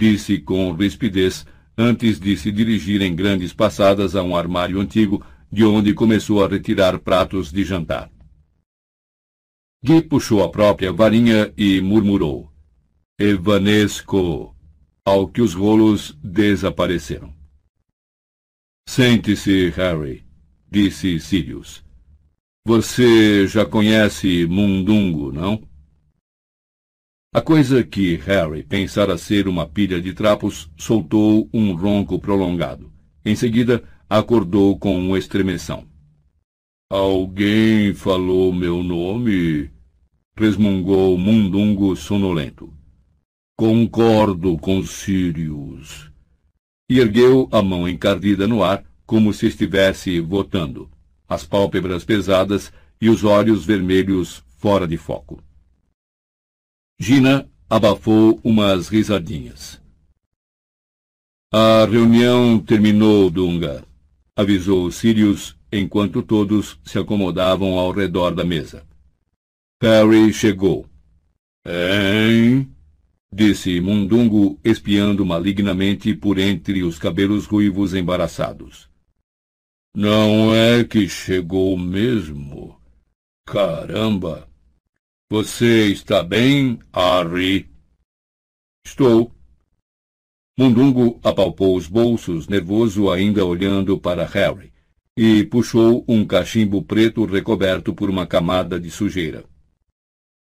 disse 0.00 0.38
com 0.38 0.72
rispidez 0.72 1.44
antes 1.76 2.20
de 2.20 2.36
se 2.36 2.52
dirigir 2.52 3.02
em 3.02 3.14
grandes 3.14 3.52
passadas 3.52 4.14
a 4.14 4.22
um 4.22 4.36
armário 4.36 4.80
antigo 4.80 5.24
de 5.52 5.64
onde 5.64 5.92
começou 5.92 6.44
a 6.44 6.48
retirar 6.48 6.98
pratos 7.00 7.50
de 7.50 7.64
jantar. 7.64 8.10
Gui 9.84 10.02
puxou 10.02 10.44
a 10.44 10.50
própria 10.50 10.92
varinha 10.92 11.52
e 11.56 11.80
murmurou: 11.80 12.50
Evanesco, 13.18 14.54
ao 15.04 15.28
que 15.28 15.40
os 15.40 15.54
rolos 15.54 16.16
desapareceram. 16.22 17.34
Sente-se, 18.88 19.70
Harry, 19.70 20.24
disse 20.70 21.18
Sirius. 21.20 21.84
Você 22.64 23.46
já 23.46 23.64
conhece 23.64 24.46
Mundungo, 24.46 25.32
não? 25.32 25.62
A 27.32 27.40
coisa 27.40 27.84
que 27.84 28.16
Harry 28.16 28.64
pensara 28.64 29.16
ser 29.16 29.46
uma 29.46 29.66
pilha 29.66 30.00
de 30.00 30.12
trapos 30.12 30.68
soltou 30.76 31.48
um 31.54 31.74
ronco 31.74 32.18
prolongado. 32.18 32.92
Em 33.24 33.36
seguida, 33.36 33.84
acordou 34.08 34.76
com 34.78 34.98
uma 34.98 35.18
estremeção. 35.18 35.86
Alguém 36.90 37.94
falou 37.94 38.52
meu 38.52 38.82
nome? 38.82 39.70
resmungou 40.36 41.16
Mundungo 41.16 41.94
sonolento. 41.94 42.72
Concordo 43.60 44.56
com 44.56 44.82
Sirius. 44.82 46.10
E 46.88 46.98
ergueu 46.98 47.46
a 47.52 47.60
mão 47.60 47.86
encardida 47.86 48.48
no 48.48 48.64
ar, 48.64 48.82
como 49.04 49.34
se 49.34 49.48
estivesse 49.48 50.18
votando 50.18 50.90
as 51.28 51.44
pálpebras 51.44 52.02
pesadas 52.02 52.72
e 52.98 53.10
os 53.10 53.22
olhos 53.22 53.66
vermelhos 53.66 54.42
fora 54.56 54.88
de 54.88 54.96
foco. 54.96 55.42
Gina 56.98 57.46
abafou 57.68 58.40
umas 58.42 58.88
risadinhas. 58.88 59.78
A 61.52 61.84
reunião 61.84 62.58
terminou, 62.58 63.28
Dunga, 63.28 63.84
avisou 64.34 64.90
Sirius 64.90 65.54
enquanto 65.70 66.22
todos 66.22 66.80
se 66.82 66.98
acomodavam 66.98 67.78
ao 67.78 67.92
redor 67.92 68.34
da 68.34 68.42
mesa. 68.42 68.86
Harry 69.82 70.32
chegou. 70.32 70.86
Hein? 71.66 72.66
Disse 73.32 73.80
Mundungo, 73.80 74.58
espiando 74.64 75.24
malignamente 75.24 76.14
por 76.14 76.38
entre 76.38 76.82
os 76.82 76.98
cabelos 76.98 77.46
ruivos 77.46 77.94
embaraçados. 77.94 78.88
Não 79.94 80.54
é 80.54 80.84
que 80.84 81.08
chegou 81.08 81.76
mesmo? 81.76 82.80
Caramba! 83.46 84.48
Você 85.30 85.88
está 85.88 86.22
bem, 86.22 86.78
Harry? 86.92 87.68
Estou. 88.84 89.32
Mundungo 90.58 91.20
apalpou 91.22 91.76
os 91.76 91.86
bolsos, 91.86 92.48
nervoso 92.48 93.10
ainda 93.10 93.44
olhando 93.44 93.98
para 93.98 94.26
Harry, 94.26 94.72
e 95.16 95.44
puxou 95.44 96.04
um 96.06 96.24
cachimbo 96.24 96.82
preto 96.82 97.24
recoberto 97.24 97.94
por 97.94 98.10
uma 98.10 98.26
camada 98.26 98.78
de 98.78 98.90
sujeira. 98.90 99.44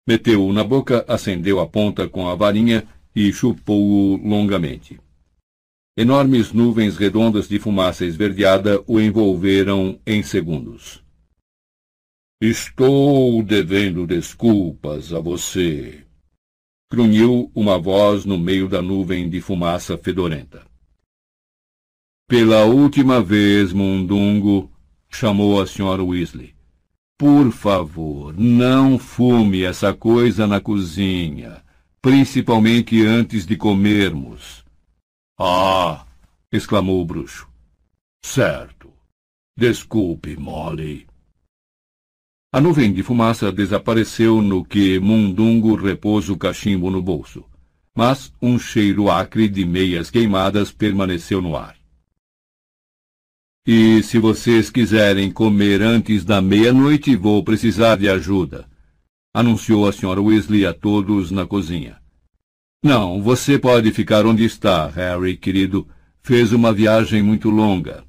Meteu-o 0.06 0.52
na 0.52 0.62
boca, 0.62 1.04
acendeu 1.08 1.60
a 1.60 1.66
ponta 1.66 2.08
com 2.08 2.28
a 2.28 2.34
varinha 2.34 2.86
e 3.16 3.32
chupou-o 3.32 4.16
longamente. 4.16 5.00
Enormes 5.96 6.52
nuvens 6.52 6.96
redondas 6.96 7.48
de 7.48 7.58
fumaça 7.58 8.04
esverdeada 8.04 8.82
o 8.86 9.00
envolveram 9.00 9.98
em 10.06 10.22
segundos. 10.22 11.02
Estou 12.42 13.42
devendo 13.42 14.06
desculpas 14.06 15.12
a 15.14 15.20
você. 15.20 16.04
Grunhiu 16.92 17.50
uma 17.54 17.78
voz 17.78 18.24
no 18.24 18.36
meio 18.36 18.68
da 18.68 18.82
nuvem 18.82 19.30
de 19.30 19.40
fumaça 19.40 19.96
fedorenta. 19.96 20.66
Pela 22.28 22.64
última 22.64 23.22
vez, 23.22 23.72
Mundungo, 23.72 24.70
chamou 25.08 25.60
a 25.60 25.66
senhora 25.66 26.02
Weasley. 26.02 26.53
Por 27.16 27.52
favor, 27.52 28.34
não 28.36 28.98
fume 28.98 29.62
essa 29.62 29.94
coisa 29.94 30.46
na 30.46 30.60
cozinha, 30.60 31.62
principalmente 32.02 33.04
antes 33.06 33.46
de 33.46 33.56
comermos. 33.56 34.64
Ah! 35.38 36.06
exclamou 36.50 37.00
o 37.00 37.04
bruxo. 37.04 37.48
Certo. 38.24 38.92
Desculpe, 39.56 40.36
Molly. 40.36 41.06
A 42.52 42.60
nuvem 42.60 42.92
de 42.92 43.02
fumaça 43.02 43.52
desapareceu 43.52 44.42
no 44.42 44.64
que 44.64 44.98
Mundungo 44.98 45.76
repôs 45.76 46.28
o 46.28 46.36
cachimbo 46.36 46.90
no 46.90 47.00
bolso, 47.02 47.44
mas 47.96 48.32
um 48.42 48.58
cheiro 48.58 49.10
acre 49.10 49.48
de 49.48 49.64
meias 49.64 50.10
queimadas 50.10 50.72
permaneceu 50.72 51.40
no 51.40 51.56
ar. 51.56 51.76
E 53.66 54.02
se 54.02 54.18
vocês 54.18 54.68
quiserem 54.68 55.30
comer 55.30 55.80
antes 55.80 56.22
da 56.22 56.42
meia-noite, 56.42 57.16
vou 57.16 57.42
precisar 57.42 57.96
de 57.96 58.10
ajuda, 58.10 58.68
anunciou 59.32 59.88
a 59.88 59.92
senhora 59.92 60.20
Weasley 60.20 60.66
a 60.66 60.74
todos 60.74 61.30
na 61.30 61.46
cozinha. 61.46 61.98
Não, 62.84 63.22
você 63.22 63.58
pode 63.58 63.90
ficar 63.90 64.26
onde 64.26 64.44
está, 64.44 64.86
Harry, 64.88 65.38
querido. 65.38 65.88
Fez 66.22 66.52
uma 66.52 66.74
viagem 66.74 67.22
muito 67.22 67.48
longa. 67.48 68.04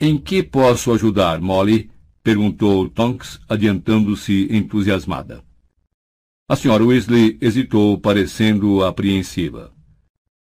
Em 0.00 0.16
que 0.16 0.40
posso 0.42 0.92
ajudar, 0.92 1.40
Molly? 1.40 1.90
perguntou 2.22 2.88
Tonks, 2.88 3.40
adiantando-se 3.48 4.46
entusiasmada. 4.50 5.42
A 6.48 6.54
senhora 6.54 6.84
Weasley 6.84 7.36
hesitou, 7.40 7.98
parecendo 7.98 8.84
apreensiva. 8.84 9.72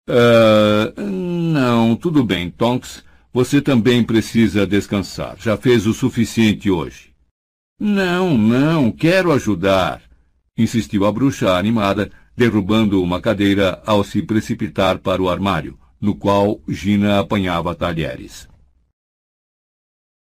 Uh, 0.09 1.01
não, 1.01 1.97
tudo 1.97 2.25
bem, 2.25 2.51
Tonks. 2.51 3.05
Você 3.33 3.61
também 3.61 4.03
precisa 4.03 4.67
descansar. 4.67 5.37
Já 5.39 5.57
fez 5.57 5.87
o 5.87 5.93
suficiente 5.93 6.71
hoje. 6.71 7.13
Não, 7.79 8.37
não, 8.39 8.91
quero 8.91 9.31
ajudar 9.33 10.07
insistiu 10.57 11.05
a 11.05 11.13
bruxa 11.13 11.57
animada, 11.57 12.11
derrubando 12.37 13.03
uma 13.03 13.21
cadeira 13.21 13.83
ao 13.85 14.03
se 14.03 14.23
precipitar 14.23 14.99
para 14.99 15.21
o 15.21 15.29
armário, 15.29 15.79
no 16.01 16.15
qual 16.15 16.61
Gina 16.69 17.21
apanhava 17.21 17.75
talheres. 17.75 18.49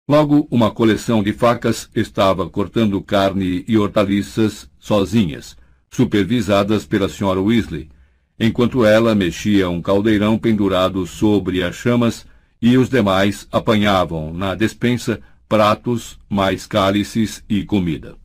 Logo, 0.08 0.46
uma 0.50 0.70
coleção 0.70 1.22
de 1.22 1.32
facas 1.32 1.88
estava 1.94 2.48
cortando 2.48 3.00
carne 3.00 3.64
e 3.66 3.78
hortaliças 3.78 4.68
sozinhas, 4.78 5.56
supervisadas 5.90 6.84
pela 6.84 7.08
senhora 7.08 7.40
Weasley, 7.40 7.88
enquanto 8.38 8.84
ela 8.84 9.14
mexia 9.14 9.68
um 9.68 9.80
caldeirão 9.80 10.38
pendurado 10.38 11.06
sobre 11.06 11.62
as 11.62 11.74
chamas 11.74 12.26
e 12.60 12.76
os 12.76 12.88
demais 12.88 13.46
apanhavam 13.52 14.32
na 14.32 14.54
despensa 14.54 15.20
pratos, 15.48 16.18
mais 16.28 16.66
cálices 16.66 17.44
e 17.48 17.64
comida. 17.64 18.16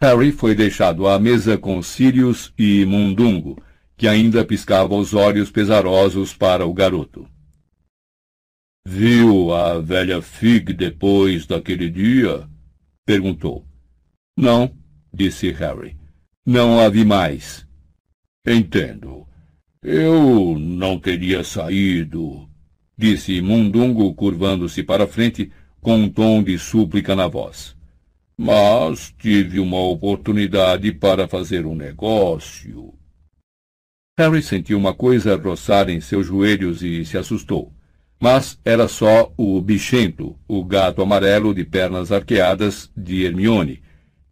Harry 0.00 0.30
foi 0.30 0.54
deixado 0.54 1.08
à 1.08 1.18
mesa 1.18 1.58
com 1.58 1.82
Sirius 1.82 2.52
e 2.56 2.84
Mundungo, 2.86 3.60
que 3.96 4.06
ainda 4.06 4.44
piscava 4.44 4.94
os 4.94 5.12
olhos 5.12 5.50
pesarosos 5.50 6.32
para 6.32 6.64
o 6.64 6.72
garoto. 6.72 7.28
Viu 8.86 9.52
a 9.52 9.80
velha 9.80 10.22
Fig 10.22 10.72
depois 10.72 11.46
daquele 11.46 11.90
dia? 11.90 12.48
perguntou. 13.04 13.66
Não, 14.36 14.72
disse 15.12 15.50
Harry. 15.50 15.96
Não 16.46 16.80
a 16.80 16.88
vi 16.88 17.04
mais. 17.04 17.67
Entendo. 18.50 19.26
Eu 19.82 20.58
não 20.58 20.98
teria 20.98 21.44
saído, 21.44 22.48
disse 22.96 23.42
Mundungo, 23.42 24.14
curvando-se 24.14 24.82
para 24.82 25.06
frente 25.06 25.52
com 25.82 25.96
um 25.96 26.08
tom 26.08 26.42
de 26.42 26.58
súplica 26.58 27.14
na 27.14 27.28
voz. 27.28 27.76
Mas 28.36 29.14
tive 29.18 29.60
uma 29.60 29.78
oportunidade 29.80 30.92
para 30.92 31.28
fazer 31.28 31.66
um 31.66 31.74
negócio. 31.74 32.94
Harry 34.18 34.42
sentiu 34.42 34.78
uma 34.78 34.94
coisa 34.94 35.36
roçar 35.36 35.90
em 35.90 36.00
seus 36.00 36.26
joelhos 36.26 36.82
e 36.82 37.04
se 37.04 37.18
assustou. 37.18 37.72
Mas 38.18 38.58
era 38.64 38.88
só 38.88 39.32
o 39.36 39.60
bichento, 39.60 40.36
o 40.48 40.64
gato 40.64 41.02
amarelo 41.02 41.54
de 41.54 41.64
pernas 41.64 42.10
arqueadas 42.10 42.90
de 42.96 43.24
Hermione, 43.24 43.82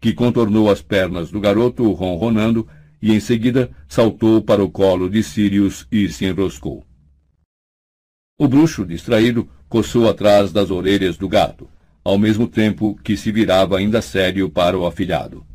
que 0.00 0.14
contornou 0.14 0.70
as 0.70 0.80
pernas 0.80 1.30
do 1.30 1.38
garoto 1.38 1.92
ronronando 1.92 2.66
e 3.00 3.12
em 3.12 3.20
seguida 3.20 3.70
saltou 3.88 4.42
para 4.42 4.64
o 4.64 4.70
colo 4.70 5.08
de 5.08 5.22
Sirius 5.22 5.86
e 5.90 6.08
se 6.08 6.24
enroscou. 6.24 6.84
O 8.38 8.46
bruxo, 8.46 8.84
distraído, 8.84 9.48
coçou 9.68 10.08
atrás 10.08 10.52
das 10.52 10.70
orelhas 10.70 11.16
do 11.16 11.28
gato, 11.28 11.68
ao 12.04 12.18
mesmo 12.18 12.46
tempo 12.46 12.94
que 13.02 13.16
se 13.16 13.32
virava 13.32 13.78
ainda 13.78 14.00
sério 14.02 14.50
para 14.50 14.78
o 14.78 14.86
afilhado. 14.86 15.46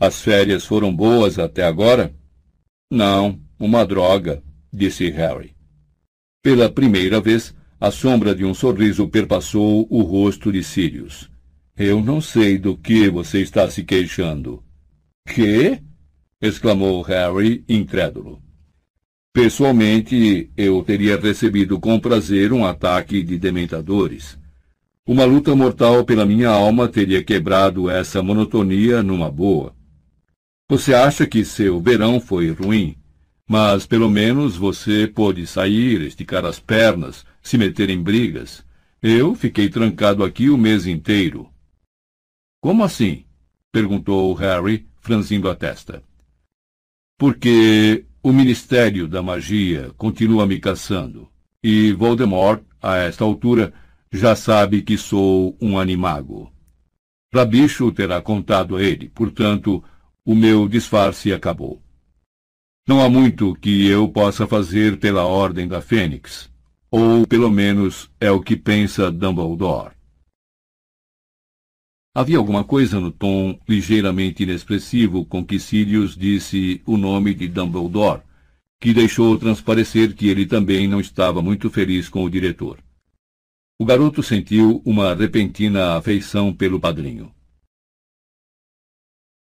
As 0.00 0.22
férias 0.22 0.64
foram 0.64 0.94
boas 0.94 1.38
até 1.38 1.62
agora? 1.62 2.14
Não, 2.90 3.38
uma 3.58 3.84
droga, 3.84 4.42
disse 4.72 5.10
Harry. 5.10 5.54
Pela 6.42 6.70
primeira 6.70 7.20
vez, 7.20 7.54
a 7.78 7.90
sombra 7.90 8.34
de 8.34 8.44
um 8.44 8.54
sorriso 8.54 9.08
perpassou 9.08 9.86
o 9.90 10.02
rosto 10.02 10.50
de 10.50 10.62
Sirius. 10.64 11.30
Eu 11.76 12.02
não 12.02 12.20
sei 12.20 12.58
do 12.58 12.76
que 12.76 13.08
você 13.10 13.40
está 13.40 13.70
se 13.70 13.84
queixando. 13.84 14.62
Que? 15.28 15.82
Exclamou 16.40 17.02
Harry, 17.02 17.64
incrédulo. 17.68 18.42
Pessoalmente, 19.32 20.50
eu 20.56 20.82
teria 20.82 21.16
recebido 21.16 21.78
com 21.78 22.00
prazer 22.00 22.52
um 22.52 22.64
ataque 22.64 23.22
de 23.22 23.38
dementadores. 23.38 24.38
Uma 25.06 25.24
luta 25.24 25.54
mortal 25.54 26.04
pela 26.04 26.24
minha 26.24 26.48
alma 26.48 26.88
teria 26.88 27.22
quebrado 27.22 27.90
essa 27.90 28.22
monotonia 28.22 29.02
numa 29.02 29.30
boa. 29.30 29.74
Você 30.68 30.94
acha 30.94 31.26
que 31.26 31.44
seu 31.44 31.80
verão 31.80 32.20
foi 32.20 32.50
ruim? 32.50 32.96
Mas 33.48 33.86
pelo 33.86 34.08
menos 34.08 34.56
você 34.56 35.06
pôde 35.06 35.46
sair, 35.46 36.00
esticar 36.02 36.44
as 36.44 36.58
pernas, 36.58 37.24
se 37.42 37.58
meter 37.58 37.90
em 37.90 38.00
brigas. 38.00 38.64
Eu 39.02 39.34
fiquei 39.34 39.68
trancado 39.68 40.22
aqui 40.24 40.48
o 40.48 40.56
mês 40.56 40.86
inteiro. 40.86 41.48
Como 42.60 42.84
assim? 42.84 43.24
perguntou 43.72 44.32
Harry, 44.34 44.86
franzindo 45.00 45.48
a 45.48 45.54
testa. 45.54 46.02
Porque 47.20 48.06
o 48.22 48.32
Ministério 48.32 49.06
da 49.06 49.22
Magia 49.22 49.90
continua 49.98 50.46
me 50.46 50.58
caçando. 50.58 51.28
E 51.62 51.92
Voldemort, 51.92 52.62
a 52.80 52.96
esta 52.96 53.22
altura, 53.24 53.74
já 54.10 54.34
sabe 54.34 54.80
que 54.80 54.96
sou 54.96 55.54
um 55.60 55.78
animago. 55.78 56.50
Rabicho 57.30 57.92
terá 57.92 58.22
contado 58.22 58.76
a 58.76 58.82
ele, 58.82 59.10
portanto, 59.10 59.84
o 60.24 60.34
meu 60.34 60.66
disfarce 60.66 61.30
acabou. 61.30 61.82
Não 62.88 63.02
há 63.04 63.10
muito 63.10 63.54
que 63.54 63.86
eu 63.86 64.08
possa 64.08 64.46
fazer 64.46 64.98
pela 64.98 65.26
Ordem 65.26 65.68
da 65.68 65.82
Fênix. 65.82 66.50
Ou, 66.90 67.26
pelo 67.26 67.50
menos, 67.50 68.10
é 68.18 68.30
o 68.30 68.40
que 68.40 68.56
pensa 68.56 69.12
Dumbledore. 69.12 69.92
Havia 72.20 72.36
alguma 72.36 72.62
coisa 72.62 73.00
no 73.00 73.10
tom 73.10 73.58
ligeiramente 73.66 74.42
inexpressivo 74.42 75.24
com 75.24 75.42
que 75.42 75.58
Sirius 75.58 76.14
disse 76.14 76.82
o 76.84 76.98
nome 76.98 77.32
de 77.32 77.48
Dumbledore, 77.48 78.20
que 78.78 78.92
deixou 78.92 79.38
transparecer 79.38 80.14
que 80.14 80.28
ele 80.28 80.44
também 80.44 80.86
não 80.86 81.00
estava 81.00 81.40
muito 81.40 81.70
feliz 81.70 82.10
com 82.10 82.22
o 82.22 82.28
diretor. 82.28 82.78
O 83.80 83.86
garoto 83.86 84.22
sentiu 84.22 84.82
uma 84.84 85.14
repentina 85.14 85.96
afeição 85.96 86.52
pelo 86.52 86.78
padrinho. 86.78 87.34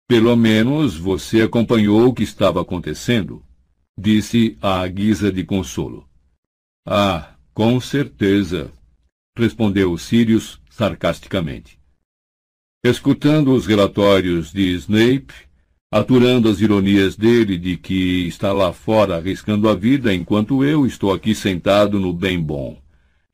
Pelo 0.06 0.36
menos 0.36 0.98
você 0.98 1.40
acompanhou 1.40 2.08
o 2.08 2.12
que 2.12 2.24
estava 2.24 2.60
acontecendo, 2.60 3.42
disse 3.96 4.58
à 4.60 4.86
guisa 4.86 5.32
de 5.32 5.44
consolo. 5.44 6.06
Ah, 6.86 7.36
com 7.55 7.80
certeza, 7.80 8.70
respondeu 9.34 9.96
Sirius 9.96 10.60
sarcasticamente. 10.68 11.85
Escutando 12.89 13.52
os 13.52 13.66
relatórios 13.66 14.52
de 14.52 14.73
Snape, 14.74 15.34
aturando 15.90 16.48
as 16.48 16.60
ironias 16.60 17.16
dele 17.16 17.58
de 17.58 17.76
que 17.76 18.28
está 18.28 18.52
lá 18.52 18.73
fora 18.73 19.16
arriscando 19.16 19.68
a 19.68 19.74
vida 19.74 20.15
enquanto 20.15 20.62
eu 20.62 20.86
estou 20.86 21.12
aqui 21.12 21.34
sentado 21.34 21.98
no 21.98 22.12
bem 22.12 22.40
bom, 22.40 22.81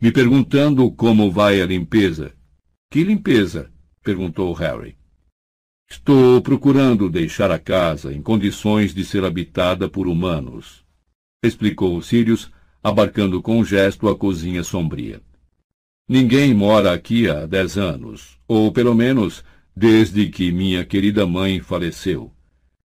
me 0.01 0.11
perguntando 0.11 0.91
como 0.91 1.31
vai 1.31 1.61
a 1.61 1.67
limpeza. 1.67 2.33
Que 2.91 3.05
limpeza? 3.05 3.71
perguntou 4.03 4.55
Harry. 4.55 4.97
Estou 5.87 6.41
procurando 6.41 7.11
deixar 7.11 7.51
a 7.51 7.59
casa 7.59 8.11
em 8.11 8.23
condições 8.23 8.95
de 8.95 9.05
ser 9.05 9.23
habitada 9.23 9.87
por 9.87 10.09
humanos, 10.09 10.83
explicou 11.45 12.01
Sirius, 12.01 12.51
abarcando 12.83 13.43
com 13.43 13.59
um 13.59 13.65
gesto 13.67 14.09
a 14.09 14.17
cozinha 14.17 14.65
sombria. 14.65 15.21
Ninguém 16.13 16.53
mora 16.53 16.93
aqui 16.93 17.27
há 17.27 17.47
dez 17.47 17.79
anos, 17.79 18.37
ou 18.47 18.71
pelo 18.71 18.95
menos 18.95 19.43
desde 19.75 20.29
que 20.29 20.53
minha 20.53 20.85
querida 20.85 21.27
mãe 21.27 21.59
faleceu. 21.59 22.31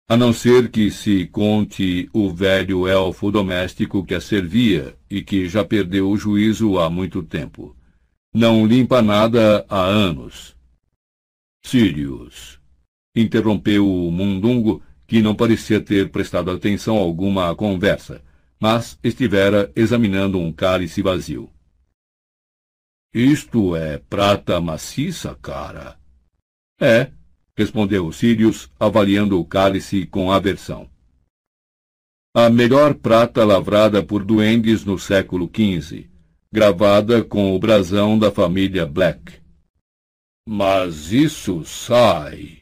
A 0.09 0.17
não 0.17 0.33
ser 0.33 0.71
que 0.71 0.91
se 0.91 1.27
conte 1.27 2.09
o 2.15 2.33
velho 2.33 2.89
elfo 2.89 3.31
doméstico 3.31 4.07
que 4.07 4.15
a 4.15 4.23
servia 4.23 4.97
e 5.11 5.21
que 5.21 5.47
já 5.51 5.63
perdeu 5.63 6.09
o 6.09 6.17
juízo 6.17 6.79
há 6.79 6.89
muito 6.89 7.23
tempo. 7.23 7.77
Não 8.33 8.65
limpa 8.65 9.03
nada 9.03 9.67
há 9.69 9.83
anos. 9.83 10.57
Sirius, 11.63 12.59
interrompeu 13.15 13.87
o 13.87 14.11
mundungo, 14.11 14.83
que 15.07 15.21
não 15.21 15.35
parecia 15.35 15.79
ter 15.79 16.09
prestado 16.09 16.51
atenção 16.51 16.97
alguma 16.97 17.51
à 17.51 17.55
conversa, 17.55 18.23
mas 18.59 18.99
estivera 19.05 19.71
examinando 19.77 20.39
um 20.39 20.51
cálice 20.51 21.03
vazio. 21.03 21.51
Isto 23.13 23.75
é 23.75 23.99
prata 23.99 24.61
maciça, 24.61 25.35
cara? 25.37 25.99
É, 26.81 27.11
respondeu 27.57 28.11
Sirius, 28.13 28.71
avaliando 28.79 29.39
o 29.39 29.45
cálice 29.45 30.07
com 30.07 30.31
aversão. 30.31 30.89
A 32.35 32.49
melhor 32.49 32.95
prata 32.95 33.45
lavrada 33.45 34.03
por 34.03 34.25
duendes 34.25 34.85
no 34.85 34.99
século 34.99 35.51
XV, 35.53 36.09
gravada 36.53 37.25
com 37.25 37.55
o 37.55 37.59
brasão 37.59 38.19
da 38.19 38.31
família 38.31 38.87
Black. 38.87 39.41
Mas 40.49 41.13
isso 41.13 41.65
sai 41.65 42.61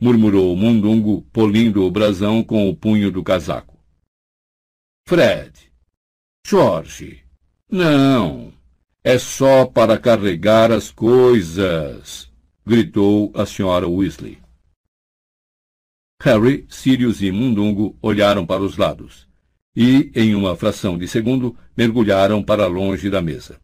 murmurou 0.00 0.54
Mundungo, 0.54 1.22
polindo 1.32 1.84
o 1.84 1.90
brasão 1.90 2.42
com 2.42 2.68
o 2.68 2.76
punho 2.76 3.10
do 3.10 3.22
casaco. 3.22 3.78
Fred. 5.08 5.72
Jorge. 6.46 7.24
Não. 7.70 8.52
É 9.08 9.20
só 9.20 9.64
para 9.64 9.96
carregar 9.96 10.72
as 10.72 10.90
coisas, 10.90 12.28
gritou 12.66 13.30
a 13.36 13.46
senhora 13.46 13.86
Weasley. 13.86 14.38
Harry, 16.20 16.66
Sirius 16.68 17.22
e 17.22 17.30
Mundungo 17.30 17.96
olharam 18.02 18.44
para 18.44 18.62
os 18.62 18.76
lados 18.76 19.28
e, 19.76 20.10
em 20.12 20.34
uma 20.34 20.56
fração 20.56 20.98
de 20.98 21.06
segundo, 21.06 21.56
mergulharam 21.76 22.42
para 22.42 22.66
longe 22.66 23.08
da 23.08 23.22
mesa. 23.22 23.60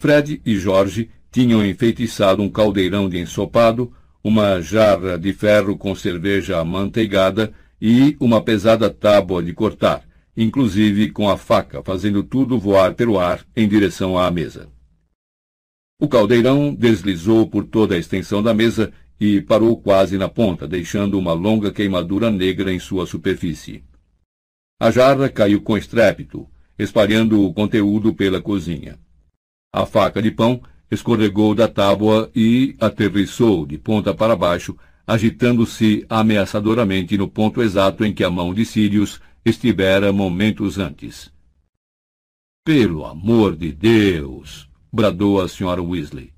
Fred 0.00 0.40
e 0.46 0.54
Jorge 0.54 1.10
tinham 1.32 1.66
enfeitiçado 1.66 2.40
um 2.40 2.48
caldeirão 2.48 3.08
de 3.08 3.18
ensopado, 3.18 3.92
uma 4.22 4.60
jarra 4.60 5.18
de 5.18 5.32
ferro 5.32 5.76
com 5.76 5.92
cerveja 5.92 6.60
amanteigada 6.60 7.52
e 7.80 8.16
uma 8.20 8.40
pesada 8.40 8.88
tábua 8.88 9.42
de 9.42 9.52
cortar, 9.52 10.04
inclusive 10.36 11.10
com 11.10 11.28
a 11.28 11.36
faca, 11.36 11.82
fazendo 11.82 12.22
tudo 12.22 12.58
voar 12.58 12.94
pelo 12.94 13.18
ar 13.18 13.44
em 13.54 13.68
direção 13.68 14.18
à 14.18 14.30
mesa. 14.30 14.68
O 16.00 16.08
caldeirão 16.08 16.74
deslizou 16.74 17.46
por 17.48 17.64
toda 17.64 17.94
a 17.94 17.98
extensão 17.98 18.42
da 18.42 18.52
mesa 18.52 18.92
e 19.20 19.40
parou 19.40 19.76
quase 19.76 20.18
na 20.18 20.28
ponta, 20.28 20.66
deixando 20.66 21.18
uma 21.18 21.32
longa 21.32 21.70
queimadura 21.70 22.30
negra 22.30 22.72
em 22.72 22.78
sua 22.80 23.06
superfície. 23.06 23.84
A 24.80 24.90
jarra 24.90 25.28
caiu 25.28 25.60
com 25.60 25.76
estrépito, 25.78 26.48
espalhando 26.76 27.44
o 27.44 27.54
conteúdo 27.54 28.12
pela 28.12 28.42
cozinha. 28.42 28.98
A 29.72 29.86
faca 29.86 30.20
de 30.20 30.32
pão 30.32 30.60
escorregou 30.90 31.54
da 31.54 31.68
tábua 31.68 32.30
e 32.34 32.74
aterrissou 32.80 33.64
de 33.64 33.78
ponta 33.78 34.12
para 34.12 34.34
baixo, 34.34 34.76
agitando-se 35.06 36.04
ameaçadoramente 36.08 37.16
no 37.16 37.28
ponto 37.28 37.62
exato 37.62 38.04
em 38.04 38.12
que 38.12 38.24
a 38.24 38.30
mão 38.30 38.52
de 38.52 38.64
Sirius 38.64 39.20
estivera 39.44 40.12
momentos 40.12 40.78
antes. 40.78 41.32
Pelo 42.64 43.04
amor 43.04 43.56
de 43.56 43.72
Deus! 43.72 44.70
bradou 44.92 45.40
a 45.40 45.48
senhora 45.48 45.82
Weasley. 45.82 46.32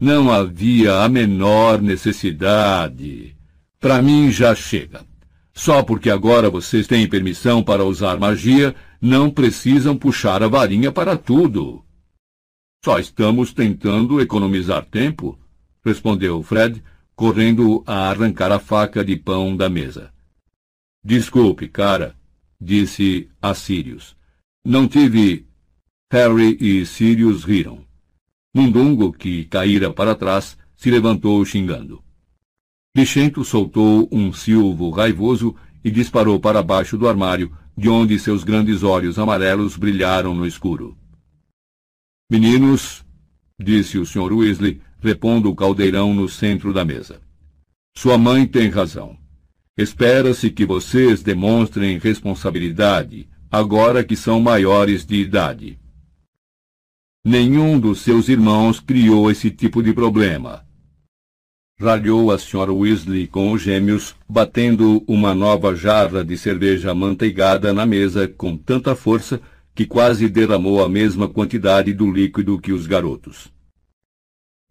Não 0.00 0.30
havia 0.30 1.02
a 1.02 1.08
menor 1.08 1.80
necessidade. 1.80 3.36
Para 3.78 4.02
mim 4.02 4.30
já 4.30 4.54
chega. 4.54 5.06
Só 5.54 5.82
porque 5.82 6.10
agora 6.10 6.50
vocês 6.50 6.86
têm 6.86 7.08
permissão 7.08 7.62
para 7.62 7.84
usar 7.84 8.18
magia, 8.18 8.74
não 9.00 9.30
precisam 9.30 9.96
puxar 9.96 10.42
a 10.42 10.48
varinha 10.48 10.92
para 10.92 11.16
tudo. 11.16 11.84
Só 12.84 12.98
estamos 12.98 13.52
tentando 13.52 14.20
economizar 14.20 14.84
tempo, 14.84 15.38
respondeu 15.84 16.42
Fred, 16.42 16.82
correndo 17.16 17.82
a 17.86 18.08
arrancar 18.08 18.52
a 18.52 18.60
faca 18.60 19.04
de 19.04 19.16
pão 19.16 19.56
da 19.56 19.68
mesa. 19.68 20.12
Desculpe, 21.04 21.68
cara, 21.68 22.14
disse 22.60 23.28
a 23.40 23.54
Sirius. 23.54 24.16
Não 24.64 24.88
tive. 24.88 25.46
Harry 26.10 26.56
e 26.60 26.86
Sirius 26.86 27.44
riram. 27.44 27.84
Mundungo, 28.54 29.12
que 29.12 29.44
caíra 29.44 29.92
para 29.92 30.14
trás, 30.14 30.56
se 30.76 30.90
levantou 30.90 31.44
xingando. 31.44 32.02
Bichento 32.96 33.44
soltou 33.44 34.08
um 34.10 34.32
silvo 34.32 34.90
raivoso 34.90 35.54
e 35.84 35.90
disparou 35.90 36.40
para 36.40 36.62
baixo 36.62 36.96
do 36.96 37.08
armário, 37.08 37.56
de 37.76 37.88
onde 37.88 38.18
seus 38.18 38.42
grandes 38.42 38.82
olhos 38.82 39.18
amarelos 39.18 39.76
brilharam 39.76 40.34
no 40.34 40.46
escuro. 40.46 40.96
Meninos, 42.30 43.04
disse 43.58 43.98
o 43.98 44.04
Sr. 44.04 44.32
Weasley, 44.32 44.80
repondo 45.00 45.48
o 45.50 45.54
caldeirão 45.54 46.12
no 46.12 46.28
centro 46.28 46.72
da 46.72 46.84
mesa. 46.84 47.20
Sua 47.96 48.18
mãe 48.18 48.46
tem 48.46 48.68
razão. 48.68 49.16
Espera-se 49.78 50.50
que 50.50 50.66
vocês 50.66 51.22
demonstrem 51.22 51.98
responsabilidade, 51.98 53.28
agora 53.48 54.02
que 54.02 54.16
são 54.16 54.40
maiores 54.40 55.06
de 55.06 55.14
idade. 55.14 55.78
Nenhum 57.24 57.78
dos 57.78 58.00
seus 58.00 58.28
irmãos 58.28 58.80
criou 58.80 59.30
esse 59.30 59.52
tipo 59.52 59.80
de 59.80 59.92
problema. 59.92 60.66
Ralhou 61.80 62.32
a 62.32 62.34
Sra. 62.34 62.72
Weasley 62.72 63.28
com 63.28 63.52
os 63.52 63.62
gêmeos, 63.62 64.16
batendo 64.28 65.04
uma 65.06 65.32
nova 65.32 65.76
jarra 65.76 66.24
de 66.24 66.36
cerveja 66.36 66.90
amanteigada 66.90 67.72
na 67.72 67.86
mesa 67.86 68.26
com 68.26 68.56
tanta 68.56 68.96
força 68.96 69.40
que 69.76 69.86
quase 69.86 70.28
derramou 70.28 70.84
a 70.84 70.88
mesma 70.88 71.28
quantidade 71.28 71.94
do 71.94 72.10
líquido 72.10 72.58
que 72.58 72.72
os 72.72 72.84
garotos. 72.84 73.48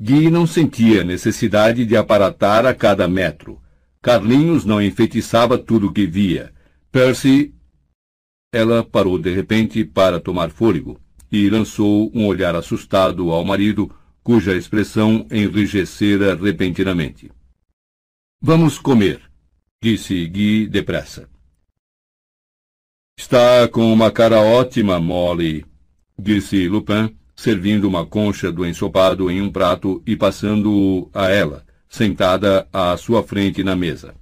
Guy 0.01 0.29
não 0.29 0.45
sentia 0.45 1.05
necessidade 1.05 1.85
de 1.85 1.95
aparatar 1.95 2.65
a 2.65 2.73
cada 2.73 3.07
metro. 3.07 3.61
Carlinhos 4.07 4.63
não 4.63 4.81
enfeitiçava 4.81 5.57
tudo 5.57 5.87
o 5.87 5.91
que 5.91 6.07
via. 6.07 6.53
Percy. 6.89 7.53
Ela 8.53 8.81
parou 8.81 9.19
de 9.19 9.33
repente 9.35 9.83
para 9.83 10.17
tomar 10.17 10.49
fôlego 10.49 10.97
e 11.29 11.49
lançou 11.49 12.09
um 12.15 12.25
olhar 12.25 12.55
assustado 12.55 13.31
ao 13.31 13.43
marido, 13.43 13.93
cuja 14.23 14.55
expressão 14.55 15.27
enrijecera 15.29 16.35
repentinamente. 16.35 17.29
Vamos 18.41 18.79
comer, 18.79 19.29
disse 19.83 20.25
Guy 20.25 20.67
depressa. 20.67 21.29
Está 23.19 23.67
com 23.67 23.91
uma 23.91 24.09
cara 24.09 24.39
ótima, 24.39 25.01
Molly, 25.01 25.65
disse 26.17 26.65
Lupin, 26.69 27.13
servindo 27.35 27.85
uma 27.85 28.05
concha 28.05 28.53
do 28.53 28.65
ensopado 28.65 29.29
em 29.29 29.41
um 29.41 29.51
prato 29.51 30.01
e 30.07 30.15
passando-o 30.15 31.09
a 31.13 31.29
ela, 31.29 31.66
sentada 31.90 32.67
à 32.72 32.95
sua 32.98 33.24
frente 33.24 33.64
na 33.64 33.75
mesa. 33.75 34.14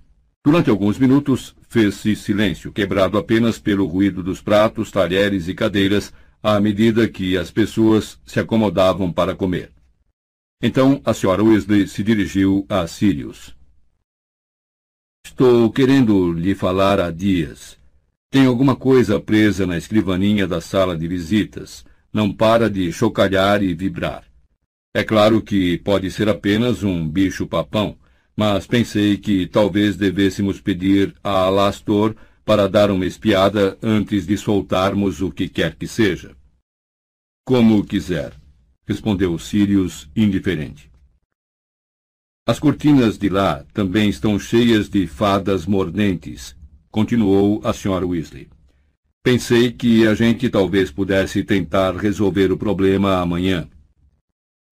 Durante 0.45 0.69
alguns 0.69 0.99
minutos 0.99 1.55
fez-se 1.67 2.15
silêncio, 2.15 2.71
quebrado 2.71 3.17
apenas 3.17 3.57
pelo 3.57 3.85
ruído 3.85 4.21
dos 4.21 4.41
pratos, 4.41 4.91
talheres 4.91 5.47
e 5.47 5.53
cadeiras, 5.53 6.13
à 6.41 6.59
medida 6.59 7.07
que 7.07 7.37
as 7.37 7.49
pessoas 7.49 8.19
se 8.25 8.39
acomodavam 8.39 9.11
para 9.11 9.35
comer. 9.35 9.71
Então 10.61 11.01
a 11.03 11.13
senhora 11.13 11.43
Weasley 11.43 11.87
se 11.87 12.03
dirigiu 12.03 12.65
a 12.69 12.85
Sirius. 12.85 13.55
Estou 15.25 15.71
querendo 15.71 16.31
lhe 16.31 16.53
falar 16.53 16.99
há 16.99 17.09
dias. 17.09 17.77
Tem 18.29 18.45
alguma 18.45 18.75
coisa 18.75 19.19
presa 19.19 19.65
na 19.65 19.77
escrivaninha 19.77 20.47
da 20.47 20.61
sala 20.61 20.95
de 20.95 21.07
visitas. 21.07 21.83
Não 22.13 22.31
para 22.31 22.69
de 22.69 22.91
chocalhar 22.93 23.63
e 23.63 23.73
vibrar. 23.73 24.23
É 24.95 25.03
claro 25.03 25.41
que 25.41 25.77
pode 25.79 26.09
ser 26.09 26.29
apenas 26.29 26.81
um 26.81 27.05
bicho-papão, 27.05 27.97
mas 28.33 28.65
pensei 28.65 29.17
que 29.17 29.45
talvez 29.45 29.97
devêssemos 29.97 30.61
pedir 30.61 31.13
a 31.21 31.31
Alastor 31.47 32.15
para 32.45 32.69
dar 32.69 32.89
uma 32.89 33.05
espiada 33.05 33.77
antes 33.83 34.25
de 34.25 34.37
soltarmos 34.37 35.21
o 35.21 35.29
que 35.29 35.49
quer 35.49 35.75
que 35.75 35.85
seja. 35.85 36.33
Como 37.45 37.83
quiser, 37.83 38.31
respondeu 38.87 39.37
Sirius 39.37 40.09
indiferente. 40.15 40.89
As 42.47 42.57
cortinas 42.57 43.17
de 43.17 43.27
lá 43.27 43.65
também 43.73 44.07
estão 44.07 44.39
cheias 44.39 44.87
de 44.87 45.07
fadas 45.07 45.65
mordentes, 45.65 46.55
continuou 46.89 47.59
a 47.65 47.73
senhora 47.73 48.07
Weasley. 48.07 48.47
Pensei 49.21 49.73
que 49.73 50.07
a 50.07 50.15
gente 50.15 50.49
talvez 50.49 50.89
pudesse 50.89 51.43
tentar 51.43 51.97
resolver 51.97 52.49
o 52.49 52.57
problema 52.57 53.17
amanhã. 53.17 53.67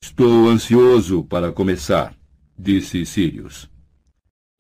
Estou 0.05 0.49
ansioso 0.49 1.23
para 1.23 1.53
começar, 1.53 2.13
disse 2.59 3.05
Sirius. 3.05 3.69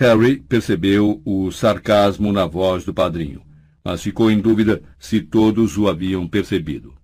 Harry 0.01 0.37
percebeu 0.37 1.21
o 1.25 1.51
sarcasmo 1.51 2.31
na 2.31 2.45
voz 2.45 2.85
do 2.85 2.93
padrinho, 2.93 3.43
mas 3.83 4.01
ficou 4.01 4.31
em 4.31 4.39
dúvida 4.39 4.81
se 4.97 5.19
todos 5.19 5.77
o 5.77 5.89
haviam 5.89 6.25
percebido. 6.29 6.95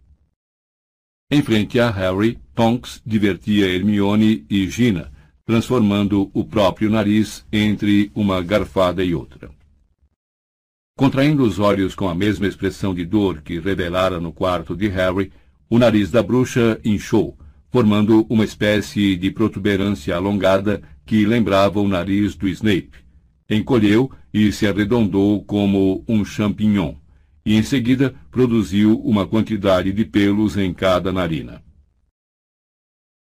Em 1.30 1.42
frente 1.42 1.82
a 1.82 1.92
Harry, 1.92 2.40
Tonks 2.56 3.02
divertia 3.06 3.68
Hermione 3.68 4.46
e 4.50 4.70
Gina, 4.70 5.12
transformando 5.46 6.32
o 6.34 6.46
próprio 6.46 6.90
nariz 6.90 7.46
entre 7.52 8.10
uma 8.16 8.42
garfada 8.42 9.04
e 9.04 9.14
outra. 9.14 9.52
Contraindo 10.98 11.44
os 11.44 11.60
olhos 11.60 11.94
com 11.94 12.08
a 12.08 12.16
mesma 12.16 12.48
expressão 12.48 12.96
de 12.96 13.06
dor 13.06 13.42
que 13.42 13.60
revelara 13.60 14.18
no 14.18 14.32
quarto 14.32 14.78
de 14.78 14.88
Harry, 14.88 15.30
o 15.70 15.78
nariz 15.78 16.10
da 16.10 16.24
bruxa 16.24 16.80
inchou, 16.86 17.38
formando 17.72 18.26
uma 18.30 18.44
espécie 18.44 19.16
de 19.16 19.32
protuberância 19.32 20.16
alongada 20.16 20.82
que 21.06 21.26
lembrava 21.26 21.80
o 21.80 21.88
nariz 21.88 22.36
do 22.36 22.48
Snape. 22.48 22.92
Encolheu 23.50 24.12
e 24.34 24.52
se 24.52 24.68
arredondou 24.68 25.44
como 25.44 26.04
um 26.08 26.24
champignon, 26.24 26.96
e 27.46 27.56
em 27.56 27.64
seguida 27.64 28.14
produziu 28.32 29.00
uma 29.00 29.26
quantidade 29.28 29.92
de 29.92 30.06
pelos 30.06 30.58
em 30.58 30.74
cada 30.74 31.12
narina. 31.12 31.64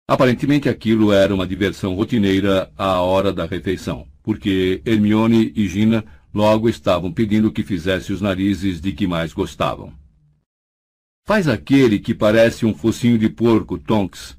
Aparentemente 0.09 0.69
aquilo 0.69 1.13
era 1.13 1.33
uma 1.33 1.47
diversão 1.47 1.95
rotineira 1.95 2.73
à 2.77 3.01
hora 3.01 3.33
da 3.33 3.47
refeição, 3.47 4.09
porque 4.23 4.83
Hermione 4.85 5.53
e 5.55 5.69
Gina 5.69 6.05
Logo 6.33 6.69
estavam 6.69 7.13
pedindo 7.13 7.51
que 7.51 7.65
fizesse 7.65 8.13
os 8.13 8.21
narizes 8.21 8.81
de 8.81 8.93
que 8.93 9.07
mais 9.07 9.33
gostavam. 9.33 9.93
Faz 11.27 11.47
aquele 11.49 11.99
que 11.99 12.15
parece 12.15 12.67
um 12.67 12.75
focinho 12.75 13.19
de 13.19 13.29
porco, 13.29 13.79
Tonks. 13.79 14.37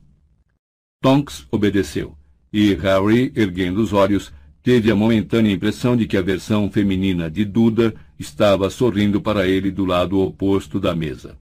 Tonks 1.01 1.47
obedeceu, 1.51 2.17
e 2.51 2.73
Harry, 2.75 3.31
erguendo 3.35 3.81
os 3.81 3.93
olhos, 3.93 4.31
teve 4.61 4.91
a 4.91 4.95
momentânea 4.95 5.51
impressão 5.51 5.95
de 5.95 6.05
que 6.05 6.17
a 6.17 6.21
versão 6.21 6.69
feminina 6.69 7.29
de 7.29 7.43
Duda 7.45 7.93
estava 8.19 8.69
sorrindo 8.69 9.21
para 9.21 9.47
ele 9.47 9.71
do 9.71 9.85
lado 9.85 10.19
oposto 10.19 10.79
da 10.79 10.95
mesa. 10.95 11.37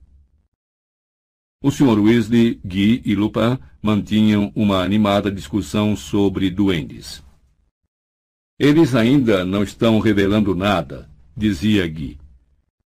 O 1.63 1.71
Sr. 1.71 1.99
Weasley, 2.01 2.59
Guy 2.65 3.03
e 3.05 3.15
Lupin 3.15 3.59
mantinham 3.83 4.51
uma 4.55 4.83
animada 4.83 5.31
discussão 5.31 5.95
sobre 5.95 6.49
duendes. 6.49 7.23
Eles 8.59 8.95
ainda 8.95 9.45
não 9.45 9.63
estão 9.63 9.99
revelando 9.99 10.55
nada, 10.55 11.11
dizia 11.37 11.87
Gui. 11.87 12.19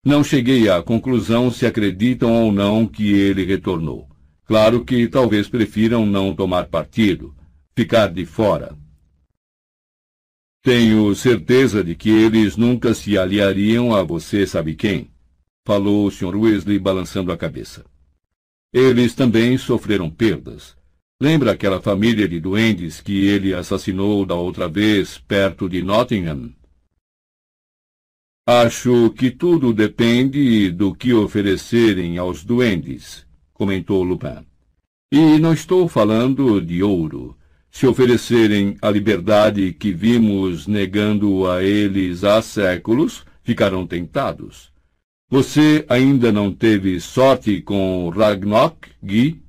Não 0.06 0.24
cheguei 0.24 0.70
à 0.70 0.84
conclusão 0.84 1.50
se 1.50 1.66
acreditam 1.66 2.32
ou 2.32 2.52
não 2.52 2.86
que 2.86 3.12
ele 3.12 3.44
retornou. 3.44 4.08
Claro 4.46 4.86
que 4.86 5.08
talvez 5.08 5.50
prefiram 5.50 6.06
não 6.06 6.36
tomar 6.36 6.66
partido, 6.68 7.34
ficar 7.76 8.14
de 8.14 8.24
fora. 8.24 8.78
Tenho 10.62 11.16
certeza 11.16 11.84
de 11.84 11.96
que 11.96 12.12
eles 12.12 12.56
nunca 12.56 12.94
se 12.94 13.18
aliariam 13.18 13.96
a 13.96 14.04
você 14.04 14.46
sabe 14.46 14.76
quem, 14.76 15.10
falou 15.66 16.06
o 16.06 16.12
Sr. 16.12 16.36
Weasley 16.36 16.78
balançando 16.78 17.32
a 17.32 17.38
cabeça. 17.38 17.84
Eles 18.72 19.16
também 19.16 19.58
sofreram 19.58 20.08
perdas. 20.12 20.78
Lembra 21.20 21.54
aquela 21.54 21.82
família 21.82 22.28
de 22.28 22.40
duendes 22.40 23.02
que 23.02 23.26
ele 23.26 23.56
assassinou 23.56 24.24
da 24.24 24.36
outra 24.36 24.68
vez 24.68 25.18
perto 25.18 25.68
de 25.68 25.82
Nottingham? 25.82 26.54
Acho 28.48 29.10
que 29.10 29.32
tudo 29.32 29.74
depende 29.74 30.70
do 30.70 30.94
que 30.94 31.12
oferecerem 31.12 32.20
aos 32.20 32.44
duendes, 32.44 33.26
comentou 33.52 34.04
Lupin. 34.04 34.46
E 35.12 35.40
não 35.40 35.52
estou 35.52 35.88
falando 35.88 36.62
de 36.62 36.84
ouro. 36.84 37.36
Se 37.72 37.88
oferecerem 37.88 38.78
a 38.84 38.92
liberdade 38.92 39.74
que 39.74 39.92
vimos 39.92 40.68
negando 40.68 41.50
a 41.50 41.64
eles 41.64 42.24
há 42.24 42.40
séculos, 42.40 43.26
ficarão 43.42 43.88
tentados. 43.88 44.72
Você 45.28 45.84
ainda 45.90 46.32
não 46.32 46.54
teve 46.54 47.00
sorte 47.00 47.64
com 47.64 48.10
Ragnok, 48.10 48.92
Guy? 49.04 49.42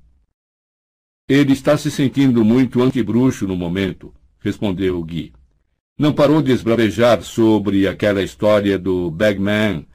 Ele 1.28 1.52
está 1.52 1.76
se 1.76 1.90
sentindo 1.90 2.42
muito 2.42 2.82
antibruxo 2.82 3.46
no 3.46 3.56
momento, 3.56 4.14
respondeu 4.40 5.04
Guy. 5.04 5.35
Não 5.98 6.12
parou 6.12 6.42
de 6.42 6.52
esbravejar 6.52 7.22
sobre 7.22 7.88
aquela 7.88 8.22
história 8.22 8.78
do 8.78 9.10
Bagman. 9.10 9.86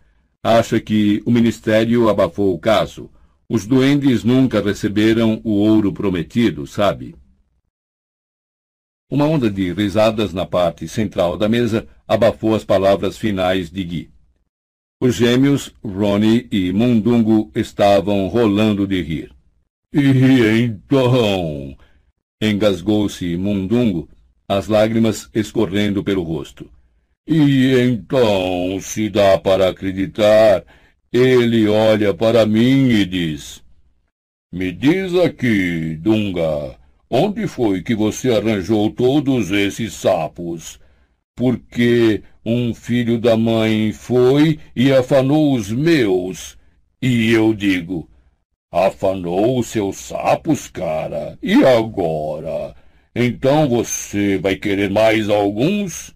Acha 0.43 0.79
que 0.79 1.21
o 1.27 1.31
Ministério 1.31 2.09
abafou 2.09 2.55
o 2.55 2.59
caso. 2.59 3.07
Os 3.47 3.67
duendes 3.67 4.23
nunca 4.23 4.61
receberam 4.61 5.39
o 5.43 5.51
ouro 5.51 5.93
prometido, 5.93 6.65
sabe? 6.65 7.15
Uma 9.11 9.25
onda 9.25 9.51
de 9.51 9.71
risadas 9.73 10.33
na 10.33 10.45
parte 10.45 10.87
central 10.87 11.37
da 11.37 11.47
mesa 11.47 11.87
abafou 12.07 12.55
as 12.55 12.63
palavras 12.63 13.17
finais 13.17 13.69
de 13.69 13.83
Gui. 13.83 14.11
Os 14.99 15.15
gêmeos, 15.15 15.71
Ronnie 15.83 16.47
e 16.51 16.71
Mundungo, 16.71 17.51
estavam 17.53 18.27
rolando 18.27 18.87
de 18.87 19.01
rir. 19.03 19.31
E 19.93 20.63
então? 20.63 21.77
Engasgou-se 22.41 23.35
Mundungo, 23.35 24.09
as 24.51 24.67
lágrimas 24.67 25.29
escorrendo 25.33 26.03
pelo 26.03 26.23
rosto. 26.23 26.69
E 27.25 27.73
então, 27.79 28.79
se 28.81 29.09
dá 29.09 29.37
para 29.37 29.69
acreditar, 29.69 30.65
ele 31.11 31.67
olha 31.69 32.13
para 32.13 32.45
mim 32.45 32.89
e 32.89 33.05
diz: 33.05 33.63
Me 34.51 34.71
diz 34.73 35.15
aqui, 35.15 35.95
Dunga, 35.95 36.77
onde 37.09 37.47
foi 37.47 37.81
que 37.81 37.95
você 37.95 38.33
arranjou 38.33 38.91
todos 38.91 39.51
esses 39.51 39.93
sapos? 39.93 40.79
Porque 41.33 42.21
um 42.45 42.73
filho 42.73 43.17
da 43.17 43.37
mãe 43.37 43.93
foi 43.93 44.59
e 44.75 44.91
afanou 44.91 45.55
os 45.55 45.71
meus. 45.71 46.57
E 47.01 47.31
eu 47.31 47.53
digo: 47.53 48.09
Afanou 48.69 49.59
os 49.59 49.67
seus 49.67 49.95
sapos, 49.95 50.67
cara? 50.67 51.39
E 51.41 51.63
agora? 51.63 52.75
Então 53.13 53.67
você 53.67 54.37
vai 54.37 54.55
querer 54.55 54.89
mais 54.89 55.29
alguns? 55.29 56.15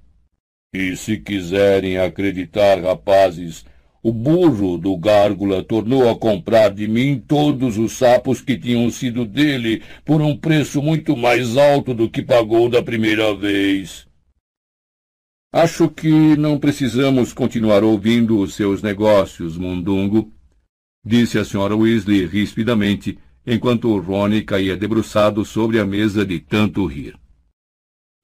E 0.73 0.95
se 0.95 1.17
quiserem 1.17 1.97
acreditar, 1.97 2.81
rapazes, 2.81 3.65
o 4.01 4.13
burro 4.13 4.77
do 4.77 4.95
gárgula 4.97 5.63
tornou 5.63 6.09
a 6.09 6.17
comprar 6.17 6.69
de 6.69 6.87
mim 6.87 7.19
todos 7.19 7.77
os 7.77 7.93
sapos 7.93 8.39
que 8.39 8.57
tinham 8.57 8.89
sido 8.91 9.25
dele 9.25 9.81
por 10.05 10.21
um 10.21 10.37
preço 10.37 10.81
muito 10.81 11.17
mais 11.17 11.57
alto 11.57 11.93
do 11.93 12.09
que 12.09 12.21
pagou 12.21 12.69
da 12.69 12.83
primeira 12.83 13.35
vez. 13.35 14.07
Acho 15.51 15.89
que 15.89 16.35
não 16.35 16.59
precisamos 16.59 17.33
continuar 17.33 17.83
ouvindo 17.83 18.39
os 18.39 18.53
seus 18.53 18.81
negócios, 18.81 19.57
Mundungo, 19.57 20.31
disse 21.03 21.39
a 21.39 21.45
senhora 21.45 21.75
Weasley 21.75 22.25
rispidamente, 22.25 23.17
enquanto 23.45 23.97
Ronnie 23.97 24.43
caía 24.43 24.75
debruçado 24.75 25.45
sobre 25.45 25.79
a 25.79 25.85
mesa 25.85 26.25
de 26.25 26.39
tanto 26.39 26.85
rir. 26.85 27.15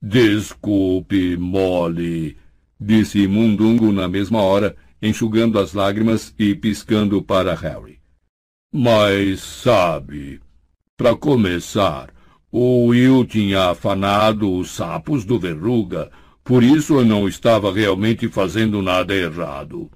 Desculpe, 0.00 1.36
Molly, 1.36 2.36
disse 2.80 3.26
Mundungo 3.28 3.92
na 3.92 4.08
mesma 4.08 4.42
hora, 4.42 4.74
enxugando 5.00 5.58
as 5.58 5.72
lágrimas 5.72 6.34
e 6.38 6.54
piscando 6.54 7.22
para 7.22 7.54
Harry. 7.54 8.00
Mas, 8.72 9.40
sabe, 9.40 10.40
para 10.96 11.14
começar, 11.14 12.12
o 12.50 12.86
Will 12.86 13.24
tinha 13.24 13.70
afanado 13.70 14.52
os 14.52 14.70
sapos 14.70 15.24
do 15.24 15.38
verruga, 15.38 16.10
por 16.44 16.62
isso 16.62 16.94
eu 16.94 17.04
não 17.04 17.28
estava 17.28 17.72
realmente 17.72 18.28
fazendo 18.28 18.82
nada 18.82 19.14
errado. 19.14 19.90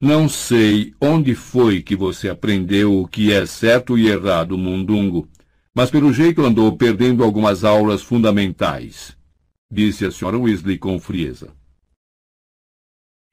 Não 0.00 0.28
sei 0.28 0.94
onde 1.00 1.34
foi 1.34 1.82
que 1.82 1.96
você 1.96 2.28
aprendeu 2.28 3.00
o 3.00 3.08
que 3.08 3.32
é 3.32 3.44
certo 3.44 3.98
e 3.98 4.06
errado, 4.06 4.56
Mundungo, 4.56 5.28
mas 5.74 5.90
pelo 5.90 6.12
jeito 6.12 6.44
andou 6.44 6.76
perdendo 6.76 7.24
algumas 7.24 7.64
aulas 7.64 8.00
fundamentais, 8.00 9.16
disse 9.68 10.06
a 10.06 10.12
senhora 10.12 10.38
Weasley 10.38 10.78
com 10.78 11.00
frieza. 11.00 11.52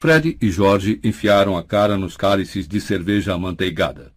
Fred 0.02 0.40
e 0.42 0.50
Jorge 0.50 1.00
enfiaram 1.04 1.56
a 1.56 1.64
cara 1.64 1.98
nos 1.98 2.18
cálices 2.18 2.68
de 2.68 2.82
cerveja 2.82 3.36
amanteigada. 3.36 4.12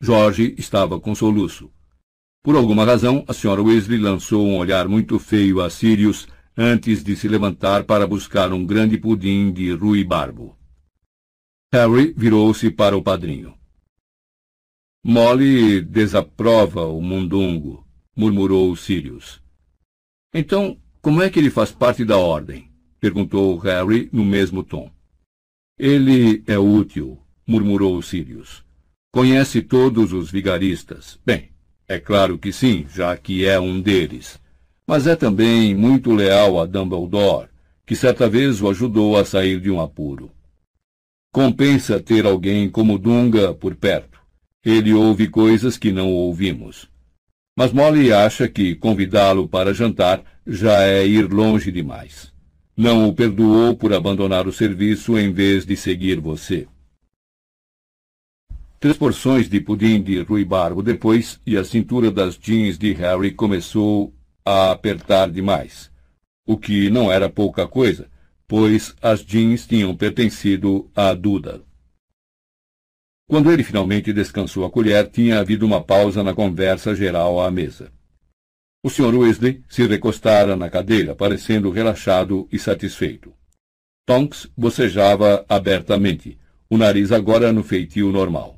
Jorge 0.00 0.52
estava 0.58 0.98
com 0.98 1.14
soluço. 1.14 1.70
Por 2.42 2.56
alguma 2.56 2.84
razão, 2.84 3.24
a 3.28 3.32
senhora 3.32 3.62
Weasley 3.62 3.98
lançou 4.00 4.44
um 4.44 4.58
olhar 4.58 4.88
muito 4.88 5.16
feio 5.20 5.60
a 5.60 5.70
Sirius 5.70 6.26
antes 6.56 7.04
de 7.04 7.14
se 7.14 7.28
levantar 7.28 7.84
para 7.84 8.04
buscar 8.04 8.52
um 8.52 8.66
grande 8.66 8.98
pudim 8.98 9.52
de 9.52 9.72
ruibarbo. 9.72 10.56
Harry 11.72 12.12
virou-se 12.16 12.70
para 12.70 12.96
o 12.96 13.02
padrinho. 13.02 13.54
Molly 15.04 15.82
desaprova 15.82 16.86
o 16.86 17.00
mundungo, 17.02 17.86
murmurou 18.16 18.74
Sirius. 18.74 19.42
Então, 20.32 20.78
como 21.02 21.22
é 21.22 21.28
que 21.28 21.38
ele 21.38 21.50
faz 21.50 21.70
parte 21.70 22.04
da 22.04 22.16
ordem? 22.16 22.70
perguntou 22.98 23.58
Harry 23.58 24.08
no 24.12 24.24
mesmo 24.24 24.64
tom. 24.64 24.90
Ele 25.78 26.42
é 26.46 26.58
útil, 26.58 27.18
murmurou 27.46 28.00
Sirius. 28.00 28.64
Conhece 29.12 29.60
todos 29.60 30.12
os 30.12 30.30
vigaristas. 30.30 31.18
Bem, 31.24 31.50
é 31.86 31.98
claro 31.98 32.38
que 32.38 32.50
sim, 32.50 32.86
já 32.88 33.16
que 33.16 33.44
é 33.44 33.60
um 33.60 33.80
deles. 33.80 34.40
Mas 34.86 35.06
é 35.06 35.14
também 35.14 35.74
muito 35.74 36.12
leal 36.12 36.58
a 36.58 36.64
Dumbledore, 36.64 37.48
que 37.84 37.94
certa 37.94 38.28
vez 38.28 38.62
o 38.62 38.70
ajudou 38.70 39.16
a 39.18 39.24
sair 39.24 39.60
de 39.60 39.70
um 39.70 39.80
apuro. 39.80 40.30
Compensa 41.34 41.98
ter 41.98 42.26
alguém 42.26 42.70
como 42.70 42.96
Dunga 42.96 43.52
por 43.52 43.74
perto. 43.74 44.20
Ele 44.64 44.94
ouve 44.94 45.26
coisas 45.26 45.76
que 45.76 45.90
não 45.90 46.12
ouvimos. 46.12 46.88
Mas 47.58 47.72
Molly 47.72 48.12
acha 48.12 48.48
que 48.48 48.76
convidá-lo 48.76 49.48
para 49.48 49.74
jantar 49.74 50.22
já 50.46 50.82
é 50.82 51.04
ir 51.04 51.24
longe 51.24 51.72
demais. 51.72 52.32
Não 52.76 53.08
o 53.08 53.12
perdoou 53.12 53.74
por 53.74 53.92
abandonar 53.92 54.46
o 54.46 54.52
serviço 54.52 55.18
em 55.18 55.32
vez 55.32 55.66
de 55.66 55.76
seguir 55.76 56.20
você. 56.20 56.68
Três 58.78 58.96
porções 58.96 59.48
de 59.48 59.60
pudim 59.60 60.00
de 60.00 60.22
ruibarbo 60.22 60.84
depois 60.84 61.40
e 61.44 61.56
a 61.56 61.64
cintura 61.64 62.12
das 62.12 62.38
jeans 62.38 62.78
de 62.78 62.92
Harry 62.92 63.32
começou 63.32 64.14
a 64.44 64.70
apertar 64.70 65.28
demais. 65.28 65.90
O 66.46 66.56
que 66.56 66.88
não 66.90 67.10
era 67.10 67.28
pouca 67.28 67.66
coisa, 67.66 68.08
pois 68.56 68.94
as 69.02 69.26
jeans 69.26 69.66
tinham 69.66 69.96
pertencido 69.96 70.88
a 70.94 71.12
Duda. 71.12 71.60
Quando 73.28 73.50
ele 73.50 73.64
finalmente 73.64 74.12
descansou 74.12 74.64
a 74.64 74.70
colher, 74.70 75.10
tinha 75.10 75.40
havido 75.40 75.66
uma 75.66 75.82
pausa 75.82 76.22
na 76.22 76.32
conversa 76.32 76.94
geral 76.94 77.42
à 77.42 77.50
mesa. 77.50 77.90
O 78.80 78.88
Sr. 78.88 79.12
Weasley 79.12 79.64
se 79.68 79.84
recostara 79.88 80.54
na 80.54 80.70
cadeira, 80.70 81.16
parecendo 81.16 81.68
relaxado 81.68 82.48
e 82.52 82.56
satisfeito. 82.56 83.34
Tonks 84.06 84.48
bocejava 84.56 85.44
abertamente, 85.48 86.38
o 86.70 86.78
nariz 86.78 87.10
agora 87.10 87.52
no 87.52 87.64
feitio 87.64 88.12
normal. 88.12 88.56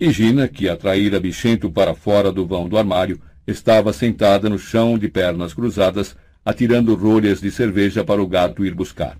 E 0.00 0.10
Gina, 0.10 0.48
que 0.48 0.66
atraíra 0.66 1.20
Bichento 1.20 1.70
para 1.70 1.94
fora 1.94 2.32
do 2.32 2.46
vão 2.46 2.70
do 2.70 2.78
armário, 2.78 3.20
estava 3.46 3.92
sentada 3.92 4.48
no 4.48 4.58
chão 4.58 4.96
de 4.96 5.10
pernas 5.10 5.52
cruzadas, 5.52 6.16
atirando 6.44 6.94
rolhas 6.94 7.40
de 7.40 7.50
cerveja 7.50 8.04
para 8.04 8.22
o 8.22 8.26
gato 8.26 8.64
ir 8.64 8.74
buscar. 8.74 9.18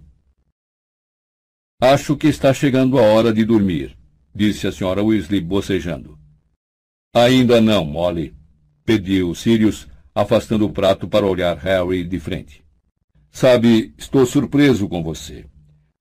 Acho 1.80 2.16
que 2.16 2.28
está 2.28 2.52
chegando 2.52 2.98
a 2.98 3.02
hora 3.02 3.32
de 3.32 3.44
dormir, 3.44 3.96
disse 4.34 4.66
a 4.66 4.72
senhora 4.72 5.02
Weasley 5.02 5.40
bocejando. 5.40 6.18
Ainda 7.14 7.60
não, 7.60 7.84
Molly, 7.84 8.34
pediu 8.84 9.34
Sirius, 9.34 9.88
afastando 10.14 10.66
o 10.66 10.72
prato 10.72 11.08
para 11.08 11.26
olhar 11.26 11.56
Harry 11.58 12.04
de 12.04 12.20
frente. 12.20 12.64
Sabe, 13.30 13.94
estou 13.98 14.24
surpreso 14.24 14.88
com 14.88 15.02
você. 15.02 15.46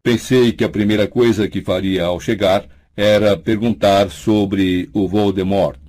Pensei 0.03 0.51
que 0.51 0.63
a 0.63 0.69
primeira 0.69 1.07
coisa 1.07 1.47
que 1.47 1.61
faria 1.61 2.05
ao 2.05 2.19
chegar 2.19 2.67
era 2.95 3.35
perguntar 3.35 4.11
sobre 4.11 4.89
o 4.93 5.07
Voldemort. 5.07 5.79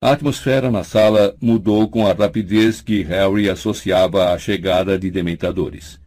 A 0.00 0.12
atmosfera 0.12 0.70
na 0.70 0.84
sala 0.84 1.36
mudou 1.40 1.88
com 1.88 2.06
a 2.06 2.12
rapidez 2.12 2.80
que 2.80 3.02
Harry 3.02 3.50
associava 3.50 4.32
à 4.32 4.38
chegada 4.38 4.96
de 4.96 5.10
dementadores. 5.10 6.00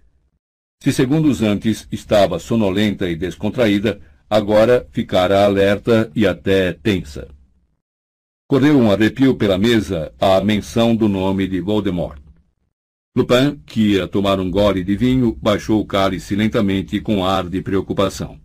Se 0.82 0.94
segundos 0.94 1.42
antes 1.42 1.90
estava 1.92 2.40
sonolenta 2.40 3.10
e 3.10 3.18
descontraída, 3.18 4.00
agora 4.30 4.88
ficara 4.92 5.44
alerta 5.44 6.10
e 6.16 6.26
até 6.26 6.72
tensa. 6.72 7.28
Correu 8.48 8.80
um 8.80 8.90
arrepio 8.90 9.36
pela 9.36 9.58
mesa 9.58 10.14
à 10.18 10.40
menção 10.40 10.96
do 10.96 11.10
nome 11.10 11.46
de 11.46 11.60
Voldemort. 11.60 12.22
Lupin, 13.14 13.62
que 13.66 13.96
ia 13.96 14.08
tomar 14.08 14.40
um 14.40 14.50
gole 14.50 14.86
de 14.86 14.96
vinho, 14.96 15.38
baixou 15.42 15.82
o 15.82 15.86
cálice 15.86 16.34
lentamente 16.34 17.02
com 17.02 17.26
ar 17.26 17.50
de 17.50 17.62
preocupação. 17.62 18.40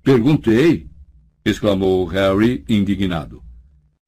Perguntei, 0.00 0.88
exclamou 1.44 2.04
Harry, 2.06 2.64
indignado. 2.68 3.49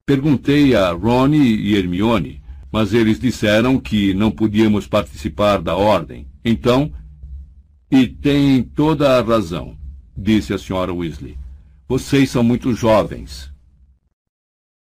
Perguntei 0.05 0.75
a 0.75 0.91
Ron 0.91 1.33
e 1.33 1.75
Hermione, 1.75 2.43
mas 2.69 2.93
eles 2.93 3.17
disseram 3.17 3.79
que 3.79 4.13
não 4.13 4.29
podíamos 4.29 4.85
participar 4.85 5.61
da 5.61 5.77
ordem. 5.77 6.27
Então, 6.43 6.93
e 7.89 8.05
tem 8.05 8.61
toda 8.63 9.17
a 9.17 9.21
razão, 9.21 9.77
disse 10.17 10.53
a 10.53 10.57
senhora 10.57 10.93
Weasley. 10.93 11.37
Vocês 11.87 12.29
são 12.29 12.43
muito 12.43 12.73
jovens. 12.73 13.49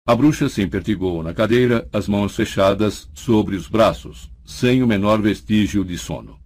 A 0.07 0.15
bruxa 0.15 0.49
se 0.49 0.63
empertigou 0.63 1.21
na 1.21 1.35
cadeira, 1.35 1.87
as 1.93 2.07
mãos 2.07 2.35
fechadas 2.35 3.07
sobre 3.13 3.55
os 3.55 3.67
braços, 3.67 4.31
sem 4.43 4.81
o 4.81 4.87
menor 4.87 5.21
vestígio 5.21 5.85
de 5.85 5.99
sono. 5.99 6.39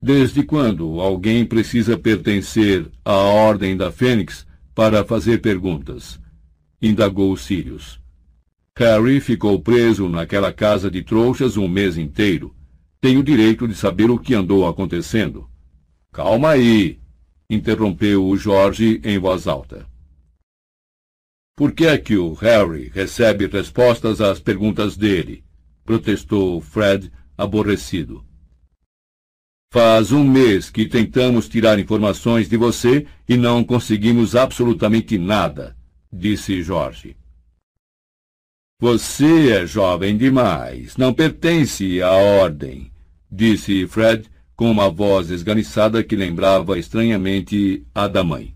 Desde 0.00 0.44
quando 0.44 1.00
alguém 1.00 1.44
precisa 1.44 1.98
pertencer 1.98 2.88
à 3.04 3.14
Ordem 3.14 3.76
da 3.76 3.90
Fênix 3.90 4.46
para 4.72 5.04
fazer 5.04 5.40
perguntas? 5.40 6.20
Indagou 6.80 7.36
Sirius. 7.36 8.00
Harry 8.76 9.20
ficou 9.20 9.60
preso 9.60 10.08
naquela 10.08 10.52
casa 10.52 10.90
de 10.90 11.02
trouxas 11.02 11.56
um 11.56 11.66
mês 11.66 11.98
inteiro. 11.98 12.54
Tem 13.00 13.16
o 13.16 13.22
direito 13.22 13.66
de 13.66 13.74
saber 13.74 14.10
o 14.10 14.18
que 14.18 14.34
andou 14.34 14.66
acontecendo. 14.68 15.48
Calma 16.12 16.50
aí, 16.50 17.00
interrompeu 17.50 18.24
o 18.24 18.36
Jorge 18.36 19.00
em 19.02 19.18
voz 19.18 19.46
alta. 19.46 19.86
Por 21.56 21.72
que 21.72 21.86
é 21.86 21.98
que 21.98 22.16
o 22.16 22.34
Harry 22.34 22.88
recebe 22.94 23.46
respostas 23.46 24.20
às 24.20 24.38
perguntas 24.38 24.96
dele? 24.96 25.44
protestou 25.84 26.60
Fred, 26.60 27.10
aborrecido. 27.36 28.22
Faz 29.72 30.12
um 30.12 30.22
mês 30.22 30.68
que 30.68 30.86
tentamos 30.86 31.48
tirar 31.48 31.78
informações 31.78 32.46
de 32.46 32.58
você 32.58 33.06
e 33.26 33.38
não 33.38 33.64
conseguimos 33.64 34.36
absolutamente 34.36 35.16
nada, 35.16 35.74
disse 36.12 36.62
Jorge. 36.62 37.16
Você 38.80 39.50
é 39.50 39.66
jovem 39.66 40.16
demais, 40.16 40.96
não 40.96 41.12
pertence 41.12 42.00
à 42.00 42.12
ordem, 42.12 42.92
disse 43.30 43.86
Fred 43.86 44.28
com 44.54 44.70
uma 44.70 44.88
voz 44.88 45.30
esganiçada 45.30 46.02
que 46.02 46.16
lembrava 46.16 46.78
estranhamente 46.78 47.84
a 47.94 48.08
da 48.08 48.24
mãe. 48.24 48.54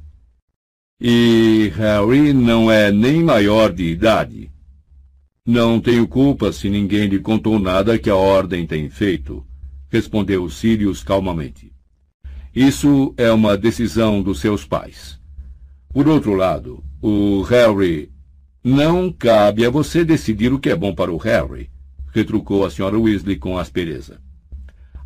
E 1.00 1.72
Harry 1.76 2.32
não 2.32 2.70
é 2.70 2.92
nem 2.92 3.22
maior 3.22 3.72
de 3.72 3.84
idade. 3.84 4.50
Não 5.44 5.80
tenho 5.80 6.06
culpa 6.06 6.52
se 6.52 6.70
ninguém 6.70 7.08
lhe 7.08 7.18
contou 7.18 7.58
nada 7.58 7.98
que 7.98 8.08
a 8.08 8.14
ordem 8.14 8.64
tem 8.66 8.88
feito, 8.88 9.44
respondeu 9.90 10.48
Sirius 10.48 11.02
calmamente. 11.02 11.72
Isso 12.54 13.14
é 13.16 13.32
uma 13.32 13.56
decisão 13.56 14.22
dos 14.22 14.40
seus 14.40 14.64
pais. 14.64 15.21
Por 15.92 16.08
outro 16.08 16.34
lado, 16.34 16.82
o 17.02 17.42
Harry. 17.42 18.10
Não 18.64 19.12
cabe 19.12 19.66
a 19.66 19.70
você 19.70 20.04
decidir 20.04 20.52
o 20.52 20.58
que 20.58 20.70
é 20.70 20.76
bom 20.76 20.94
para 20.94 21.12
o 21.12 21.16
Harry, 21.16 21.68
retrucou 22.14 22.64
a 22.64 22.70
senhora 22.70 22.96
Weasley 22.96 23.36
com 23.36 23.58
aspereza. 23.58 24.20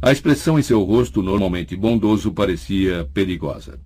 A 0.00 0.12
expressão 0.12 0.58
em 0.58 0.62
seu 0.62 0.82
rosto, 0.82 1.22
normalmente 1.22 1.74
bondoso, 1.74 2.32
parecia 2.32 3.08
perigosa. 3.14 3.80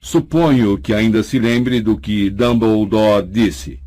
Suponho 0.00 0.78
que 0.78 0.94
ainda 0.94 1.24
se 1.24 1.40
lembre 1.40 1.80
do 1.80 1.98
que 1.98 2.30
Dumbledore 2.30 3.26
disse. 3.26 3.80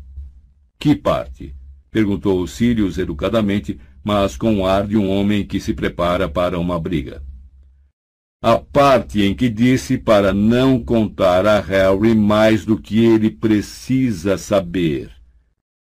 Que 0.78 0.94
parte? 0.94 1.56
Perguntou 1.90 2.46
Sirius 2.46 2.98
educadamente, 2.98 3.80
mas 4.04 4.36
com 4.36 4.60
o 4.60 4.66
ar 4.66 4.86
de 4.86 4.98
um 4.98 5.08
homem 5.08 5.46
que 5.46 5.58
se 5.58 5.72
prepara 5.72 6.28
para 6.28 6.58
uma 6.58 6.78
briga. 6.78 7.22
A 8.44 8.58
parte 8.58 9.22
em 9.22 9.36
que 9.36 9.48
disse 9.48 9.96
para 9.96 10.34
não 10.34 10.82
contar 10.82 11.46
a 11.46 11.60
Harry 11.60 12.12
mais 12.12 12.64
do 12.64 12.76
que 12.76 13.04
ele 13.04 13.30
precisa 13.30 14.36
saber, 14.36 15.12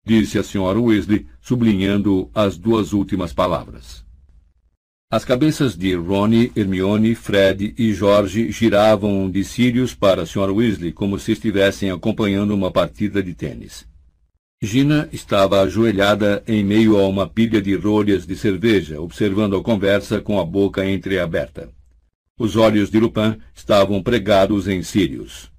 disse 0.06 0.38
a 0.38 0.44
senhora 0.44 0.78
Weasley, 0.78 1.26
sublinhando 1.40 2.30
as 2.36 2.58
duas 2.58 2.92
últimas 2.92 3.32
palavras. 3.32 4.04
As 5.10 5.24
cabeças 5.24 5.74
de 5.74 5.96
Ronnie, 5.96 6.52
Hermione, 6.54 7.16
Fred 7.16 7.74
e 7.78 7.94
George 7.94 8.52
giravam 8.52 9.32
de 9.32 9.42
Sirius 9.46 9.96
para 9.96 10.24
a 10.24 10.26
senhora 10.26 10.52
Weasley 10.52 10.92
como 10.92 11.18
se 11.18 11.32
estivessem 11.32 11.90
acompanhando 11.90 12.54
uma 12.54 12.70
partida 12.70 13.24
de 13.24 13.34
tênis. 13.34 13.88
Gina 14.62 15.08
estava 15.14 15.62
ajoelhada 15.62 16.44
em 16.46 16.62
meio 16.62 16.98
a 16.98 17.08
uma 17.08 17.26
pilha 17.26 17.62
de 17.62 17.74
rolhas 17.74 18.28
de 18.28 18.36
cerveja, 18.36 19.00
observando 19.00 19.56
a 19.56 19.64
conversa 19.64 20.20
com 20.20 20.38
a 20.38 20.44
boca 20.44 20.86
entreaberta. 20.86 21.79
Os 22.40 22.56
olhos 22.56 22.90
de 22.90 23.00
Lupin 23.00 23.38
estavam 23.54 24.02
pregados 24.02 24.68
em 24.68 24.82
Sirius. 24.82 25.52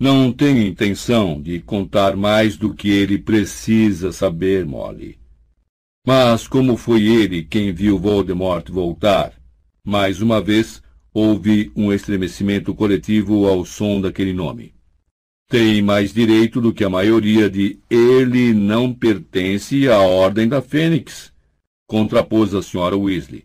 Não 0.00 0.32
tenho 0.32 0.66
intenção 0.66 1.42
de 1.42 1.60
contar 1.60 2.16
mais 2.16 2.56
do 2.56 2.72
que 2.72 2.88
ele 2.88 3.18
precisa 3.18 4.12
saber, 4.12 4.64
Molly. 4.64 5.18
Mas 6.06 6.48
como 6.48 6.76
foi 6.76 7.04
ele 7.04 7.44
quem 7.44 7.72
viu 7.72 7.98
Voldemort 7.98 8.68
voltar, 8.70 9.34
mais 9.84 10.22
uma 10.22 10.40
vez 10.40 10.82
houve 11.12 11.70
um 11.76 11.92
estremecimento 11.92 12.74
coletivo 12.74 13.46
ao 13.46 13.64
som 13.64 14.00
daquele 14.00 14.32
nome 14.32 14.72
tem 15.52 15.82
mais 15.82 16.14
direito 16.14 16.62
do 16.62 16.72
que 16.72 16.82
a 16.82 16.88
maioria 16.88 17.50
de 17.50 17.78
ele 17.90 18.54
não 18.54 18.90
pertence 18.90 19.86
à 19.86 19.98
Ordem 19.98 20.48
da 20.48 20.62
Fênix, 20.62 21.30
contrapôs 21.86 22.54
a 22.54 22.62
senhora 22.62 22.96
Weasley. 22.96 23.44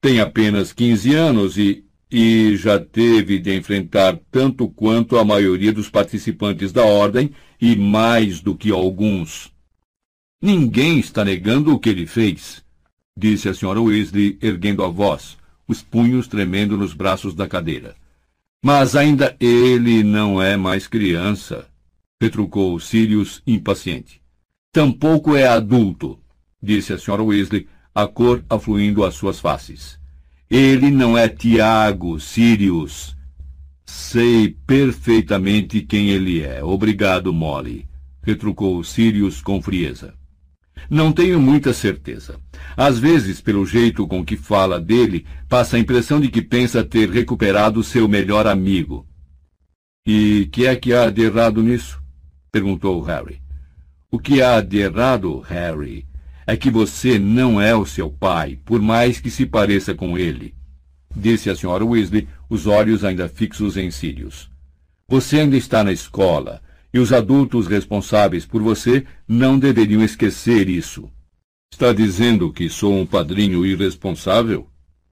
Tem 0.00 0.20
apenas 0.20 0.72
15 0.72 1.14
anos 1.14 1.58
e, 1.58 1.84
e 2.10 2.56
já 2.56 2.78
teve 2.78 3.38
de 3.38 3.56
enfrentar 3.56 4.18
tanto 4.30 4.68
quanto 4.68 5.18
a 5.18 5.24
maioria 5.24 5.72
dos 5.72 5.90
participantes 5.90 6.72
da 6.72 6.84
Ordem 6.84 7.32
e 7.60 7.74
mais 7.74 8.40
do 8.40 8.54
que 8.54 8.70
alguns. 8.70 9.52
Ninguém 10.40 11.00
está 11.00 11.24
negando 11.24 11.74
o 11.74 11.78
que 11.80 11.88
ele 11.88 12.06
fez, 12.06 12.64
disse 13.16 13.48
a 13.48 13.54
senhora 13.54 13.80
Weasley, 13.80 14.38
erguendo 14.40 14.84
a 14.84 14.88
voz, 14.88 15.36
os 15.66 15.82
punhos 15.82 16.28
tremendo 16.28 16.76
nos 16.76 16.94
braços 16.94 17.34
da 17.34 17.48
cadeira. 17.48 17.96
Mas 18.62 18.94
ainda 18.94 19.36
ele 19.40 20.04
não 20.04 20.40
é 20.40 20.56
mais 20.56 20.86
criança, 20.86 21.66
retrucou 22.20 22.78
Sirius 22.78 23.42
impaciente. 23.44 24.20
Tampouco 24.72 25.34
é 25.34 25.48
adulto, 25.48 26.18
disse 26.62 26.92
a 26.92 26.98
senhora 26.98 27.22
Weasley, 27.24 27.66
a 27.94 28.06
cor 28.06 28.44
afluindo 28.48 29.04
às 29.04 29.14
suas 29.14 29.40
faces. 29.40 29.98
Ele 30.50 30.90
não 30.90 31.16
é 31.16 31.28
Tiago, 31.28 32.18
Sirius. 32.18 33.16
Sei 33.84 34.56
perfeitamente 34.66 35.80
quem 35.82 36.10
ele 36.10 36.42
é. 36.42 36.62
Obrigado, 36.62 37.32
Molly, 37.32 37.88
retrucou 38.22 38.82
Sirius 38.82 39.42
com 39.42 39.60
frieza. 39.60 40.14
Não 40.88 41.12
tenho 41.12 41.40
muita 41.40 41.72
certeza. 41.74 42.38
Às 42.76 42.98
vezes, 42.98 43.40
pelo 43.40 43.66
jeito 43.66 44.06
com 44.06 44.24
que 44.24 44.36
fala 44.36 44.80
dele, 44.80 45.26
passa 45.48 45.76
a 45.76 45.80
impressão 45.80 46.18
de 46.20 46.28
que 46.28 46.40
pensa 46.40 46.82
ter 46.82 47.10
recuperado 47.10 47.82
seu 47.82 48.08
melhor 48.08 48.46
amigo. 48.46 49.06
E 50.06 50.48
que 50.50 50.66
é 50.66 50.74
que 50.74 50.94
há 50.94 51.10
de 51.10 51.22
errado 51.22 51.62
nisso? 51.62 52.00
perguntou 52.50 53.02
Harry. 53.02 53.42
O 54.10 54.18
que 54.18 54.40
há 54.40 54.62
de 54.62 54.78
errado, 54.78 55.40
Harry, 55.40 56.06
é 56.48 56.56
que 56.56 56.70
você 56.70 57.18
não 57.18 57.60
é 57.60 57.76
o 57.76 57.84
seu 57.84 58.08
pai, 58.08 58.58
por 58.64 58.80
mais 58.80 59.20
que 59.20 59.30
se 59.30 59.44
pareça 59.44 59.94
com 59.94 60.16
ele, 60.16 60.54
disse 61.14 61.50
a 61.50 61.54
senhora 61.54 61.84
Weasley, 61.84 62.26
os 62.48 62.66
olhos 62.66 63.04
ainda 63.04 63.28
fixos 63.28 63.76
em 63.76 63.90
Sirius. 63.90 64.50
Você 65.06 65.40
ainda 65.40 65.58
está 65.58 65.84
na 65.84 65.92
escola, 65.92 66.62
e 66.92 66.98
os 66.98 67.12
adultos 67.12 67.66
responsáveis 67.66 68.46
por 68.46 68.62
você 68.62 69.04
não 69.28 69.58
deveriam 69.58 70.02
esquecer 70.02 70.70
isso. 70.70 71.10
Está 71.70 71.92
dizendo 71.92 72.50
que 72.50 72.70
sou 72.70 72.98
um 72.98 73.04
padrinho 73.04 73.66
irresponsável? 73.66 74.70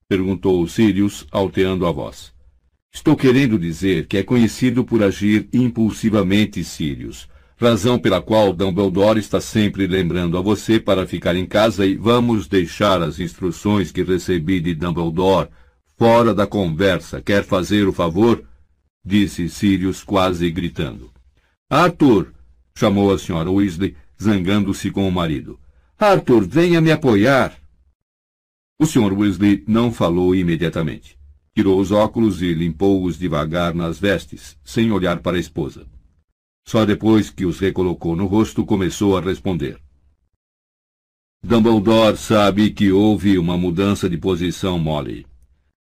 perguntou 0.09 0.67
Sirius, 0.67 1.27
alteando 1.31 1.85
a 1.85 1.93
voz. 1.93 2.33
Estou 2.95 3.15
querendo 3.15 3.59
dizer 3.59 4.07
que 4.07 4.17
é 4.17 4.23
conhecido 4.23 4.87
por 4.87 5.03
agir 5.03 5.51
impulsivamente, 5.53 6.65
Sirius, 6.65 7.29
razão 7.57 7.99
pela 7.99 8.20
qual 8.20 8.52
Dumbledore 8.52 9.18
está 9.18 9.41
sempre 9.41 9.86
lembrando 9.86 10.36
a 10.36 10.43
você 10.43 10.78
para 10.78 11.07
ficar 11.07 11.35
em 11.35 11.47
casa 11.47 11.86
e 11.86 11.97
vamos 11.97 12.47
deixar 12.47 13.02
as 13.02 13.18
instruções 13.18 13.91
que 13.91 14.02
recebi 14.02 14.60
de 14.60 14.75
Dumbledore 14.75 15.49
fora 15.99 16.35
da 16.35 16.47
conversa. 16.47 17.20
Quer 17.23 17.44
fazer 17.44 17.89
o 17.89 17.93
favor? 17.93 18.44
disse 19.05 19.49
Sirius 19.49 20.05
quase 20.05 20.51
gritando. 20.51 21.10
Arthur! 21.70 22.33
chamou 22.75 23.12
a 23.12 23.18
senhora 23.18 23.51
Weasley, 23.51 23.97
zangando-se 24.20 24.91
com 24.91 25.09
o 25.09 25.12
marido. 25.12 25.59
Arthur, 25.99 26.47
venha 26.47 26.81
me 26.81 26.93
apoiar! 26.93 27.57
O 28.78 28.85
Sr. 28.85 29.15
Weasley 29.15 29.65
não 29.67 29.91
falou 29.91 30.35
imediatamente. 30.35 31.17
Tirou 31.55 31.81
os 31.81 31.91
óculos 31.91 32.43
e 32.43 32.52
limpou-os 32.52 33.18
devagar 33.18 33.75
nas 33.75 33.99
vestes, 33.99 34.59
sem 34.62 34.93
olhar 34.93 35.20
para 35.20 35.39
a 35.39 35.41
esposa. 35.41 35.86
Só 36.69 36.85
depois 36.85 37.31
que 37.31 37.47
os 37.47 37.59
recolocou 37.61 38.17
no 38.17 38.27
rosto 38.27 38.65
começou 38.65 39.17
a 39.17 39.20
responder. 39.20 39.78
Dumbledore 41.43 42.17
sabe 42.17 42.70
que 42.70 42.91
houve 42.91 43.39
uma 43.39 43.57
mudança 43.57 44.11
de 44.11 44.19
posição, 44.19 44.78
Molly. 44.78 45.25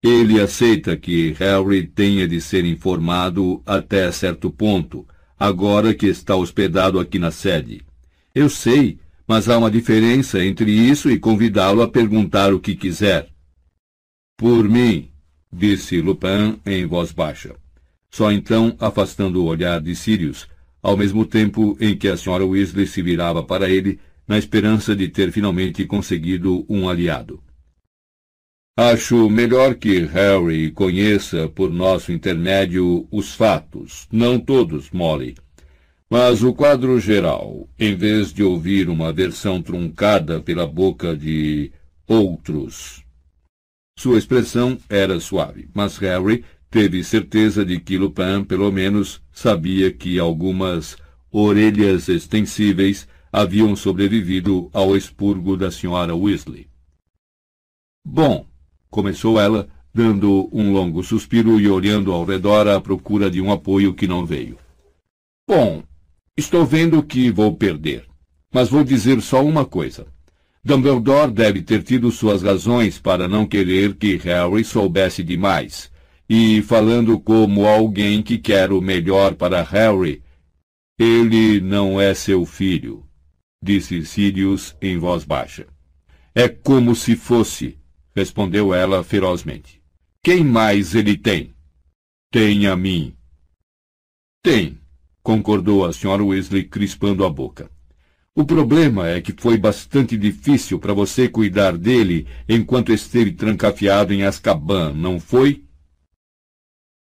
Ele 0.02 0.38
aceita 0.38 0.96
que 0.96 1.32
Harry 1.32 1.86
tenha 1.86 2.28
de 2.28 2.40
ser 2.40 2.64
informado 2.64 3.62
até 3.64 4.12
certo 4.12 4.50
ponto, 4.50 5.06
agora 5.38 5.94
que 5.94 6.06
está 6.06 6.36
hospedado 6.36 7.00
aqui 7.00 7.18
na 7.18 7.30
sede. 7.30 7.82
Eu 8.34 8.50
sei, 8.50 8.98
mas 9.26 9.48
há 9.48 9.56
uma 9.56 9.70
diferença 9.70 10.44
entre 10.44 10.70
isso 10.70 11.10
e 11.10 11.18
convidá-lo 11.18 11.80
a 11.80 11.88
perguntar 11.88 12.52
o 12.52 12.60
que 12.60 12.76
quiser. 12.76 13.28
Por 14.36 14.68
mim, 14.68 15.10
disse 15.50 16.02
Lupin 16.02 16.60
em 16.66 16.84
voz 16.84 17.12
baixa. 17.12 17.56
Só 18.10 18.30
então 18.30 18.76
afastando 18.78 19.42
o 19.42 19.46
olhar 19.46 19.80
de 19.80 19.94
Sirius, 19.96 20.46
ao 20.86 20.96
mesmo 20.96 21.26
tempo 21.26 21.76
em 21.80 21.96
que 21.96 22.06
a 22.06 22.16
senhora 22.16 22.46
Weasley 22.46 22.86
se 22.86 23.02
virava 23.02 23.42
para 23.42 23.68
ele, 23.68 23.98
na 24.24 24.38
esperança 24.38 24.94
de 24.94 25.08
ter 25.08 25.32
finalmente 25.32 25.84
conseguido 25.84 26.64
um 26.68 26.88
aliado. 26.88 27.42
Acho 28.78 29.28
melhor 29.28 29.74
que 29.74 30.04
Harry 30.04 30.70
conheça 30.70 31.48
por 31.48 31.72
nosso 31.72 32.12
intermédio 32.12 33.08
os 33.10 33.34
fatos, 33.34 34.06
não 34.12 34.38
todos, 34.38 34.92
Molly. 34.92 35.34
Mas 36.08 36.44
o 36.44 36.54
quadro 36.54 37.00
geral, 37.00 37.68
em 37.76 37.96
vez 37.96 38.32
de 38.32 38.44
ouvir 38.44 38.88
uma 38.88 39.12
versão 39.12 39.60
truncada 39.60 40.40
pela 40.40 40.68
boca 40.68 41.16
de 41.16 41.72
outros. 42.06 43.02
Sua 43.98 44.18
expressão 44.18 44.78
era 44.88 45.18
suave, 45.18 45.68
mas 45.74 45.98
Harry 45.98 46.44
teve 46.76 47.02
certeza 47.02 47.64
de 47.64 47.80
que 47.80 47.96
Lupin, 47.96 48.44
pelo 48.44 48.70
menos, 48.70 49.22
sabia 49.32 49.90
que 49.90 50.18
algumas 50.18 50.98
orelhas 51.32 52.06
extensíveis 52.06 53.08
haviam 53.32 53.74
sobrevivido 53.74 54.68
ao 54.74 54.94
expurgo 54.94 55.56
da 55.56 55.70
senhora 55.70 56.14
Weasley. 56.14 56.68
Bom, 58.04 58.46
começou 58.90 59.40
ela, 59.40 59.66
dando 59.94 60.50
um 60.52 60.70
longo 60.70 61.02
suspiro 61.02 61.58
e 61.58 61.66
olhando 61.66 62.12
ao 62.12 62.26
redor 62.26 62.68
à 62.68 62.78
procura 62.78 63.30
de 63.30 63.40
um 63.40 63.50
apoio 63.50 63.94
que 63.94 64.06
não 64.06 64.26
veio. 64.26 64.58
Bom, 65.48 65.82
estou 66.36 66.66
vendo 66.66 67.02
que 67.02 67.30
vou 67.30 67.56
perder, 67.56 68.04
mas 68.52 68.68
vou 68.68 68.84
dizer 68.84 69.22
só 69.22 69.42
uma 69.42 69.64
coisa. 69.64 70.06
Dumbledore 70.62 71.30
deve 71.30 71.62
ter 71.62 71.82
tido 71.82 72.10
suas 72.10 72.42
razões 72.42 72.98
para 72.98 73.26
não 73.26 73.46
querer 73.46 73.94
que 73.94 74.16
Harry 74.16 74.62
soubesse 74.62 75.22
demais, 75.22 75.90
e 76.28 76.60
falando 76.62 77.18
como 77.20 77.66
alguém 77.66 78.22
que 78.22 78.38
quer 78.38 78.72
o 78.72 78.80
melhor 78.80 79.34
para 79.34 79.62
Harry, 79.62 80.22
ele 80.98 81.60
não 81.60 82.00
é 82.00 82.14
seu 82.14 82.44
filho, 82.44 83.06
disse 83.62 84.04
Sirius 84.04 84.76
em 84.80 84.98
voz 84.98 85.24
baixa. 85.24 85.66
É 86.34 86.48
como 86.48 86.94
se 86.94 87.14
fosse, 87.14 87.78
respondeu 88.14 88.74
ela 88.74 89.04
ferozmente. 89.04 89.82
Quem 90.22 90.42
mais 90.42 90.94
ele 90.94 91.16
tem? 91.16 91.54
Tem 92.32 92.66
a 92.66 92.76
mim. 92.76 93.14
Tem, 94.42 94.78
concordou 95.22 95.84
a 95.84 95.92
senhora 95.92 96.24
Weasley, 96.24 96.64
crispando 96.64 97.24
a 97.24 97.30
boca. 97.30 97.70
O 98.34 98.44
problema 98.44 99.08
é 99.08 99.20
que 99.20 99.34
foi 99.36 99.56
bastante 99.56 100.16
difícil 100.16 100.78
para 100.78 100.92
você 100.92 101.28
cuidar 101.28 101.76
dele 101.76 102.26
enquanto 102.48 102.92
esteve 102.92 103.32
trancafiado 103.32 104.12
em 104.12 104.24
Azkaban, 104.24 104.92
não 104.92 105.18
foi? 105.18 105.65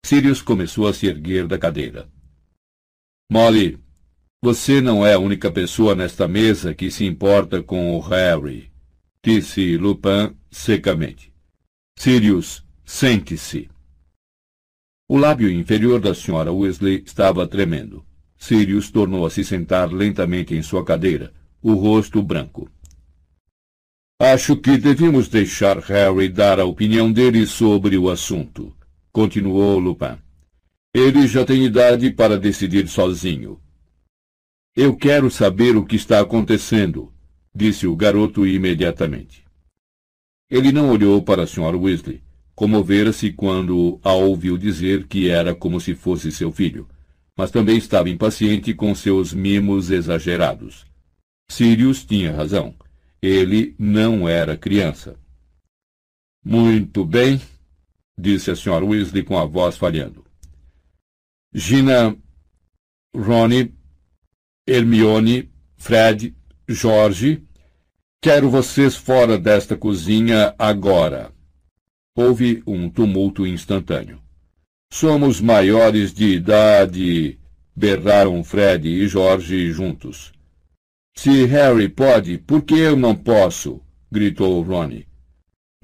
Sirius 0.05 0.42
começou 0.42 0.86
a 0.86 0.92
se 0.92 1.07
erguer 1.07 1.47
da 1.47 1.57
cadeira. 1.57 2.07
Molly, 3.33 3.78
você 4.42 4.83
não 4.83 5.05
é 5.05 5.15
a 5.15 5.18
única 5.18 5.50
pessoa 5.50 5.94
nesta 5.94 6.28
mesa 6.28 6.74
que 6.74 6.91
se 6.91 7.07
importa 7.07 7.62
com 7.62 7.97
o 7.97 8.00
Harry, 8.00 8.70
disse 9.24 9.78
Lupin 9.78 10.36
secamente. 10.50 11.33
Sirius, 11.99 12.62
sente-se. 12.84 13.70
O 15.08 15.16
lábio 15.16 15.50
inferior 15.50 15.99
da 15.99 16.15
senhora 16.15 16.52
Weasley 16.52 17.02
estava 17.07 17.49
tremendo. 17.49 18.05
Sirius 18.36 18.91
tornou 18.91 19.24
a 19.24 19.31
se 19.31 19.42
sentar 19.42 19.91
lentamente 19.91 20.55
em 20.55 20.60
sua 20.60 20.84
cadeira, 20.84 21.33
o 21.62 21.73
rosto 21.73 22.23
branco. 22.23 22.70
Acho 24.20 24.55
que 24.55 24.76
devíamos 24.76 25.28
deixar 25.28 25.78
Harry 25.78 26.28
dar 26.28 26.60
a 26.60 26.66
opinião 26.66 27.10
dele 27.10 27.47
sobre 27.47 27.97
o 27.97 28.10
assunto, 28.10 28.76
continuou 29.15 29.78
Lupin. 29.78 30.18
Ele 30.93 31.28
já 31.28 31.44
tem 31.44 31.65
idade 31.65 32.10
para 32.10 32.36
decidir 32.36 32.89
sozinho. 32.89 33.60
Eu 34.76 34.97
quero 34.97 35.31
saber 35.31 35.76
o 35.76 35.86
que 35.86 35.94
está 35.94 36.18
acontecendo, 36.18 37.15
disse 37.55 37.86
o 37.86 37.94
garoto 37.94 38.44
imediatamente. 38.44 39.44
Ele 40.51 40.73
não 40.73 40.91
olhou 40.91 41.23
para 41.23 41.43
a 41.43 41.44
Sra. 41.44 41.76
Weasley. 41.76 42.25
Comovera-se 42.57 43.33
quando 43.33 44.01
a 44.02 44.12
ouviu 44.12 44.59
dizer 44.59 45.07
que 45.07 45.28
era 45.28 45.55
como 45.55 45.81
se 45.81 45.94
fosse 45.94 46.33
seu 46.33 46.51
filho, 46.51 46.89
mas 47.36 47.52
também 47.52 47.76
estava 47.76 48.10
impaciente 48.10 48.75
com 48.75 48.93
seus 48.97 49.33
mimos 49.33 49.91
exagerados. 49.91 50.86
Sirius 51.49 52.05
tinha 52.05 52.34
razão. 52.34 52.75
Ele 53.23 53.76
não 53.78 54.28
era 54.28 54.57
criança. 54.57 55.17
Muito 56.44 57.05
bem, 57.05 57.41
disse 58.17 58.51
a 58.51 58.55
Sra. 58.55 58.84
Weasley 58.84 59.23
com 59.23 59.39
a 59.39 59.44
voz 59.44 59.76
falhando. 59.76 60.25
Gina, 61.52 62.17
Ronnie, 63.15 63.75
Hermione, 64.67 65.51
Fred, 65.76 66.34
Jorge 66.68 67.44
Quero 68.25 68.49
vocês 68.49 68.97
fora 68.97 69.36
desta 69.36 69.76
cozinha 69.76 70.55
agora. 70.59 71.31
Houve 72.17 72.62
um 72.67 72.89
tumulto 72.89 73.47
instantâneo. 73.47 74.18
Somos 74.91 75.43
maiores 75.43 76.10
de 76.10 76.28
idade, 76.36 77.39
berraram 77.76 78.43
Fred 78.43 78.89
e 78.89 79.07
Jorge 79.09 79.70
juntos. 79.70 80.33
Se 81.15 81.44
Harry 81.44 81.86
pode, 81.86 82.39
por 82.39 82.62
que 82.62 82.78
eu 82.78 82.97
não 82.97 83.15
posso? 83.15 83.83
gritou 84.10 84.62
Ronnie. 84.62 85.07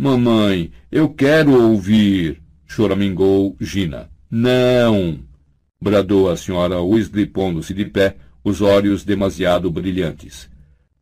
Mamãe, 0.01 0.73
eu 0.91 1.11
quero 1.11 1.53
ouvir, 1.53 2.41
choramingou 2.67 3.55
Gina. 3.61 4.11
Não! 4.31 5.21
bradou 5.79 6.31
a 6.31 6.39
senhora 6.39 6.81
Weasley 6.81 7.27
pondo-se 7.27 7.75
de 7.75 7.85
pé, 7.85 8.17
os 8.43 8.63
olhos 8.63 9.05
demasiado 9.05 9.71
brilhantes. 9.71 10.49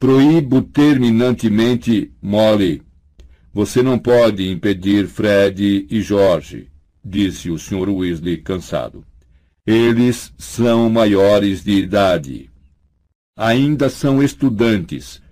Proíbo 0.00 0.62
terminantemente 0.62 2.10
Molly. 2.20 2.82
Você 3.54 3.84
não 3.84 4.00
pode 4.00 4.50
impedir 4.50 5.06
Fred 5.06 5.86
e 5.88 6.00
Jorge, 6.00 6.66
disse 7.04 7.52
o 7.52 7.56
Sr. 7.56 7.88
Weasley 7.90 8.38
cansado. 8.38 9.04
Eles 9.64 10.34
são 10.36 10.90
maiores 10.90 11.62
de 11.62 11.70
idade. 11.70 12.50
Ainda 13.36 13.88
são 13.88 14.20
estudantes, 14.20 15.22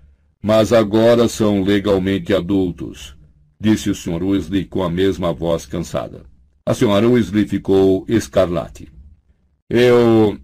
mas 0.41 0.71
agora 0.71 1.27
são 1.27 1.61
legalmente 1.61 2.33
adultos, 2.33 3.16
disse 3.59 3.89
o 3.89 3.95
Sr. 3.95 4.23
Weasley 4.23 4.65
com 4.65 4.83
a 4.83 4.89
mesma 4.89 5.33
voz 5.33 5.65
cansada. 5.65 6.23
A 6.65 6.71
Sra. 6.71 7.07
Weasley 7.07 7.47
ficou 7.47 8.05
escarlate. 8.07 8.91
Eu. 9.69 10.37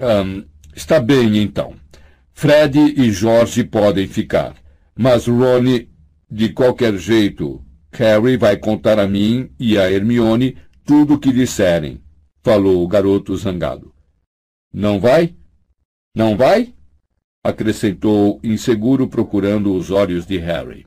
Um, 0.00 0.44
está 0.74 1.00
bem, 1.00 1.38
então. 1.38 1.74
Fred 2.32 2.78
e 2.78 3.10
Jorge 3.10 3.64
podem 3.64 4.08
ficar, 4.08 4.56
mas 4.96 5.26
Ronnie, 5.26 5.90
de 6.30 6.48
qualquer 6.50 6.96
jeito, 6.96 7.62
Harry 7.92 8.36
vai 8.36 8.56
contar 8.56 8.98
a 8.98 9.06
mim 9.06 9.50
e 9.58 9.76
a 9.76 9.90
Hermione 9.90 10.56
tudo 10.84 11.14
o 11.14 11.18
que 11.18 11.32
disserem, 11.32 12.02
falou 12.42 12.82
o 12.82 12.88
garoto 12.88 13.36
zangado. 13.36 13.92
Não 14.72 14.98
vai? 14.98 15.34
Não 16.14 16.36
vai? 16.36 16.74
acrescentou 17.42 18.38
inseguro 18.44 19.08
procurando 19.08 19.74
os 19.74 19.90
olhos 19.90 20.26
de 20.26 20.36
Harry. 20.38 20.86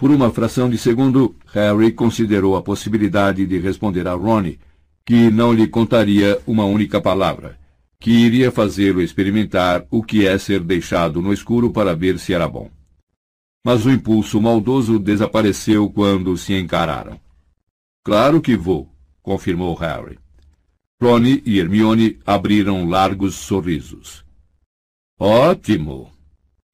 Por 0.00 0.10
uma 0.10 0.30
fração 0.30 0.70
de 0.70 0.78
segundo, 0.78 1.36
Harry 1.52 1.92
considerou 1.92 2.56
a 2.56 2.62
possibilidade 2.62 3.46
de 3.46 3.58
responder 3.58 4.08
a 4.08 4.14
Ronnie, 4.14 4.58
que 5.04 5.30
não 5.30 5.52
lhe 5.52 5.68
contaria 5.68 6.40
uma 6.46 6.64
única 6.64 7.02
palavra 7.02 7.60
que 7.98 8.10
iria 8.10 8.50
fazê-lo 8.50 9.02
experimentar 9.02 9.84
o 9.90 10.02
que 10.02 10.26
é 10.26 10.38
ser 10.38 10.60
deixado 10.60 11.20
no 11.20 11.34
escuro 11.34 11.70
para 11.70 11.94
ver 11.94 12.18
se 12.18 12.32
era 12.32 12.48
bom. 12.48 12.70
Mas 13.62 13.84
o 13.84 13.90
impulso 13.90 14.40
maldoso 14.40 14.98
desapareceu 14.98 15.90
quando 15.90 16.34
se 16.38 16.54
encararam. 16.54 17.20
Claro 18.02 18.40
que 18.40 18.56
vou, 18.56 18.90
confirmou 19.20 19.74
Harry. 19.74 20.18
Ron 20.98 21.24
e 21.44 21.58
Hermione 21.58 22.18
abriram 22.24 22.88
largos 22.88 23.34
sorrisos. 23.34 24.24
Ótimo! 25.18 26.10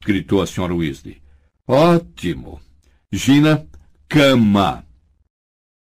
gritou 0.00 0.40
a 0.40 0.44
Sra. 0.44 0.72
Weasley. 0.72 1.20
Ótimo! 1.66 2.64
Gina, 3.12 3.64
cama! 4.08 4.84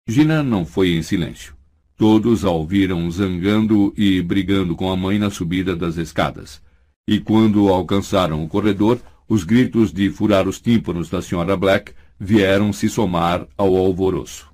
Gina 0.07 0.43
não 0.43 0.67
foi 0.67 0.91
em 0.91 1.03
silêncio. 1.03 1.57
Todos 1.97 2.45
a 2.45 2.51
ouviram 2.51 3.11
zangando 3.11 3.95
e 3.97 4.21
brigando 4.21 4.77
com 4.77 4.91
a 4.91 4.97
mãe 4.97 5.19
na 5.19 5.31
subida 5.31 5.75
das 5.75 5.97
escadas. 5.97 6.63
E 7.09 7.19
quando 7.19 7.69
alcançaram 7.69 8.45
o 8.45 8.49
corredor, 8.49 9.01
os 9.27 9.45
gritos 9.45 9.95
de 9.95 10.11
furar 10.11 10.47
os 10.47 10.61
tímpanos 10.61 11.09
da 11.09 11.21
Sra. 11.21 11.57
Black 11.57 11.95
vieram 12.21 12.71
se 12.71 12.87
somar 12.87 13.49
ao 13.57 13.75
alvoroço. 13.75 14.53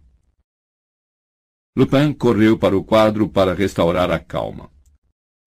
Lupin 1.77 2.13
correu 2.13 2.57
para 2.57 2.77
o 2.77 2.85
quadro 2.85 3.29
para 3.29 3.55
restaurar 3.55 4.13
a 4.13 4.21
calma. 4.21 4.71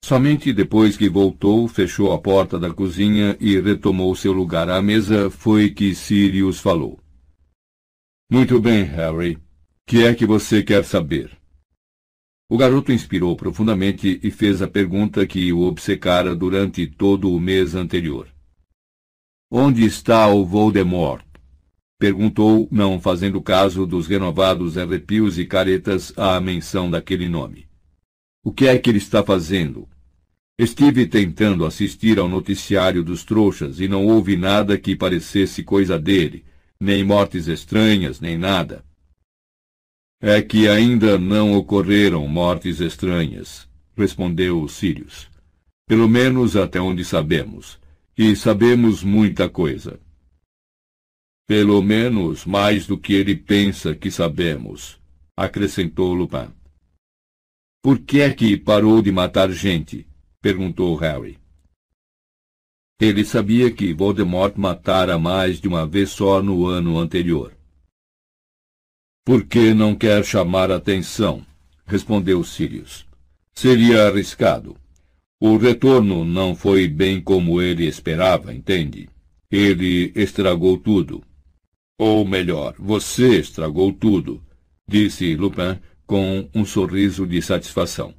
Somente 0.04 0.52
depois 0.52 0.98
que 0.98 1.08
voltou, 1.08 1.66
fechou 1.70 2.12
a 2.12 2.20
porta 2.20 2.60
da 2.60 2.74
cozinha 2.74 3.38
e 3.40 3.58
retomou 3.58 4.14
seu 4.16 4.34
lugar 4.34 4.70
à 4.70 4.82
mesa, 4.82 5.30
foi 5.30 5.70
que 5.70 5.96
Sirius 5.96 6.60
falou. 6.60 7.05
Muito 8.30 8.60
bem, 8.60 8.84
Harry. 8.84 9.38
Que 9.86 10.04
é 10.04 10.16
que 10.16 10.26
você 10.26 10.64
quer 10.64 10.84
saber? 10.84 11.38
O 12.50 12.58
garoto 12.58 12.92
inspirou 12.92 13.36
profundamente 13.36 14.20
e 14.24 14.32
fez 14.32 14.64
a 14.64 14.68
pergunta 14.68 15.28
que 15.28 15.54
o 15.54 15.62
obcecara 15.62 16.36
durante 16.36 16.88
todo 16.88 17.32
o 17.32 17.40
mês 17.40 17.76
anterior. 17.76 18.28
Onde 19.52 19.86
está 19.86 20.28
o 20.28 20.44
Voldemort? 20.44 21.24
Perguntou, 22.00 22.68
não 22.72 23.00
fazendo 23.00 23.40
caso 23.44 23.86
dos 23.86 24.08
renovados 24.08 24.76
arrepios 24.76 25.38
e 25.38 25.46
caretas 25.46 26.12
à 26.18 26.40
menção 26.42 26.90
daquele 26.90 27.30
nome. 27.30 27.68
O 28.44 28.52
que 28.52 28.68
é 28.68 28.78
que 28.80 28.90
ele 28.90 28.98
está 28.98 29.24
fazendo? 29.24 29.88
Estive 30.58 31.06
tentando 31.06 31.64
assistir 31.64 32.18
ao 32.18 32.28
noticiário 32.28 33.04
dos 33.04 33.24
trouxas 33.24 33.80
e 33.80 33.88
não 33.88 34.08
houve 34.08 34.36
nada 34.36 34.80
que 34.80 34.96
parecesse 34.96 35.64
coisa 35.64 36.00
dele, 36.00 36.44
nem 36.86 37.04
mortes 37.04 37.48
estranhas, 37.48 38.22
nem 38.22 38.38
nada. 38.38 38.86
É 40.22 40.42
que 40.42 40.70
ainda 40.70 41.18
não 41.18 41.54
ocorreram 41.54 42.26
mortes 42.28 42.80
estranhas, 42.80 43.68
respondeu 43.98 44.66
Sirius. 44.68 45.30
Pelo 45.88 46.08
menos 46.08 46.56
até 46.56 46.80
onde 46.80 47.04
sabemos. 47.04 47.80
E 48.18 48.34
sabemos 48.36 49.04
muita 49.04 49.50
coisa. 49.50 50.00
Pelo 51.46 51.82
menos 51.82 52.46
mais 52.46 52.88
do 52.88 52.98
que 52.98 53.14
ele 53.14 53.36
pensa 53.36 53.94
que 53.94 54.10
sabemos, 54.10 54.98
acrescentou 55.36 56.14
Lupin. 56.14 56.50
Por 57.84 58.00
que 58.00 58.22
é 58.22 58.34
que 58.34 58.56
parou 58.58 59.02
de 59.02 59.12
matar 59.12 59.52
gente? 59.52 60.08
perguntou 60.42 60.96
Harry. 60.96 61.38
Ele 63.00 63.26
sabia 63.26 63.70
que 63.72 63.94
Voldemort 63.94 64.56
matara 64.56 65.20
mais 65.20 65.60
de 65.60 65.68
uma 65.68 65.86
vez 65.86 66.12
só 66.12 66.42
no 66.42 66.66
ano 66.66 66.98
anterior. 66.98 67.54
Por 69.26 69.46
que 69.46 69.74
não 69.74 69.96
quer 69.96 70.24
chamar 70.24 70.72
atenção? 70.72 71.46
respondeu 71.86 72.44
Sirius. 72.44 73.06
Seria 73.54 74.08
arriscado. 74.08 74.78
O 75.40 75.58
retorno 75.58 76.24
não 76.24 76.56
foi 76.56 76.88
bem 76.88 77.22
como 77.22 77.62
ele 77.62 77.86
esperava, 77.86 78.54
entende? 78.54 79.10
Ele 79.52 80.12
estragou 80.16 80.78
tudo. 80.78 81.24
Ou 82.00 82.26
melhor, 82.26 82.76
você 82.80 83.40
estragou 83.40 83.92
tudo, 83.92 84.44
disse 84.88 85.36
Lupin 85.36 85.80
com 86.06 86.50
um 86.54 86.66
sorriso 86.66 87.26
de 87.28 87.42
satisfação. 87.42 88.14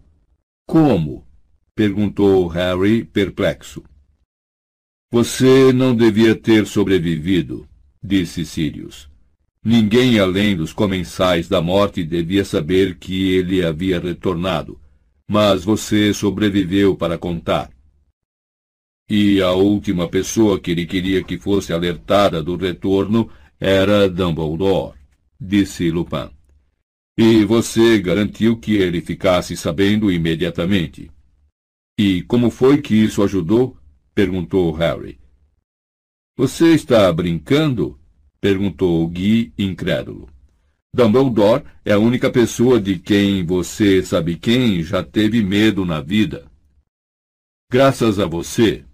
Como? 0.67 1.27
perguntou 1.75 2.47
Harry, 2.49 3.05
perplexo. 3.05 3.83
Você 5.11 5.73
não 5.73 5.95
devia 5.95 6.35
ter 6.35 6.67
sobrevivido, 6.67 7.67
disse 8.03 8.45
Sirius. 8.45 9.09
Ninguém 9.65 10.19
além 10.19 10.57
dos 10.57 10.73
comensais 10.73 11.49
da 11.49 11.63
morte 11.63 12.03
devia 12.03 12.45
saber 12.45 12.97
que 12.97 13.31
ele 13.31 13.65
havia 13.65 14.01
retornado, 14.01 14.81
mas 15.29 15.65
você 15.65 16.13
sobreviveu 16.13 16.97
para 16.97 17.17
contar. 17.17 17.71
E 19.09 19.41
a 19.41 19.53
última 19.53 20.09
pessoa 20.09 20.59
que 20.59 20.73
ele 20.73 20.85
queria 20.85 21.23
que 21.23 21.39
fosse 21.39 21.73
alertada 21.73 22.43
do 22.43 22.57
retorno 22.57 23.31
era 23.61 24.09
Dumbledore, 24.09 24.99
disse 25.41 25.89
Lupin. 25.89 26.31
E 27.17 27.45
você 27.45 28.01
garantiu 28.01 28.57
que 28.59 28.75
ele 28.75 29.01
ficasse 29.01 29.57
sabendo 29.57 30.11
imediatamente. 30.11 31.11
E 31.97 32.23
como 32.23 32.51
foi 32.51 32.83
que 32.83 32.95
isso 32.95 33.23
ajudou? 33.23 33.77
Perguntou 34.17 34.73
Harry. 34.73 35.19
Você 36.39 36.73
está 36.73 37.13
brincando? 37.13 38.01
perguntou 38.41 39.07
Guy, 39.09 39.53
incrédulo. 39.59 40.31
Dumbledore 40.95 41.65
é 41.85 41.93
a 41.93 41.99
única 41.99 42.31
pessoa 42.31 42.81
de 42.81 42.99
quem 42.99 43.45
você 43.45 44.03
sabe 44.03 44.37
quem 44.37 44.83
já 44.83 45.05
teve 45.05 45.43
medo 45.43 45.85
na 45.85 46.01
vida. 46.01 46.51
Graças 47.71 48.19
a 48.19 48.25
você, 48.25 48.87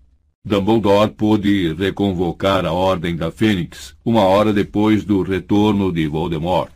Dumbledore 0.45 1.13
pôde 1.13 1.73
reconvocar 1.75 2.67
a 2.67 2.73
Ordem 2.73 3.15
da 3.15 3.31
Fênix 3.31 3.97
uma 4.05 4.23
hora 4.23 4.53
depois 4.53 5.05
do 5.05 5.23
retorno 5.23 5.93
de 5.93 6.05
Voldemort, 6.09 6.73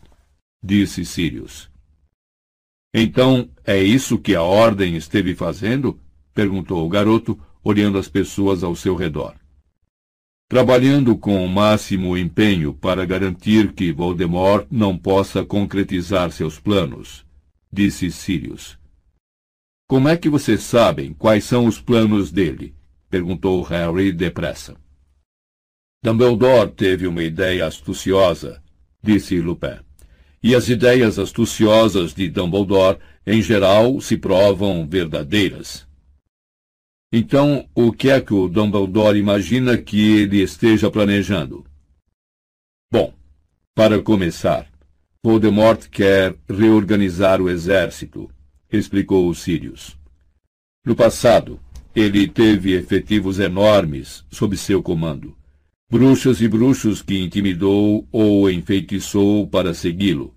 disse 0.63 1.05
Sirius. 1.05 1.69
Então, 2.95 3.51
é 3.65 3.83
isso 3.83 4.21
que 4.21 4.37
a 4.37 4.43
Ordem 4.43 4.95
esteve 4.95 5.35
fazendo? 5.35 5.99
perguntou 6.33 6.87
o 6.87 6.89
garoto, 6.89 7.41
olhando 7.67 7.99
as 7.99 8.09
pessoas 8.09 8.63
ao 8.63 8.77
seu 8.77 8.95
redor 8.95 9.35
trabalhando 10.49 11.17
com 11.17 11.45
o 11.45 11.49
máximo 11.49 12.17
empenho 12.17 12.73
para 12.73 13.05
garantir 13.05 13.73
que 13.73 13.93
Voldemort 13.93 14.67
não 14.71 14.97
possa 14.97 15.45
concretizar 15.45 16.31
seus 16.31 16.61
planos, 16.61 17.27
disse 17.73 18.11
Sirius. 18.13 18.79
Como 19.89 20.09
é 20.09 20.17
que 20.17 20.29
vocês 20.29 20.63
sabem 20.63 21.13
quais 21.13 21.45
são 21.45 21.67
os 21.67 21.81
planos 21.81 22.31
dele? 22.31 22.75
perguntou 23.11 23.63
Harry 23.63 24.13
depressa. 24.13 24.77
Dumbledore 26.03 26.71
teve 26.71 27.07
uma 27.07 27.23
ideia 27.23 27.67
astuciosa, 27.67 28.63
disse 29.03 29.41
Lupin. 29.41 29.81
E 30.43 30.55
as 30.55 30.69
ideias 30.69 31.19
astuciosas 31.19 32.15
de 32.15 32.29
Dumbledore, 32.29 32.99
em 33.27 33.43
geral, 33.43 34.01
se 34.01 34.17
provam 34.17 34.87
verdadeiras. 34.89 35.86
Então, 37.13 37.69
o 37.75 37.93
que 37.93 38.11
é 38.11 38.21
que 38.21 38.35
o 38.35 38.49
Dumbledore 38.49 39.19
imagina 39.19 39.79
que 39.79 40.19
ele 40.19 40.43
esteja 40.43 40.91
planejando? 40.91 41.65
Bom, 42.91 43.15
para 43.75 44.03
começar, 44.03 44.67
Voldemort 45.23 45.89
quer 45.89 46.35
reorganizar 46.49 47.41
o 47.41 47.49
exército, 47.49 48.29
explicou 48.73 49.33
Sirius. 49.35 49.97
No 50.85 50.97
passado, 50.97 51.61
ele 51.95 52.27
teve 52.27 52.73
efetivos 52.73 53.39
enormes 53.39 54.25
sob 54.31 54.57
seu 54.57 54.83
comando. 54.83 55.37
Bruxas 55.89 56.41
e 56.41 56.49
bruxos 56.49 57.03
que 57.03 57.19
intimidou 57.19 58.07
ou 58.11 58.51
enfeitiçou 58.51 59.47
para 59.47 59.73
segui-lo. 59.73 60.35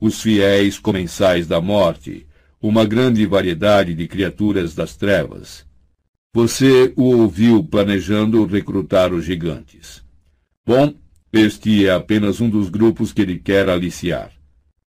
Os 0.00 0.22
fiéis 0.22 0.78
comensais 0.78 1.46
da 1.46 1.60
morte, 1.60 2.26
uma 2.60 2.84
grande 2.86 3.26
variedade 3.26 3.94
de 3.94 4.08
criaturas 4.08 4.74
das 4.74 4.96
trevas, 4.96 5.65
você 6.36 6.92
o 6.98 7.04
ouviu 7.16 7.64
planejando 7.64 8.44
recrutar 8.44 9.10
os 9.10 9.24
gigantes. 9.24 10.04
Bom, 10.66 10.92
este 11.32 11.86
é 11.86 11.90
apenas 11.90 12.42
um 12.42 12.50
dos 12.50 12.68
grupos 12.68 13.10
que 13.10 13.22
ele 13.22 13.38
quer 13.38 13.70
aliciar. 13.70 14.30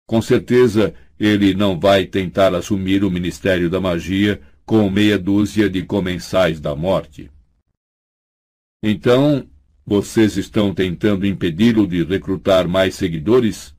Com 0.06 0.22
certeza, 0.22 0.94
ele 1.20 1.56
não 1.56 1.80
vai 1.80 2.06
tentar 2.06 2.54
assumir 2.54 3.04
o 3.04 3.10
Ministério 3.10 3.68
da 3.68 3.82
Magia 3.82 4.40
com 4.64 4.88
meia 4.92 5.18
dúzia 5.18 5.68
de 5.68 5.82
comensais 5.82 6.60
da 6.60 6.76
morte. 6.76 7.32
Então, 8.84 9.50
vocês 9.84 10.38
estão 10.38 10.72
tentando 10.72 11.26
impedi-lo 11.26 11.88
de 11.88 12.04
recrutar 12.04 12.68
mais 12.68 12.94
seguidores? 12.94 13.76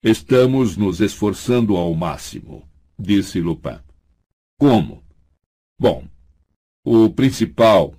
Estamos 0.00 0.76
nos 0.76 1.00
esforçando 1.00 1.76
ao 1.76 1.92
máximo, 1.92 2.62
disse 2.96 3.40
Lupin. 3.40 3.80
Como? 4.56 5.02
Bom, 5.76 6.06
o 6.90 7.10
principal 7.10 7.94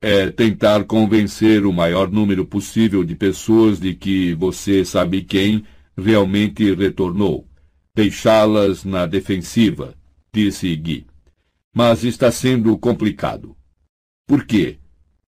é 0.00 0.28
tentar 0.28 0.82
convencer 0.86 1.64
o 1.64 1.72
maior 1.72 2.10
número 2.10 2.44
possível 2.44 3.04
de 3.04 3.14
pessoas 3.14 3.78
de 3.78 3.94
que 3.94 4.34
você 4.34 4.84
sabe 4.84 5.22
quem 5.22 5.64
realmente 5.96 6.74
retornou. 6.74 7.46
Deixá-las 7.94 8.84
na 8.84 9.06
defensiva, 9.06 9.94
disse 10.32 10.74
Gui. 10.74 11.06
Mas 11.72 12.02
está 12.02 12.32
sendo 12.32 12.76
complicado. 12.76 13.56
Por 14.26 14.44
quê? 14.44 14.78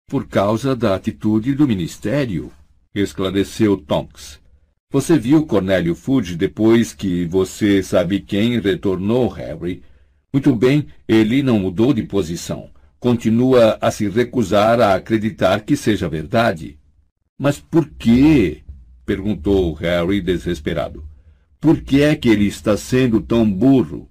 Por 0.06 0.28
causa 0.28 0.76
da 0.76 0.94
atitude 0.94 1.52
do 1.52 1.66
Ministério, 1.66 2.52
esclareceu 2.94 3.76
Tonks. 3.76 4.40
Você 4.92 5.18
viu 5.18 5.44
Cornélio 5.44 5.96
Fudge 5.96 6.36
depois 6.36 6.92
que 6.92 7.24
você 7.24 7.82
sabe 7.82 8.20
quem 8.20 8.60
retornou, 8.60 9.26
Harry? 9.26 9.82
Muito 10.32 10.54
bem, 10.54 10.86
ele 11.08 11.42
não 11.42 11.58
mudou 11.58 11.92
de 11.92 12.04
posição 12.04 12.72
continua 13.04 13.76
a 13.82 13.90
se 13.90 14.08
recusar 14.08 14.80
a 14.80 14.94
acreditar 14.94 15.60
que 15.60 15.76
seja 15.76 16.08
verdade. 16.08 16.78
Mas 17.38 17.60
por 17.60 17.86
quê? 17.86 18.62
perguntou 19.04 19.74
Harry 19.74 20.22
desesperado. 20.22 21.06
Por 21.60 21.82
que 21.82 22.00
é 22.00 22.16
que 22.16 22.30
ele 22.30 22.46
está 22.46 22.78
sendo 22.78 23.20
tão 23.20 23.44
burro? 23.50 24.08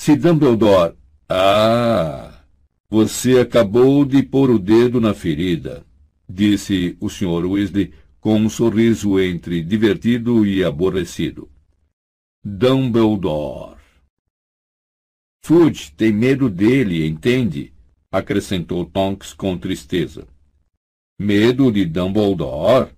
Se 0.00 0.16
Dumbledore... 0.16 0.94
Ah! 1.28 2.42
Você 2.88 3.38
acabou 3.38 4.02
de 4.02 4.22
pôr 4.22 4.48
o 4.48 4.58
dedo 4.58 4.98
na 4.98 5.12
ferida, 5.12 5.84
disse 6.26 6.96
o 7.00 7.10
Sr. 7.10 7.44
Weasley 7.44 7.92
com 8.18 8.36
um 8.36 8.48
sorriso 8.48 9.20
entre 9.20 9.62
divertido 9.62 10.46
e 10.46 10.64
aborrecido. 10.64 11.50
Dumbledore. 12.42 13.76
Fudge 15.44 15.92
tem 15.92 16.10
medo 16.10 16.48
dele, 16.48 17.06
entende? 17.06 17.74
Acrescentou 18.12 18.84
Tonks 18.84 19.32
com 19.32 19.56
tristeza. 19.56 20.28
Medo 21.18 21.72
de 21.72 21.86
Dumbledore? 21.86 22.90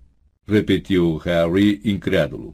repetiu 0.45 1.17
Harry 1.17 1.81
incrédulo. 1.85 2.53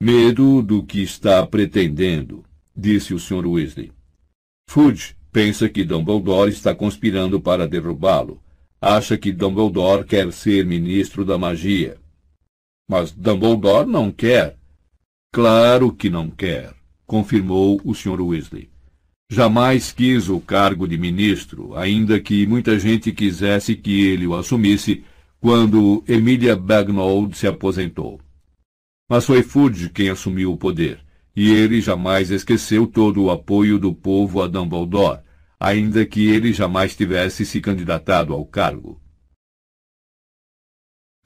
Medo 0.00 0.62
do 0.62 0.84
que 0.84 1.02
está 1.02 1.44
pretendendo, 1.46 2.44
disse 2.76 3.14
o 3.14 3.18
Sr. 3.18 3.46
Weasley. 3.46 3.90
Fudge 4.68 5.16
pensa 5.32 5.68
que 5.68 5.82
Dumbledore 5.82 6.50
está 6.50 6.74
conspirando 6.74 7.40
para 7.40 7.66
derrubá-lo. 7.66 8.40
Acha 8.80 9.18
que 9.18 9.32
Dumbledore 9.32 10.04
quer 10.04 10.32
ser 10.32 10.64
ministro 10.64 11.24
da 11.24 11.36
magia. 11.36 11.98
Mas 12.88 13.10
Dumbledore 13.10 13.88
não 13.88 14.12
quer. 14.12 14.56
Claro 15.32 15.92
que 15.92 16.08
não 16.08 16.30
quer, 16.30 16.74
confirmou 17.06 17.80
o 17.84 17.94
Sr. 17.94 18.20
Weasley. 18.20 18.70
Jamais 19.30 19.92
quis 19.92 20.30
o 20.30 20.40
cargo 20.40 20.88
de 20.88 20.96
ministro, 20.96 21.76
ainda 21.76 22.18
que 22.18 22.46
muita 22.46 22.78
gente 22.78 23.12
quisesse 23.12 23.76
que 23.76 24.06
ele 24.06 24.26
o 24.26 24.34
assumisse 24.34 25.04
quando 25.38 26.02
Emilia 26.08 26.56
Bagnold 26.56 27.36
se 27.36 27.46
aposentou. 27.46 28.18
Mas 29.06 29.26
foi 29.26 29.42
Fudge 29.42 29.90
quem 29.90 30.08
assumiu 30.08 30.52
o 30.52 30.56
poder, 30.56 31.04
e 31.36 31.50
ele 31.50 31.78
jamais 31.78 32.30
esqueceu 32.30 32.86
todo 32.86 33.24
o 33.24 33.30
apoio 33.30 33.78
do 33.78 33.94
povo 33.94 34.42
a 34.42 34.48
Dumbledore, 34.48 35.20
ainda 35.60 36.06
que 36.06 36.26
ele 36.26 36.50
jamais 36.50 36.96
tivesse 36.96 37.44
se 37.44 37.60
candidatado 37.60 38.32
ao 38.32 38.46
cargo. 38.46 38.98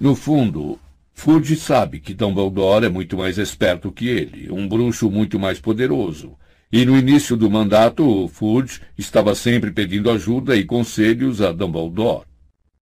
No 0.00 0.16
fundo, 0.16 0.76
Fudge 1.12 1.54
sabe 1.54 2.00
que 2.00 2.14
Dumbledore 2.14 2.86
é 2.86 2.88
muito 2.88 3.16
mais 3.16 3.38
esperto 3.38 3.92
que 3.92 4.08
ele, 4.08 4.50
um 4.50 4.66
bruxo 4.66 5.08
muito 5.08 5.38
mais 5.38 5.60
poderoso, 5.60 6.36
e 6.72 6.86
no 6.86 6.96
início 6.96 7.36
do 7.36 7.50
mandato, 7.50 8.26
Fudge 8.28 8.80
estava 8.96 9.34
sempre 9.34 9.70
pedindo 9.70 10.10
ajuda 10.10 10.56
e 10.56 10.64
conselhos 10.64 11.42
a 11.42 11.52
Dumbledore. 11.52 12.24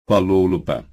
Falou 0.08 0.46
Lupin. 0.46 0.84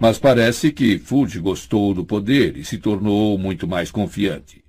Mas 0.00 0.20
parece 0.20 0.70
que 0.70 1.00
Fudge 1.00 1.40
gostou 1.40 1.92
do 1.92 2.04
poder 2.04 2.56
e 2.56 2.64
se 2.64 2.78
tornou 2.78 3.36
muito 3.36 3.66
mais 3.66 3.90
confiante. 3.90 4.64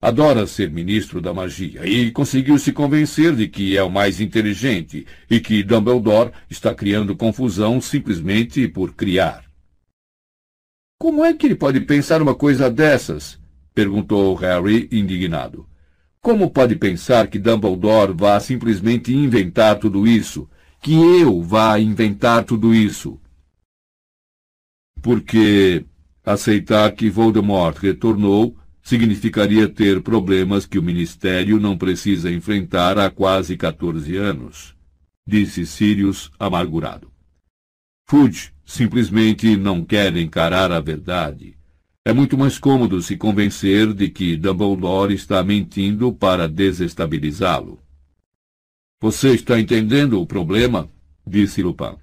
Adora 0.00 0.46
ser 0.46 0.70
ministro 0.70 1.20
da 1.20 1.34
magia 1.34 1.86
e 1.86 2.10
conseguiu 2.10 2.58
se 2.58 2.72
convencer 2.72 3.36
de 3.36 3.46
que 3.46 3.76
é 3.76 3.82
o 3.82 3.90
mais 3.90 4.18
inteligente 4.18 5.06
e 5.28 5.38
que 5.38 5.62
Dumbledore 5.62 6.32
está 6.48 6.74
criando 6.74 7.14
confusão 7.14 7.78
simplesmente 7.78 8.66
por 8.68 8.94
criar. 8.94 9.44
Como 10.98 11.22
é 11.22 11.34
que 11.34 11.46
ele 11.46 11.56
pode 11.56 11.80
pensar 11.82 12.22
uma 12.22 12.34
coisa 12.34 12.70
dessas? 12.70 13.38
perguntou 13.74 14.34
Harry, 14.34 14.88
indignado. 14.90 15.68
Como 16.26 16.50
pode 16.50 16.74
pensar 16.74 17.28
que 17.28 17.38
Dumbledore 17.38 18.12
vá 18.12 18.40
simplesmente 18.40 19.14
inventar 19.14 19.78
tudo 19.78 20.04
isso? 20.04 20.50
Que 20.82 20.92
eu 20.92 21.40
vá 21.40 21.78
inventar 21.78 22.42
tudo 22.42 22.74
isso? 22.74 23.20
porque 25.06 25.84
aceitar 26.24 26.90
que 26.90 27.08
Voldemort 27.08 27.78
retornou 27.78 28.56
significaria 28.82 29.68
ter 29.68 30.02
problemas 30.02 30.66
que 30.66 30.80
o 30.80 30.82
Ministério 30.82 31.60
não 31.60 31.78
precisa 31.78 32.28
enfrentar 32.28 32.98
há 32.98 33.08
quase 33.08 33.56
14 33.56 34.16
anos, 34.16 34.74
disse 35.24 35.64
Sirius 35.64 36.32
amargurado. 36.40 37.08
Fudge 38.08 38.52
simplesmente 38.64 39.56
não 39.56 39.84
quer 39.84 40.16
encarar 40.16 40.72
a 40.72 40.80
verdade. 40.80 41.55
É 42.06 42.12
muito 42.12 42.38
mais 42.38 42.56
cômodo 42.56 43.02
se 43.02 43.16
convencer 43.16 43.92
de 43.92 44.08
que 44.08 44.36
Dumbledore 44.36 45.12
está 45.12 45.42
mentindo 45.42 46.12
para 46.12 46.46
desestabilizá-lo. 46.46 47.80
Você 49.00 49.34
está 49.34 49.58
entendendo 49.58 50.20
o 50.20 50.24
problema? 50.24 50.88
disse 51.26 51.64
Lupin. 51.64 51.96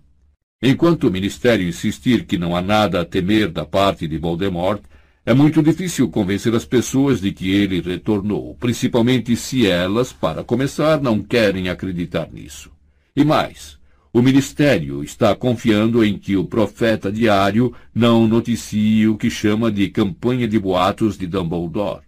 Enquanto 0.61 1.07
o 1.07 1.11
Ministério 1.11 1.65
insistir 1.65 2.25
que 2.25 2.37
não 2.37 2.53
há 2.53 2.61
nada 2.61 2.99
a 2.99 3.05
temer 3.05 3.49
da 3.49 3.65
parte 3.65 4.05
de 4.05 4.17
Voldemort, 4.17 4.81
é 5.25 5.33
muito 5.33 5.63
difícil 5.63 6.09
convencer 6.09 6.53
as 6.53 6.65
pessoas 6.65 7.21
de 7.21 7.31
que 7.31 7.49
ele 7.51 7.79
retornou, 7.79 8.55
principalmente 8.55 9.37
se 9.37 9.65
elas, 9.65 10.11
para 10.11 10.43
começar, 10.43 10.99
não 10.99 11.23
querem 11.23 11.69
acreditar 11.69 12.29
nisso. 12.29 12.69
E 13.15 13.23
mais, 13.23 13.79
o 14.13 14.21
Ministério 14.21 15.03
está 15.03 15.35
confiando 15.35 16.05
em 16.05 16.19
que 16.19 16.37
o 16.37 16.45
profeta 16.45 17.11
diário 17.11 17.73
não 17.93 18.27
noticie 18.27 19.07
o 19.07 19.17
que 19.17 19.29
chama 19.29 19.71
de 19.71 19.89
campanha 19.89 20.47
de 20.47 20.59
boatos 20.59 21.17
de 21.17 21.25
Dumbledore. 21.25 22.03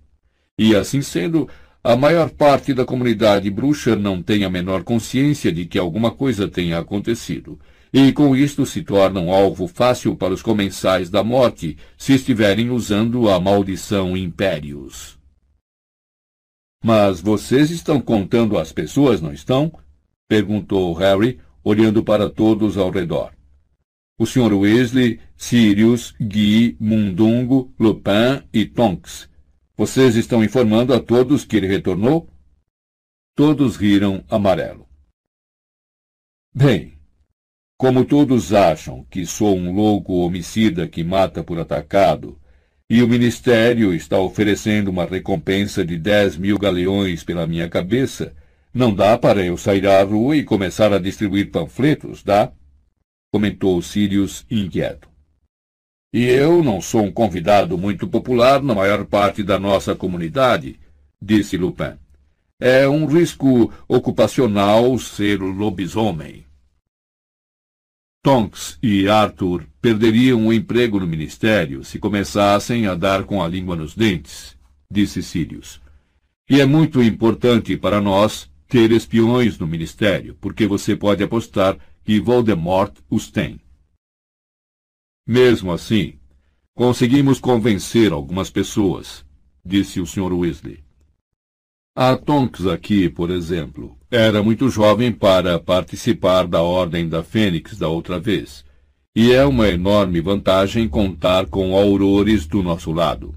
E 0.58 0.76
assim 0.76 1.02
sendo, 1.02 1.50
a 1.84 1.96
maior 1.96 2.30
parte 2.30 2.74
da 2.74 2.86
comunidade 2.86 3.50
bruxa 3.50 3.96
não 3.96 4.22
tem 4.22 4.44
a 4.44 4.50
menor 4.50 4.84
consciência 4.84 5.52
de 5.52 5.66
que 5.66 5.80
alguma 5.80 6.12
coisa 6.12 6.48
tenha 6.48 6.78
acontecido 6.78 7.60
e 7.98 8.12
com 8.12 8.36
isto 8.36 8.66
se 8.66 8.84
tornam 8.84 9.32
alvo 9.32 9.68
fácil 9.68 10.16
para 10.16 10.34
os 10.34 10.42
comensais 10.42 11.10
da 11.10 11.24
morte 11.24 11.78
se 11.98 12.14
estiverem 12.14 12.70
usando 12.70 13.30
a 13.30 13.40
maldição 13.40 14.18
impérios. 14.18 15.18
Mas 16.84 17.22
vocês 17.22 17.72
estão 17.72 18.02
contando 18.02 18.58
às 18.58 18.72
pessoas, 18.72 19.22
não 19.22 19.32
estão? 19.32 19.72
perguntou 20.28 20.94
Harry, 20.94 21.40
olhando 21.66 22.04
para 22.04 22.30
todos 22.30 22.78
ao 22.78 22.92
redor. 22.92 23.34
O 24.20 24.26
Sr. 24.26 24.54
Weasley, 24.54 25.20
Sirius, 25.36 26.14
Guy, 26.22 26.78
Mundungo, 26.80 27.74
Lupin 27.80 28.44
e 28.54 28.66
Tonks. 28.66 29.28
Vocês 29.76 30.16
estão 30.16 30.44
informando 30.44 30.94
a 30.94 31.00
todos 31.00 31.44
que 31.44 31.58
ele 31.58 31.68
retornou? 31.68 32.30
Todos 33.36 33.76
riram 33.76 34.24
amarelo. 34.30 34.88
Bem, 36.54 36.98
como 37.78 38.06
todos 38.06 38.54
acham 38.54 39.04
que 39.10 39.26
sou 39.26 39.58
um 39.58 39.74
louco 39.74 40.14
homicida 40.14 40.88
que 40.88 41.04
mata 41.04 41.44
por 41.44 41.60
atacado, 41.60 42.40
e 42.88 43.02
o 43.02 43.08
Ministério 43.08 43.92
está 43.94 44.20
oferecendo 44.20 44.90
uma 44.90 45.06
recompensa 45.06 45.84
de 45.84 45.98
dez 45.98 46.38
mil 46.38 46.60
galeões 46.60 47.24
pela 47.24 47.48
minha 47.48 47.68
cabeça, 47.68 48.34
não 48.76 48.94
dá 48.94 49.18
para 49.18 49.42
eu 49.42 49.56
sair 49.56 49.88
à 49.88 50.04
rua 50.04 50.36
e 50.36 50.44
começar 50.44 50.92
a 50.92 51.00
distribuir 51.00 51.50
panfletos, 51.50 52.22
dá? 52.22 52.52
Comentou 53.32 53.82
Sirius 53.82 54.46
inquieto. 54.52 55.08
E 56.14 56.26
eu 56.26 56.62
não 56.62 56.82
sou 56.82 57.04
um 57.04 57.12
convidado 57.12 57.78
muito 57.78 58.06
popular 58.06 58.62
na 58.62 58.76
maior 58.76 59.06
parte 59.06 59.44
da 59.44 59.58
nossa 59.58 59.96
comunidade, 59.96 60.78
disse 61.22 61.56
Lupin. 61.56 61.94
É 62.60 62.86
um 62.86 63.06
risco 63.06 63.74
ocupacional 63.88 65.00
ser 65.00 65.40
lobisomem. 65.40 66.46
Tonks 68.22 68.78
e 68.84 69.08
Arthur 69.08 69.66
perderiam 69.82 70.48
o 70.48 70.54
emprego 70.54 71.00
no 71.00 71.08
ministério 71.08 71.82
se 71.86 71.98
começassem 71.98 72.88
a 72.88 72.96
dar 72.96 73.24
com 73.24 73.42
a 73.42 73.48
língua 73.48 73.78
nos 73.78 73.96
dentes, 73.96 74.58
disse 74.92 75.24
Sirius. 75.24 75.80
E 76.50 76.60
é 76.60 76.66
muito 76.66 77.02
importante 77.02 77.78
para 77.78 78.02
nós 78.02 78.54
ter 78.68 78.92
espiões 78.92 79.58
no 79.58 79.68
ministério, 79.68 80.36
porque 80.42 80.68
você 80.68 80.96
pode 80.96 81.24
apostar 81.24 81.78
que 82.04 82.20
Voldemort 82.20 82.94
os 83.10 83.30
tem. 83.30 83.60
Mesmo 85.28 85.72
assim, 85.72 86.20
conseguimos 86.76 87.40
convencer 87.40 88.12
algumas 88.12 88.50
pessoas, 88.50 89.26
disse 89.64 90.00
o 90.00 90.06
Sr. 90.06 90.34
Weasley. 90.34 90.84
A 91.96 92.16
Tonks 92.18 92.68
aqui, 92.68 93.10
por 93.10 93.32
exemplo, 93.32 93.98
era 94.12 94.44
muito 94.44 94.70
jovem 94.70 95.12
para 95.12 95.58
participar 95.58 96.46
da 96.46 96.62
Ordem 96.62 97.08
da 97.08 97.24
Fênix 97.24 97.78
da 97.78 97.88
outra 97.88 98.20
vez, 98.20 98.66
e 99.16 99.32
é 99.32 99.46
uma 99.46 99.70
enorme 99.70 100.20
vantagem 100.20 100.90
contar 100.90 101.46
com 101.46 101.74
aurores 101.74 102.46
do 102.46 102.62
nosso 102.62 102.92
lado. 102.92 103.34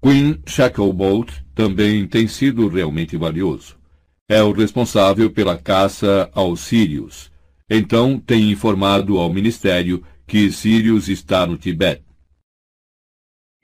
Queen 0.00 0.40
Shacklebolt 0.46 1.42
também 1.54 2.06
tem 2.06 2.28
sido 2.28 2.68
realmente 2.68 3.16
valioso. 3.16 3.81
É 4.28 4.42
o 4.42 4.52
responsável 4.52 5.30
pela 5.30 5.58
caça 5.58 6.30
aos 6.32 6.60
Sírios. 6.60 7.30
Então 7.68 8.18
tem 8.18 8.50
informado 8.50 9.18
ao 9.18 9.32
Ministério 9.32 10.02
que 10.26 10.50
Sírios 10.50 11.08
está 11.08 11.46
no 11.46 11.56
Tibete. 11.56 12.04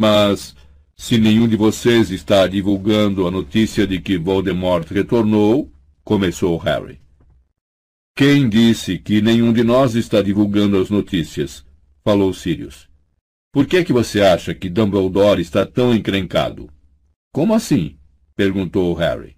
Mas 0.00 0.54
se 0.96 1.16
nenhum 1.16 1.46
de 1.46 1.56
vocês 1.56 2.10
está 2.10 2.46
divulgando 2.48 3.26
a 3.26 3.30
notícia 3.30 3.86
de 3.86 4.00
que 4.00 4.18
Voldemort 4.18 4.90
retornou, 4.90 5.72
começou 6.02 6.56
Harry. 6.58 7.00
Quem 8.16 8.48
disse 8.48 8.98
que 8.98 9.22
nenhum 9.22 9.52
de 9.52 9.62
nós 9.62 9.94
está 9.94 10.20
divulgando 10.20 10.76
as 10.76 10.90
notícias? 10.90 11.64
falou 12.04 12.34
Sirius. 12.34 12.88
Por 13.52 13.64
que 13.64 13.76
é 13.76 13.84
que 13.84 13.92
você 13.92 14.20
acha 14.20 14.52
que 14.54 14.68
Dumbledore 14.68 15.40
está 15.40 15.64
tão 15.64 15.94
encrencado? 15.94 16.68
Como 17.32 17.54
assim? 17.54 17.96
perguntou 18.34 18.92
Harry. 18.94 19.37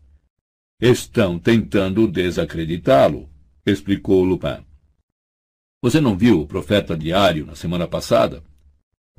Estão 0.81 1.39
tentando 1.39 2.09
desacreditá-lo, 2.09 3.29
explicou 3.67 4.25
Lupin. 4.25 4.65
Você 5.83 6.01
não 6.01 6.17
viu 6.17 6.41
o 6.41 6.47
Profeta 6.47 6.97
Diário 6.97 7.45
na 7.45 7.55
semana 7.55 7.87
passada? 7.87 8.43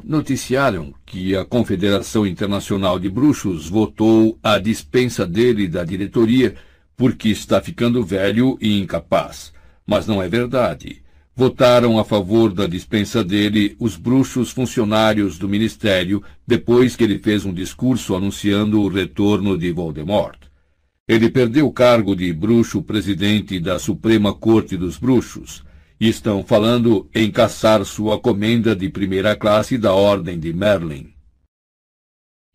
Noticiaram 0.04 0.92
que 1.06 1.36
a 1.36 1.46
Confederação 1.46 2.26
Internacional 2.26 2.98
de 2.98 3.08
Bruxos 3.10 3.70
votou 3.70 4.40
a 4.42 4.58
dispensa 4.58 5.24
dele 5.28 5.68
da 5.68 5.84
diretoria 5.84 6.56
porque 6.98 7.30
está 7.30 7.62
ficando 7.62 8.04
velho 8.04 8.58
e 8.60 8.80
incapaz. 8.80 9.54
Mas 9.86 10.08
não 10.08 10.20
é 10.20 10.28
verdade. 10.28 11.04
Votaram 11.36 12.00
a 12.00 12.04
favor 12.04 12.52
da 12.52 12.66
dispensa 12.66 13.24
dele 13.24 13.76
os 13.80 13.96
bruxos 13.96 14.50
funcionários 14.50 15.38
do 15.38 15.48
ministério 15.48 16.24
depois 16.46 16.96
que 16.96 17.04
ele 17.04 17.20
fez 17.20 17.46
um 17.46 17.54
discurso 17.54 18.16
anunciando 18.16 18.82
o 18.82 18.88
retorno 18.88 19.56
de 19.56 19.72
Voldemort. 19.72 20.51
Ele 21.08 21.30
perdeu 21.30 21.68
o 21.68 21.74
cargo 21.74 22.16
de 22.16 22.32
bruxo 22.32 22.82
presidente 22.82 23.60
da 23.60 23.80
Suprema 23.80 24.34
Corte 24.34 24.78
dos 24.78 24.98
Bruxos 24.98 25.64
e 26.00 26.08
estão 26.08 26.44
falando 26.44 27.10
em 27.14 27.30
caçar 27.30 27.84
sua 27.86 28.20
comenda 28.20 28.76
de 28.76 28.90
primeira 28.90 29.36
classe 29.36 29.78
da 29.78 29.94
Ordem 29.94 30.40
de 30.40 30.52
Merlin. 30.54 31.14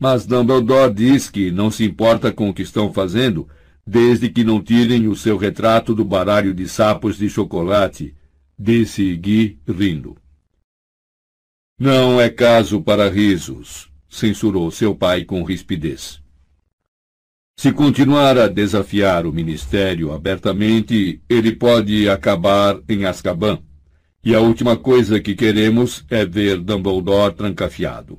Mas 0.00 0.26
Dumbledore 0.26 0.92
diz 0.92 1.30
que 1.30 1.50
não 1.50 1.70
se 1.70 1.84
importa 1.84 2.32
com 2.32 2.50
o 2.50 2.54
que 2.54 2.62
estão 2.62 2.92
fazendo, 2.92 3.48
desde 3.86 4.28
que 4.28 4.42
não 4.42 4.62
tirem 4.62 5.06
o 5.06 5.14
seu 5.14 5.36
retrato 5.36 5.94
do 5.94 6.04
baralho 6.04 6.52
de 6.52 6.68
sapos 6.68 7.16
de 7.16 7.30
chocolate, 7.30 8.14
disse 8.58 9.14
Guy 9.16 9.60
rindo. 9.66 10.16
Não 11.78 12.20
é 12.20 12.28
caso 12.28 12.82
para 12.82 13.08
risos, 13.08 13.90
censurou 14.08 14.70
seu 14.70 14.94
pai 14.94 15.24
com 15.24 15.42
rispidez. 15.44 16.20
Se 17.58 17.72
continuar 17.72 18.36
a 18.36 18.48
desafiar 18.48 19.24
o 19.24 19.32
ministério 19.32 20.12
abertamente, 20.12 21.22
ele 21.26 21.56
pode 21.56 22.06
acabar 22.06 22.78
em 22.86 23.06
Azkaban. 23.06 23.58
E 24.22 24.34
a 24.34 24.40
última 24.40 24.76
coisa 24.76 25.18
que 25.18 25.34
queremos 25.34 26.04
é 26.10 26.26
ver 26.26 26.58
Dumbledore 26.58 27.34
trancafiado. 27.34 28.18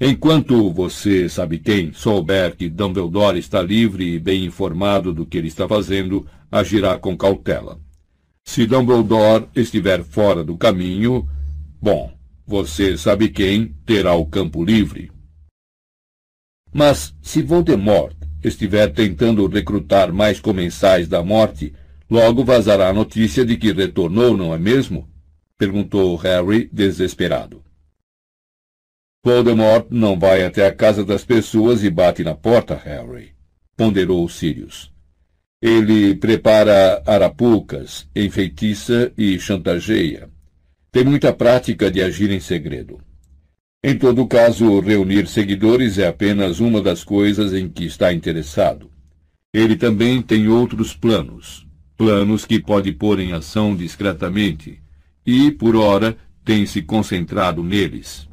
Enquanto 0.00 0.72
você 0.72 1.28
sabe 1.28 1.58
quem 1.58 1.92
souber 1.92 2.54
que 2.54 2.68
Dumbledore 2.68 3.36
está 3.36 3.60
livre 3.60 4.14
e 4.14 4.20
bem 4.20 4.44
informado 4.44 5.12
do 5.12 5.26
que 5.26 5.36
ele 5.36 5.48
está 5.48 5.66
fazendo, 5.66 6.24
agirá 6.52 6.96
com 6.98 7.16
cautela. 7.16 7.80
Se 8.44 8.64
Dumbledore 8.64 9.48
estiver 9.56 10.04
fora 10.04 10.44
do 10.44 10.56
caminho, 10.56 11.28
bom, 11.82 12.12
você 12.46 12.96
sabe 12.96 13.28
quem 13.28 13.74
terá 13.84 14.14
o 14.14 14.24
campo 14.24 14.64
livre. 14.64 15.10
Mas 16.72 17.14
se 17.20 17.42
Voldemort 17.42 18.14
estiver 18.42 18.92
tentando 18.92 19.46
recrutar 19.46 20.12
mais 20.12 20.40
comensais 20.40 21.08
da 21.08 21.22
morte, 21.22 21.74
logo 22.08 22.44
vazará 22.44 22.88
a 22.88 22.92
notícia 22.92 23.44
de 23.44 23.56
que 23.56 23.72
retornou, 23.72 24.36
não 24.36 24.54
é 24.54 24.58
mesmo? 24.58 25.08
perguntou 25.58 26.16
Harry, 26.16 26.70
desesperado. 26.72 27.62
Voldemort 29.22 29.86
não 29.90 30.18
vai 30.18 30.42
até 30.44 30.66
a 30.66 30.74
casa 30.74 31.04
das 31.04 31.22
pessoas 31.24 31.84
e 31.84 31.90
bate 31.90 32.24
na 32.24 32.34
porta, 32.34 32.74
Harry, 32.74 33.34
ponderou 33.76 34.26
Sirius. 34.28 34.90
Ele 35.60 36.14
prepara 36.14 37.02
arapucas, 37.04 38.08
enfeitiça 38.16 39.12
e 39.18 39.38
chantageia. 39.38 40.30
Tem 40.90 41.04
muita 41.04 41.34
prática 41.34 41.90
de 41.90 42.00
agir 42.00 42.30
em 42.30 42.40
segredo. 42.40 42.98
Em 43.82 43.96
todo 43.96 44.26
caso, 44.26 44.78
reunir 44.80 45.26
seguidores 45.26 45.96
é 45.96 46.06
apenas 46.06 46.60
uma 46.60 46.82
das 46.82 47.02
coisas 47.02 47.54
em 47.54 47.66
que 47.66 47.84
está 47.84 48.12
interessado. 48.12 48.90
Ele 49.54 49.74
também 49.74 50.20
tem 50.20 50.48
outros 50.48 50.94
planos, 50.94 51.66
planos 51.96 52.44
que 52.44 52.60
pode 52.60 52.92
pôr 52.92 53.18
em 53.18 53.32
ação 53.32 53.74
discretamente, 53.74 54.82
e, 55.24 55.50
por 55.50 55.76
ora, 55.76 56.14
tem 56.44 56.66
se 56.66 56.82
concentrado 56.82 57.62
neles. 57.62 58.28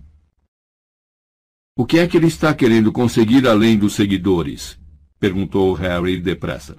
O 1.78 1.86
que 1.86 2.00
é 2.00 2.08
que 2.08 2.18
ele 2.18 2.28
está 2.28 2.54
querendo 2.54 2.92
conseguir 2.92 3.48
além 3.48 3.78
dos 3.78 3.94
seguidores? 3.94 4.78
perguntou 5.18 5.74
Harry 5.74 6.20
depressa. 6.20 6.78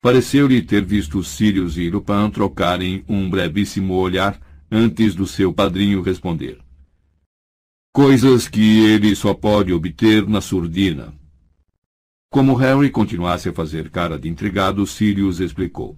Pareceu-lhe 0.00 0.62
ter 0.62 0.82
visto 0.82 1.22
Sirius 1.22 1.76
e 1.76 1.90
Lupin 1.90 2.30
trocarem 2.32 3.04
um 3.06 3.28
brevíssimo 3.28 3.94
olhar 3.94 4.40
antes 4.70 5.14
do 5.14 5.26
seu 5.26 5.52
padrinho 5.52 6.00
responder. 6.00 6.65
Coisas 7.96 8.46
que 8.46 8.84
ele 8.84 9.16
só 9.16 9.32
pode 9.32 9.72
obter 9.72 10.28
na 10.28 10.42
surdina. 10.42 11.14
Como 12.30 12.54
Harry 12.54 12.90
continuasse 12.90 13.48
a 13.48 13.54
fazer 13.54 13.88
cara 13.88 14.18
de 14.18 14.28
intrigado, 14.28 14.86
Sirius 14.86 15.40
explicou. 15.40 15.96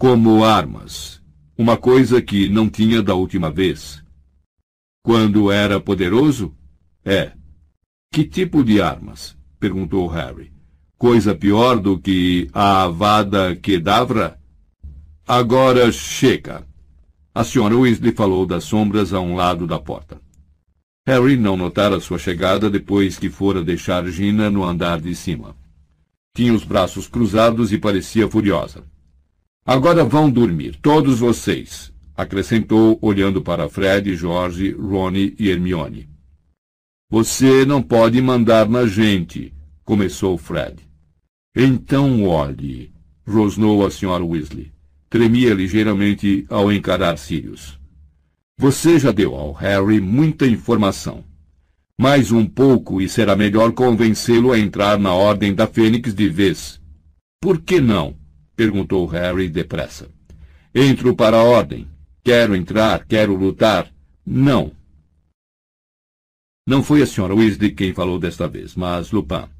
Como 0.00 0.42
armas. 0.42 1.22
Uma 1.54 1.76
coisa 1.76 2.22
que 2.22 2.48
não 2.48 2.66
tinha 2.66 3.02
da 3.02 3.12
última 3.12 3.50
vez. 3.50 4.02
Quando 5.04 5.52
era 5.52 5.78
poderoso? 5.78 6.56
É. 7.04 7.32
Que 8.10 8.24
tipo 8.24 8.64
de 8.64 8.80
armas? 8.80 9.36
perguntou 9.60 10.06
Harry 10.06 10.50
coisa 10.96 11.34
pior 11.34 11.78
do 11.78 11.98
que 11.98 12.48
a 12.54 12.84
Avada 12.84 13.54
Kedavra? 13.54 14.40
Agora 15.28 15.92
chega. 15.92 16.66
A 17.34 17.44
senhora 17.44 17.76
Weasley 17.76 18.12
falou 18.12 18.46
das 18.46 18.64
sombras 18.64 19.12
a 19.12 19.20
um 19.20 19.36
lado 19.36 19.66
da 19.66 19.78
porta. 19.78 20.24
Harry 21.06 21.36
não 21.36 21.56
notara 21.56 22.00
sua 22.00 22.18
chegada 22.18 22.68
depois 22.68 23.16
que 23.16 23.30
fora 23.30 23.62
deixar 23.62 24.04
Gina 24.08 24.50
no 24.50 24.64
andar 24.64 25.00
de 25.00 25.14
cima. 25.14 25.54
Tinha 26.34 26.52
os 26.52 26.64
braços 26.64 27.06
cruzados 27.06 27.72
e 27.72 27.78
parecia 27.78 28.28
furiosa. 28.28 28.82
Agora 29.64 30.04
vão 30.04 30.28
dormir, 30.28 30.76
todos 30.82 31.20
vocês, 31.20 31.92
acrescentou, 32.16 32.98
olhando 33.00 33.40
para 33.40 33.68
Fred, 33.68 34.16
George, 34.16 34.72
Ronnie 34.72 35.36
e 35.38 35.48
Hermione. 35.48 36.08
Você 37.08 37.64
não 37.64 37.80
pode 37.80 38.20
mandar 38.20 38.68
na 38.68 38.84
gente, 38.84 39.54
começou 39.84 40.36
Fred. 40.36 40.82
Então 41.54 42.24
olhe, 42.24 42.92
rosnou 43.24 43.86
a 43.86 43.92
senhora 43.92 44.24
Weasley. 44.24 44.72
Tremia 45.08 45.54
ligeiramente 45.54 46.44
ao 46.50 46.72
encarar 46.72 47.16
Sirius. 47.16 47.78
Você 48.58 48.98
já 48.98 49.12
deu 49.12 49.34
ao 49.34 49.52
Harry 49.52 50.00
muita 50.00 50.46
informação. 50.46 51.22
Mais 52.00 52.32
um 52.32 52.46
pouco 52.46 53.02
e 53.02 53.08
será 53.08 53.36
melhor 53.36 53.72
convencê-lo 53.72 54.50
a 54.50 54.58
entrar 54.58 54.98
na 54.98 55.12
Ordem 55.12 55.54
da 55.54 55.66
Fênix 55.66 56.14
de 56.14 56.26
vez. 56.26 56.80
Por 57.38 57.60
que 57.60 57.82
não? 57.82 58.16
perguntou 58.56 59.04
Harry 59.06 59.50
depressa. 59.50 60.10
Entro 60.74 61.14
para 61.14 61.36
a 61.36 61.42
Ordem. 61.42 61.86
Quero 62.24 62.56
entrar, 62.56 63.04
quero 63.04 63.36
lutar. 63.36 63.92
Não. 64.24 64.72
Não 66.66 66.82
foi 66.82 67.02
a 67.02 67.06
senhora 67.06 67.34
Weasley 67.34 67.72
quem 67.72 67.92
falou 67.92 68.18
desta 68.18 68.48
vez, 68.48 68.74
mas 68.74 69.12
Lupin. 69.12 69.50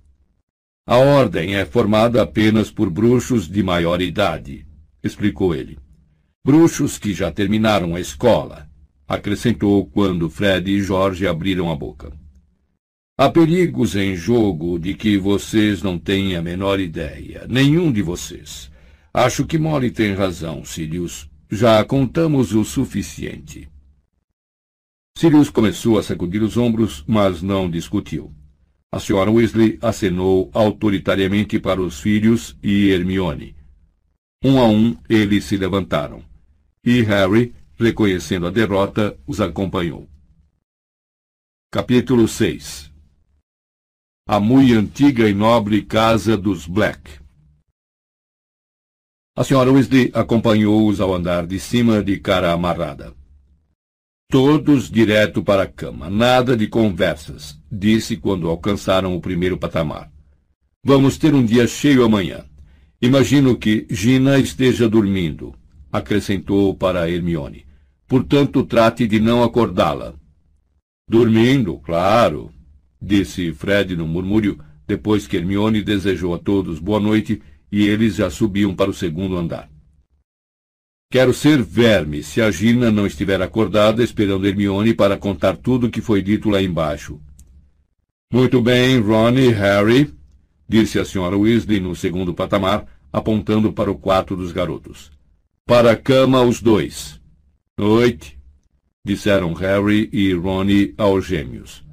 A 0.87 0.97
ordem 0.97 1.55
é 1.55 1.67
formada 1.67 2.23
apenas 2.23 2.71
por 2.71 2.89
bruxos 2.89 3.47
de 3.47 3.63
maior 3.63 4.01
idade, 4.01 4.67
explicou 5.03 5.55
ele. 5.55 5.79
Bruxos 6.45 6.97
que 6.97 7.13
já 7.13 7.31
terminaram 7.31 7.95
a 7.95 8.01
escola, 8.01 8.69
acrescentou 9.09 9.87
quando 9.87 10.31
Fred 10.31 10.71
e 10.71 10.81
Jorge 10.81 11.27
abriram 11.27 11.71
a 11.71 11.77
boca. 11.77 12.13
Há 13.19 13.31
perigos 13.31 13.97
em 13.97 14.15
jogo 14.15 14.79
de 14.79 14.95
que 14.95 15.17
vocês 15.17 15.83
não 15.83 15.99
têm 15.99 16.37
a 16.37 16.43
menor 16.43 16.79
ideia, 16.79 17.47
nenhum 17.49 17.91
de 17.91 18.03
vocês. 18.03 18.71
Acho 19.13 19.47
que 19.47 19.57
Molly 19.57 19.91
tem 19.91 20.13
razão, 20.13 20.65
Sirius. 20.65 21.29
Já 21.51 21.83
contamos 21.85 22.53
o 22.53 22.65
suficiente. 22.65 23.69
Sirius 25.17 25.49
começou 25.49 25.99
a 25.99 26.03
sacudir 26.03 26.43
os 26.43 26.59
ombros, 26.59 27.03
mas 27.07 27.41
não 27.41 27.71
discutiu. 27.71 28.35
A 28.93 29.01
senhora 29.01 29.31
Weasley 29.31 29.79
acenou 29.81 30.51
autoritariamente 30.53 31.59
para 31.59 31.81
os 31.81 31.99
filhos 31.99 32.55
e 32.63 32.91
Hermione. 32.91 33.57
Um 34.45 34.59
a 34.59 34.67
um, 34.67 34.95
eles 35.09 35.45
se 35.45 35.57
levantaram. 35.57 36.23
E 36.85 37.01
Harry, 37.01 37.55
reconhecendo 37.79 38.47
a 38.47 38.51
derrota, 38.51 39.19
os 39.27 39.41
acompanhou. 39.41 40.09
Capítulo 41.71 42.27
6 42.27 42.91
A 44.27 44.41
muito 44.41 44.73
antiga 44.75 45.29
e 45.29 45.35
nobre 45.35 45.83
casa 45.83 46.37
dos 46.37 46.67
Black 46.67 47.21
A 49.37 49.45
senhora 49.45 49.71
Weasley 49.71 50.11
acompanhou-os 50.15 51.01
ao 51.01 51.15
andar 51.15 51.47
de 51.47 51.61
cima 51.61 52.03
de 52.03 52.19
cara 52.19 52.53
amarrada. 52.53 53.15
Todos 54.29 54.91
direto 54.91 55.43
para 55.43 55.65
a 55.65 55.67
cama, 55.69 56.09
nada 56.09 56.57
de 56.57 56.67
conversas, 56.67 57.61
disse 57.71 58.17
quando 58.17 58.49
alcançaram 58.49 59.15
o 59.15 59.21
primeiro 59.21 59.59
patamar. 59.59 60.11
Vamos 60.83 61.19
ter 61.19 61.35
um 61.35 61.45
dia 61.45 61.67
cheio 61.67 62.05
amanhã. 62.05 62.45
Imagino 63.03 63.57
que 63.57 63.87
Gina 63.91 64.39
esteja 64.39 64.89
dormindo, 64.89 65.55
acrescentou 65.93 66.75
para 66.75 67.11
Hermione. 67.11 67.66
Portanto, 68.09 68.63
trate 68.65 69.07
de 69.07 69.19
não 69.19 69.43
acordá-la. 69.43 70.15
Dormindo, 71.09 71.79
claro. 71.79 72.53
disse 73.01 73.53
Fred 73.53 73.97
no 73.97 74.07
murmúrio, 74.07 74.59
depois 74.87 75.27
que 75.27 75.37
Hermione 75.37 75.83
desejou 75.83 76.35
a 76.35 76.39
todos 76.39 76.79
boa 76.79 77.01
noite 77.01 77.43
e 77.71 77.87
eles 77.87 78.17
já 78.17 78.31
subiam 78.31 78.75
para 78.75 78.91
o 78.91 78.95
segundo 78.95 79.37
andar. 79.37 79.69
Quero 81.11 81.33
ser 81.33 81.63
verme 81.63 82.23
se 82.23 82.41
a 82.41 82.51
Gina 82.51 82.91
não 82.91 83.07
estiver 83.07 83.41
acordada 83.41 84.03
esperando 84.03 84.47
Hermione 84.47 84.93
para 84.95 85.17
contar 85.17 85.57
tudo 85.57 85.87
o 85.87 85.91
que 85.91 86.01
foi 86.01 86.21
dito 86.21 86.51
lá 86.51 86.61
embaixo. 86.61 87.21
Muito 88.33 88.61
bem, 88.61 88.99
Ron 88.99 89.39
e 89.39 89.49
Harry, 89.51 90.13
disse 90.69 90.99
a 90.99 91.05
senhora 91.05 91.37
Weasley 91.37 91.79
no 91.79 91.95
segundo 91.95 92.35
patamar, 92.35 92.87
apontando 93.13 93.73
para 93.73 93.91
o 93.91 93.97
quarto 93.97 94.35
dos 94.37 94.51
garotos. 94.51 95.13
Para 95.65 95.93
a 95.93 95.97
cama 95.97 96.43
os 96.43 96.61
dois. 96.61 97.21
Noite, 97.79 98.39
disseram 99.05 99.53
Harry 99.53 100.09
e 100.11 100.33
Ron 100.33 100.65
aos 100.97 101.27
gêmeos. 101.27 101.85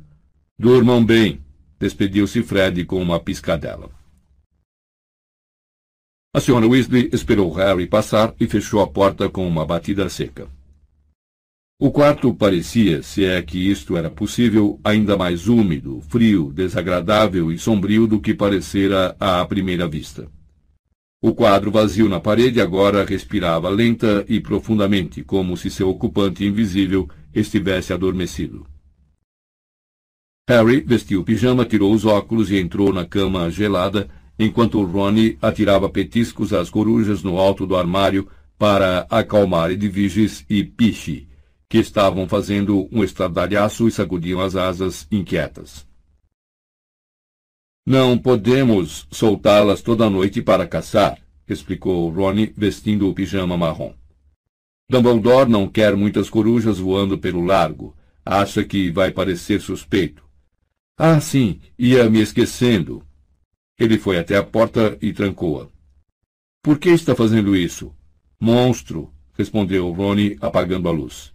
Durmam 0.57 1.03
bem, 1.03 1.41
despediu-se 1.77 2.41
Fred 2.41 2.85
com 2.85 3.01
uma 3.01 3.19
piscadela. 3.19 3.91
A 6.33 6.39
senhora 6.39 6.65
Weasley 6.65 7.09
esperou 7.11 7.51
Harry 7.51 7.85
passar 7.85 8.33
e 8.39 8.47
fechou 8.47 8.79
a 8.79 8.87
porta 8.87 9.27
com 9.27 9.45
uma 9.45 9.65
batida 9.65 10.07
seca. 10.07 10.47
O 11.77 11.91
quarto 11.91 12.33
parecia, 12.33 13.03
se 13.03 13.25
é 13.25 13.41
que 13.41 13.69
isto 13.69 13.97
era 13.97 14.09
possível, 14.09 14.79
ainda 14.85 15.17
mais 15.17 15.49
úmido, 15.49 15.99
frio, 16.07 16.53
desagradável 16.53 17.51
e 17.51 17.59
sombrio 17.59 18.07
do 18.07 18.21
que 18.21 18.33
parecera 18.33 19.17
à 19.19 19.45
primeira 19.45 19.85
vista. 19.85 20.31
O 21.25 21.33
quadro 21.33 21.71
vazio 21.71 22.09
na 22.09 22.19
parede 22.19 22.59
agora 22.59 23.05
respirava 23.05 23.69
lenta 23.69 24.25
e 24.27 24.41
profundamente, 24.41 25.23
como 25.23 25.55
se 25.55 25.69
seu 25.69 25.89
ocupante 25.89 26.43
invisível 26.43 27.09
estivesse 27.33 27.93
adormecido. 27.93 28.67
Harry 30.49 30.81
vestiu 30.81 31.23
pijama, 31.23 31.63
tirou 31.63 31.93
os 31.93 32.03
óculos 32.03 32.51
e 32.51 32.57
entrou 32.57 32.91
na 32.91 33.05
cama 33.05 33.49
gelada, 33.49 34.09
enquanto 34.37 34.83
Ronnie 34.83 35.37
atirava 35.41 35.87
petiscos 35.87 36.51
às 36.51 36.69
corujas 36.69 37.23
no 37.23 37.37
alto 37.37 37.65
do 37.65 37.77
armário 37.77 38.27
para 38.59 39.07
acalmar 39.09 39.71
Edviges 39.71 40.45
e 40.49 40.61
Piche, 40.61 41.29
que 41.69 41.77
estavam 41.77 42.27
fazendo 42.27 42.89
um 42.91 43.01
estardalhaço 43.01 43.87
e 43.87 43.91
sacudiam 43.91 44.41
as 44.41 44.57
asas 44.57 45.07
inquietas. 45.09 45.87
Não 47.85 48.17
podemos 48.17 49.05
soltá-las 49.11 49.81
toda 49.81 50.09
noite 50.09 50.41
para 50.41 50.65
caçar, 50.65 51.19
explicou 51.47 52.09
Ronnie, 52.09 52.53
vestindo 52.55 53.09
o 53.09 53.13
pijama 53.13 53.57
marrom. 53.57 53.93
Dumbledore 54.89 55.49
não 55.49 55.67
quer 55.67 55.95
muitas 55.95 56.29
corujas 56.29 56.79
voando 56.79 57.17
pelo 57.17 57.43
largo. 57.43 57.95
Acha 58.25 58.63
que 58.63 58.89
vai 58.89 59.11
parecer 59.11 59.59
suspeito. 59.59 60.23
Ah, 60.97 61.19
sim, 61.19 61.59
ia 61.77 62.09
me 62.09 62.21
esquecendo. 62.21 63.05
Ele 63.77 63.97
foi 63.97 64.17
até 64.17 64.37
a 64.37 64.43
porta 64.43 64.97
e 65.01 65.11
trancou-a. 65.11 65.67
Por 66.61 66.79
que 66.79 66.89
está 66.89 67.13
fazendo 67.13 67.55
isso? 67.55 67.93
Monstro, 68.39 69.11
respondeu 69.33 69.91
Ronnie, 69.91 70.37
apagando 70.39 70.87
a 70.87 70.91
luz. 70.91 71.33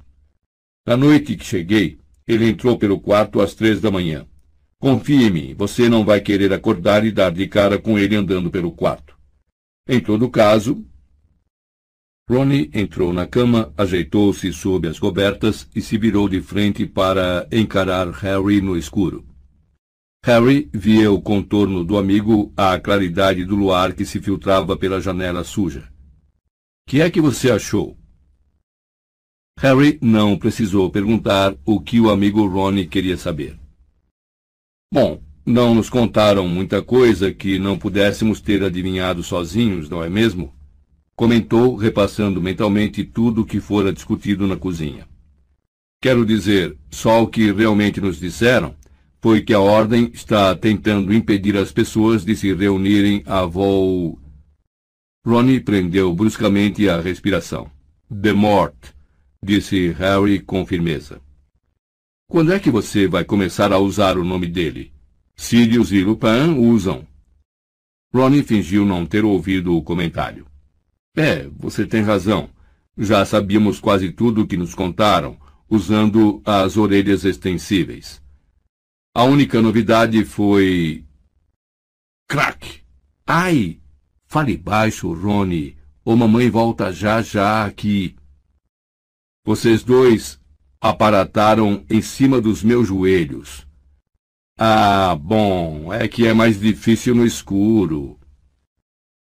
Na 0.87 0.97
noite 0.97 1.37
que 1.37 1.45
cheguei, 1.45 1.99
ele 2.27 2.49
entrou 2.49 2.79
pelo 2.79 2.99
quarto 2.99 3.41
às 3.41 3.55
três 3.55 3.81
da 3.81 3.91
manhã. 3.91 4.27
Confie 4.81 5.25
em 5.25 5.31
mim, 5.31 5.55
você 5.55 5.89
não 5.89 6.05
vai 6.05 6.21
querer 6.21 6.53
acordar 6.53 7.05
e 7.05 7.11
dar 7.11 7.33
de 7.33 7.49
cara 7.49 7.79
com 7.79 7.99
ele 7.99 8.15
andando 8.15 8.49
pelo 8.49 8.71
quarto. 8.71 9.19
Em 9.89 10.01
todo 10.01 10.31
caso. 10.31 10.87
Ronnie 12.31 12.71
entrou 12.73 13.13
na 13.13 13.27
cama, 13.27 13.73
ajeitou-se 13.77 14.53
sob 14.53 14.87
as 14.87 14.99
cobertas 14.99 15.69
e 15.75 15.81
se 15.81 15.99
virou 15.99 16.29
de 16.29 16.41
frente 16.41 16.87
para 16.87 17.49
encarar 17.51 18.09
Harry 18.11 18.61
no 18.61 18.77
escuro. 18.77 19.27
Harry 20.25 20.69
via 20.73 21.11
o 21.11 21.21
contorno 21.21 21.83
do 21.83 21.97
amigo 21.97 22.53
à 22.57 22.79
claridade 22.79 23.45
do 23.45 23.57
luar 23.57 23.95
que 23.95 24.05
se 24.05 24.21
filtrava 24.21 24.77
pela 24.77 25.01
janela 25.01 25.43
suja. 25.43 25.91
Que 26.87 27.01
é 27.01 27.11
que 27.11 27.21
você 27.21 27.51
achou? 27.51 27.99
Harry 29.59 29.99
não 30.01 30.39
precisou 30.39 30.89
perguntar 30.89 31.57
o 31.65 31.81
que 31.81 31.99
o 31.99 32.11
amigo 32.11 32.47
Ronnie 32.47 32.87
queria 32.87 33.17
saber. 33.17 33.59
Bom, 34.91 35.21
não 35.45 35.75
nos 35.75 35.91
contaram 35.91 36.49
muita 36.49 36.83
coisa 36.83 37.33
que 37.33 37.59
não 37.59 37.79
pudéssemos 37.79 38.41
ter 38.41 38.63
adivinhado 38.65 39.23
sozinhos, 39.23 39.89
não 39.89 40.03
é 40.03 40.09
mesmo? 40.09 40.55
Comentou, 41.15 41.77
repassando 41.77 42.41
mentalmente 42.41 43.05
tudo 43.05 43.43
o 43.43 43.45
que 43.45 43.61
fora 43.61 43.93
discutido 43.93 44.47
na 44.47 44.57
cozinha. 44.57 45.07
Quero 46.01 46.25
dizer, 46.25 46.77
só 46.91 47.23
o 47.23 47.27
que 47.27 47.53
realmente 47.53 48.01
nos 48.01 48.19
disseram 48.19 48.75
foi 49.21 49.43
que 49.43 49.53
a 49.53 49.61
ordem 49.61 50.11
está 50.15 50.55
tentando 50.55 51.13
impedir 51.13 51.57
as 51.57 51.71
pessoas 51.71 52.25
de 52.25 52.37
se 52.37 52.55
reunirem 52.55 53.23
à 53.27 53.45
voo. 53.45 54.19
Ronnie 55.27 55.61
prendeu 55.61 56.15
bruscamente 56.15 56.89
a 56.89 57.01
respiração. 57.01 57.71
The 58.09 58.33
Mort, 58.33 58.77
disse 59.45 59.91
Harry 59.91 60.39
com 60.39 60.65
firmeza. 60.65 61.21
Quando 62.31 62.53
é 62.53 62.61
que 62.61 62.71
você 62.71 63.09
vai 63.09 63.25
começar 63.25 63.73
a 63.73 63.79
usar 63.79 64.19
o 64.19 64.25
nome 64.25 64.47
dele? 64.47 64.93
Sirius 65.35 65.91
e 65.93 66.05
Lupin 66.05 66.59
usam. 66.59 67.09
Ronnie 68.13 68.43
fingiu 68.43 68.85
não 68.85 69.07
ter 69.07 69.25
ouvido 69.25 69.75
o 69.75 69.83
comentário. 69.83 70.47
É, 71.17 71.49
você 71.49 71.87
tem 71.87 72.03
razão. 72.03 72.51
Já 72.99 73.25
sabíamos 73.25 73.81
quase 73.81 74.13
tudo 74.13 74.43
o 74.43 74.47
que 74.47 74.59
nos 74.59 74.75
contaram, 74.75 75.41
usando 75.71 76.43
as 76.45 76.77
orelhas 76.77 77.25
extensíveis. 77.25 78.23
A 79.15 79.25
única 79.25 79.63
novidade 79.63 80.23
foi. 80.23 81.07
Crack! 82.29 82.83
Ai! 83.27 83.81
Fale 84.27 84.55
baixo, 84.55 85.15
Rony. 85.15 85.79
Ou 86.05 86.15
mamãe 86.15 86.51
volta 86.51 86.93
já 86.93 87.23
já 87.23 87.65
aqui. 87.65 88.15
Vocês 89.47 89.83
dois 89.83 90.39
aparataram 90.81 91.85
em 91.91 92.01
cima 92.01 92.41
dos 92.41 92.63
meus 92.63 92.89
joelhos. 92.89 93.67
Ah, 94.57 95.15
bom, 95.15 95.93
é 95.93 96.09
que 96.09 96.27
é 96.27 96.33
mais 96.33 96.59
difícil 96.59 97.15
no 97.15 97.25
escuro. 97.25 98.19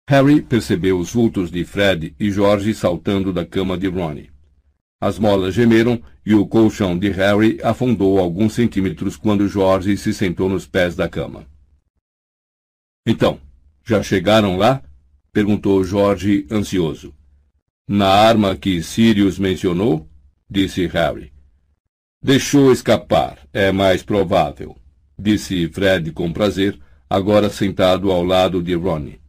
Harry 0.07 0.41
percebeu 0.41 0.99
os 0.99 1.11
vultos 1.11 1.49
de 1.49 1.65
Fred 1.65 2.15
e 2.19 2.31
George 2.31 2.73
saltando 2.73 3.33
da 3.33 3.45
cama 3.45 3.77
de 3.77 3.87
Ronnie. 3.87 4.29
As 5.01 5.19
molas 5.19 5.53
gemeram 5.53 6.01
e 6.25 6.33
o 6.33 6.47
colchão 6.47 6.97
de 6.97 7.09
Harry 7.09 7.59
afundou 7.63 8.19
alguns 8.19 8.53
centímetros 8.53 9.17
quando 9.17 9.47
George 9.47 9.97
se 9.97 10.13
sentou 10.13 10.47
nos 10.47 10.65
pés 10.65 10.95
da 10.95 11.09
cama. 11.09 11.45
Então, 13.05 13.39
já 13.83 14.01
chegaram 14.01 14.57
lá? 14.57 14.81
perguntou 15.31 15.83
George 15.83 16.47
ansioso. 16.49 17.13
Na 17.87 18.07
arma 18.07 18.55
que 18.55 18.81
Sirius 18.81 19.37
mencionou? 19.37 20.09
disse 20.49 20.87
Harry. 20.87 21.34
Deixou 22.25 22.71
escapar, 22.71 23.37
é 23.53 23.71
mais 23.71 24.01
provável, 24.01 24.75
disse 25.15 25.67
Fred 25.67 26.11
com 26.11 26.33
prazer, 26.33 26.75
agora 27.07 27.51
sentado 27.51 28.11
ao 28.11 28.23
lado 28.23 28.63
de 28.63 28.73
Ronnie. 28.73 29.21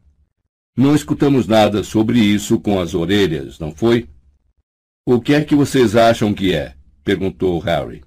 Não 0.75 0.95
escutamos 0.95 1.47
nada 1.47 1.85
sobre 1.85 2.19
isso 2.19 2.59
com 2.59 2.81
as 2.81 2.95
orelhas, 2.95 3.59
não 3.59 3.71
foi? 3.71 4.09
O 5.05 5.21
que 5.21 5.35
é 5.35 5.45
que 5.45 5.55
vocês 5.55 5.95
acham 5.95 6.33
que 6.33 6.55
é? 6.55 6.73
perguntou 7.05 7.59
Harry. 7.59 8.03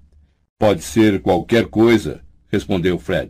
Pode 0.58 0.82
ser 0.82 1.22
qualquer 1.22 1.68
coisa, 1.68 2.22
respondeu 2.52 2.98
Fred. 2.98 3.30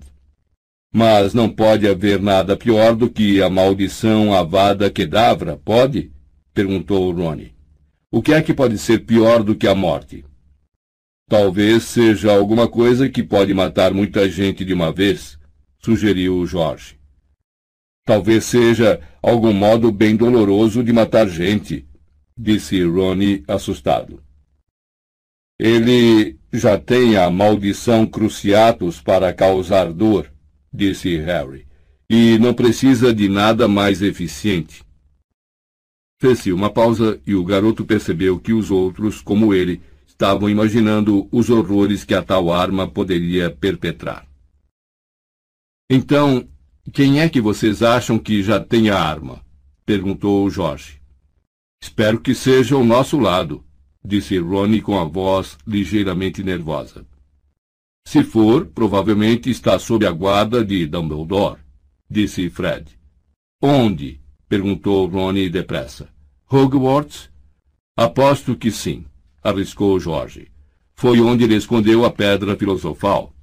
Mas 0.94 1.34
não 1.34 1.50
pode 1.50 1.86
haver 1.90 2.22
nada 2.22 2.56
pior 2.56 2.96
do 2.96 3.10
que 3.10 3.42
a 3.42 3.50
maldição 3.50 4.34
Avada 4.34 4.90
Kedavra, 4.90 5.58
pode? 5.58 6.10
perguntou 6.54 7.12
Ronnie. 7.12 7.54
O 8.10 8.22
que 8.22 8.32
é 8.32 8.42
que 8.42 8.54
pode 8.54 8.78
ser 8.78 9.00
pior 9.00 9.44
do 9.44 9.54
que 9.54 9.68
a 9.68 9.76
morte? 9.76 10.24
Talvez 11.30 11.84
seja 11.84 12.36
alguma 12.36 12.68
coisa 12.68 13.08
que 13.08 13.22
pode 13.22 13.54
matar 13.54 13.94
muita 13.94 14.28
gente 14.28 14.66
de 14.66 14.74
uma 14.74 14.92
vez, 14.92 15.38
sugeriu 15.78 16.44
Jorge. 16.48 16.98
Talvez 18.04 18.46
seja 18.46 19.00
algum 19.22 19.54
modo 19.54 19.92
bem 19.92 20.16
doloroso 20.16 20.84
de 20.84 20.92
matar 20.92 21.30
gente, 21.30 21.88
disse 22.36 22.84
Ronnie 22.84 23.44
assustado. 23.48 24.24
Ele 25.60 26.36
já 26.52 26.80
tem 26.80 27.16
a 27.16 27.30
maldição 27.30 28.08
Cruciatus 28.08 29.00
para 29.00 29.32
causar 29.32 29.94
dor, 29.94 30.34
disse 30.74 31.16
Harry, 31.18 31.68
e 32.10 32.40
não 32.40 32.56
precisa 32.56 33.14
de 33.14 33.30
nada 33.30 33.68
mais 33.68 34.02
eficiente. 34.02 34.84
Fez-se 36.20 36.52
uma 36.52 36.72
pausa 36.72 37.22
e 37.24 37.36
o 37.36 37.46
garoto 37.46 37.86
percebeu 37.86 38.40
que 38.40 38.52
os 38.52 38.72
outros, 38.72 39.22
como 39.22 39.54
ele, 39.54 39.80
estavam 40.20 40.50
imaginando 40.50 41.30
os 41.32 41.50
horrores 41.50 42.04
que 42.04 42.14
a 42.14 42.22
tal 42.22 42.52
arma 42.52 42.86
poderia 42.86 43.50
perpetrar. 43.50 44.28
Então, 45.90 46.46
quem 46.92 47.22
é 47.22 47.30
que 47.30 47.40
vocês 47.40 47.82
acham 47.82 48.20
que 48.20 48.44
já 48.44 48.60
tem 48.60 48.90
a 48.90 49.00
arma? 49.00 49.42
perguntou 49.86 50.50
Jorge. 50.50 51.02
Espero 51.82 52.20
que 52.20 52.36
seja 52.36 52.76
ao 52.76 52.84
nosso 52.84 53.18
lado, 53.18 53.64
disse 54.04 54.38
Ronnie 54.38 54.82
com 54.82 55.00
a 55.00 55.06
voz 55.06 55.58
ligeiramente 55.66 56.44
nervosa. 56.44 57.08
Se 58.06 58.22
for, 58.22 58.66
provavelmente 58.66 59.50
está 59.50 59.80
sob 59.80 60.06
a 60.06 60.12
guarda 60.12 60.66
de 60.66 60.86
Dumbledore, 60.86 61.62
disse 62.10 62.50
Fred. 62.50 62.92
Onde? 63.62 64.20
perguntou 64.50 65.08
Rony 65.08 65.50
depressa. 65.50 66.10
Hogwarts? 66.52 67.30
Aposto 67.96 68.58
que 68.58 68.70
sim, 68.70 69.06
arriscou 69.44 70.00
Jorge. 70.00 70.48
Foi 70.96 71.20
onde 71.22 71.44
ele 71.44 71.56
escondeu 71.56 72.06
a 72.06 72.12
pedra 72.12 72.56
filosofal. 72.56 73.34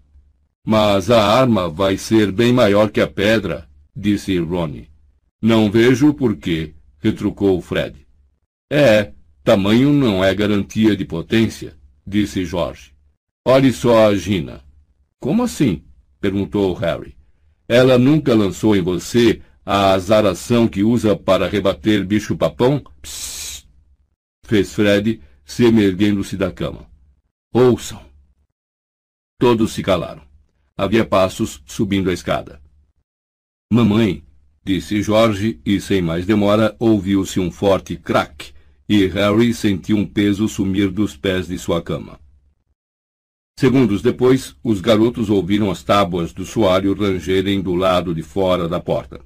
Mas 0.65 1.11
a 1.11 1.25
arma 1.25 1.69
vai 1.69 1.97
ser 1.97 2.31
bem 2.33 2.53
maior 2.53 2.91
que 2.91 3.01
a 3.01 3.07
pedra, 3.07 3.69
disse 3.95 4.37
Ronnie. 4.39 4.91
Não 5.41 5.71
vejo 5.71 6.13
por 6.13 6.37
quê, 6.37 6.75
retrucou 6.99 7.61
Fred. 7.61 8.07
É, 8.71 9.13
tamanho 9.45 9.93
não 9.93 10.25
é 10.25 10.35
garantia 10.35 10.97
de 10.97 11.05
potência, 11.05 11.77
disse 12.07 12.45
Jorge. 12.45 12.93
Olhe 13.47 13.73
só 13.73 14.09
a 14.09 14.15
Gina. 14.17 14.65
Como 15.21 15.43
assim? 15.45 15.85
perguntou 16.21 16.75
Harry. 16.75 17.17
Ela 17.69 17.97
nunca 17.97 18.35
lançou 18.35 18.75
em 18.75 18.83
você 18.83 19.41
a 19.65 19.93
azaração 19.93 20.67
que 20.69 20.83
usa 20.83 21.17
para 21.17 21.49
rebater 21.49 22.05
bicho-papão? 22.05 22.83
Fez 24.45 24.73
Fred, 24.73 25.21
se 25.47 25.65
emerguendo-se 25.65 26.37
da 26.37 26.51
cama. 26.53 26.91
Ouçam. 27.55 28.05
Todos 29.39 29.73
se 29.73 29.83
calaram. 29.83 30.23
Havia 30.77 31.07
passos 31.07 31.63
subindo 31.65 32.11
a 32.11 32.13
escada. 32.13 32.61
Mamãe, 33.73 34.25
disse 34.63 35.01
Jorge, 35.01 35.61
e 35.65 35.81
sem 35.81 36.03
mais 36.03 36.27
demora 36.27 36.77
ouviu-se 36.79 37.41
um 37.41 37.51
forte 37.51 37.97
crack, 37.97 38.53
e 38.89 39.07
Harry 39.07 39.55
sentiu 39.55 39.97
um 39.97 40.05
peso 40.05 40.49
sumir 40.49 40.91
dos 40.91 41.17
pés 41.17 41.47
de 41.47 41.57
sua 41.59 41.81
cama. 41.81 42.21
Segundos 43.59 44.03
depois, 44.03 44.55
os 44.63 44.83
garotos 44.83 45.31
ouviram 45.31 45.71
as 45.71 45.83
tábuas 45.83 46.33
do 46.33 46.45
soalho 46.45 46.93
rangerem 46.93 47.63
do 47.63 47.75
lado 47.75 48.15
de 48.15 48.23
fora 48.23 48.69
da 48.69 48.79
porta. 48.79 49.21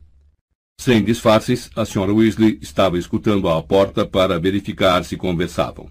Sem 0.81 1.03
disfarces, 1.03 1.69
a 1.75 1.85
senhora 1.85 2.15
Weasley 2.15 2.59
estava 2.63 2.97
escutando 2.97 3.49
à 3.49 3.61
porta 3.63 4.07
para 4.07 4.39
verificar 4.39 5.05
se 5.05 5.17
conversavam. 5.17 5.91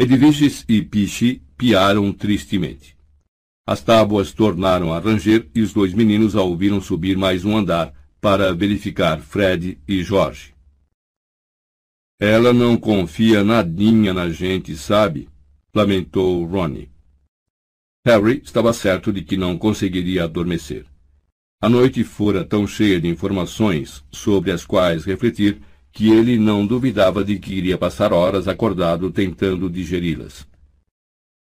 Edviges 0.00 0.64
e 0.68 0.80
Piche 0.80 1.42
piaram 1.56 2.12
tristemente. 2.12 2.96
As 3.66 3.82
tábuas 3.82 4.32
tornaram 4.32 4.92
a 4.92 5.00
ranger 5.00 5.50
e 5.52 5.60
os 5.60 5.72
dois 5.72 5.92
meninos 5.92 6.36
a 6.36 6.42
ouviram 6.42 6.80
subir 6.80 7.16
mais 7.16 7.44
um 7.44 7.56
andar 7.56 7.92
para 8.20 8.54
verificar 8.54 9.20
Fred 9.20 9.76
e 9.88 10.00
Jorge. 10.04 10.54
Ela 12.20 12.52
não 12.52 12.76
confia 12.76 13.42
nadinha 13.42 14.14
na 14.14 14.30
gente, 14.30 14.76
sabe? 14.76 15.28
lamentou 15.74 16.44
Ronnie. 16.44 16.88
Harry 18.06 18.40
estava 18.44 18.72
certo 18.72 19.12
de 19.12 19.22
que 19.22 19.36
não 19.36 19.58
conseguiria 19.58 20.24
adormecer. 20.24 20.86
A 21.60 21.68
noite 21.68 22.04
fora 22.04 22.44
tão 22.44 22.68
cheia 22.68 23.00
de 23.00 23.08
informações 23.08 24.04
sobre 24.12 24.52
as 24.52 24.64
quais 24.64 25.04
refletir 25.04 25.60
que 25.92 26.10
ele 26.10 26.38
não 26.38 26.66
duvidava 26.66 27.24
de 27.24 27.38
que 27.38 27.54
iria 27.54 27.78
passar 27.78 28.12
horas 28.12 28.46
acordado 28.46 29.10
tentando 29.10 29.68
digeri-las. 29.68 30.46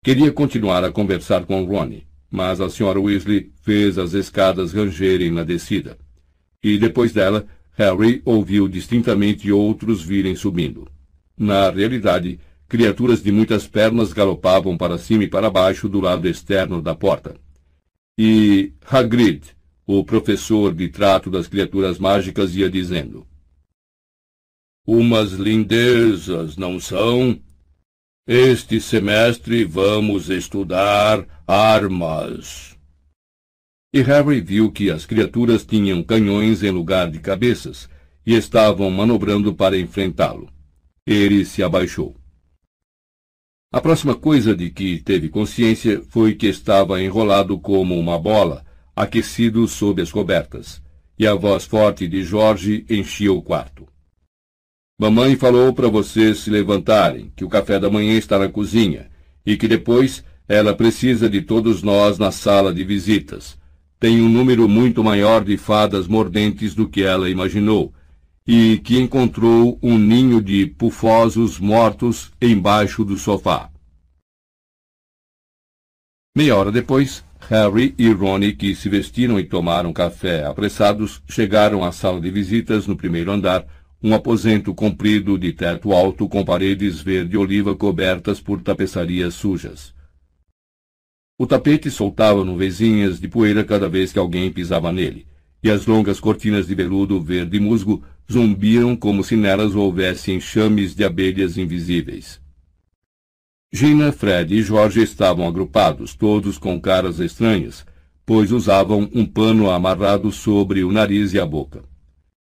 Queria 0.02 0.32
continuar 0.32 0.84
a 0.84 0.92
conversar 0.92 1.44
com 1.44 1.64
Ronnie, 1.64 2.06
mas 2.30 2.60
a 2.60 2.70
senhora 2.70 3.00
Weasley 3.00 3.52
fez 3.62 3.98
as 3.98 4.12
escadas 4.12 4.72
rangerem 4.72 5.30
na 5.30 5.42
descida. 5.42 5.98
E 6.62 6.78
depois 6.78 7.12
dela, 7.12 7.46
Harry 7.72 8.22
ouviu 8.24 8.68
distintamente 8.68 9.52
outros 9.52 10.02
virem 10.02 10.34
subindo. 10.34 10.88
Na 11.36 11.70
realidade, 11.70 12.40
criaturas 12.68 13.22
de 13.22 13.30
muitas 13.30 13.66
pernas 13.66 14.12
galopavam 14.12 14.76
para 14.76 14.96
cima 14.96 15.24
e 15.24 15.28
para 15.28 15.50
baixo 15.50 15.88
do 15.88 16.00
lado 16.00 16.26
externo 16.26 16.80
da 16.80 16.94
porta. 16.94 17.36
E 18.18 18.72
Hagrid, 18.90 19.42
o 19.86 20.02
professor 20.02 20.74
de 20.74 20.88
trato 20.88 21.30
das 21.30 21.46
criaturas 21.46 21.98
mágicas, 21.98 22.56
ia 22.56 22.70
dizendo: 22.70 23.26
Umas 24.86 25.32
lindezas, 25.32 26.56
não 26.56 26.78
são? 26.78 27.36
Este 28.24 28.80
semestre 28.80 29.64
vamos 29.64 30.30
estudar 30.30 31.26
armas. 31.44 32.78
E 33.92 34.00
Harry 34.00 34.40
viu 34.40 34.70
que 34.70 34.88
as 34.88 35.04
criaturas 35.04 35.64
tinham 35.64 36.04
canhões 36.04 36.62
em 36.62 36.70
lugar 36.70 37.10
de 37.10 37.18
cabeças 37.18 37.88
e 38.24 38.34
estavam 38.34 38.88
manobrando 38.88 39.52
para 39.52 39.76
enfrentá-lo. 39.76 40.48
Ele 41.04 41.44
se 41.44 41.64
abaixou. 41.64 42.14
A 43.72 43.80
próxima 43.80 44.14
coisa 44.14 44.54
de 44.54 44.70
que 44.70 45.00
teve 45.00 45.28
consciência 45.28 46.00
foi 46.10 46.36
que 46.36 46.46
estava 46.46 47.02
enrolado 47.02 47.58
como 47.58 47.98
uma 47.98 48.20
bola, 48.20 48.64
aquecido 48.94 49.66
sob 49.66 50.00
as 50.00 50.12
cobertas, 50.12 50.80
e 51.18 51.26
a 51.26 51.34
voz 51.34 51.64
forte 51.64 52.06
de 52.06 52.22
Jorge 52.22 52.86
enchia 52.88 53.32
o 53.32 53.42
quarto. 53.42 53.95
Mamãe 54.98 55.36
falou 55.36 55.74
para 55.74 55.88
vocês 55.88 56.38
se 56.38 56.48
levantarem, 56.48 57.30
que 57.36 57.44
o 57.44 57.50
café 57.50 57.78
da 57.78 57.90
manhã 57.90 58.16
está 58.16 58.38
na 58.38 58.48
cozinha, 58.48 59.10
e 59.44 59.54
que 59.54 59.68
depois 59.68 60.24
ela 60.48 60.74
precisa 60.74 61.28
de 61.28 61.42
todos 61.42 61.82
nós 61.82 62.18
na 62.18 62.32
sala 62.32 62.72
de 62.72 62.82
visitas. 62.82 63.58
Tem 64.00 64.22
um 64.22 64.28
número 64.28 64.66
muito 64.66 65.04
maior 65.04 65.44
de 65.44 65.58
fadas 65.58 66.08
mordentes 66.08 66.74
do 66.74 66.88
que 66.88 67.02
ela 67.02 67.28
imaginou, 67.28 67.92
e 68.46 68.78
que 68.78 68.98
encontrou 68.98 69.78
um 69.82 69.98
ninho 69.98 70.40
de 70.40 70.64
pufosos 70.64 71.58
mortos 71.58 72.32
embaixo 72.40 73.04
do 73.04 73.18
sofá. 73.18 73.68
Meia 76.34 76.56
hora 76.56 76.72
depois, 76.72 77.22
Harry 77.50 77.94
e 77.98 78.10
Ronnie, 78.10 78.54
que 78.54 78.74
se 78.74 78.88
vestiram 78.88 79.38
e 79.38 79.44
tomaram 79.44 79.92
café 79.92 80.46
apressados, 80.46 81.22
chegaram 81.28 81.84
à 81.84 81.92
sala 81.92 82.18
de 82.18 82.30
visitas 82.30 82.86
no 82.86 82.96
primeiro 82.96 83.30
andar, 83.30 83.66
um 84.06 84.14
aposento 84.14 84.72
comprido 84.72 85.36
de 85.36 85.52
teto 85.52 85.92
alto 85.92 86.28
com 86.28 86.44
paredes 86.44 87.00
verde-oliva 87.00 87.74
cobertas 87.74 88.40
por 88.40 88.62
tapeçarias 88.62 89.34
sujas. 89.34 89.92
O 91.36 91.44
tapete 91.44 91.90
soltava 91.90 92.44
nuvezinhas 92.44 93.18
de 93.18 93.26
poeira 93.26 93.64
cada 93.64 93.88
vez 93.88 94.12
que 94.12 94.18
alguém 94.20 94.52
pisava 94.52 94.92
nele, 94.92 95.26
e 95.60 95.68
as 95.68 95.86
longas 95.86 96.20
cortinas 96.20 96.68
de 96.68 96.74
veludo 96.76 97.20
verde 97.20 97.58
musgo 97.58 98.00
zumbiam 98.30 98.94
como 98.94 99.24
se 99.24 99.34
nelas 99.34 99.74
houvesse 99.74 100.30
enxames 100.30 100.94
de 100.94 101.02
abelhas 101.02 101.58
invisíveis. 101.58 102.40
Gina, 103.72 104.12
Fred 104.12 104.54
e 104.54 104.62
Jorge 104.62 105.02
estavam 105.02 105.48
agrupados, 105.48 106.14
todos 106.14 106.58
com 106.58 106.80
caras 106.80 107.18
estranhas, 107.18 107.84
pois 108.24 108.52
usavam 108.52 109.10
um 109.12 109.26
pano 109.26 109.68
amarrado 109.68 110.30
sobre 110.30 110.84
o 110.84 110.92
nariz 110.92 111.34
e 111.34 111.40
a 111.40 111.44
boca. 111.44 111.95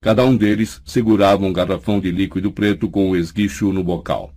Cada 0.05 0.23
um 0.23 0.37
deles 0.37 0.83
segurava 0.85 1.47
um 1.47 1.51
garrafão 1.51 1.99
de 1.99 2.11
líquido 2.11 2.53
preto 2.53 2.91
com 2.91 3.09
o 3.09 3.17
esguicho 3.17 3.73
no 3.73 3.83
bocal. 3.83 4.35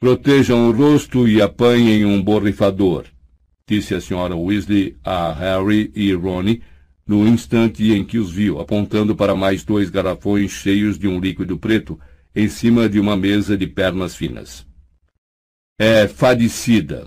Protejam 0.00 0.70
o 0.70 0.72
rosto 0.72 1.28
e 1.28 1.42
apanhem 1.42 2.06
um 2.06 2.22
borrifador, 2.22 3.04
disse 3.68 3.94
a 3.94 4.00
senhora 4.00 4.34
Weasley 4.34 4.96
a 5.04 5.34
Harry 5.34 5.92
e 5.94 6.14
Ronnie 6.14 6.62
no 7.06 7.28
instante 7.28 7.92
em 7.92 8.02
que 8.02 8.16
os 8.16 8.32
viu, 8.32 8.58
apontando 8.58 9.14
para 9.14 9.36
mais 9.36 9.64
dois 9.64 9.90
garrafões 9.90 10.50
cheios 10.50 10.98
de 10.98 11.06
um 11.06 11.20
líquido 11.20 11.58
preto 11.58 12.00
em 12.34 12.48
cima 12.48 12.88
de 12.88 12.98
uma 12.98 13.18
mesa 13.18 13.54
de 13.54 13.66
pernas 13.66 14.16
finas. 14.16 14.66
É 15.78 16.08
fadicida. 16.08 17.06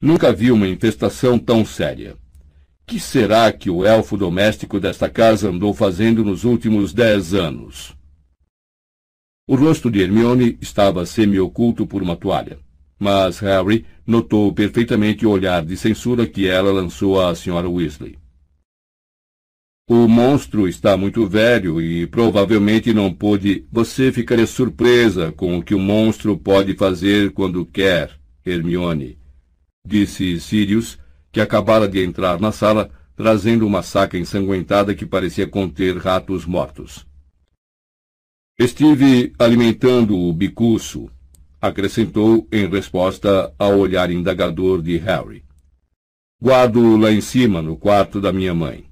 Nunca 0.00 0.32
vi 0.32 0.52
uma 0.52 0.68
infestação 0.68 1.36
tão 1.36 1.64
séria 1.64 2.16
que 2.92 3.00
será 3.00 3.50
que 3.50 3.70
o 3.70 3.86
elfo 3.86 4.18
doméstico 4.18 4.78
desta 4.78 5.08
casa 5.08 5.48
andou 5.48 5.72
fazendo 5.72 6.22
nos 6.22 6.44
últimos 6.44 6.92
dez 6.92 7.32
anos? 7.32 7.96
O 9.48 9.56
rosto 9.56 9.90
de 9.90 10.02
Hermione 10.02 10.58
estava 10.60 11.06
semi-oculto 11.06 11.86
por 11.86 12.02
uma 12.02 12.16
toalha, 12.16 12.58
mas 12.98 13.38
Harry 13.38 13.86
notou 14.06 14.52
perfeitamente 14.52 15.24
o 15.24 15.30
olhar 15.30 15.64
de 15.64 15.74
censura 15.74 16.26
que 16.26 16.46
ela 16.46 16.70
lançou 16.70 17.18
à 17.18 17.34
senhora 17.34 17.66
Weasley. 17.66 18.18
O 19.88 20.06
monstro 20.06 20.68
está 20.68 20.94
muito 20.94 21.26
velho 21.26 21.80
e 21.80 22.06
provavelmente 22.06 22.92
não 22.92 23.10
pôde. 23.10 23.64
Você 23.72 24.12
ficaria 24.12 24.46
surpresa 24.46 25.32
com 25.32 25.56
o 25.56 25.62
que 25.62 25.74
o 25.74 25.78
monstro 25.78 26.36
pode 26.36 26.74
fazer 26.74 27.32
quando 27.32 27.64
quer, 27.64 28.10
Hermione, 28.44 29.16
disse 29.82 30.38
Sirius, 30.38 30.98
que 31.32 31.40
acabara 31.40 31.88
de 31.88 32.04
entrar 32.04 32.38
na 32.38 32.52
sala, 32.52 32.90
trazendo 33.16 33.66
uma 33.66 33.82
saca 33.82 34.18
ensanguentada 34.18 34.94
que 34.94 35.06
parecia 35.06 35.48
conter 35.48 35.96
ratos 35.96 36.44
mortos. 36.44 37.06
Estive 38.58 39.32
alimentando 39.38 40.16
o 40.16 40.32
bicuço, 40.32 41.10
acrescentou 41.60 42.46
em 42.52 42.68
resposta 42.68 43.52
ao 43.58 43.78
olhar 43.78 44.10
indagador 44.10 44.82
de 44.82 44.98
Harry. 44.98 45.42
Guardo 46.40 46.96
lá 46.96 47.10
em 47.10 47.20
cima, 47.20 47.62
no 47.62 47.76
quarto 47.76 48.20
da 48.20 48.32
minha 48.32 48.52
mãe. 48.52 48.84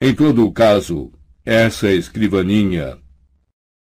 Em 0.00 0.14
todo 0.14 0.46
o 0.46 0.52
caso, 0.52 1.12
essa 1.44 1.92
escrivaninha. 1.92 2.96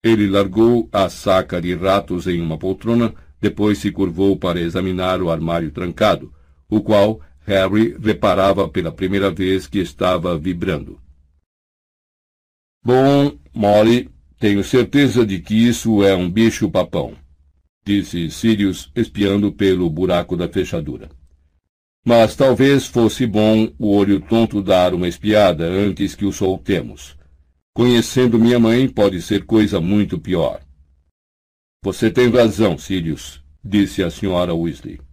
Ele 0.05 0.29
largou 0.29 0.89
a 0.93 1.09
saca 1.09 1.61
de 1.61 1.75
ratos 1.75 2.27
em 2.27 2.41
uma 2.41 2.59
poltrona, 2.59 3.15
depois 3.41 3.79
se 3.79 3.91
curvou 3.91 4.37
para 4.37 4.61
examinar 4.61 5.23
o 5.23 5.31
armário 5.31 5.71
trancado, 5.71 6.33
o 6.69 6.81
qual 6.81 7.21
Harry 7.49 7.97
reparava 7.99 8.69
pela 8.69 8.93
primeira 8.93 9.31
vez 9.31 9.67
que 9.67 9.79
estava 9.79 10.37
vibrando. 10.39 11.01
Bom, 12.85 13.39
Molly, 13.55 14.11
tenho 14.39 14.63
certeza 14.63 15.25
de 15.25 15.41
que 15.41 15.55
isso 15.55 16.05
é 16.05 16.15
um 16.15 16.31
bicho-papão, 16.31 17.17
disse 17.83 18.31
Sirius, 18.31 18.93
espiando 18.95 19.51
pelo 19.51 19.89
buraco 19.89 20.37
da 20.37 20.47
fechadura. 20.47 21.09
Mas 22.05 22.37
talvez 22.37 22.87
fosse 22.87 23.27
bom 23.27 23.73
o 23.79 23.97
olho 23.97 24.21
tonto 24.21 24.63
dar 24.63 24.93
uma 24.93 25.09
espiada 25.09 25.65
antes 25.65 26.15
que 26.15 26.27
o 26.27 26.33
soltemos. 26.33 27.17
Conhecendo 27.75 28.39
minha 28.39 28.59
mãe, 28.59 28.87
pode 28.87 29.23
ser 29.23 29.47
coisa 29.47 29.81
muito 29.81 30.21
pior. 30.21 30.61
Você 31.83 32.11
tem 32.11 32.29
razão, 32.29 32.77
Sirius, 32.77 33.43
disse 33.65 34.03
a 34.03 34.11
senhora 34.11 34.55
Weasley. 34.55 35.08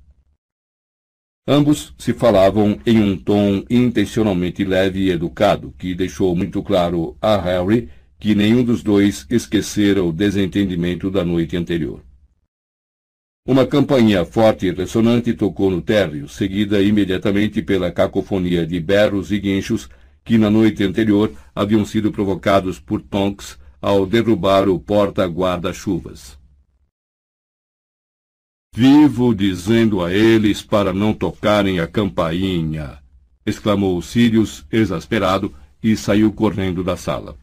Ambos 1.48 1.94
se 2.00 2.12
falavam 2.12 2.80
em 2.88 3.00
um 3.00 3.16
tom 3.16 3.64
intencionalmente 3.70 4.64
leve 4.64 5.02
e 5.02 5.12
educado, 5.12 5.72
que 5.78 5.94
deixou 5.94 6.36
muito 6.36 6.64
claro 6.64 7.16
a 7.22 7.38
Harry 7.38 7.88
que 8.18 8.34
nenhum 8.34 8.64
dos 8.64 8.82
dois 8.82 9.28
esquecera 9.30 10.04
o 10.04 10.12
desentendimento 10.12 11.12
da 11.12 11.24
noite 11.24 11.56
anterior. 11.56 12.02
Uma 13.48 13.68
campainha 13.68 14.26
forte 14.26 14.66
e 14.66 14.72
ressonante 14.72 15.36
tocou 15.36 15.70
no 15.70 15.84
térreo, 15.84 16.28
seguida 16.28 16.82
imediatamente 16.82 17.62
pela 17.62 17.92
cacofonia 17.92 18.66
de 18.66 18.80
berros 18.80 19.32
e 19.32 19.38
guinchos 19.38 19.88
que 20.24 20.40
na 20.40 20.50
noite 20.50 20.84
anterior 20.84 21.32
haviam 21.54 21.86
sido 21.86 22.12
provocados 22.12 22.80
por 22.80 23.00
Tonks 23.04 23.60
ao 23.80 24.08
derrubar 24.08 24.68
o 24.68 24.80
porta-guarda-chuvas. 24.80 26.40
Vivo 28.78 29.34
dizendo 29.34 30.04
a 30.04 30.14
eles 30.14 30.62
para 30.62 30.92
não 30.92 31.14
tocarem 31.14 31.80
a 31.80 31.88
campainha, 31.88 32.98
exclamou 33.46 34.02
Sirius, 34.02 34.66
exasperado, 34.70 35.56
e 35.82 35.96
saiu 35.96 36.30
correndo 36.34 36.84
da 36.84 36.98
sala. 36.98 37.38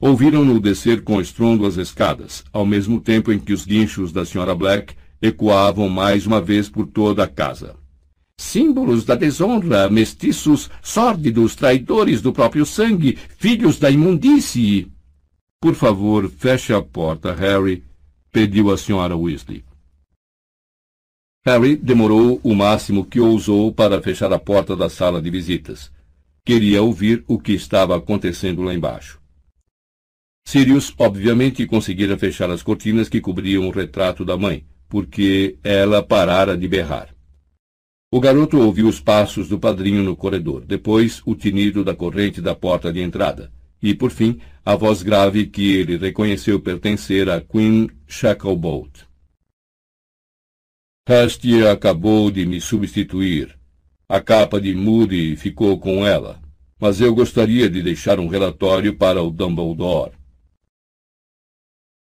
Ouviram-no 0.00 0.58
descer 0.58 1.02
com 1.02 1.20
estrondo 1.20 1.66
as 1.66 1.76
escadas, 1.76 2.42
ao 2.50 2.64
mesmo 2.64 2.98
tempo 2.98 3.30
em 3.30 3.38
que 3.38 3.52
os 3.52 3.66
guinchos 3.66 4.10
da 4.10 4.22
Sra. 4.22 4.54
Black 4.54 4.94
ecoavam 5.20 5.86
mais 5.90 6.26
uma 6.26 6.40
vez 6.40 6.70
por 6.70 6.86
toda 6.86 7.24
a 7.24 7.28
casa. 7.28 7.76
Símbolos 8.38 9.04
da 9.04 9.14
desonra, 9.14 9.90
mestiços, 9.90 10.70
sórdidos, 10.80 11.54
traidores 11.54 12.22
do 12.22 12.32
próprio 12.32 12.64
sangue, 12.64 13.18
filhos 13.36 13.78
da 13.78 13.90
imundície. 13.90 14.90
Por 15.60 15.74
favor, 15.74 16.30
feche 16.30 16.72
a 16.72 16.80
porta, 16.80 17.34
Harry, 17.34 17.84
pediu 18.32 18.70
a 18.70 18.78
Sra. 18.78 19.14
Weasley. 19.14 19.62
Harry 21.42 21.74
demorou 21.74 22.38
o 22.44 22.54
máximo 22.54 23.02
que 23.02 23.18
ousou 23.18 23.72
para 23.72 24.02
fechar 24.02 24.30
a 24.30 24.38
porta 24.38 24.76
da 24.76 24.90
sala 24.90 25.22
de 25.22 25.30
visitas. 25.30 25.90
Queria 26.44 26.82
ouvir 26.82 27.24
o 27.26 27.38
que 27.38 27.52
estava 27.52 27.96
acontecendo 27.96 28.62
lá 28.62 28.74
embaixo. 28.74 29.18
Sirius, 30.46 30.92
obviamente, 30.98 31.66
conseguira 31.66 32.18
fechar 32.18 32.50
as 32.50 32.62
cortinas 32.62 33.08
que 33.08 33.22
cobriam 33.22 33.66
o 33.66 33.70
retrato 33.70 34.22
da 34.22 34.36
mãe, 34.36 34.66
porque 34.86 35.56
ela 35.64 36.02
parara 36.02 36.58
de 36.58 36.68
berrar. 36.68 37.14
O 38.12 38.20
garoto 38.20 38.58
ouviu 38.58 38.86
os 38.86 39.00
passos 39.00 39.48
do 39.48 39.58
padrinho 39.58 40.02
no 40.02 40.16
corredor, 40.16 40.66
depois 40.66 41.22
o 41.24 41.34
tinido 41.34 41.82
da 41.82 41.94
corrente 41.94 42.42
da 42.42 42.54
porta 42.54 42.92
de 42.92 43.00
entrada, 43.00 43.50
e, 43.82 43.94
por 43.94 44.10
fim, 44.10 44.40
a 44.62 44.74
voz 44.74 45.02
grave 45.02 45.46
que 45.46 45.72
ele 45.72 45.96
reconheceu 45.96 46.60
pertencer 46.60 47.30
a 47.30 47.40
Queen 47.40 47.88
Shacklebolt. 48.06 49.09
Hestia 51.12 51.72
acabou 51.72 52.30
de 52.30 52.46
me 52.46 52.60
substituir. 52.60 53.58
A 54.08 54.20
capa 54.20 54.60
de 54.60 54.72
Moody 54.76 55.34
ficou 55.34 55.76
com 55.76 56.06
ela, 56.06 56.40
mas 56.80 57.00
eu 57.00 57.12
gostaria 57.12 57.68
de 57.68 57.82
deixar 57.82 58.20
um 58.20 58.28
relatório 58.28 58.96
para 58.96 59.20
o 59.20 59.28
Dumbledore. 59.28 60.12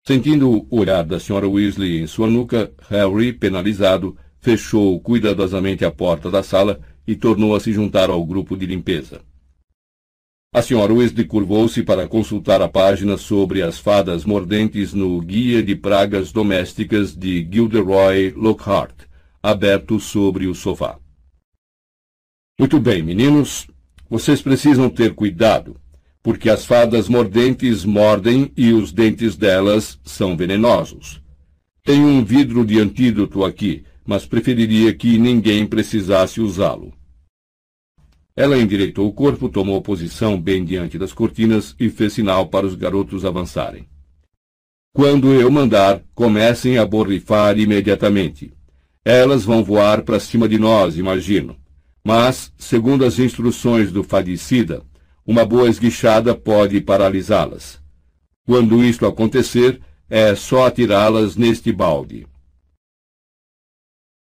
Sentindo 0.06 0.52
o 0.52 0.68
olhar 0.70 1.04
da 1.04 1.18
Sra. 1.18 1.48
Weasley 1.48 2.00
em 2.00 2.06
sua 2.06 2.28
nuca, 2.28 2.72
Harry, 2.88 3.34
penalizado, 3.34 4.16
fechou 4.38 5.00
cuidadosamente 5.00 5.84
a 5.84 5.90
porta 5.90 6.30
da 6.30 6.44
sala 6.44 6.80
e 7.08 7.16
tornou 7.16 7.56
a 7.56 7.60
se 7.60 7.74
juntar 7.74 8.12
ao 8.12 8.24
grupo 8.24 8.56
de 8.56 8.68
limpeza. 8.68 9.22
A 10.52 10.64
Sra. 10.64 10.92
Weasley 10.92 11.26
curvou-se 11.26 11.84
para 11.84 12.08
consultar 12.08 12.60
a 12.60 12.68
página 12.68 13.18
sobre 13.18 13.62
as 13.62 13.78
fadas 13.78 14.26
mordentes 14.26 14.96
no 14.96 15.22
Guia 15.22 15.62
de 15.62 15.76
Pragas 15.76 16.32
Domésticas 16.32 17.16
de 17.16 17.48
Gilderoy 17.48 18.32
Lockhart, 18.36 19.04
aberto 19.44 20.00
sobre 20.00 20.48
o 20.48 20.56
sofá. 20.56 20.98
Muito 22.58 22.80
bem, 22.80 23.04
meninos. 23.04 23.68
Vocês 24.10 24.42
precisam 24.42 24.90
ter 24.90 25.14
cuidado, 25.14 25.76
porque 26.24 26.50
as 26.50 26.66
fadas 26.66 27.08
mordentes 27.08 27.86
mordem 27.86 28.52
e 28.58 28.74
os 28.74 28.92
dentes 28.92 29.36
delas 29.36 30.00
são 30.04 30.36
venenosos. 30.36 31.22
Tenho 31.84 32.08
um 32.08 32.26
vidro 32.26 32.66
de 32.66 32.80
antídoto 32.80 33.46
aqui, 33.46 33.84
mas 34.04 34.26
preferiria 34.26 34.92
que 34.96 35.20
ninguém 35.20 35.68
precisasse 35.68 36.42
usá-lo. 36.42 36.99
Ela 38.40 38.58
endireitou 38.58 39.06
o 39.06 39.12
corpo, 39.12 39.50
tomou 39.50 39.82
posição 39.82 40.40
bem 40.40 40.64
diante 40.64 40.98
das 40.98 41.12
cortinas 41.12 41.76
e 41.78 41.90
fez 41.90 42.14
sinal 42.14 42.48
para 42.48 42.66
os 42.66 42.74
garotos 42.74 43.26
avançarem. 43.26 43.86
Quando 44.94 45.34
eu 45.34 45.52
mandar, 45.52 46.02
comecem 46.16 46.78
a 46.78 46.86
borrifar 46.86 47.60
imediatamente. 47.60 48.54
Elas 49.04 49.44
vão 49.44 49.62
voar 49.62 50.04
para 50.04 50.22
cima 50.22 50.48
de 50.48 50.58
nós, 50.58 50.98
imagino. 50.98 51.58
Mas, 52.02 52.54
segundo 52.58 53.04
as 53.04 53.20
instruções 53.20 53.92
do 53.92 54.06
fadicida, 54.06 54.84
uma 55.28 55.46
boa 55.46 55.68
esguichada 55.68 56.34
pode 56.34 56.80
paralisá-las. 56.80 57.78
Quando 58.48 58.82
isto 58.82 59.06
acontecer, 59.06 59.82
é 60.10 60.34
só 60.34 60.66
atirá-las 60.66 61.36
neste 61.36 61.74
balde. 61.74 62.26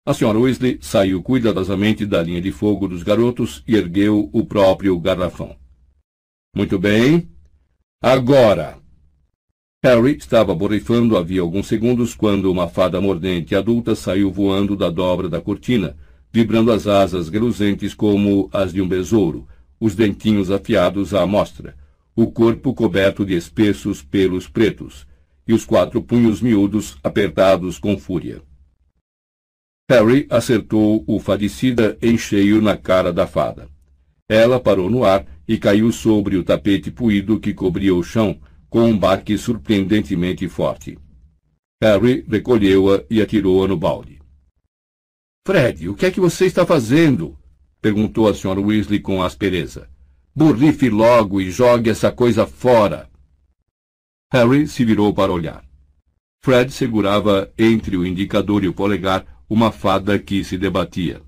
A 0.09 0.15
senhora 0.15 0.39
Weasley 0.39 0.78
saiu 0.81 1.23
cuidadosamente 1.23 2.07
da 2.07 2.23
linha 2.23 2.41
de 2.41 2.51
fogo 2.51 2.89
dos 2.89 3.03
garotos 3.03 3.62
e 3.69 3.77
ergueu 3.77 4.31
o 4.33 4.43
próprio 4.43 4.99
garrafão. 4.99 5.55
Muito 6.57 6.78
bem. 6.78 7.28
Agora! 8.01 8.78
Harry 9.85 10.17
estava 10.17 10.55
borrifando 10.55 11.15
havia 11.15 11.43
alguns 11.43 11.67
segundos 11.67 12.15
quando 12.15 12.51
uma 12.51 12.69
fada 12.69 13.03
mordente 13.03 13.55
adulta 13.55 13.95
saiu 13.95 14.33
voando 14.33 14.75
da 14.75 14.89
dobra 14.89 15.28
da 15.28 15.43
cortina, 15.43 15.95
vibrando 16.33 16.73
as 16.73 16.87
asas 16.87 17.28
reluzentes 17.28 17.93
como 17.93 18.49
as 18.51 18.73
de 18.73 18.81
um 18.81 18.89
besouro, 18.89 19.47
os 19.78 19.95
dentinhos 19.95 20.51
afiados 20.51 21.12
à 21.12 21.27
mostra, 21.27 21.77
o 22.17 22.33
corpo 22.33 22.73
coberto 22.73 23.27
de 23.27 23.35
espessos 23.35 24.01
pelos 24.01 24.49
pretos, 24.49 25.07
e 25.47 25.53
os 25.53 25.67
quatro 25.67 26.03
punhos 26.03 26.41
miúdos 26.41 26.97
apertados 27.05 27.78
com 27.78 27.99
fúria. 27.99 28.48
Harry 29.91 30.26
acertou 30.28 31.02
o 31.07 31.18
fadicida 31.18 31.97
em 32.02 32.18
cheio 32.18 32.60
na 32.60 32.76
cara 32.76 33.10
da 33.10 33.26
fada. 33.26 33.70
Ela 34.28 34.60
parou 34.60 34.91
no 34.91 35.02
ar 35.02 35.26
e 35.49 35.57
caiu 35.57 35.91
sobre 35.91 36.36
o 36.36 36.44
tapete 36.44 36.91
puído 36.91 37.41
que 37.41 37.55
cobria 37.55 37.94
o 37.94 38.02
chão, 38.02 38.39
com 38.68 38.84
um 38.84 38.99
baque 38.99 39.39
surpreendentemente 39.39 40.47
forte. 40.47 40.99
Harry 41.83 42.23
recolheu-a 42.28 43.02
e 43.08 43.23
atirou-a 43.23 43.67
no 43.67 43.78
balde. 43.78 44.18
Fred, 45.47 45.89
o 45.89 45.94
que 45.94 46.05
é 46.05 46.10
que 46.10 46.20
você 46.20 46.44
está 46.44 46.67
fazendo? 46.67 47.39
perguntou 47.81 48.28
a 48.28 48.33
Sra. 48.33 48.60
Weasley 48.60 49.00
com 49.00 49.23
aspereza. 49.23 49.89
Borrife 50.34 50.91
logo 50.91 51.41
e 51.41 51.50
jogue 51.50 51.89
essa 51.89 52.12
coisa 52.12 52.47
fora. 52.47 53.08
Harry 54.31 54.68
se 54.68 54.84
virou 54.84 55.15
para 55.15 55.33
olhar. 55.33 55.65
Fred 56.44 56.70
segurava 56.70 57.50
entre 57.58 57.97
o 57.97 58.07
indicador 58.07 58.62
e 58.62 58.68
o 58.68 58.75
polegar 58.75 59.38
uma 59.49 59.73
fada 59.73 60.18
que 60.18 60.44
se 60.44 60.59
debatia. 60.59 61.23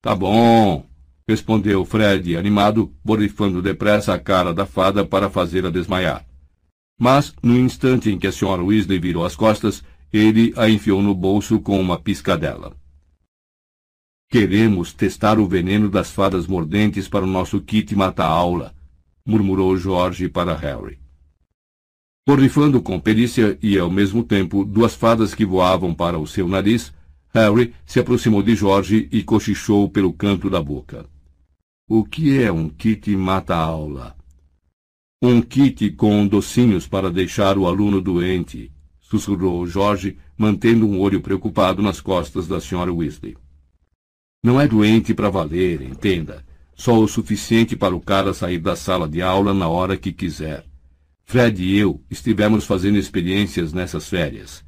Tá 0.00 0.14
bom, 0.14 0.86
respondeu 1.26 1.84
Fred, 1.84 2.36
animado, 2.36 2.94
borrifando 3.04 3.60
depressa 3.60 4.14
a 4.14 4.18
cara 4.18 4.54
da 4.54 4.64
fada 4.64 5.04
para 5.04 5.28
fazê-la 5.28 5.70
desmaiar. 5.70 6.24
Mas, 6.98 7.34
no 7.42 7.56
instante 7.56 8.10
em 8.10 8.18
que 8.18 8.26
a 8.26 8.30
Sra. 8.30 8.62
Weasley 8.62 8.98
virou 8.98 9.24
as 9.24 9.36
costas, 9.36 9.84
ele 10.12 10.52
a 10.56 10.68
enfiou 10.68 11.02
no 11.02 11.14
bolso 11.14 11.60
com 11.60 11.80
uma 11.80 11.98
piscadela. 11.98 12.76
Queremos 14.30 14.92
testar 14.92 15.38
o 15.38 15.46
veneno 15.46 15.88
das 15.88 16.10
fadas 16.10 16.46
mordentes 16.46 17.08
para 17.08 17.24
o 17.24 17.28
nosso 17.28 17.60
kit 17.60 17.94
mata-aula, 17.94 18.74
murmurou 19.24 19.76
Jorge 19.76 20.28
para 20.28 20.54
Harry. 20.54 20.98
Borrifando 22.26 22.82
com 22.82 23.00
perícia 23.00 23.58
e, 23.62 23.78
ao 23.78 23.90
mesmo 23.90 24.22
tempo, 24.22 24.64
duas 24.64 24.94
fadas 24.94 25.34
que 25.34 25.46
voavam 25.46 25.94
para 25.94 26.18
o 26.18 26.26
seu 26.26 26.46
nariz, 26.46 26.92
Harry 27.34 27.74
se 27.84 28.00
aproximou 28.00 28.42
de 28.42 28.54
Jorge 28.54 29.08
e 29.12 29.22
cochichou 29.22 29.88
pelo 29.88 30.12
canto 30.12 30.48
da 30.48 30.62
boca. 30.62 31.06
O 31.88 32.04
que 32.04 32.42
é 32.42 32.50
um 32.50 32.68
kit 32.68 33.14
mata-aula? 33.16 34.16
Um 35.22 35.42
kit 35.42 35.90
com 35.92 36.26
docinhos 36.26 36.86
para 36.86 37.10
deixar 37.10 37.58
o 37.58 37.66
aluno 37.66 38.00
doente, 38.00 38.70
sussurrou 39.00 39.66
Jorge, 39.66 40.18
mantendo 40.36 40.86
um 40.86 41.00
olho 41.00 41.20
preocupado 41.20 41.82
nas 41.82 42.00
costas 42.00 42.46
da 42.46 42.58
Sra. 42.58 42.92
Weasley. 42.92 43.36
Não 44.42 44.60
é 44.60 44.68
doente 44.68 45.12
para 45.12 45.30
valer, 45.30 45.82
entenda. 45.82 46.44
Só 46.74 46.96
o 46.96 47.08
suficiente 47.08 47.74
para 47.74 47.96
o 47.96 48.00
cara 48.00 48.32
sair 48.32 48.58
da 48.58 48.76
sala 48.76 49.08
de 49.08 49.20
aula 49.20 49.52
na 49.52 49.68
hora 49.68 49.96
que 49.96 50.12
quiser. 50.12 50.64
Fred 51.24 51.62
e 51.62 51.76
eu 51.76 52.00
estivemos 52.08 52.64
fazendo 52.64 52.96
experiências 52.96 53.72
nessas 53.72 54.08
férias. 54.08 54.64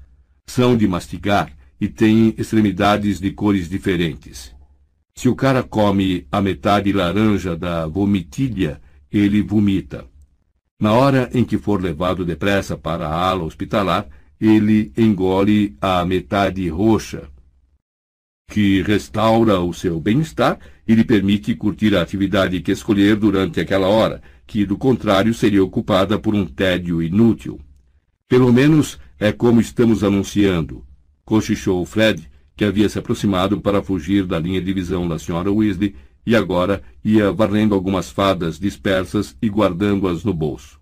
São 0.46 0.76
de 0.76 0.88
mastigar 0.88 1.56
e 1.80 1.88
têm 1.88 2.34
extremidades 2.36 3.18
de 3.18 3.30
cores 3.30 3.68
diferentes. 3.68 4.54
Se 5.14 5.28
o 5.28 5.34
cara 5.34 5.62
come 5.62 6.26
a 6.30 6.40
metade 6.40 6.92
laranja 6.92 7.56
da 7.56 7.86
vomitilha, 7.86 8.80
ele 9.10 9.42
vomita. 9.42 10.04
Na 10.80 10.92
hora 10.92 11.30
em 11.34 11.44
que 11.44 11.58
for 11.58 11.82
levado 11.82 12.24
depressa 12.24 12.76
para 12.76 13.06
a 13.08 13.28
ala 13.28 13.44
hospitalar, 13.44 14.08
ele 14.40 14.92
engole 14.96 15.76
a 15.80 16.04
metade 16.04 16.66
roxa, 16.68 17.28
que 18.50 18.82
restaura 18.82 19.60
o 19.60 19.72
seu 19.72 20.00
bem-estar 20.00 20.58
e 20.88 20.94
lhe 20.94 21.04
permite 21.04 21.54
curtir 21.54 21.94
a 21.94 22.02
atividade 22.02 22.60
que 22.60 22.72
escolher 22.72 23.16
durante 23.16 23.60
aquela 23.60 23.88
hora, 23.88 24.22
que 24.46 24.64
do 24.64 24.76
contrário 24.76 25.32
seria 25.34 25.62
ocupada 25.62 26.18
por 26.18 26.34
um 26.34 26.46
tédio 26.46 27.02
inútil. 27.02 27.60
Pelo 28.26 28.52
menos 28.52 28.98
é 29.18 29.30
como 29.30 29.60
estamos 29.60 30.02
anunciando, 30.02 30.84
cochichou 31.30 31.86
Fred, 31.86 32.28
que 32.56 32.64
havia 32.64 32.88
se 32.88 32.98
aproximado 32.98 33.60
para 33.60 33.80
fugir 33.80 34.26
da 34.26 34.36
linha 34.36 34.60
de 34.60 34.72
visão 34.72 35.06
da 35.06 35.16
senhora 35.16 35.48
Weasley 35.48 35.94
e 36.26 36.34
agora 36.34 36.82
ia 37.04 37.30
varrendo 37.30 37.72
algumas 37.72 38.10
fadas 38.10 38.58
dispersas 38.58 39.36
e 39.40 39.48
guardando-as 39.48 40.24
no 40.24 40.34
bolso. 40.34 40.80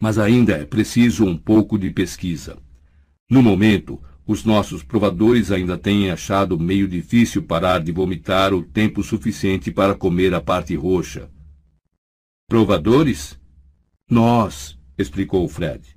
Mas 0.00 0.16
ainda 0.16 0.52
é 0.52 0.64
preciso 0.64 1.24
um 1.24 1.36
pouco 1.36 1.76
de 1.76 1.90
pesquisa. 1.90 2.56
No 3.28 3.42
momento, 3.42 4.00
os 4.24 4.44
nossos 4.44 4.84
provadores 4.84 5.50
ainda 5.50 5.76
têm 5.76 6.08
achado 6.08 6.56
meio 6.56 6.86
difícil 6.86 7.42
parar 7.42 7.82
de 7.82 7.90
vomitar 7.90 8.54
o 8.54 8.62
tempo 8.62 9.02
suficiente 9.02 9.72
para 9.72 9.96
comer 9.96 10.32
a 10.34 10.40
parte 10.40 10.76
roxa. 10.76 11.28
Provadores? 12.48 13.36
Nós, 14.08 14.78
explicou 14.96 15.48
Fred. 15.48 15.96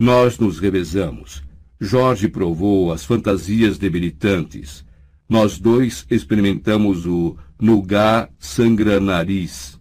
Nós 0.00 0.38
nos 0.38 0.58
revezamos. 0.58 1.49
Jorge 1.80 2.28
provou 2.28 2.92
as 2.92 3.04
fantasias 3.04 3.78
debilitantes. 3.78 4.84
Nós 5.26 5.58
dois 5.58 6.06
experimentamos 6.10 7.06
o 7.06 7.38
Nugá 7.58 8.28
sangra-nariz. 8.38 9.80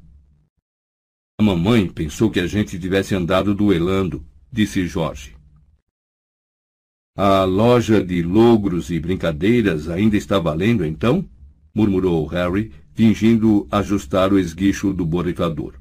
A 1.37 1.43
mamãe 1.43 1.87
pensou 1.89 2.31
que 2.31 2.39
a 2.39 2.47
gente 2.47 2.79
tivesse 2.79 3.13
andado 3.15 3.53
duelando, 3.53 4.25
disse 4.49 4.87
Jorge. 4.87 5.35
A 7.17 7.43
loja 7.43 8.01
de 8.01 8.23
logros 8.23 8.89
e 8.89 8.99
brincadeiras 8.99 9.89
ainda 9.89 10.15
está 10.15 10.39
valendo, 10.39 10.85
então? 10.85 11.27
murmurou 11.75 12.25
Harry, 12.27 12.71
fingindo 12.93 13.67
ajustar 13.69 14.31
o 14.31 14.39
esguicho 14.39 14.93
do 14.93 15.05
borrifador. 15.05 15.73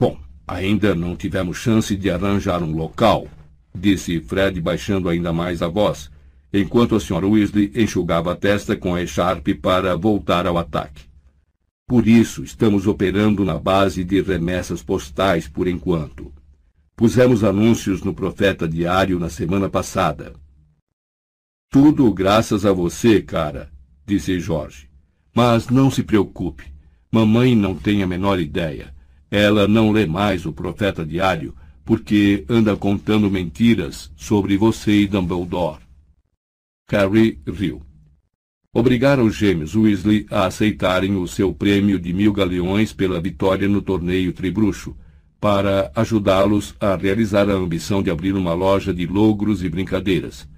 Bom, 0.00 0.18
ainda 0.46 0.94
não 0.94 1.14
tivemos 1.14 1.58
chance 1.58 1.94
de 1.94 2.10
arranjar 2.10 2.62
um 2.62 2.74
local, 2.74 3.28
disse 3.76 4.20
Fred 4.20 4.60
baixando 4.60 5.08
ainda 5.08 5.32
mais 5.32 5.60
a 5.60 5.68
voz, 5.68 6.10
enquanto 6.52 6.94
a 6.94 6.98
Sra. 6.98 7.26
Weasley 7.26 7.72
enxugava 7.74 8.32
a 8.32 8.36
testa 8.36 8.76
com 8.76 8.94
a 8.94 9.02
echarpe 9.02 9.54
para 9.54 9.96
voltar 9.96 10.46
ao 10.46 10.56
ataque. 10.56 11.02
Por 11.86 12.08
isso, 12.08 12.42
estamos 12.42 12.86
operando 12.86 13.44
na 13.44 13.58
base 13.58 14.04
de 14.04 14.22
remessas 14.22 14.82
postais 14.82 15.48
por 15.48 15.68
enquanto. 15.68 16.32
Pusemos 16.96 17.42
anúncios 17.42 18.02
no 18.02 18.14
Profeta 18.14 18.68
Diário 18.68 19.18
na 19.18 19.28
semana 19.28 19.68
passada. 19.68 20.32
Tudo 21.70 22.10
graças 22.12 22.64
a 22.64 22.72
você, 22.72 23.20
cara, 23.20 23.68
disse 24.06 24.38
Jorge. 24.38 24.88
Mas 25.34 25.68
não 25.68 25.90
se 25.90 26.04
preocupe. 26.04 26.72
Mamãe 27.10 27.56
não 27.56 27.74
tem 27.74 28.02
a 28.02 28.06
menor 28.06 28.38
ideia. 28.38 28.94
Ela 29.30 29.66
não 29.66 29.90
lê 29.90 30.06
mais 30.06 30.46
o 30.46 30.52
Profeta 30.52 31.04
Diário 31.04 31.54
porque 31.84 32.44
anda 32.48 32.76
contando 32.76 33.30
mentiras 33.30 34.10
sobre 34.16 34.56
você 34.56 35.02
e 35.02 35.06
Dumbledore. 35.06 35.80
Harry 36.90 37.38
riu. 37.46 37.82
Obrigaram 38.72 39.24
os 39.24 39.36
gêmeos 39.36 39.76
Weasley 39.76 40.26
a 40.30 40.46
aceitarem 40.46 41.14
o 41.16 41.28
seu 41.28 41.52
prêmio 41.54 41.98
de 41.98 42.12
mil 42.12 42.32
galeões 42.32 42.92
pela 42.92 43.20
vitória 43.20 43.68
no 43.68 43.80
torneio 43.80 44.32
Tribruxo, 44.32 44.96
para 45.40 45.92
ajudá-los 45.94 46.74
a 46.80 46.96
realizar 46.96 47.48
a 47.50 47.52
ambição 47.52 48.02
de 48.02 48.10
abrir 48.10 48.34
uma 48.34 48.54
loja 48.54 48.92
de 48.92 49.06
logros 49.06 49.62
e 49.62 49.68
brincadeiras. 49.68 50.48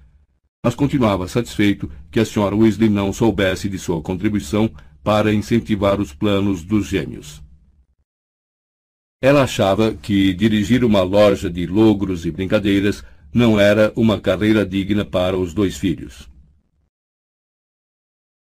Mas 0.63 0.75
continuava 0.75 1.27
satisfeito 1.27 1.89
que 2.09 2.19
a 2.19 2.23
Sra. 2.23 2.55
Weasley 2.55 2.89
não 2.89 3.13
soubesse 3.13 3.69
de 3.69 3.77
sua 3.77 4.01
contribuição 4.01 4.71
para 5.03 5.33
incentivar 5.33 5.99
os 6.01 6.13
planos 6.13 6.63
dos 6.63 6.87
gêmeos. 6.87 7.43
Ela 9.19 9.43
achava 9.43 9.95
que 9.95 10.31
dirigir 10.31 10.83
uma 10.83 11.01
loja 11.01 11.49
de 11.49 11.65
logros 11.65 12.23
e 12.23 12.29
brincadeiras 12.29 13.03
não 13.33 13.59
era 13.59 13.91
uma 13.95 14.21
carreira 14.21 14.63
digna 14.63 15.03
para 15.03 15.35
os 15.35 15.55
dois 15.55 15.75
filhos. 15.75 16.29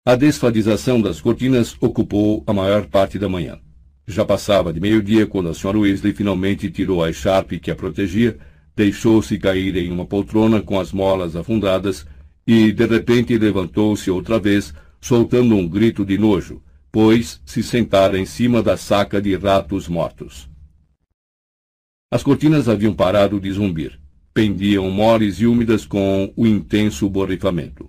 A 0.04 0.14
desfadização 0.14 1.00
das 1.00 1.18
cortinas 1.18 1.74
ocupou 1.80 2.44
a 2.46 2.52
maior 2.52 2.86
parte 2.88 3.18
da 3.18 3.26
manhã. 3.26 3.58
Já 4.06 4.22
passava 4.22 4.70
de 4.70 4.80
meio-dia 4.80 5.26
quando 5.26 5.48
a 5.48 5.52
Sra. 5.52 5.78
Weasley 5.78 6.12
finalmente 6.12 6.70
tirou 6.70 7.02
a 7.02 7.08
echarpe 7.08 7.58
que 7.58 7.70
a 7.70 7.76
protegia, 7.76 8.38
deixou-se 8.76 9.38
cair 9.38 9.76
em 9.76 9.90
uma 9.90 10.04
poltrona 10.04 10.60
com 10.60 10.78
as 10.78 10.92
molas 10.92 11.36
afundadas 11.36 12.06
e, 12.46 12.70
de 12.70 12.86
repente, 12.86 13.38
levantou-se 13.38 14.10
outra 14.10 14.38
vez, 14.38 14.74
soltando 15.00 15.54
um 15.54 15.66
grito 15.66 16.04
de 16.04 16.18
nojo, 16.18 16.62
pois 16.92 17.40
se 17.46 17.62
sentara 17.62 18.18
em 18.18 18.26
cima 18.26 18.62
da 18.62 18.76
saca 18.76 19.22
de 19.22 19.34
ratos 19.36 19.88
mortos. 19.88 20.49
As 22.10 22.24
cortinas 22.24 22.68
haviam 22.68 22.92
parado 22.92 23.38
de 23.38 23.52
zumbir. 23.52 24.00
Pendiam 24.34 24.90
moles 24.90 25.36
e 25.36 25.46
úmidas 25.46 25.86
com 25.86 26.32
o 26.36 26.46
intenso 26.46 27.08
borrifamento. 27.08 27.88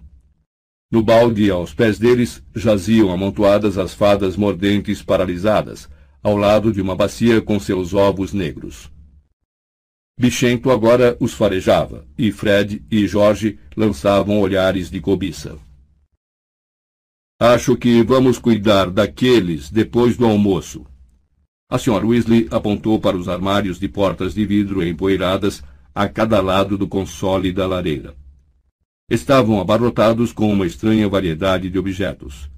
No 0.91 1.01
balde, 1.01 1.49
aos 1.49 1.73
pés 1.73 1.97
deles, 1.97 2.43
jaziam 2.53 3.11
amontoadas 3.11 3.77
as 3.77 3.93
fadas 3.93 4.35
mordentes 4.35 5.01
paralisadas, 5.01 5.89
ao 6.21 6.35
lado 6.37 6.71
de 6.71 6.81
uma 6.81 6.95
bacia 6.95 7.41
com 7.41 7.59
seus 7.59 7.93
ovos 7.93 8.33
negros. 8.33 8.91
Bichento 10.19 10.69
agora 10.69 11.17
os 11.19 11.33
farejava, 11.33 12.05
e 12.15 12.31
Fred 12.31 12.85
e 12.91 13.07
Jorge 13.07 13.57
lançavam 13.75 14.39
olhares 14.39 14.91
de 14.91 14.99
cobiça. 14.99 15.57
Acho 17.39 17.75
que 17.75 18.03
vamos 18.03 18.37
cuidar 18.37 18.91
daqueles 18.91 19.71
depois 19.71 20.15
do 20.15 20.25
almoço. 20.25 20.85
A 21.71 21.77
Sra. 21.77 22.05
Weasley 22.05 22.49
apontou 22.51 22.99
para 22.99 23.15
os 23.15 23.29
armários 23.29 23.79
de 23.79 23.87
portas 23.87 24.33
de 24.33 24.45
vidro 24.45 24.85
empoeiradas 24.85 25.63
a 25.95 26.05
cada 26.09 26.41
lado 26.41 26.77
do 26.77 26.85
console 26.85 27.53
da 27.53 27.65
lareira. 27.65 28.13
Estavam 29.09 29.57
abarrotados 29.61 30.33
com 30.33 30.51
uma 30.51 30.67
estranha 30.67 31.07
variedade 31.07 31.69
de 31.69 31.79
objetos. 31.79 32.51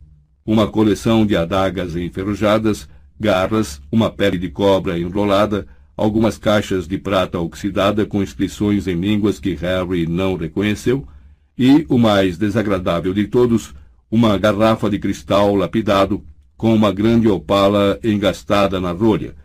Uma 0.43 0.67
coleção 0.67 1.27
de 1.27 1.35
adagas 1.35 1.95
enferrujadas 1.95 2.89
garras, 3.19 3.79
uma 3.91 4.09
pele 4.09 4.39
de 4.39 4.49
cobra 4.49 4.97
enrolada, 4.97 5.67
algumas 5.95 6.39
caixas 6.39 6.87
de 6.87 6.97
prata 6.97 7.39
oxidada 7.39 8.07
com 8.07 8.23
inscrições 8.23 8.87
em 8.87 8.95
línguas 8.95 9.39
que 9.39 9.53
Harry 9.53 10.07
não 10.07 10.35
reconheceu, 10.35 11.07
e, 11.55 11.85
o 11.87 11.99
mais 11.99 12.35
desagradável 12.35 13.13
de 13.13 13.27
todos, 13.27 13.75
uma 14.09 14.35
garrafa 14.39 14.89
de 14.89 14.97
cristal 14.97 15.55
lapidado 15.55 16.23
com 16.63 16.73
uma 16.73 16.93
grande 16.93 17.27
opala 17.27 17.99
engastada 18.01 18.79
na 18.79 18.93
rolha, 18.93 19.35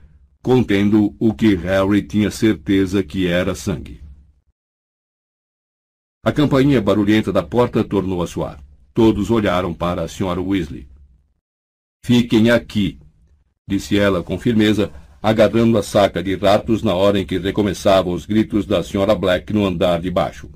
contendo 0.40 1.16
o 1.18 1.34
que 1.34 1.56
Harry 1.56 2.00
tinha 2.00 2.30
certeza 2.30 3.02
que 3.02 3.26
era 3.26 3.56
sangue. 3.56 4.00
A 6.24 6.30
campainha 6.30 6.80
barulhenta 6.80 7.32
da 7.32 7.42
porta 7.42 7.82
tornou 7.82 8.22
a 8.22 8.26
soar. 8.28 8.60
Todos 8.94 9.32
olharam 9.32 9.74
para 9.74 10.02
a 10.02 10.04
Sra. 10.04 10.40
Weasley. 10.40 10.86
Fiquem 12.04 12.52
aqui, 12.52 13.00
disse 13.66 13.98
ela 13.98 14.22
com 14.22 14.38
firmeza, 14.38 14.92
agarrando 15.20 15.76
a 15.76 15.82
saca 15.82 16.22
de 16.22 16.36
ratos 16.36 16.84
na 16.84 16.94
hora 16.94 17.18
em 17.18 17.26
que 17.26 17.36
recomeçavam 17.36 18.12
os 18.12 18.26
gritos 18.26 18.64
da 18.64 18.78
Sra. 18.78 19.12
Black 19.16 19.52
no 19.52 19.66
andar 19.66 20.00
de 20.00 20.08
baixo. 20.08 20.48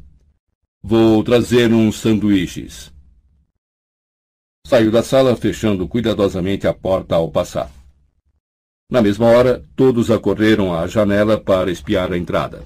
Vou 0.80 1.24
trazer 1.24 1.72
uns 1.72 1.96
sanduíches. 1.96 2.92
Saiu 4.66 4.90
da 4.90 5.02
sala, 5.02 5.36
fechando 5.36 5.88
cuidadosamente 5.88 6.66
a 6.66 6.72
porta 6.72 7.16
ao 7.16 7.30
passar. 7.30 7.70
Na 8.90 9.02
mesma 9.02 9.26
hora, 9.26 9.62
todos 9.74 10.10
acorreram 10.10 10.74
à 10.74 10.86
janela 10.86 11.38
para 11.38 11.70
espiar 11.70 12.12
a 12.12 12.18
entrada. 12.18 12.64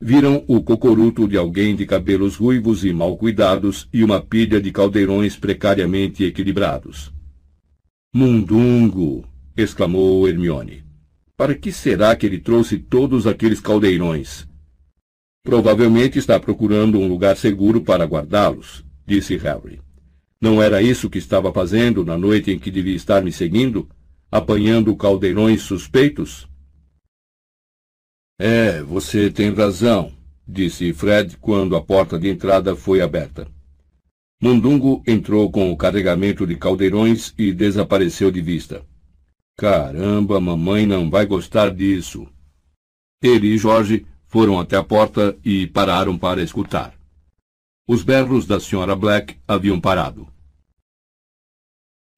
Viram 0.00 0.44
o 0.46 0.62
cocoruto 0.62 1.26
de 1.26 1.38
alguém 1.38 1.74
de 1.74 1.86
cabelos 1.86 2.36
ruivos 2.36 2.84
e 2.84 2.92
mal 2.92 3.16
cuidados 3.16 3.88
e 3.92 4.04
uma 4.04 4.20
pilha 4.20 4.60
de 4.60 4.70
caldeirões 4.70 5.36
precariamente 5.36 6.22
equilibrados. 6.22 7.12
Mundungo! 8.14 9.24
exclamou 9.56 10.28
Hermione. 10.28 10.84
Para 11.34 11.54
que 11.54 11.72
será 11.72 12.14
que 12.14 12.26
ele 12.26 12.38
trouxe 12.38 12.78
todos 12.78 13.26
aqueles 13.26 13.60
caldeirões? 13.60 14.46
Provavelmente 15.42 16.18
está 16.18 16.38
procurando 16.38 16.98
um 16.98 17.08
lugar 17.08 17.36
seguro 17.36 17.80
para 17.80 18.04
guardá-los, 18.04 18.84
disse 19.06 19.36
Harry. 19.36 19.85
Não 20.46 20.62
era 20.62 20.80
isso 20.80 21.10
que 21.10 21.18
estava 21.18 21.52
fazendo 21.52 22.04
na 22.04 22.16
noite 22.16 22.52
em 22.52 22.58
que 22.60 22.70
devia 22.70 22.94
estar 22.94 23.20
me 23.20 23.32
seguindo? 23.32 23.88
Apanhando 24.30 24.94
caldeirões 24.94 25.62
suspeitos? 25.62 26.48
É, 28.38 28.80
você 28.80 29.28
tem 29.28 29.52
razão, 29.52 30.12
disse 30.46 30.92
Fred 30.92 31.36
quando 31.38 31.74
a 31.74 31.82
porta 31.82 32.16
de 32.16 32.28
entrada 32.28 32.76
foi 32.76 33.00
aberta. 33.00 33.48
Mundungo 34.40 35.02
entrou 35.04 35.50
com 35.50 35.72
o 35.72 35.76
carregamento 35.76 36.46
de 36.46 36.54
caldeirões 36.54 37.34
e 37.36 37.52
desapareceu 37.52 38.30
de 38.30 38.40
vista. 38.40 38.84
Caramba, 39.58 40.40
mamãe 40.40 40.86
não 40.86 41.10
vai 41.10 41.26
gostar 41.26 41.74
disso. 41.74 42.24
Ele 43.20 43.48
e 43.48 43.58
Jorge 43.58 44.06
foram 44.28 44.60
até 44.60 44.76
a 44.76 44.84
porta 44.84 45.36
e 45.44 45.66
pararam 45.66 46.16
para 46.16 46.40
escutar. 46.40 46.94
Os 47.88 48.04
berros 48.04 48.46
da 48.46 48.58
Sra. 48.58 48.94
Black 48.94 49.36
haviam 49.48 49.80
parado. 49.80 50.35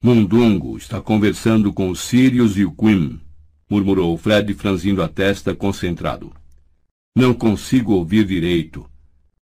Mundungo 0.01 0.77
está 0.77 1.01
conversando 1.01 1.73
com 1.73 1.91
os 1.91 1.99
Sirius 1.99 2.57
e 2.57 2.65
o 2.65 2.71
Quim, 2.71 3.21
murmurou 3.69 4.17
Fred 4.17 4.55
franzindo 4.55 5.03
a 5.03 5.09
testa 5.09 5.57
concentrado. 5.57 6.33
Não 7.17 7.35
consigo 7.35 7.95
ouvir 7.95 8.25
direito. 8.25 8.89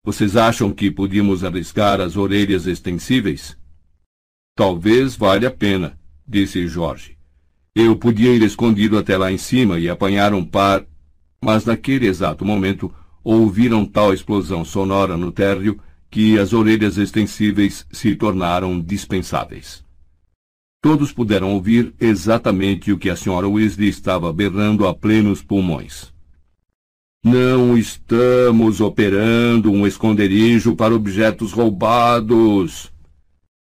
Vocês 0.05 0.37
acham 0.37 0.71
que 0.71 0.93
podíamos 0.93 1.43
arriscar 1.43 2.01
as 2.01 2.17
orelhas 2.17 2.69
extensíveis? 2.69 3.59
Talvez 4.55 5.17
valha 5.17 5.49
a 5.49 5.51
pena, 5.51 5.99
disse 6.25 6.69
Jorge. 6.69 7.19
Eu 7.75 7.97
podia 7.97 8.33
ir 8.33 8.43
escondido 8.43 8.97
até 8.97 9.17
lá 9.17 9.33
em 9.33 9.39
cima 9.39 9.81
e 9.81 9.89
apanhar 9.89 10.33
um 10.33 10.45
par, 10.45 10.87
mas 11.43 11.65
naquele 11.65 12.07
exato 12.07 12.45
momento 12.45 12.95
ouviram 13.25 13.85
tal 13.85 14.15
explosão 14.15 14.65
sonora 14.65 15.17
no 15.17 15.33
térreo 15.33 15.81
que 16.09 16.39
as 16.39 16.53
orelhas 16.53 16.97
extensíveis 16.97 17.85
se 17.91 18.15
tornaram 18.15 18.81
dispensáveis. 18.81 19.84
Todos 20.85 21.11
puderam 21.13 21.55
ouvir 21.55 21.95
exatamente 21.99 22.93
o 22.93 22.99
que 22.99 23.09
a 23.09 23.17
senhora 23.17 23.49
Weasley 23.49 23.89
estava 23.89 24.31
berrando 24.31 24.87
a 24.87 24.93
plenos 24.93 25.41
pulmões. 25.41 26.13
Não 27.25 27.75
estamos 27.75 28.83
operando 28.83 29.73
um 29.73 29.87
esconderijo 29.87 30.77
para 30.77 30.95
objetos 30.95 31.53
roubados. 31.53 32.93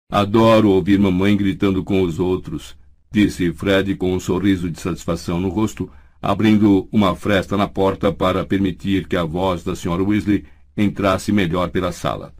Adoro 0.08 0.70
ouvir 0.70 1.00
mamãe 1.00 1.36
gritando 1.36 1.82
com 1.82 2.00
os 2.02 2.20
outros, 2.20 2.76
disse 3.10 3.52
Fred 3.52 3.96
com 3.96 4.14
um 4.14 4.20
sorriso 4.20 4.70
de 4.70 4.78
satisfação 4.78 5.40
no 5.40 5.48
rosto, 5.48 5.90
abrindo 6.22 6.88
uma 6.92 7.16
fresta 7.16 7.56
na 7.56 7.66
porta 7.66 8.12
para 8.12 8.46
permitir 8.46 9.08
que 9.08 9.16
a 9.16 9.24
voz 9.24 9.64
da 9.64 9.74
senhora 9.74 10.04
Weasley 10.04 10.44
entrasse 10.76 11.32
melhor 11.32 11.70
pela 11.70 11.90
sala. 11.90 12.32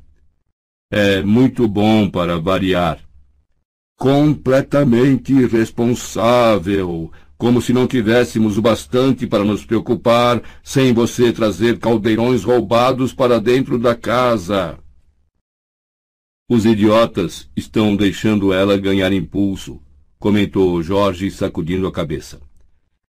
É 0.93 1.25
muito 1.25 1.67
bom 1.67 2.09
para 2.09 2.39
variar 2.39 3.10
completamente 4.01 5.31
irresponsável, 5.31 7.13
como 7.37 7.61
se 7.61 7.71
não 7.71 7.87
tivéssemos 7.87 8.57
o 8.57 8.63
bastante 8.63 9.27
para 9.27 9.45
nos 9.45 9.63
preocupar 9.63 10.43
sem 10.63 10.95
você 10.95 11.31
trazer 11.31 11.79
caldeirões 11.79 12.43
roubados 12.43 13.13
para 13.13 13.39
dentro 13.39 13.79
da 13.79 13.95
casa. 13.95 14.79
Os 16.49 16.65
idiotas 16.65 17.51
estão 17.55 17.95
deixando 17.95 18.55
ela 18.55 18.79
ganhar 18.79 19.13
impulso, 19.13 19.79
comentou 20.19 20.83
Jorge 20.83 21.31
sacudindo 21.31 21.87
a 21.87 21.93
cabeça. 21.93 22.41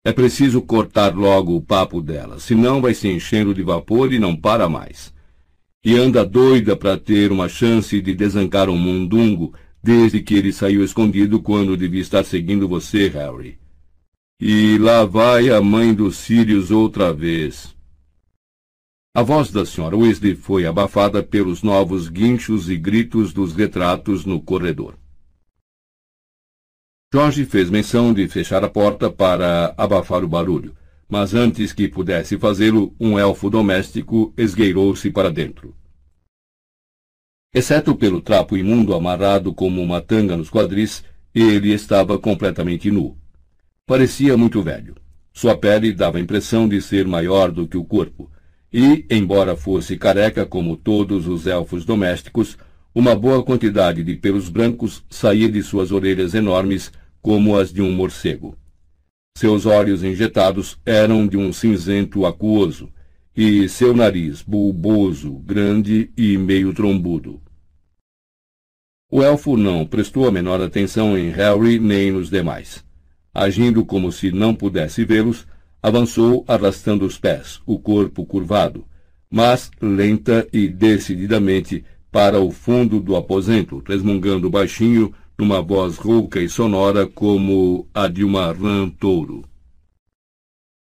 É 0.05 0.13
preciso 0.13 0.61
cortar 0.61 1.15
logo 1.15 1.55
o 1.55 1.63
papo 1.63 2.03
dela, 2.03 2.41
senão 2.41 2.81
vai 2.81 2.95
se 2.95 3.07
enchendo 3.07 3.55
de 3.55 3.63
vapor 3.63 4.13
e 4.13 4.19
não 4.19 4.35
para 4.35 4.69
mais. 4.69 5.15
E 5.85 5.97
anda 5.97 6.27
doida 6.27 6.75
para 6.75 6.99
ter 6.99 7.31
uma 7.31 7.49
chance 7.49 8.03
de 8.03 8.13
desancar 8.13 8.69
um 8.69 8.77
mundungo 8.77 9.55
desde 9.83 10.21
que 10.21 10.35
ele 10.35 10.53
saiu 10.53 10.85
escondido 10.85 11.41
quando 11.41 11.77
devia 11.77 12.01
estar 12.01 12.25
seguindo 12.25 12.69
você, 12.69 13.09
Harry. 13.09 13.59
E 14.41 14.79
lá 14.79 15.05
vai 15.05 15.51
a 15.51 15.61
mãe 15.61 15.95
dos 15.95 16.17
Sirius 16.17 16.71
outra 16.71 17.13
vez. 17.13 17.77
A 19.15 19.23
voz 19.23 19.51
da 19.51 19.67
senhora 19.67 19.97
Weasley 19.97 20.37
foi 20.37 20.65
abafada 20.65 21.23
pelos 21.23 21.63
novos 21.63 22.09
guinchos 22.09 22.71
e 22.71 22.77
gritos 22.77 23.33
dos 23.33 23.53
retratos 23.55 24.25
no 24.25 24.41
corredor. 24.41 24.97
Jorge 27.13 27.45
fez 27.45 27.69
menção 27.69 28.15
de 28.15 28.29
fechar 28.29 28.63
a 28.63 28.69
porta 28.69 29.11
para 29.11 29.75
abafar 29.77 30.23
o 30.23 30.29
barulho, 30.29 30.77
mas 31.09 31.35
antes 31.35 31.73
que 31.73 31.89
pudesse 31.89 32.39
fazê-lo, 32.39 32.95
um 33.01 33.19
elfo 33.19 33.51
doméstico 33.51 34.33
esgueirou-se 34.39 35.11
para 35.11 35.29
dentro. 35.29 35.75
Exceto 37.53 37.97
pelo 37.97 38.21
trapo 38.21 38.57
imundo 38.57 38.95
amarrado 38.95 39.53
como 39.53 39.83
uma 39.83 40.01
tanga 40.01 40.37
nos 40.37 40.49
quadris, 40.49 41.03
ele 41.35 41.73
estava 41.73 42.17
completamente 42.17 42.93
nu. 42.93 43.17
Parecia 43.85 44.37
muito 44.37 44.63
velho. 44.63 44.95
Sua 45.33 45.57
pele 45.57 45.93
dava 45.93 46.19
a 46.19 46.21
impressão 46.21 46.69
de 46.69 46.81
ser 46.81 47.09
maior 47.09 47.51
do 47.51 47.67
que 47.67 47.77
o 47.77 47.85
corpo, 47.85 48.31
e, 48.73 49.05
embora 49.11 49.57
fosse 49.57 49.97
careca 49.97 50.47
como 50.47 50.77
todos 50.77 51.27
os 51.27 51.45
elfos 51.45 51.85
domésticos, 51.85 52.57
uma 52.95 53.17
boa 53.17 53.43
quantidade 53.43 54.05
de 54.05 54.15
pelos 54.15 54.49
brancos 54.49 55.05
saía 55.11 55.49
de 55.49 55.61
suas 55.61 55.91
orelhas 55.91 56.35
enormes 56.35 56.93
como 57.21 57.57
as 57.57 57.73
de 57.73 57.83
um 57.83 57.91
morcego. 57.91 58.57
Seus 59.37 59.67
olhos 59.67 60.05
injetados 60.05 60.79
eram 60.87 61.27
de 61.27 61.37
um 61.37 61.53
cinzento 61.53 62.25
aquoso, 62.27 62.93
e 63.37 63.69
seu 63.69 63.95
nariz 63.95 64.43
bulboso, 64.43 65.33
grande 65.33 66.11
e 66.17 66.37
meio 66.37 66.73
trombudo. 66.75 67.41
O 69.11 69.23
elfo 69.23 69.57
não 69.57 69.87
prestou 69.87 70.29
a 70.29 70.33
menor 70.33 70.61
atenção 70.61 71.17
em 71.19 71.31
Harry 71.31 71.79
nem 71.79 72.13
nos 72.13 72.31
demais. 72.31 72.85
Agindo 73.33 73.85
como 73.85 74.11
se 74.13 74.31
não 74.31 74.55
pudesse 74.55 75.05
vê-los, 75.05 75.47
avançou 75.83 76.45
arrastando 76.47 77.05
os 77.05 77.19
pés, 77.19 77.61
o 77.65 77.79
corpo 77.79 78.27
curvado, 78.27 78.85
mas 79.31 79.71
lenta 79.81 80.47
e 80.53 80.69
decididamente 80.69 81.85
para 82.11 82.41
o 82.41 82.51
fundo 82.51 83.01
do 83.01 83.17
aposento, 83.17 83.83
resmungando 83.87 84.51
baixinho 84.51 85.15
numa 85.39 85.63
voz 85.63 85.97
rouca 85.97 86.41
e 86.41 86.49
sonora 86.49 87.07
como 87.07 87.89
a 87.95 88.09
de 88.09 88.25
uma 88.25 88.53
rã 88.53 88.91
touro. 88.91 89.50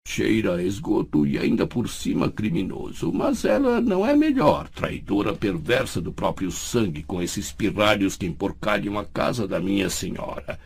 Cheira 0.08 0.56
a 0.56 0.64
esgoto 0.64 1.26
e 1.26 1.38
ainda 1.38 1.66
por 1.66 1.90
cima 1.90 2.32
criminoso, 2.32 3.12
mas 3.12 3.44
ela 3.44 3.82
não 3.82 4.06
é 4.06 4.16
melhor, 4.16 4.70
traidora 4.70 5.34
perversa 5.34 6.00
do 6.00 6.14
próprio 6.14 6.52
sangue, 6.52 7.02
com 7.02 7.22
esses 7.22 7.52
pirralhos 7.52 8.16
que 8.16 8.28
emporcalham 8.28 9.00
a 9.00 9.04
casa 9.04 9.48
da 9.48 9.60
minha 9.60 9.90
senhora. 9.90 10.60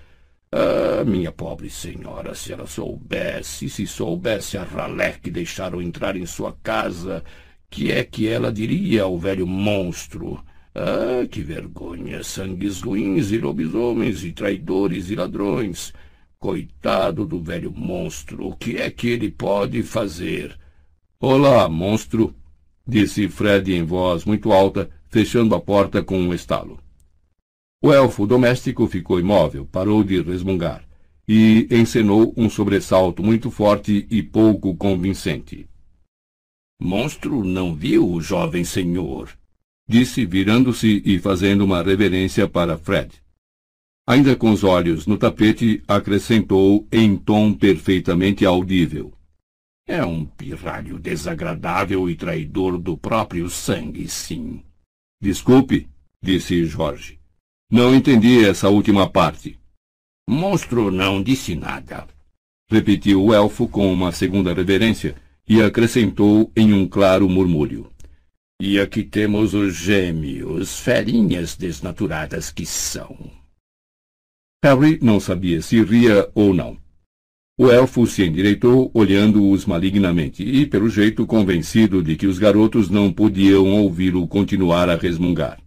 Ah, 0.52 1.04
minha 1.06 1.32
pobre 1.32 1.70
senhora, 1.70 2.36
se 2.36 2.52
ela 2.52 2.68
soubesse, 2.68 3.70
se 3.70 3.88
soubesse 3.88 4.58
a 4.58 4.64
ralé 4.64 5.14
que 5.14 5.32
deixaram 5.32 5.82
entrar 5.82 6.18
em 6.18 6.26
sua 6.26 6.52
casa, 6.62 7.24
que 7.70 7.92
é 7.92 8.04
que 8.04 8.28
ela 8.28 8.52
diria 8.52 9.04
ao 9.04 9.18
velho 9.18 9.48
monstro? 9.48 10.44
Ah, 10.76 11.26
que 11.30 11.42
vergonha! 11.42 12.24
Sangues 12.24 12.82
ruins 12.82 13.32
e 13.32 13.38
lobisomens 13.38 14.24
e 14.24 14.34
traidores 14.34 15.10
e 15.10 15.16
ladrões! 15.16 15.94
Coitado 16.42 17.26
do 17.26 17.42
velho 17.42 17.70
monstro, 17.70 18.48
o 18.48 18.56
que 18.56 18.78
é 18.78 18.90
que 18.90 19.10
ele 19.10 19.30
pode 19.30 19.84
fazer? 19.84 20.58
Olá, 21.20 21.68
monstro, 21.68 22.34
disse 22.88 23.28
Fred 23.28 23.76
em 23.76 23.84
voz 23.84 24.24
muito 24.24 24.54
alta, 24.54 24.90
fechando 25.10 25.54
a 25.54 25.60
porta 25.60 26.02
com 26.02 26.18
um 26.18 26.34
estalo. 26.34 26.80
O 27.84 27.92
elfo 27.92 28.26
doméstico 28.26 28.88
ficou 28.88 29.20
imóvel, 29.20 29.66
parou 29.66 30.02
de 30.02 30.22
resmungar 30.22 30.88
e 31.28 31.68
encenou 31.70 32.34
um 32.38 32.50
sobressalto 32.50 33.22
muito 33.22 33.52
forte 33.52 34.08
e 34.10 34.24
pouco 34.24 34.74
convincente. 34.78 35.68
Monstro 36.82 37.44
não 37.44 37.76
viu 37.76 38.10
o 38.10 38.22
jovem 38.22 38.64
senhor, 38.64 39.30
disse 39.86 40.26
virando-se 40.26 41.02
e 41.04 41.20
fazendo 41.20 41.66
uma 41.66 41.84
reverência 41.84 42.48
para 42.48 42.78
Fred. 42.78 43.22
Ainda 44.10 44.36
com 44.36 44.50
os 44.50 44.64
olhos 44.64 45.06
no 45.06 45.20
tapete, 45.20 45.84
acrescentou 45.88 46.88
em 46.92 47.16
tom 47.16 47.54
perfeitamente 47.54 48.44
audível. 48.44 49.14
É 49.88 50.04
um 50.04 50.26
pirralho 50.26 50.98
desagradável 50.98 52.10
e 52.10 52.16
traidor 52.16 52.80
do 52.80 52.98
próprio 52.98 53.48
sangue, 53.52 54.08
sim. 54.08 54.64
Desculpe, 55.22 55.88
disse 56.20 56.66
Jorge. 56.66 57.20
Não 57.72 57.94
entendi 57.94 58.44
essa 58.44 58.68
última 58.68 59.08
parte. 59.08 59.60
Monstro 60.28 60.90
não 60.90 61.22
disse 61.22 61.54
nada. 61.54 62.08
Repetiu 62.68 63.24
o 63.24 63.32
elfo 63.32 63.68
com 63.68 63.94
uma 63.94 64.12
segunda 64.12 64.56
reverência 64.56 65.16
e 65.48 65.62
acrescentou 65.62 66.52
em 66.56 66.74
um 66.74 66.88
claro 66.88 67.30
murmúrio. 67.30 67.92
E 68.60 68.80
aqui 68.80 69.04
temos 69.04 69.54
os 69.54 69.76
gêmeos, 69.76 70.80
ferinhas 70.80 71.56
desnaturadas 71.56 72.50
que 72.50 72.66
são. 72.66 73.38
Harry 74.62 75.00
não 75.02 75.22
sabia 75.22 75.62
se 75.62 75.82
ria 75.82 76.30
ou 76.36 76.54
não. 76.54 76.78
O 77.58 77.72
elfo 77.72 78.06
se 78.06 78.26
endireitou, 78.26 78.92
olhando-os 78.94 79.66
malignamente, 79.66 80.44
e, 80.44 80.66
pelo 80.66 80.90
jeito, 80.90 81.26
convencido 81.26 82.04
de 82.04 82.18
que 82.18 82.28
os 82.28 82.38
garotos 82.38 82.90
não 82.90 83.12
podiam 83.12 83.66
ouvi-lo 83.68 84.28
continuar 84.28 84.90
a 84.90 84.96
resmungar. 84.96 85.60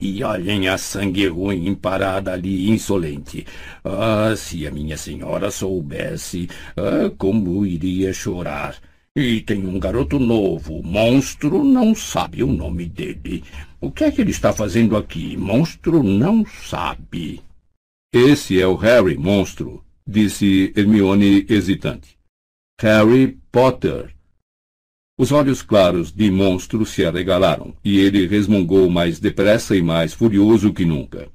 E 0.00 0.22
olhem 0.22 0.68
a 0.68 0.76
sangue 0.76 1.26
ruim 1.26 1.74
parada 1.74 2.32
ali, 2.32 2.70
insolente. 2.70 3.46
Ah, 3.82 4.34
se 4.36 4.66
a 4.66 4.70
minha 4.70 4.96
senhora 4.96 5.50
soubesse, 5.50 6.48
ah, 6.76 7.10
como 7.16 7.64
iria 7.64 8.12
chorar. 8.12 8.76
E 9.16 9.40
tem 9.40 9.66
um 9.66 9.78
garoto 9.78 10.18
novo, 10.18 10.82
monstro, 10.82 11.64
não 11.64 11.94
sabe 11.94 12.42
o 12.42 12.52
nome 12.52 12.84
dele. 12.86 13.42
O 13.80 13.90
que 13.90 14.04
é 14.04 14.10
que 14.10 14.20
ele 14.20 14.30
está 14.30 14.52
fazendo 14.52 14.96
aqui? 14.96 15.36
Monstro 15.36 16.02
não 16.02 16.44
sabe. 16.46 17.42
Esse 18.12 18.58
é 18.58 18.66
o 18.66 18.74
Harry, 18.74 19.18
monstro, 19.18 19.84
disse 20.06 20.72
Hermione 20.74 21.44
hesitante. 21.46 22.16
Harry 22.80 23.38
Potter. 23.52 24.14
Os 25.18 25.30
olhos 25.30 25.60
claros 25.60 26.10
de 26.10 26.30
monstro 26.30 26.86
se 26.86 27.04
arregalaram, 27.04 27.74
e 27.84 27.98
ele 27.98 28.26
resmungou 28.26 28.88
mais 28.88 29.20
depressa 29.20 29.76
e 29.76 29.82
mais 29.82 30.14
furioso 30.14 30.72
que 30.72 30.86
nunca. 30.86 31.28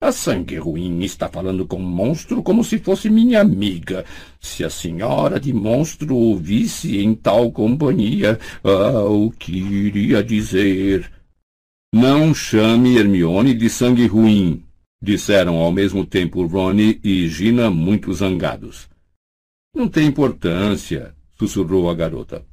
A 0.00 0.10
sangue 0.10 0.56
ruim 0.56 1.02
está 1.02 1.28
falando 1.28 1.66
com 1.66 1.78
monstro 1.80 2.42
como 2.42 2.64
se 2.64 2.78
fosse 2.78 3.10
minha 3.10 3.42
amiga. 3.42 4.02
Se 4.40 4.64
a 4.64 4.70
senhora 4.70 5.38
de 5.38 5.52
monstro 5.52 6.16
ouvisse 6.16 6.96
em 6.98 7.14
tal 7.14 7.52
companhia, 7.52 8.38
ah, 8.64 9.04
o 9.04 9.30
que 9.30 9.52
iria 9.52 10.24
dizer? 10.24 11.12
Não 11.94 12.34
chame 12.34 12.96
Hermione 12.96 13.52
de 13.52 13.68
sangue 13.68 14.06
ruim, 14.06 14.65
disseram 15.06 15.56
ao 15.58 15.70
mesmo 15.70 16.04
tempo 16.04 16.44
Ronnie 16.44 17.00
e 17.02 17.28
Gina 17.28 17.70
muito 17.70 18.12
zangados. 18.12 18.88
Não 19.72 19.88
tem 19.88 20.06
importância, 20.08 21.14
sussurrou 21.38 21.88
a 21.88 21.94
garota. 21.94 22.44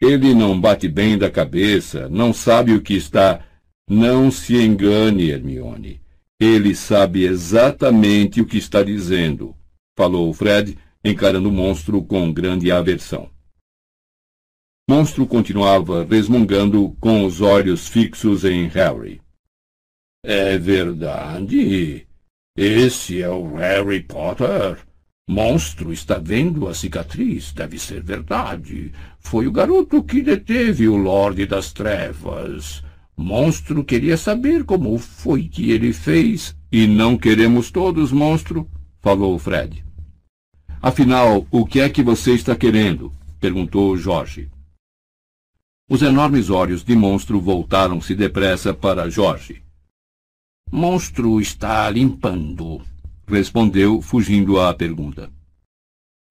Ele 0.00 0.34
não 0.34 0.60
bate 0.60 0.88
bem 0.88 1.16
da 1.16 1.30
cabeça, 1.30 2.08
não 2.08 2.32
sabe 2.32 2.74
o 2.74 2.82
que 2.82 2.94
está. 2.94 3.46
Não 3.88 4.30
se 4.30 4.56
engane, 4.56 5.30
Hermione. 5.30 6.00
Ele 6.40 6.74
sabe 6.74 7.24
exatamente 7.24 8.40
o 8.40 8.46
que 8.46 8.58
está 8.58 8.82
dizendo, 8.82 9.54
falou 9.96 10.32
Fred, 10.32 10.76
encarando 11.04 11.48
o 11.48 11.52
monstro 11.52 12.02
com 12.02 12.32
grande 12.32 12.72
aversão. 12.72 13.30
Monstro 14.88 15.26
continuava 15.26 16.04
resmungando 16.04 16.96
com 16.98 17.24
os 17.24 17.40
olhos 17.40 17.86
fixos 17.86 18.44
em 18.44 18.66
Harry. 18.68 19.19
É 20.22 20.58
verdade. 20.58 22.06
Esse 22.56 23.22
é 23.22 23.28
o 23.28 23.54
Harry 23.54 24.02
Potter. 24.02 24.78
Monstro 25.28 25.92
está 25.92 26.18
vendo 26.18 26.68
a 26.68 26.74
cicatriz, 26.74 27.52
deve 27.52 27.78
ser 27.78 28.02
verdade. 28.02 28.92
Foi 29.20 29.46
o 29.46 29.52
garoto 29.52 30.02
que 30.02 30.20
deteve 30.20 30.88
o 30.88 30.96
Lorde 30.96 31.46
das 31.46 31.72
Trevas. 31.72 32.82
Monstro 33.16 33.84
queria 33.84 34.16
saber 34.16 34.64
como 34.64 34.98
foi 34.98 35.44
que 35.44 35.70
ele 35.70 35.92
fez. 35.92 36.56
E 36.70 36.86
não 36.86 37.16
queremos 37.16 37.70
todos, 37.70 38.12
monstro, 38.12 38.68
falou 39.00 39.38
Fred. 39.38 39.84
Afinal, 40.82 41.46
o 41.50 41.64
que 41.64 41.80
é 41.80 41.88
que 41.88 42.02
você 42.02 42.32
está 42.32 42.54
querendo? 42.56 43.12
perguntou 43.40 43.96
Jorge. 43.96 44.50
Os 45.88 46.02
enormes 46.02 46.50
olhos 46.50 46.84
de 46.84 46.94
monstro 46.94 47.40
voltaram-se 47.40 48.14
depressa 48.14 48.74
para 48.74 49.08
Jorge. 49.08 49.62
Monstro 50.72 51.40
está 51.40 51.90
limpando, 51.90 52.80
respondeu, 53.26 54.00
fugindo 54.00 54.60
à 54.60 54.72
pergunta. 54.72 55.28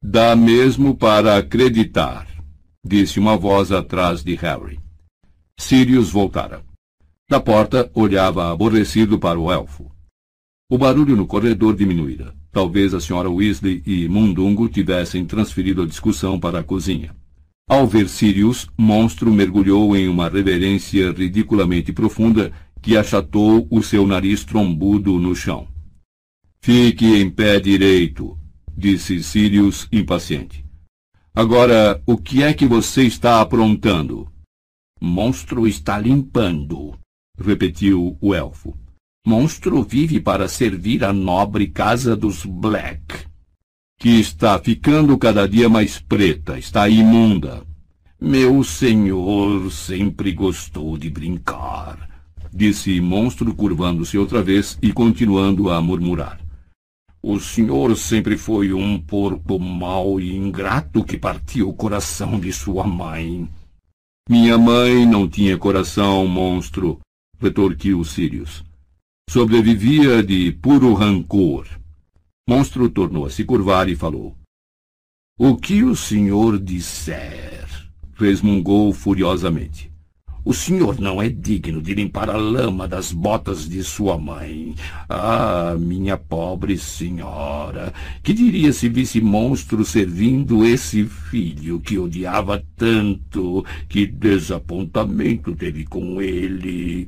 Dá 0.02 0.34
mesmo 0.34 0.96
para 0.96 1.36
acreditar, 1.36 2.26
disse 2.82 3.20
uma 3.20 3.36
voz 3.36 3.70
atrás 3.70 4.24
de 4.24 4.36
Harry. 4.36 4.80
Sirius 5.60 6.10
voltara. 6.10 6.64
Da 7.30 7.42
porta, 7.42 7.92
olhava 7.94 8.50
aborrecido 8.50 9.20
para 9.20 9.38
o 9.38 9.52
elfo. 9.52 9.92
O 10.72 10.78
barulho 10.78 11.18
no 11.18 11.28
corredor 11.28 11.76
diminuíra. 11.76 12.34
Talvez 12.50 12.94
a 12.94 13.02
senhora 13.02 13.30
Weasley 13.30 13.84
e 13.86 14.08
Mundungo 14.08 14.70
tivessem 14.70 15.26
transferido 15.26 15.82
a 15.82 15.86
discussão 15.86 16.40
para 16.40 16.60
a 16.60 16.64
cozinha. 16.64 17.14
Ao 17.70 17.86
ver 17.86 18.08
Sirius, 18.08 18.68
Monstro 18.78 19.32
mergulhou 19.32 19.96
em 19.98 20.08
uma 20.08 20.30
reverência 20.30 21.12
ridiculamente 21.12 21.92
profunda 21.92 22.52
que 22.82 22.98
achatou 22.98 23.68
o 23.70 23.82
seu 23.84 24.06
nariz 24.08 24.44
trombudo 24.44 25.20
no 25.20 25.36
chão. 25.36 25.68
Fique 26.62 27.06
em 27.06 27.30
pé 27.30 27.60
direito, 27.60 28.38
disse 28.76 29.24
Sirius 29.24 29.88
impaciente. 29.92 30.66
Agora, 31.34 32.02
o 32.06 32.18
que 32.18 32.44
é 32.44 32.54
que 32.54 32.66
você 32.66 33.04
está 33.04 33.40
aprontando? 33.40 34.28
Monstro 35.00 35.68
está 35.68 35.98
limpando, 35.98 36.98
repetiu 37.40 38.18
o 38.20 38.36
elfo. 38.36 38.78
Monstro 39.26 39.84
vive 39.84 40.20
para 40.20 40.48
servir 40.48 41.04
a 41.04 41.14
nobre 41.14 41.68
casa 41.68 42.16
dos 42.16 42.46
Black. 42.46 43.28
Que 43.98 44.20
está 44.20 44.58
ficando 44.60 45.18
cada 45.18 45.48
dia 45.48 45.70
mais 45.70 46.00
preta, 46.00 46.58
está 46.58 46.90
imunda. 46.90 47.66
Meu 48.20 48.64
senhor 48.64 49.72
sempre 49.72 50.34
gostou 50.34 50.98
de 50.98 51.10
brincar, 51.10 52.09
disse 52.54 53.00
Monstro 53.00 53.54
curvando-se 53.54 54.18
outra 54.18 54.42
vez 54.42 54.78
e 54.82 54.92
continuando 54.92 55.70
a 55.70 55.82
murmurar. 55.82 56.40
O 57.22 57.40
senhor 57.40 57.96
sempre 57.98 58.38
foi 58.38 58.72
um 58.72 58.98
porco 58.98 59.60
mau 59.60 60.20
e 60.22 60.36
ingrato 60.36 61.04
que 61.04 61.18
partiu 61.18 61.70
o 61.70 61.74
coração 61.74 62.40
de 62.40 62.52
sua 62.54 62.86
mãe. 62.86 63.48
Minha 64.30 64.58
mãe 64.58 65.06
não 65.06 65.28
tinha 65.28 65.58
coração, 65.58 66.26
monstro, 66.28 67.00
retorquiu 67.40 68.04
Sirius. 68.06 68.64
Sobrevivia 69.30 70.24
de 70.24 70.52
puro 70.52 70.94
rancor. 70.94 71.68
Monstro 72.48 72.90
tornou 72.90 73.26
a 73.26 73.30
se 73.30 73.44
curvar 73.44 73.90
e 73.90 73.96
falou. 73.96 74.36
O 75.38 75.56
que 75.56 75.84
o 75.84 75.96
senhor 75.96 76.60
disser, 76.60 77.68
resmungou 78.16 78.94
furiosamente. 78.94 79.89
O 80.50 80.54
senhor 80.56 81.00
não 81.00 81.22
é 81.22 81.30
digno 81.30 81.80
de 81.80 81.94
limpar 81.94 82.28
a 82.28 82.36
lama 82.36 82.88
das 82.88 83.12
botas 83.12 83.70
de 83.70 83.84
sua 83.84 84.18
mãe. 84.18 84.74
Ah, 85.08 85.76
minha 85.80 86.18
pobre 86.18 86.76
senhora, 86.76 87.94
que 88.24 88.34
diria 88.34 88.74
se 88.74 88.90
visse 88.90 89.22
monstro 89.22 89.86
servindo 89.86 90.66
esse 90.66 91.06
filho 91.06 91.80
que 91.80 92.00
odiava 92.00 92.66
tanto? 92.76 93.64
Que 93.88 94.08
desapontamento 94.08 95.56
teve 95.56 95.86
com 95.86 96.20
ele? 96.20 97.08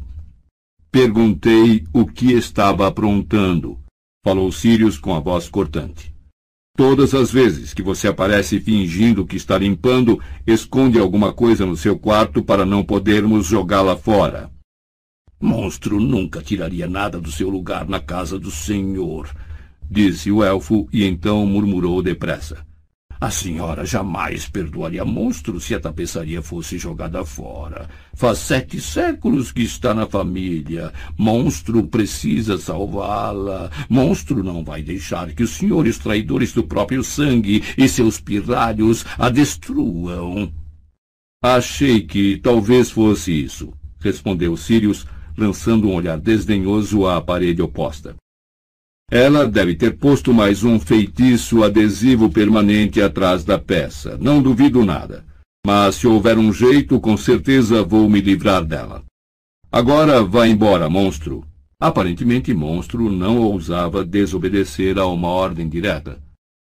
Perguntei 0.92 1.84
o 1.92 2.06
que 2.06 2.34
estava 2.34 2.86
aprontando, 2.86 3.80
falou 4.24 4.52
Sirius 4.52 5.00
com 5.00 5.16
a 5.16 5.20
voz 5.20 5.50
cortante. 5.50 6.11
Todas 6.76 7.14
as 7.14 7.32
vezes 7.32 7.74
que 7.74 7.84
você 7.84 8.08
aparece 8.08 8.60
fingindo 8.60 9.26
que 9.26 9.36
está 9.36 9.58
limpando, 9.58 10.20
esconde 10.48 10.98
alguma 10.98 11.34
coisa 11.34 11.66
no 11.66 11.76
seu 11.76 11.98
quarto 12.00 12.42
para 12.44 12.66
não 12.66 12.84
podermos 12.84 13.46
jogá-la 13.46 13.98
fora. 13.98 14.50
Monstro 15.40 16.00
nunca 16.00 16.42
tiraria 16.42 16.88
nada 16.88 17.20
do 17.20 17.32
seu 17.32 17.50
lugar 17.50 17.88
na 17.88 18.00
casa 18.00 18.40
do 18.40 18.52
senhor, 18.52 19.30
disse 19.90 20.32
o 20.32 20.44
elfo 20.44 20.88
e 20.94 21.04
então 21.04 21.46
murmurou 21.46 22.02
depressa. 22.02 22.66
A 23.22 23.30
senhora 23.30 23.86
jamais 23.86 24.50
perdoaria 24.50 25.06
monstro 25.06 25.60
se 25.60 25.76
a 25.76 25.80
tapeçaria 25.80 26.42
fosse 26.42 26.80
jogada 26.80 27.24
fora. 27.24 27.88
Faz 28.16 28.40
sete 28.40 28.82
séculos 28.82 29.52
que 29.52 29.62
está 29.62 29.94
na 29.94 30.08
família. 30.08 30.92
Monstro 31.16 31.84
precisa 31.84 32.58
salvá-la. 32.58 33.70
Monstro 33.88 34.44
não 34.44 34.64
vai 34.64 34.82
deixar 34.82 35.32
que 35.34 35.44
os 35.44 35.52
senhores 35.52 36.00
traidores 36.00 36.52
do 36.52 36.64
próprio 36.64 37.04
sangue 37.04 37.64
e 37.78 37.88
seus 37.88 38.20
pirralhos 38.20 39.06
a 39.20 39.30
destruam. 39.30 40.52
Achei 41.44 42.02
que 42.02 42.38
talvez 42.38 42.90
fosse 42.90 43.32
isso, 43.32 43.72
respondeu 44.00 44.58
Sirius, 44.58 45.06
lançando 45.38 45.88
um 45.88 45.94
olhar 45.94 46.20
desdenhoso 46.20 47.06
à 47.06 47.22
parede 47.22 47.62
oposta. 47.62 48.16
Ela 49.14 49.46
deve 49.46 49.76
ter 49.76 49.98
posto 49.98 50.34
mais 50.34 50.64
um 50.64 50.80
feitiço 50.80 51.66
adesivo 51.66 52.30
permanente 52.30 53.02
atrás 53.02 53.44
da 53.44 53.60
peça. 53.60 54.18
Não 54.22 54.42
duvido 54.42 54.86
nada. 54.86 55.26
Mas 55.68 55.96
se 55.96 56.08
houver 56.08 56.38
um 56.38 56.54
jeito, 56.54 56.98
com 56.98 57.18
certeza 57.18 57.84
vou 57.84 58.10
me 58.10 58.22
livrar 58.22 58.64
dela. 58.64 59.04
Agora 59.70 60.24
vá 60.24 60.48
embora, 60.48 60.90
monstro. 60.90 61.44
Aparentemente, 61.78 62.54
monstro 62.54 63.12
não 63.12 63.40
ousava 63.40 64.06
desobedecer 64.06 64.98
a 64.98 65.06
uma 65.06 65.28
ordem 65.28 65.68
direta. 65.68 66.24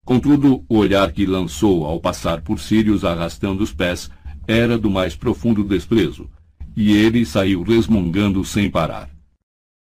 Contudo, 0.05 0.63
o 0.69 0.77
olhar 0.77 1.11
que 1.11 1.25
lançou 1.25 1.85
ao 1.85 1.99
passar 1.99 2.41
por 2.41 2.59
Sirius 2.59 3.03
arrastando 3.03 3.63
os 3.63 3.73
pés 3.73 4.11
era 4.47 4.77
do 4.77 4.91
mais 4.91 5.15
profundo 5.15 5.63
desprezo, 5.63 6.29
e 6.75 6.95
ele 6.95 7.25
saiu 7.25 7.63
resmungando 7.63 8.45
sem 8.45 8.69
parar. 8.69 9.16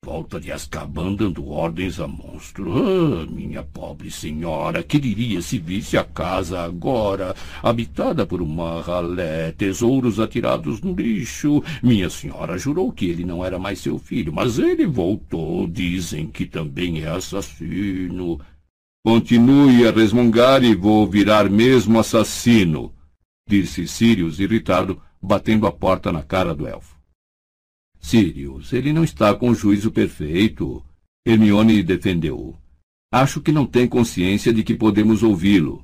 Volta 0.06 0.40
de 0.40 0.52
Azkaban 0.52 1.16
dando 1.16 1.50
ordens 1.50 2.00
a 2.00 2.08
monstro. 2.08 2.72
Ah, 2.72 3.26
minha 3.28 3.64
pobre 3.64 4.12
senhora, 4.12 4.84
que 4.84 5.00
diria 5.00 5.42
se 5.42 5.58
visse 5.58 5.98
a 5.98 6.04
casa 6.04 6.62
agora, 6.62 7.36
habitada 7.64 8.24
por 8.24 8.40
uma 8.40 8.84
ralé, 8.84 9.52
tesouros 9.54 10.20
atirados 10.20 10.80
no 10.80 10.94
lixo? 10.94 11.64
Minha 11.82 12.08
senhora 12.08 12.56
jurou 12.56 12.92
que 12.92 13.08
ele 13.10 13.26
não 13.26 13.44
era 13.44 13.58
mais 13.58 13.80
seu 13.80 13.98
filho, 13.98 14.32
mas 14.32 14.60
ele 14.60 14.86
voltou. 14.86 15.66
Dizem 15.68 16.28
que 16.28 16.46
também 16.46 17.02
é 17.02 17.08
assassino. 17.08 18.40
Continue 19.04 19.88
a 19.88 19.92
resmungar 19.92 20.64
e 20.64 20.76
vou 20.76 21.08
virar 21.08 21.50
mesmo 21.50 22.00
assassino, 22.00 22.94
disse 23.50 23.88
Sirius 23.88 24.40
irritado, 24.40 25.02
batendo 25.20 25.66
a 25.66 25.72
porta 25.72 26.12
na 26.12 26.22
cara 26.22 26.54
do 26.54 26.68
elfo. 26.68 26.95
Sirius, 28.06 28.72
ele 28.72 28.94
não 28.94 29.04
está 29.04 29.34
com 29.34 29.50
o 29.50 29.56
juízo 29.56 29.92
perfeito. 29.92 30.86
Hermione 31.26 31.82
defendeu-o. 31.82 32.56
Acho 33.12 33.42
que 33.42 33.52
não 33.52 33.66
tem 33.66 33.88
consciência 33.88 34.54
de 34.54 34.64
que 34.64 34.76
podemos 34.76 35.24
ouvi-lo. 35.24 35.84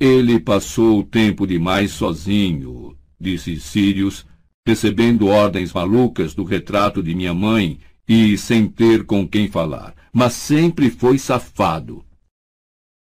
Ele 0.00 0.40
passou 0.40 1.00
o 1.00 1.04
tempo 1.04 1.46
demais 1.46 1.90
sozinho, 1.90 2.96
disse 3.20 3.60
Sirius, 3.60 4.26
recebendo 4.66 5.26
ordens 5.26 5.72
malucas 5.72 6.34
do 6.34 6.44
retrato 6.44 7.02
de 7.02 7.14
minha 7.14 7.34
mãe 7.34 7.78
e 8.08 8.36
sem 8.38 8.66
ter 8.66 9.04
com 9.04 9.28
quem 9.28 9.48
falar, 9.48 9.94
mas 10.12 10.32
sempre 10.32 10.90
foi 10.90 11.18
safado. 11.18 12.04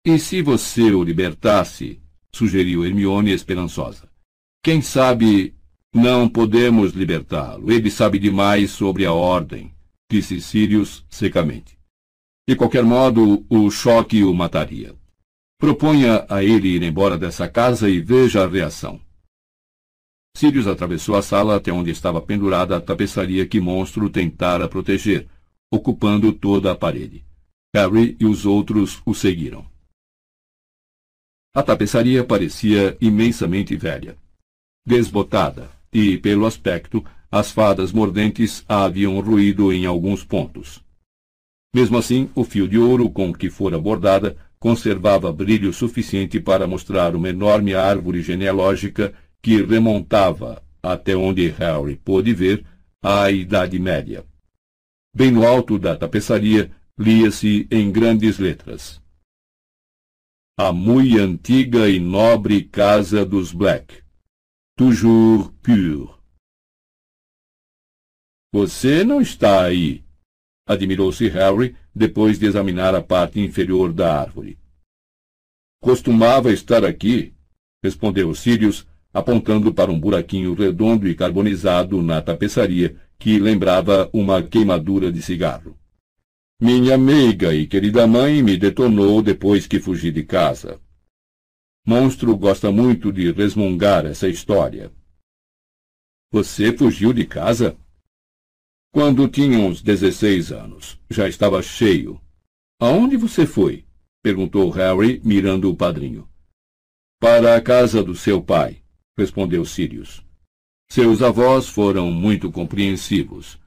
E 0.06 0.18
se 0.20 0.42
você 0.42 0.92
o 0.92 1.04
libertasse? 1.04 2.00
sugeriu 2.32 2.86
Hermione 2.86 3.32
esperançosa. 3.32 4.08
Quem 4.64 4.82
sabe 4.82 5.56
não 5.94 6.30
podemos 6.30 6.94
libertá-lo. 6.94 7.72
Ele 7.72 7.90
sabe 7.90 8.20
demais 8.20 8.72
sobre 8.72 9.06
a 9.06 9.14
ordem, 9.14 9.74
disse 10.10 10.40
Sirius 10.42 11.06
secamente. 11.10 11.78
De 12.48 12.56
qualquer 12.56 12.84
modo, 12.84 13.46
o 13.50 13.70
choque 13.70 14.24
o 14.24 14.34
mataria. 14.34 14.96
Proponha 15.60 16.26
a 16.30 16.44
ele 16.44 16.70
ir 16.70 16.84
embora 16.84 17.18
dessa 17.18 17.48
casa 17.48 17.90
e 17.90 18.00
veja 18.00 18.44
a 18.44 18.48
reação. 18.48 19.00
Sirius 20.36 20.68
atravessou 20.68 21.16
a 21.16 21.22
sala 21.22 21.58
até 21.58 21.72
onde 21.72 21.92
estava 21.92 22.22
pendurada 22.22 22.78
a 22.78 22.82
tapeçaria 22.82 23.46
que 23.46 23.60
Monstro 23.60 24.10
tentara 24.10 24.70
proteger, 24.70 25.28
ocupando 25.72 26.32
toda 26.32 26.72
a 26.72 26.76
parede. 26.76 27.26
Harry 27.76 28.16
e 28.20 28.26
os 28.26 28.46
outros 28.46 29.02
o 29.06 29.14
seguiram. 29.14 29.66
A 31.54 31.62
tapeçaria 31.62 32.24
parecia 32.24 32.98
imensamente 33.02 33.76
velha. 33.76 34.18
Desbotada, 34.86 35.70
e, 35.94 36.18
pelo 36.18 36.46
aspecto, 36.46 37.04
as 37.32 37.52
fadas 37.52 37.92
mordentes 37.92 38.64
haviam 38.68 39.20
ruído 39.20 39.72
em 39.72 39.86
alguns 39.86 40.24
pontos. 40.24 40.84
Mesmo 41.74 41.98
assim, 41.98 42.30
o 42.34 42.44
fio 42.44 42.68
de 42.68 42.78
ouro 42.78 43.10
com 43.10 43.32
que 43.34 43.50
fora 43.50 43.80
bordada 43.80 44.36
conservava 44.60 45.32
brilho 45.32 45.72
suficiente 45.72 46.40
para 46.40 46.68
mostrar 46.68 47.16
uma 47.16 47.30
enorme 47.30 47.76
árvore 47.76 48.22
genealógica 48.22 49.14
que 49.42 49.62
remontava, 49.62 50.64
até 50.82 51.16
onde 51.16 51.48
Harry 51.50 51.96
pôde 51.96 52.34
ver, 52.34 52.66
à 53.02 53.32
Idade 53.32 53.78
Média. 53.80 54.26
Bem 55.16 55.32
no 55.32 55.46
alto 55.46 55.78
da 55.78 55.96
tapeçaria, 55.96 56.72
lia-se 56.98 57.68
em 57.72 57.92
grandes 57.92 58.40
letras. 58.40 59.02
A 60.58 60.74
muito 60.74 61.18
antiga 61.20 61.88
e 61.88 62.00
nobre 62.00 62.64
casa 62.64 63.26
dos 63.26 63.54
Black 63.54 64.09
toujours 64.80 65.52
pur. 65.62 66.18
Você 68.54 69.04
não 69.04 69.20
está 69.20 69.66
aí, 69.66 70.06
admirou-se 70.66 71.28
Harry 71.28 71.76
depois 71.94 72.40
de 72.40 72.46
examinar 72.46 72.96
a 72.96 73.02
parte 73.02 73.42
inferior 73.42 73.92
da 73.92 74.22
árvore. 74.22 74.58
Costumava 75.84 76.54
estar 76.54 76.86
aqui, 76.86 77.34
respondeu 77.84 78.34
Sirius, 78.34 78.88
apontando 79.14 79.74
para 79.74 79.92
um 79.92 80.00
buraquinho 80.00 80.54
redondo 80.54 81.10
e 81.10 81.14
carbonizado 81.14 82.02
na 82.02 82.22
tapeçaria 82.22 82.96
que 83.18 83.38
lembrava 83.38 84.10
uma 84.14 84.42
queimadura 84.42 85.12
de 85.12 85.22
cigarro. 85.22 85.78
Minha 86.62 86.98
meiga 86.98 87.54
e 87.54 87.68
querida 87.68 88.08
mãe 88.08 88.42
me 88.42 88.56
detonou 88.56 89.22
depois 89.22 89.68
que 89.68 89.78
fugi 89.78 90.10
de 90.10 90.24
casa. 90.24 90.80
Monstro 91.86 92.36
gosta 92.38 92.72
muito 92.72 93.12
de 93.12 93.32
resmungar 93.32 94.06
essa 94.06 94.28
história. 94.28 94.92
Você 96.32 96.76
fugiu 96.76 97.12
de 97.12 97.26
casa? 97.26 97.78
Quando 98.92 99.28
tinha 99.28 99.60
uns 99.60 99.82
dezesseis 99.82 100.52
anos. 100.52 101.00
Já 101.10 101.28
estava 101.28 101.62
cheio. 101.62 102.22
Aonde 102.80 103.18
você 103.18 103.46
foi? 103.46 103.86
perguntou 104.22 104.70
Harry, 104.70 105.22
mirando 105.24 105.70
o 105.70 105.76
padrinho. 105.76 106.30
Para 107.20 107.56
a 107.56 107.62
casa 107.62 108.04
do 108.04 108.16
seu 108.16 108.42
pai, 108.42 108.82
respondeu 109.18 109.66
Sirius. 109.66 110.24
Seus 110.90 111.22
avós 111.22 111.68
foram 111.68 112.12
muito 112.12 112.52
compreensivos. 112.52 113.60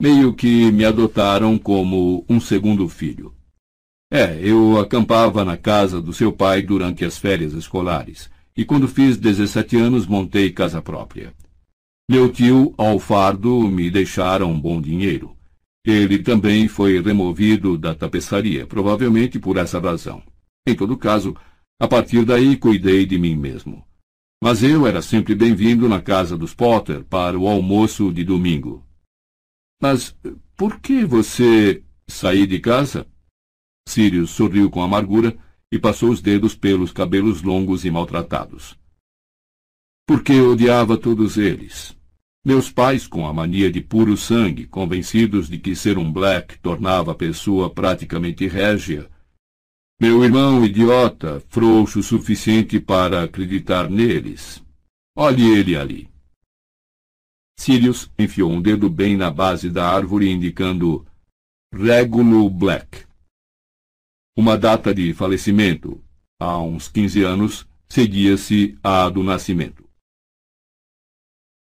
Meio 0.00 0.34
que 0.34 0.70
me 0.70 0.84
adotaram 0.84 1.58
como 1.58 2.24
um 2.28 2.40
segundo 2.40 2.88
filho. 2.88 3.34
É, 4.10 4.38
eu 4.42 4.80
acampava 4.80 5.44
na 5.44 5.56
casa 5.56 6.00
do 6.00 6.12
seu 6.12 6.32
pai 6.32 6.62
durante 6.62 7.04
as 7.04 7.18
férias 7.18 7.52
escolares, 7.52 8.30
e 8.56 8.64
quando 8.64 8.88
fiz 8.88 9.18
17 9.18 9.76
anos 9.76 10.06
montei 10.06 10.50
casa 10.50 10.80
própria. 10.80 11.34
Meu 12.10 12.32
tio, 12.32 12.74
Alfardo, 12.78 13.68
me 13.68 13.90
deixara 13.90 14.46
um 14.46 14.58
bom 14.58 14.80
dinheiro. 14.80 15.36
Ele 15.84 16.18
também 16.18 16.66
foi 16.66 17.00
removido 17.00 17.76
da 17.76 17.94
tapeçaria, 17.94 18.66
provavelmente 18.66 19.38
por 19.38 19.58
essa 19.58 19.78
razão. 19.78 20.22
Em 20.66 20.74
todo 20.74 20.96
caso, 20.96 21.36
a 21.78 21.86
partir 21.86 22.24
daí 22.24 22.56
cuidei 22.56 23.04
de 23.04 23.18
mim 23.18 23.36
mesmo. 23.36 23.84
Mas 24.42 24.62
eu 24.62 24.86
era 24.86 25.02
sempre 25.02 25.34
bem-vindo 25.34 25.88
na 25.88 26.00
casa 26.00 26.36
dos 26.36 26.54
Potter 26.54 27.04
para 27.04 27.38
o 27.38 27.46
almoço 27.46 28.12
de 28.12 28.24
domingo. 28.24 28.84
Mas 29.82 30.16
por 30.56 30.80
que 30.80 31.04
você 31.04 31.82
sair 32.08 32.46
de 32.46 32.58
casa? 32.58 33.06
Sirius 33.88 34.30
sorriu 34.30 34.70
com 34.70 34.82
amargura 34.82 35.36
e 35.72 35.78
passou 35.78 36.10
os 36.10 36.20
dedos 36.20 36.54
pelos 36.54 36.92
cabelos 36.92 37.42
longos 37.42 37.84
e 37.84 37.90
maltratados. 37.90 38.78
Porque 40.06 40.40
odiava 40.40 40.96
todos 40.96 41.36
eles. 41.36 41.96
Meus 42.44 42.70
pais, 42.70 43.06
com 43.06 43.26
a 43.26 43.32
mania 43.32 43.70
de 43.70 43.80
puro 43.80 44.16
sangue, 44.16 44.66
convencidos 44.66 45.48
de 45.48 45.58
que 45.58 45.74
ser 45.74 45.98
um 45.98 46.10
Black 46.10 46.58
tornava 46.60 47.12
a 47.12 47.14
pessoa 47.14 47.68
praticamente 47.68 48.46
régia. 48.46 49.10
Meu 50.00 50.22
irmão 50.22 50.64
idiota, 50.64 51.42
frouxo 51.48 52.00
o 52.00 52.02
suficiente 52.02 52.78
para 52.78 53.24
acreditar 53.24 53.90
neles. 53.90 54.62
Olhe 55.16 55.58
ele 55.58 55.76
ali. 55.76 56.08
Sirius 57.58 58.10
enfiou 58.18 58.52
um 58.52 58.62
dedo 58.62 58.88
bem 58.88 59.16
na 59.16 59.30
base 59.30 59.68
da 59.68 59.88
árvore, 59.88 60.30
indicando 60.30 61.04
Regulo 61.74 62.48
Black. 62.48 63.07
Uma 64.38 64.56
data 64.56 64.94
de 64.94 65.12
falecimento, 65.12 66.00
há 66.38 66.62
uns 66.62 66.86
15 66.86 67.24
anos, 67.24 67.68
seguia-se 67.88 68.78
à 68.84 69.08
do 69.08 69.24
nascimento. 69.24 69.84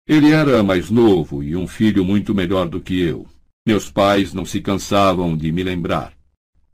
Ele 0.07 0.31
era 0.31 0.63
mais 0.63 0.89
novo 0.89 1.43
e 1.43 1.55
um 1.55 1.67
filho 1.67 2.03
muito 2.03 2.33
melhor 2.33 2.67
do 2.67 2.81
que 2.81 2.99
eu. 2.99 3.27
Meus 3.67 3.91
pais 3.91 4.33
não 4.33 4.43
se 4.43 4.61
cansavam 4.61 5.37
de 5.37 5.51
me 5.51 5.61
lembrar. 5.61 6.17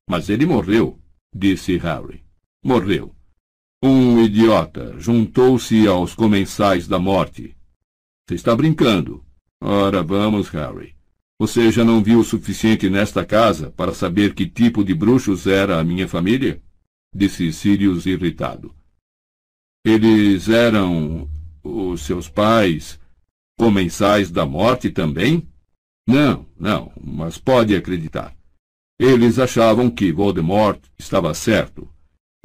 Mas 0.10 0.30
ele 0.30 0.46
morreu, 0.46 0.98
disse 1.36 1.76
Harry. 1.76 2.24
Morreu. 2.64 3.14
Um 3.84 4.24
idiota 4.24 4.98
juntou-se 4.98 5.86
aos 5.88 6.16
comensais 6.16 6.88
da 6.88 7.00
morte. 7.00 7.54
Você 8.26 8.36
está 8.36 8.56
brincando. 8.56 9.26
Ora, 9.62 10.02
vamos, 10.02 10.48
Harry. 10.48 10.96
Você 11.42 11.72
já 11.72 11.84
não 11.84 12.04
viu 12.04 12.20
o 12.20 12.24
suficiente 12.24 12.88
nesta 12.88 13.26
casa 13.26 13.72
para 13.72 13.96
saber 13.96 14.36
que 14.36 14.46
tipo 14.46 14.84
de 14.84 14.94
bruxos 14.94 15.48
era 15.48 15.80
a 15.80 15.84
minha 15.84 16.08
família? 16.08 16.62
Disse 17.12 17.52
Sirius 17.52 18.06
irritado. 18.06 18.76
Eles 19.84 20.48
eram 20.50 21.28
os 21.64 22.02
seus 22.02 22.30
pais 22.30 23.00
comensais 23.58 24.30
da 24.30 24.46
morte 24.46 24.92
também? 24.92 25.50
Não, 26.08 26.46
não, 26.60 26.92
mas 27.04 27.40
pode 27.40 27.76
acreditar. 27.76 28.36
Eles 29.00 29.40
achavam 29.40 29.90
que 29.90 30.12
Voldemort 30.12 30.80
estava 30.96 31.34
certo. 31.34 31.90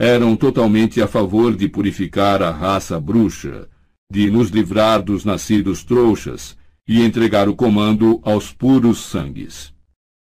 Eram 0.00 0.34
totalmente 0.34 1.02
a 1.02 1.06
favor 1.06 1.54
de 1.54 1.68
purificar 1.68 2.42
a 2.42 2.50
raça 2.50 2.98
bruxa, 2.98 3.68
de 4.10 4.30
nos 4.30 4.48
livrar 4.48 5.02
dos 5.02 5.22
nascidos 5.22 5.84
trouxas 5.84 6.56
e 6.86 7.02
entregar 7.02 7.48
o 7.48 7.56
comando 7.56 8.20
aos 8.22 8.52
puros 8.52 8.98
sangues. 8.98 9.74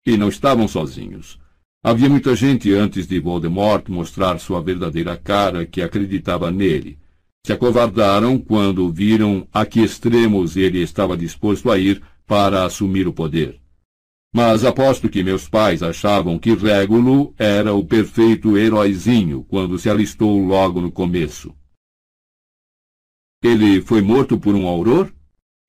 E 0.06 0.16
não 0.16 0.28
estavam 0.28 0.68
sozinhos. 0.68 1.38
Havia 1.84 2.08
muita 2.08 2.36
gente 2.36 2.72
antes 2.72 3.06
de 3.06 3.18
Voldemort 3.18 3.88
mostrar 3.88 4.38
sua 4.38 4.62
verdadeira 4.62 5.16
cara 5.16 5.66
que 5.66 5.82
acreditava 5.82 6.50
nele. 6.50 6.98
Se 7.44 7.52
acovardaram 7.52 8.38
quando 8.38 8.88
viram 8.92 9.48
a 9.52 9.66
que 9.66 9.80
extremos 9.80 10.56
ele 10.56 10.80
estava 10.80 11.16
disposto 11.16 11.70
a 11.70 11.78
ir 11.78 12.00
para 12.24 12.64
assumir 12.64 13.08
o 13.08 13.12
poder. 13.12 13.60
Mas 14.32 14.64
aposto 14.64 15.10
que 15.10 15.22
meus 15.24 15.48
pais 15.48 15.82
achavam 15.82 16.38
que 16.38 16.54
Régulo 16.54 17.34
era 17.36 17.74
o 17.74 17.84
perfeito 17.84 18.56
heróizinho 18.56 19.44
quando 19.44 19.78
se 19.78 19.90
alistou 19.90 20.38
logo 20.38 20.80
no 20.80 20.90
começo. 20.90 21.54
Ele 23.42 23.82
foi 23.82 24.00
morto 24.00 24.38
por 24.38 24.54
um 24.54 24.68
auror? 24.68 25.12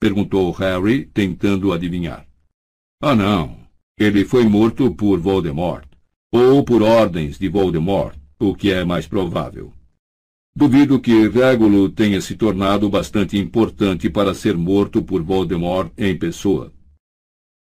Perguntou 0.03 0.51
Harry, 0.51 1.05
tentando 1.05 1.71
adivinhar. 1.71 2.27
Ah, 3.01 3.15
não. 3.15 3.55
Ele 3.97 4.25
foi 4.25 4.43
morto 4.43 4.93
por 4.93 5.17
Voldemort, 5.17 5.85
ou 6.29 6.61
por 6.61 6.81
ordens 6.81 7.39
de 7.39 7.47
Voldemort, 7.47 8.13
o 8.37 8.53
que 8.53 8.69
é 8.69 8.83
mais 8.83 9.07
provável. 9.07 9.71
Duvido 10.53 10.99
que 10.99 11.29
Régulo 11.29 11.89
tenha 11.89 12.19
se 12.19 12.35
tornado 12.35 12.89
bastante 12.89 13.37
importante 13.37 14.09
para 14.09 14.33
ser 14.33 14.57
morto 14.57 15.01
por 15.01 15.23
Voldemort 15.23 15.89
em 15.97 16.17
pessoa. 16.17 16.73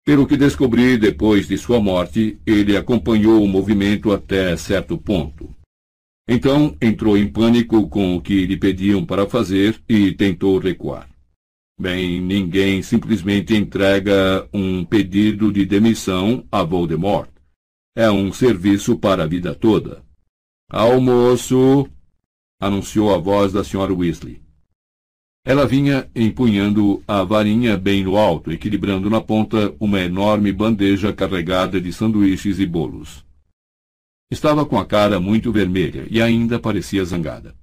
Pelo 0.04 0.26
que 0.26 0.36
descobri 0.36 0.98
depois 0.98 1.48
de 1.48 1.60
sua 1.60 1.80
morte, 1.80 2.40
ele 2.44 2.76
acompanhou 2.76 3.44
o 3.44 3.48
movimento 3.48 4.12
até 4.12 4.58
certo 4.58 4.98
ponto. 4.98 5.54
Então 6.28 6.76
entrou 6.82 7.16
em 7.20 7.28
pânico 7.28 7.88
com 7.88 8.16
o 8.16 8.22
que 8.22 8.48
lhe 8.48 8.58
pediam 8.58 9.06
para 9.06 9.28
fazer 9.28 9.80
e 9.88 10.12
tentou 10.12 10.58
recuar. 10.58 11.15
Bem, 11.78 12.22
ninguém 12.22 12.82
simplesmente 12.82 13.54
entrega 13.54 14.48
um 14.54 14.86
pedido 14.86 15.52
de 15.52 15.66
demissão 15.66 16.46
a 16.50 16.64
Voldemort. 16.64 17.30
É 17.94 18.10
um 18.10 18.32
serviço 18.32 18.98
para 18.98 19.24
a 19.24 19.28
vida 19.28 19.54
toda. 19.54 20.02
Almoço! 20.70 21.90
anunciou 22.62 23.14
a 23.14 23.18
voz 23.18 23.52
da 23.52 23.62
Sra. 23.62 23.94
Weasley. 23.94 24.42
Ela 25.46 25.68
vinha 25.68 26.10
empunhando 26.16 27.04
a 27.06 27.24
varinha 27.24 27.78
bem 27.78 28.04
no 28.04 28.18
alto, 28.18 28.52
equilibrando 28.52 29.10
na 29.10 29.22
ponta 29.22 29.76
uma 29.80 30.00
enorme 30.00 30.52
bandeja 30.54 31.14
carregada 31.14 31.80
de 31.80 31.92
sanduíches 31.92 32.58
e 32.58 32.66
bolos. 32.66 33.24
Estava 34.32 34.66
com 34.66 34.80
a 34.80 34.86
cara 34.86 35.20
muito 35.20 35.52
vermelha 35.52 36.08
e 36.10 36.22
ainda 36.22 36.58
parecia 36.58 37.06
zangada. 37.06 37.54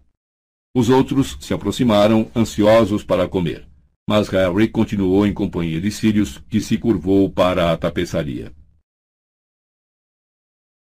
Os 0.75 0.89
outros 0.91 1.37
se 1.41 1.53
aproximaram, 1.53 2.31
ansiosos 2.37 3.03
para 3.03 3.27
comer, 3.27 3.67
mas 4.09 4.29
Harry 4.29 4.69
continuou 4.69 5.27
em 5.27 5.33
companhia 5.33 5.81
de 5.81 5.91
Sirius, 5.91 6.39
que 6.49 6.61
se 6.61 6.77
curvou 6.79 7.31
para 7.31 7.73
a 7.73 7.77
tapeçaria. 7.77 8.53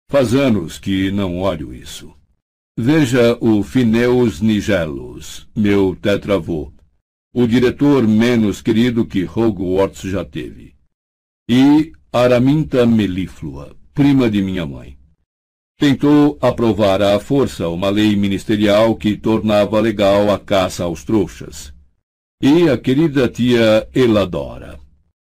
Faz 0.10 0.34
anos 0.34 0.80
que 0.80 1.12
não 1.12 1.40
olho 1.40 1.74
isso. 1.74 2.16
Veja 2.78 3.38
o 3.42 3.64
Fineus 3.64 4.40
Nigelos, 4.40 5.50
meu 5.56 5.96
tetravô, 5.96 6.72
o 7.34 7.48
diretor 7.48 8.08
menos 8.08 8.62
querido 8.62 9.06
que 9.06 9.26
Hogwarts 9.26 10.02
já 10.02 10.24
teve. 10.24 10.76
E 11.50 11.92
Araminta 12.12 12.86
Melíflua, 12.86 13.76
prima 13.94 14.30
de 14.30 14.42
minha 14.42 14.66
mãe. 14.66 14.98
Tentou 15.80 16.38
aprovar 16.42 17.02
à 17.02 17.20
força 17.20 17.68
uma 17.68 17.90
lei 17.90 18.16
ministerial 18.16 18.96
que 18.96 19.16
tornava 19.16 19.80
legal 19.80 20.32
a 20.32 20.40
caça 20.40 20.84
aos 20.84 21.04
trouxas. 21.04 21.74
E 22.40 22.70
a 22.70 22.78
querida 22.78 23.28
tia 23.28 23.90
Eladora. 23.96 24.80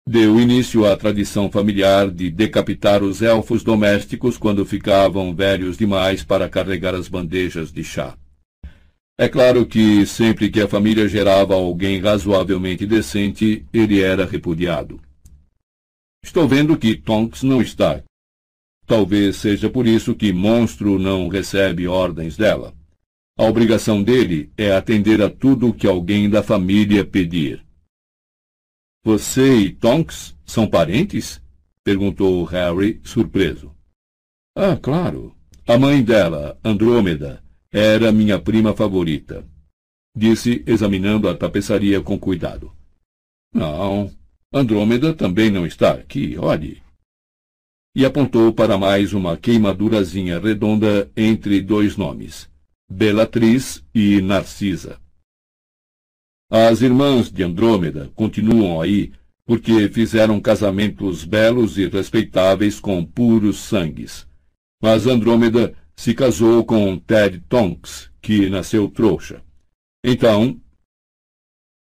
Deu 0.07 0.39
início 0.39 0.85
à 0.85 0.95
tradição 0.95 1.51
familiar 1.51 2.09
de 2.09 2.31
decapitar 2.31 3.03
os 3.03 3.21
elfos 3.21 3.65
domésticos 3.65 4.37
quando 4.37 4.65
ficavam 4.65 5.35
velhos 5.35 5.77
demais 5.77 6.23
para 6.23 6.47
carregar 6.47 6.95
as 6.95 7.09
bandejas 7.09 7.69
de 7.69 7.83
chá. 7.83 8.17
É 9.19 9.27
claro 9.27 9.65
que 9.65 10.05
sempre 10.05 10.49
que 10.49 10.61
a 10.61 10.69
família 10.69 11.05
gerava 11.05 11.53
alguém 11.53 11.99
razoavelmente 11.99 12.85
decente, 12.85 13.65
ele 13.73 13.99
era 13.99 14.25
repudiado. 14.25 14.97
Estou 16.23 16.47
vendo 16.47 16.77
que 16.77 16.95
Tonks 16.95 17.43
não 17.43 17.61
está. 17.61 18.01
Talvez 18.87 19.35
seja 19.35 19.69
por 19.69 19.85
isso 19.85 20.15
que 20.15 20.31
Monstro 20.31 20.97
não 20.97 21.27
recebe 21.27 21.89
ordens 21.89 22.37
dela. 22.37 22.73
A 23.37 23.45
obrigação 23.45 24.03
dele 24.03 24.51
é 24.57 24.71
atender 24.71 25.21
a 25.21 25.29
tudo 25.29 25.73
que 25.73 25.87
alguém 25.87 26.29
da 26.29 26.43
família 26.43 27.05
pedir. 27.05 27.65
Você 29.03 29.55
e 29.55 29.69
Tonks 29.71 30.37
são 30.45 30.67
parentes? 30.67 31.41
perguntou 31.83 32.43
Harry, 32.43 33.01
surpreso. 33.03 33.75
Ah, 34.55 34.77
claro. 34.77 35.35
A 35.65 35.77
mãe 35.77 36.03
dela, 36.03 36.59
Andrômeda, 36.63 37.41
era 37.71 38.11
minha 38.11 38.37
prima 38.37 38.75
favorita, 38.75 39.47
disse, 40.15 40.61
examinando 40.67 41.29
a 41.29 41.35
tapeçaria 41.35 42.01
com 42.01 42.19
cuidado. 42.19 42.71
Não, 43.53 44.11
Andrômeda 44.53 45.13
também 45.13 45.49
não 45.49 45.65
está 45.65 45.93
aqui, 45.93 46.37
olhe. 46.37 46.83
E 47.95 48.05
apontou 48.05 48.53
para 48.53 48.77
mais 48.77 49.13
uma 49.13 49.37
queimadurazinha 49.37 50.39
redonda 50.39 51.09
entre 51.15 51.61
dois 51.61 51.95
nomes, 51.95 52.50
Belatriz 52.93 53.81
e 53.95 54.21
Narcisa. 54.21 54.99
As 56.51 56.81
irmãs 56.81 57.31
de 57.31 57.41
Andrômeda 57.41 58.11
continuam 58.13 58.81
aí 58.81 59.13
porque 59.45 59.87
fizeram 59.87 60.41
casamentos 60.41 61.23
belos 61.23 61.77
e 61.77 61.87
respeitáveis 61.87 62.81
com 62.81 63.03
puros 63.05 63.59
sangues. 63.59 64.27
Mas 64.83 65.07
Andrômeda 65.07 65.73
se 65.95 66.13
casou 66.13 66.65
com 66.65 66.99
Ted 66.99 67.39
Tonks, 67.47 68.11
que 68.21 68.49
nasceu 68.49 68.89
trouxa. 68.89 69.41
Então, 70.03 70.59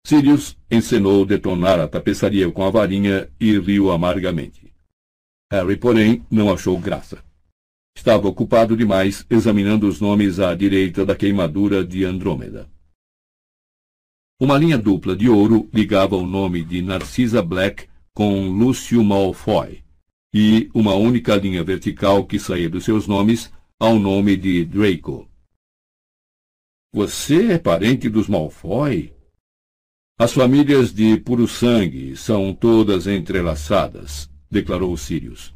Sirius 0.06 0.56
encenou 0.70 1.26
detonar 1.26 1.80
a 1.80 1.88
tapeçaria 1.88 2.52
com 2.52 2.64
a 2.64 2.70
varinha 2.70 3.28
e 3.40 3.58
riu 3.58 3.90
amargamente. 3.90 4.72
Harry, 5.52 5.76
porém, 5.76 6.24
não 6.30 6.54
achou 6.54 6.78
graça. 6.80 7.23
Estava 7.96 8.28
ocupado 8.28 8.76
demais 8.76 9.26
examinando 9.30 9.88
os 9.88 10.02
nomes 10.02 10.40
à 10.40 10.54
direita 10.54 11.06
da 11.06 11.16
queimadura 11.16 11.86
de 11.86 12.04
Andrômeda. 12.04 12.70
Uma 14.40 14.58
linha 14.58 14.78
dupla 14.78 15.16
de 15.16 15.30
ouro 15.30 15.70
ligava 15.74 16.16
o 16.16 16.26
nome 16.26 16.64
de 16.64 16.82
Narcisa 16.82 17.42
Black 17.42 17.88
com 18.14 18.50
Lúcio 18.50 19.04
Malfoy, 19.04 19.84
e 20.34 20.70
uma 20.74 20.96
única 20.96 21.36
linha 21.36 21.64
vertical 21.64 22.26
que 22.26 22.40
saía 22.40 22.70
dos 22.70 22.84
seus 22.84 23.08
nomes 23.08 23.52
ao 23.80 23.98
nome 23.98 24.36
de 24.36 24.66
Draco. 24.66 25.30
Você 26.94 27.54
é 27.54 27.58
parente 27.58 28.10
dos 28.10 28.28
Malfoy? 28.28 29.14
As 30.20 30.34
famílias 30.34 30.94
de 30.94 31.18
puro 31.18 31.48
sangue 31.48 32.16
são 32.16 32.54
todas 32.54 33.08
entrelaçadas, 33.08 34.30
declarou 34.50 34.96
Sirius. 34.96 35.54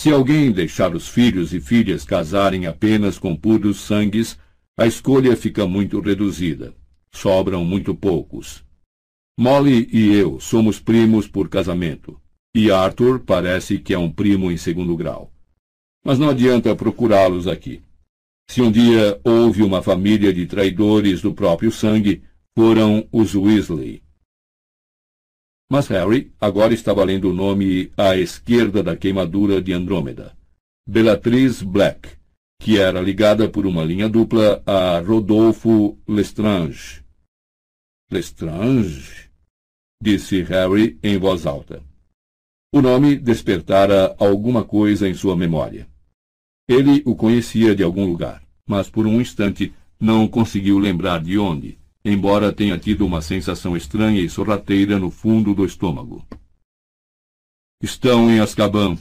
Se 0.00 0.10
alguém 0.10 0.50
deixar 0.50 0.94
os 0.94 1.06
filhos 1.06 1.52
e 1.52 1.60
filhas 1.60 2.06
casarem 2.06 2.64
apenas 2.64 3.18
com 3.18 3.36
puros 3.36 3.80
sangues, 3.80 4.38
a 4.74 4.86
escolha 4.86 5.36
fica 5.36 5.66
muito 5.66 6.00
reduzida. 6.00 6.74
Sobram 7.12 7.66
muito 7.66 7.94
poucos. 7.94 8.64
Molly 9.38 9.90
e 9.92 10.10
eu 10.14 10.40
somos 10.40 10.80
primos 10.80 11.28
por 11.28 11.50
casamento, 11.50 12.18
e 12.54 12.70
Arthur 12.70 13.20
parece 13.20 13.76
que 13.78 13.92
é 13.92 13.98
um 13.98 14.10
primo 14.10 14.50
em 14.50 14.56
segundo 14.56 14.96
grau. 14.96 15.30
Mas 16.02 16.18
não 16.18 16.30
adianta 16.30 16.74
procurá-los 16.74 17.46
aqui. 17.46 17.82
Se 18.48 18.62
um 18.62 18.72
dia 18.72 19.20
houve 19.22 19.62
uma 19.62 19.82
família 19.82 20.32
de 20.32 20.46
traidores 20.46 21.20
do 21.20 21.34
próprio 21.34 21.70
sangue, 21.70 22.22
foram 22.56 23.06
os 23.12 23.34
Weasley. 23.34 24.02
Mas 25.70 25.86
Harry 25.86 26.32
agora 26.40 26.74
estava 26.74 27.04
lendo 27.04 27.30
o 27.30 27.32
nome 27.32 27.92
à 27.96 28.16
esquerda 28.16 28.82
da 28.82 28.96
queimadura 28.96 29.62
de 29.62 29.72
Andrômeda. 29.72 30.36
Bellatrix 30.84 31.62
Black, 31.62 32.10
que 32.60 32.76
era 32.76 33.00
ligada 33.00 33.48
por 33.48 33.64
uma 33.64 33.84
linha 33.84 34.08
dupla 34.08 34.60
a 34.66 34.98
Rodolfo 34.98 35.96
Lestrange. 36.08 37.04
Lestrange? 38.10 39.30
disse 40.02 40.42
Harry 40.42 40.98
em 41.04 41.16
voz 41.16 41.46
alta. 41.46 41.80
O 42.74 42.82
nome 42.82 43.16
despertara 43.16 44.16
alguma 44.18 44.64
coisa 44.64 45.08
em 45.08 45.14
sua 45.14 45.36
memória. 45.36 45.88
Ele 46.68 47.00
o 47.06 47.14
conhecia 47.14 47.76
de 47.76 47.84
algum 47.84 48.06
lugar, 48.06 48.42
mas 48.66 48.90
por 48.90 49.06
um 49.06 49.20
instante 49.20 49.72
não 50.00 50.26
conseguiu 50.26 50.78
lembrar 50.78 51.22
de 51.22 51.38
onde, 51.38 51.78
embora 52.04 52.52
tenha 52.52 52.78
tido 52.78 53.04
uma 53.04 53.20
sensação 53.20 53.76
estranha 53.76 54.20
e 54.20 54.28
sorrateira 54.28 54.98
no 54.98 55.10
fundo 55.10 55.54
do 55.54 55.64
estômago. 55.64 56.26
Estão 57.82 58.30
em 58.30 58.40
Azkaban, 58.40 58.98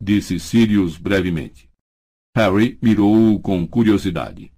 disse 0.00 0.38
Sirius 0.38 0.96
brevemente. 0.96 1.70
Harry 2.36 2.78
mirou-o 2.82 3.38
com 3.40 3.66
curiosidade. 3.66 4.52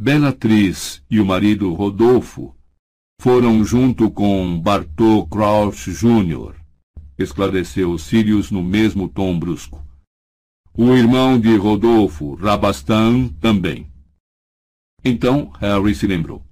Bellatrix 0.00 1.04
e 1.10 1.20
o 1.20 1.26
marido 1.26 1.72
Rodolfo 1.74 2.56
foram 3.20 3.64
junto 3.64 4.10
com 4.10 4.58
Bartô 4.58 5.26
Crouch 5.26 5.92
Jr., 5.92 6.56
esclareceu 7.18 7.96
Sirius 7.98 8.50
no 8.50 8.62
mesmo 8.62 9.08
tom 9.08 9.38
brusco. 9.38 9.80
O 10.74 10.94
irmão 10.94 11.38
de 11.38 11.54
Rodolfo, 11.56 12.34
Rabastan, 12.34 13.28
também. 13.40 13.91
Então 15.04 15.50
Harry 15.60 15.94
se 15.94 16.06
lembrou. 16.06 16.42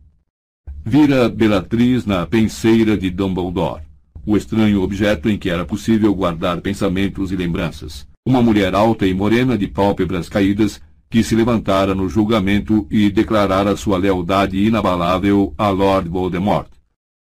Vira 0.85 1.29
Belatriz 1.29 2.05
na 2.05 2.27
penseira 2.27 2.97
de 2.97 3.11
Dumbledore, 3.11 3.83
o 4.27 4.37
estranho 4.37 4.83
objeto 4.83 5.29
em 5.29 5.39
que 5.39 5.51
era 5.51 5.65
possível 5.65 6.13
guardar 6.15 6.61
pensamentos 6.61 7.31
e 7.31 7.37
lembranças. 7.37 8.09
Uma 8.27 8.43
mulher 8.43 8.75
alta 8.75 9.07
e 9.07 9.15
morena 9.15 9.57
de 9.57 9.69
pálpebras 9.69 10.29
caídas 10.29 10.81
que 11.09 11.23
se 11.23 11.35
levantara 11.35 11.95
no 11.95 12.09
julgamento 12.09 12.87
e 12.91 13.11
declarara 13.11 13.77
sua 13.77 13.99
lealdade 13.99 14.65
inabalável 14.65 15.55
a 15.57 15.69
Lord 15.69 16.09
Voldemort. 16.09 16.69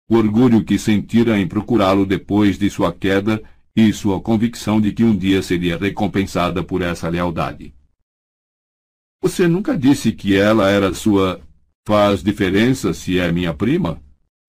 O 0.09 0.17
orgulho 0.17 0.65
que 0.65 0.79
sentira 0.79 1.39
em 1.39 1.47
procurá-lo 1.47 2.05
depois 2.05 2.59
de 2.59 2.69
sua 2.69 2.93
queda 2.93 3.43
e 3.77 3.93
sua 3.93 4.21
convicção 4.21 4.81
de 4.81 4.93
que 4.93 5.05
um 5.05 5.17
dia 5.17 5.43
seria 5.43 5.77
recompensada 5.77 6.63
por 6.63 6.83
essa 6.83 7.09
lealdade. 7.09 7.73
Você 9.23 9.47
nunca 9.47 9.77
disse 9.77 10.13
que 10.13 10.37
ela 10.37 10.71
era 10.71 10.95
sua. 10.95 11.41
Faz 11.87 12.23
diferença 12.23 12.93
se 12.93 13.19
é 13.19 13.31
minha 13.33 13.53
prima? 13.55 14.01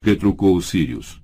retrucou 0.03 0.59
Sirius. 0.61 1.21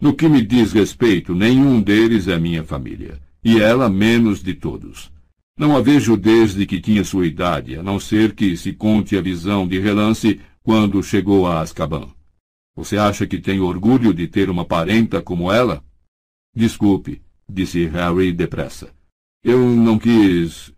No 0.00 0.14
que 0.14 0.28
me 0.28 0.42
diz 0.42 0.72
respeito, 0.72 1.34
nenhum 1.34 1.80
deles 1.80 2.28
é 2.28 2.38
minha 2.38 2.64
família, 2.64 3.20
e 3.42 3.60
ela 3.60 3.88
menos 3.88 4.42
de 4.42 4.54
todos. 4.54 5.12
Não 5.56 5.76
a 5.76 5.80
vejo 5.80 6.16
desde 6.16 6.66
que 6.66 6.80
tinha 6.80 7.04
sua 7.04 7.26
idade, 7.26 7.76
a 7.76 7.82
não 7.82 8.00
ser 8.00 8.34
que 8.34 8.56
se 8.56 8.72
conte 8.72 9.16
a 9.16 9.20
visão 9.20 9.66
de 9.66 9.78
relance 9.78 10.40
quando 10.62 11.02
chegou 11.02 11.46
a 11.46 11.60
Azkaban. 11.60 12.08
Você 12.76 12.98
acha 12.98 13.26
que 13.26 13.38
tenho 13.38 13.64
orgulho 13.64 14.12
de 14.12 14.26
ter 14.26 14.50
uma 14.50 14.64
parenta 14.64 15.22
como 15.22 15.52
ela? 15.52 15.82
Desculpe, 16.54 17.22
disse 17.48 17.86
Harry 17.86 18.32
depressa. 18.32 18.92
Eu 19.44 19.60
não 19.60 19.96
quis. 19.96 20.73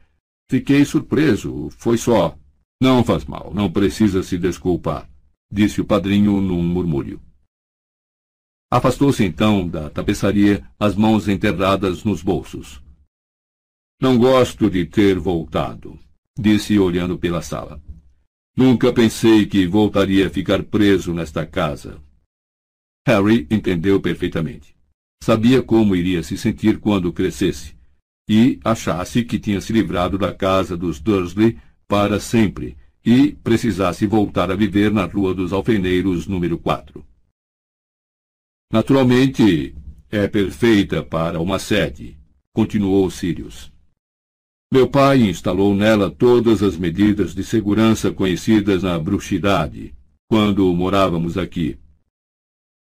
Fiquei 0.48 0.84
surpreso, 0.84 1.70
foi 1.70 1.98
só. 1.98 2.38
Não 2.80 3.02
faz 3.02 3.24
mal, 3.24 3.52
não 3.52 3.70
precisa 3.70 4.22
se 4.22 4.38
desculpar, 4.38 5.10
disse 5.50 5.80
o 5.80 5.84
padrinho 5.84 6.40
num 6.40 6.62
murmúrio. 6.62 7.20
Afastou-se 8.70 9.24
então 9.24 9.66
da 9.66 9.90
tapeçaria, 9.90 10.64
as 10.78 10.94
mãos 10.94 11.26
enterradas 11.26 12.04
nos 12.04 12.22
bolsos. 12.22 12.82
Não 14.00 14.18
gosto 14.18 14.70
de 14.70 14.84
ter 14.84 15.18
voltado, 15.18 15.98
disse 16.38 16.78
olhando 16.78 17.18
pela 17.18 17.42
sala. 17.42 17.82
Nunca 18.56 18.92
pensei 18.92 19.46
que 19.46 19.66
voltaria 19.66 20.26
a 20.26 20.30
ficar 20.30 20.62
preso 20.62 21.12
nesta 21.12 21.46
casa. 21.46 22.00
Harry 23.06 23.46
entendeu 23.50 24.00
perfeitamente. 24.00 24.76
Sabia 25.22 25.62
como 25.62 25.96
iria 25.96 26.22
se 26.22 26.36
sentir 26.36 26.78
quando 26.78 27.12
crescesse 27.12 27.75
e 28.28 28.58
achasse 28.64 29.24
que 29.24 29.38
tinha 29.38 29.60
se 29.60 29.72
livrado 29.72 30.18
da 30.18 30.34
casa 30.34 30.76
dos 30.76 31.00
Dursley 31.00 31.58
para 31.86 32.18
sempre 32.18 32.76
e 33.04 33.32
precisasse 33.32 34.06
voltar 34.06 34.50
a 34.50 34.56
viver 34.56 34.90
na 34.90 35.04
Rua 35.04 35.32
dos 35.32 35.52
Alfeneiros, 35.52 36.26
número 36.26 36.58
4. 36.58 37.04
Naturalmente, 38.72 39.76
é 40.10 40.26
perfeita 40.26 41.04
para 41.04 41.40
uma 41.40 41.58
sede, 41.58 42.18
continuou 42.52 43.08
Sirius. 43.10 43.72
Meu 44.72 44.88
pai 44.88 45.22
instalou 45.22 45.72
nela 45.72 46.10
todas 46.10 46.64
as 46.64 46.76
medidas 46.76 47.32
de 47.32 47.44
segurança 47.44 48.10
conhecidas 48.10 48.82
na 48.82 48.98
bruxidade, 48.98 49.94
quando 50.28 50.74
morávamos 50.74 51.38
aqui. 51.38 51.78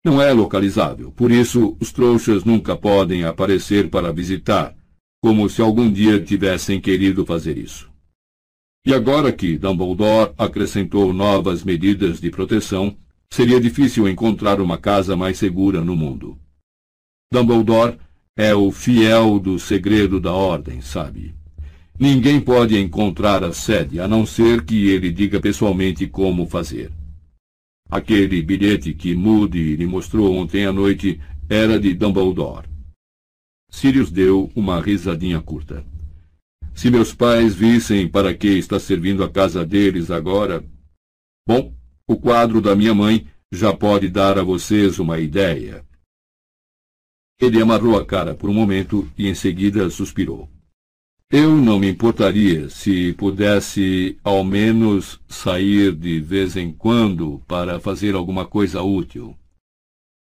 Não 0.03 0.21
é 0.21 0.33
localizável, 0.33 1.13
por 1.13 1.31
isso 1.31 1.77
os 1.79 1.93
trouxas 1.93 2.45
nunca 2.45 2.75
podem 2.75 3.25
aparecer 3.25 3.91
para 3.91 4.13
visitar, 4.13 4.75
como 5.25 5.49
se 5.49 5.63
algum 5.63 5.91
dia 5.91 6.21
tivessem 6.21 6.79
querido 6.79 7.25
fazer 7.25 7.57
isso. 7.57 7.91
E 8.85 8.93
agora 8.93 9.33
que 9.33 9.57
Dumbledore 9.57 10.35
acrescentou 10.37 11.15
novas 11.15 11.65
medidas 11.65 12.21
de 12.21 12.31
proteção, 12.31 12.95
seria 13.31 13.59
difícil 13.59 14.07
encontrar 14.07 14.61
uma 14.61 14.77
casa 14.77 15.17
mais 15.17 15.39
segura 15.39 15.81
no 15.81 15.97
mundo. 15.97 16.37
Dumbledore 17.33 17.97
é 18.37 18.55
o 18.55 18.71
fiel 18.71 19.39
do 19.39 19.59
segredo 19.59 20.21
da 20.21 20.35
ordem, 20.35 20.83
sabe? 20.83 21.35
Ninguém 21.99 22.39
pode 22.39 22.79
encontrar 22.79 23.43
a 23.43 23.51
sede 23.55 24.01
a 24.01 24.07
não 24.07 24.27
ser 24.27 24.63
que 24.63 24.91
ele 24.91 25.11
diga 25.11 25.41
pessoalmente 25.41 26.07
como 26.07 26.45
fazer. 26.47 26.93
Aquele 27.91 28.43
bilhete 28.43 28.93
que 28.93 29.15
Moody 29.15 29.75
lhe 29.75 29.87
mostrou 29.87 30.37
ontem 30.37 30.67
à 30.67 30.73
noite 30.73 31.19
era 31.49 31.81
de 31.81 31.95
Dumbledore. 31.95 32.74
Sirius 33.75 34.09
deu 34.09 34.53
uma 34.55 34.81
risadinha 34.81 35.43
curta. 35.43 35.85
Se 36.77 36.93
meus 36.93 37.13
pais 37.13 37.57
vissem 37.57 38.09
para 38.09 38.33
que 38.33 38.47
está 38.47 38.79
servindo 38.79 39.25
a 39.25 39.29
casa 39.29 39.67
deles 39.67 40.13
agora. 40.13 40.65
Bom, 41.47 41.75
o 42.07 42.17
quadro 42.17 42.61
da 42.61 42.77
minha 42.77 42.95
mãe 42.95 43.27
já 43.51 43.75
pode 43.75 44.09
dar 44.09 44.39
a 44.39 44.45
vocês 44.45 45.01
uma 45.01 45.19
ideia. 45.19 45.85
Ele 47.41 47.61
amarrou 47.61 47.99
a 47.99 48.07
cara 48.07 48.33
por 48.33 48.49
um 48.49 48.55
momento 48.55 49.11
e 49.19 49.27
em 49.27 49.35
seguida 49.35 49.91
suspirou. 49.91 50.49
Eu 51.29 51.57
não 51.57 51.81
me 51.81 51.91
importaria 51.91 52.71
se 52.71 53.13
pudesse 53.15 54.17
ao 54.23 54.45
menos 54.45 55.21
sair 55.27 55.93
de 55.93 56.21
vez 56.21 56.57
em 56.57 56.73
quando 56.73 57.43
para 57.49 57.81
fazer 57.81 58.15
alguma 58.15 58.47
coisa 58.47 58.83
útil. 58.83 59.37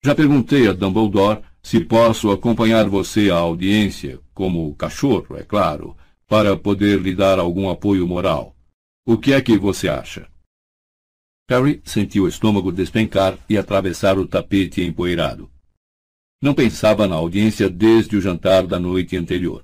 Já 0.03 0.15
perguntei 0.15 0.69
a 0.69 0.73
Dumbledore 0.73 1.43
se 1.63 1.79
posso 1.79 2.31
acompanhar 2.31 2.89
você 2.89 3.29
à 3.29 3.35
audiência, 3.35 4.19
como 4.33 4.73
cachorro, 4.75 5.37
é 5.37 5.43
claro, 5.43 5.95
para 6.27 6.57
poder 6.57 6.99
lhe 6.99 7.13
dar 7.13 7.39
algum 7.39 7.69
apoio 7.69 8.07
moral. 8.07 8.55
O 9.05 9.17
que 9.17 9.33
é 9.33 9.41
que 9.41 9.57
você 9.57 9.87
acha? 9.87 10.27
Harry 11.49 11.81
sentiu 11.83 12.23
o 12.23 12.27
estômago 12.27 12.71
despencar 12.71 13.37
e 13.49 13.57
atravessar 13.57 14.17
o 14.17 14.25
tapete 14.25 14.81
empoeirado. 14.81 15.51
Não 16.41 16.53
pensava 16.53 17.07
na 17.07 17.15
audiência 17.15 17.69
desde 17.69 18.15
o 18.15 18.21
jantar 18.21 18.65
da 18.65 18.79
noite 18.79 19.15
anterior. 19.15 19.63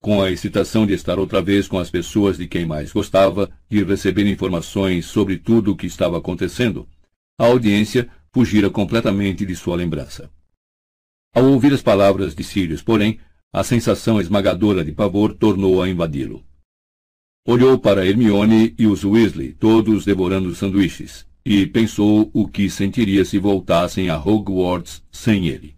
Com 0.00 0.22
a 0.22 0.30
excitação 0.30 0.86
de 0.86 0.94
estar 0.94 1.18
outra 1.18 1.42
vez 1.42 1.68
com 1.68 1.78
as 1.78 1.90
pessoas 1.90 2.38
de 2.38 2.46
quem 2.46 2.64
mais 2.64 2.92
gostava, 2.92 3.50
de 3.68 3.84
receber 3.84 4.26
informações 4.26 5.06
sobre 5.06 5.36
tudo 5.36 5.72
o 5.72 5.76
que 5.76 5.86
estava 5.86 6.18
acontecendo, 6.18 6.88
a 7.38 7.46
audiência 7.46 8.08
fugira 8.32 8.70
completamente 8.70 9.44
de 9.44 9.54
sua 9.54 9.76
lembrança. 9.76 10.30
Ao 11.34 11.44
ouvir 11.44 11.72
as 11.72 11.82
palavras 11.82 12.34
de 12.34 12.42
Sirius, 12.42 12.82
porém, 12.82 13.20
a 13.52 13.64
sensação 13.64 14.20
esmagadora 14.20 14.84
de 14.84 14.92
pavor 14.92 15.34
tornou 15.34 15.82
a 15.82 15.88
invadi-lo. 15.88 16.44
Olhou 17.46 17.78
para 17.78 18.06
Hermione 18.06 18.74
e 18.78 18.86
os 18.86 19.04
Weasley, 19.04 19.54
todos 19.54 20.04
devorando 20.04 20.54
sanduíches, 20.54 21.26
e 21.44 21.66
pensou 21.66 22.30
o 22.34 22.46
que 22.46 22.68
sentiria 22.68 23.24
se 23.24 23.38
voltassem 23.38 24.10
a 24.10 24.18
Hogwarts 24.18 25.02
sem 25.10 25.48
ele. 25.48 25.76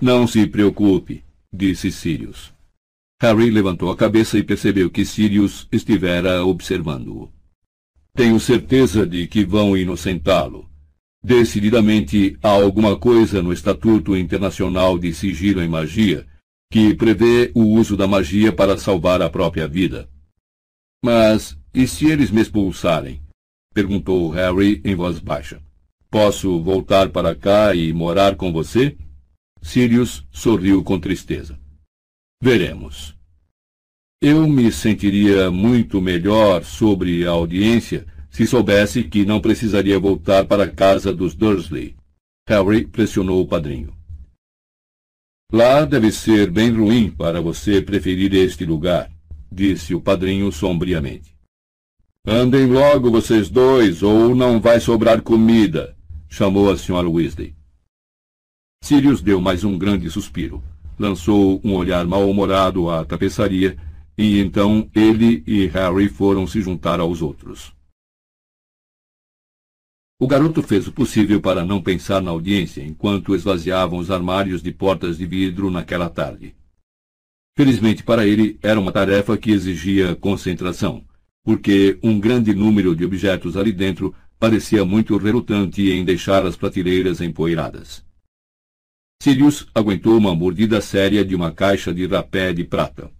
Não 0.00 0.28
se 0.28 0.46
preocupe, 0.46 1.24
disse 1.52 1.90
Sirius. 1.90 2.54
Harry 3.20 3.50
levantou 3.50 3.90
a 3.90 3.96
cabeça 3.96 4.38
e 4.38 4.44
percebeu 4.44 4.88
que 4.88 5.04
Sirius 5.04 5.66
estivera 5.72 6.44
observando-o. 6.44 7.32
Tenho 8.14 8.38
certeza 8.38 9.04
de 9.04 9.26
que 9.26 9.44
vão 9.44 9.76
inocentá-lo, 9.76 10.70
Decididamente 11.22 12.38
há 12.42 12.50
alguma 12.50 12.96
coisa 12.96 13.42
no 13.42 13.52
Estatuto 13.52 14.16
Internacional 14.16 14.98
de 14.98 15.12
Sigilo 15.12 15.62
em 15.62 15.68
Magia 15.68 16.26
que 16.70 16.94
prevê 16.94 17.50
o 17.54 17.62
uso 17.62 17.96
da 17.96 18.06
magia 18.06 18.52
para 18.52 18.76
salvar 18.76 19.22
a 19.22 19.30
própria 19.30 19.66
vida. 19.66 20.08
Mas 21.02 21.58
e 21.72 21.86
se 21.86 22.06
eles 22.06 22.30
me 22.30 22.42
expulsarem? 22.42 23.22
perguntou 23.72 24.30
Harry 24.30 24.80
em 24.84 24.94
voz 24.94 25.18
baixa. 25.18 25.62
Posso 26.10 26.62
voltar 26.62 27.10
para 27.10 27.34
cá 27.34 27.74
e 27.74 27.92
morar 27.92 28.36
com 28.36 28.52
você? 28.52 28.96
Sirius 29.62 30.26
sorriu 30.30 30.82
com 30.82 30.98
tristeza. 30.98 31.58
Veremos. 32.42 33.16
Eu 34.20 34.48
me 34.48 34.72
sentiria 34.72 35.50
muito 35.50 36.00
melhor 36.00 36.64
sobre 36.64 37.26
a 37.26 37.30
audiência 37.30 38.06
se 38.38 38.46
soubesse 38.46 39.02
que 39.02 39.24
não 39.24 39.40
precisaria 39.40 39.98
voltar 39.98 40.44
para 40.44 40.62
a 40.62 40.70
casa 40.70 41.12
dos 41.12 41.34
Dursley. 41.34 41.96
Harry 42.48 42.86
pressionou 42.86 43.42
o 43.42 43.48
padrinho. 43.48 43.92
Lá 45.52 45.84
deve 45.84 46.12
ser 46.12 46.48
bem 46.48 46.70
ruim 46.70 47.10
para 47.10 47.40
você 47.42 47.82
preferir 47.82 48.32
este 48.32 48.64
lugar, 48.64 49.10
disse 49.50 49.92
o 49.92 50.00
padrinho 50.00 50.52
sombriamente. 50.52 51.34
Andem 52.24 52.66
logo 52.66 53.10
vocês 53.10 53.50
dois, 53.50 54.04
ou 54.04 54.36
não 54.36 54.60
vai 54.60 54.78
sobrar 54.78 55.20
comida, 55.20 55.96
chamou 56.28 56.70
a 56.70 56.78
senhora 56.78 57.10
Weasley. 57.10 57.56
Sirius 58.84 59.20
deu 59.20 59.40
mais 59.40 59.64
um 59.64 59.76
grande 59.76 60.08
suspiro, 60.08 60.62
lançou 60.96 61.60
um 61.64 61.74
olhar 61.74 62.06
mal-humorado 62.06 62.88
à 62.88 63.04
tapeçaria, 63.04 63.76
e 64.16 64.38
então 64.38 64.88
ele 64.94 65.42
e 65.44 65.66
Harry 65.66 66.08
foram 66.08 66.46
se 66.46 66.60
juntar 66.60 67.00
aos 67.00 67.20
outros. 67.20 67.76
O 70.20 70.26
garoto 70.26 70.64
fez 70.64 70.88
o 70.88 70.92
possível 70.92 71.40
para 71.40 71.64
não 71.64 71.80
pensar 71.80 72.20
na 72.20 72.32
audiência 72.32 72.82
enquanto 72.82 73.36
esvaziavam 73.36 74.00
os 74.00 74.10
armários 74.10 74.60
de 74.60 74.72
portas 74.72 75.16
de 75.16 75.24
vidro 75.24 75.70
naquela 75.70 76.10
tarde. 76.10 76.56
Felizmente 77.56 78.02
para 78.02 78.26
ele, 78.26 78.58
era 78.60 78.80
uma 78.80 78.90
tarefa 78.90 79.38
que 79.38 79.52
exigia 79.52 80.16
concentração, 80.16 81.04
porque 81.44 82.00
um 82.02 82.18
grande 82.18 82.52
número 82.52 82.96
de 82.96 83.04
objetos 83.04 83.56
ali 83.56 83.70
dentro 83.70 84.12
parecia 84.40 84.84
muito 84.84 85.16
relutante 85.16 85.88
em 85.88 86.04
deixar 86.04 86.44
as 86.44 86.56
prateleiras 86.56 87.20
empoeiradas. 87.20 88.04
Sirius 89.22 89.68
aguentou 89.72 90.16
uma 90.16 90.34
mordida 90.34 90.80
séria 90.80 91.24
de 91.24 91.36
uma 91.36 91.52
caixa 91.52 91.94
de 91.94 92.06
rapé 92.06 92.52
de 92.52 92.64
prata. 92.64 93.10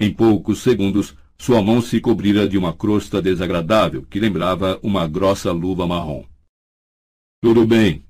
Em 0.00 0.12
poucos 0.12 0.60
segundos, 0.60 1.16
sua 1.38 1.62
mão 1.62 1.80
se 1.80 2.00
cobrira 2.00 2.48
de 2.48 2.56
uma 2.56 2.72
crosta 2.72 3.20
desagradável 3.20 4.02
que 4.02 4.20
lembrava 4.20 4.78
uma 4.82 5.06
grossa 5.06 5.52
luva 5.52 5.86
marrom. 5.86 6.24
Tudo 7.42 7.66
bem, 7.66 8.04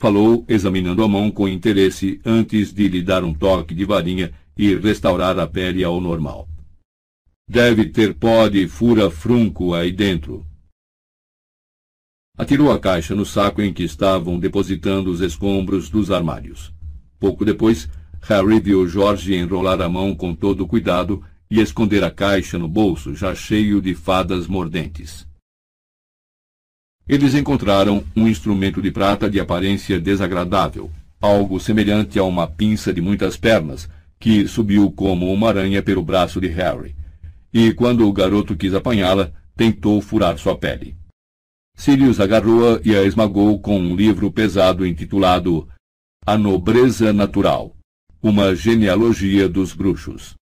falou, 0.00 0.44
examinando 0.48 1.04
a 1.04 1.08
mão 1.08 1.30
com 1.30 1.48
interesse 1.48 2.20
antes 2.24 2.72
de 2.72 2.88
lhe 2.88 3.02
dar 3.02 3.22
um 3.22 3.32
toque 3.32 3.74
de 3.74 3.84
varinha 3.84 4.32
e 4.56 4.74
restaurar 4.74 5.38
a 5.38 5.46
pele 5.46 5.84
ao 5.84 6.00
normal. 6.00 6.48
Deve 7.48 7.86
ter 7.86 8.14
pó 8.14 8.48
de 8.48 8.66
fura-frunco 8.66 9.74
aí 9.74 9.92
dentro. 9.92 10.44
Atirou 12.36 12.72
a 12.72 12.78
caixa 12.80 13.14
no 13.14 13.26
saco 13.26 13.60
em 13.60 13.72
que 13.72 13.84
estavam 13.84 14.38
depositando 14.38 15.10
os 15.10 15.20
escombros 15.20 15.90
dos 15.90 16.10
armários. 16.10 16.72
Pouco 17.20 17.44
depois, 17.44 17.88
Harry 18.22 18.58
viu 18.58 18.88
George 18.88 19.34
enrolar 19.34 19.80
a 19.80 19.88
mão 19.88 20.14
com 20.14 20.34
todo 20.34 20.66
cuidado 20.66 21.22
e 21.52 21.60
esconder 21.60 22.02
a 22.02 22.10
caixa 22.10 22.58
no 22.58 22.66
bolso, 22.66 23.14
já 23.14 23.34
cheio 23.34 23.82
de 23.82 23.94
fadas 23.94 24.46
mordentes. 24.46 25.28
Eles 27.06 27.34
encontraram 27.34 28.02
um 28.16 28.26
instrumento 28.26 28.80
de 28.80 28.90
prata 28.90 29.28
de 29.28 29.38
aparência 29.38 30.00
desagradável, 30.00 30.90
algo 31.20 31.60
semelhante 31.60 32.18
a 32.18 32.24
uma 32.24 32.46
pinça 32.46 32.90
de 32.90 33.02
muitas 33.02 33.36
pernas, 33.36 33.86
que 34.18 34.48
subiu 34.48 34.90
como 34.92 35.30
uma 35.30 35.48
aranha 35.48 35.82
pelo 35.82 36.02
braço 36.02 36.40
de 36.40 36.48
Harry. 36.48 36.96
E 37.52 37.74
quando 37.74 38.08
o 38.08 38.12
garoto 38.14 38.56
quis 38.56 38.72
apanhá-la, 38.72 39.30
tentou 39.54 40.00
furar 40.00 40.38
sua 40.38 40.56
pele. 40.56 40.96
Sirius 41.76 42.18
agarrou-a 42.18 42.80
e 42.82 42.96
a 42.96 43.02
esmagou 43.02 43.60
com 43.60 43.78
um 43.78 43.94
livro 43.94 44.32
pesado 44.32 44.86
intitulado 44.86 45.68
A 46.24 46.38
Nobreza 46.38 47.12
Natural, 47.12 47.76
uma 48.22 48.54
genealogia 48.54 49.50
dos 49.50 49.74
bruxos. 49.74 50.34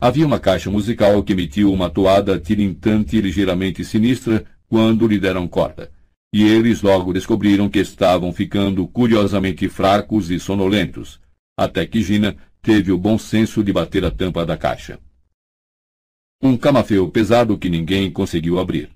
Havia 0.00 0.26
uma 0.26 0.40
caixa 0.40 0.70
musical 0.70 1.22
que 1.22 1.34
emitiu 1.34 1.70
uma 1.70 1.90
toada 1.90 2.38
tirintante 2.38 3.18
e 3.18 3.20
ligeiramente 3.20 3.84
sinistra 3.84 4.46
quando 4.66 5.06
lhe 5.06 5.18
deram 5.18 5.46
corda, 5.46 5.92
e 6.32 6.42
eles 6.42 6.80
logo 6.80 7.12
descobriram 7.12 7.68
que 7.68 7.80
estavam 7.80 8.32
ficando 8.32 8.88
curiosamente 8.88 9.68
fracos 9.68 10.30
e 10.30 10.40
sonolentos, 10.40 11.20
até 11.54 11.84
que 11.84 12.00
Gina 12.00 12.34
teve 12.62 12.90
o 12.90 12.96
bom 12.96 13.18
senso 13.18 13.62
de 13.62 13.72
bater 13.72 14.02
a 14.04 14.10
tampa 14.10 14.46
da 14.46 14.56
caixa. 14.56 14.98
Um 16.42 16.56
camafeu 16.56 17.06
pesado 17.10 17.58
que 17.58 17.68
ninguém 17.68 18.10
conseguiu 18.10 18.58
abrir 18.58 18.88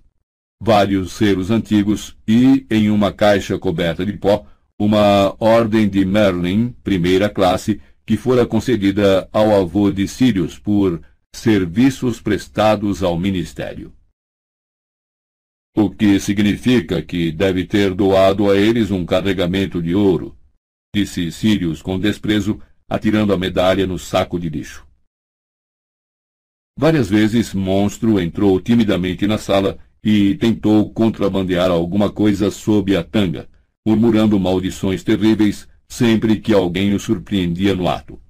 vários 0.62 1.12
selos 1.12 1.50
antigos 1.50 2.16
e, 2.26 2.64
em 2.70 2.88
uma 2.88 3.12
caixa 3.12 3.58
coberta 3.58 4.06
de 4.06 4.14
pó, 4.14 4.46
uma 4.78 5.36
ordem 5.38 5.86
de 5.86 6.02
Merlin, 6.06 6.74
primeira 6.82 7.28
classe, 7.28 7.82
que 8.06 8.16
fora 8.16 8.46
concedida 8.46 9.28
ao 9.32 9.54
avô 9.54 9.90
de 9.90 10.06
Sirius 10.06 10.58
por 10.58 11.02
serviços 11.34 12.20
prestados 12.20 13.02
ao 13.02 13.18
ministério. 13.18 13.92
O 15.76 15.90
que 15.90 16.20
significa 16.20 17.02
que 17.02 17.32
deve 17.32 17.66
ter 17.66 17.94
doado 17.94 18.50
a 18.50 18.56
eles 18.56 18.90
um 18.90 19.04
carregamento 19.04 19.82
de 19.82 19.94
ouro, 19.94 20.36
disse 20.94 21.32
Sirius 21.32 21.82
com 21.82 21.98
desprezo, 21.98 22.60
atirando 22.88 23.32
a 23.32 23.38
medalha 23.38 23.86
no 23.86 23.98
saco 23.98 24.38
de 24.38 24.48
lixo. 24.48 24.86
Várias 26.78 27.08
vezes 27.08 27.54
Monstro 27.54 28.20
entrou 28.20 28.60
timidamente 28.60 29.26
na 29.26 29.38
sala 29.38 29.78
e 30.02 30.34
tentou 30.36 30.92
contrabandear 30.92 31.70
alguma 31.70 32.10
coisa 32.10 32.50
sob 32.50 32.94
a 32.96 33.02
tanga, 33.02 33.48
murmurando 33.86 34.38
maldições 34.38 35.02
terríveis 35.02 35.66
sempre 35.94 36.40
que 36.40 36.52
alguém 36.52 36.92
o 36.92 36.98
surpreendia 36.98 37.72
no 37.74 37.88
ato. 37.88 38.20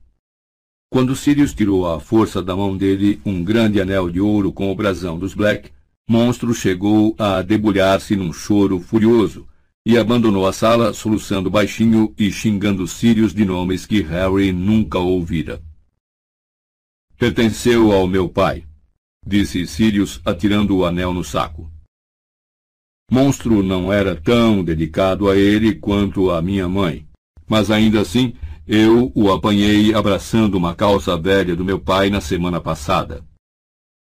Quando 0.93 1.17
Sirius 1.17 1.55
tirou 1.55 1.91
à 1.91 1.99
força 1.99 2.43
da 2.43 2.55
mão 2.55 2.77
dele 2.77 3.21
um 3.25 3.43
grande 3.43 3.81
anel 3.81 4.11
de 4.11 4.21
ouro 4.21 4.53
com 4.53 4.71
o 4.71 4.75
brasão 4.75 5.19
dos 5.19 5.33
Black, 5.33 5.73
Monstro 6.07 6.53
chegou 6.53 7.17
a 7.19 7.41
debulhar-se 7.41 8.15
num 8.17 8.35
choro 8.35 8.79
furioso 8.79 9.49
e 9.87 9.97
abandonou 9.97 10.47
a 10.47 10.53
sala 10.53 10.93
soluçando 10.93 11.51
baixinho 11.51 12.15
e 12.19 12.31
xingando 12.31 12.87
Sirius 12.87 13.33
de 13.33 13.47
nomes 13.47 13.87
que 13.87 14.03
Harry 14.03 14.53
nunca 14.53 14.99
ouvira. 14.99 15.63
Pertenceu 17.19 17.93
ao 17.93 18.07
meu 18.07 18.29
pai, 18.29 18.65
disse 19.27 19.67
Sirius, 19.67 20.21
atirando 20.23 20.77
o 20.77 20.85
anel 20.85 21.15
no 21.15 21.25
saco. 21.25 21.73
Monstro 23.11 23.63
não 23.63 23.91
era 23.91 24.15
tão 24.15 24.63
dedicado 24.63 25.31
a 25.31 25.37
ele 25.37 25.75
quanto 25.75 26.31
a 26.31 26.43
minha 26.43 26.69
mãe, 26.69 27.07
mas 27.55 27.71
ainda 27.71 28.01
assim 28.01 28.33
eu 28.67 29.13
o 29.15 29.31
apanhei 29.31 29.95
abraçando 29.95 30.57
uma 30.57 30.75
calça 30.75 31.17
velha 31.17 31.55
do 31.55 31.65
meu 31.65 31.79
pai 31.79 32.11
na 32.11 32.21
semana 32.21 32.61
passada. 32.61 33.23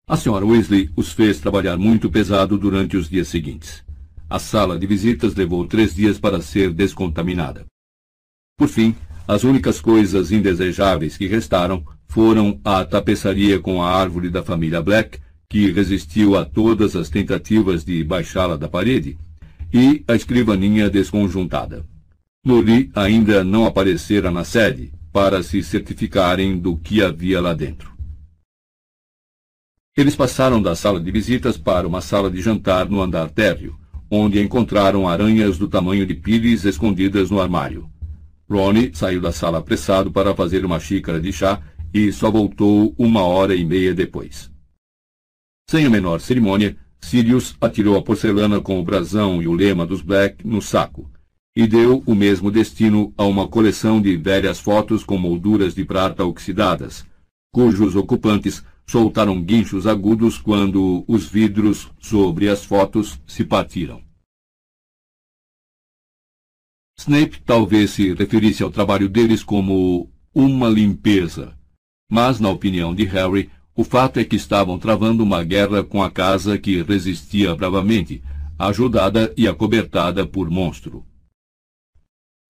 A 0.08 0.17
senhora 0.17 0.47
Weasley 0.47 0.88
os 0.97 1.12
fez 1.12 1.38
trabalhar 1.38 1.76
muito 1.76 2.08
pesado 2.08 2.56
durante 2.56 2.97
os 2.97 3.10
dias 3.10 3.28
seguintes. 3.28 3.85
A 4.31 4.38
sala 4.38 4.78
de 4.78 4.86
visitas 4.86 5.35
levou 5.35 5.67
três 5.67 5.94
dias 5.94 6.18
para 6.18 6.40
ser 6.40 6.72
descontaminada. 6.72 7.67
Por 8.56 8.68
fim, 8.68 8.94
as 9.28 9.44
únicas 9.44 9.83
coisas 9.83 10.33
indesejáveis 10.33 11.18
que 11.18 11.26
restaram 11.26 11.85
foram 12.08 12.58
a 12.65 12.86
tapeçaria 12.86 13.60
com 13.60 13.83
a 13.83 13.90
árvore 13.90 14.31
da 14.31 14.42
família 14.42 14.81
Black, 14.81 15.18
que 15.47 15.70
resistiu 15.70 16.38
a 16.38 16.47
todas 16.47 16.97
as 16.97 17.10
tentativas 17.10 17.85
de 17.85 18.02
baixá-la 18.02 18.56
da 18.56 18.67
parede, 18.67 19.18
e 19.70 20.02
a 20.08 20.15
escrivaninha 20.15 20.88
desconjuntada. 20.88 21.92
Luri 22.44 22.91
ainda 22.97 23.44
não 23.44 23.67
aparecera 23.67 24.28
na 24.28 24.42
sede 24.42 24.92
para 25.12 25.44
se 25.44 25.62
certificarem 25.62 26.58
do 26.58 26.76
que 26.76 27.01
havia 27.01 27.41
lá 27.41 27.55
dentro. 27.55 27.92
Eles 29.97 30.17
passaram 30.17 30.60
da 30.60 30.75
sala 30.75 30.99
de 30.99 31.08
visitas 31.12 31.57
para 31.57 31.87
uma 31.87 32.01
sala 32.01 32.28
de 32.28 32.41
jantar 32.41 32.89
no 32.89 33.01
andar 33.01 33.31
térreo, 33.31 33.78
onde 34.10 34.42
encontraram 34.42 35.07
aranhas 35.07 35.57
do 35.57 35.69
tamanho 35.69 36.05
de 36.05 36.15
pires 36.15 36.65
escondidas 36.65 37.31
no 37.31 37.41
armário. 37.41 37.89
Ronnie 38.51 38.91
saiu 38.92 39.21
da 39.21 39.31
sala 39.31 39.58
apressado 39.58 40.10
para 40.10 40.35
fazer 40.35 40.65
uma 40.65 40.81
xícara 40.81 41.21
de 41.21 41.33
chá 41.33 41.62
e 41.94 42.10
só 42.10 42.28
voltou 42.28 42.92
uma 42.99 43.23
hora 43.23 43.55
e 43.55 43.65
meia 43.65 43.94
depois. 43.94 44.51
Sem 45.71 45.87
a 45.87 45.91
menor 45.91 46.21
cerimônia, 46.21 46.76
Sirius 47.01 47.55
atirou 47.60 47.97
a 47.97 48.03
porcelana 48.03 48.60
com 48.60 48.81
o 48.81 48.85
brasão 48.85 49.41
e 49.41 49.47
o 49.47 49.53
lema 49.53 49.87
dos 49.87 50.03
Black 50.03 50.44
no 50.47 50.60
saco, 50.60 51.11
e 51.54 51.67
deu 51.67 52.02
o 52.06 52.15
mesmo 52.15 52.51
destino 52.51 53.12
a 53.17 53.24
uma 53.24 53.47
coleção 53.47 54.01
de 54.01 54.17
velhas 54.17 54.58
fotos 54.58 55.04
com 55.04 55.18
molduras 55.18 55.74
de 55.74 55.85
prata 55.85 56.24
oxidadas, 56.24 57.06
cujos 57.52 57.94
ocupantes 57.94 58.65
soltaram 58.86 59.40
guinchos 59.42 59.86
agudos 59.86 60.38
quando 60.38 61.04
os 61.06 61.26
vidros 61.26 61.90
sobre 62.01 62.49
as 62.49 62.65
fotos 62.65 63.20
se 63.26 63.44
partiram. 63.44 64.02
Snape 66.99 67.40
talvez 67.44 67.90
se 67.90 68.15
referisse 68.15 68.62
ao 68.62 68.70
trabalho 68.70 69.08
deles 69.08 69.42
como 69.42 70.10
uma 70.35 70.68
limpeza, 70.68 71.56
mas, 72.10 72.38
na 72.38 72.49
opinião 72.49 72.94
de 72.94 73.04
Harry, 73.04 73.51
o 73.74 73.85
fato 73.85 74.20
é 74.20 74.24
que 74.24 74.36
estavam 74.36 74.78
travando 74.78 75.22
uma 75.22 75.42
guerra 75.42 75.83
com 75.83 76.02
a 76.02 76.10
casa 76.10 76.58
que 76.58 76.83
resistia 76.83 77.54
bravamente, 77.54 78.22
ajudada 78.58 79.33
e 79.36 79.49
acobertada 79.49 80.26
por 80.26 80.51
monstro. 80.51 81.04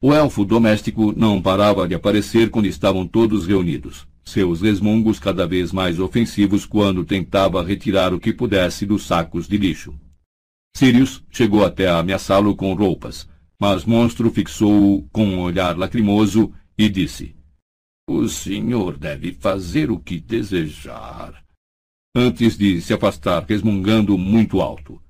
O 0.03 0.13
elfo 0.13 0.45
doméstico 0.45 1.15
não 1.17 1.41
parava 1.41 1.89
de 1.89 1.95
aparecer 1.95 2.51
quando 2.51 2.67
estavam 2.67 3.07
todos 3.07 3.47
reunidos, 3.47 4.07
seus 4.25 4.61
resmungos 4.61 5.19
cada 5.19 5.47
vez 5.47 5.73
mais 5.73 5.99
ofensivos 5.99 6.67
quando 6.67 7.05
tentava 7.05 7.63
retirar 7.63 8.13
o 8.13 8.21
que 8.21 8.33
pudesse 8.33 8.85
dos 8.85 9.05
sacos 9.07 9.49
de 9.49 9.57
lixo. 9.57 9.95
Sirius 10.77 11.23
chegou 11.31 11.65
até 11.65 11.89
a 11.89 11.99
ameaçá-lo 11.99 12.55
com 12.55 12.75
roupas, 12.75 13.29
mas 13.59 13.85
Monstro 13.85 14.31
fixou-o 14.31 15.09
com 15.13 15.25
um 15.25 15.41
olhar 15.41 15.79
lacrimoso 15.79 16.53
e 16.77 16.89
disse: 16.89 17.37
o 18.09 18.29
senhor 18.29 18.99
deve 18.99 19.33
fazer 19.33 19.91
o 19.91 19.99
que 19.99 20.19
desejar. 20.19 21.43
Antes 22.15 22.59
de 22.59 22.81
se 22.81 22.93
afastar, 22.93 23.45
resmungando 23.49 24.19
muito 24.19 24.61
alto. 24.61 25.01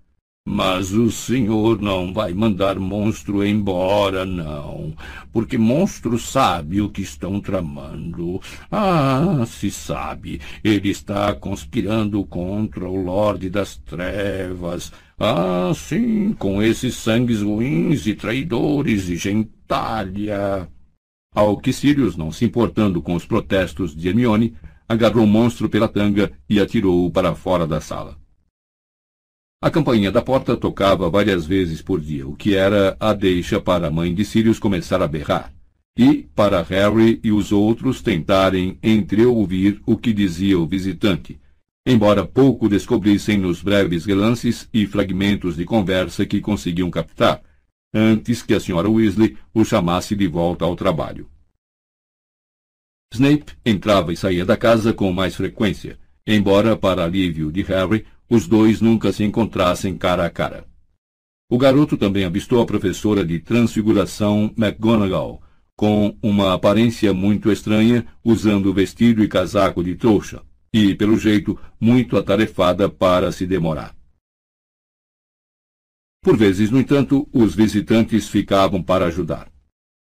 Mas 0.44 0.92
o 0.92 1.10
senhor 1.10 1.81
não 1.81 2.12
vai 2.12 2.35
mandar 2.35 2.78
monstro 2.78 3.47
embora, 3.47 4.26
não, 4.26 4.92
porque 5.33 5.57
monstro 5.57 6.19
sabe 6.19 6.81
o 6.81 6.91
que 6.91 7.01
estão 7.01 7.41
tramando. 7.41 8.41
Ah, 8.71 9.44
se 9.47 9.71
sabe, 9.71 10.41
ele 10.62 10.91
está 10.91 11.33
conspirando 11.33 12.25
contra 12.25 12.89
o 12.89 13.03
Lorde 13.03 13.49
das 13.49 13.76
Trevas. 13.76 14.92
Ah, 15.19 15.73
sim, 15.75 16.33
com 16.35 16.60
esses 16.60 16.97
sangues 16.97 17.41
ruins 17.41 18.07
e 18.07 18.15
traidores 18.15 19.08
e 19.08 19.17
gentalha. 19.17 20.69
Ao 21.35 21.57
que 21.57 21.73
Sirius, 21.73 22.17
não 22.17 22.33
se 22.33 22.44
importando 22.44 23.01
com 23.01 23.15
os 23.15 23.25
protestos 23.25 23.94
de 23.97 24.08
Hermione, 24.08 24.55
agarrou 24.89 25.25
o 25.25 25.26
monstro 25.26 25.69
pela 25.69 25.89
tanga 25.89 26.33
e 26.51 26.60
atirou-o 26.60 27.10
para 27.10 27.35
fora 27.35 27.67
da 27.67 27.81
sala. 27.81 28.22
A 29.62 29.71
campainha 29.71 30.11
da 30.11 30.21
porta 30.21 30.57
tocava 30.57 31.09
várias 31.09 31.47
vezes 31.47 31.81
por 31.81 32.01
dia, 32.01 32.27
o 32.27 32.35
que 32.35 32.57
era 32.57 32.97
a 32.99 33.12
deixa 33.12 33.61
para 33.61 33.87
a 33.87 33.91
mãe 33.93 34.12
de 34.12 34.25
Sirius 34.25 34.59
começar 34.59 35.01
a 35.01 35.07
berrar. 35.07 35.55
e, 35.97 36.23
para 36.35 36.62
Harry 36.62 37.21
e 37.23 37.31
os 37.31 37.53
outros 37.53 38.01
tentarem 38.01 38.78
entreouvir 38.83 39.81
o 39.87 39.97
que 39.97 40.12
dizia 40.12 40.59
o 40.59 40.67
visitante, 40.67 41.39
embora 41.87 42.27
pouco 42.27 42.69
descobrissem 42.69 43.39
nos 43.39 43.62
breves 43.62 44.05
relances 44.05 44.69
e 44.73 44.87
fragmentos 44.87 45.55
de 45.55 45.65
conversa 45.65 46.25
que 46.25 46.41
conseguiam 46.41 46.91
captar, 46.91 47.43
antes 47.95 48.43
que 48.43 48.55
a 48.55 48.57
Sra. 48.57 48.89
Weasley 48.89 49.37
o 49.55 49.65
chamasse 49.65 50.17
de 50.17 50.27
volta 50.27 50.65
ao 50.65 50.75
trabalho. 50.75 51.28
Snape 53.12 53.53
entrava 53.65 54.12
e 54.12 54.17
saía 54.17 54.45
da 54.47 54.57
casa 54.57 54.93
com 54.95 55.12
mais 55.12 55.37
frequência, 55.37 55.99
embora, 56.27 56.75
para 56.75 57.05
alívio 57.05 57.53
de 57.53 57.61
Harry, 57.62 58.07
os 58.33 58.49
dois 58.49 58.81
nunca 58.81 59.13
se 59.13 59.23
encontrassem 59.23 59.95
cara 59.95 60.25
a 60.25 60.31
cara. 60.31 60.67
O 61.51 61.59
garoto 61.59 61.99
também 61.99 62.25
avistou 62.25 62.63
a 62.63 62.65
professora 62.65 63.23
de 63.23 63.39
transfiguração 63.39 64.51
McGonagall, 64.57 65.43
com 65.77 66.17
uma 66.23 66.55
aparência 66.55 67.13
muito 67.13 67.53
estranha, 67.53 68.07
usando 68.25 68.73
vestido 68.73 69.23
e 69.23 69.29
casaco 69.29 69.85
de 69.85 69.97
trouxa, 69.97 70.41
e, 70.73 70.95
pelo 70.95 71.19
jeito, 71.19 71.61
muito 71.79 72.17
atarefada 72.17 72.89
para 72.89 73.31
se 73.33 73.47
demorar. 73.47 73.95
Por 76.23 76.35
vezes, 76.35 76.71
no 76.71 76.81
entanto, 76.81 77.29
os 77.35 77.55
visitantes 77.55 78.29
ficavam 78.29 78.83
para 78.83 79.09
ajudar. 79.09 79.53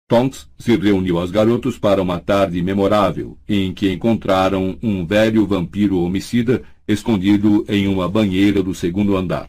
Tonks 0.08 0.48
se 0.58 0.74
reuniu 0.76 1.18
aos 1.18 1.30
garotos 1.30 1.78
para 1.78 2.00
uma 2.00 2.18
tarde 2.18 2.62
memorável, 2.62 3.38
em 3.46 3.74
que 3.74 3.92
encontraram 3.92 4.78
um 4.82 5.04
velho 5.04 5.46
vampiro 5.46 5.98
homicida 5.98 6.62
escondido 6.86 7.64
em 7.68 7.86
uma 7.86 8.08
banheira 8.08 8.62
do 8.62 8.74
segundo 8.74 9.16
andar. 9.16 9.48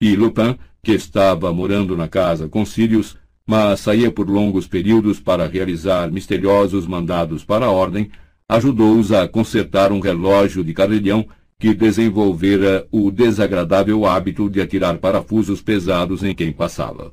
E 0.00 0.16
Lupin, 0.16 0.56
que 0.82 0.92
estava 0.92 1.52
morando 1.52 1.96
na 1.96 2.08
casa 2.08 2.48
com 2.48 2.64
Sirius, 2.64 3.16
mas 3.46 3.80
saía 3.80 4.10
por 4.10 4.28
longos 4.28 4.66
períodos 4.66 5.20
para 5.20 5.46
realizar 5.46 6.10
misteriosos 6.10 6.86
mandados 6.86 7.44
para 7.44 7.66
a 7.66 7.70
ordem, 7.70 8.10
ajudou-os 8.48 9.12
a 9.12 9.26
consertar 9.28 9.92
um 9.92 10.00
relógio 10.00 10.64
de 10.64 10.72
carrilhão 10.72 11.26
que 11.58 11.72
desenvolvera 11.72 12.86
o 12.90 13.10
desagradável 13.10 14.04
hábito 14.04 14.50
de 14.50 14.60
atirar 14.60 14.98
parafusos 14.98 15.62
pesados 15.62 16.22
em 16.22 16.34
quem 16.34 16.52
passava. 16.52 17.12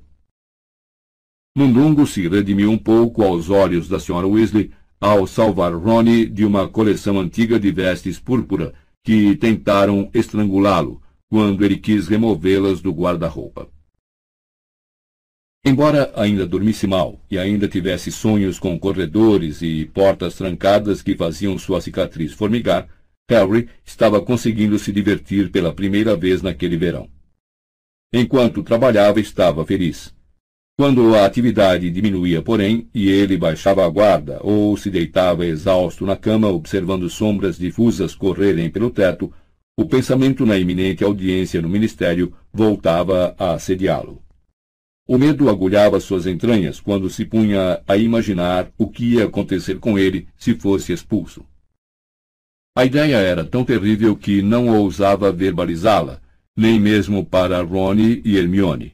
Mundungo 1.56 2.08
se 2.08 2.28
redimiu 2.28 2.72
um 2.72 2.78
pouco 2.78 3.24
aos 3.24 3.50
olhos 3.50 3.88
da 3.88 3.98
Sra. 3.98 4.26
Weasley 4.26 4.72
ao 5.00 5.26
salvar 5.28 5.74
Ronnie 5.74 6.26
de 6.26 6.46
uma 6.46 6.68
coleção 6.68 7.20
antiga 7.20 7.60
de 7.60 7.72
vestes 7.72 8.20
púrpura 8.20 8.74
que 9.04 9.36
tentaram 9.36 10.10
estrangulá-lo 10.14 11.02
quando 11.30 11.64
ele 11.64 11.78
quis 11.78 12.08
removê-las 12.08 12.82
do 12.82 12.92
guarda-roupa. 12.92 13.70
Embora 15.64 16.12
ainda 16.16 16.48
dormisse 16.48 16.88
mal 16.88 17.24
e 17.30 17.38
ainda 17.38 17.68
tivesse 17.68 18.12
sonhos 18.12 18.58
com 18.58 18.80
corredores 18.80 19.62
e 19.62 19.86
portas 19.86 20.36
trancadas 20.36 21.02
que 21.02 21.16
faziam 21.16 21.58
sua 21.58 21.80
cicatriz 21.80 22.34
formigar, 22.34 22.90
Harry 23.30 23.70
estava 23.86 24.20
conseguindo 24.22 24.78
se 24.80 24.92
divertir 24.92 25.52
pela 25.52 25.74
primeira 25.74 26.18
vez 26.18 26.42
naquele 26.42 26.78
verão. 26.78 27.10
Enquanto 28.12 28.64
trabalhava, 28.64 29.20
estava 29.20 29.66
feliz. 29.66 30.14
Quando 30.78 31.16
a 31.16 31.26
atividade 31.26 31.90
diminuía, 31.92 32.42
porém, 32.42 32.90
e 32.94 33.10
ele 33.10 33.38
baixava 33.38 33.86
a 33.86 33.90
guarda 33.90 34.40
ou 34.42 34.76
se 34.76 34.90
deitava 34.90 35.46
exausto 35.46 36.06
na 36.06 36.16
cama 36.16 36.48
observando 36.48 37.10
sombras 37.10 37.58
difusas 37.58 38.16
correrem 38.16 38.70
pelo 38.70 38.90
teto, 38.90 39.32
o 39.78 39.86
pensamento 39.86 40.46
na 40.46 40.58
iminente 40.58 41.04
audiência 41.04 41.62
no 41.62 41.70
ministério 41.70 42.34
voltava 42.52 43.36
a 43.38 43.54
assediá-lo. 43.54 44.22
O 45.08 45.18
medo 45.18 45.50
agulhava 45.50 46.00
suas 46.00 46.26
entranhas 46.26 46.80
quando 46.80 47.10
se 47.10 47.26
punha 47.26 47.82
a 47.88 47.98
imaginar 47.98 48.72
o 48.78 48.88
que 48.88 49.16
ia 49.16 49.26
acontecer 49.26 49.80
com 49.80 50.00
ele 50.00 50.28
se 50.38 50.56
fosse 50.56 50.94
expulso. 50.94 51.46
A 52.76 52.86
ideia 52.86 53.18
era 53.18 53.44
tão 53.44 53.66
terrível 53.66 54.16
que 54.16 54.42
não 54.42 54.70
ousava 54.70 55.32
verbalizá-la, 55.32 56.22
nem 56.56 56.80
mesmo 56.80 57.26
para 57.26 57.62
Ronnie 57.62 58.22
e 58.24 58.38
Hermione. 58.38 58.94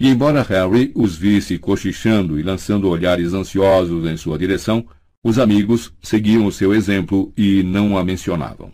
E 0.00 0.08
embora 0.08 0.42
Harry 0.42 0.92
os 0.94 1.16
visse 1.16 1.58
cochichando 1.58 2.38
e 2.38 2.42
lançando 2.42 2.88
olhares 2.88 3.32
ansiosos 3.32 4.06
em 4.06 4.16
sua 4.16 4.38
direção, 4.38 4.86
os 5.24 5.38
amigos 5.38 5.92
seguiam 6.00 6.46
o 6.46 6.52
seu 6.52 6.72
exemplo 6.72 7.32
e 7.36 7.62
não 7.64 7.98
a 7.98 8.04
mencionavam. 8.04 8.72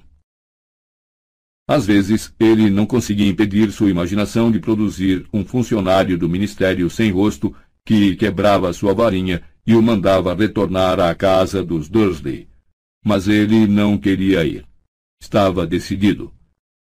Às 1.66 1.86
vezes, 1.86 2.34
ele 2.38 2.68
não 2.68 2.84
conseguia 2.84 3.26
impedir 3.26 3.72
sua 3.72 3.88
imaginação 3.88 4.52
de 4.52 4.60
produzir 4.60 5.26
um 5.32 5.44
funcionário 5.44 6.18
do 6.18 6.28
ministério 6.28 6.90
sem 6.90 7.10
rosto 7.10 7.56
que 7.86 8.16
quebrava 8.16 8.72
sua 8.74 8.92
varinha 8.92 9.42
e 9.66 9.74
o 9.74 9.82
mandava 9.82 10.34
retornar 10.34 11.00
à 11.00 11.14
casa 11.14 11.64
dos 11.64 11.88
Dursley. 11.88 12.48
Mas 13.02 13.28
ele 13.28 13.66
não 13.66 13.96
queria 13.96 14.44
ir. 14.44 14.66
Estava 15.22 15.66
decidido. 15.66 16.30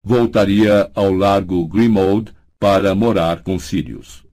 Voltaria 0.04 0.90
ao 0.96 1.14
largo 1.14 1.68
Grimmauld 1.68 2.34
para 2.60 2.96
morar 2.96 3.44
com 3.44 3.60
Sirius. 3.60 4.31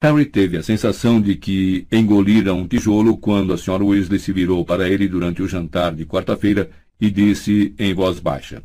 Harry 0.00 0.26
teve 0.26 0.56
a 0.56 0.62
sensação 0.62 1.20
de 1.20 1.34
que 1.34 1.86
engolira 1.90 2.54
um 2.54 2.68
tijolo 2.68 3.16
quando 3.16 3.52
a 3.52 3.56
Sra. 3.56 3.82
Weasley 3.82 4.20
se 4.20 4.32
virou 4.32 4.64
para 4.64 4.88
ele 4.88 5.08
durante 5.08 5.42
o 5.42 5.48
jantar 5.48 5.94
de 5.94 6.06
quarta-feira 6.06 6.70
e 7.00 7.10
disse 7.10 7.74
em 7.78 7.92
voz 7.92 8.20
baixa: 8.20 8.62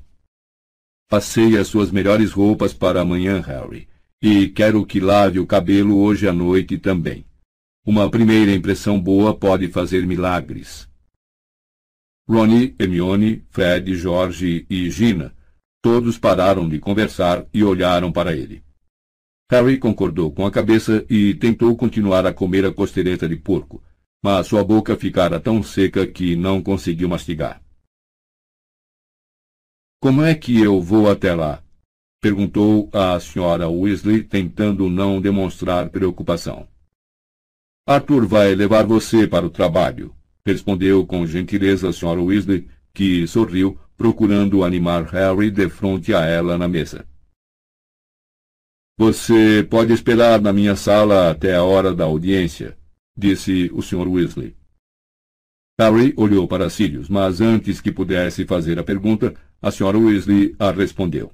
Passei 1.10 1.58
as 1.58 1.68
suas 1.68 1.92
melhores 1.92 2.32
roupas 2.32 2.74
para 2.74 3.02
amanhã, 3.02 3.42
Harry, 3.42 3.88
e 4.22 4.48
quero 4.48 4.86
que 4.86 5.00
lave 5.00 5.40
o 5.40 5.48
cabelo 5.48 5.98
hoje 5.98 6.28
à 6.28 6.34
noite 6.34 6.78
também. 6.78 7.26
Uma 7.86 8.10
primeira 8.10 8.54
impressão 8.54 9.00
boa 9.00 9.36
pode 9.36 9.68
fazer 9.70 10.06
milagres. 10.06 10.88
Ronnie, 12.30 12.76
Hermione, 12.80 13.44
Fred, 13.50 13.96
George 13.96 14.66
e 14.70 14.90
Gina 14.90 15.34
todos 15.84 16.18
pararam 16.18 16.68
de 16.70 16.80
conversar 16.80 17.46
e 17.54 17.62
olharam 17.62 18.10
para 18.10 18.34
ele. 18.34 18.64
Harry 19.54 19.78
concordou 19.78 20.32
com 20.32 20.48
a 20.48 20.52
cabeça 20.52 21.06
e 21.08 21.36
tentou 21.36 21.78
continuar 21.78 22.26
a 22.26 22.34
comer 22.34 22.66
a 22.66 22.74
costeleta 22.74 23.30
de 23.30 23.36
porco, 23.36 23.84
mas 24.20 24.48
sua 24.48 24.64
boca 24.64 24.98
ficara 24.98 25.40
tão 25.40 25.62
seca 25.62 26.08
que 26.08 26.36
não 26.36 26.60
conseguiu 26.60 27.08
mastigar. 27.08 27.62
Como 30.02 30.24
é 30.24 30.34
que 30.34 30.60
eu 30.60 30.82
vou 30.82 31.08
até 31.08 31.36
lá? 31.36 31.62
perguntou 32.20 32.90
a 32.92 33.20
senhora 33.20 33.70
Weasley, 33.70 34.24
tentando 34.24 34.90
não 34.90 35.22
demonstrar 35.22 35.90
preocupação. 35.90 36.68
Arthur 37.86 38.26
vai 38.26 38.56
levar 38.56 38.88
você 38.88 39.28
para 39.28 39.46
o 39.46 39.52
trabalho, 39.52 40.16
respondeu 40.44 41.06
com 41.06 41.28
gentileza 41.28 41.90
a 41.90 41.94
senhora 41.94 42.24
Weasley, 42.24 42.68
que 42.92 43.28
sorriu, 43.28 43.78
procurando 43.96 44.64
animar 44.64 45.04
Harry 45.12 45.52
de 45.52 45.70
frente 45.70 46.12
a 46.12 46.26
ela 46.26 46.58
na 46.58 46.68
mesa. 46.68 47.06
Você 48.98 49.66
pode 49.70 49.92
esperar 49.92 50.40
na 50.40 50.54
minha 50.54 50.76
sala 50.76 51.32
até 51.32 51.56
a 51.56 51.64
hora 51.64 51.96
da 51.96 52.04
audiência, 52.04 52.78
disse 53.18 53.72
o 53.74 53.82
Sr. 53.82 54.08
Weasley. 54.08 54.56
Harry 55.80 56.14
olhou 56.16 56.48
para 56.48 56.70
Sirius, 56.70 57.10
mas 57.10 57.42
antes 57.42 57.82
que 57.82 57.92
pudesse 57.92 58.46
fazer 58.46 58.78
a 58.78 58.84
pergunta, 58.84 59.34
a 59.60 59.70
Sra. 59.70 59.98
Weasley 59.98 60.56
a 60.60 60.72
respondeu. 60.72 61.32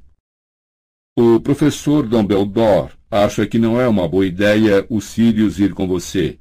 O 1.18 1.42
professor 1.42 2.08
Dumbledore 2.08 2.94
acha 3.12 3.46
que 3.46 3.60
não 3.60 3.80
é 3.80 3.88
uma 3.88 4.08
boa 4.08 4.26
ideia 4.26 4.86
o 4.90 5.02
Sirius 5.02 5.60
ir 5.60 5.74
com 5.74 5.86
você. 5.86 6.40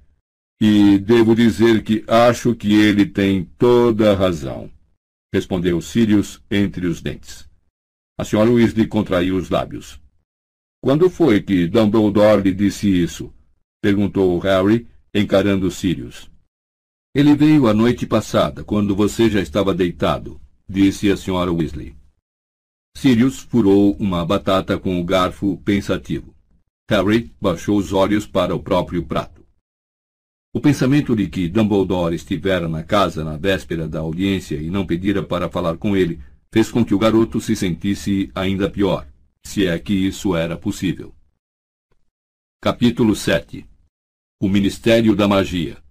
E 0.60 0.98
devo 0.98 1.34
dizer 1.34 1.82
que 1.82 2.04
acho 2.06 2.54
que 2.54 2.72
ele 2.74 3.06
tem 3.06 3.44
toda 3.58 4.12
a 4.12 4.14
razão, 4.14 4.70
respondeu 5.32 5.80
Sirius 5.80 6.40
entre 6.48 6.86
os 6.86 7.02
dentes. 7.02 7.48
A 8.16 8.22
Sra. 8.22 8.48
Weasley 8.48 8.86
contraiu 8.86 9.36
os 9.36 9.50
lábios. 9.50 10.00
Quando 10.80 11.10
foi 11.10 11.42
que 11.42 11.66
Dumbledore 11.66 12.40
lhe 12.40 12.54
disse 12.54 12.88
isso? 12.88 13.32
perguntou 13.82 14.38
Harry, 14.38 14.86
encarando 15.12 15.70
Sirius. 15.72 16.30
Ele 17.12 17.34
veio 17.34 17.66
a 17.66 17.74
noite 17.74 18.06
passada, 18.06 18.62
quando 18.62 18.94
você 18.94 19.28
já 19.28 19.40
estava 19.40 19.74
deitado, 19.74 20.40
disse 20.68 21.10
a 21.10 21.16
senhora 21.16 21.52
Weasley. 21.52 21.96
Sirius 22.96 23.40
furou 23.40 23.96
uma 23.98 24.24
batata 24.24 24.78
com 24.78 25.00
o 25.00 25.04
garfo 25.04 25.56
pensativo. 25.64 26.32
Harry 26.88 27.34
baixou 27.40 27.76
os 27.76 27.92
olhos 27.92 28.24
para 28.24 28.54
o 28.54 28.62
próprio 28.62 29.04
prato. 29.04 29.44
O 30.54 30.60
pensamento 30.60 31.14
de 31.14 31.26
que 31.26 31.48
Dumbledore 31.48 32.14
estivera 32.14 32.68
na 32.68 32.84
casa 32.84 33.24
na 33.24 33.36
véspera 33.36 33.88
da 33.88 33.98
audiência 33.98 34.56
e 34.56 34.70
não 34.70 34.86
pedira 34.86 35.24
para 35.24 35.50
falar 35.50 35.76
com 35.76 35.96
ele 35.96 36.20
fez 36.52 36.70
com 36.70 36.84
que 36.84 36.94
o 36.94 36.98
garoto 36.98 37.40
se 37.40 37.56
sentisse 37.56 38.30
ainda 38.34 38.70
pior 38.70 39.06
se 39.44 39.66
é 39.66 39.78
que 39.78 39.92
isso 39.92 40.36
era 40.36 40.56
possível. 40.56 41.14
Capítulo 42.60 43.14
7 43.14 43.66
O 44.40 44.48
Ministério 44.48 45.14
da 45.14 45.28
Magia 45.28 45.82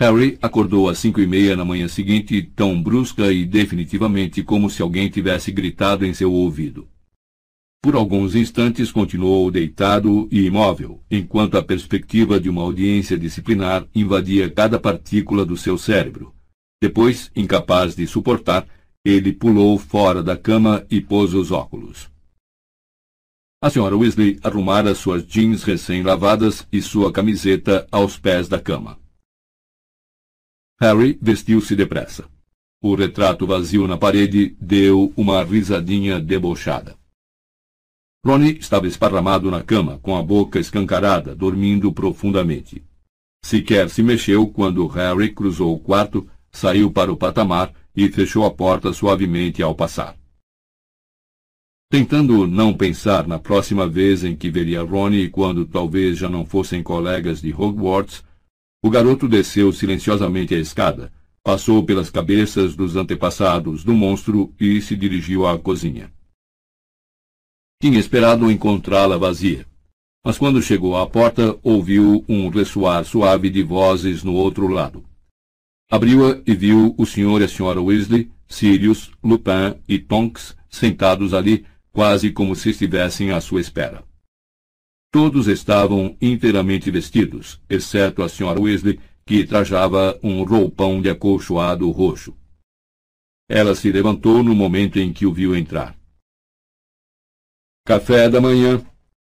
Harry 0.00 0.38
acordou 0.40 0.88
às 0.88 0.98
cinco 0.98 1.20
e 1.20 1.26
meia 1.26 1.54
na 1.54 1.64
manhã 1.64 1.86
seguinte, 1.86 2.42
tão 2.42 2.82
brusca 2.82 3.30
e 3.30 3.44
definitivamente 3.44 4.42
como 4.42 4.70
se 4.70 4.80
alguém 4.80 5.10
tivesse 5.10 5.52
gritado 5.52 6.06
em 6.06 6.14
seu 6.14 6.32
ouvido. 6.32 6.88
Por 7.82 7.94
alguns 7.94 8.34
instantes 8.34 8.90
continuou 8.90 9.50
deitado 9.50 10.28
e 10.30 10.46
imóvel, 10.46 11.02
enquanto 11.10 11.56
a 11.56 11.62
perspectiva 11.62 12.40
de 12.40 12.48
uma 12.48 12.62
audiência 12.62 13.18
disciplinar 13.18 13.86
invadia 13.94 14.50
cada 14.50 14.78
partícula 14.78 15.46
do 15.46 15.56
seu 15.56 15.78
cérebro. 15.78 16.34
Depois, 16.82 17.30
incapaz 17.36 17.94
de 17.94 18.06
suportar, 18.06 18.66
ele 19.04 19.32
pulou 19.32 19.78
fora 19.78 20.22
da 20.22 20.36
cama 20.36 20.86
e 20.90 21.00
pôs 21.00 21.34
os 21.34 21.50
óculos. 21.50 22.10
A 23.62 23.68
senhora 23.68 23.96
Weasley 23.96 24.38
arrumara 24.42 24.94
suas 24.94 25.26
jeans 25.26 25.62
recém-lavadas 25.62 26.66
e 26.72 26.80
sua 26.80 27.12
camiseta 27.12 27.86
aos 27.90 28.18
pés 28.18 28.48
da 28.48 28.58
cama. 28.60 28.98
Harry 30.80 31.18
vestiu-se 31.20 31.76
depressa. 31.76 32.26
O 32.82 32.94
retrato 32.94 33.46
vazio 33.46 33.86
na 33.86 33.98
parede 33.98 34.56
deu 34.58 35.12
uma 35.14 35.44
risadinha 35.44 36.18
debochada. 36.18 36.98
Ronnie 38.24 38.58
estava 38.58 38.86
esparramado 38.86 39.50
na 39.50 39.62
cama, 39.62 39.98
com 39.98 40.16
a 40.16 40.22
boca 40.22 40.58
escancarada, 40.58 41.34
dormindo 41.34 41.92
profundamente. 41.92 42.82
Sequer 43.44 43.88
se 43.90 44.02
mexeu 44.02 44.46
quando 44.46 44.86
Harry 44.86 45.34
cruzou 45.34 45.74
o 45.74 45.78
quarto, 45.78 46.26
saiu 46.50 46.90
para 46.90 47.12
o 47.12 47.16
patamar 47.16 47.72
e 47.94 48.08
fechou 48.08 48.44
a 48.44 48.50
porta 48.50 48.92
suavemente 48.92 49.62
ao 49.62 49.74
passar. 49.74 50.16
Tentando 51.90 52.46
não 52.46 52.72
pensar 52.72 53.26
na 53.26 53.38
próxima 53.38 53.88
vez 53.88 54.22
em 54.22 54.36
que 54.36 54.48
veria 54.48 54.82
Ronnie 54.82 55.28
quando 55.28 55.66
talvez 55.66 56.18
já 56.18 56.28
não 56.28 56.46
fossem 56.46 56.82
colegas 56.82 57.40
de 57.40 57.52
Hogwarts, 57.52 58.22
o 58.82 58.88
garoto 58.88 59.28
desceu 59.28 59.72
silenciosamente 59.72 60.54
a 60.54 60.58
escada, 60.58 61.12
passou 61.42 61.84
pelas 61.84 62.08
cabeças 62.08 62.76
dos 62.76 62.94
antepassados 62.94 63.82
do 63.82 63.92
monstro 63.92 64.54
e 64.58 64.80
se 64.80 64.94
dirigiu 64.94 65.46
à 65.46 65.58
cozinha. 65.58 66.12
Tinha 67.82 67.98
esperado 67.98 68.50
encontrá-la 68.50 69.16
vazia. 69.16 69.66
Mas 70.24 70.38
quando 70.38 70.62
chegou 70.62 70.96
à 70.96 71.06
porta, 71.08 71.58
ouviu 71.62 72.24
um 72.28 72.50
ressoar 72.50 73.04
suave 73.04 73.48
de 73.48 73.62
vozes 73.62 74.22
no 74.22 74.34
outro 74.34 74.68
lado. 74.68 75.09
Abriu-a 75.90 76.40
e 76.46 76.54
viu 76.54 76.94
o 76.96 77.04
senhor 77.04 77.40
e 77.40 77.44
a 77.44 77.48
senhora 77.48 77.82
Weasley, 77.82 78.30
Sirius, 78.46 79.10
Lupin 79.24 79.82
e 79.88 79.98
Tonks 79.98 80.56
sentados 80.68 81.34
ali, 81.34 81.66
quase 81.90 82.30
como 82.30 82.54
se 82.54 82.70
estivessem 82.70 83.32
à 83.32 83.40
sua 83.40 83.60
espera. 83.60 84.04
Todos 85.12 85.48
estavam 85.48 86.16
inteiramente 86.22 86.88
vestidos, 86.92 87.60
exceto 87.68 88.22
a 88.22 88.28
senhora 88.28 88.60
Weasley, 88.60 89.00
que 89.26 89.44
trajava 89.44 90.16
um 90.22 90.44
roupão 90.44 91.02
de 91.02 91.10
acolchoado 91.10 91.90
roxo. 91.90 92.36
Ela 93.48 93.74
se 93.74 93.90
levantou 93.90 94.44
no 94.44 94.54
momento 94.54 95.00
em 95.00 95.12
que 95.12 95.26
o 95.26 95.32
viu 95.32 95.56
entrar. 95.56 95.98
Café 97.84 98.28
da 98.28 98.40
manhã, 98.40 98.80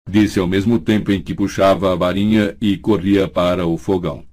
disse 0.10 0.38
ao 0.38 0.48
mesmo 0.48 0.80
tempo 0.80 1.14
em 1.14 1.22
que 1.22 1.34
puxava 1.34 1.94
a 1.94 1.96
varinha 1.96 2.58
e 2.60 2.78
corria 2.78 3.26
para 3.26 3.66
o 3.66 3.78
fogão. 3.78 4.27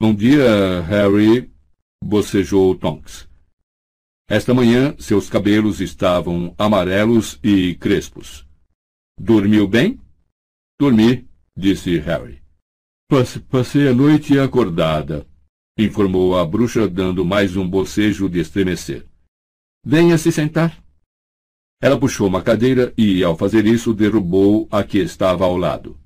Bom 0.00 0.14
dia, 0.14 0.80
Harry, 0.82 1.52
bocejou 2.00 2.72
Tonks. 2.78 3.28
Esta 4.28 4.54
manhã 4.54 4.94
seus 4.96 5.28
cabelos 5.28 5.80
estavam 5.80 6.54
amarelos 6.56 7.36
e 7.42 7.74
crespos. 7.74 8.46
Dormiu 9.18 9.66
bem? 9.66 10.00
Dormi, 10.80 11.28
disse 11.56 11.98
Harry. 11.98 12.40
Passei 13.50 13.88
a 13.88 13.92
noite 13.92 14.38
acordada, 14.38 15.26
informou 15.76 16.38
a 16.38 16.46
bruxa, 16.46 16.88
dando 16.88 17.24
mais 17.24 17.56
um 17.56 17.68
bocejo 17.68 18.28
de 18.28 18.38
estremecer. 18.38 19.04
Venha 19.84 20.16
se 20.16 20.30
sentar. 20.30 20.80
Ela 21.82 21.98
puxou 21.98 22.28
uma 22.28 22.40
cadeira 22.40 22.94
e, 22.96 23.24
ao 23.24 23.36
fazer 23.36 23.66
isso, 23.66 23.92
derrubou 23.92 24.68
a 24.70 24.84
que 24.84 24.98
estava 24.98 25.44
ao 25.44 25.56
lado. 25.56 25.98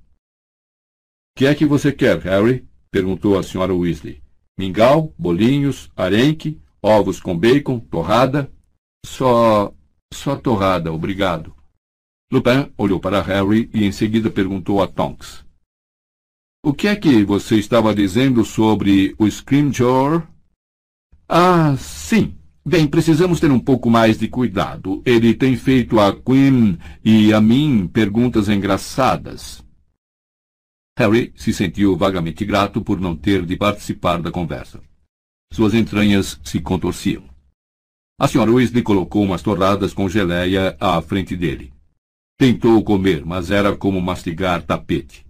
Que 1.37 1.45
é 1.45 1.55
que 1.55 1.67
você 1.67 1.93
quer, 1.93 2.19
Harry? 2.21 2.67
Perguntou 2.93 3.37
a 3.37 3.43
senhora 3.43 3.75
Weasley. 3.75 4.23
Mingau, 4.57 5.13
bolinhos, 5.19 5.91
arenque, 5.97 6.61
ovos 6.81 7.19
com 7.19 7.37
bacon, 7.37 7.81
torrada? 7.81 8.53
Só. 9.05 9.75
só 10.13 10.37
torrada, 10.37 10.93
obrigado. 10.93 11.53
Lupin 12.31 12.71
olhou 12.79 13.01
para 13.01 13.21
Harry 13.23 13.69
e 13.75 13.85
em 13.85 13.91
seguida 13.91 14.31
perguntou 14.31 14.81
a 14.81 14.87
Tonks. 14.87 15.45
O 16.65 16.73
que 16.73 16.87
é 16.87 16.95
que 16.95 17.25
você 17.25 17.57
estava 17.57 17.95
dizendo 17.95 18.45
sobre 18.45 19.15
o 19.19 19.29
Scrimgeour? 19.29 20.23
Ah, 21.29 21.75
sim, 21.77 22.37
Bem, 22.65 22.87
precisamos 22.87 23.41
ter 23.41 23.51
um 23.51 23.59
pouco 23.59 23.91
mais 23.91 24.17
de 24.17 24.29
cuidado. 24.29 25.03
Ele 25.05 25.35
tem 25.35 25.57
feito 25.57 25.99
a 25.99 26.15
Queen 26.15 26.79
e 27.05 27.33
a 27.33 27.41
mim 27.41 27.91
perguntas 27.93 28.49
engraçadas. 28.49 29.65
Harry 31.03 31.33
se 31.37 31.53
sentiu 31.53 31.97
vagamente 31.97 32.45
grato 32.45 32.81
por 32.81 33.01
não 33.01 33.17
ter 33.17 33.45
de 33.45 33.57
participar 33.57 34.21
da 34.21 34.31
conversa. 34.31 34.81
Suas 35.53 35.75
entranhas 35.75 36.41
se 36.45 36.61
contorciam. 36.61 37.25
A 38.19 38.29
senhora 38.29 38.53
Weasley 38.53 38.83
colocou 38.83 39.23
umas 39.23 39.43
torradas 39.43 39.93
com 39.93 40.09
geleia 40.09 40.77
à 40.81 41.01
frente 41.03 41.37
dele. 41.37 41.73
Tentou 42.39 42.83
comer, 42.83 43.25
mas 43.25 43.51
era 43.51 43.77
como 43.77 44.01
mastigar 44.01 44.63
tapete. 44.63 45.27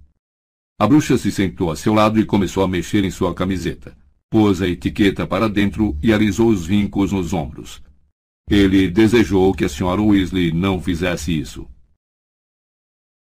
A 0.79 0.87
bruxa 0.87 1.17
se 1.17 1.31
sentou 1.31 1.71
a 1.71 1.77
seu 1.77 1.95
lado 1.95 2.21
e 2.21 2.25
começou 2.25 2.63
a 2.63 2.69
mexer 2.69 3.05
em 3.05 3.11
sua 3.11 3.35
camiseta 3.35 3.97
pôs 4.33 4.63
a 4.63 4.67
etiqueta 4.67 5.27
para 5.27 5.47
dentro 5.47 5.95
e 6.03 6.11
alisou 6.11 6.49
os 6.49 6.65
vincos 6.65 7.13
nos 7.13 7.35
ombros. 7.35 7.83
Ele 8.51 8.89
desejou 8.89 9.53
que 9.53 9.67
a 9.67 9.69
senhora 9.69 10.01
Weasley 10.01 10.51
não 10.53 10.81
fizesse 10.81 11.39
isso. 11.39 11.69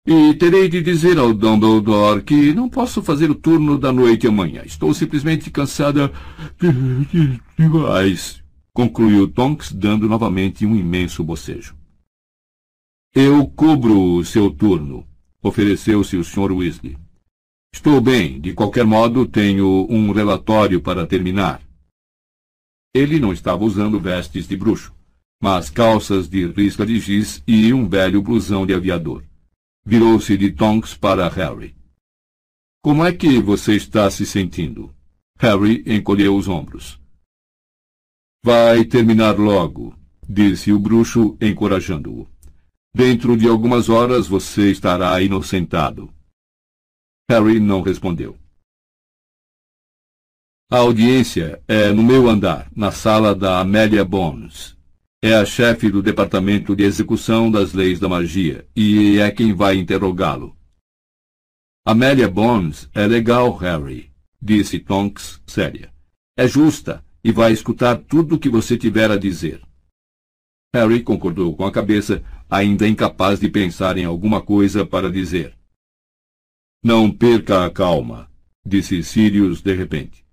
E 0.06 0.34
terei 0.34 0.68
de 0.68 0.82
dizer 0.82 1.18
ao 1.18 1.34
Dumbledore 1.34 2.24
que 2.24 2.54
não 2.54 2.70
posso 2.70 3.02
fazer 3.02 3.32
o 3.32 3.36
turno 3.36 3.78
da 3.78 3.90
noite 3.90 4.28
amanhã. 4.28 4.62
Estou 4.66 4.94
simplesmente 4.94 5.50
cansada 5.50 6.12
demais, 7.58 8.44
concluiu 8.74 9.30
Tonks, 9.30 9.72
dando 9.72 10.10
novamente 10.10 10.66
um 10.66 10.76
imenso 10.76 11.24
bocejo. 11.24 11.74
Eu 13.16 13.48
cubro 13.48 14.16
o 14.16 14.26
seu 14.26 14.52
turno, 14.52 15.08
ofereceu-se 15.42 16.18
o 16.18 16.24
Sr. 16.24 16.52
Weasley. 16.52 16.98
Estou 17.74 18.02
bem, 18.02 18.42
de 18.42 18.52
qualquer 18.54 18.86
modo, 18.86 19.26
tenho 19.26 19.88
um 19.90 20.12
relatório 20.12 20.82
para 20.82 21.08
terminar. 21.08 21.62
Ele 22.94 23.20
não 23.22 23.32
estava 23.32 23.64
usando 23.64 24.02
vestes 24.02 24.50
de 24.50 24.58
bruxo, 24.58 24.94
mas 25.42 25.70
calças 25.70 26.28
de 26.28 26.46
risca 26.46 26.86
de 26.86 27.00
giz 27.00 27.42
e 27.48 27.74
um 27.74 27.88
velho 27.88 28.22
blusão 28.22 28.66
de 28.66 28.74
aviador. 28.74 29.24
Virou-se 29.86 30.38
de 30.38 30.52
Tonks 30.52 30.96
para 30.96 31.28
Harry. 31.28 31.76
Como 32.82 33.04
é 33.06 33.12
que 33.12 33.40
você 33.40 33.76
está 33.76 34.10
se 34.10 34.26
sentindo? 34.26 34.96
Harry 35.38 35.84
encolheu 35.86 36.38
os 36.38 36.48
ombros. 36.48 37.00
Vai 38.44 38.86
terminar 38.86 39.38
logo, 39.38 39.94
disse 40.28 40.72
o 40.72 40.80
bruxo, 40.80 41.38
encorajando-o. 41.42 42.28
Dentro 42.96 43.36
de 43.36 43.48
algumas 43.48 43.90
horas 43.90 44.28
você 44.28 44.72
estará 44.72 45.22
inocentado. 45.22 46.14
Harry 47.30 47.60
não 47.60 47.82
respondeu. 47.82 48.38
A 50.72 50.78
audiência 50.78 51.62
é 51.68 51.92
no 51.92 52.04
meu 52.04 52.30
andar, 52.30 52.72
na 52.76 52.92
sala 52.92 53.36
da 53.36 53.60
Amélia 53.60 54.04
Bones. 54.06 54.73
É 55.26 55.36
a 55.36 55.46
chefe 55.46 55.90
do 55.90 56.04
Departamento 56.04 56.76
de 56.76 56.84
Execução 56.84 57.50
das 57.50 57.72
Leis 57.72 57.98
da 57.98 58.10
Magia 58.10 58.68
e 58.76 59.20
é 59.20 59.32
quem 59.32 59.54
vai 59.54 59.78
interrogá-lo. 59.78 60.54
Amélia 61.86 62.30
Bones 62.30 62.90
é 62.94 63.08
legal, 63.08 63.56
Harry, 63.56 64.12
disse 64.42 64.80
Tonks, 64.80 65.42
séria. 65.48 65.94
É 66.36 66.46
justa 66.46 67.02
e 67.24 67.32
vai 67.32 67.54
escutar 67.54 68.00
tudo 68.00 68.36
o 68.36 68.38
que 68.38 68.50
você 68.50 68.78
tiver 68.78 69.10
a 69.10 69.16
dizer. 69.16 69.62
Harry 70.76 71.02
concordou 71.02 71.56
com 71.56 71.66
a 71.66 71.72
cabeça, 71.72 72.22
ainda 72.50 72.86
incapaz 72.86 73.40
de 73.40 73.48
pensar 73.48 73.98
em 73.98 74.04
alguma 74.04 74.42
coisa 74.42 74.86
para 74.86 75.10
dizer. 75.10 75.58
Não 76.84 77.10
perca 77.10 77.64
a 77.64 77.70
calma, 77.70 78.30
disse 78.66 79.02
Sirius 79.02 79.62
de 79.62 79.74
repente. 79.74 80.26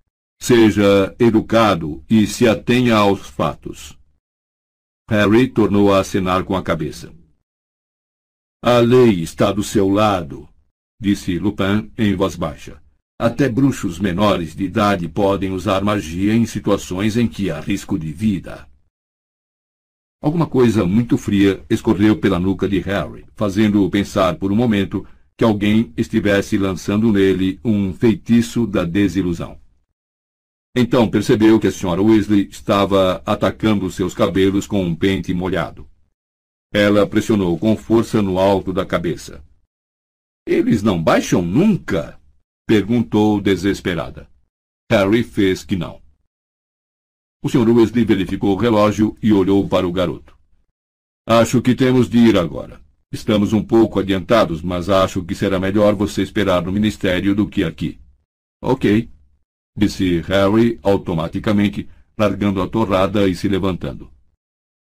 Seja 0.42 1.14
educado 1.16 2.04
e 2.10 2.26
se 2.26 2.48
atenha 2.48 2.96
aos 2.96 3.28
fatos. 3.28 3.99
Harry 5.10 5.48
tornou 5.48 5.92
a 5.92 5.98
acenar 5.98 6.44
com 6.44 6.54
a 6.54 6.62
cabeça. 6.62 7.12
A 8.62 8.78
lei 8.78 9.20
está 9.20 9.50
do 9.50 9.60
seu 9.60 9.88
lado, 9.88 10.48
disse 11.02 11.36
Lupin 11.36 11.90
em 11.98 12.14
voz 12.14 12.36
baixa. 12.36 12.80
Até 13.20 13.48
bruxos 13.48 13.98
menores 13.98 14.54
de 14.54 14.62
idade 14.62 15.08
podem 15.08 15.50
usar 15.50 15.82
magia 15.82 16.32
em 16.32 16.46
situações 16.46 17.16
em 17.16 17.26
que 17.26 17.50
há 17.50 17.58
risco 17.58 17.98
de 17.98 18.12
vida. 18.12 18.68
Alguma 20.22 20.46
coisa 20.46 20.86
muito 20.86 21.18
fria 21.18 21.60
escorreu 21.68 22.16
pela 22.16 22.38
nuca 22.38 22.68
de 22.68 22.78
Harry, 22.78 23.26
fazendo-o 23.34 23.90
pensar 23.90 24.36
por 24.36 24.52
um 24.52 24.56
momento 24.56 25.04
que 25.36 25.42
alguém 25.42 25.92
estivesse 25.96 26.56
lançando 26.56 27.12
nele 27.12 27.58
um 27.64 27.92
feitiço 27.92 28.64
da 28.64 28.84
desilusão. 28.84 29.59
Então 30.74 31.10
percebeu 31.10 31.58
que 31.58 31.66
a 31.66 31.72
senhora 31.72 32.02
Weasley 32.02 32.48
estava 32.48 33.22
atacando 33.26 33.90
seus 33.90 34.14
cabelos 34.14 34.66
com 34.66 34.84
um 34.84 34.94
pente 34.94 35.34
molhado. 35.34 35.88
Ela 36.72 37.06
pressionou 37.06 37.58
com 37.58 37.76
força 37.76 38.22
no 38.22 38.38
alto 38.38 38.72
da 38.72 38.86
cabeça. 38.86 39.44
Eles 40.46 40.82
não 40.82 41.02
baixam 41.02 41.42
nunca? 41.42 42.20
perguntou 42.66 43.40
desesperada. 43.40 44.30
Harry 44.90 45.24
fez 45.24 45.64
que 45.64 45.74
não. 45.74 46.00
O 47.42 47.48
Sr. 47.48 47.68
Weasley 47.68 48.04
verificou 48.04 48.54
o 48.54 48.58
relógio 48.58 49.16
e 49.20 49.32
olhou 49.32 49.68
para 49.68 49.88
o 49.88 49.92
garoto. 49.92 50.38
Acho 51.26 51.60
que 51.60 51.74
temos 51.74 52.08
de 52.08 52.18
ir 52.18 52.38
agora. 52.38 52.80
Estamos 53.12 53.52
um 53.52 53.62
pouco 53.62 53.98
adiantados, 53.98 54.62
mas 54.62 54.88
acho 54.88 55.24
que 55.24 55.34
será 55.34 55.58
melhor 55.58 55.96
você 55.96 56.22
esperar 56.22 56.62
no 56.62 56.70
ministério 56.70 57.34
do 57.34 57.48
que 57.48 57.64
aqui. 57.64 57.98
Ok, 58.62 59.10
disse 59.80 60.20
Harry 60.20 60.78
automaticamente, 60.82 61.88
largando 62.16 62.60
a 62.60 62.68
torrada 62.68 63.26
e 63.26 63.34
se 63.34 63.48
levantando. 63.48 64.10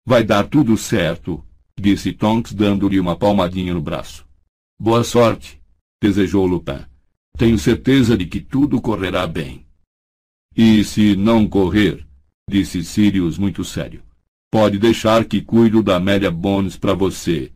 Vai 0.06 0.24
dar 0.24 0.48
tudo 0.48 0.78
certo, 0.78 1.44
disse 1.78 2.14
Tonks, 2.14 2.54
dando-lhe 2.54 2.98
uma 2.98 3.18
palmadinha 3.18 3.74
no 3.74 3.82
braço. 3.82 4.26
Boa 4.80 5.04
sorte, 5.04 5.62
desejou 6.02 6.46
Lupin. 6.46 6.86
Tenho 7.38 7.60
certeza 7.60 8.18
de 8.18 8.26
que 8.26 8.40
tudo 8.40 8.82
correrá 8.82 9.28
bem. 9.28 9.66
E 10.56 10.82
se 10.86 11.18
não 11.18 11.46
correr, 11.46 12.08
disse 12.50 12.82
Sirius 12.82 13.38
muito 13.38 13.66
sério, 13.66 14.02
pode 14.50 14.80
deixar 14.80 15.26
que 15.26 15.42
cuido 15.42 15.84
da 15.84 15.98
Amélia 15.98 16.32
Bones 16.32 16.78
para 16.78 16.94
você. 16.94 17.52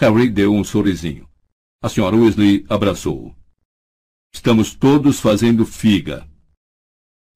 Harry 0.00 0.30
deu 0.30 0.54
um 0.54 0.62
sorrisinho. 0.62 1.28
A 1.82 1.88
senhora 1.88 2.14
Weasley 2.14 2.64
abraçou-o. 2.68 3.34
Estamos 4.34 4.74
todos 4.74 5.20
fazendo 5.20 5.64
figa. 5.64 6.28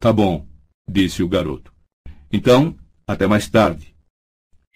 Tá 0.00 0.12
bom, 0.12 0.47
disse 0.86 1.22
o 1.22 1.28
garoto. 1.28 1.72
Então, 2.31 2.76
até 3.06 3.24
mais 3.26 3.48
tarde. 3.48 3.94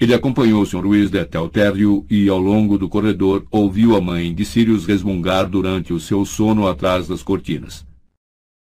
Ele 0.01 0.15
acompanhou 0.15 0.63
o 0.63 0.67
Sr. 0.67 0.87
Weasley 0.87 1.21
até 1.21 1.39
o 1.39 1.49
térreo 1.49 2.07
e, 2.09 2.29
ao 2.29 2.39
longo 2.39 2.79
do 2.79 2.89
corredor, 2.89 3.47
ouviu 3.51 3.97
a 3.97 4.01
mãe 4.01 4.33
de 4.33 4.45
Sirius 4.45 4.87
resmungar 4.87 5.51
durante 5.51 5.93
o 5.93 6.01
seu 6.01 6.25
sono 6.25 6.67
atrás 6.67 7.09
das 7.09 7.23
cortinas. 7.23 7.85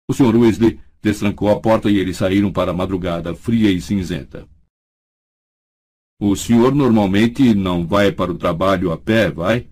O 0.10 0.14
Sr. 0.14 0.35
Weasley 0.38 0.80
destrancou 1.01 1.50
a 1.50 1.60
porta 1.60 1.92
e 1.92 1.98
eles 1.98 2.17
saíram 2.17 2.51
para 2.51 2.72
a 2.72 2.74
madrugada 2.74 3.35
fria 3.35 3.69
e 3.69 3.80
cinzenta. 3.80 4.48
O 6.19 6.35
senhor 6.35 6.74
normalmente 6.74 7.53
não 7.53 7.85
vai 7.85 8.12
para 8.12 8.32
o 8.32 8.38
trabalho 8.38 8.92
a 8.92 8.98
pé, 8.98 9.30
vai? 9.30 9.71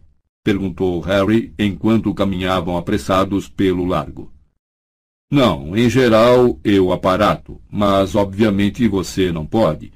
Perguntou 0.49 0.99
Harry 1.01 1.53
enquanto 1.59 2.11
caminhavam 2.11 2.75
apressados 2.75 3.47
pelo 3.47 3.85
largo. 3.85 4.33
Não, 5.31 5.77
em 5.77 5.87
geral 5.87 6.59
eu 6.63 6.91
aparato, 6.91 7.61
mas 7.71 8.15
obviamente 8.15 8.87
você 8.87 9.31
não 9.31 9.45
pode 9.45 9.93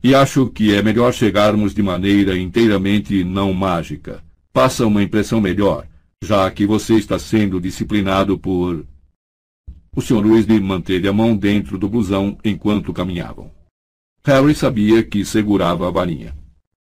e 0.00 0.14
acho 0.14 0.46
que 0.46 0.72
é 0.72 0.80
melhor 0.80 1.12
chegarmos 1.12 1.74
de 1.74 1.82
maneira 1.82 2.38
inteiramente 2.38 3.24
não 3.24 3.52
mágica. 3.52 4.22
Passa 4.52 4.86
uma 4.86 5.02
impressão 5.02 5.40
melhor, 5.40 5.88
já 6.22 6.48
que 6.52 6.64
você 6.64 6.94
está 6.94 7.18
sendo 7.18 7.60
disciplinado 7.60 8.38
por. 8.38 8.86
O 9.96 10.00
Sr. 10.00 10.24
Weasley 10.24 10.60
manteve 10.60 11.08
a 11.08 11.12
mão 11.12 11.36
dentro 11.36 11.76
do 11.76 11.88
blusão 11.88 12.38
enquanto 12.44 12.92
caminhavam. 12.92 13.50
Harry 14.24 14.54
sabia 14.54 15.02
que 15.02 15.24
segurava 15.24 15.88
a 15.88 15.90
varinha. 15.90 16.32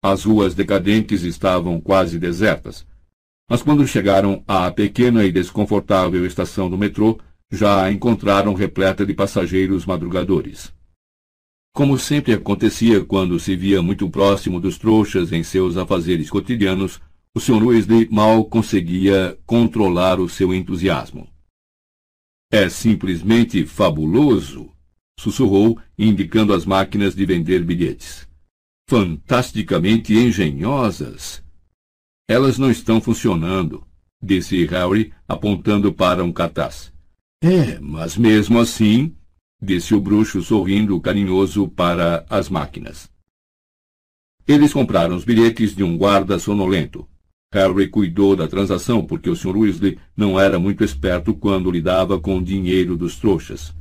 As 0.02 0.24
ruas 0.24 0.52
decadentes 0.52 1.22
estavam 1.22 1.80
quase 1.80 2.18
desertas, 2.18 2.84
mas 3.52 3.60
quando 3.60 3.86
chegaram 3.86 4.42
à 4.48 4.70
pequena 4.70 5.26
e 5.26 5.30
desconfortável 5.30 6.24
estação 6.24 6.70
do 6.70 6.78
metrô, 6.78 7.20
já 7.50 7.84
a 7.84 7.92
encontraram 7.92 8.54
repleta 8.54 9.04
de 9.04 9.12
passageiros 9.12 9.84
madrugadores. 9.84 10.72
Como 11.74 11.98
sempre 11.98 12.32
acontecia 12.32 13.04
quando 13.04 13.38
se 13.38 13.54
via 13.54 13.82
muito 13.82 14.08
próximo 14.08 14.58
dos 14.58 14.78
trouxas 14.78 15.32
em 15.32 15.42
seus 15.42 15.76
afazeres 15.76 16.30
cotidianos, 16.30 16.98
o 17.36 17.40
Sr. 17.40 17.62
Weasley 17.62 18.08
mal 18.10 18.42
conseguia 18.46 19.38
controlar 19.44 20.18
o 20.18 20.30
seu 20.30 20.54
entusiasmo. 20.54 21.28
É 22.50 22.70
simplesmente 22.70 23.66
fabuloso, 23.66 24.70
sussurrou, 25.20 25.78
indicando 25.98 26.54
as 26.54 26.64
máquinas 26.64 27.14
de 27.14 27.26
vender 27.26 27.62
bilhetes. 27.62 28.26
Fantasticamente 28.88 30.14
engenhosas. 30.14 31.42
Elas 32.32 32.56
não 32.56 32.70
estão 32.70 32.98
funcionando, 32.98 33.86
disse 34.22 34.64
Harry, 34.64 35.12
apontando 35.28 35.92
para 35.92 36.24
um 36.24 36.32
cartaz. 36.32 36.90
É, 37.44 37.78
mas 37.78 38.16
mesmo 38.16 38.58
assim, 38.58 39.14
disse 39.62 39.94
o 39.94 40.00
bruxo 40.00 40.40
sorrindo 40.40 40.98
carinhoso 40.98 41.68
para 41.68 42.24
as 42.30 42.48
máquinas. 42.48 43.10
Eles 44.48 44.72
compraram 44.72 45.14
os 45.14 45.26
bilhetes 45.26 45.76
de 45.76 45.84
um 45.84 45.94
guarda 45.98 46.38
sonolento. 46.38 47.06
Harry 47.52 47.86
cuidou 47.88 48.34
da 48.34 48.48
transação 48.48 49.04
porque 49.04 49.28
o 49.28 49.36
Sr. 49.36 49.54
Weasley 49.54 49.98
não 50.16 50.40
era 50.40 50.58
muito 50.58 50.82
esperto 50.82 51.34
quando 51.34 51.70
lidava 51.70 52.18
com 52.18 52.38
o 52.38 52.42
dinheiro 52.42 52.96
dos 52.96 53.16
trouxas. 53.16 53.74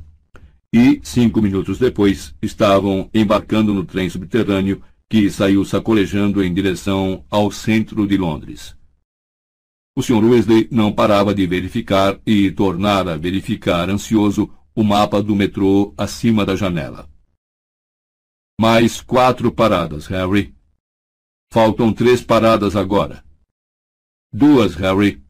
E, 0.70 1.00
cinco 1.02 1.40
minutos 1.40 1.78
depois, 1.78 2.34
estavam 2.42 3.08
embarcando 3.14 3.72
no 3.72 3.86
trem 3.86 4.10
subterrâneo 4.10 4.82
que 5.12 5.30
saiu 5.30 5.62
sacolejando 5.62 6.42
em 6.42 6.54
direção 6.54 7.22
ao 7.28 7.52
centro 7.52 8.06
de 8.06 8.16
Londres. 8.16 8.74
O 9.94 10.02
Sr. 10.02 10.24
Weasley 10.24 10.68
não 10.72 10.90
parava 10.90 11.34
de 11.34 11.46
verificar 11.46 12.18
e 12.24 12.50
tornar 12.50 13.06
a 13.06 13.18
verificar 13.18 13.90
ansioso 13.90 14.50
o 14.74 14.82
mapa 14.82 15.22
do 15.22 15.36
metrô 15.36 15.92
acima 15.98 16.46
da 16.46 16.56
janela. 16.56 17.10
Mais 18.58 19.02
quatro 19.02 19.52
paradas, 19.52 20.06
Harry. 20.06 20.54
Faltam 21.52 21.92
três 21.92 22.24
paradas 22.24 22.74
agora. 22.74 23.22
Duas, 24.32 24.74
Harry. 24.76 25.22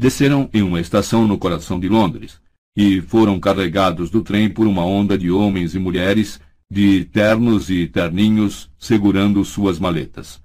Desceram 0.00 0.48
em 0.54 0.62
uma 0.62 0.80
estação 0.80 1.28
no 1.28 1.36
coração 1.36 1.78
de 1.78 1.90
Londres 1.90 2.40
e 2.74 3.02
foram 3.02 3.38
carregados 3.38 4.08
do 4.08 4.22
trem 4.22 4.48
por 4.48 4.66
uma 4.66 4.82
onda 4.82 5.18
de 5.18 5.30
homens 5.30 5.74
e 5.74 5.78
mulheres 5.78 6.40
de 6.70 7.04
ternos 7.06 7.68
e 7.68 7.86
terninhos 7.86 8.70
segurando 8.78 9.44
suas 9.44 9.78
maletas. 9.78 10.40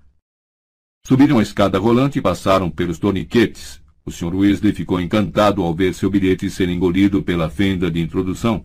Subiram 1.06 1.40
a 1.40 1.44
escada 1.44 1.78
rolante 1.78 2.20
e 2.20 2.22
passaram 2.22 2.70
pelos 2.72 2.98
torniquetes 2.98 3.84
o 4.06 4.12
Sr. 4.12 4.36
Weasley 4.36 4.72
ficou 4.72 5.02
encantado 5.02 5.64
ao 5.64 5.74
ver 5.74 5.94
seu 5.96 6.12
bilhete 6.12 6.48
ser 6.50 6.70
engolido 6.70 7.24
pela 7.24 7.50
fenda 7.50 7.90
de 7.90 8.00
introdução. 8.00 8.64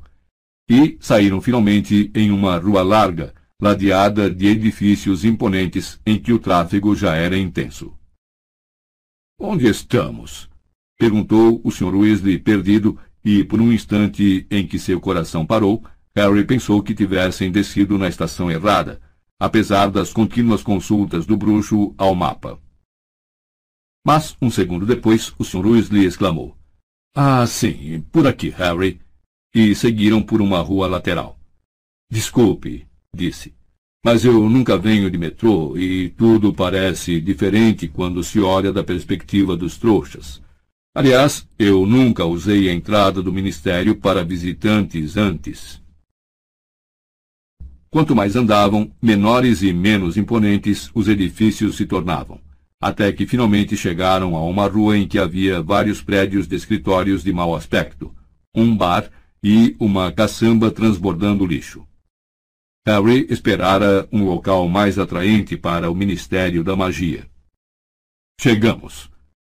E 0.69 0.99
saíram 1.01 1.41
finalmente 1.41 2.11
em 2.15 2.31
uma 2.31 2.59
rua 2.59 2.83
larga, 2.83 3.35
ladeada 3.61 4.31
de 4.31 4.47
edifícios 4.47 5.25
imponentes 5.25 5.99
em 6.05 6.19
que 6.19 6.33
o 6.33 6.39
tráfego 6.39 6.95
já 6.95 7.15
era 7.15 7.39
intenso. 7.39 7.95
Onde 9.39 9.67
estamos? 9.67 10.49
perguntou 10.99 11.63
o 11.65 11.71
Sr. 11.71 11.95
Weasley, 11.95 12.39
perdido, 12.39 12.99
e 13.25 13.43
por 13.43 13.59
um 13.59 13.73
instante 13.73 14.47
em 14.51 14.67
que 14.67 14.79
seu 14.79 15.01
coração 15.01 15.47
parou, 15.47 15.83
Harry 16.15 16.45
pensou 16.45 16.83
que 16.83 16.95
tivessem 16.95 17.51
descido 17.53 17.97
na 17.97 18.09
estação 18.09 18.51
errada, 18.51 19.01
apesar 19.39 19.91
das 19.91 20.13
contínuas 20.13 20.63
consultas 20.63 21.25
do 21.25 21.37
bruxo 21.37 21.95
ao 21.97 22.15
mapa. 22.15 22.59
Mas, 24.05 24.37
um 24.41 24.51
segundo 24.51 24.87
depois, 24.87 25.33
o 25.39 25.45
Sr. 25.45 25.67
Weasley 25.67 26.05
exclamou. 26.05 26.57
Ah, 27.15 27.47
sim, 27.47 28.05
por 28.11 28.27
aqui, 28.27 28.49
Harry. 28.51 29.01
E 29.55 29.75
seguiram 29.75 30.23
por 30.23 30.41
uma 30.41 30.61
rua 30.61 30.87
lateral. 30.87 31.39
Desculpe, 32.11 32.87
disse. 33.15 33.55
Mas 34.05 34.25
eu 34.25 34.49
nunca 34.49 34.79
venho 34.79 35.11
de 35.11 35.19
metrô 35.19 35.77
e 35.77 36.09
tudo 36.11 36.55
parece 36.55 37.21
diferente 37.21 37.87
quando 37.87 38.25
se 38.25 38.41
olha 38.41 38.73
da 38.73 38.83
perspectiva 38.83 39.57
dos 39.57 39.77
trouxas. 39.77 40.41
Aliás, 40.95 41.47
eu 41.59 41.85
nunca 41.85 42.25
usei 42.25 42.69
a 42.69 42.73
entrada 42.73 43.23
do 43.23 43.33
ministério 43.33 43.95
para 43.97 44.25
visitantes 44.25 45.17
antes. 45.17 45.80
Quanto 47.91 48.15
mais 48.15 48.37
andavam, 48.37 48.91
menores 49.03 49.63
e 49.63 49.73
menos 49.73 50.17
imponentes 50.17 50.91
os 50.95 51.09
edifícios 51.09 51.77
se 51.77 51.87
tornavam 51.87 52.41
até 52.81 53.13
que 53.13 53.27
finalmente 53.27 53.77
chegaram 53.77 54.35
a 54.35 54.43
uma 54.43 54.67
rua 54.67 54.97
em 54.97 55.07
que 55.07 55.19
havia 55.19 55.61
vários 55.61 56.03
prédios 56.03 56.49
de 56.49 56.57
escritórios 56.57 57.23
de 57.23 57.31
mau 57.31 57.55
aspecto, 57.55 58.15
um 58.55 58.75
bar 58.75 59.11
e 59.45 59.77
uma 59.79 60.11
caçamba 60.11 60.71
transbordando 60.71 61.45
lixo. 61.45 61.87
Harry 62.87 63.27
esperara 63.29 64.09
um 64.11 64.25
local 64.25 64.67
mais 64.67 64.99
atraente 64.99 65.59
para 65.59 65.91
o 65.91 65.95
Ministério 65.95 66.65
da 66.65 66.75
Magia. 66.75 67.29
Chegamos, 68.41 69.11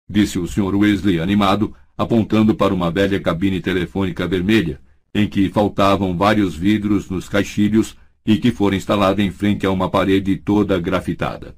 disse 0.08 0.38
o 0.38 0.46
Sr. 0.46 0.76
Weasley 0.76 1.18
animado, 1.18 1.74
apontando 1.96 2.54
para 2.54 2.74
uma 2.74 2.90
velha 2.90 3.18
cabine 3.18 3.62
telefônica 3.62 4.28
vermelha, 4.28 4.78
em 5.14 5.26
que 5.26 5.48
faltavam 5.48 6.14
vários 6.14 6.54
vidros 6.54 7.08
nos 7.08 7.26
caixilhos 7.26 7.96
e 8.26 8.38
que 8.38 8.50
fora 8.50 8.74
instalada 8.74 9.22
em 9.22 9.30
frente 9.30 9.66
a 9.66 9.70
uma 9.70 9.90
parede 9.90 10.36
toda 10.36 10.80
grafitada. 10.80 11.56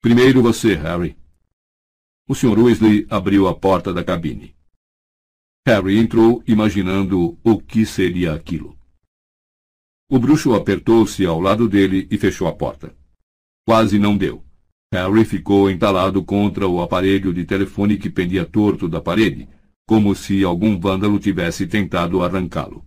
Primeiro 0.00 0.42
você, 0.42 0.74
Harry. 0.74 1.16
O 2.28 2.34
Sr. 2.34 2.58
Weasley 2.58 3.06
abriu 3.10 3.46
a 3.46 3.54
porta 3.54 3.92
da 3.92 4.02
cabine. 4.02 4.54
Harry 5.66 5.98
entrou, 5.98 6.42
imaginando 6.46 7.38
o 7.44 7.60
que 7.60 7.84
seria 7.84 8.34
aquilo. 8.34 8.78
O 10.08 10.18
bruxo 10.18 10.54
apertou-se 10.54 11.24
ao 11.24 11.40
lado 11.40 11.68
dele 11.68 12.08
e 12.10 12.18
fechou 12.18 12.48
a 12.48 12.52
porta. 12.52 12.96
quase 13.64 13.98
não 13.98 14.16
deu. 14.16 14.44
Harry 14.92 15.24
ficou 15.24 15.70
entalado 15.70 16.24
contra 16.24 16.66
o 16.66 16.82
aparelho 16.82 17.32
de 17.32 17.44
telefone 17.44 17.96
que 17.96 18.10
pendia 18.10 18.44
torto 18.44 18.88
da 18.88 19.00
parede, 19.00 19.48
como 19.86 20.14
se 20.16 20.42
algum 20.42 20.80
vândalo 20.80 21.20
tivesse 21.20 21.66
tentado 21.66 22.24
arrancá-lo. 22.24 22.84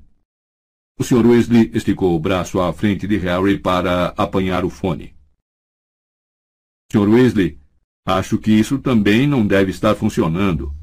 O 0.98 1.04
Sr. 1.04 1.26
Weasley 1.26 1.72
esticou 1.74 2.16
o 2.16 2.20
braço 2.20 2.62
à 2.62 2.72
frente 2.72 3.08
de 3.08 3.18
Harry 3.18 3.58
para 3.58 4.10
apanhar 4.10 4.64
o 4.64 4.70
fone. 4.70 5.16
Sr. 6.92 7.10
Weasley, 7.10 7.60
acho 8.06 8.38
que 8.38 8.52
isso 8.52 8.78
também 8.78 9.26
não 9.26 9.46
deve 9.46 9.72
estar 9.72 9.96
funcionando. 9.96 10.74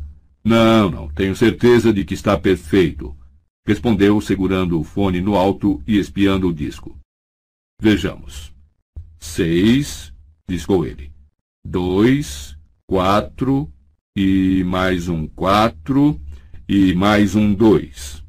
Não, 0.44 0.90
não, 0.90 1.08
tenho 1.08 1.36
certeza 1.36 1.92
de 1.92 2.04
que 2.04 2.14
está 2.14 2.36
perfeito, 2.36 3.16
respondeu 3.64 4.20
segurando 4.20 4.80
o 4.80 4.84
fone 4.84 5.20
no 5.20 5.36
alto 5.36 5.82
e 5.86 5.98
espiando 5.98 6.48
o 6.48 6.54
disco. 6.54 6.98
Vejamos. 7.80 8.52
Seis, 9.18 10.12
discou 10.48 10.84
ele. 10.84 11.12
Dois, 11.64 12.56
quatro, 12.86 13.72
e 14.16 14.64
mais 14.64 15.08
um 15.08 15.26
quatro, 15.26 16.20
e 16.68 16.94
mais 16.94 17.36
um 17.36 17.54
dois. 17.54 18.19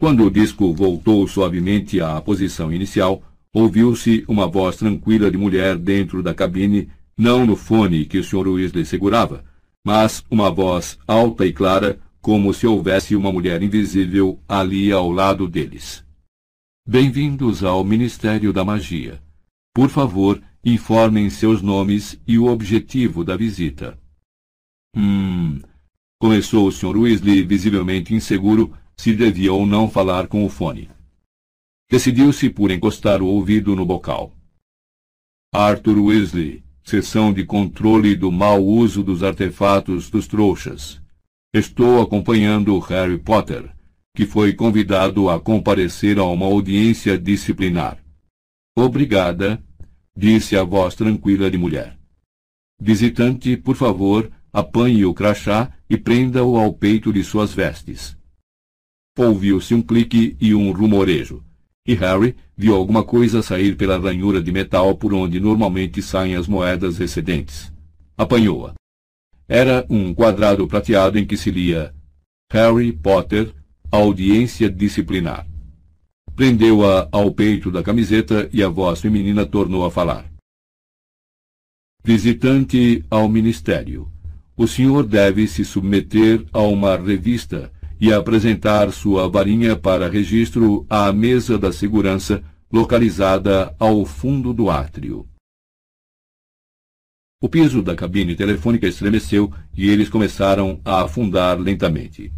Quando 0.00 0.24
o 0.24 0.30
disco 0.30 0.72
voltou 0.72 1.28
suavemente 1.28 2.00
à 2.00 2.18
posição 2.22 2.72
inicial, 2.72 3.22
ouviu-se 3.52 4.24
uma 4.26 4.46
voz 4.46 4.76
tranquila 4.76 5.30
de 5.30 5.36
mulher 5.36 5.76
dentro 5.76 6.22
da 6.22 6.32
cabine, 6.32 6.88
não 7.14 7.44
no 7.44 7.54
fone 7.54 8.06
que 8.06 8.16
o 8.16 8.24
Sr. 8.24 8.48
Weasley 8.48 8.86
segurava, 8.86 9.44
mas 9.84 10.24
uma 10.30 10.50
voz 10.50 10.98
alta 11.06 11.44
e 11.44 11.52
clara, 11.52 12.00
como 12.18 12.54
se 12.54 12.66
houvesse 12.66 13.14
uma 13.14 13.30
mulher 13.30 13.62
invisível 13.62 14.40
ali 14.48 14.90
ao 14.90 15.12
lado 15.12 15.46
deles. 15.46 16.02
Bem-vindos 16.88 17.62
ao 17.62 17.84
Ministério 17.84 18.54
da 18.54 18.64
Magia. 18.64 19.20
Por 19.74 19.90
favor, 19.90 20.40
informem 20.64 21.28
seus 21.28 21.60
nomes 21.60 22.18
e 22.26 22.38
o 22.38 22.46
objetivo 22.46 23.22
da 23.22 23.36
visita. 23.36 23.98
Hum. 24.96 25.60
Começou 26.18 26.68
o 26.68 26.72
Sr. 26.72 26.96
Weasley, 26.96 27.42
visivelmente 27.42 28.14
inseguro 28.14 28.72
se 29.00 29.14
devia 29.14 29.50
ou 29.50 29.64
não 29.64 29.88
falar 29.88 30.26
com 30.26 30.44
o 30.44 30.48
fone. 30.50 30.90
Decidiu-se 31.90 32.50
por 32.50 32.70
encostar 32.70 33.22
o 33.22 33.26
ouvido 33.26 33.74
no 33.74 33.86
bocal. 33.86 34.36
Arthur 35.54 35.98
Weasley, 35.98 36.62
Seção 36.84 37.32
de 37.32 37.42
Controle 37.46 38.14
do 38.14 38.30
Mau 38.30 38.62
Uso 38.62 39.02
dos 39.02 39.22
Artefatos 39.22 40.10
dos 40.10 40.26
Trouxas. 40.26 41.00
Estou 41.50 42.02
acompanhando 42.02 42.78
Harry 42.78 43.16
Potter, 43.16 43.74
que 44.14 44.26
foi 44.26 44.52
convidado 44.52 45.30
a 45.30 45.40
comparecer 45.40 46.18
a 46.18 46.24
uma 46.24 46.44
audiência 46.44 47.16
disciplinar. 47.16 47.96
Obrigada, 48.76 49.64
disse 50.14 50.58
a 50.58 50.62
voz 50.62 50.94
tranquila 50.94 51.50
de 51.50 51.56
mulher. 51.56 51.98
Visitante, 52.78 53.56
por 53.56 53.76
favor, 53.76 54.30
apanhe 54.52 55.06
o 55.06 55.14
crachá 55.14 55.72
e 55.88 55.96
prenda-o 55.96 56.58
ao 56.58 56.74
peito 56.74 57.10
de 57.10 57.24
suas 57.24 57.54
vestes. 57.54 58.19
Ouviu-se 59.20 59.74
um 59.74 59.82
clique 59.82 60.34
e 60.40 60.54
um 60.54 60.72
rumorejo, 60.72 61.44
e 61.86 61.92
Harry 61.92 62.34
viu 62.56 62.74
alguma 62.74 63.04
coisa 63.04 63.42
sair 63.42 63.76
pela 63.76 63.98
ranhura 63.98 64.42
de 64.42 64.50
metal 64.50 64.94
por 64.94 65.12
onde 65.12 65.38
normalmente 65.38 66.00
saem 66.00 66.36
as 66.36 66.48
moedas 66.48 66.98
excedentes. 66.98 67.70
Apanhou-a. 68.16 68.72
Era 69.46 69.84
um 69.90 70.14
quadrado 70.14 70.66
prateado 70.66 71.18
em 71.18 71.26
que 71.26 71.36
se 71.36 71.50
lia 71.50 71.94
Harry 72.50 72.94
Potter, 72.94 73.52
audiência 73.92 74.70
disciplinar. 74.70 75.46
Prendeu-a 76.34 77.06
ao 77.12 77.30
peito 77.30 77.70
da 77.70 77.82
camiseta 77.82 78.48
e 78.54 78.62
a 78.62 78.70
voz 78.70 79.02
feminina 79.02 79.44
tornou 79.44 79.84
a 79.84 79.90
falar. 79.90 80.32
Visitante 82.02 83.04
ao 83.10 83.28
Ministério. 83.28 84.10
O 84.56 84.66
senhor 84.66 85.06
deve 85.06 85.46
se 85.46 85.62
submeter 85.62 86.42
a 86.54 86.62
uma 86.62 86.96
revista 86.96 87.70
e 88.00 88.12
apresentar 88.12 88.90
sua 88.92 89.28
varinha 89.28 89.76
para 89.76 90.08
registro 90.08 90.86
à 90.88 91.12
mesa 91.12 91.58
da 91.58 91.72
segurança 91.72 92.42
localizada 92.72 93.74
ao 93.78 94.06
fundo 94.06 94.54
do 94.54 94.70
átrio. 94.70 95.28
O 97.42 97.48
piso 97.48 97.82
da 97.82 97.94
cabine 97.94 98.34
telefônica 98.34 98.86
estremeceu 98.86 99.52
e 99.76 99.88
eles 99.88 100.08
começaram 100.08 100.80
a 100.84 101.02
afundar 101.02 101.58
lentamente. 101.58 102.32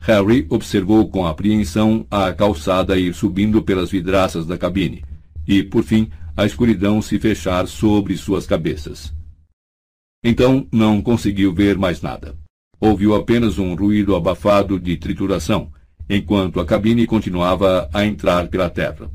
Harry 0.00 0.46
observou 0.48 1.08
com 1.08 1.26
apreensão 1.26 2.06
a 2.10 2.32
calçada 2.32 2.98
ir 2.98 3.14
subindo 3.14 3.62
pelas 3.62 3.90
vidraças 3.90 4.46
da 4.46 4.58
cabine 4.58 5.04
e, 5.46 5.62
por 5.62 5.84
fim, 5.84 6.10
a 6.36 6.44
escuridão 6.44 7.00
se 7.02 7.18
fechar 7.18 7.68
sobre 7.68 8.16
suas 8.16 8.46
cabeças. 8.46 9.12
Então 10.24 10.66
não 10.72 11.02
conseguiu 11.02 11.52
ver 11.52 11.76
mais 11.76 12.00
nada. 12.00 12.41
Ouviu 12.84 13.14
apenas 13.14 13.60
um 13.60 13.76
ruído 13.76 14.16
abafado 14.16 14.76
de 14.76 14.96
trituração, 14.96 15.70
enquanto 16.10 16.58
a 16.58 16.66
cabine 16.66 17.06
continuava 17.06 17.88
a 17.94 18.04
entrar 18.04 18.48
pela 18.48 18.68
terra. 18.68 19.08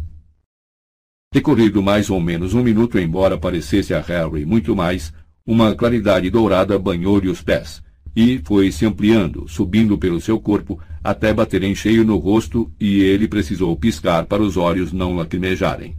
Decorrido 1.33 1.83
mais 1.83 2.09
ou 2.09 2.21
menos 2.21 2.53
um 2.53 2.63
minuto, 2.63 2.97
embora 2.97 3.37
parecesse 3.37 3.93
a 3.93 3.99
Harry 3.99 4.45
muito 4.45 4.73
mais, 4.73 5.11
uma 5.45 5.75
claridade 5.75 6.29
dourada 6.29 6.79
banhou-lhe 6.79 7.27
os 7.27 7.41
pés, 7.41 7.83
e 8.15 8.37
foi 8.37 8.71
se 8.71 8.85
ampliando, 8.85 9.49
subindo 9.49 9.97
pelo 9.97 10.21
seu 10.21 10.39
corpo, 10.39 10.81
até 11.03 11.33
bater 11.33 11.61
em 11.61 11.75
cheio 11.75 12.05
no 12.05 12.15
rosto, 12.15 12.71
e 12.79 13.01
ele 13.01 13.27
precisou 13.27 13.75
piscar 13.75 14.27
para 14.27 14.41
os 14.41 14.55
olhos 14.55 14.93
não 14.93 15.13
lacrimejarem. 15.13 15.93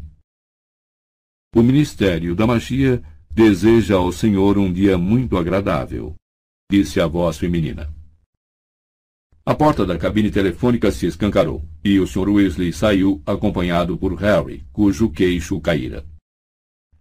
O 1.54 1.62
Ministério 1.62 2.34
da 2.34 2.46
Magia 2.46 3.02
deseja 3.30 3.96
ao 3.96 4.10
Senhor 4.10 4.56
um 4.56 4.72
dia 4.72 4.96
muito 4.96 5.36
agradável, 5.36 6.16
disse 6.70 7.00
a 7.00 7.06
voz 7.06 7.38
feminina. 7.38 7.88
A 9.46 9.54
porta 9.54 9.86
da 9.86 9.96
cabine 9.96 10.30
telefônica 10.30 10.92
se 10.92 11.06
escancarou, 11.06 11.64
e 11.82 11.98
o 11.98 12.06
Sr. 12.06 12.28
Weasley 12.28 12.74
saiu 12.74 13.22
acompanhado 13.24 13.96
por 13.96 14.14
Harry, 14.16 14.66
cujo 14.70 15.08
queixo 15.08 15.58
caíra. 15.62 16.04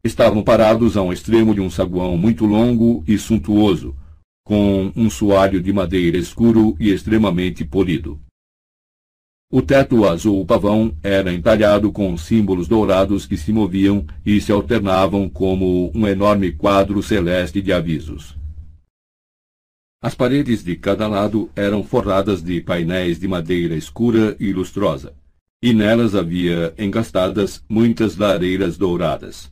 Estavam 0.02 0.42
parados 0.42 0.96
a 0.96 1.02
um 1.02 1.12
extremo 1.12 1.54
de 1.54 1.60
um 1.60 1.70
saguão 1.70 2.18
muito 2.18 2.46
longo 2.46 3.04
e 3.06 3.18
suntuoso, 3.18 3.94
com 4.46 4.90
um 4.96 5.10
soalho 5.10 5.62
de 5.62 5.74
madeira 5.74 6.18
escuro 6.18 6.78
e 6.80 6.90
extremamente 6.90 7.66
polido. 7.66 8.22
O 9.52 9.62
teto 9.62 10.08
azul 10.08 10.46
pavão 10.46 10.96
era 11.04 11.34
entalhado 11.34 11.92
com 11.92 12.18
símbolos 12.18 12.70
dourados 12.70 13.26
que 13.26 13.36
se 13.36 13.52
moviam 13.52 14.06
e 14.26 14.40
se 14.40 14.50
alternavam 14.50 15.28
como 15.28 15.92
um 15.94 16.08
enorme 16.08 16.54
quadro 16.54 17.04
celeste 17.04 17.62
de 17.62 17.74
avisos. 17.74 18.38
As 20.00 20.14
paredes 20.14 20.64
de 20.64 20.76
cada 20.76 21.08
lado 21.08 21.50
eram 21.56 21.84
forradas 21.84 22.44
de 22.44 22.62
painéis 22.62 23.20
de 23.20 23.28
madeira 23.28 23.76
escura 23.76 24.38
e 24.40 24.54
lustrosa, 24.54 25.16
e 25.60 25.74
nelas 25.74 26.14
havia 26.14 26.72
engastadas 26.78 27.64
muitas 27.68 28.16
lareiras 28.16 28.78
douradas. 28.78 29.52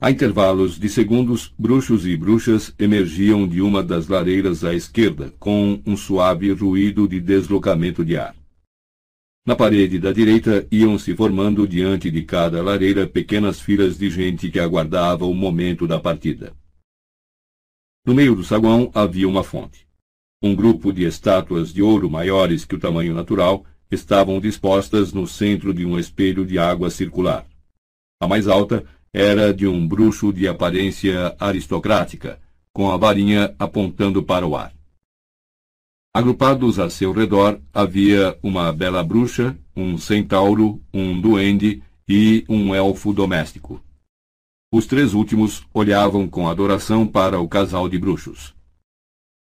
A 0.00 0.10
intervalos 0.10 0.78
de 0.78 0.88
segundos, 0.88 1.52
bruxos 1.58 2.06
e 2.06 2.16
bruxas 2.16 2.72
emergiam 2.78 3.46
de 3.46 3.60
uma 3.60 3.82
das 3.82 4.08
lareiras 4.08 4.64
à 4.64 4.72
esquerda, 4.72 5.34
com 5.38 5.78
um 5.84 5.94
suave 5.94 6.50
ruído 6.52 7.06
de 7.06 7.20
deslocamento 7.20 8.02
de 8.02 8.16
ar. 8.16 8.34
Na 9.44 9.54
parede 9.54 9.98
da 9.98 10.10
direita 10.10 10.66
iam 10.70 10.98
se 10.98 11.14
formando 11.14 11.68
diante 11.68 12.10
de 12.10 12.22
cada 12.22 12.62
lareira 12.62 13.06
pequenas 13.06 13.60
filas 13.60 13.98
de 13.98 14.08
gente 14.08 14.50
que 14.50 14.58
aguardava 14.58 15.26
o 15.26 15.34
momento 15.34 15.86
da 15.86 16.00
partida. 16.00 16.54
No 18.08 18.14
meio 18.14 18.34
do 18.34 18.42
saguão 18.42 18.90
havia 18.94 19.28
uma 19.28 19.44
fonte. 19.44 19.86
Um 20.42 20.54
grupo 20.54 20.94
de 20.94 21.04
estátuas 21.04 21.74
de 21.74 21.82
ouro 21.82 22.08
maiores 22.08 22.64
que 22.64 22.74
o 22.74 22.78
tamanho 22.78 23.12
natural 23.12 23.66
estavam 23.90 24.40
dispostas 24.40 25.12
no 25.12 25.26
centro 25.26 25.74
de 25.74 25.84
um 25.84 25.98
espelho 25.98 26.46
de 26.46 26.58
água 26.58 26.88
circular. 26.88 27.46
A 28.18 28.26
mais 28.26 28.48
alta 28.48 28.82
era 29.12 29.52
de 29.52 29.66
um 29.66 29.86
bruxo 29.86 30.32
de 30.32 30.48
aparência 30.48 31.36
aristocrática, 31.38 32.40
com 32.72 32.90
a 32.90 32.96
varinha 32.96 33.54
apontando 33.58 34.22
para 34.22 34.46
o 34.46 34.56
ar. 34.56 34.72
Agrupados 36.14 36.78
a 36.78 36.88
seu 36.88 37.12
redor 37.12 37.60
havia 37.74 38.38
uma 38.42 38.72
bela 38.72 39.04
bruxa, 39.04 39.54
um 39.76 39.98
centauro, 39.98 40.82
um 40.94 41.20
duende 41.20 41.82
e 42.08 42.42
um 42.48 42.74
elfo 42.74 43.12
doméstico. 43.12 43.84
Os 44.70 44.84
três 44.84 45.14
últimos 45.14 45.66
olhavam 45.72 46.28
com 46.28 46.46
adoração 46.46 47.06
para 47.06 47.40
o 47.40 47.48
casal 47.48 47.88
de 47.88 47.98
bruxos. 47.98 48.54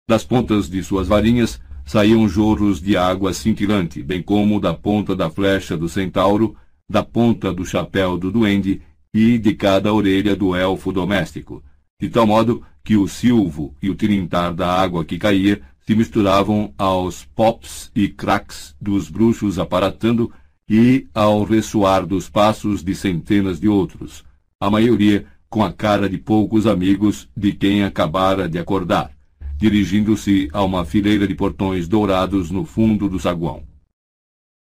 Das 0.06 0.22
pontas 0.22 0.68
de 0.68 0.82
suas 0.82 1.08
varinhas 1.08 1.58
saíam 1.86 2.28
jorros 2.28 2.78
de 2.78 2.94
água 2.94 3.32
cintilante, 3.32 4.02
bem 4.02 4.22
como 4.22 4.60
da 4.60 4.74
ponta 4.74 5.16
da 5.16 5.30
flecha 5.30 5.78
do 5.78 5.88
centauro, 5.88 6.54
da 6.86 7.02
ponta 7.02 7.54
do 7.54 7.64
chapéu 7.64 8.18
do 8.18 8.30
duende 8.30 8.82
e 9.14 9.38
de 9.38 9.54
cada 9.54 9.94
orelha 9.94 10.36
do 10.36 10.54
elfo 10.54 10.92
doméstico, 10.92 11.64
de 11.98 12.10
tal 12.10 12.26
modo 12.26 12.62
que 12.84 12.94
o 12.94 13.08
silvo 13.08 13.74
e 13.80 13.88
o 13.88 13.94
tilintar 13.94 14.52
da 14.52 14.70
água 14.70 15.06
que 15.06 15.18
caía 15.18 15.62
se 15.86 15.94
misturavam 15.94 16.74
aos 16.76 17.24
pops 17.34 17.90
e 17.94 18.08
cracks 18.08 18.76
dos 18.78 19.08
bruxos 19.08 19.58
aparatando 19.58 20.30
e 20.68 21.06
ao 21.14 21.44
ressoar 21.44 22.04
dos 22.04 22.28
passos 22.28 22.84
de 22.84 22.94
centenas 22.94 23.58
de 23.58 23.68
outros, 23.70 24.22
a 24.64 24.70
maioria 24.70 25.26
com 25.50 25.62
a 25.62 25.70
cara 25.70 26.08
de 26.08 26.16
poucos 26.16 26.66
amigos 26.66 27.28
de 27.36 27.52
quem 27.52 27.84
acabara 27.84 28.48
de 28.48 28.58
acordar, 28.58 29.14
dirigindo-se 29.58 30.48
a 30.54 30.64
uma 30.64 30.86
fileira 30.86 31.28
de 31.28 31.34
portões 31.34 31.86
dourados 31.86 32.50
no 32.50 32.64
fundo 32.64 33.06
do 33.06 33.20
saguão. 33.20 33.62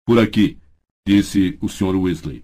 Por 0.05 0.17
aqui, 0.17 0.57
disse 1.05 1.57
o 1.59 1.67
Sr. 1.67 1.97
Weasley. 1.97 2.41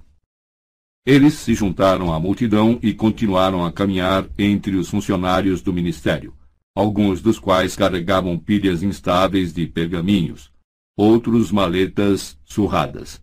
Eles 1.05 1.35
se 1.35 1.53
juntaram 1.53 2.13
à 2.13 2.19
multidão 2.19 2.77
e 2.83 2.93
continuaram 2.93 3.65
a 3.65 3.71
caminhar 3.71 4.27
entre 4.37 4.75
os 4.75 4.89
funcionários 4.89 5.61
do 5.61 5.71
ministério, 5.71 6.35
alguns 6.75 7.21
dos 7.21 7.39
quais 7.39 7.77
carregavam 7.77 8.37
pilhas 8.37 8.83
instáveis 8.83 9.53
de 9.53 9.65
pergaminhos, 9.65 10.51
outros 10.97 11.49
maletas 11.49 12.37
surradas. 12.43 13.21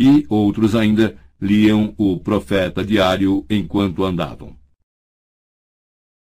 E 0.00 0.24
outros 0.28 0.76
ainda 0.76 1.18
liam 1.40 1.94
o 1.96 2.18
profeta 2.18 2.84
diário 2.84 3.46
enquanto 3.48 4.04
andavam. 4.04 4.56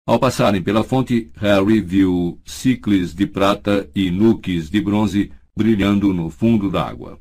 Ao 0.06 0.18
passarem 0.20 0.62
pela 0.62 0.84
fonte, 0.84 1.32
Harry 1.36 1.82
viu 1.82 2.40
cicles 2.46 3.14
de 3.14 3.28
prata 3.28 3.90
e 3.94 4.10
nuques 4.10 4.70
de 4.70 4.80
bronze 4.80 5.32
brilhando 5.56 6.14
no 6.14 6.30
fundo 6.30 6.70
da 6.70 6.88
água. 6.88 7.20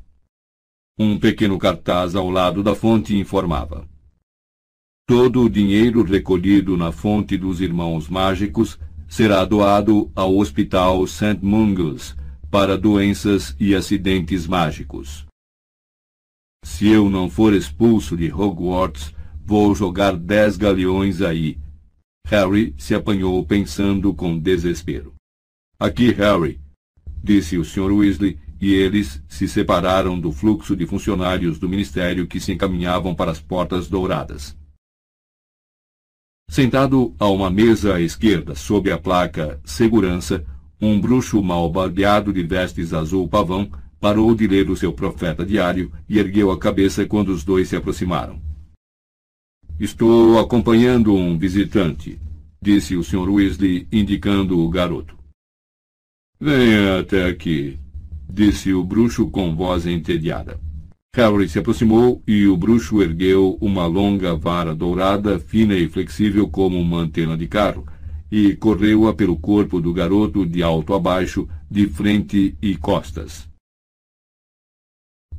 Um 0.99 1.19
pequeno 1.19 1.59
cartaz 1.59 2.15
ao 2.15 2.31
lado 2.31 2.63
da 2.63 2.75
fonte 2.75 3.17
informava. 3.17 3.89
Todo 5.07 5.43
o 5.43 5.51
dinheiro 5.51 6.03
recolhido 6.03 6.77
na 6.77 6.93
fonte 6.93 7.37
dos 7.37 7.61
Irmãos 7.61 8.09
Mágicos 8.09 8.79
será 9.09 9.45
doado 9.45 10.11
ao 10.15 10.37
Hospital 10.37 11.07
St. 11.07 11.39
Mungus 11.43 12.17
para 12.51 12.79
doenças 12.79 13.57
e 13.59 13.75
acidentes 13.75 14.47
mágicos. 14.47 15.27
Se 16.67 16.89
eu 16.89 17.09
não 17.09 17.31
for 17.31 17.55
expulso 17.55 18.17
de 18.17 18.31
Hogwarts, 18.31 19.15
vou 19.43 19.73
jogar 19.73 20.17
dez 20.17 20.57
galeões 20.57 21.23
aí. 21.23 21.59
Harry 22.27 22.75
se 22.77 22.93
apanhou 22.93 23.43
pensando 23.47 24.13
com 24.13 24.37
desespero. 24.37 25.15
Aqui, 25.79 26.11
Harry, 26.11 26.61
disse 27.23 27.57
o 27.57 27.65
Sr. 27.65 27.93
Weasley, 27.93 28.39
e 28.61 28.75
eles 28.75 29.23
se 29.29 29.47
separaram 29.47 30.19
do 30.19 30.33
fluxo 30.33 30.77
de 30.77 30.87
funcionários 30.87 31.59
do 31.59 31.69
ministério 31.69 32.27
que 32.27 32.41
se 32.41 32.53
encaminhavam 32.53 33.15
para 33.15 33.31
as 33.31 33.41
portas 33.41 33.89
douradas. 33.89 34.55
Sentado 36.51 37.15
a 37.19 37.29
uma 37.29 37.49
mesa 37.49 37.95
à 37.95 38.01
esquerda, 38.01 38.57
sob 38.57 38.91
a 38.91 38.99
placa 38.99 39.61
Segurança, 39.65 40.45
um 40.81 41.01
bruxo 41.01 41.41
mal 41.41 41.71
barbeado 41.71 42.33
de 42.33 42.43
vestes 42.43 42.93
azul 42.93 43.29
pavão 43.29 43.71
parou 44.01 44.35
de 44.35 44.47
ler 44.47 44.71
o 44.71 44.77
seu 44.77 44.93
profeta 44.93 45.45
diário 45.45 45.91
e 46.09 46.19
ergueu 46.19 46.51
a 46.51 46.59
cabeça 46.59 47.07
quando 47.07 47.31
os 47.31 47.45
dois 47.45 47.69
se 47.69 47.77
aproximaram. 47.77 48.41
Estou 49.79 50.39
acompanhando 50.39 51.15
um 51.15 51.37
visitante, 51.37 52.19
disse 52.61 52.97
o 52.97 53.05
Sr. 53.05 53.29
Weasley, 53.29 53.87
indicando 53.93 54.59
o 54.59 54.69
garoto. 54.69 55.17
Venha 56.41 57.01
até 57.01 57.27
aqui, 57.27 57.79
disse 58.29 58.73
o 58.73 58.85
bruxo 58.85 59.29
com 59.29 59.55
voz 59.55 59.87
entediada. 59.87 60.59
Harry 61.15 61.49
se 61.49 61.59
aproximou 61.59 62.23
e 62.27 62.47
o 62.47 62.57
bruxo 62.57 63.03
ergueu 63.03 63.57
uma 63.61 63.87
longa 63.87 64.35
vara 64.35 64.75
dourada, 64.75 65.39
fina 65.39 65.75
e 65.75 65.89
flexível 65.89 66.47
como 66.47 66.79
uma 66.79 66.99
antena 66.99 67.37
de 67.39 67.47
carro, 67.47 67.87
e 68.31 68.55
correu-a 68.55 69.15
pelo 69.15 69.37
corpo 69.37 69.81
do 69.81 69.95
garoto 69.95 70.45
de 70.45 70.63
alto 70.63 70.93
a 70.93 70.99
baixo, 70.99 71.49
de 71.71 71.87
frente 71.87 72.55
e 72.61 72.77
costas. 72.77 73.49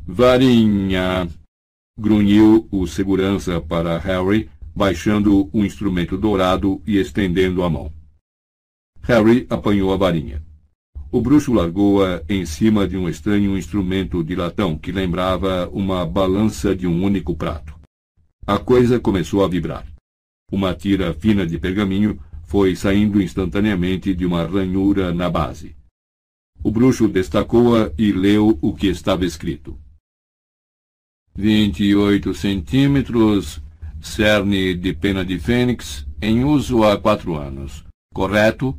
Varinha! 0.09 1.27
grunhiu 1.99 2.65
o 2.71 2.87
segurança 2.87 3.59
para 3.59 3.97
Harry, 3.97 4.49
baixando 4.73 5.49
o 5.51 5.65
instrumento 5.65 6.17
dourado 6.17 6.81
e 6.87 6.95
estendendo 6.97 7.61
a 7.61 7.69
mão. 7.69 7.91
Harry 9.01 9.45
apanhou 9.49 9.91
a 9.91 9.97
varinha. 9.97 10.41
O 11.11 11.19
bruxo 11.19 11.51
largou-a 11.51 12.23
em 12.29 12.45
cima 12.45 12.87
de 12.87 12.95
um 12.95 13.09
estranho 13.09 13.57
instrumento 13.57 14.23
de 14.23 14.33
latão 14.33 14.77
que 14.77 14.93
lembrava 14.93 15.67
uma 15.73 16.05
balança 16.05 16.73
de 16.73 16.87
um 16.87 17.03
único 17.03 17.35
prato. 17.35 17.75
A 18.45 18.57
coisa 18.57 19.01
começou 19.01 19.43
a 19.43 19.47
vibrar. 19.49 19.85
Uma 20.49 20.73
tira 20.73 21.13
fina 21.13 21.45
de 21.45 21.59
pergaminho 21.59 22.17
foi 22.43 22.77
saindo 22.77 23.21
instantaneamente 23.21 24.15
de 24.15 24.25
uma 24.25 24.45
ranhura 24.45 25.13
na 25.13 25.29
base. 25.29 25.75
O 26.63 26.71
bruxo 26.71 27.09
destacou-a 27.09 27.91
e 27.97 28.13
leu 28.13 28.57
o 28.61 28.73
que 28.73 28.87
estava 28.87 29.25
escrito. 29.25 29.77
28 31.37 32.33
centímetros, 32.33 33.61
cerne 34.01 34.73
de 34.73 34.91
pena 34.91 35.23
de 35.23 35.37
fênix, 35.37 36.07
em 36.19 36.43
uso 36.43 36.83
há 36.83 36.99
quatro 36.99 37.35
anos. 37.35 37.85
Correto? 38.11 38.75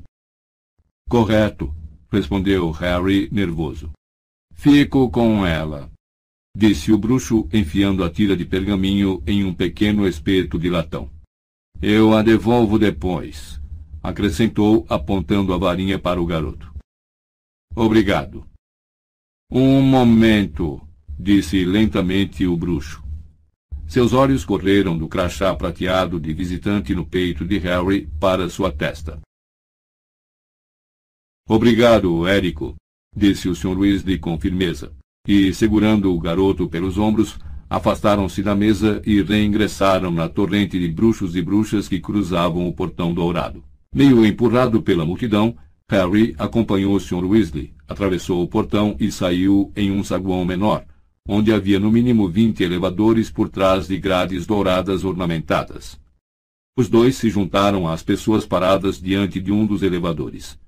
Correto, 1.09 1.73
respondeu 2.11 2.73
Harry 2.73 3.29
nervoso. 3.31 3.93
Fico 4.53 5.09
com 5.09 5.47
ela, 5.47 5.89
disse 6.57 6.91
o 6.91 6.99
bruxo, 6.99 7.49
enfiando 7.53 8.03
a 8.03 8.11
tira 8.11 8.37
de 8.37 8.45
pergaminho 8.45 9.23
em 9.25 9.45
um 9.45 9.55
pequeno 9.55 10.05
espeto 10.09 10.59
de 10.59 10.69
latão. 10.69 11.09
Eu 11.81 12.13
a 12.13 12.23
devolvo 12.23 12.77
depois, 12.77 13.61
acrescentou, 14.03 14.85
apontando 14.89 15.55
a 15.55 15.59
varinha 15.59 15.97
para 15.97 16.21
o 16.21 16.27
garoto. 16.27 16.75
Obrigado. 17.77 18.45
Um 19.49 19.81
momento, 19.81 20.83
disse 21.19 21.65
lentamente 21.65 22.47
o 22.47 22.57
bruxo. 22.57 23.03
Seus 23.87 24.13
olhos 24.13 24.45
correram 24.45 24.97
do 24.97 25.09
crachá 25.09 25.55
prateado 25.55 26.21
de 26.21 26.33
visitante 26.33 26.95
no 26.95 27.07
peito 27.07 27.45
de 27.45 27.59
Harry 27.59 28.07
para 28.21 28.49
sua 28.49 28.71
testa. 28.71 29.19
Obrigado, 31.49 32.27
Érico, 32.27 32.77
disse 33.17 33.49
o 33.49 33.55
Sr. 33.55 33.79
Weasley 33.79 34.19
com 34.19 34.39
firmeza, 34.39 34.93
e, 35.27 35.53
segurando 35.55 36.15
o 36.15 36.21
garoto 36.21 36.69
pelos 36.69 36.99
ombros, 36.99 37.39
afastaram-se 37.71 38.43
da 38.43 38.55
mesa 38.55 39.03
e 39.05 39.23
reingressaram 39.23 40.11
na 40.11 40.29
torrente 40.29 40.79
de 40.79 40.89
bruxos 40.89 41.35
e 41.35 41.43
bruxas 41.43 41.89
que 41.89 42.01
cruzavam 42.01 42.69
o 42.69 42.73
portão 42.73 43.13
dourado. 43.13 43.65
Meio 43.95 44.25
empurrado 44.25 44.83
pela 44.83 45.07
multidão, 45.07 45.57
Harry 45.91 46.35
acompanhou 46.39 46.95
o 46.95 47.01
Sr. 47.01 47.25
Weasley, 47.25 47.73
atravessou 47.89 48.43
o 48.43 48.49
portão 48.49 48.95
e 49.01 49.11
saiu 49.11 49.73
em 49.75 49.91
um 49.91 50.05
saguão 50.05 50.45
menor, 50.45 50.85
onde 51.29 51.53
havia 51.53 51.79
no 51.79 51.93
mínimo 51.93 52.27
vinte 52.27 52.63
elevadores 52.63 53.31
por 53.31 53.51
trás 53.51 53.87
de 53.87 53.99
grades 53.99 54.47
douradas 54.47 55.05
ornamentadas. 55.05 56.01
Os 56.75 56.89
dois 56.89 57.17
se 57.17 57.29
juntaram 57.29 57.87
às 57.87 58.03
pessoas 58.03 58.47
paradas 58.47 58.99
diante 58.99 59.39
de 59.39 59.53
um 59.53 59.67
dos 59.67 59.83
elevadores. 59.83 60.59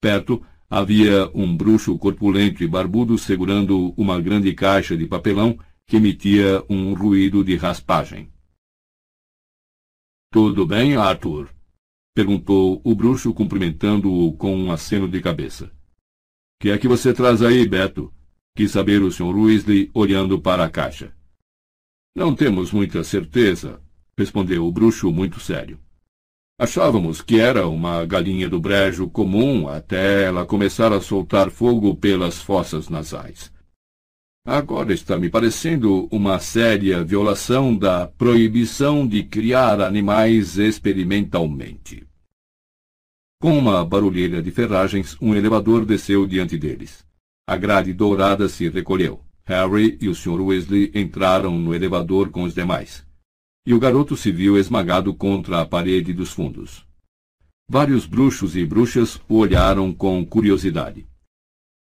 Perto 0.00 0.44
havia 0.68 1.30
um 1.32 1.56
bruxo 1.56 1.96
corpulento 1.96 2.64
e 2.64 2.66
barbudo 2.66 3.16
segurando 3.16 3.94
uma 3.96 4.20
grande 4.20 4.52
caixa 4.52 4.96
de 4.96 5.06
papelão 5.06 5.56
que 5.86 5.96
emitia 5.96 6.64
um 6.68 6.92
ruído 6.92 7.44
de 7.44 7.56
raspagem. 7.56 8.28
Tudo 10.32 10.66
bem, 10.66 10.96
Arthur? 10.96 11.50
perguntou 12.14 12.80
o 12.84 12.94
bruxo 12.94 13.32
cumprimentando-o 13.32 14.32
com 14.36 14.56
um 14.56 14.72
aceno 14.72 15.08
de 15.08 15.20
cabeça. 15.20 15.70
Que 16.60 16.70
é 16.70 16.78
que 16.78 16.88
você 16.88 17.14
traz 17.14 17.42
aí, 17.42 17.66
Beto? 17.66 18.12
Quis 18.54 18.70
saber 18.70 19.02
o 19.02 19.10
Sr. 19.10 19.36
Weasley, 19.36 19.90
olhando 19.94 20.40
para 20.40 20.64
a 20.64 20.70
caixa. 20.70 21.12
Não 22.14 22.34
temos 22.34 22.72
muita 22.72 23.04
certeza, 23.04 23.80
respondeu 24.18 24.66
o 24.66 24.72
bruxo 24.72 25.10
muito 25.10 25.40
sério. 25.40 25.78
Achávamos 26.58 27.22
que 27.22 27.40
era 27.40 27.66
uma 27.66 28.04
galinha 28.04 28.46
do 28.46 28.60
brejo 28.60 29.08
comum 29.08 29.66
até 29.66 30.24
ela 30.24 30.44
começar 30.44 30.92
a 30.92 31.00
soltar 31.00 31.50
fogo 31.50 31.96
pelas 31.96 32.42
fossas 32.42 32.90
nasais. 32.90 33.50
Agora 34.44 34.92
está 34.92 35.16
me 35.18 35.30
parecendo 35.30 36.06
uma 36.10 36.38
séria 36.38 37.04
violação 37.04 37.76
da 37.76 38.06
proibição 38.06 39.06
de 39.06 39.22
criar 39.22 39.80
animais 39.80 40.58
experimentalmente. 40.58 42.06
Com 43.40 43.56
uma 43.56 43.82
barulheira 43.84 44.42
de 44.42 44.50
ferragens, 44.50 45.16
um 45.18 45.34
elevador 45.34 45.86
desceu 45.86 46.26
diante 46.26 46.58
deles. 46.58 47.02
A 47.50 47.56
grade 47.56 47.92
dourada 47.92 48.48
se 48.48 48.68
recolheu. 48.68 49.20
Harry 49.44 49.98
e 50.00 50.08
o 50.08 50.14
Sr. 50.14 50.40
Weasley 50.40 50.92
entraram 50.94 51.58
no 51.58 51.74
elevador 51.74 52.30
com 52.30 52.44
os 52.44 52.54
demais 52.54 53.04
e 53.66 53.74
o 53.74 53.78
garoto 53.80 54.16
se 54.16 54.30
viu 54.30 54.56
esmagado 54.56 55.12
contra 55.12 55.60
a 55.60 55.66
parede 55.66 56.12
dos 56.12 56.32
fundos. 56.32 56.86
Vários 57.68 58.06
bruxos 58.06 58.54
e 58.54 58.64
bruxas 58.64 59.20
o 59.28 59.38
olharam 59.38 59.92
com 59.92 60.24
curiosidade. 60.24 61.08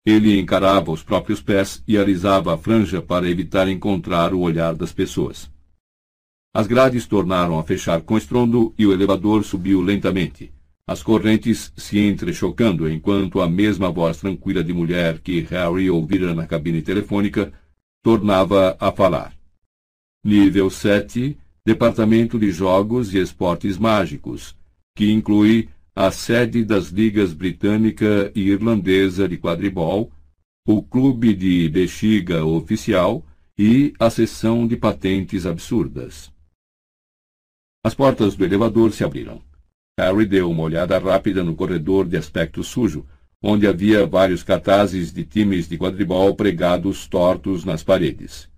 Ele 0.04 0.40
encarava 0.40 0.92
os 0.92 1.04
próprios 1.04 1.40
pés 1.40 1.84
e 1.88 2.00
alisava 2.00 2.54
a 2.56 2.58
franja 2.58 3.00
para 3.00 3.30
evitar 3.30 3.68
encontrar 3.68 4.34
o 4.34 4.40
olhar 4.40 4.74
das 4.74 4.92
pessoas. 4.92 5.52
As 6.52 6.66
grades 6.66 7.06
tornaram 7.06 7.60
a 7.60 7.64
fechar 7.64 8.02
com 8.02 8.18
estrondo 8.18 8.74
e 8.76 8.88
o 8.88 8.92
elevador 8.92 9.44
subiu 9.44 9.82
lentamente, 9.82 10.52
as 10.90 11.04
correntes 11.04 11.72
se 11.78 12.00
entrechocando 12.00 12.90
enquanto 12.90 13.42
a 13.42 13.48
mesma 13.48 13.92
voz 13.92 14.18
tranquila 14.18 14.64
de 14.64 14.74
mulher 14.74 15.20
que 15.20 15.42
Harry 15.42 15.88
ouvira 15.88 16.34
na 16.34 16.48
cabine 16.48 16.82
telefônica 16.82 17.54
tornava 18.02 18.76
a 18.80 18.92
falar. 18.92 19.32
Nível 20.26 20.68
7, 20.68 21.38
Departamento 21.64 22.40
de 22.40 22.52
Jogos 22.52 23.14
e 23.14 23.20
Esportes 23.20 23.78
Mágicos, 23.78 24.58
que 24.96 25.12
inclui 25.12 25.70
a 25.96 26.10
sede 26.10 26.66
das 26.66 26.88
ligas 26.88 27.34
britânica 27.34 28.32
e 28.34 28.50
irlandesa 28.50 29.30
de 29.30 29.38
quadribol, 29.38 30.12
o 30.66 30.82
clube 30.82 31.36
de 31.36 31.70
bexiga 31.70 32.44
oficial 32.44 33.24
e 33.56 33.94
a 34.00 34.10
seção 34.10 34.68
de 34.68 34.76
patentes 34.76 35.46
absurdas. 35.46 36.32
As 37.84 37.94
portas 37.94 38.36
do 38.36 38.44
elevador 38.44 38.92
se 38.92 39.04
abriram. 39.04 39.49
Harry 40.00 40.26
deu 40.26 40.50
uma 40.50 40.64
olhada 40.64 40.98
rápida 40.98 41.44
no 41.44 41.54
corredor 41.54 42.08
de 42.08 42.16
aspecto 42.16 42.64
sujo, 42.64 43.06
onde 43.44 43.68
havia 43.68 44.08
vários 44.08 44.44
cartazes 44.44 45.12
de 45.12 45.26
times 45.26 45.68
de 45.68 45.78
quadribol 45.78 46.34
pregados 46.36 47.06
tortos 47.06 47.66
nas 47.66 47.84
paredes. 47.84 48.50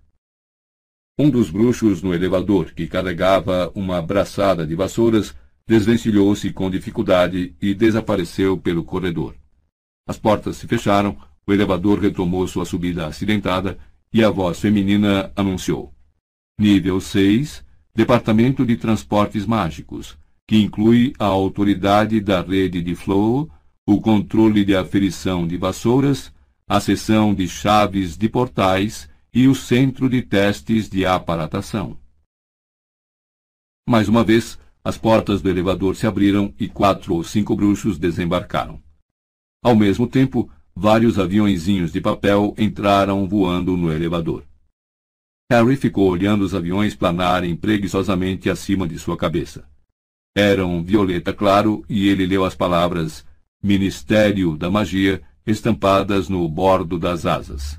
Um 1.18 1.28
dos 1.28 1.50
bruxos 1.50 2.00
no 2.00 2.14
elevador, 2.14 2.72
que 2.72 2.86
carregava 2.86 3.72
uma 3.74 4.00
braçada 4.00 4.64
de 4.64 4.76
vassouras, 4.76 5.34
desvencilhou-se 5.66 6.52
com 6.52 6.70
dificuldade 6.70 7.56
e 7.60 7.74
desapareceu 7.74 8.56
pelo 8.56 8.84
corredor. 8.84 9.34
As 10.06 10.18
portas 10.18 10.56
se 10.56 10.68
fecharam, 10.68 11.16
o 11.44 11.52
elevador 11.52 11.98
retomou 11.98 12.46
sua 12.46 12.64
subida 12.64 13.06
acidentada 13.08 13.76
e 14.12 14.22
a 14.22 14.30
voz 14.30 14.60
feminina 14.60 15.32
anunciou: 15.34 15.92
Nível 16.58 17.00
6, 17.00 17.64
Departamento 17.94 18.64
de 18.64 18.76
Transportes 18.76 19.44
Mágicos, 19.44 20.16
que 20.46 20.56
inclui 20.56 21.12
a 21.18 21.26
autoridade 21.26 22.20
da 22.20 22.40
rede 22.40 22.82
de 22.82 22.94
flow, 22.94 23.50
o 23.86 24.00
controle 24.00 24.64
de 24.64 24.76
aferição 24.76 25.46
de 25.46 25.56
vassouras, 25.56 26.32
a 26.68 26.80
seção 26.80 27.34
de 27.34 27.48
chaves 27.48 28.16
de 28.16 28.28
portais 28.28 29.08
e 29.32 29.48
o 29.48 29.54
centro 29.54 30.08
de 30.08 30.22
testes 30.22 30.88
de 30.88 31.06
aparatação. 31.06 31.98
Mais 33.88 34.08
uma 34.08 34.22
vez, 34.22 34.58
as 34.84 34.96
portas 34.98 35.40
do 35.40 35.48
elevador 35.48 35.96
se 35.96 36.06
abriram 36.06 36.54
e 36.58 36.68
quatro 36.68 37.14
ou 37.14 37.24
cinco 37.24 37.56
bruxos 37.56 37.98
desembarcaram. 37.98 38.82
Ao 39.62 39.76
mesmo 39.76 40.06
tempo, 40.06 40.50
vários 40.74 41.18
aviõezinhos 41.18 41.92
de 41.92 42.00
papel 42.00 42.54
entraram 42.58 43.28
voando 43.28 43.76
no 43.76 43.92
elevador. 43.92 44.44
Harry 45.50 45.76
ficou 45.76 46.08
olhando 46.08 46.42
os 46.42 46.54
aviões 46.54 46.94
planarem 46.94 47.54
preguiçosamente 47.54 48.48
acima 48.48 48.88
de 48.88 48.98
sua 48.98 49.16
cabeça. 49.16 49.68
Eram 50.34 50.82
violeta 50.82 51.32
claro 51.32 51.84
e 51.88 52.08
ele 52.08 52.26
leu 52.26 52.44
as 52.44 52.54
palavras 52.54 53.24
Ministério 53.62 54.56
da 54.56 54.70
Magia 54.70 55.22
estampadas 55.46 56.28
no 56.28 56.48
bordo 56.48 56.98
das 56.98 57.26
asas. 57.26 57.78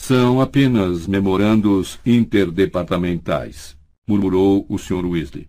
São 0.00 0.40
apenas 0.40 1.06
memorandos 1.06 1.98
interdepartamentais, 2.04 3.76
murmurou 4.06 4.64
o 4.68 4.78
Sr. 4.78 5.04
Weasley. 5.04 5.48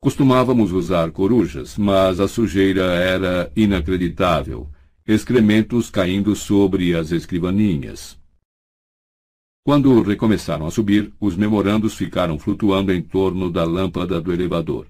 Costumávamos 0.00 0.72
usar 0.72 1.10
corujas, 1.10 1.76
mas 1.76 2.20
a 2.20 2.28
sujeira 2.28 2.84
era 2.94 3.52
inacreditável, 3.54 4.66
excrementos 5.06 5.90
caindo 5.90 6.34
sobre 6.34 6.94
as 6.94 7.12
escrivaninhas. 7.12 8.18
Quando 9.62 10.00
recomeçaram 10.00 10.66
a 10.66 10.70
subir, 10.70 11.12
os 11.20 11.36
memorandos 11.36 11.94
ficaram 11.94 12.38
flutuando 12.38 12.92
em 12.92 13.02
torno 13.02 13.50
da 13.50 13.64
lâmpada 13.64 14.20
do 14.20 14.32
elevador. 14.32 14.86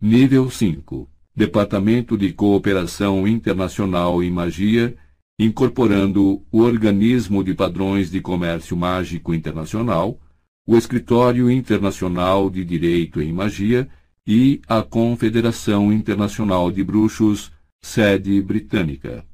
Nível 0.00 0.50
5 0.50 1.10
Departamento 1.34 2.16
de 2.16 2.32
Cooperação 2.32 3.26
Internacional 3.26 4.22
em 4.22 4.30
Magia, 4.30 4.96
incorporando 5.38 6.44
o 6.50 6.60
Organismo 6.60 7.44
de 7.44 7.54
Padrões 7.54 8.10
de 8.10 8.20
Comércio 8.20 8.76
Mágico 8.76 9.34
Internacional, 9.34 10.20
o 10.66 10.76
Escritório 10.76 11.50
Internacional 11.50 12.50
de 12.50 12.64
Direito 12.64 13.20
em 13.20 13.32
Magia 13.32 13.88
e 14.26 14.60
a 14.66 14.82
Confederação 14.82 15.92
Internacional 15.92 16.70
de 16.70 16.82
Bruxos, 16.82 17.52
sede 17.80 18.40
britânica. 18.42 19.24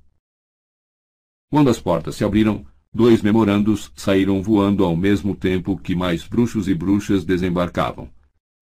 Quando 1.50 1.70
as 1.70 1.80
portas 1.80 2.16
se 2.16 2.24
abriram, 2.24 2.66
Dois 2.97 3.22
memorandos 3.22 3.90
saíram 3.97 4.40
voando 4.40 4.84
ao 4.84 4.94
mesmo 4.94 5.34
tempo 5.34 5.76
que 5.76 5.97
mais 5.97 6.22
bruxos 6.28 6.68
e 6.68 6.74
bruxas 6.74 7.24
desembarcavam. 7.24 8.08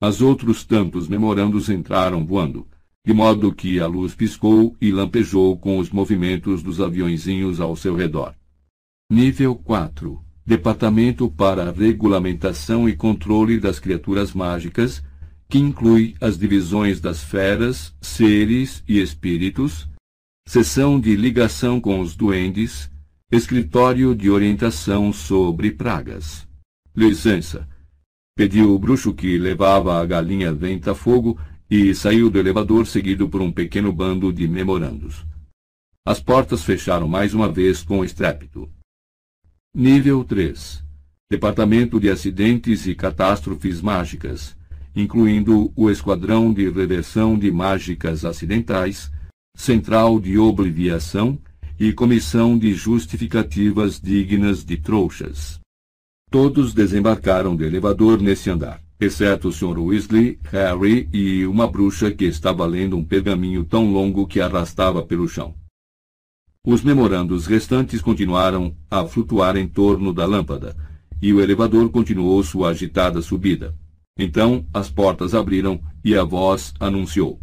Mas 0.03 0.21
outros 0.21 0.65
tantos 0.65 1.07
memorandos 1.07 1.69
entraram 1.69 2.27
voando, 2.27 2.67
de 3.07 3.15
modo 3.15 3.55
que 3.55 3.79
a 3.79 3.87
luz 3.87 4.17
piscou 4.17 4.77
e 4.81 4.91
lampejou 4.91 5.57
com 5.57 5.79
os 5.79 5.91
movimentos 5.91 6.61
dos 6.61 6.81
aviõezinhos 6.81 7.61
ao 7.61 7.77
seu 7.77 7.95
redor. 7.95 8.35
Nível 9.09 9.55
4 9.55 10.21
Departamento 10.45 11.31
para 11.31 11.71
Regulamentação 11.71 12.89
e 12.89 12.97
Controle 12.97 13.61
das 13.61 13.79
Criaturas 13.79 14.33
Mágicas, 14.33 15.01
que 15.49 15.59
inclui 15.59 16.17
as 16.21 16.37
divisões 16.37 17.01
das 17.01 17.23
feras, 17.23 17.95
seres 18.01 18.83
e 18.89 19.01
espíritos, 19.01 19.89
seção 20.49 20.99
de 20.99 21.15
ligação 21.15 21.81
com 21.81 22.01
os 22.01 22.17
duendes, 22.17 22.91
Escritório 23.31 24.17
de 24.17 24.29
Orientação 24.29 25.13
sobre 25.13 25.71
Pragas. 25.71 26.45
Licença. 26.97 27.69
Pediu 28.35 28.75
o 28.75 28.79
bruxo 28.79 29.13
que 29.13 29.37
levava 29.37 30.01
a 30.01 30.07
galinha 30.07 30.53
venta-fogo 30.53 31.39
e 31.71 31.95
saiu 31.95 32.31
do 32.31 32.39
elevador 32.39 32.87
seguido 32.87 33.29
por 33.29 33.43
um 33.43 33.53
pequeno 33.53 33.93
bando 33.93 34.33
de 34.33 34.49
memorandos. 34.49 35.25
As 36.05 36.19
portas 36.19 36.65
fecharam 36.65 37.07
mais 37.07 37.35
uma 37.35 37.51
vez 37.51 37.83
com 37.83 38.03
estrépito. 38.03 38.71
Nível 39.75 40.25
3. 40.25 40.83
Departamento 41.31 42.01
de 42.01 42.11
Acidentes 42.11 42.87
e 42.87 42.95
Catástrofes 42.95 43.81
Mágicas, 43.81 44.57
incluindo 44.97 45.73
o 45.77 45.91
Esquadrão 45.91 46.53
de 46.53 46.69
Reversão 46.69 47.39
de 47.39 47.51
Mágicas 47.51 48.25
Acidentais, 48.25 49.11
Central 49.55 50.19
de 50.19 50.39
Obliviação 50.39 51.39
e 51.79 51.93
comissão 51.93 52.59
de 52.59 52.73
justificativas 52.75 54.01
dignas 54.01 54.65
de 54.65 54.77
trouxas. 54.79 55.62
Todos 56.33 56.73
desembarcaram 56.73 57.55
do 57.55 57.63
elevador 57.63 58.19
nesse 58.19 58.49
andar, 58.49 58.81
exceto 58.99 59.49
o 59.49 59.53
Sr. 59.53 59.79
Weasley, 59.79 60.39
Harry 60.45 61.07
e 61.13 61.45
uma 61.45 61.69
bruxa 61.69 62.11
que 62.11 62.25
estava 62.25 62.65
lendo 62.65 62.97
um 62.97 63.05
pergaminho 63.05 63.63
tão 63.65 63.93
longo 63.93 64.27
que 64.27 64.41
arrastava 64.41 65.03
pelo 65.03 65.29
chão. 65.29 65.55
Os 66.67 66.83
memorandos 66.83 67.45
restantes 67.45 68.01
continuaram 68.01 68.75
a 68.91 69.05
flutuar 69.05 69.59
em 69.59 69.69
torno 69.69 70.11
da 70.11 70.25
lâmpada, 70.25 70.75
e 71.21 71.35
o 71.35 71.41
elevador 71.43 71.91
continuou 71.91 72.43
sua 72.43 72.71
agitada 72.71 73.21
subida. 73.21 73.75
Então 74.19 74.65
as 74.73 74.89
portas 74.89 75.35
abriram 75.35 75.79
e 76.03 76.17
a 76.17 76.25
voz 76.25 76.73
anunciou: 76.81 77.39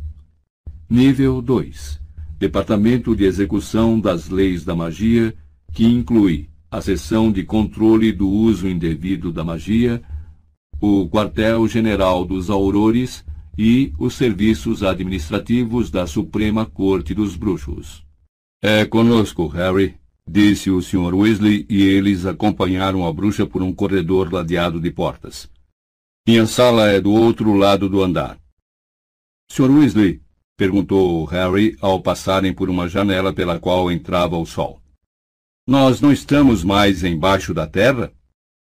Nível 0.90 1.44
2 1.44 2.02
Departamento 2.40 3.16
de 3.16 3.26
Execução 3.26 4.00
das 4.00 4.30
Leis 4.30 4.66
da 4.66 4.76
Magia, 4.76 5.36
que 5.72 5.86
inclui 5.86 6.50
a 6.72 6.82
seção 6.82 7.32
de 7.32 7.44
controle 7.44 8.12
do 8.12 8.30
uso 8.30 8.68
indevido 8.68 9.32
da 9.32 9.44
magia, 9.44 10.02
o 10.80 11.10
quartel-general 11.10 12.24
dos 12.24 12.50
aurores 12.50 13.26
e 13.58 13.92
os 14.00 14.14
serviços 14.14 14.84
administrativos 14.84 15.92
da 15.92 16.08
Suprema 16.08 16.66
Corte 16.66 17.14
dos 17.14 17.36
Bruxos. 17.36 18.06
É 18.62 18.86
conosco, 18.86 19.48
Harry, 19.48 19.96
disse 20.28 20.70
o 20.70 20.82
Sr. 20.82 21.14
Weasley, 21.14 21.66
e 21.70 21.82
eles 21.82 22.26
acompanharam 22.26 23.06
a 23.06 23.12
bruxa 23.12 23.46
por 23.46 23.62
um 23.62 23.74
corredor 23.74 24.32
ladeado 24.32 24.80
de 24.80 24.92
portas. 24.92 25.50
Minha 26.28 26.46
sala 26.46 26.90
é 26.90 27.02
do 27.02 27.12
outro 27.12 27.54
lado 27.54 27.90
do 27.90 28.04
andar. 28.04 28.38
Sr. 29.52 29.72
Weasley, 29.72 30.22
perguntou 30.56 31.26
Harry 31.26 31.76
ao 31.82 32.02
passarem 32.02 32.54
por 32.54 32.70
uma 32.70 32.88
janela 32.88 33.34
pela 33.34 33.60
qual 33.60 33.92
entrava 33.92 34.38
o 34.38 34.46
sol. 34.46 34.79
Nós 35.70 36.02
não 36.02 36.12
estamos 36.12 36.64
mais 36.64 37.04
embaixo 37.04 37.54
da 37.54 37.68
terra? 37.68 38.12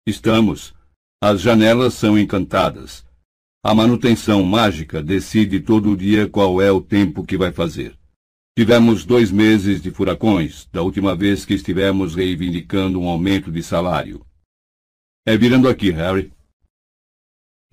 Estamos. 0.07 0.73
As 1.21 1.41
janelas 1.41 1.93
são 1.93 2.17
encantadas. 2.17 3.05
A 3.63 3.75
manutenção 3.75 4.41
mágica 4.41 5.03
decide 5.03 5.59
todo 5.59 5.95
dia 5.95 6.27
qual 6.27 6.59
é 6.59 6.71
o 6.71 6.81
tempo 6.81 7.23
que 7.23 7.37
vai 7.37 7.51
fazer. 7.51 7.95
Tivemos 8.57 9.05
dois 9.05 9.31
meses 9.31 9.79
de 9.79 9.91
furacões, 9.91 10.67
da 10.73 10.81
última 10.81 11.15
vez 11.15 11.45
que 11.45 11.53
estivemos 11.53 12.15
reivindicando 12.15 12.99
um 12.99 13.07
aumento 13.07 13.51
de 13.51 13.61
salário. 13.61 14.25
É 15.23 15.37
virando 15.37 15.69
aqui, 15.69 15.91
Harry. 15.91 16.33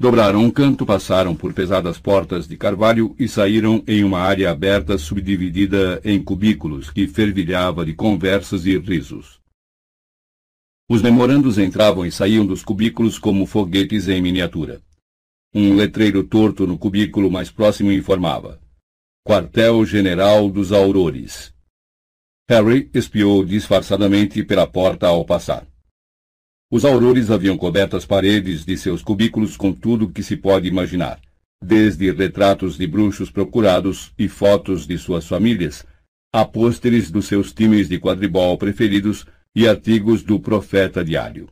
Dobraram 0.05 0.41
um 0.41 0.51
canto, 0.51 0.85
passaram 0.85 1.35
por 1.35 1.55
pesadas 1.55 1.97
portas 1.99 2.47
de 2.47 2.59
carvalho 2.59 3.17
e 3.19 3.27
saíram 3.27 3.83
em 3.89 4.05
uma 4.05 4.19
área 4.19 4.51
aberta 4.51 4.99
subdividida 4.99 5.99
em 6.05 6.23
cubículos 6.23 6.91
que 6.91 7.09
fervilhava 7.09 7.87
de 7.87 7.95
conversas 7.95 8.67
e 8.67 8.77
risos. 8.77 9.41
Os 10.91 11.01
memorandos 11.01 11.57
entravam 11.57 12.05
e 12.05 12.13
saíam 12.13 12.45
dos 12.45 12.63
cubículos 12.63 13.19
como 13.19 13.47
foguetes 13.47 14.07
em 14.07 14.21
miniatura. 14.21 14.83
Um 15.55 15.75
letreiro 15.75 16.23
torto 16.23 16.67
no 16.67 16.77
cubículo 16.77 17.31
mais 17.31 17.51
próximo 17.51 17.91
informava: 17.91 18.61
Quartel-General 19.27 20.51
dos 20.51 20.71
Aurores. 20.71 21.55
Harry 22.47 22.91
espiou 22.93 23.43
disfarçadamente 23.43 24.45
pela 24.45 24.67
porta 24.67 25.07
ao 25.07 25.25
passar. 25.25 25.67
Os 26.75 26.85
aurores 26.85 27.31
haviam 27.31 27.57
coberto 27.57 27.97
as 27.97 28.05
paredes 28.05 28.65
de 28.65 28.77
seus 28.77 29.01
cubículos 29.01 29.57
com 29.57 29.73
tudo 29.73 30.11
que 30.11 30.25
se 30.25 30.37
pode 30.37 30.67
imaginar, 30.67 31.21
desde 31.63 32.11
retratos 32.11 32.77
de 32.77 32.85
bruxos 32.85 33.31
procurados 33.31 34.13
e 34.19 34.27
fotos 34.27 34.85
de 34.85 34.99
suas 34.99 35.25
famílias, 35.25 35.87
a 36.33 36.45
pôsteres 36.45 37.13
dos 37.13 37.27
seus 37.27 37.53
times 37.53 37.89
de 37.89 38.01
quadribol 38.01 38.59
preferidos 38.59 39.25
e 39.55 39.69
artigos 39.69 40.25
do 40.25 40.41
profeta 40.41 41.05
diário. 41.05 41.49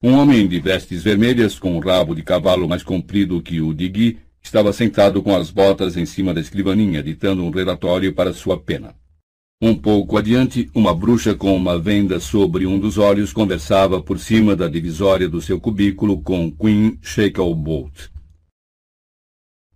Um 0.00 0.12
homem 0.12 0.46
de 0.46 0.60
vestes 0.60 1.02
vermelhas, 1.02 1.58
com 1.58 1.76
um 1.76 1.80
rabo 1.80 2.14
de 2.14 2.22
cavalo 2.22 2.68
mais 2.68 2.84
comprido 2.84 3.42
que 3.42 3.60
o 3.60 3.74
de 3.74 3.88
Guy, 3.88 4.20
estava 4.40 4.72
sentado 4.72 5.20
com 5.20 5.34
as 5.34 5.50
botas 5.50 5.96
em 5.96 6.06
cima 6.06 6.32
da 6.32 6.40
escrivaninha, 6.40 7.02
ditando 7.02 7.42
um 7.42 7.50
relatório 7.50 8.14
para 8.14 8.32
sua 8.32 8.56
pena. 8.56 8.94
Um 9.62 9.74
pouco 9.74 10.16
adiante, 10.16 10.70
uma 10.74 10.94
bruxa 10.94 11.34
com 11.34 11.54
uma 11.54 11.78
venda 11.78 12.18
sobre 12.18 12.66
um 12.66 12.78
dos 12.78 12.96
olhos 12.96 13.30
conversava 13.30 14.02
por 14.02 14.18
cima 14.18 14.56
da 14.56 14.66
divisória 14.66 15.28
do 15.28 15.38
seu 15.42 15.60
cubículo 15.60 16.22
com 16.22 16.50
Queen 16.50 16.98
Shacklebolt. 17.02 18.08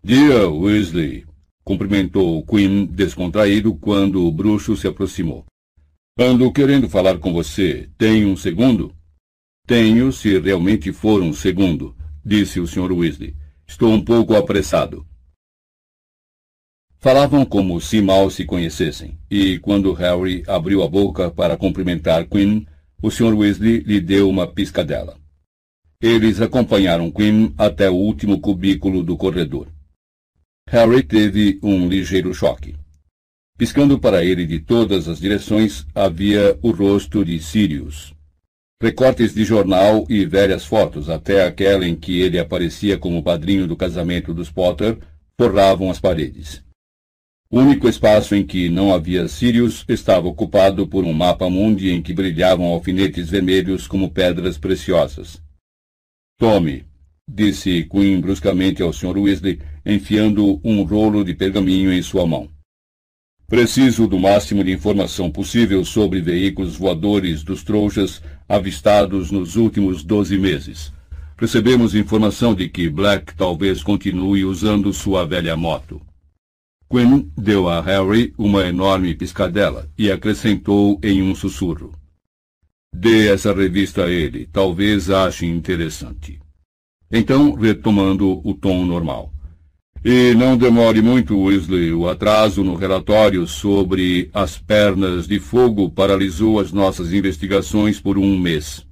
Dia, 0.03 0.49
Weasley, 0.49 1.27
cumprimentou 1.63 2.43
Queen 2.47 2.87
descontraído 2.87 3.75
quando 3.75 4.27
o 4.27 4.33
bruxo 4.33 4.75
se 4.75 4.89
aproximou. 4.89 5.45
Ando 6.19 6.51
querendo 6.51 6.89
falar 6.89 7.19
com 7.19 7.35
você. 7.35 7.91
Tem 7.99 8.25
um 8.25 8.39
segundo? 8.39 8.95
Tenho, 9.67 10.11
se 10.13 10.39
realmente 10.39 10.95
for 10.95 11.21
um 11.21 11.35
segundo, 11.35 11.95
disse 12.25 12.59
o 12.59 12.67
Sr. 12.67 12.91
Weasley. 12.91 13.37
Estou 13.67 13.93
um 13.93 14.03
pouco 14.03 14.35
apressado. 14.35 15.07
Falavam 17.04 17.44
como 17.44 17.78
se 17.83 18.01
mal 18.01 18.31
se 18.31 18.47
conhecessem, 18.47 19.19
e 19.31 19.58
quando 19.58 19.92
Harry 19.92 20.42
abriu 20.47 20.83
a 20.83 20.88
boca 20.88 21.31
para 21.31 21.54
cumprimentar 21.54 22.26
Quinn, 22.26 22.65
o 23.03 23.10
Sr. 23.10 23.35
Weasley 23.35 23.81
lhe 23.81 24.01
deu 24.01 24.26
uma 24.26 24.47
piscadela. 24.47 25.19
Eles 26.01 26.40
acompanharam 26.40 27.10
Quinn 27.10 27.53
até 27.58 27.90
o 27.90 27.94
último 27.94 28.40
cubículo 28.40 29.03
do 29.03 29.19
corredor. 29.19 29.69
Harry 30.67 31.03
teve 31.03 31.60
um 31.62 31.87
ligeiro 31.87 32.33
choque. 32.33 32.74
Piscando 33.58 33.99
para 33.99 34.24
ele 34.24 34.47
de 34.47 34.60
todas 34.60 35.06
as 35.06 35.20
direções 35.20 35.87
havia 35.94 36.58
o 36.62 36.70
rosto 36.70 37.22
de 37.22 37.38
Sirius. 37.38 38.15
Recortes 38.83 39.35
de 39.35 39.44
jornal 39.44 40.06
e 40.08 40.24
velhas 40.24 40.65
fotos, 40.65 41.10
até 41.10 41.47
aquela 41.47 41.87
em 41.87 41.94
que 41.94 42.22
ele 42.22 42.38
aparecia 42.38 42.97
como 42.97 43.22
padrinho 43.22 43.67
do 43.67 43.76
casamento 43.76 44.33
dos 44.33 44.51
Potter, 44.51 44.97
forravam 45.38 45.90
as 45.90 46.01
paredes. 46.01 46.65
O 47.54 47.60
único 47.60 47.88
espaço 47.88 48.35
em 48.35 48.44
que 48.44 48.69
não 48.69 48.92
havia 48.92 49.28
Sirius 49.28 49.85
estava 49.88 50.26
ocupado 50.26 50.88
por 50.88 51.04
um 51.04 51.12
mapa 51.12 51.49
mundi 51.49 51.92
em 51.92 52.03
que 52.03 52.12
brilhavam 52.12 52.67
alfinetes 52.67 53.31
vermelhos 53.31 53.87
como 53.87 54.10
pedras 54.10 54.58
preciosas. 54.58 55.40
Tome, 56.37 56.85
disse 57.31 57.85
Queen 57.85 58.20
bruscamente 58.20 58.83
ao 58.83 58.92
Sr. 58.92 59.17
Weasley, 59.19 59.60
enfiando 59.87 60.60
um 60.65 60.83
rolo 60.83 61.24
de 61.24 61.33
pergaminho 61.33 61.92
em 61.92 62.03
sua 62.03 62.26
mão. 62.26 62.49
Preciso 63.47 64.08
do 64.08 64.19
máximo 64.19 64.65
de 64.65 64.72
informação 64.72 65.31
possível 65.31 65.85
sobre 65.85 66.20
veículos 66.20 66.74
voadores 66.74 67.44
dos 67.44 67.62
trouxas 67.62 68.20
avistados 68.49 69.31
nos 69.31 69.54
últimos 69.54 70.03
doze 70.03 70.37
meses. 70.37 70.92
Recebemos 71.38 71.94
informação 71.94 72.53
de 72.53 72.69
que 72.69 72.90
Black 72.90 73.33
talvez 73.37 73.81
continue 73.81 74.44
usando 74.44 74.92
sua 74.92 75.24
velha 75.24 75.56
moto. 75.56 76.03
Quinn 76.89 77.31
deu 77.37 77.69
a 77.69 77.81
Harry 77.81 78.33
uma 78.37 78.67
enorme 78.67 79.15
piscadela 79.15 79.89
e 79.99 80.11
acrescentou 80.11 81.01
em 81.03 81.23
um 81.23 81.35
sussurro. 81.35 81.93
Dê 82.95 83.29
essa 83.29 83.53
revista 83.53 84.05
a 84.05 84.11
ele, 84.11 84.49
talvez 84.53 85.11
ache 85.11 85.47
interessante. 85.47 86.39
Então, 87.11 87.55
retomando 87.55 88.41
o 88.47 88.55
tom 88.55 88.85
normal. 88.85 89.33
E 90.05 90.35
não 90.35 90.57
demore 90.57 91.01
muito, 91.01 91.39
Weasley. 91.41 91.93
O 91.93 92.09
atraso 92.09 92.63
no 92.63 92.75
relatório 92.75 93.47
sobre 93.47 94.29
as 94.35 94.59
pernas 94.59 95.27
de 95.27 95.41
fogo 95.41 95.91
paralisou 95.91 96.61
as 96.61 96.73
nossas 96.73 97.13
investigações 97.13 97.99
por 97.99 98.19
um 98.19 98.39
mês. 98.39 98.87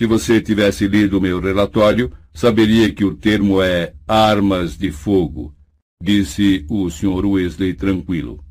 Se 0.00 0.06
você 0.06 0.40
tivesse 0.40 0.88
lido 0.88 1.20
meu 1.20 1.40
relatório, 1.40 2.10
saberia 2.32 2.90
que 2.92 3.04
o 3.04 3.14
termo 3.14 3.62
é 3.62 3.92
armas 4.06 4.76
de 4.76 4.90
fogo 4.90 5.55
disse 6.00 6.64
o 6.68 6.90
Sr. 6.90 7.26
Wesley 7.26 7.74
tranquilo. 7.74 8.44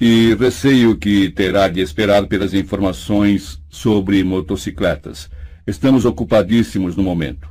E 0.00 0.34
receio 0.34 0.96
que 0.96 1.30
terá 1.30 1.68
de 1.68 1.80
esperar 1.80 2.26
pelas 2.26 2.54
informações 2.54 3.62
sobre 3.68 4.22
motocicletas. 4.24 5.30
Estamos 5.66 6.04
ocupadíssimos 6.04 6.96
no 6.96 7.02
momento. 7.02 7.48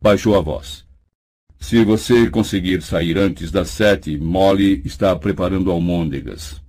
Baixou 0.00 0.36
a 0.36 0.40
voz. 0.40 0.84
Se 1.60 1.84
você 1.84 2.30
conseguir 2.30 2.82
sair 2.82 3.18
antes 3.18 3.50
das 3.50 3.70
sete, 3.70 4.16
Molly 4.16 4.82
está 4.84 5.14
preparando 5.16 5.70
almôndegas. 5.70 6.60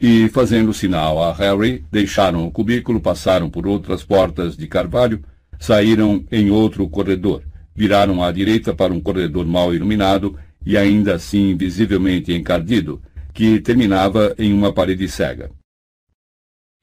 E, 0.00 0.28
fazendo 0.28 0.74
sinal 0.74 1.22
a 1.22 1.32
Harry, 1.32 1.84
deixaram 1.90 2.46
o 2.46 2.50
cubículo, 2.50 3.00
passaram 3.00 3.48
por 3.48 3.66
outras 3.66 4.04
portas 4.04 4.54
de 4.56 4.66
carvalho, 4.66 5.22
saíram 5.58 6.24
em 6.30 6.50
outro 6.50 6.86
corredor, 6.88 7.42
viraram 7.74 8.22
à 8.22 8.30
direita 8.30 8.74
para 8.74 8.92
um 8.92 9.00
corredor 9.00 9.46
mal 9.46 9.74
iluminado 9.74 10.38
e 10.66 10.76
ainda 10.76 11.14
assim 11.14 11.56
visivelmente 11.56 12.34
encardido, 12.34 13.00
que 13.32 13.60
terminava 13.60 14.34
em 14.36 14.52
uma 14.52 14.72
parede 14.72 15.08
cega. 15.08 15.50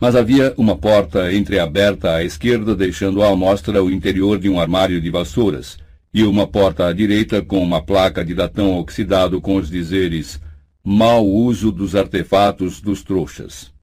Mas 0.01 0.15
havia 0.15 0.53
uma 0.57 0.77
porta 0.77 1.33
entreaberta 1.33 2.15
à 2.15 2.23
esquerda, 2.23 2.73
deixando 2.73 3.21
à 3.21 3.35
mostra 3.35 3.83
o 3.83 3.91
interior 3.91 4.39
de 4.39 4.49
um 4.49 4.59
armário 4.59 5.01
de 5.01 5.09
vassouras, 5.09 5.77
e 6.13 6.23
uma 6.23 6.47
porta 6.47 6.87
à 6.87 6.93
direita 6.93 7.41
com 7.41 7.61
uma 7.61 7.83
placa 7.83 8.23
de 8.23 8.33
latão 8.33 8.77
oxidado 8.79 9.41
com 9.41 9.55
os 9.57 9.69
dizeres 9.69 10.39
Mau 10.85 11.25
uso 11.25 11.71
dos 11.71 11.95
artefatos 11.95 12.81
dos 12.81 13.03
trouxas. 13.03 13.73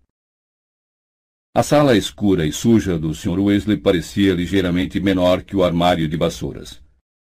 A 1.54 1.62
sala 1.62 1.96
escura 1.96 2.46
e 2.46 2.52
suja 2.52 2.98
do 2.98 3.14
Sr. 3.14 3.40
Wesley 3.40 3.78
parecia 3.78 4.34
ligeiramente 4.34 5.00
menor 5.00 5.42
que 5.42 5.56
o 5.56 5.64
armário 5.64 6.06
de 6.06 6.16
vassouras. 6.16 6.80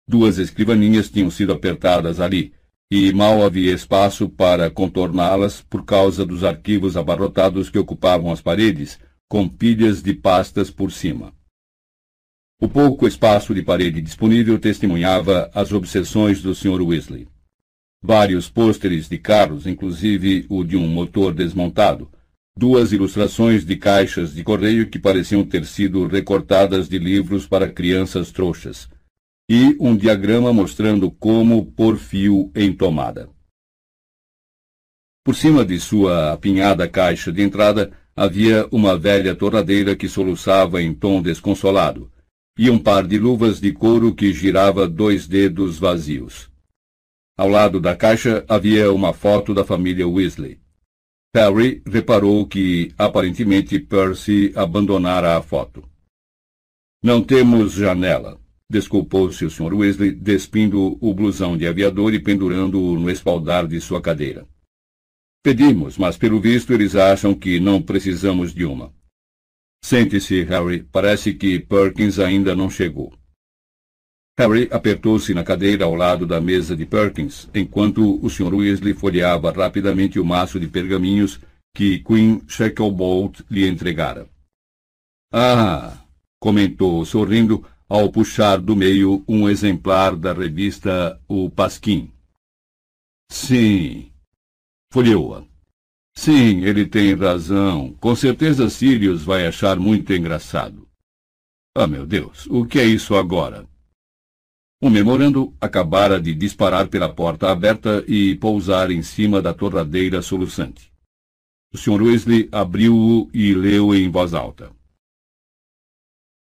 Duas 0.07 0.37
escrivaninhas 0.37 1.09
tinham 1.09 1.31
sido 1.31 1.53
apertadas 1.53 2.19
ali, 2.19 2.53
e 2.91 3.13
mal 3.13 3.41
havia 3.41 3.73
espaço 3.73 4.27
para 4.27 4.69
contorná-las 4.69 5.61
por 5.61 5.85
causa 5.85 6.25
dos 6.25 6.43
arquivos 6.43 6.97
abarrotados 6.97 7.69
que 7.69 7.79
ocupavam 7.79 8.29
as 8.29 8.41
paredes, 8.41 8.99
com 9.29 9.47
pilhas 9.47 10.03
de 10.03 10.13
pastas 10.13 10.69
por 10.69 10.91
cima. 10.91 11.33
O 12.59 12.67
pouco 12.67 13.07
espaço 13.07 13.55
de 13.55 13.63
parede 13.63 14.01
disponível 14.01 14.59
testemunhava 14.59 15.49
as 15.55 15.71
obsessões 15.71 16.41
do 16.41 16.53
Sr. 16.53 16.81
Weasley. 16.81 17.29
Vários 18.03 18.49
pôsteres 18.49 19.07
de 19.07 19.17
carros, 19.17 19.65
inclusive 19.65 20.45
o 20.49 20.61
de 20.61 20.75
um 20.75 20.85
motor 20.85 21.33
desmontado, 21.33 22.11
duas 22.57 22.91
ilustrações 22.91 23.65
de 23.65 23.77
caixas 23.77 24.33
de 24.33 24.43
correio 24.43 24.89
que 24.89 24.99
pareciam 24.99 25.45
ter 25.45 25.65
sido 25.65 26.07
recortadas 26.07 26.89
de 26.89 26.99
livros 26.99 27.47
para 27.47 27.71
crianças 27.71 28.31
trouxas, 28.31 28.89
e 29.53 29.75
um 29.81 29.97
diagrama 29.97 30.53
mostrando 30.53 31.11
como 31.11 31.65
pôr 31.73 31.97
fio 31.97 32.49
em 32.55 32.71
tomada. 32.71 33.29
Por 35.25 35.35
cima 35.35 35.65
de 35.65 35.77
sua 35.77 36.31
apinhada 36.31 36.87
caixa 36.87 37.33
de 37.33 37.41
entrada 37.41 37.91
havia 38.15 38.65
uma 38.71 38.97
velha 38.97 39.35
torradeira 39.35 39.93
que 39.93 40.07
soluçava 40.07 40.81
em 40.81 40.93
tom 40.93 41.21
desconsolado, 41.21 42.09
e 42.57 42.69
um 42.69 42.79
par 42.79 43.05
de 43.05 43.19
luvas 43.19 43.59
de 43.59 43.73
couro 43.73 44.15
que 44.15 44.31
girava 44.31 44.87
dois 44.87 45.27
dedos 45.27 45.77
vazios. 45.77 46.49
Ao 47.37 47.49
lado 47.49 47.81
da 47.81 47.93
caixa 47.93 48.45
havia 48.47 48.89
uma 48.93 49.11
foto 49.11 49.53
da 49.53 49.65
família 49.65 50.07
Weasley. 50.07 50.61
Harry 51.35 51.83
reparou 51.85 52.47
que, 52.47 52.93
aparentemente, 52.97 53.77
Percy 53.79 54.53
abandonara 54.55 55.35
a 55.35 55.41
foto. 55.41 55.83
Não 57.03 57.21
temos 57.21 57.73
janela, 57.73 58.40
Desculpou-se 58.71 59.43
o 59.43 59.49
Sr. 59.49 59.73
Weasley, 59.73 60.13
despindo 60.13 60.97
o 61.01 61.13
blusão 61.13 61.57
de 61.57 61.67
aviador 61.67 62.13
e 62.13 62.19
pendurando-o 62.19 62.97
no 62.97 63.09
espaldar 63.09 63.67
de 63.67 63.81
sua 63.81 64.01
cadeira. 64.01 64.47
Pedimos, 65.43 65.97
mas 65.97 66.15
pelo 66.15 66.39
visto 66.39 66.71
eles 66.71 66.95
acham 66.95 67.35
que 67.35 67.59
não 67.59 67.81
precisamos 67.81 68.53
de 68.53 68.63
uma. 68.63 68.93
Sente-se, 69.83 70.43
Harry. 70.43 70.87
Parece 70.89 71.33
que 71.33 71.59
Perkins 71.59 72.17
ainda 72.17 72.55
não 72.55 72.69
chegou. 72.69 73.13
Harry 74.39 74.69
apertou-se 74.71 75.33
na 75.33 75.43
cadeira 75.43 75.83
ao 75.83 75.93
lado 75.93 76.25
da 76.25 76.39
mesa 76.39 76.73
de 76.73 76.85
Perkins, 76.85 77.49
enquanto 77.53 78.23
o 78.25 78.29
Sr. 78.29 78.55
Weasley 78.55 78.93
folheava 78.93 79.51
rapidamente 79.51 80.17
o 80.17 80.23
maço 80.23 80.57
de 80.57 80.69
pergaminhos 80.69 81.41
que 81.75 81.99
Queen 81.99 82.41
Shacklebolt 82.47 83.41
lhe 83.51 83.67
entregara. 83.67 84.29
Ah! 85.29 85.97
comentou, 86.39 87.05
sorrindo, 87.05 87.63
ao 87.91 88.09
puxar 88.09 88.61
do 88.61 88.73
meio 88.73 89.21
um 89.27 89.49
exemplar 89.49 90.15
da 90.15 90.31
revista 90.31 91.19
O 91.27 91.49
Pasquim. 91.49 92.09
Sim. 93.29 94.13
Folheou-a. 94.89 95.43
Sim, 96.15 96.63
ele 96.63 96.85
tem 96.85 97.13
razão. 97.13 97.93
Com 97.99 98.15
certeza 98.15 98.69
Sirius 98.69 99.23
vai 99.23 99.45
achar 99.45 99.77
muito 99.77 100.13
engraçado. 100.13 100.87
Ah, 101.75 101.85
meu 101.85 102.05
Deus, 102.05 102.47
o 102.49 102.65
que 102.65 102.79
é 102.79 102.85
isso 102.85 103.13
agora? 103.13 103.67
O 104.81 104.89
memorando 104.89 105.53
acabara 105.59 106.17
de 106.17 106.33
disparar 106.33 106.87
pela 106.87 107.13
porta 107.13 107.51
aberta 107.51 108.05
e 108.07 108.35
pousar 108.35 108.89
em 108.89 109.03
cima 109.03 109.41
da 109.41 109.53
torradeira 109.53 110.21
soluçante. 110.21 110.93
O 111.73 111.77
Sr. 111.77 112.03
Weasley 112.03 112.47
abriu-o 112.53 113.29
e 113.33 113.53
leu 113.53 113.93
em 113.93 114.09
voz 114.09 114.33
alta. 114.33 114.71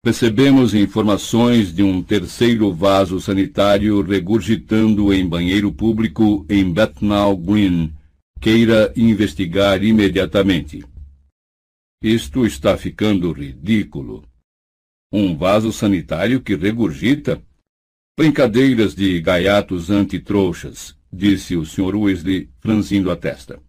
Recebemos 0.04 0.74
informações 0.74 1.72
de 1.72 1.84
um 1.84 2.02
terceiro 2.02 2.74
vaso 2.74 3.20
sanitário 3.20 4.02
regurgitando 4.02 5.14
em 5.14 5.28
banheiro 5.28 5.72
público 5.72 6.44
em 6.50 6.72
Bethnal 6.72 7.36
Green. 7.36 7.94
Queira 8.40 8.92
investigar 8.96 9.84
imediatamente. 9.84 10.84
Isto 12.02 12.44
está 12.44 12.76
ficando 12.76 13.30
ridículo. 13.30 14.24
Um 15.12 15.36
vaso 15.36 15.72
sanitário 15.72 16.42
que 16.42 16.56
regurgita? 16.56 17.40
Brincadeiras 18.18 18.96
de 18.96 19.20
gaiatos 19.20 19.88
antitrouxas, 19.88 20.98
disse 21.12 21.56
o 21.56 21.64
Sr. 21.64 21.94
Weasley, 21.94 22.50
franzindo 22.58 23.08
a 23.08 23.16
testa. 23.16 23.62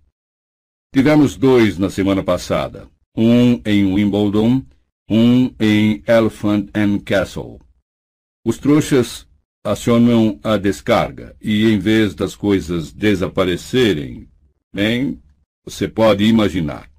Tivemos 0.91 1.37
dois 1.37 1.77
na 1.77 1.91
semana 1.91 2.23
passada, 2.23 2.89
um 3.15 3.61
em 3.63 3.85
Wimbledon, 3.93 4.65
um 5.13 5.53
em 5.59 6.03
Elephant 6.07 6.69
and 6.73 6.97
Castle. 7.01 7.61
Os 8.43 8.57
trouxas 8.57 9.27
acionam 9.63 10.39
a 10.43 10.57
descarga 10.57 11.35
e, 11.39 11.65
em 11.65 11.77
vez 11.77 12.15
das 12.15 12.35
coisas 12.35 12.91
desaparecerem, 12.91 14.27
bem, 14.73 15.21
você 15.63 15.87
pode 15.87 16.23
imaginar. 16.23 16.89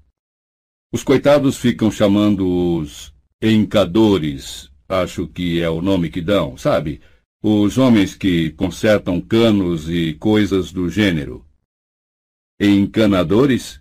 Os 0.93 1.03
coitados 1.03 1.57
ficam 1.57 1.91
chamando 1.91 2.47
os 2.47 3.13
encadores, 3.41 4.71
acho 4.87 5.27
que 5.27 5.61
é 5.61 5.69
o 5.69 5.81
nome 5.81 6.09
que 6.09 6.21
dão, 6.21 6.57
sabe? 6.57 7.01
os 7.43 7.77
homens 7.77 8.15
que 8.15 8.49
consertam 8.51 9.21
canos 9.21 9.87
e 9.87 10.13
coisas 10.15 10.71
do 10.71 10.89
gênero. 10.89 11.45
Encanadores? 12.59 13.79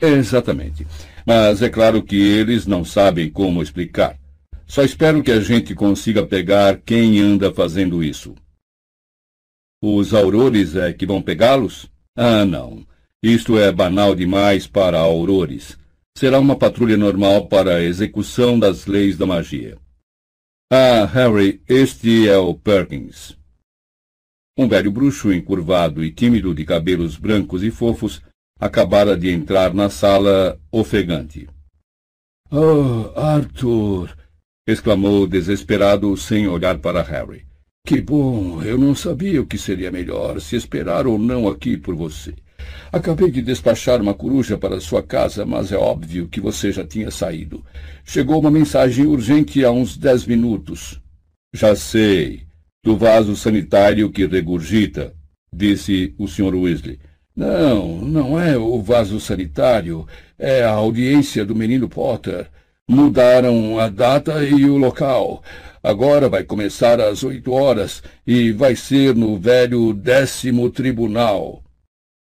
Exatamente. 0.00 0.84
Mas 1.26 1.60
é 1.60 1.68
claro 1.68 2.04
que 2.04 2.14
eles 2.14 2.66
não 2.66 2.84
sabem 2.84 3.28
como 3.28 3.60
explicar. 3.60 4.16
Só 4.64 4.84
espero 4.84 5.22
que 5.24 5.32
a 5.32 5.40
gente 5.40 5.74
consiga 5.74 6.24
pegar 6.24 6.80
quem 6.80 7.18
anda 7.18 7.52
fazendo 7.52 8.02
isso. 8.02 8.34
Os 9.82 10.14
aurores 10.14 10.76
é 10.76 10.92
que 10.92 11.04
vão 11.04 11.20
pegá-los? 11.20 11.90
Ah, 12.16 12.44
não. 12.44 12.86
Isto 13.22 13.58
é 13.58 13.72
banal 13.72 14.14
demais 14.14 14.68
para 14.68 15.00
aurores. 15.00 15.76
Será 16.16 16.38
uma 16.38 16.56
patrulha 16.56 16.96
normal 16.96 17.48
para 17.48 17.76
a 17.76 17.82
execução 17.82 18.58
das 18.58 18.86
leis 18.86 19.18
da 19.18 19.26
magia. 19.26 19.76
Ah, 20.72 21.04
Harry, 21.06 21.60
este 21.68 22.28
é 22.28 22.38
o 22.38 22.54
Perkins. 22.54 23.36
Um 24.56 24.68
velho 24.68 24.90
bruxo 24.90 25.32
encurvado 25.32 26.02
e 26.02 26.10
tímido 26.10 26.54
de 26.54 26.64
cabelos 26.64 27.16
brancos 27.16 27.62
e 27.62 27.70
fofos 27.70 28.22
acabara 28.58 29.16
de 29.16 29.30
entrar 29.30 29.74
na 29.74 29.90
sala 29.90 30.58
ofegante. 30.70 31.48
Oh, 32.50 33.10
Arthur! 33.18 34.16
exclamou 34.66 35.26
desesperado 35.26 36.16
sem 36.16 36.48
olhar 36.48 36.78
para 36.78 37.02
Harry. 37.02 37.46
Que 37.86 38.00
bom! 38.00 38.62
Eu 38.62 38.76
não 38.76 38.94
sabia 38.94 39.40
o 39.40 39.46
que 39.46 39.56
seria 39.56 39.92
melhor, 39.92 40.40
se 40.40 40.56
esperar 40.56 41.06
ou 41.06 41.18
não 41.18 41.46
aqui 41.46 41.76
por 41.76 41.94
você. 41.94 42.34
Acabei 42.92 43.30
de 43.30 43.42
despachar 43.42 44.00
uma 44.00 44.14
coruja 44.14 44.58
para 44.58 44.80
sua 44.80 45.02
casa, 45.02 45.44
mas 45.46 45.70
é 45.70 45.76
óbvio 45.76 46.28
que 46.28 46.40
você 46.40 46.72
já 46.72 46.84
tinha 46.84 47.10
saído. 47.10 47.64
Chegou 48.04 48.40
uma 48.40 48.50
mensagem 48.50 49.06
urgente 49.06 49.64
há 49.64 49.70
uns 49.70 49.96
dez 49.96 50.26
minutos. 50.26 51.00
Já 51.54 51.76
sei. 51.76 52.42
Do 52.84 52.96
vaso 52.96 53.36
sanitário 53.36 54.10
que 54.10 54.26
regurgita, 54.26 55.14
disse 55.52 56.14
o 56.18 56.26
Sr. 56.26 56.54
Weasley. 56.54 56.98
Não, 57.36 58.00
não 58.00 58.40
é 58.40 58.56
o 58.56 58.80
vaso 58.80 59.20
sanitário. 59.20 60.08
É 60.38 60.64
a 60.64 60.70
audiência 60.70 61.44
do 61.44 61.54
menino 61.54 61.86
Potter. 61.86 62.50
Mudaram 62.88 63.78
a 63.78 63.90
data 63.90 64.42
e 64.42 64.64
o 64.64 64.78
local. 64.78 65.44
Agora 65.82 66.30
vai 66.30 66.44
começar 66.44 66.98
às 66.98 67.22
oito 67.22 67.52
horas 67.52 68.02
e 68.26 68.52
vai 68.52 68.74
ser 68.74 69.14
no 69.14 69.38
velho 69.38 69.92
décimo 69.92 70.70
tribunal. 70.70 71.62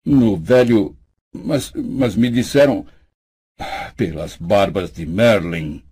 No 0.05 0.37
velho. 0.37 0.95
Mas, 1.33 1.71
mas 1.73 2.15
me 2.15 2.29
disseram. 2.29 2.85
Pelas 3.97 4.37
barbas 4.37 4.91
de 4.91 5.05
Merlin. 5.05 5.83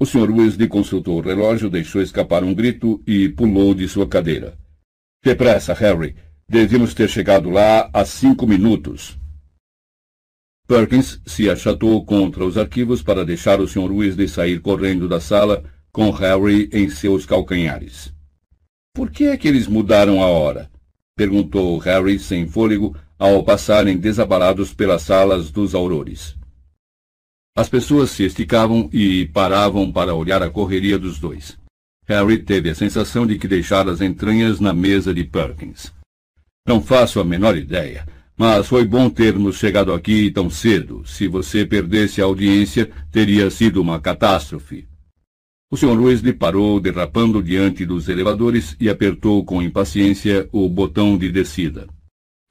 O 0.00 0.06
Sr. 0.06 0.30
Weasley 0.30 0.68
consultou 0.68 1.18
o 1.18 1.20
relógio, 1.20 1.68
deixou 1.68 2.00
escapar 2.00 2.44
um 2.44 2.54
grito 2.54 3.02
e 3.04 3.28
pulou 3.28 3.74
de 3.74 3.88
sua 3.88 4.06
cadeira. 4.06 4.56
Depressa, 5.24 5.74
Harry. 5.74 6.14
Devíamos 6.50 6.94
ter 6.94 7.10
chegado 7.10 7.50
lá 7.50 7.90
há 7.92 8.06
cinco 8.06 8.46
minutos. 8.46 9.18
Perkins 10.66 11.20
se 11.26 11.50
achatou 11.50 12.02
contra 12.06 12.42
os 12.42 12.56
arquivos 12.56 13.02
para 13.02 13.22
deixar 13.22 13.60
o 13.60 13.68
Sr. 13.68 13.92
Weasley 13.92 14.28
sair 14.28 14.58
correndo 14.60 15.06
da 15.06 15.20
sala 15.20 15.62
com 15.92 16.10
Harry 16.10 16.70
em 16.72 16.88
seus 16.88 17.26
calcanhares. 17.26 18.14
Por 18.94 19.10
que 19.10 19.24
é 19.24 19.36
que 19.36 19.46
eles 19.46 19.66
mudaram 19.66 20.22
a 20.22 20.26
hora? 20.26 20.70
perguntou 21.14 21.76
Harry 21.78 22.18
sem 22.18 22.48
fôlego 22.48 22.96
ao 23.18 23.44
passarem 23.44 23.98
desabalados 23.98 24.72
pelas 24.72 25.02
salas 25.02 25.50
dos 25.50 25.74
aurores. 25.74 26.34
As 27.54 27.68
pessoas 27.68 28.10
se 28.10 28.24
esticavam 28.24 28.88
e 28.90 29.26
paravam 29.26 29.92
para 29.92 30.14
olhar 30.14 30.42
a 30.42 30.48
correria 30.48 30.98
dos 30.98 31.18
dois. 31.18 31.58
Harry 32.06 32.42
teve 32.42 32.70
a 32.70 32.74
sensação 32.74 33.26
de 33.26 33.38
que 33.38 33.46
deixara 33.46 33.92
as 33.92 34.00
entranhas 34.00 34.60
na 34.60 34.72
mesa 34.72 35.12
de 35.12 35.24
Perkins. 35.24 35.97
Não 36.68 36.82
faço 36.82 37.18
a 37.18 37.24
menor 37.24 37.56
ideia, 37.56 38.06
mas 38.36 38.68
foi 38.68 38.84
bom 38.84 39.08
termos 39.08 39.56
chegado 39.56 39.90
aqui 39.90 40.30
tão 40.30 40.50
cedo. 40.50 41.02
Se 41.06 41.26
você 41.26 41.64
perdesse 41.64 42.20
a 42.20 42.26
audiência, 42.26 42.90
teria 43.10 43.50
sido 43.50 43.80
uma 43.80 43.98
catástrofe. 43.98 44.86
O 45.72 45.78
Sr. 45.78 45.98
Weasley 45.98 46.34
parou 46.34 46.78
derrapando 46.78 47.42
diante 47.42 47.86
dos 47.86 48.06
elevadores 48.06 48.76
e 48.78 48.90
apertou 48.90 49.42
com 49.46 49.62
impaciência 49.62 50.46
o 50.52 50.68
botão 50.68 51.16
de 51.16 51.32
descida. 51.32 51.88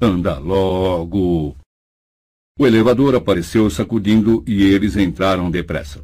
Anda 0.02 0.40
logo! 0.40 1.56
O 2.60 2.66
elevador 2.66 3.14
apareceu 3.14 3.70
sacudindo 3.70 4.44
e 4.48 4.64
eles 4.64 4.98
entraram 4.98 5.52
depressa. 5.52 6.04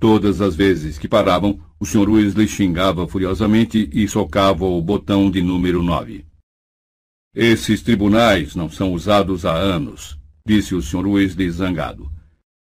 Todas 0.00 0.40
as 0.40 0.56
vezes 0.56 0.98
que 0.98 1.06
paravam, 1.06 1.60
o 1.78 1.86
Sr. 1.86 2.10
Weasley 2.10 2.48
xingava 2.48 3.06
furiosamente 3.06 3.88
e 3.92 4.08
socava 4.08 4.64
o 4.64 4.82
botão 4.82 5.30
de 5.30 5.40
número 5.40 5.80
9. 5.80 6.31
Esses 7.34 7.82
tribunais 7.82 8.54
não 8.54 8.68
são 8.68 8.92
usados 8.92 9.46
há 9.46 9.54
anos, 9.54 10.18
disse 10.44 10.74
o 10.74 10.82
Sr. 10.82 11.06
Weasley 11.06 11.50
zangado. 11.50 12.12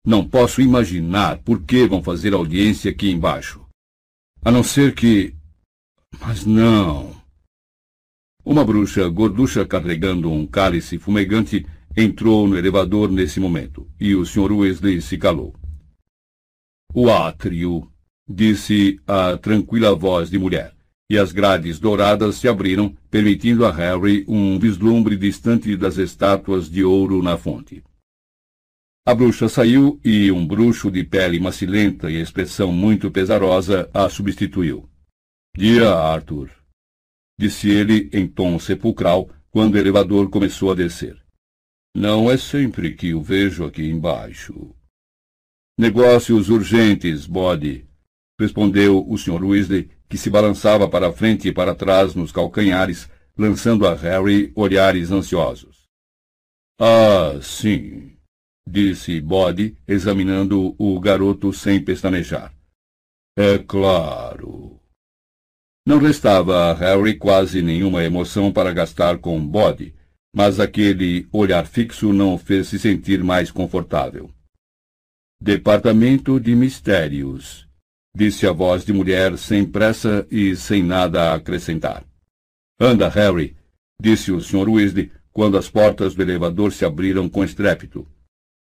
Não 0.06 0.26
posso 0.26 0.62
imaginar 0.62 1.38
por 1.38 1.62
que 1.62 1.88
vão 1.88 2.02
fazer 2.02 2.32
audiência 2.32 2.90
aqui 2.90 3.10
embaixo. 3.10 3.60
A 4.44 4.50
não 4.50 4.62
ser 4.62 4.94
que. 4.94 5.34
Mas 6.20 6.46
não. 6.46 7.20
Uma 8.44 8.64
bruxa 8.64 9.08
gorducha 9.08 9.66
carregando 9.66 10.30
um 10.30 10.46
cálice 10.46 10.98
fumegante 10.98 11.66
entrou 11.96 12.46
no 12.46 12.56
elevador 12.56 13.10
nesse 13.10 13.40
momento, 13.40 13.88
e 13.98 14.14
o 14.14 14.24
Sr. 14.24 14.52
Weasley 14.52 15.02
se 15.02 15.18
calou. 15.18 15.52
O 16.94 17.10
átrio, 17.10 17.90
disse 18.28 19.00
a 19.06 19.36
tranquila 19.36 19.94
voz 19.94 20.30
de 20.30 20.38
mulher, 20.38 20.74
e 21.10 21.18
as 21.18 21.32
grades 21.32 21.80
douradas 21.80 22.36
se 22.36 22.46
abriram, 22.46 22.96
permitindo 23.10 23.66
a 23.66 23.72
Harry 23.72 24.24
um 24.28 24.56
vislumbre 24.58 25.16
distante 25.16 25.76
das 25.76 25.98
estátuas 25.98 26.70
de 26.70 26.84
ouro 26.84 27.20
na 27.20 27.36
fonte. 27.36 27.82
A 29.04 29.12
bruxa 29.12 29.48
saiu 29.48 30.00
e 30.04 30.30
um 30.30 30.46
bruxo 30.46 30.88
de 30.88 31.02
pele 31.02 31.40
macilenta 31.40 32.08
e 32.08 32.20
expressão 32.20 32.72
muito 32.72 33.10
pesarosa 33.10 33.90
a 33.92 34.08
substituiu. 34.08 34.88
Dia, 35.56 35.90
Arthur 35.90 36.48
disse 37.40 37.70
ele 37.70 38.10
em 38.12 38.28
tom 38.28 38.58
sepulcral 38.58 39.30
quando 39.50 39.74
o 39.74 39.78
elevador 39.78 40.28
começou 40.28 40.70
a 40.70 40.74
descer. 40.74 41.18
Não 41.96 42.30
é 42.30 42.36
sempre 42.36 42.92
que 42.92 43.14
o 43.14 43.22
vejo 43.22 43.64
aqui 43.64 43.88
embaixo. 43.88 44.76
Negócios 45.78 46.50
urgentes, 46.50 47.26
bode, 47.26 47.86
respondeu 48.38 49.02
o 49.08 49.16
Sr. 49.16 49.42
Weasley, 49.42 49.90
que 50.10 50.18
se 50.18 50.28
balançava 50.28 50.88
para 50.88 51.12
frente 51.12 51.46
e 51.46 51.52
para 51.52 51.72
trás 51.72 52.16
nos 52.16 52.32
calcanhares, 52.32 53.08
lançando 53.38 53.86
a 53.86 53.94
Harry 53.94 54.52
olhares 54.56 55.12
ansiosos. 55.12 55.88
Ah, 56.80 57.38
sim, 57.40 58.16
disse 58.68 59.20
Bode, 59.20 59.76
examinando 59.86 60.74
o 60.76 60.98
garoto 60.98 61.52
sem 61.52 61.80
pestanejar. 61.82 62.52
É 63.38 63.56
claro. 63.58 64.80
Não 65.86 65.98
restava 65.98 66.70
a 66.70 66.74
Harry 66.74 67.16
quase 67.16 67.62
nenhuma 67.62 68.02
emoção 68.02 68.52
para 68.52 68.72
gastar 68.72 69.18
com 69.18 69.40
Bode, 69.46 69.94
mas 70.34 70.58
aquele 70.58 71.28
olhar 71.32 71.66
fixo 71.68 72.12
não 72.12 72.34
o 72.34 72.38
fez 72.38 72.66
se 72.66 72.80
sentir 72.80 73.22
mais 73.22 73.52
confortável. 73.52 74.28
Departamento 75.40 76.40
de 76.40 76.54
Mistérios, 76.56 77.69
disse 78.14 78.46
a 78.46 78.52
voz 78.52 78.84
de 78.84 78.92
mulher 78.92 79.36
sem 79.38 79.64
pressa 79.64 80.26
e 80.30 80.56
sem 80.56 80.82
nada 80.82 81.30
a 81.30 81.34
acrescentar. 81.34 82.04
Anda, 82.78 83.08
Harry, 83.08 83.56
disse 84.00 84.32
o 84.32 84.40
Sr. 84.40 84.68
Weasley 84.68 85.12
quando 85.32 85.56
as 85.56 85.68
portas 85.68 86.14
do 86.14 86.22
elevador 86.22 86.72
se 86.72 86.84
abriram 86.84 87.28
com 87.28 87.44
estrépito, 87.44 88.06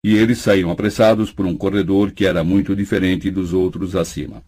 e 0.04 0.16
eles 0.16 0.40
saíram 0.40 0.72
apressados 0.72 1.32
por 1.32 1.46
um 1.46 1.58
corredor 1.58 2.12
que 2.12 2.26
era 2.26 2.44
muito 2.44 2.76
diferente 2.76 3.32
dos 3.32 3.54
outros 3.54 3.96
acima. 3.96 4.44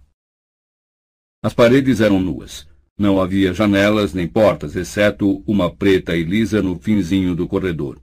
As 1.44 1.54
paredes 1.54 2.00
eram 2.00 2.20
nuas. 2.20 2.70
Não 2.98 3.20
havia 3.20 3.54
janelas 3.54 4.14
nem 4.14 4.28
portas, 4.28 4.76
exceto 4.76 5.44
uma 5.48 5.76
preta 5.76 6.16
e 6.16 6.24
lisa 6.24 6.62
no 6.62 6.80
finzinho 6.80 7.36
do 7.36 7.48
corredor. 7.48 8.00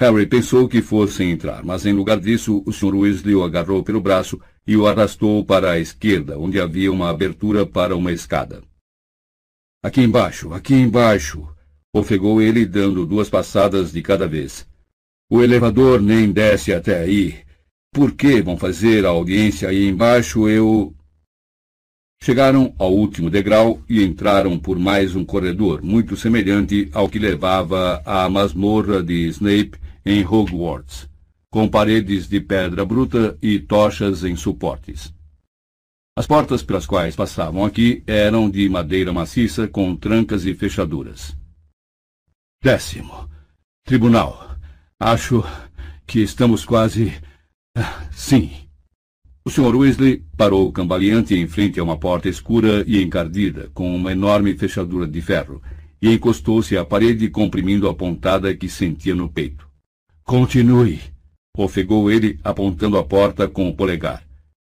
Harry 0.00 0.26
pensou 0.26 0.68
que 0.68 0.82
fossem 0.82 1.30
entrar, 1.30 1.62
mas 1.62 1.86
em 1.86 1.92
lugar 1.92 2.18
disso, 2.18 2.62
o 2.66 2.72
Sr. 2.72 2.96
Weasley 2.96 3.36
o 3.36 3.44
agarrou 3.44 3.84
pelo 3.84 4.00
braço 4.00 4.40
e 4.66 4.76
o 4.76 4.86
arrastou 4.86 5.44
para 5.44 5.72
a 5.72 5.78
esquerda, 5.78 6.38
onde 6.38 6.60
havia 6.60 6.92
uma 6.92 7.10
abertura 7.10 7.66
para 7.66 7.96
uma 7.96 8.12
escada. 8.12 8.62
Aqui 9.82 10.00
embaixo, 10.00 10.52
aqui 10.52 10.74
embaixo, 10.74 11.46
ofegou 11.92 12.40
ele, 12.40 12.64
dando 12.64 13.04
duas 13.04 13.28
passadas 13.28 13.92
de 13.92 14.00
cada 14.00 14.28
vez. 14.28 14.66
O 15.30 15.42
elevador 15.42 16.00
nem 16.00 16.30
desce 16.30 16.72
até 16.72 17.00
aí. 17.00 17.40
Por 17.92 18.12
que 18.12 18.40
vão 18.40 18.56
fazer 18.56 19.04
a 19.04 19.10
audiência 19.10 19.68
aí 19.68 19.88
embaixo? 19.88 20.48
Eu. 20.48 20.94
Chegaram 22.22 22.72
ao 22.78 22.94
último 22.94 23.28
degrau 23.28 23.82
e 23.88 24.02
entraram 24.02 24.58
por 24.58 24.78
mais 24.78 25.16
um 25.16 25.24
corredor, 25.24 25.82
muito 25.82 26.16
semelhante 26.16 26.88
ao 26.92 27.08
que 27.08 27.18
levava 27.18 28.00
à 28.06 28.28
masmorra 28.30 29.02
de 29.02 29.26
Snape 29.28 29.72
em 30.06 30.24
Hogwarts, 30.24 31.08
com 31.52 31.68
paredes 31.68 32.26
de 32.26 32.40
pedra 32.40 32.82
bruta 32.82 33.36
e 33.42 33.60
tochas 33.60 34.24
em 34.24 34.34
suportes. 34.34 35.12
As 36.16 36.26
portas 36.26 36.62
pelas 36.62 36.86
quais 36.86 37.14
passavam 37.14 37.62
aqui 37.62 38.02
eram 38.06 38.48
de 38.48 38.66
madeira 38.70 39.12
maciça 39.12 39.68
com 39.68 39.94
trancas 39.94 40.46
e 40.46 40.54
fechaduras. 40.54 41.36
Décimo. 42.64 43.28
Tribunal. 43.84 44.56
Acho 44.98 45.44
que 46.06 46.20
estamos 46.20 46.64
quase. 46.64 47.12
Ah, 47.76 48.08
sim. 48.10 48.50
O 49.44 49.50
Sr. 49.50 49.76
Weasley 49.76 50.24
parou 50.34 50.72
cambaleante 50.72 51.34
em 51.34 51.46
frente 51.46 51.78
a 51.78 51.84
uma 51.84 51.98
porta 51.98 52.30
escura 52.30 52.82
e 52.86 53.02
encardida, 53.02 53.70
com 53.74 53.94
uma 53.94 54.12
enorme 54.12 54.56
fechadura 54.56 55.06
de 55.06 55.20
ferro, 55.20 55.60
e 56.00 56.14
encostou-se 56.14 56.78
à 56.78 56.84
parede 56.84 57.28
comprimindo 57.28 57.90
a 57.90 57.94
pontada 57.94 58.56
que 58.56 58.70
sentia 58.70 59.14
no 59.14 59.28
peito. 59.28 59.68
Continue, 60.24 61.11
ofegou 61.56 62.10
ele, 62.10 62.38
apontando 62.42 62.96
a 62.96 63.04
porta 63.04 63.48
com 63.48 63.68
o 63.68 63.76
polegar. 63.76 64.26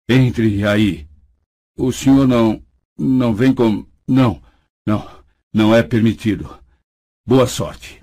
Entre 0.07 0.65
aí. 0.65 1.07
O 1.77 1.91
senhor 1.91 2.27
não. 2.27 2.63
não 2.97 3.33
vem 3.33 3.53
com. 3.53 3.85
Não, 4.07 4.41
não, 4.85 5.09
não 5.53 5.75
é 5.75 5.83
permitido. 5.83 6.57
Boa 7.25 7.47
sorte. 7.47 8.01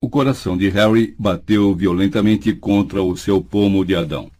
O 0.00 0.08
coração 0.08 0.56
de 0.56 0.68
Harry 0.68 1.14
bateu 1.18 1.74
violentamente 1.74 2.54
contra 2.54 3.02
o 3.02 3.16
seu 3.16 3.42
pomo 3.42 3.84
de 3.84 3.94
Adão. 3.94 4.30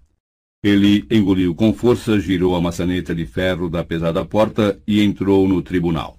Ele 0.62 1.06
engoliu 1.10 1.54
com 1.54 1.72
força, 1.72 2.18
girou 2.18 2.56
a 2.56 2.60
maçaneta 2.60 3.14
de 3.14 3.26
ferro 3.26 3.68
da 3.68 3.84
pesada 3.84 4.24
porta 4.24 4.80
e 4.86 5.00
entrou 5.02 5.48
no 5.48 5.62
tribunal. 5.62 6.18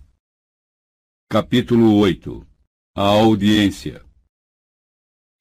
Capítulo 1.29 1.95
8 1.95 2.45
A 2.95 3.03
audiência 3.03 4.01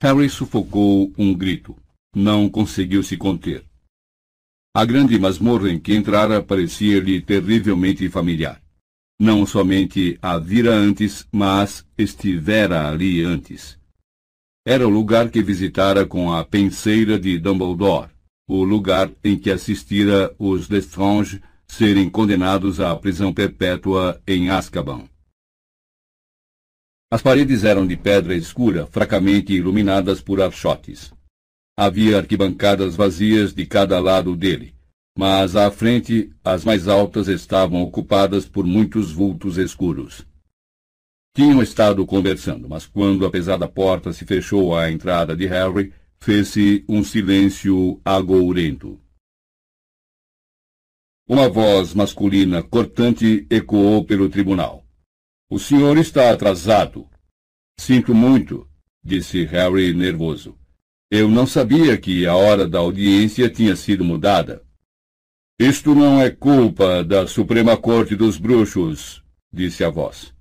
Harry 0.01 0.29
sufocou 0.29 1.13
um 1.19 1.35
grito. 1.35 1.77
Não 2.15 2.49
conseguiu 2.49 3.03
se 3.03 3.17
conter. 3.17 3.65
A 4.75 4.85
grande 4.85 5.19
masmorra 5.19 5.71
em 5.71 5.79
que 5.79 5.95
entrara 5.95 6.41
parecia-lhe 6.41 7.21
terrivelmente 7.21 8.09
familiar. 8.09 8.63
Não 9.21 9.45
somente 9.45 10.17
a 10.23 10.39
vira 10.39 10.73
antes, 10.73 11.27
mas 11.33 11.85
estivera 11.99 12.89
ali 12.89 13.25
antes. 13.25 13.77
Era 14.65 14.87
o 14.87 14.91
lugar 14.91 15.31
que 15.31 15.43
visitara 15.43 16.07
com 16.07 16.33
a 16.33 16.45
penseira 16.45 17.19
de 17.19 17.37
Dumbledore, 17.39 18.11
o 18.49 18.63
lugar 18.63 19.11
em 19.25 19.37
que 19.37 19.51
assistira 19.51 20.33
os 20.39 20.69
Lestrange 20.69 21.43
serem 21.67 22.09
condenados 22.09 22.79
à 22.79 22.95
prisão 22.95 23.33
perpétua 23.33 24.21
em 24.27 24.49
Azkaban. 24.49 25.09
As 27.11 27.23
paredes 27.23 27.65
eram 27.65 27.87
de 27.87 27.97
pedra 27.97 28.35
escura, 28.35 28.87
fracamente 28.87 29.55
iluminadas 29.55 30.21
por 30.21 30.43
archotes. 30.43 31.11
Havia 31.75 32.19
arquibancadas 32.19 32.97
vazias 32.97 33.55
de 33.55 33.65
cada 33.65 33.99
lado 33.99 34.37
dele, 34.37 34.75
mas 35.17 35.57
à 35.57 35.71
frente 35.71 36.31
as 36.45 36.67
mais 36.67 36.87
altas 36.87 37.27
estavam 37.29 37.81
ocupadas 37.81 38.47
por 38.47 38.67
muitos 38.67 39.11
vultos 39.11 39.57
escuros. 39.57 40.27
Tinham 41.35 41.63
estado 41.63 42.05
conversando, 42.05 42.69
mas 42.69 42.85
quando 42.85 43.25
a 43.25 43.31
pesada 43.31 43.67
porta 43.67 44.13
se 44.13 44.27
fechou 44.27 44.77
à 44.77 44.91
entrada 44.91 45.35
de 45.35 45.47
Harry, 45.47 45.95
fez-se 46.21 46.85
um 46.87 47.03
silêncio 47.03 48.01
agourento. 48.05 49.01
Uma 51.27 51.49
voz 51.49 51.95
masculina 51.95 52.63
cortante 52.63 53.47
ecoou 53.49 54.05
pelo 54.05 54.29
tribunal. 54.29 54.88
O 55.51 55.59
senhor 55.59 55.97
está 55.97 56.31
atrasado. 56.31 57.09
Sinto 57.81 58.15
muito, 58.15 58.69
disse 59.03 59.47
Harry 59.47 59.95
nervoso. 59.95 60.55
Eu 61.11 61.27
não 61.27 61.47
sabia 61.47 61.97
que 61.97 62.27
a 62.27 62.37
hora 62.37 62.69
da 62.69 62.81
audiência 62.81 63.49
tinha 63.49 63.75
sido 63.75 64.05
mudada. 64.05 64.63
Isto 65.59 65.95
não 65.95 66.21
é 66.21 66.29
culpa 66.29 67.03
da 67.03 67.27
Suprema 67.27 67.79
Corte 67.79 68.15
dos 68.15 68.37
Bruxos, 68.37 69.25
disse 69.51 69.83
a 69.83 69.89
voz. 69.89 70.35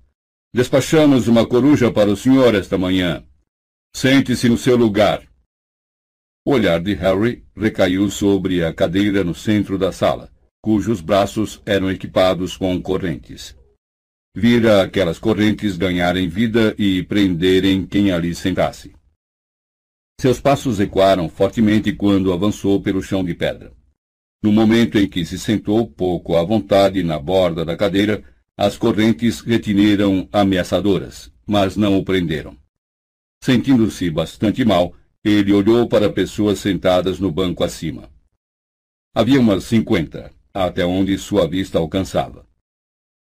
Despachamos 0.52 1.26
uma 1.26 1.46
coruja 1.46 1.90
para 1.90 2.10
o 2.10 2.16
senhor 2.16 2.54
esta 2.54 2.76
manhã. 2.76 3.24
Sente-se 3.96 4.46
no 4.46 4.58
seu 4.58 4.76
lugar. 4.76 5.26
O 6.44 6.52
olhar 6.52 6.82
de 6.82 6.92
Harry 6.92 7.46
recaiu 7.56 8.10
sobre 8.10 8.62
a 8.62 8.74
cadeira 8.74 9.24
no 9.24 9.34
centro 9.34 9.78
da 9.78 9.90
sala, 9.90 10.30
cujos 10.60 11.00
braços 11.00 11.62
eram 11.64 11.90
equipados 11.90 12.58
com 12.58 12.80
correntes 12.82 13.57
vira 14.38 14.82
aquelas 14.82 15.18
correntes 15.18 15.76
ganharem 15.76 16.28
vida 16.28 16.72
e 16.78 17.02
prenderem 17.02 17.84
quem 17.84 18.12
ali 18.12 18.32
sentasse. 18.36 18.94
Seus 20.20 20.40
passos 20.40 20.78
ecoaram 20.78 21.28
fortemente 21.28 21.92
quando 21.92 22.32
avançou 22.32 22.80
pelo 22.80 23.02
chão 23.02 23.24
de 23.24 23.34
pedra. 23.34 23.72
No 24.40 24.52
momento 24.52 24.96
em 24.96 25.08
que 25.08 25.24
se 25.24 25.36
sentou 25.40 25.84
pouco 25.88 26.36
à 26.36 26.44
vontade 26.44 27.02
na 27.02 27.18
borda 27.18 27.64
da 27.64 27.76
cadeira, 27.76 28.22
as 28.56 28.78
correntes 28.78 29.40
retiniram 29.40 30.28
ameaçadoras, 30.32 31.32
mas 31.44 31.76
não 31.76 31.98
o 31.98 32.04
prenderam. 32.04 32.56
Sentindo-se 33.42 34.08
bastante 34.08 34.64
mal, 34.64 34.94
ele 35.24 35.52
olhou 35.52 35.88
para 35.88 36.12
pessoas 36.12 36.60
sentadas 36.60 37.18
no 37.18 37.32
banco 37.32 37.64
acima. 37.64 38.08
Havia 39.12 39.40
umas 39.40 39.64
cinquenta, 39.64 40.30
até 40.54 40.86
onde 40.86 41.18
sua 41.18 41.48
vista 41.48 41.78
alcançava. 41.78 42.47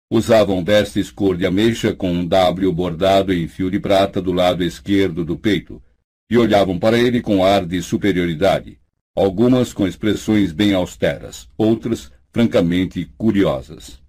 Usavam 0.09 0.63
vestes 0.63 1.09
cor 1.09 1.35
de 1.35 1.45
ameixa 1.45 1.93
com 1.93 2.11
um 2.11 2.25
W 2.27 2.71
bordado 2.71 3.33
em 3.33 3.47
fio 3.47 3.71
de 3.71 3.79
prata 3.79 4.21
do 4.21 4.31
lado 4.31 4.63
esquerdo 4.63 5.25
do 5.25 5.37
peito, 5.37 5.81
e 6.29 6.37
olhavam 6.37 6.77
para 6.77 6.97
ele 6.97 7.21
com 7.21 7.43
ar 7.43 7.65
de 7.65 7.81
superioridade, 7.81 8.79
algumas 9.15 9.73
com 9.73 9.87
expressões 9.87 10.51
bem 10.51 10.73
austeras, 10.73 11.49
outras 11.57 12.11
francamente 12.31 13.05
curiosas. 13.17 13.99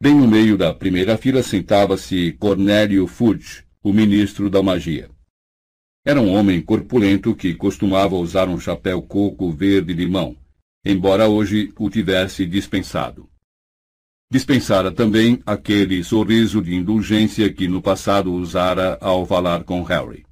Bem 0.00 0.14
no 0.14 0.28
meio 0.28 0.56
da 0.58 0.74
primeira 0.74 1.16
fila 1.16 1.42
sentava-se 1.42 2.32
Cornélio 2.32 3.06
Fudge, 3.06 3.64
o 3.82 3.92
ministro 3.92 4.50
da 4.50 4.62
magia. 4.62 5.10
Era 6.04 6.20
um 6.20 6.32
homem 6.32 6.60
corpulento 6.60 7.34
que 7.34 7.54
costumava 7.54 8.14
usar 8.14 8.48
um 8.48 8.60
chapéu 8.60 9.02
coco 9.02 9.50
verde-limão, 9.50 10.36
embora 10.84 11.28
hoje 11.28 11.72
o 11.78 11.90
tivesse 11.90 12.46
dispensado. 12.46 13.28
Dispensara 14.28 14.90
também 14.90 15.40
aquele 15.46 16.02
sorriso 16.02 16.60
de 16.60 16.74
indulgência 16.74 17.52
que 17.52 17.68
no 17.68 17.80
passado 17.80 18.32
usara 18.32 18.98
ao 19.00 19.24
falar 19.24 19.62
com 19.62 19.82
Harry. 19.84 20.26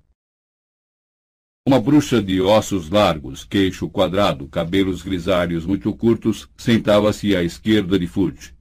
Uma 1.67 1.81
bruxa 1.81 2.21
de 2.21 2.43
ossos 2.43 2.91
largos, 2.91 3.45
queixo 3.45 3.89
quadrado, 3.89 4.49
cabelos 4.49 5.01
grisalhos 5.01 5.65
muito 5.65 5.95
curtos, 5.95 6.49
sentava-se 6.57 7.37
à 7.37 7.43
esquerda 7.43 7.99
de 7.99 8.07
Fudge. 8.07 8.55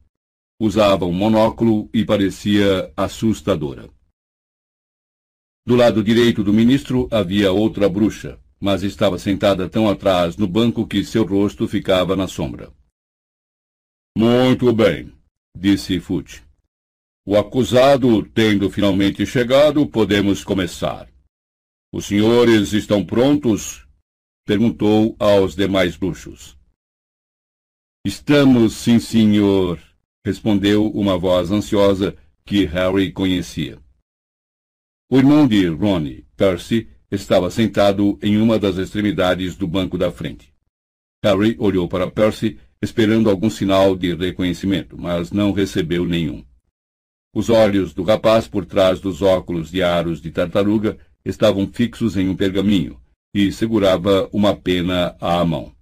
Usava 0.61 1.03
um 1.05 1.11
monóculo 1.11 1.89
e 1.93 2.05
parecia 2.05 2.93
assustadora. 2.95 3.89
Do 5.65 5.75
lado 5.75 6.03
direito 6.03 6.43
do 6.43 6.53
ministro 6.53 7.07
havia 7.11 7.51
outra 7.51 7.89
bruxa, 7.89 8.39
mas 8.59 8.83
estava 8.83 9.17
sentada 9.17 9.67
tão 9.67 9.89
atrás 9.89 10.37
no 10.37 10.47
banco 10.47 10.87
que 10.87 11.03
seu 11.03 11.25
rosto 11.25 11.67
ficava 11.67 12.15
na 12.15 12.27
sombra. 12.27 12.71
Muito 14.15 14.71
bem, 14.71 15.11
disse 15.55 15.99
Fute. 15.99 16.43
O 17.25 17.37
acusado 17.37 18.23
tendo 18.29 18.69
finalmente 18.69 19.25
chegado, 19.25 19.87
podemos 19.87 20.43
começar. 20.43 21.09
Os 21.91 22.05
senhores 22.05 22.73
estão 22.73 23.05
prontos? 23.05 23.87
perguntou 24.45 25.15
aos 25.17 25.55
demais 25.55 25.95
bruxos. 25.95 26.57
Estamos, 28.05 28.73
sim, 28.73 28.99
senhor, 28.99 29.79
respondeu 30.25 30.91
uma 30.91 31.17
voz 31.17 31.49
ansiosa 31.49 32.17
que 32.45 32.65
Harry 32.65 33.13
conhecia. 33.13 33.79
O 35.09 35.17
irmão 35.17 35.47
de 35.47 35.65
Ronnie, 35.67 36.25
Percy, 36.35 36.89
estava 37.09 37.49
sentado 37.49 38.19
em 38.21 38.37
uma 38.37 38.59
das 38.59 38.77
extremidades 38.77 39.55
do 39.55 39.67
banco 39.67 39.97
da 39.97 40.11
frente. 40.11 40.53
Harry 41.23 41.55
olhou 41.57 41.87
para 41.87 42.11
Percy, 42.11 42.59
esperando 42.83 43.29
algum 43.29 43.49
sinal 43.49 43.95
de 43.95 44.13
reconhecimento, 44.13 44.97
mas 44.99 45.31
não 45.31 45.53
recebeu 45.53 46.05
nenhum. 46.05 46.43
Os 47.33 47.49
olhos 47.49 47.93
do 47.93 48.03
rapaz 48.03 48.47
por 48.47 48.65
trás 48.65 48.99
dos 48.99 49.21
óculos 49.21 49.71
de 49.71 49.81
aros 49.81 50.21
de 50.21 50.29
tartaruga 50.29 50.97
estavam 51.23 51.65
fixos 51.65 52.17
em 52.17 52.27
um 52.27 52.35
pergaminho 52.35 52.99
e 53.33 53.51
segurava 53.51 54.29
uma 54.33 54.53
pena 54.53 55.15
à 55.19 55.43
mão. 55.45 55.73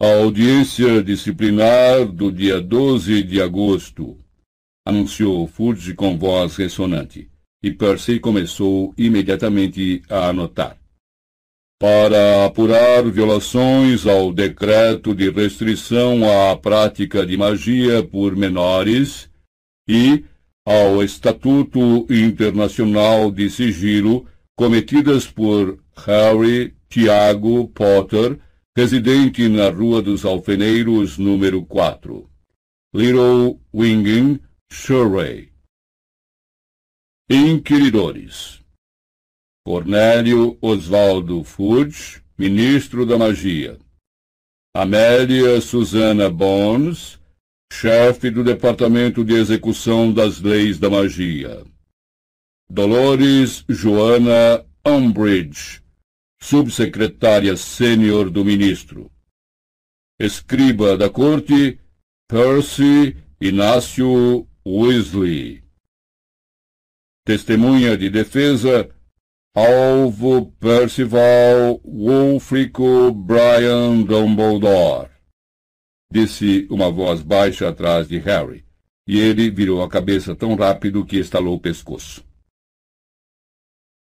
A 0.00 0.06
audiência 0.22 1.02
disciplinar 1.02 2.06
do 2.06 2.32
dia 2.32 2.60
12 2.60 3.22
de 3.22 3.42
agosto, 3.42 4.16
anunciou 4.86 5.46
Fudge 5.46 5.92
com 5.92 6.16
voz 6.16 6.56
ressonante 6.56 7.30
e 7.62 7.70
Percy 7.70 8.18
começou 8.18 8.94
imediatamente 8.96 10.02
a 10.08 10.28
anotar. 10.28 10.78
Para 11.80 12.46
apurar 12.46 13.08
violações 13.08 14.04
ao 14.04 14.32
decreto 14.32 15.14
de 15.14 15.30
restrição 15.30 16.22
à 16.28 16.56
prática 16.56 17.24
de 17.24 17.36
magia 17.36 18.02
por 18.02 18.34
menores 18.34 19.30
e 19.88 20.24
ao 20.66 21.02
Estatuto 21.02 22.04
Internacional 22.10 23.30
de 23.30 23.48
Sigilo 23.48 24.26
cometidas 24.56 25.26
por 25.26 25.78
Harry 26.04 26.74
Tiago 26.88 27.68
Potter, 27.68 28.40
residente 28.76 29.48
na 29.48 29.70
Rua 29.70 30.02
dos 30.02 30.24
Alfeneiros, 30.24 31.16
número 31.16 31.64
4, 31.64 32.28
Little 32.92 33.60
Winging, 33.72 34.40
Surrey. 34.68 35.52
Inquiridores. 37.30 38.57
Cornélio 39.68 40.56
Oswaldo 40.62 41.44
Fudge, 41.44 42.22
ministro 42.38 43.04
da 43.04 43.18
Magia. 43.18 43.78
Amélia 44.74 45.60
Susana 45.60 46.30
Bones, 46.30 47.20
chefe 47.70 48.30
do 48.30 48.42
Departamento 48.42 49.22
de 49.22 49.34
Execução 49.34 50.10
das 50.10 50.40
Leis 50.40 50.78
da 50.78 50.88
Magia. 50.88 51.66
Dolores 52.70 53.62
Joana 53.68 54.64
Umbridge, 54.86 55.82
subsecretária 56.40 57.54
sênior 57.54 58.30
do 58.30 58.42
ministro. 58.42 59.10
Escriba 60.18 60.96
da 60.96 61.10
corte, 61.10 61.78
Percy 62.26 63.14
Inácio 63.38 64.48
Weasley. 64.66 65.62
Testemunha 67.26 67.98
de 67.98 68.08
defesa, 68.08 68.88
Alvo 69.54 70.52
Percival 70.60 71.80
Wulfrico 71.84 73.10
Brian 73.12 74.02
Dumbledore. 74.02 75.10
Disse 76.12 76.66
uma 76.70 76.90
voz 76.90 77.22
baixa 77.22 77.68
atrás 77.68 78.06
de 78.06 78.18
Harry, 78.18 78.64
e 79.06 79.18
ele 79.18 79.50
virou 79.50 79.82
a 79.82 79.88
cabeça 79.88 80.36
tão 80.36 80.54
rápido 80.54 81.04
que 81.04 81.16
estalou 81.16 81.56
o 81.56 81.60
pescoço. 81.60 82.24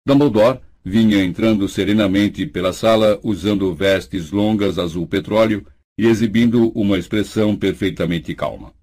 Dumbledore 0.05 0.59
vinha 0.83 1.23
entrando 1.23 1.69
serenamente 1.69 2.45
pela 2.45 2.73
sala 2.73 3.19
usando 3.23 3.73
vestes 3.73 4.31
longas 4.31 4.77
azul 4.77 5.07
petróleo 5.07 5.65
e 5.97 6.07
exibindo 6.07 6.69
uma 6.77 6.97
expressão 6.97 7.55
perfeitamente 7.55 8.33
calma. 8.35 8.73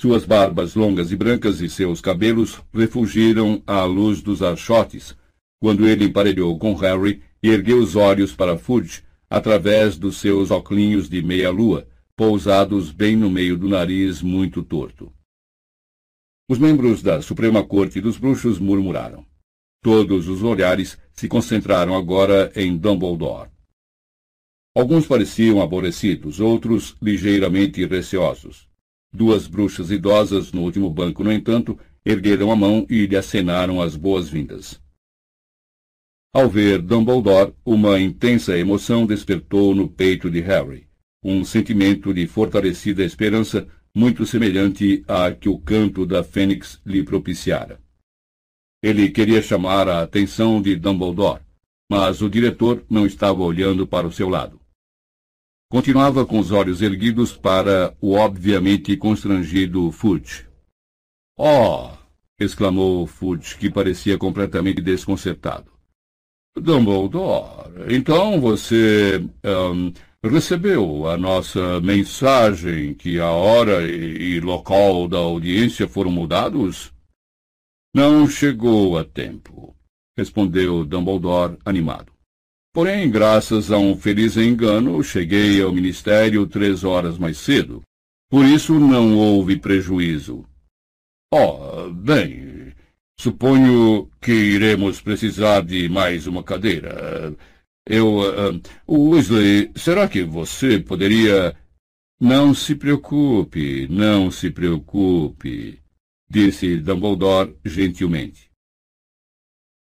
Suas 0.00 0.24
barbas 0.24 0.74
longas 0.74 1.12
e 1.12 1.16
brancas 1.16 1.60
e 1.60 1.68
seus 1.68 2.00
cabelos 2.00 2.62
refugiram 2.72 3.62
à 3.66 3.84
luz 3.84 4.22
dos 4.22 4.42
archotes, 4.42 5.14
quando 5.64 5.88
ele 5.88 6.04
emparelhou 6.04 6.58
com 6.58 6.74
Harry 6.74 7.22
e 7.42 7.48
ergueu 7.48 7.78
os 7.78 7.96
olhos 7.96 8.36
para 8.36 8.58
Fudge 8.58 9.02
através 9.30 9.96
dos 9.96 10.18
seus 10.18 10.50
óculos 10.50 11.08
de 11.08 11.22
meia-lua, 11.22 11.88
pousados 12.14 12.92
bem 12.92 13.16
no 13.16 13.30
meio 13.30 13.56
do 13.56 13.66
nariz 13.66 14.20
muito 14.20 14.62
torto. 14.62 15.10
Os 16.50 16.58
membros 16.58 17.02
da 17.02 17.22
Suprema 17.22 17.64
Corte 17.64 17.98
dos 17.98 18.18
Bruxos 18.18 18.58
murmuraram. 18.58 19.24
Todos 19.82 20.28
os 20.28 20.42
olhares 20.42 20.98
se 21.14 21.28
concentraram 21.28 21.96
agora 21.96 22.52
em 22.54 22.76
Dumbledore. 22.76 23.48
Alguns 24.76 25.06
pareciam 25.06 25.62
aborrecidos, 25.62 26.40
outros 26.40 26.94
ligeiramente 27.00 27.86
receosos. 27.86 28.68
Duas 29.10 29.46
bruxas 29.46 29.90
idosas 29.90 30.52
no 30.52 30.60
último 30.60 30.90
banco, 30.90 31.24
no 31.24 31.32
entanto, 31.32 31.78
ergueram 32.04 32.52
a 32.52 32.56
mão 32.56 32.86
e 32.90 33.06
lhe 33.06 33.16
acenaram 33.16 33.80
as 33.80 33.96
boas-vindas. 33.96 34.83
Ao 36.34 36.48
ver 36.48 36.82
Dumbledore, 36.82 37.54
uma 37.64 38.00
intensa 38.00 38.58
emoção 38.58 39.06
despertou 39.06 39.72
no 39.72 39.88
peito 39.88 40.28
de 40.28 40.40
Harry, 40.40 40.88
um 41.22 41.44
sentimento 41.44 42.12
de 42.12 42.26
fortalecida 42.26 43.04
esperança 43.04 43.68
muito 43.94 44.26
semelhante 44.26 45.04
à 45.06 45.30
que 45.30 45.48
o 45.48 45.56
canto 45.56 46.04
da 46.04 46.24
fênix 46.24 46.82
lhe 46.84 47.04
propiciara. 47.04 47.80
Ele 48.82 49.08
queria 49.10 49.40
chamar 49.40 49.88
a 49.88 50.02
atenção 50.02 50.60
de 50.60 50.74
Dumbledore, 50.74 51.40
mas 51.88 52.20
o 52.20 52.28
diretor 52.28 52.84
não 52.90 53.06
estava 53.06 53.40
olhando 53.40 53.86
para 53.86 54.04
o 54.04 54.12
seu 54.12 54.28
lado. 54.28 54.60
Continuava 55.70 56.26
com 56.26 56.40
os 56.40 56.50
olhos 56.50 56.82
erguidos 56.82 57.32
para 57.32 57.96
o 58.00 58.14
obviamente 58.14 58.96
constrangido 58.96 59.92
Fudge. 59.92 60.48
Oh! 61.38 61.90
exclamou 62.40 63.06
Fudge, 63.06 63.56
que 63.56 63.70
parecia 63.70 64.18
completamente 64.18 64.82
desconcertado. 64.82 65.73
Dumbledore, 66.56 67.92
então 67.92 68.40
você 68.40 69.24
um, 69.44 69.92
recebeu 70.22 71.08
a 71.08 71.16
nossa 71.16 71.80
mensagem 71.80 72.94
que 72.94 73.18
a 73.18 73.30
hora 73.30 73.82
e, 73.90 74.36
e 74.36 74.40
local 74.40 75.08
da 75.08 75.18
audiência 75.18 75.88
foram 75.88 76.12
mudados? 76.12 76.92
Não 77.94 78.28
chegou 78.28 78.96
a 78.96 79.04
tempo, 79.04 79.76
respondeu 80.16 80.84
Dumbledore 80.84 81.56
animado. 81.64 82.12
Porém, 82.72 83.10
graças 83.10 83.70
a 83.70 83.78
um 83.78 83.96
feliz 83.96 84.36
engano, 84.36 85.02
cheguei 85.02 85.62
ao 85.62 85.72
ministério 85.72 86.46
três 86.46 86.82
horas 86.82 87.18
mais 87.18 87.38
cedo. 87.38 87.82
Por 88.28 88.44
isso 88.44 88.78
não 88.80 89.16
houve 89.16 89.56
prejuízo. 89.56 90.44
Oh, 91.32 91.88
bem, 91.90 92.53
suponho 93.18 94.10
que 94.20 94.32
iremos 94.32 95.00
precisar 95.00 95.62
de 95.62 95.88
mais 95.88 96.26
uma 96.26 96.42
cadeira. 96.42 97.34
Eu. 97.86 98.20
Uh, 98.88 99.10
Weasley, 99.12 99.70
será 99.76 100.08
que 100.08 100.22
você 100.22 100.78
poderia. 100.78 101.56
Não 102.20 102.54
se 102.54 102.76
preocupe, 102.76 103.88
não 103.90 104.30
se 104.30 104.50
preocupe, 104.50 105.80
disse 106.30 106.76
Dumbledore 106.76 107.56
gentilmente. 107.64 108.50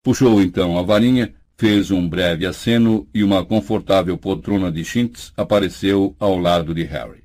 Puxou 0.02 0.40
então 0.40 0.78
a 0.78 0.82
varinha 0.82 1.34
fez 1.58 1.90
um 1.90 2.08
breve 2.08 2.46
aceno 2.46 3.08
e 3.12 3.22
uma 3.22 3.44
confortável 3.44 4.16
poltrona 4.16 4.70
de 4.70 4.84
chintz 4.84 5.32
apareceu 5.36 6.16
ao 6.18 6.38
lado 6.38 6.74
de 6.74 6.84
Harry. 6.84 7.24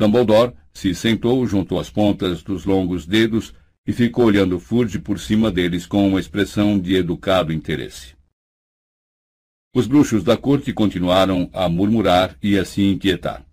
Dumbledore 0.00 0.54
se 0.72 0.94
sentou 0.94 1.46
junto 1.46 1.78
às 1.78 1.90
pontas 1.90 2.42
dos 2.42 2.64
longos 2.64 3.06
dedos 3.06 3.54
e 3.86 3.92
ficou 3.92 4.24
olhando 4.24 4.58
Fudge 4.58 4.98
por 4.98 5.18
cima 5.20 5.50
deles 5.50 5.86
com 5.86 6.08
uma 6.08 6.18
expressão 6.18 6.78
de 6.78 6.96
educado 6.96 7.52
interesse. 7.52 8.16
Os 9.74 9.86
bruxos 9.86 10.24
da 10.24 10.36
corte 10.36 10.72
continuaram 10.72 11.50
a 11.52 11.68
murmurar 11.68 12.36
e 12.42 12.58
a 12.58 12.64
se 12.64 12.82
inquietar. 12.82 13.46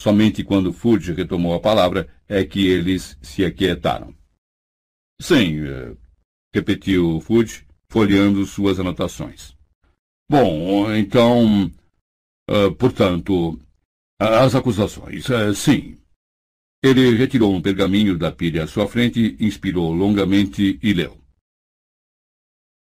Somente 0.00 0.42
quando 0.42 0.72
Fudge 0.72 1.12
retomou 1.12 1.54
a 1.54 1.60
palavra 1.60 2.08
é 2.28 2.44
que 2.44 2.66
eles 2.66 3.16
se 3.22 3.44
aquietaram. 3.44 4.14
Sim, 5.20 5.66
eh, 5.66 5.96
repetiu 6.54 7.20
Fudge, 7.20 7.66
folheando 7.88 8.44
suas 8.44 8.80
anotações. 8.80 9.56
Bom, 10.28 10.92
então, 10.94 11.70
uh, 12.50 12.74
portanto, 12.76 13.60
as 14.18 14.54
acusações, 14.54 15.28
uh, 15.28 15.54
sim. 15.54 15.96
Ele 16.86 17.16
retirou 17.16 17.52
um 17.52 17.60
pergaminho 17.60 18.16
da 18.16 18.30
pilha 18.30 18.62
à 18.62 18.66
sua 18.68 18.86
frente, 18.86 19.36
inspirou 19.40 19.92
longamente 19.92 20.78
e 20.80 20.92
leu. 20.92 21.18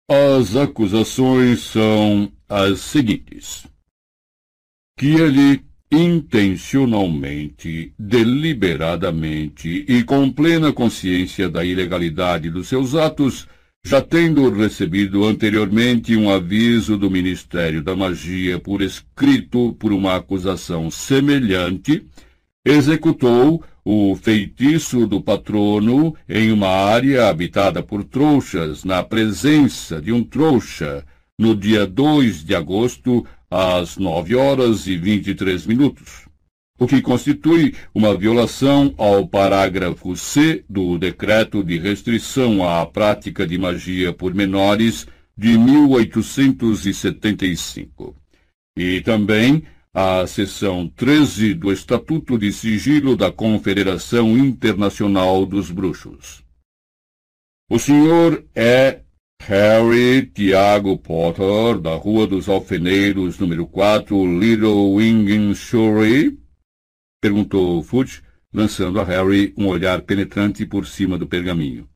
As 0.09 0.57
acusações 0.57 1.61
são 1.61 2.33
as 2.49 2.81
seguintes. 2.81 3.67
Que 4.99 5.09
ele 5.09 5.63
intencionalmente, 5.93 7.93
deliberadamente 7.99 9.85
e 9.87 10.03
com 10.03 10.33
plena 10.33 10.73
consciência 10.73 11.51
da 11.51 11.63
ilegalidade 11.63 12.49
dos 12.49 12.69
seus 12.69 12.95
atos, 12.95 13.47
já 13.85 14.01
tendo 14.01 14.49
recebido 14.49 15.23
anteriormente 15.23 16.17
um 16.17 16.31
aviso 16.31 16.97
do 16.97 17.11
Ministério 17.11 17.83
da 17.83 17.95
Magia 17.95 18.59
por 18.59 18.81
escrito 18.81 19.75
por 19.75 19.93
uma 19.93 20.17
acusação 20.17 20.91
semelhante, 20.91 22.07
executou 22.65 23.63
o 23.85 24.15
feitiço 24.17 25.07
do 25.07 25.21
patrono 25.21 26.15
em 26.29 26.53
uma 26.53 26.69
área 26.69 27.29
habitada 27.29 27.83
por 27.83 28.05
trouxas, 28.05 28.85
na 28.85 29.03
presença 29.03 30.01
de 30.01 30.13
um 30.13 30.23
trouxa, 30.23 31.05
no 31.39 31.57
dia 31.57 31.87
2 31.87 32.45
de 32.45 32.55
agosto, 32.55 33.27
às 33.51 33.97
9 33.97 34.37
horas 34.37 34.87
e 34.87 34.97
23 34.97 35.67
minutos 35.67 36.33
o 36.83 36.87
que 36.87 37.01
constitui 37.01 37.75
uma 37.95 38.15
violação 38.17 38.93
ao 38.99 39.27
parágrafo 39.27 40.15
C 40.17 40.65
do 40.69 40.99
Decreto 40.99 41.63
de 41.63 41.79
Restrição 41.79 42.69
à 42.69 42.85
Prática 42.85 43.47
de 43.47 43.57
Magia 43.57 44.13
por 44.13 44.35
Menores 44.35 45.07
de 45.39 45.57
1875. 45.57 48.17
E 48.77 49.01
também 49.01 49.63
a 49.95 50.27
seção 50.27 50.89
13 50.89 51.53
do 51.53 51.71
Estatuto 51.71 52.39
de 52.39 52.51
Sigilo 52.51 53.15
da 53.15 53.31
Confederação 53.31 54.39
Internacional 54.39 55.45
dos 55.45 55.71
Bruxos. 55.71 56.43
O 57.71 57.79
senhor 57.79 58.43
é 58.55 59.03
Harry 59.43 60.27
Tiago 60.27 60.97
Potter, 60.97 61.79
da 61.79 61.95
Rua 61.95 62.27
dos 62.27 62.49
Alfeneiros, 62.49 63.39
número 63.39 63.67
4, 63.67 64.39
Little 64.39 64.95
Wingenshire, 64.95 66.39
Perguntou 67.21 67.83
Fudge, 67.83 68.23
lançando 68.53 68.99
a 68.99 69.05
Harry 69.05 69.53
um 69.59 69.67
olhar 69.67 70.03
penetrante 70.03 70.65
por 70.65 70.87
cima 70.87 71.19
do 71.19 71.27
pergaminho. 71.27 71.89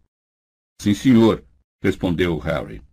Sim, 0.80 0.92
senhor, 0.92 1.44
respondeu 1.82 2.38
Harry. 2.38 2.85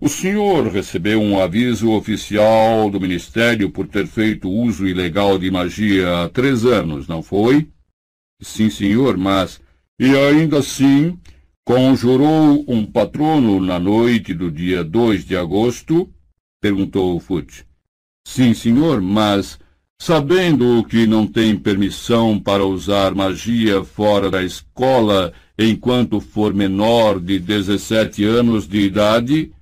O 0.00 0.08
senhor 0.08 0.66
recebeu 0.68 1.20
um 1.20 1.40
aviso 1.40 1.90
oficial 1.90 2.90
do 2.90 3.00
Ministério 3.00 3.70
por 3.70 3.86
ter 3.88 4.06
feito 4.06 4.50
uso 4.50 4.86
ilegal 4.86 5.38
de 5.38 5.50
magia 5.50 6.24
há 6.24 6.28
três 6.28 6.64
anos, 6.64 7.08
não 7.08 7.22
foi? 7.22 7.68
Sim, 8.40 8.68
senhor, 8.68 9.16
mas. 9.16 9.60
E 9.98 10.14
ainda 10.14 10.58
assim, 10.58 11.18
conjurou 11.64 12.64
um 12.68 12.84
patrono 12.84 13.58
na 13.60 13.78
noite 13.78 14.34
do 14.34 14.50
dia 14.50 14.84
2 14.84 15.24
de 15.24 15.36
agosto? 15.36 16.12
perguntou 16.60 17.18
Fudge. 17.18 17.64
Sim, 18.26 18.52
senhor, 18.52 19.00
mas 19.00 19.58
Sabendo 19.98 20.84
que 20.84 21.06
não 21.06 21.26
tem 21.26 21.56
permissão 21.56 22.38
para 22.38 22.64
usar 22.64 23.14
magia 23.14 23.82
fora 23.82 24.30
da 24.30 24.42
escola 24.42 25.32
enquanto 25.58 26.20
for 26.20 26.52
menor 26.52 27.18
de 27.18 27.38
17 27.38 28.22
anos 28.22 28.68
de 28.68 28.80
idade? 28.80 29.52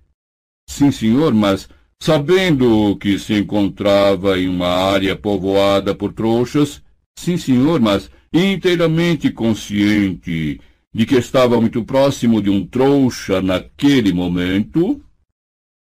Sim, 0.68 0.90
senhor, 0.90 1.32
mas 1.34 1.68
sabendo 2.00 2.96
que 2.96 3.18
se 3.18 3.34
encontrava 3.34 4.38
em 4.38 4.48
uma 4.48 4.68
área 4.68 5.16
povoada 5.16 5.94
por 5.94 6.12
trouxas? 6.12 6.82
Sim, 7.18 7.36
senhor, 7.36 7.80
mas 7.80 8.10
inteiramente 8.32 9.30
consciente 9.30 10.60
de 10.92 11.06
que 11.06 11.16
estava 11.16 11.60
muito 11.60 11.84
próximo 11.84 12.42
de 12.42 12.50
um 12.50 12.66
trouxa 12.66 13.40
naquele 13.40 14.12
momento? 14.12 15.02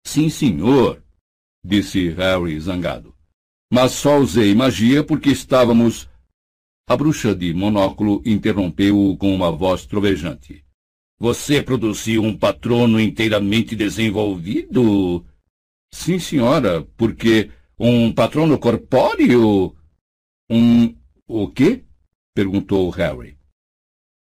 Sim, 0.05 0.29
senhor, 0.29 1.03
disse 1.63 2.09
Harry 2.09 2.59
zangado 2.59 3.13
mas 3.71 3.93
só 3.93 4.19
usei 4.19 4.53
magia 4.53 5.01
porque 5.01 5.29
estávamos. 5.29 6.09
A 6.89 6.97
bruxa 6.97 7.33
de 7.33 7.53
monóculo 7.53 8.21
interrompeu-o 8.25 9.15
com 9.15 9.33
uma 9.33 9.49
voz 9.49 9.85
trovejante. 9.85 10.65
Você 11.21 11.61
produziu 11.61 12.23
um 12.23 12.35
patrono 12.35 12.99
inteiramente 12.99 13.75
desenvolvido? 13.75 15.23
Sim, 15.93 16.17
senhora, 16.17 16.81
porque 16.97 17.51
um 17.77 18.11
patrono 18.11 18.57
corpóreo. 18.57 19.75
Um. 20.49 20.95
o 21.27 21.47
quê? 21.47 21.83
perguntou 22.33 22.89
Harry. 22.89 23.37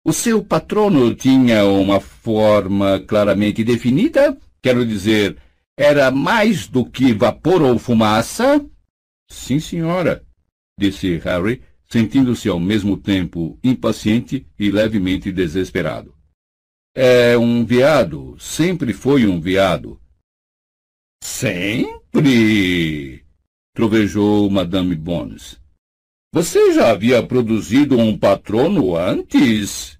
O 0.04 0.12
seu 0.12 0.44
patrono 0.44 1.14
tinha 1.14 1.64
uma 1.64 2.00
forma 2.00 3.00
claramente 3.00 3.64
definida? 3.64 4.36
Quero 4.62 4.84
dizer, 4.84 5.38
era 5.78 6.10
mais 6.10 6.68
do 6.68 6.84
que 6.84 7.14
vapor 7.14 7.62
ou 7.62 7.78
fumaça? 7.78 8.62
Sim, 9.30 9.58
senhora, 9.58 10.22
disse 10.78 11.16
Harry, 11.16 11.62
sentindo-se 11.86 12.46
ao 12.46 12.60
mesmo 12.60 12.98
tempo 12.98 13.58
impaciente 13.64 14.46
e 14.58 14.70
levemente 14.70 15.32
desesperado. 15.32 16.13
É 16.96 17.36
um 17.36 17.64
veado, 17.64 18.36
sempre 18.38 18.92
foi 18.92 19.26
um 19.26 19.40
veado. 19.40 20.00
Sempre! 21.22 23.24
trovejou 23.74 24.48
Madame 24.48 24.94
Bones. 24.94 25.60
Você 26.32 26.72
já 26.72 26.90
havia 26.90 27.20
produzido 27.20 27.98
um 27.98 28.16
patrono 28.16 28.96
antes? 28.96 29.98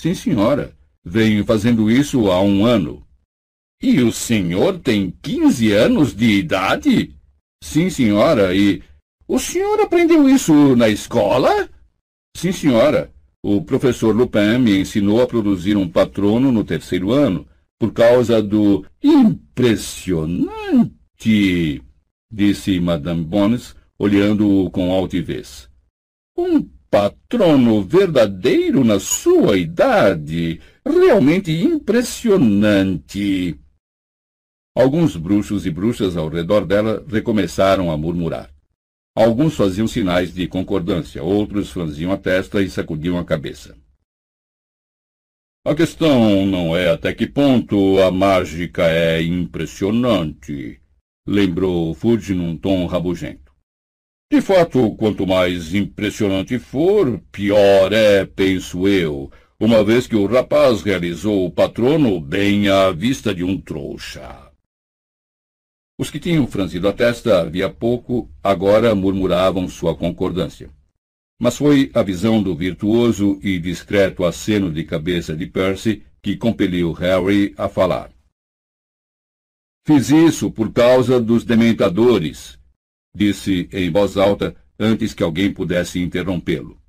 Sim, 0.00 0.14
senhora. 0.14 0.76
Venho 1.04 1.44
fazendo 1.44 1.90
isso 1.90 2.30
há 2.30 2.42
um 2.42 2.66
ano. 2.66 3.06
E 3.80 4.00
o 4.00 4.12
senhor 4.12 4.80
tem 4.80 5.12
quinze 5.22 5.72
anos 5.72 6.14
de 6.14 6.38
idade? 6.38 7.16
Sim, 7.62 7.90
senhora, 7.90 8.54
e. 8.54 8.82
O 9.26 9.38
senhor 9.38 9.80
aprendeu 9.80 10.28
isso 10.28 10.74
na 10.74 10.88
escola? 10.88 11.68
Sim, 12.36 12.50
senhora. 12.50 13.12
O 13.50 13.62
professor 13.62 14.14
Lupin 14.14 14.58
me 14.58 14.78
ensinou 14.78 15.22
a 15.22 15.26
produzir 15.26 15.74
um 15.74 15.88
patrono 15.88 16.52
no 16.52 16.62
terceiro 16.62 17.12
ano, 17.12 17.46
por 17.78 17.94
causa 17.94 18.42
do. 18.42 18.84
Impressionante! 19.02 21.82
disse 22.30 22.78
Madame 22.78 23.24
Bones, 23.24 23.74
olhando-o 23.98 24.70
com 24.70 24.92
altivez. 24.92 25.66
Um 26.36 26.60
patrono 26.90 27.82
verdadeiro 27.82 28.84
na 28.84 29.00
sua 29.00 29.56
idade! 29.56 30.60
Realmente 30.84 31.50
impressionante! 31.50 33.58
Alguns 34.76 35.16
bruxos 35.16 35.64
e 35.64 35.70
bruxas 35.70 36.18
ao 36.18 36.28
redor 36.28 36.66
dela 36.66 37.02
recomeçaram 37.08 37.90
a 37.90 37.96
murmurar. 37.96 38.50
Alguns 39.20 39.56
faziam 39.56 39.88
sinais 39.88 40.32
de 40.32 40.46
concordância, 40.46 41.24
outros 41.24 41.72
franziam 41.72 42.12
a 42.12 42.16
testa 42.16 42.62
e 42.62 42.70
sacudiam 42.70 43.18
a 43.18 43.24
cabeça. 43.24 43.76
A 45.66 45.74
questão 45.74 46.46
não 46.46 46.76
é 46.76 46.88
até 46.88 47.12
que 47.12 47.26
ponto 47.26 48.00
a 48.00 48.12
mágica 48.12 48.84
é 48.86 49.20
impressionante, 49.20 50.80
lembrou 51.26 51.92
Fudge 51.94 52.32
num 52.32 52.56
tom 52.56 52.86
rabugento. 52.86 53.52
De 54.32 54.40
fato, 54.40 54.94
quanto 54.94 55.26
mais 55.26 55.74
impressionante 55.74 56.56
for, 56.60 57.20
pior 57.32 57.92
é, 57.92 58.24
penso 58.24 58.86
eu, 58.86 59.32
uma 59.58 59.82
vez 59.82 60.06
que 60.06 60.14
o 60.14 60.26
rapaz 60.26 60.82
realizou 60.82 61.44
o 61.44 61.50
patrono 61.50 62.20
bem 62.20 62.68
à 62.68 62.92
vista 62.92 63.34
de 63.34 63.42
um 63.42 63.60
trouxa. 63.60 64.47
Os 65.98 66.10
que 66.12 66.20
tinham 66.20 66.46
franzido 66.46 66.86
a 66.86 66.92
testa 66.92 67.40
havia 67.40 67.68
pouco, 67.68 68.30
agora 68.40 68.94
murmuravam 68.94 69.68
sua 69.68 69.96
concordância. 69.96 70.70
Mas 71.40 71.56
foi 71.56 71.90
a 71.92 72.02
visão 72.02 72.40
do 72.40 72.54
virtuoso 72.54 73.38
e 73.42 73.58
discreto 73.58 74.24
aceno 74.24 74.72
de 74.72 74.84
cabeça 74.84 75.36
de 75.36 75.46
Percy 75.46 76.04
que 76.22 76.36
compeliu 76.36 76.92
Harry 76.92 77.52
a 77.56 77.68
falar. 77.68 78.12
Fiz 79.84 80.10
isso 80.10 80.50
por 80.52 80.72
causa 80.72 81.20
dos 81.20 81.44
dementadores, 81.44 82.58
disse 83.14 83.68
em 83.72 83.90
voz 83.90 84.16
alta 84.16 84.54
antes 84.78 85.14
que 85.14 85.22
alguém 85.22 85.52
pudesse 85.52 85.98
interrompê-lo. 85.98 86.80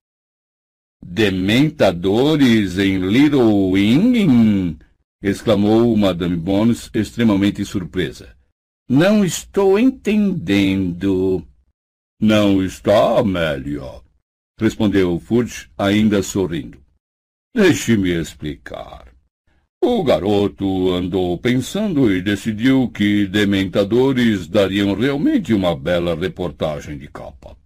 Dementadores 1.04 2.78
em 2.78 3.00
Little 3.00 3.72
Wing? 3.72 4.78
exclamou 5.22 5.96
Madame 5.98 6.36
Bones, 6.36 6.90
extremamente 6.94 7.64
surpresa. 7.66 8.36
Não 8.90 9.24
estou 9.24 9.78
entendendo. 9.78 11.46
Não 12.22 12.64
está, 12.64 13.18
Amélia? 13.18 13.82
respondeu 14.60 15.20
Fudge, 15.20 15.68
ainda 15.76 16.22
sorrindo. 16.22 16.80
Deixe-me 17.56 18.12
explicar. 18.12 19.08
O 19.84 20.04
garoto 20.04 20.94
andou 20.94 21.36
pensando 21.40 22.12
e 22.12 22.22
decidiu 22.22 22.88
que 22.90 23.26
Dementadores 23.26 24.48
dariam 24.48 24.94
realmente 24.94 25.52
uma 25.52 25.76
bela 25.76 26.14
reportagem 26.14 26.96
de 26.96 27.08
capa. 27.08 27.58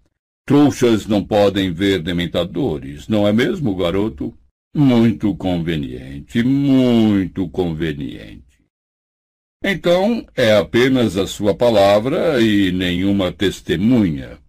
Trouxas 0.48 1.06
não 1.06 1.22
podem 1.22 1.74
ver 1.74 2.02
Dementadores, 2.02 3.10
não 3.10 3.28
é 3.28 3.34
mesmo, 3.34 3.76
garoto? 3.76 4.34
Muito 4.74 5.36
conveniente, 5.36 6.42
muito 6.44 7.50
conveniente. 7.50 8.46
Então, 9.62 10.26
é 10.34 10.56
apenas 10.56 11.18
a 11.18 11.28
sua 11.28 11.54
palavra 11.54 12.40
e 12.40 12.72
nenhuma 12.72 13.34
testemunha. 13.34 14.45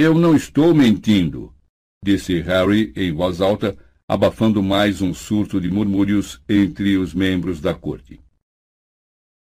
Eu 0.00 0.14
não 0.14 0.36
estou 0.36 0.72
mentindo, 0.72 1.52
disse 2.04 2.40
Harry 2.42 2.92
em 2.94 3.12
voz 3.12 3.40
alta, 3.40 3.76
abafando 4.06 4.62
mais 4.62 5.02
um 5.02 5.12
surto 5.12 5.60
de 5.60 5.68
murmúrios 5.68 6.40
entre 6.48 6.96
os 6.96 7.12
membros 7.12 7.60
da 7.60 7.74
corte. 7.74 8.20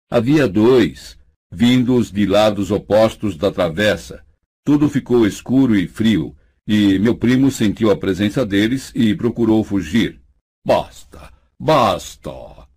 Havia 0.08 0.46
dois, 0.46 1.18
vindos 1.50 2.12
de 2.12 2.24
lados 2.26 2.70
opostos 2.70 3.36
da 3.36 3.50
travessa. 3.50 4.24
Tudo 4.64 4.88
ficou 4.88 5.26
escuro 5.26 5.74
e 5.74 5.88
frio, 5.88 6.32
e 6.64 6.96
meu 7.00 7.16
primo 7.16 7.50
sentiu 7.50 7.90
a 7.90 7.96
presença 7.96 8.46
deles 8.46 8.92
e 8.94 9.16
procurou 9.16 9.64
fugir. 9.64 10.22
Basta, 10.64 11.28
basta, 11.58 12.68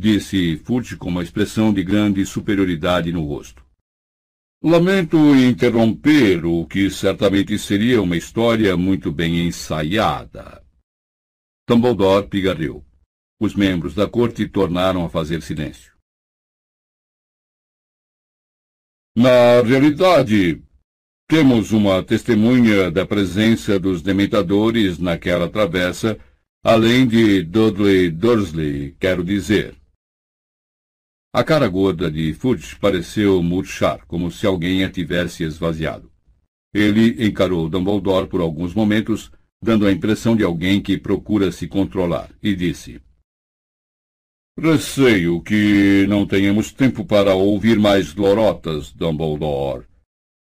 disse 0.00 0.56
Fudge 0.58 0.96
com 0.96 1.08
uma 1.08 1.24
expressão 1.24 1.74
de 1.74 1.82
grande 1.82 2.24
superioridade 2.24 3.10
no 3.10 3.24
rosto. 3.24 3.67
Lamento 4.60 5.16
interromper 5.36 6.44
o 6.44 6.66
que 6.66 6.90
certamente 6.90 7.56
seria 7.56 8.02
uma 8.02 8.16
história 8.16 8.76
muito 8.76 9.12
bem 9.12 9.46
ensaiada. 9.46 10.64
Dumbledore 11.68 12.26
pigarreou. 12.26 12.84
Os 13.40 13.54
membros 13.54 13.94
da 13.94 14.08
corte 14.08 14.48
tornaram 14.48 15.04
a 15.04 15.08
fazer 15.08 15.42
silêncio. 15.42 15.96
Na 19.16 19.62
realidade, 19.64 20.60
temos 21.28 21.70
uma 21.70 22.02
testemunha 22.02 22.90
da 22.90 23.06
presença 23.06 23.78
dos 23.78 24.02
dementadores 24.02 24.98
naquela 24.98 25.48
travessa, 25.48 26.18
além 26.64 27.06
de 27.06 27.44
Dudley 27.44 28.10
Dursley, 28.10 28.96
quero 28.98 29.22
dizer. 29.22 29.76
A 31.30 31.44
cara 31.44 31.68
gorda 31.68 32.10
de 32.10 32.32
Fudge 32.32 32.74
pareceu 32.76 33.42
murchar, 33.42 34.06
como 34.06 34.30
se 34.30 34.46
alguém 34.46 34.82
a 34.82 34.90
tivesse 34.90 35.44
esvaziado. 35.44 36.10
Ele 36.72 37.26
encarou 37.26 37.68
Dumbledore 37.68 38.28
por 38.28 38.40
alguns 38.40 38.72
momentos, 38.72 39.30
dando 39.62 39.86
a 39.86 39.92
impressão 39.92 40.34
de 40.34 40.42
alguém 40.42 40.80
que 40.80 40.96
procura 40.96 41.52
se 41.52 41.68
controlar, 41.68 42.30
e 42.42 42.54
disse: 42.54 43.02
Receio 44.58 45.42
que 45.42 46.06
não 46.08 46.26
tenhamos 46.26 46.72
tempo 46.72 47.04
para 47.04 47.34
ouvir 47.34 47.78
mais 47.78 48.14
lorotas, 48.14 48.90
Dumbledore. 48.92 49.86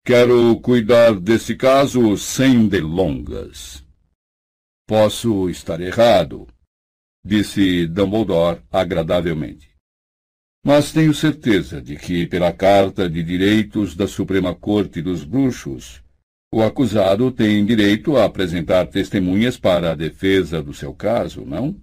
Quero 0.06 0.60
cuidar 0.62 1.20
desse 1.20 1.56
caso 1.56 2.18
sem 2.18 2.68
delongas. 2.68 3.86
Posso 4.88 5.50
estar 5.50 5.82
errado, 5.82 6.48
disse 7.24 7.86
Dumbledore 7.86 8.62
agradavelmente. 8.72 9.69
Mas 10.70 10.92
tenho 10.92 11.16
certeza 11.16 11.82
de 11.82 11.96
que, 11.96 12.28
pela 12.28 12.54
Carta 12.54 13.10
de 13.10 13.24
Direitos 13.24 13.96
da 13.96 14.08
Suprema 14.08 14.54
Corte 14.54 15.02
dos 15.02 15.24
Bruxos, 15.24 16.00
o 16.54 16.62
acusado 16.62 17.32
tem 17.32 17.66
direito 17.66 18.16
a 18.16 18.26
apresentar 18.26 18.86
testemunhas 18.86 19.58
para 19.58 19.92
a 19.92 19.96
defesa 19.96 20.62
do 20.62 20.72
seu 20.72 20.94
caso, 20.94 21.44
não? 21.44 21.76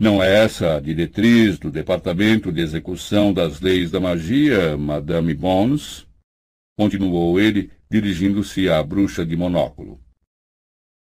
Não 0.00 0.22
é 0.22 0.42
essa 0.42 0.76
a 0.76 0.80
diretriz 0.80 1.58
do 1.58 1.70
Departamento 1.70 2.50
de 2.50 2.62
Execução 2.62 3.30
das 3.30 3.60
Leis 3.60 3.90
da 3.90 4.00
Magia, 4.00 4.74
Madame 4.74 5.34
Bones? 5.34 6.06
Continuou 6.78 7.38
ele, 7.38 7.70
dirigindo-se 7.90 8.70
à 8.70 8.82
bruxa 8.82 9.22
de 9.22 9.36
monóculo. 9.36 10.00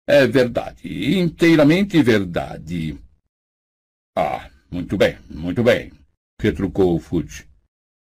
É 0.08 0.26
verdade, 0.26 1.20
inteiramente 1.20 2.02
verdade. 2.02 2.98
Ah, 4.16 4.48
muito 4.70 4.96
bem, 4.96 5.18
muito 5.28 5.62
bem, 5.62 5.92
retrucou 6.40 6.98
Fudge. 6.98 7.46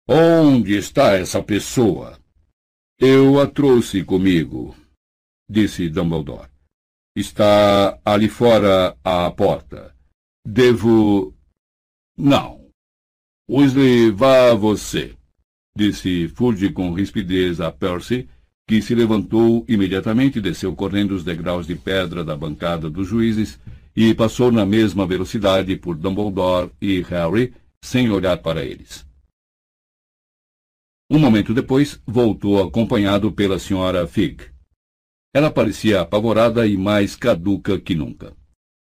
Onde 0.08 0.76
está 0.76 1.12
essa 1.12 1.42
pessoa? 1.42 2.18
Eu 2.98 3.40
a 3.40 3.46
trouxe 3.46 4.04
comigo, 4.04 4.76
disse 5.48 5.88
Dumbledore. 5.88 6.48
Está 7.16 7.98
ali 8.04 8.28
fora 8.28 8.96
à 9.02 9.30
porta. 9.30 9.94
Devo. 10.46 11.34
Não. 12.16 12.60
Weasley, 13.50 14.10
vá 14.10 14.54
você, 14.54 15.16
disse 15.76 16.28
Fudge 16.28 16.70
com 16.70 16.92
rispidez 16.92 17.60
a 17.60 17.72
Percy, 17.72 18.28
que 18.68 18.80
se 18.80 18.94
levantou 18.94 19.64
imediatamente, 19.68 20.40
desceu 20.40 20.74
correndo 20.76 21.12
os 21.12 21.24
degraus 21.24 21.66
de 21.66 21.74
pedra 21.74 22.22
da 22.22 22.36
bancada 22.36 22.88
dos 22.88 23.08
juízes 23.08 23.58
e 23.96 24.14
passou 24.14 24.52
na 24.52 24.64
mesma 24.64 25.04
velocidade 25.04 25.74
por 25.76 25.96
Dumbledore 25.96 26.70
e 26.80 27.00
Harry, 27.02 27.52
sem 27.82 28.10
olhar 28.10 28.38
para 28.38 28.64
eles. 28.64 29.06
Um 31.10 31.18
momento 31.18 31.52
depois, 31.52 32.00
voltou 32.06 32.62
acompanhado 32.62 33.32
pela 33.32 33.58
senhora 33.58 34.06
Fig. 34.06 34.44
Ela 35.34 35.50
parecia 35.50 36.00
apavorada 36.00 36.66
e 36.66 36.76
mais 36.76 37.16
caduca 37.16 37.80
que 37.80 37.94
nunca. 37.94 38.36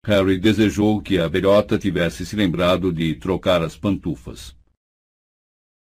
Harry 0.05 0.39
desejou 0.39 1.01
que 1.01 1.17
a 1.17 1.27
velhota 1.27 1.77
tivesse 1.77 2.25
se 2.25 2.35
lembrado 2.35 2.91
de 2.93 3.15
trocar 3.15 3.61
as 3.61 3.75
pantufas. 3.75 4.55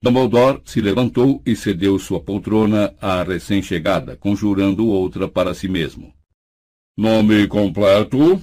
Dumbledore 0.01 0.61
se 0.65 0.81
levantou 0.81 1.41
e 1.45 1.55
cedeu 1.55 1.97
sua 1.97 2.21
poltrona 2.21 2.95
à 3.01 3.23
recém-chegada, 3.23 4.15
conjurando 4.15 4.87
outra 4.87 5.27
para 5.27 5.53
si 5.53 5.67
mesmo. 5.67 6.13
Nome 6.97 7.47
completo? 7.47 8.41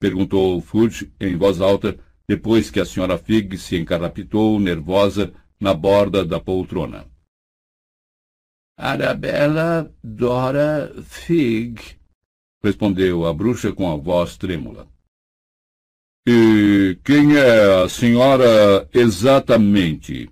perguntou 0.00 0.60
Fudge 0.60 1.12
em 1.20 1.36
voz 1.36 1.60
alta, 1.60 1.98
depois 2.32 2.70
que 2.70 2.80
a 2.80 2.86
senhora 2.86 3.18
Fig 3.18 3.58
se 3.58 3.76
encarapitou, 3.76 4.58
nervosa, 4.58 5.34
na 5.60 5.74
borda 5.74 6.24
da 6.24 6.40
poltrona. 6.40 7.04
Arabella 8.74 9.94
Dora 10.02 10.94
Fig, 11.02 11.78
respondeu 12.64 13.26
a 13.26 13.34
bruxa 13.34 13.70
com 13.70 13.92
a 13.92 13.96
voz 13.96 14.38
trêmula. 14.38 14.88
E 16.26 16.98
quem 17.04 17.36
é 17.36 17.82
a 17.82 17.86
senhora 17.86 18.88
exatamente? 18.94 20.30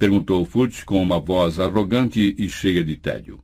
perguntou 0.00 0.44
Fudge 0.44 0.84
com 0.84 1.00
uma 1.00 1.20
voz 1.20 1.60
arrogante 1.60 2.34
e 2.36 2.48
cheia 2.48 2.82
de 2.82 2.96
tédio. 2.96 3.40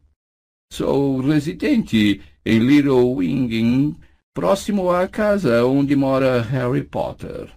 Sou 0.73 1.21
residente 1.21 2.21
em 2.45 2.59
Little 2.59 3.13
Winging, 3.13 3.95
próximo 4.35 4.91
à 4.91 5.07
casa 5.07 5.65
onde 5.65 5.95
mora 5.95 6.43
Harry 6.43 6.83
Potter. 6.83 7.56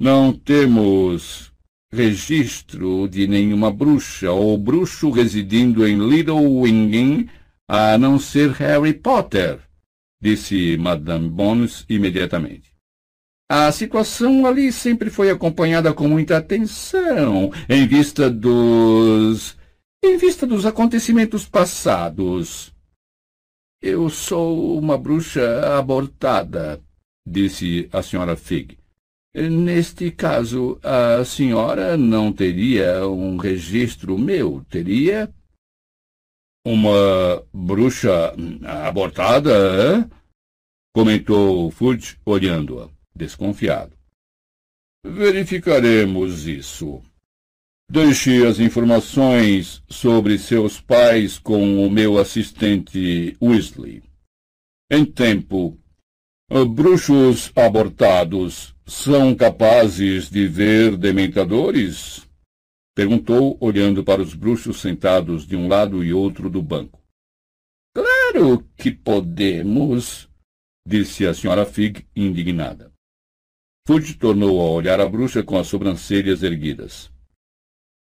Não 0.00 0.32
temos 0.32 1.52
registro 1.92 3.08
de 3.08 3.26
nenhuma 3.26 3.72
bruxa 3.72 4.30
ou 4.30 4.56
bruxo 4.56 5.10
residindo 5.10 5.84
em 5.84 5.98
Little 5.98 6.60
Winging, 6.60 7.28
a 7.66 7.98
não 7.98 8.16
ser 8.16 8.52
Harry 8.52 8.94
Potter, 8.94 9.58
disse 10.20 10.76
Madame 10.76 11.28
Bones 11.28 11.84
imediatamente. 11.88 12.72
A 13.50 13.72
situação 13.72 14.46
ali 14.46 14.70
sempre 14.70 15.10
foi 15.10 15.30
acompanhada 15.30 15.92
com 15.92 16.06
muita 16.06 16.36
atenção, 16.36 17.50
em 17.68 17.84
vista 17.88 18.30
dos... 18.30 19.56
em 20.04 20.16
vista 20.16 20.46
dos 20.46 20.64
acontecimentos 20.64 21.44
passados. 21.44 22.72
Eu 23.82 24.08
sou 24.08 24.78
uma 24.78 24.96
bruxa 24.96 25.76
abortada, 25.76 26.80
disse 27.26 27.88
a 27.92 28.00
senhora 28.00 28.36
Fig. 28.36 28.78
Neste 29.34 30.10
caso, 30.10 30.80
a 30.82 31.24
senhora 31.24 31.96
não 31.96 32.32
teria 32.32 33.06
um 33.06 33.36
registro 33.36 34.18
meu, 34.18 34.64
teria? 34.68 35.32
Uma 36.66 37.46
bruxa 37.52 38.34
abortada, 38.86 39.50
é? 39.50 40.18
Comentou 40.94 41.70
Fudge, 41.70 42.18
olhando-a, 42.24 42.88
desconfiado. 43.14 43.96
Verificaremos 45.04 46.46
isso. 46.46 47.02
Deixe 47.90 48.44
as 48.44 48.58
informações 48.58 49.82
sobre 49.88 50.38
seus 50.38 50.80
pais 50.80 51.38
com 51.38 51.86
o 51.86 51.90
meu 51.90 52.18
assistente 52.18 53.36
Weasley. 53.40 54.02
Em 54.90 55.04
tempo, 55.04 55.78
bruxos 56.74 57.52
abortados 57.54 58.74
são 58.88 59.34
capazes 59.34 60.30
de 60.30 60.48
ver 60.48 60.96
dementadores? 60.96 62.26
Perguntou, 62.96 63.58
olhando 63.60 64.02
para 64.02 64.22
os 64.22 64.34
bruxos 64.34 64.80
sentados 64.80 65.46
de 65.46 65.54
um 65.54 65.68
lado 65.68 66.02
e 66.02 66.12
outro 66.12 66.48
do 66.48 66.62
banco. 66.62 66.98
Claro 67.94 68.66
que 68.76 68.90
podemos, 68.90 70.26
disse 70.86 71.26
a 71.26 71.34
senhora 71.34 71.66
Fig, 71.66 72.06
indignada. 72.16 72.90
Fudge 73.86 74.14
tornou 74.14 74.58
a 74.60 74.70
olhar 74.70 75.00
a 75.00 75.08
bruxa 75.08 75.42
com 75.42 75.58
as 75.58 75.66
sobrancelhas 75.66 76.42
erguidas. 76.42 77.12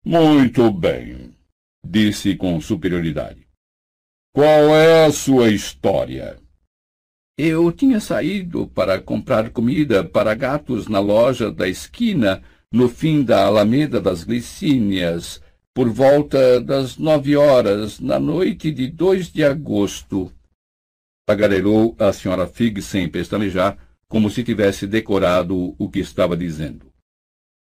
Muito 0.04 0.70
bem, 0.72 1.36
disse 1.84 2.34
com 2.34 2.58
superioridade. 2.60 3.46
Qual 4.34 4.74
é 4.74 5.04
a 5.04 5.12
sua 5.12 5.50
história? 5.50 6.41
Eu 7.36 7.72
tinha 7.72 7.98
saído 7.98 8.66
para 8.66 9.00
comprar 9.00 9.50
comida 9.50 10.04
para 10.04 10.34
gatos 10.34 10.86
na 10.86 11.00
loja 11.00 11.50
da 11.50 11.66
esquina 11.66 12.42
no 12.70 12.88
fim 12.88 13.22
da 13.22 13.46
Alameda 13.46 14.00
das 14.00 14.22
Glicínias, 14.22 15.40
por 15.74 15.88
volta 15.88 16.60
das 16.60 16.98
nove 16.98 17.34
horas, 17.36 18.00
na 18.00 18.18
noite 18.20 18.70
de 18.70 18.86
2 18.88 19.32
de 19.32 19.44
agosto. 19.44 20.30
Tagarelou 21.26 21.96
a 21.98 22.12
senhora 22.12 22.46
Fig 22.46 22.82
sem 22.82 23.08
pestanejar, 23.08 23.78
como 24.08 24.28
se 24.28 24.44
tivesse 24.44 24.86
decorado 24.86 25.74
o 25.78 25.88
que 25.88 26.00
estava 26.00 26.36
dizendo. 26.36 26.92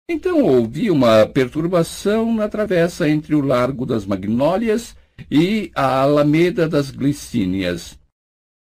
Então 0.09 0.41
houve 0.43 0.89
uma 0.89 1.25
perturbação 1.25 2.33
na 2.33 2.47
travessa 2.47 3.09
entre 3.09 3.35
o 3.35 3.41
Largo 3.41 3.85
das 3.85 4.05
Magnólias 4.05 4.95
e 5.29 5.69
a 5.75 5.99
Alameda 6.01 6.69
das 6.69 6.89
Glicínias. 6.89 7.99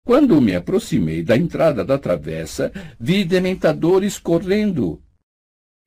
Quando 0.07 0.41
me 0.41 0.55
aproximei 0.55 1.23
da 1.23 1.37
entrada 1.37 1.85
da 1.85 1.99
travessa, 1.99 2.73
vi 2.99 3.25
dementadores 3.25 4.19
correndo, 4.19 5.03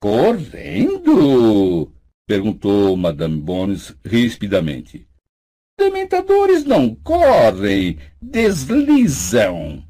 Correndo? 0.00 1.92
perguntou 2.26 2.96
Madame 2.96 3.36
Bones 3.36 3.94
rispidamente. 4.02 5.06
Dementadores 5.78 6.64
não 6.64 6.94
correm, 6.94 7.98
deslizam. 8.20 9.84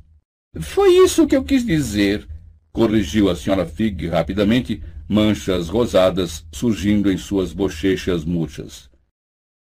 Foi 0.60 0.96
isso 1.04 1.28
que 1.28 1.36
eu 1.36 1.44
quis 1.44 1.64
dizer, 1.64 2.26
corrigiu 2.72 3.30
a 3.30 3.36
senhora 3.36 3.64
Fig 3.64 4.08
rapidamente, 4.08 4.82
manchas 5.08 5.68
rosadas 5.68 6.44
surgindo 6.52 7.12
em 7.12 7.16
suas 7.16 7.52
bochechas 7.52 8.24
murchas. 8.24 8.89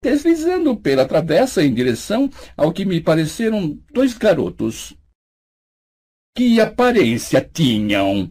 Deslizando 0.03 0.77
pela 0.77 1.07
travessa 1.07 1.63
em 1.63 1.75
direção 1.75 2.31
ao 2.57 2.73
que 2.73 2.85
me 2.85 3.01
pareceram 3.01 3.79
dois 3.93 4.17
garotos. 4.17 4.97
Que 6.35 6.61
aparência 6.61 7.41
tinham? 7.41 8.31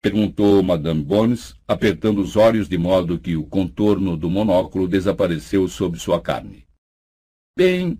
Perguntou 0.00 0.62
Madame 0.62 1.02
Bones, 1.02 1.54
apertando 1.68 2.20
os 2.20 2.36
olhos 2.36 2.68
de 2.68 2.78
modo 2.78 3.18
que 3.18 3.36
o 3.36 3.44
contorno 3.44 4.16
do 4.16 4.30
monóculo 4.30 4.88
desapareceu 4.88 5.68
sob 5.68 5.98
sua 5.98 6.20
carne. 6.20 6.66
Bem, 7.56 7.98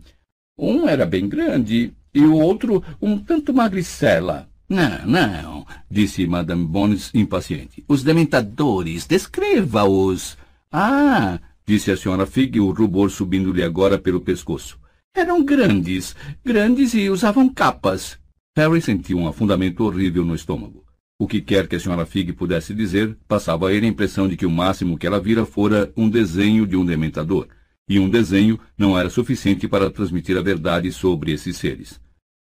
um 0.58 0.88
era 0.88 1.04
bem 1.04 1.28
grande 1.28 1.94
e 2.12 2.20
o 2.20 2.35
outro 2.35 2.83
um 3.01 3.19
tanto 3.19 3.53
magricela. 3.53 4.49
Não, 4.69 5.06
não, 5.06 5.67
disse 5.90 6.26
Madame 6.26 6.67
Bones 6.67 7.10
impaciente. 7.15 7.85
Os 7.87 8.03
dementadores, 8.03 9.06
descreva-os. 9.06 10.38
Ah, 10.72 11.38
disse 11.66 11.90
a 11.90 11.97
senhora 11.97 12.26
Fig, 12.26 12.60
o 12.60 12.70
rubor 12.70 13.10
subindo-lhe 13.10 13.62
agora 13.62 13.98
pelo 13.98 14.20
pescoço. 14.20 14.78
Eram 15.14 15.44
grandes, 15.44 16.14
grandes 16.44 16.92
e 16.94 17.08
usavam 17.08 17.48
capas. 17.48 18.18
Harry 18.56 18.80
sentiu 18.80 19.18
um 19.18 19.28
afundamento 19.28 19.84
horrível 19.84 20.24
no 20.24 20.34
estômago. 20.34 20.84
O 21.18 21.26
que 21.26 21.40
quer 21.40 21.68
que 21.68 21.76
a 21.76 21.80
senhora 21.80 22.04
Fig 22.04 22.32
pudesse 22.32 22.74
dizer, 22.74 23.16
passava 23.28 23.68
a 23.68 23.72
ele 23.72 23.86
a 23.86 23.88
impressão 23.88 24.28
de 24.28 24.36
que 24.36 24.44
o 24.44 24.50
máximo 24.50 24.98
que 24.98 25.06
ela 25.06 25.20
vira 25.20 25.47
fora 25.47 25.92
um 25.97 26.08
desenho 26.08 26.66
de 26.66 26.76
um 26.76 26.84
dementador, 26.84 27.47
e 27.88 27.98
um 27.98 28.08
desenho 28.08 28.58
não 28.76 28.98
era 28.98 29.08
suficiente 29.08 29.68
para 29.68 29.90
transmitir 29.90 30.36
a 30.36 30.42
verdade 30.42 30.90
sobre 30.90 31.32
esses 31.32 31.56
seres. 31.56 32.00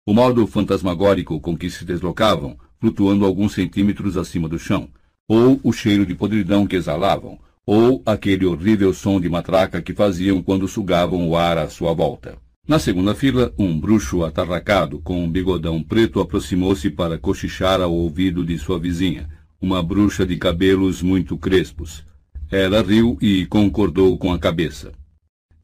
O 0.05 0.13
modo 0.13 0.45
fantasmagórico 0.47 1.39
com 1.39 1.57
que 1.57 1.69
se 1.69 1.83
deslocavam, 1.83 2.57
flutuando 2.79 3.25
alguns 3.25 3.53
centímetros 3.53 4.17
acima 4.17 4.47
do 4.47 4.59
chão, 4.59 4.89
ou 5.27 5.59
o 5.63 5.71
cheiro 5.71 6.05
de 6.05 6.15
podridão 6.15 6.67
que 6.67 6.75
exalavam, 6.75 7.39
ou 7.65 8.01
aquele 8.05 8.45
horrível 8.45 8.93
som 8.93 9.19
de 9.19 9.29
matraca 9.29 9.81
que 9.81 9.93
faziam 9.93 10.41
quando 10.41 10.67
sugavam 10.67 11.27
o 11.27 11.35
ar 11.35 11.57
à 11.57 11.69
sua 11.69 11.93
volta. 11.93 12.37
Na 12.67 12.79
segunda 12.79 13.13
fila, 13.13 13.53
um 13.57 13.77
bruxo 13.77 14.23
atarracado 14.23 14.99
com 14.99 15.21
um 15.21 15.29
bigodão 15.29 15.83
preto 15.83 16.21
aproximou-se 16.21 16.89
para 16.89 17.17
cochichar 17.17 17.81
ao 17.81 17.93
ouvido 17.93 18.45
de 18.45 18.57
sua 18.57 18.79
vizinha, 18.79 19.27
uma 19.61 19.83
bruxa 19.83 20.25
de 20.25 20.37
cabelos 20.37 21.01
muito 21.01 21.37
crespos. 21.37 22.05
Ela 22.49 22.81
riu 22.81 23.17
e 23.21 23.45
concordou 23.45 24.17
com 24.17 24.31
a 24.31 24.39
cabeça. 24.39 24.93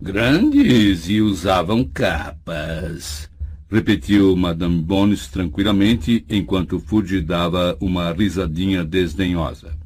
Grandes 0.02 1.08
e 1.08 1.22
usavam 1.22 1.84
capas, 1.86 3.30
repetiu 3.70 4.36
Madame 4.36 4.82
Bones 4.82 5.28
tranquilamente, 5.28 6.26
enquanto 6.30 6.80
Fudge 6.80 7.22
dava 7.22 7.78
uma 7.80 8.12
risadinha 8.12 8.84
desdenhosa. 8.84 9.78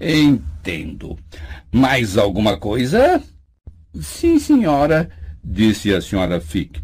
Entendo. 0.00 1.18
Mais 1.72 2.16
alguma 2.16 2.58
coisa? 2.58 3.22
Sim, 4.00 4.38
senhora 4.38 5.10
disse 5.42 5.94
a 5.94 6.00
senhora 6.00 6.40
Fick. 6.40 6.80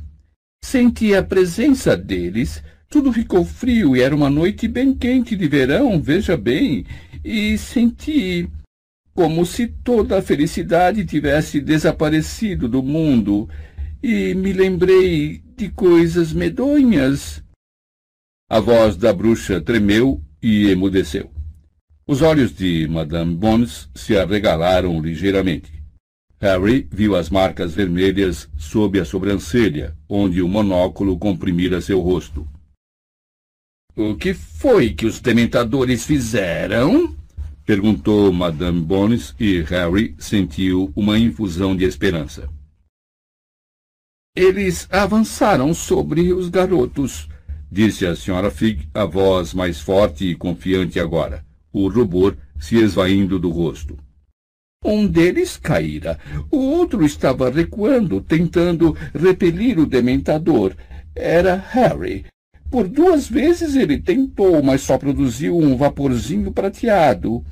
Senti 0.65 1.15
a 1.15 1.23
presença 1.23 1.97
deles. 1.97 2.63
Tudo 2.89 3.13
ficou 3.13 3.45
frio 3.45 3.97
e 3.97 4.01
era 4.01 4.15
uma 4.15 4.31
noite 4.31 4.67
bem 4.67 4.95
quente 4.95 5.37
de 5.37 5.49
verão, 5.49 6.01
veja 6.01 6.37
bem, 6.37 6.87
e 7.25 7.59
senti 7.59 8.49
como 9.13 9.45
se 9.45 9.67
toda 9.67 10.19
a 10.19 10.23
felicidade 10.23 11.05
tivesse 11.05 11.61
desaparecido 11.61 12.69
do 12.69 12.83
mundo, 12.83 13.49
e 14.03 14.35
me 14.35 14.53
lembrei 14.53 15.43
de 15.57 15.71
coisas 15.71 16.33
medonhas. 16.33 17.43
A 18.49 18.61
voz 18.61 18.97
da 18.97 19.13
bruxa 19.13 19.61
tremeu 19.61 20.23
e 20.43 20.69
emudeceu. 20.69 21.34
Os 22.07 22.21
olhos 22.21 22.55
de 22.55 22.87
Madame 22.87 23.35
Bones 23.35 23.89
se 23.95 24.17
arregalaram 24.17 25.01
ligeiramente. 25.01 25.73
Harry 26.39 26.87
viu 26.91 27.17
as 27.17 27.31
marcas 27.31 27.73
vermelhas 27.73 28.51
sob 28.59 29.01
a 29.01 29.05
sobrancelha, 29.07 29.97
onde 30.07 30.43
o 30.43 30.49
monóculo 30.49 31.19
comprimira 31.19 31.81
seu 31.81 32.01
rosto. 32.01 32.47
O 33.97 34.15
que 34.17 34.35
foi 34.35 34.93
que 34.93 35.07
os 35.07 35.19
dementadores 35.19 36.05
fizeram? 36.05 37.17
perguntou 37.65 38.31
Madame 38.31 38.83
Bones 38.83 39.35
e 39.41 39.63
Harry 39.63 40.15
sentiu 40.19 40.93
uma 40.95 41.19
infusão 41.19 41.75
de 41.75 41.85
esperança. 41.85 42.51
Eles 44.37 44.87
avançaram 44.91 45.73
sobre 45.73 46.35
os 46.35 46.51
garotos, 46.51 47.31
disse 47.73 48.05
a 48.05 48.15
senhora 48.15 48.51
Fig, 48.51 48.91
a 48.93 49.07
voz 49.07 49.55
mais 49.55 49.81
forte 49.81 50.27
e 50.27 50.35
confiante 50.35 51.01
agora, 51.01 51.47
o 51.75 51.89
rubor 51.89 52.37
se 52.59 52.77
esvaindo 52.77 53.39
do 53.39 53.51
rosto. 53.51 53.99
Um 54.85 55.07
deles 55.07 55.57
caíra. 55.57 56.19
O 56.51 56.59
outro 56.59 57.05
estava 57.05 57.51
recuando, 57.51 58.21
tentando 58.21 58.97
repelir 59.15 59.79
o 59.79 59.87
dementador. 59.87 60.75
Era 61.17 61.57
Harry. 61.57 62.27
Por 62.71 62.87
duas 62.89 63.29
vezes 63.29 63.77
ele 63.77 63.99
tentou, 63.99 64.63
mas 64.63 64.83
só 64.83 64.97
produziu 64.97 65.57
um 65.57 65.77
vaporzinho 65.77 66.53
prateado. 66.53 67.45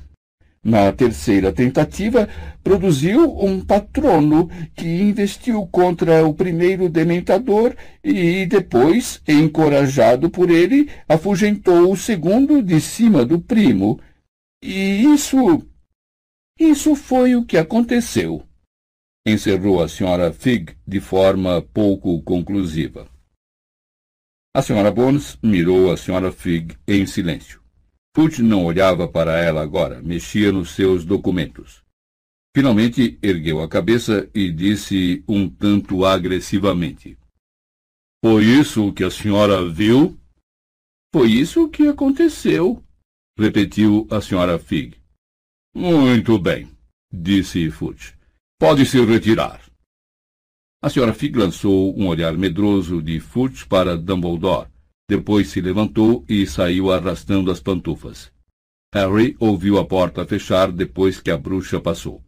Na 0.64 0.92
terceira 0.92 1.52
tentativa, 1.52 2.28
produziu 2.62 3.36
um 3.36 3.60
patrono 3.60 4.48
que 4.76 4.86
investiu 4.86 5.66
contra 5.66 6.24
o 6.24 6.32
primeiro 6.32 6.88
dementador 6.88 7.74
e 8.04 8.46
depois, 8.46 9.20
encorajado 9.26 10.30
por 10.30 10.50
ele, 10.50 10.88
afugentou 11.08 11.90
o 11.90 11.96
segundo 11.96 12.62
de 12.62 12.80
cima 12.80 13.24
do 13.24 13.40
primo. 13.40 13.98
E 14.62 15.02
isso 15.02 15.36
isso 16.58 16.94
foi 16.94 17.34
o 17.34 17.44
que 17.44 17.56
aconteceu, 17.56 18.46
encerrou 19.26 19.82
a 19.82 19.88
senhora 19.88 20.32
Fig 20.32 20.76
de 20.86 21.00
forma 21.00 21.60
pouco 21.60 22.22
conclusiva. 22.22 23.08
A 24.54 24.62
senhora 24.62 24.90
Bones 24.90 25.36
mirou 25.42 25.90
a 25.90 25.96
senhora 25.96 26.30
Fig 26.30 26.76
em 26.86 27.06
silêncio. 27.06 27.60
Fudge 28.14 28.42
não 28.42 28.64
olhava 28.64 29.08
para 29.08 29.38
ela 29.38 29.62
agora, 29.62 30.02
mexia 30.02 30.52
nos 30.52 30.70
seus 30.70 31.04
documentos. 31.04 31.82
Finalmente 32.54 33.18
ergueu 33.22 33.62
a 33.62 33.68
cabeça 33.68 34.30
e 34.34 34.52
disse 34.52 35.24
um 35.26 35.48
tanto 35.48 36.04
agressivamente. 36.04 37.18
Foi 38.22 38.44
isso 38.44 38.92
que 38.92 39.02
a 39.02 39.10
senhora 39.10 39.68
viu? 39.68 40.18
Foi 41.14 41.30
isso 41.30 41.68
que 41.70 41.88
aconteceu, 41.88 42.81
repetiu 43.38 44.06
a 44.10 44.20
senhora 44.20 44.58
Fig. 44.58 44.96
Muito 45.74 46.38
bem. 46.38 46.68
disse 47.12 47.70
Fudge. 47.70 48.14
Pode 48.58 48.84
se 48.86 49.04
retirar. 49.04 49.60
A 50.82 50.90
senhora 50.90 51.14
Fig 51.14 51.38
lançou 51.38 51.96
um 51.98 52.08
olhar 52.08 52.36
medroso 52.36 53.02
de 53.02 53.20
Fudge 53.20 53.66
para 53.66 53.96
Dumbledore. 53.96 54.68
Depois 55.08 55.48
se 55.48 55.60
levantou 55.60 56.24
e 56.28 56.46
saiu 56.46 56.90
arrastando 56.90 57.50
as 57.50 57.60
pantufas. 57.60 58.32
Harry 58.94 59.36
ouviu 59.40 59.78
a 59.78 59.84
porta 59.84 60.26
fechar 60.26 60.70
depois 60.70 61.20
que 61.20 61.30
a 61.30 61.38
bruxa 61.38 61.80
passou. 61.80 62.22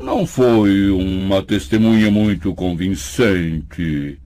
Não 0.00 0.26
foi 0.26 0.90
uma 0.90 1.42
testemunha 1.42 2.10
muito 2.10 2.54
convincente, 2.54 4.18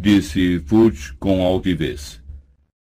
disse 0.00 0.58
Fudge 0.60 1.14
com 1.18 1.44
altivez. 1.44 2.22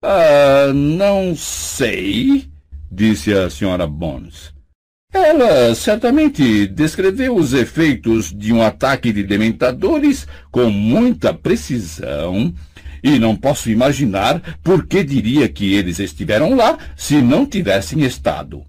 Ah, 0.05 0.73
não 0.73 1.33
sei, 1.33 2.49
disse 2.91 3.33
a 3.33 3.49
senhora 3.49 3.87
Bones. 3.87 4.53
Ela 5.13 5.73
certamente 5.73 6.67
descreveu 6.67 7.37
os 7.37 7.53
efeitos 7.53 8.33
de 8.33 8.51
um 8.51 8.61
ataque 8.61 9.13
de 9.13 9.23
dementadores 9.23 10.27
com 10.51 10.69
muita 10.69 11.33
precisão, 11.33 12.53
e 13.01 13.17
não 13.17 13.33
posso 13.33 13.69
imaginar 13.69 14.57
por 14.61 14.85
que 14.87 15.05
diria 15.05 15.47
que 15.47 15.73
eles 15.73 15.99
estiveram 15.99 16.53
lá 16.53 16.77
se 16.97 17.21
não 17.21 17.45
tivessem 17.45 18.01
estado. 18.03 18.61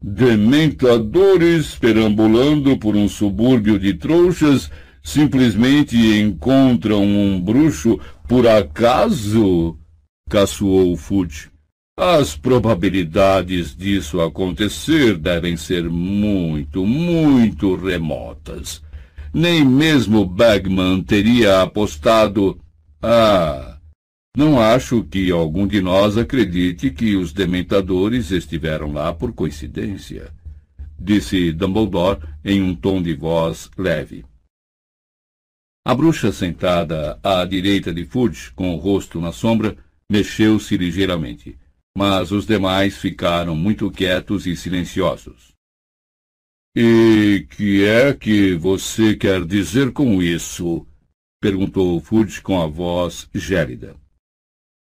Dementadores 0.00 1.74
perambulando 1.74 2.78
por 2.78 2.94
um 2.94 3.08
subúrbio 3.08 3.76
de 3.76 3.94
trouxas 3.94 4.70
simplesmente 5.02 5.96
encontram 5.96 7.02
um 7.02 7.40
bruxo 7.40 7.98
por 8.28 8.46
acaso? 8.46 9.76
Caçoou 10.28 10.96
Fudge. 10.96 11.50
As 11.96 12.36
probabilidades 12.36 13.76
disso 13.76 14.20
acontecer 14.20 15.16
devem 15.16 15.56
ser 15.56 15.88
muito, 15.88 16.84
muito 16.84 17.76
remotas. 17.76 18.82
Nem 19.32 19.64
mesmo 19.64 20.24
Bagman 20.24 21.02
teria 21.02 21.62
apostado. 21.62 22.58
Ah, 23.00 23.78
não 24.36 24.60
acho 24.60 25.04
que 25.04 25.30
algum 25.30 25.66
de 25.68 25.80
nós 25.80 26.18
acredite 26.18 26.90
que 26.90 27.14
os 27.14 27.32
dementadores 27.32 28.32
estiveram 28.32 28.92
lá 28.92 29.12
por 29.12 29.32
coincidência, 29.32 30.32
disse 30.98 31.52
Dumbledore 31.52 32.18
em 32.44 32.60
um 32.60 32.74
tom 32.74 33.00
de 33.00 33.14
voz 33.14 33.70
leve. 33.78 34.24
A 35.86 35.94
bruxa 35.94 36.32
sentada 36.32 37.20
à 37.22 37.44
direita 37.44 37.94
de 37.94 38.04
Fudge, 38.04 38.50
com 38.52 38.74
o 38.74 38.78
rosto 38.78 39.20
na 39.20 39.30
sombra, 39.30 39.76
mexeu-se 40.14 40.76
ligeiramente, 40.76 41.58
mas 41.96 42.30
os 42.30 42.46
demais 42.46 42.96
ficaram 42.96 43.56
muito 43.56 43.90
quietos 43.90 44.46
e 44.46 44.54
silenciosos. 44.54 45.52
E 46.76 47.48
que 47.50 47.84
é 47.84 48.14
que 48.14 48.54
você 48.54 49.16
quer 49.16 49.44
dizer 49.44 49.92
com 49.92 50.22
isso? 50.22 50.86
perguntou 51.42 52.00
Fudge 52.00 52.40
com 52.40 52.62
a 52.62 52.66
voz 52.68 53.28
gélida. 53.34 53.96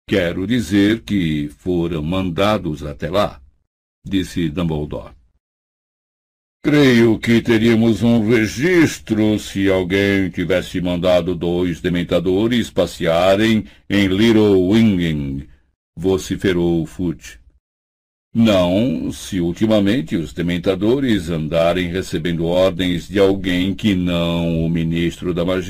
Quero 0.06 0.46
dizer 0.46 1.02
que 1.02 1.48
foram 1.48 2.02
mandados 2.02 2.82
até 2.82 3.08
lá, 3.10 3.40
disse 4.04 4.50
Dumbledore. 4.50 5.14
Creio 6.64 7.18
que 7.18 7.42
teríamos 7.42 8.04
um 8.04 8.24
registro 8.24 9.36
se 9.36 9.68
alguém 9.68 10.30
tivesse 10.30 10.80
mandado 10.80 11.34
dois 11.34 11.80
dementadores 11.80 12.70
passearem 12.70 13.64
em 13.90 14.06
Little 14.06 14.68
Winging, 14.68 15.48
vociferou 15.96 16.86
Fudge. 16.86 17.40
Não, 18.32 19.10
se 19.10 19.40
ultimamente 19.40 20.14
os 20.14 20.32
dementadores 20.32 21.30
andarem 21.30 21.88
recebendo 21.88 22.46
ordens 22.46 23.08
de 23.08 23.18
alguém 23.18 23.74
que 23.74 23.96
não 23.96 24.64
o 24.64 24.70
ministro 24.70 25.34
da 25.34 25.44
magia. 25.44 25.60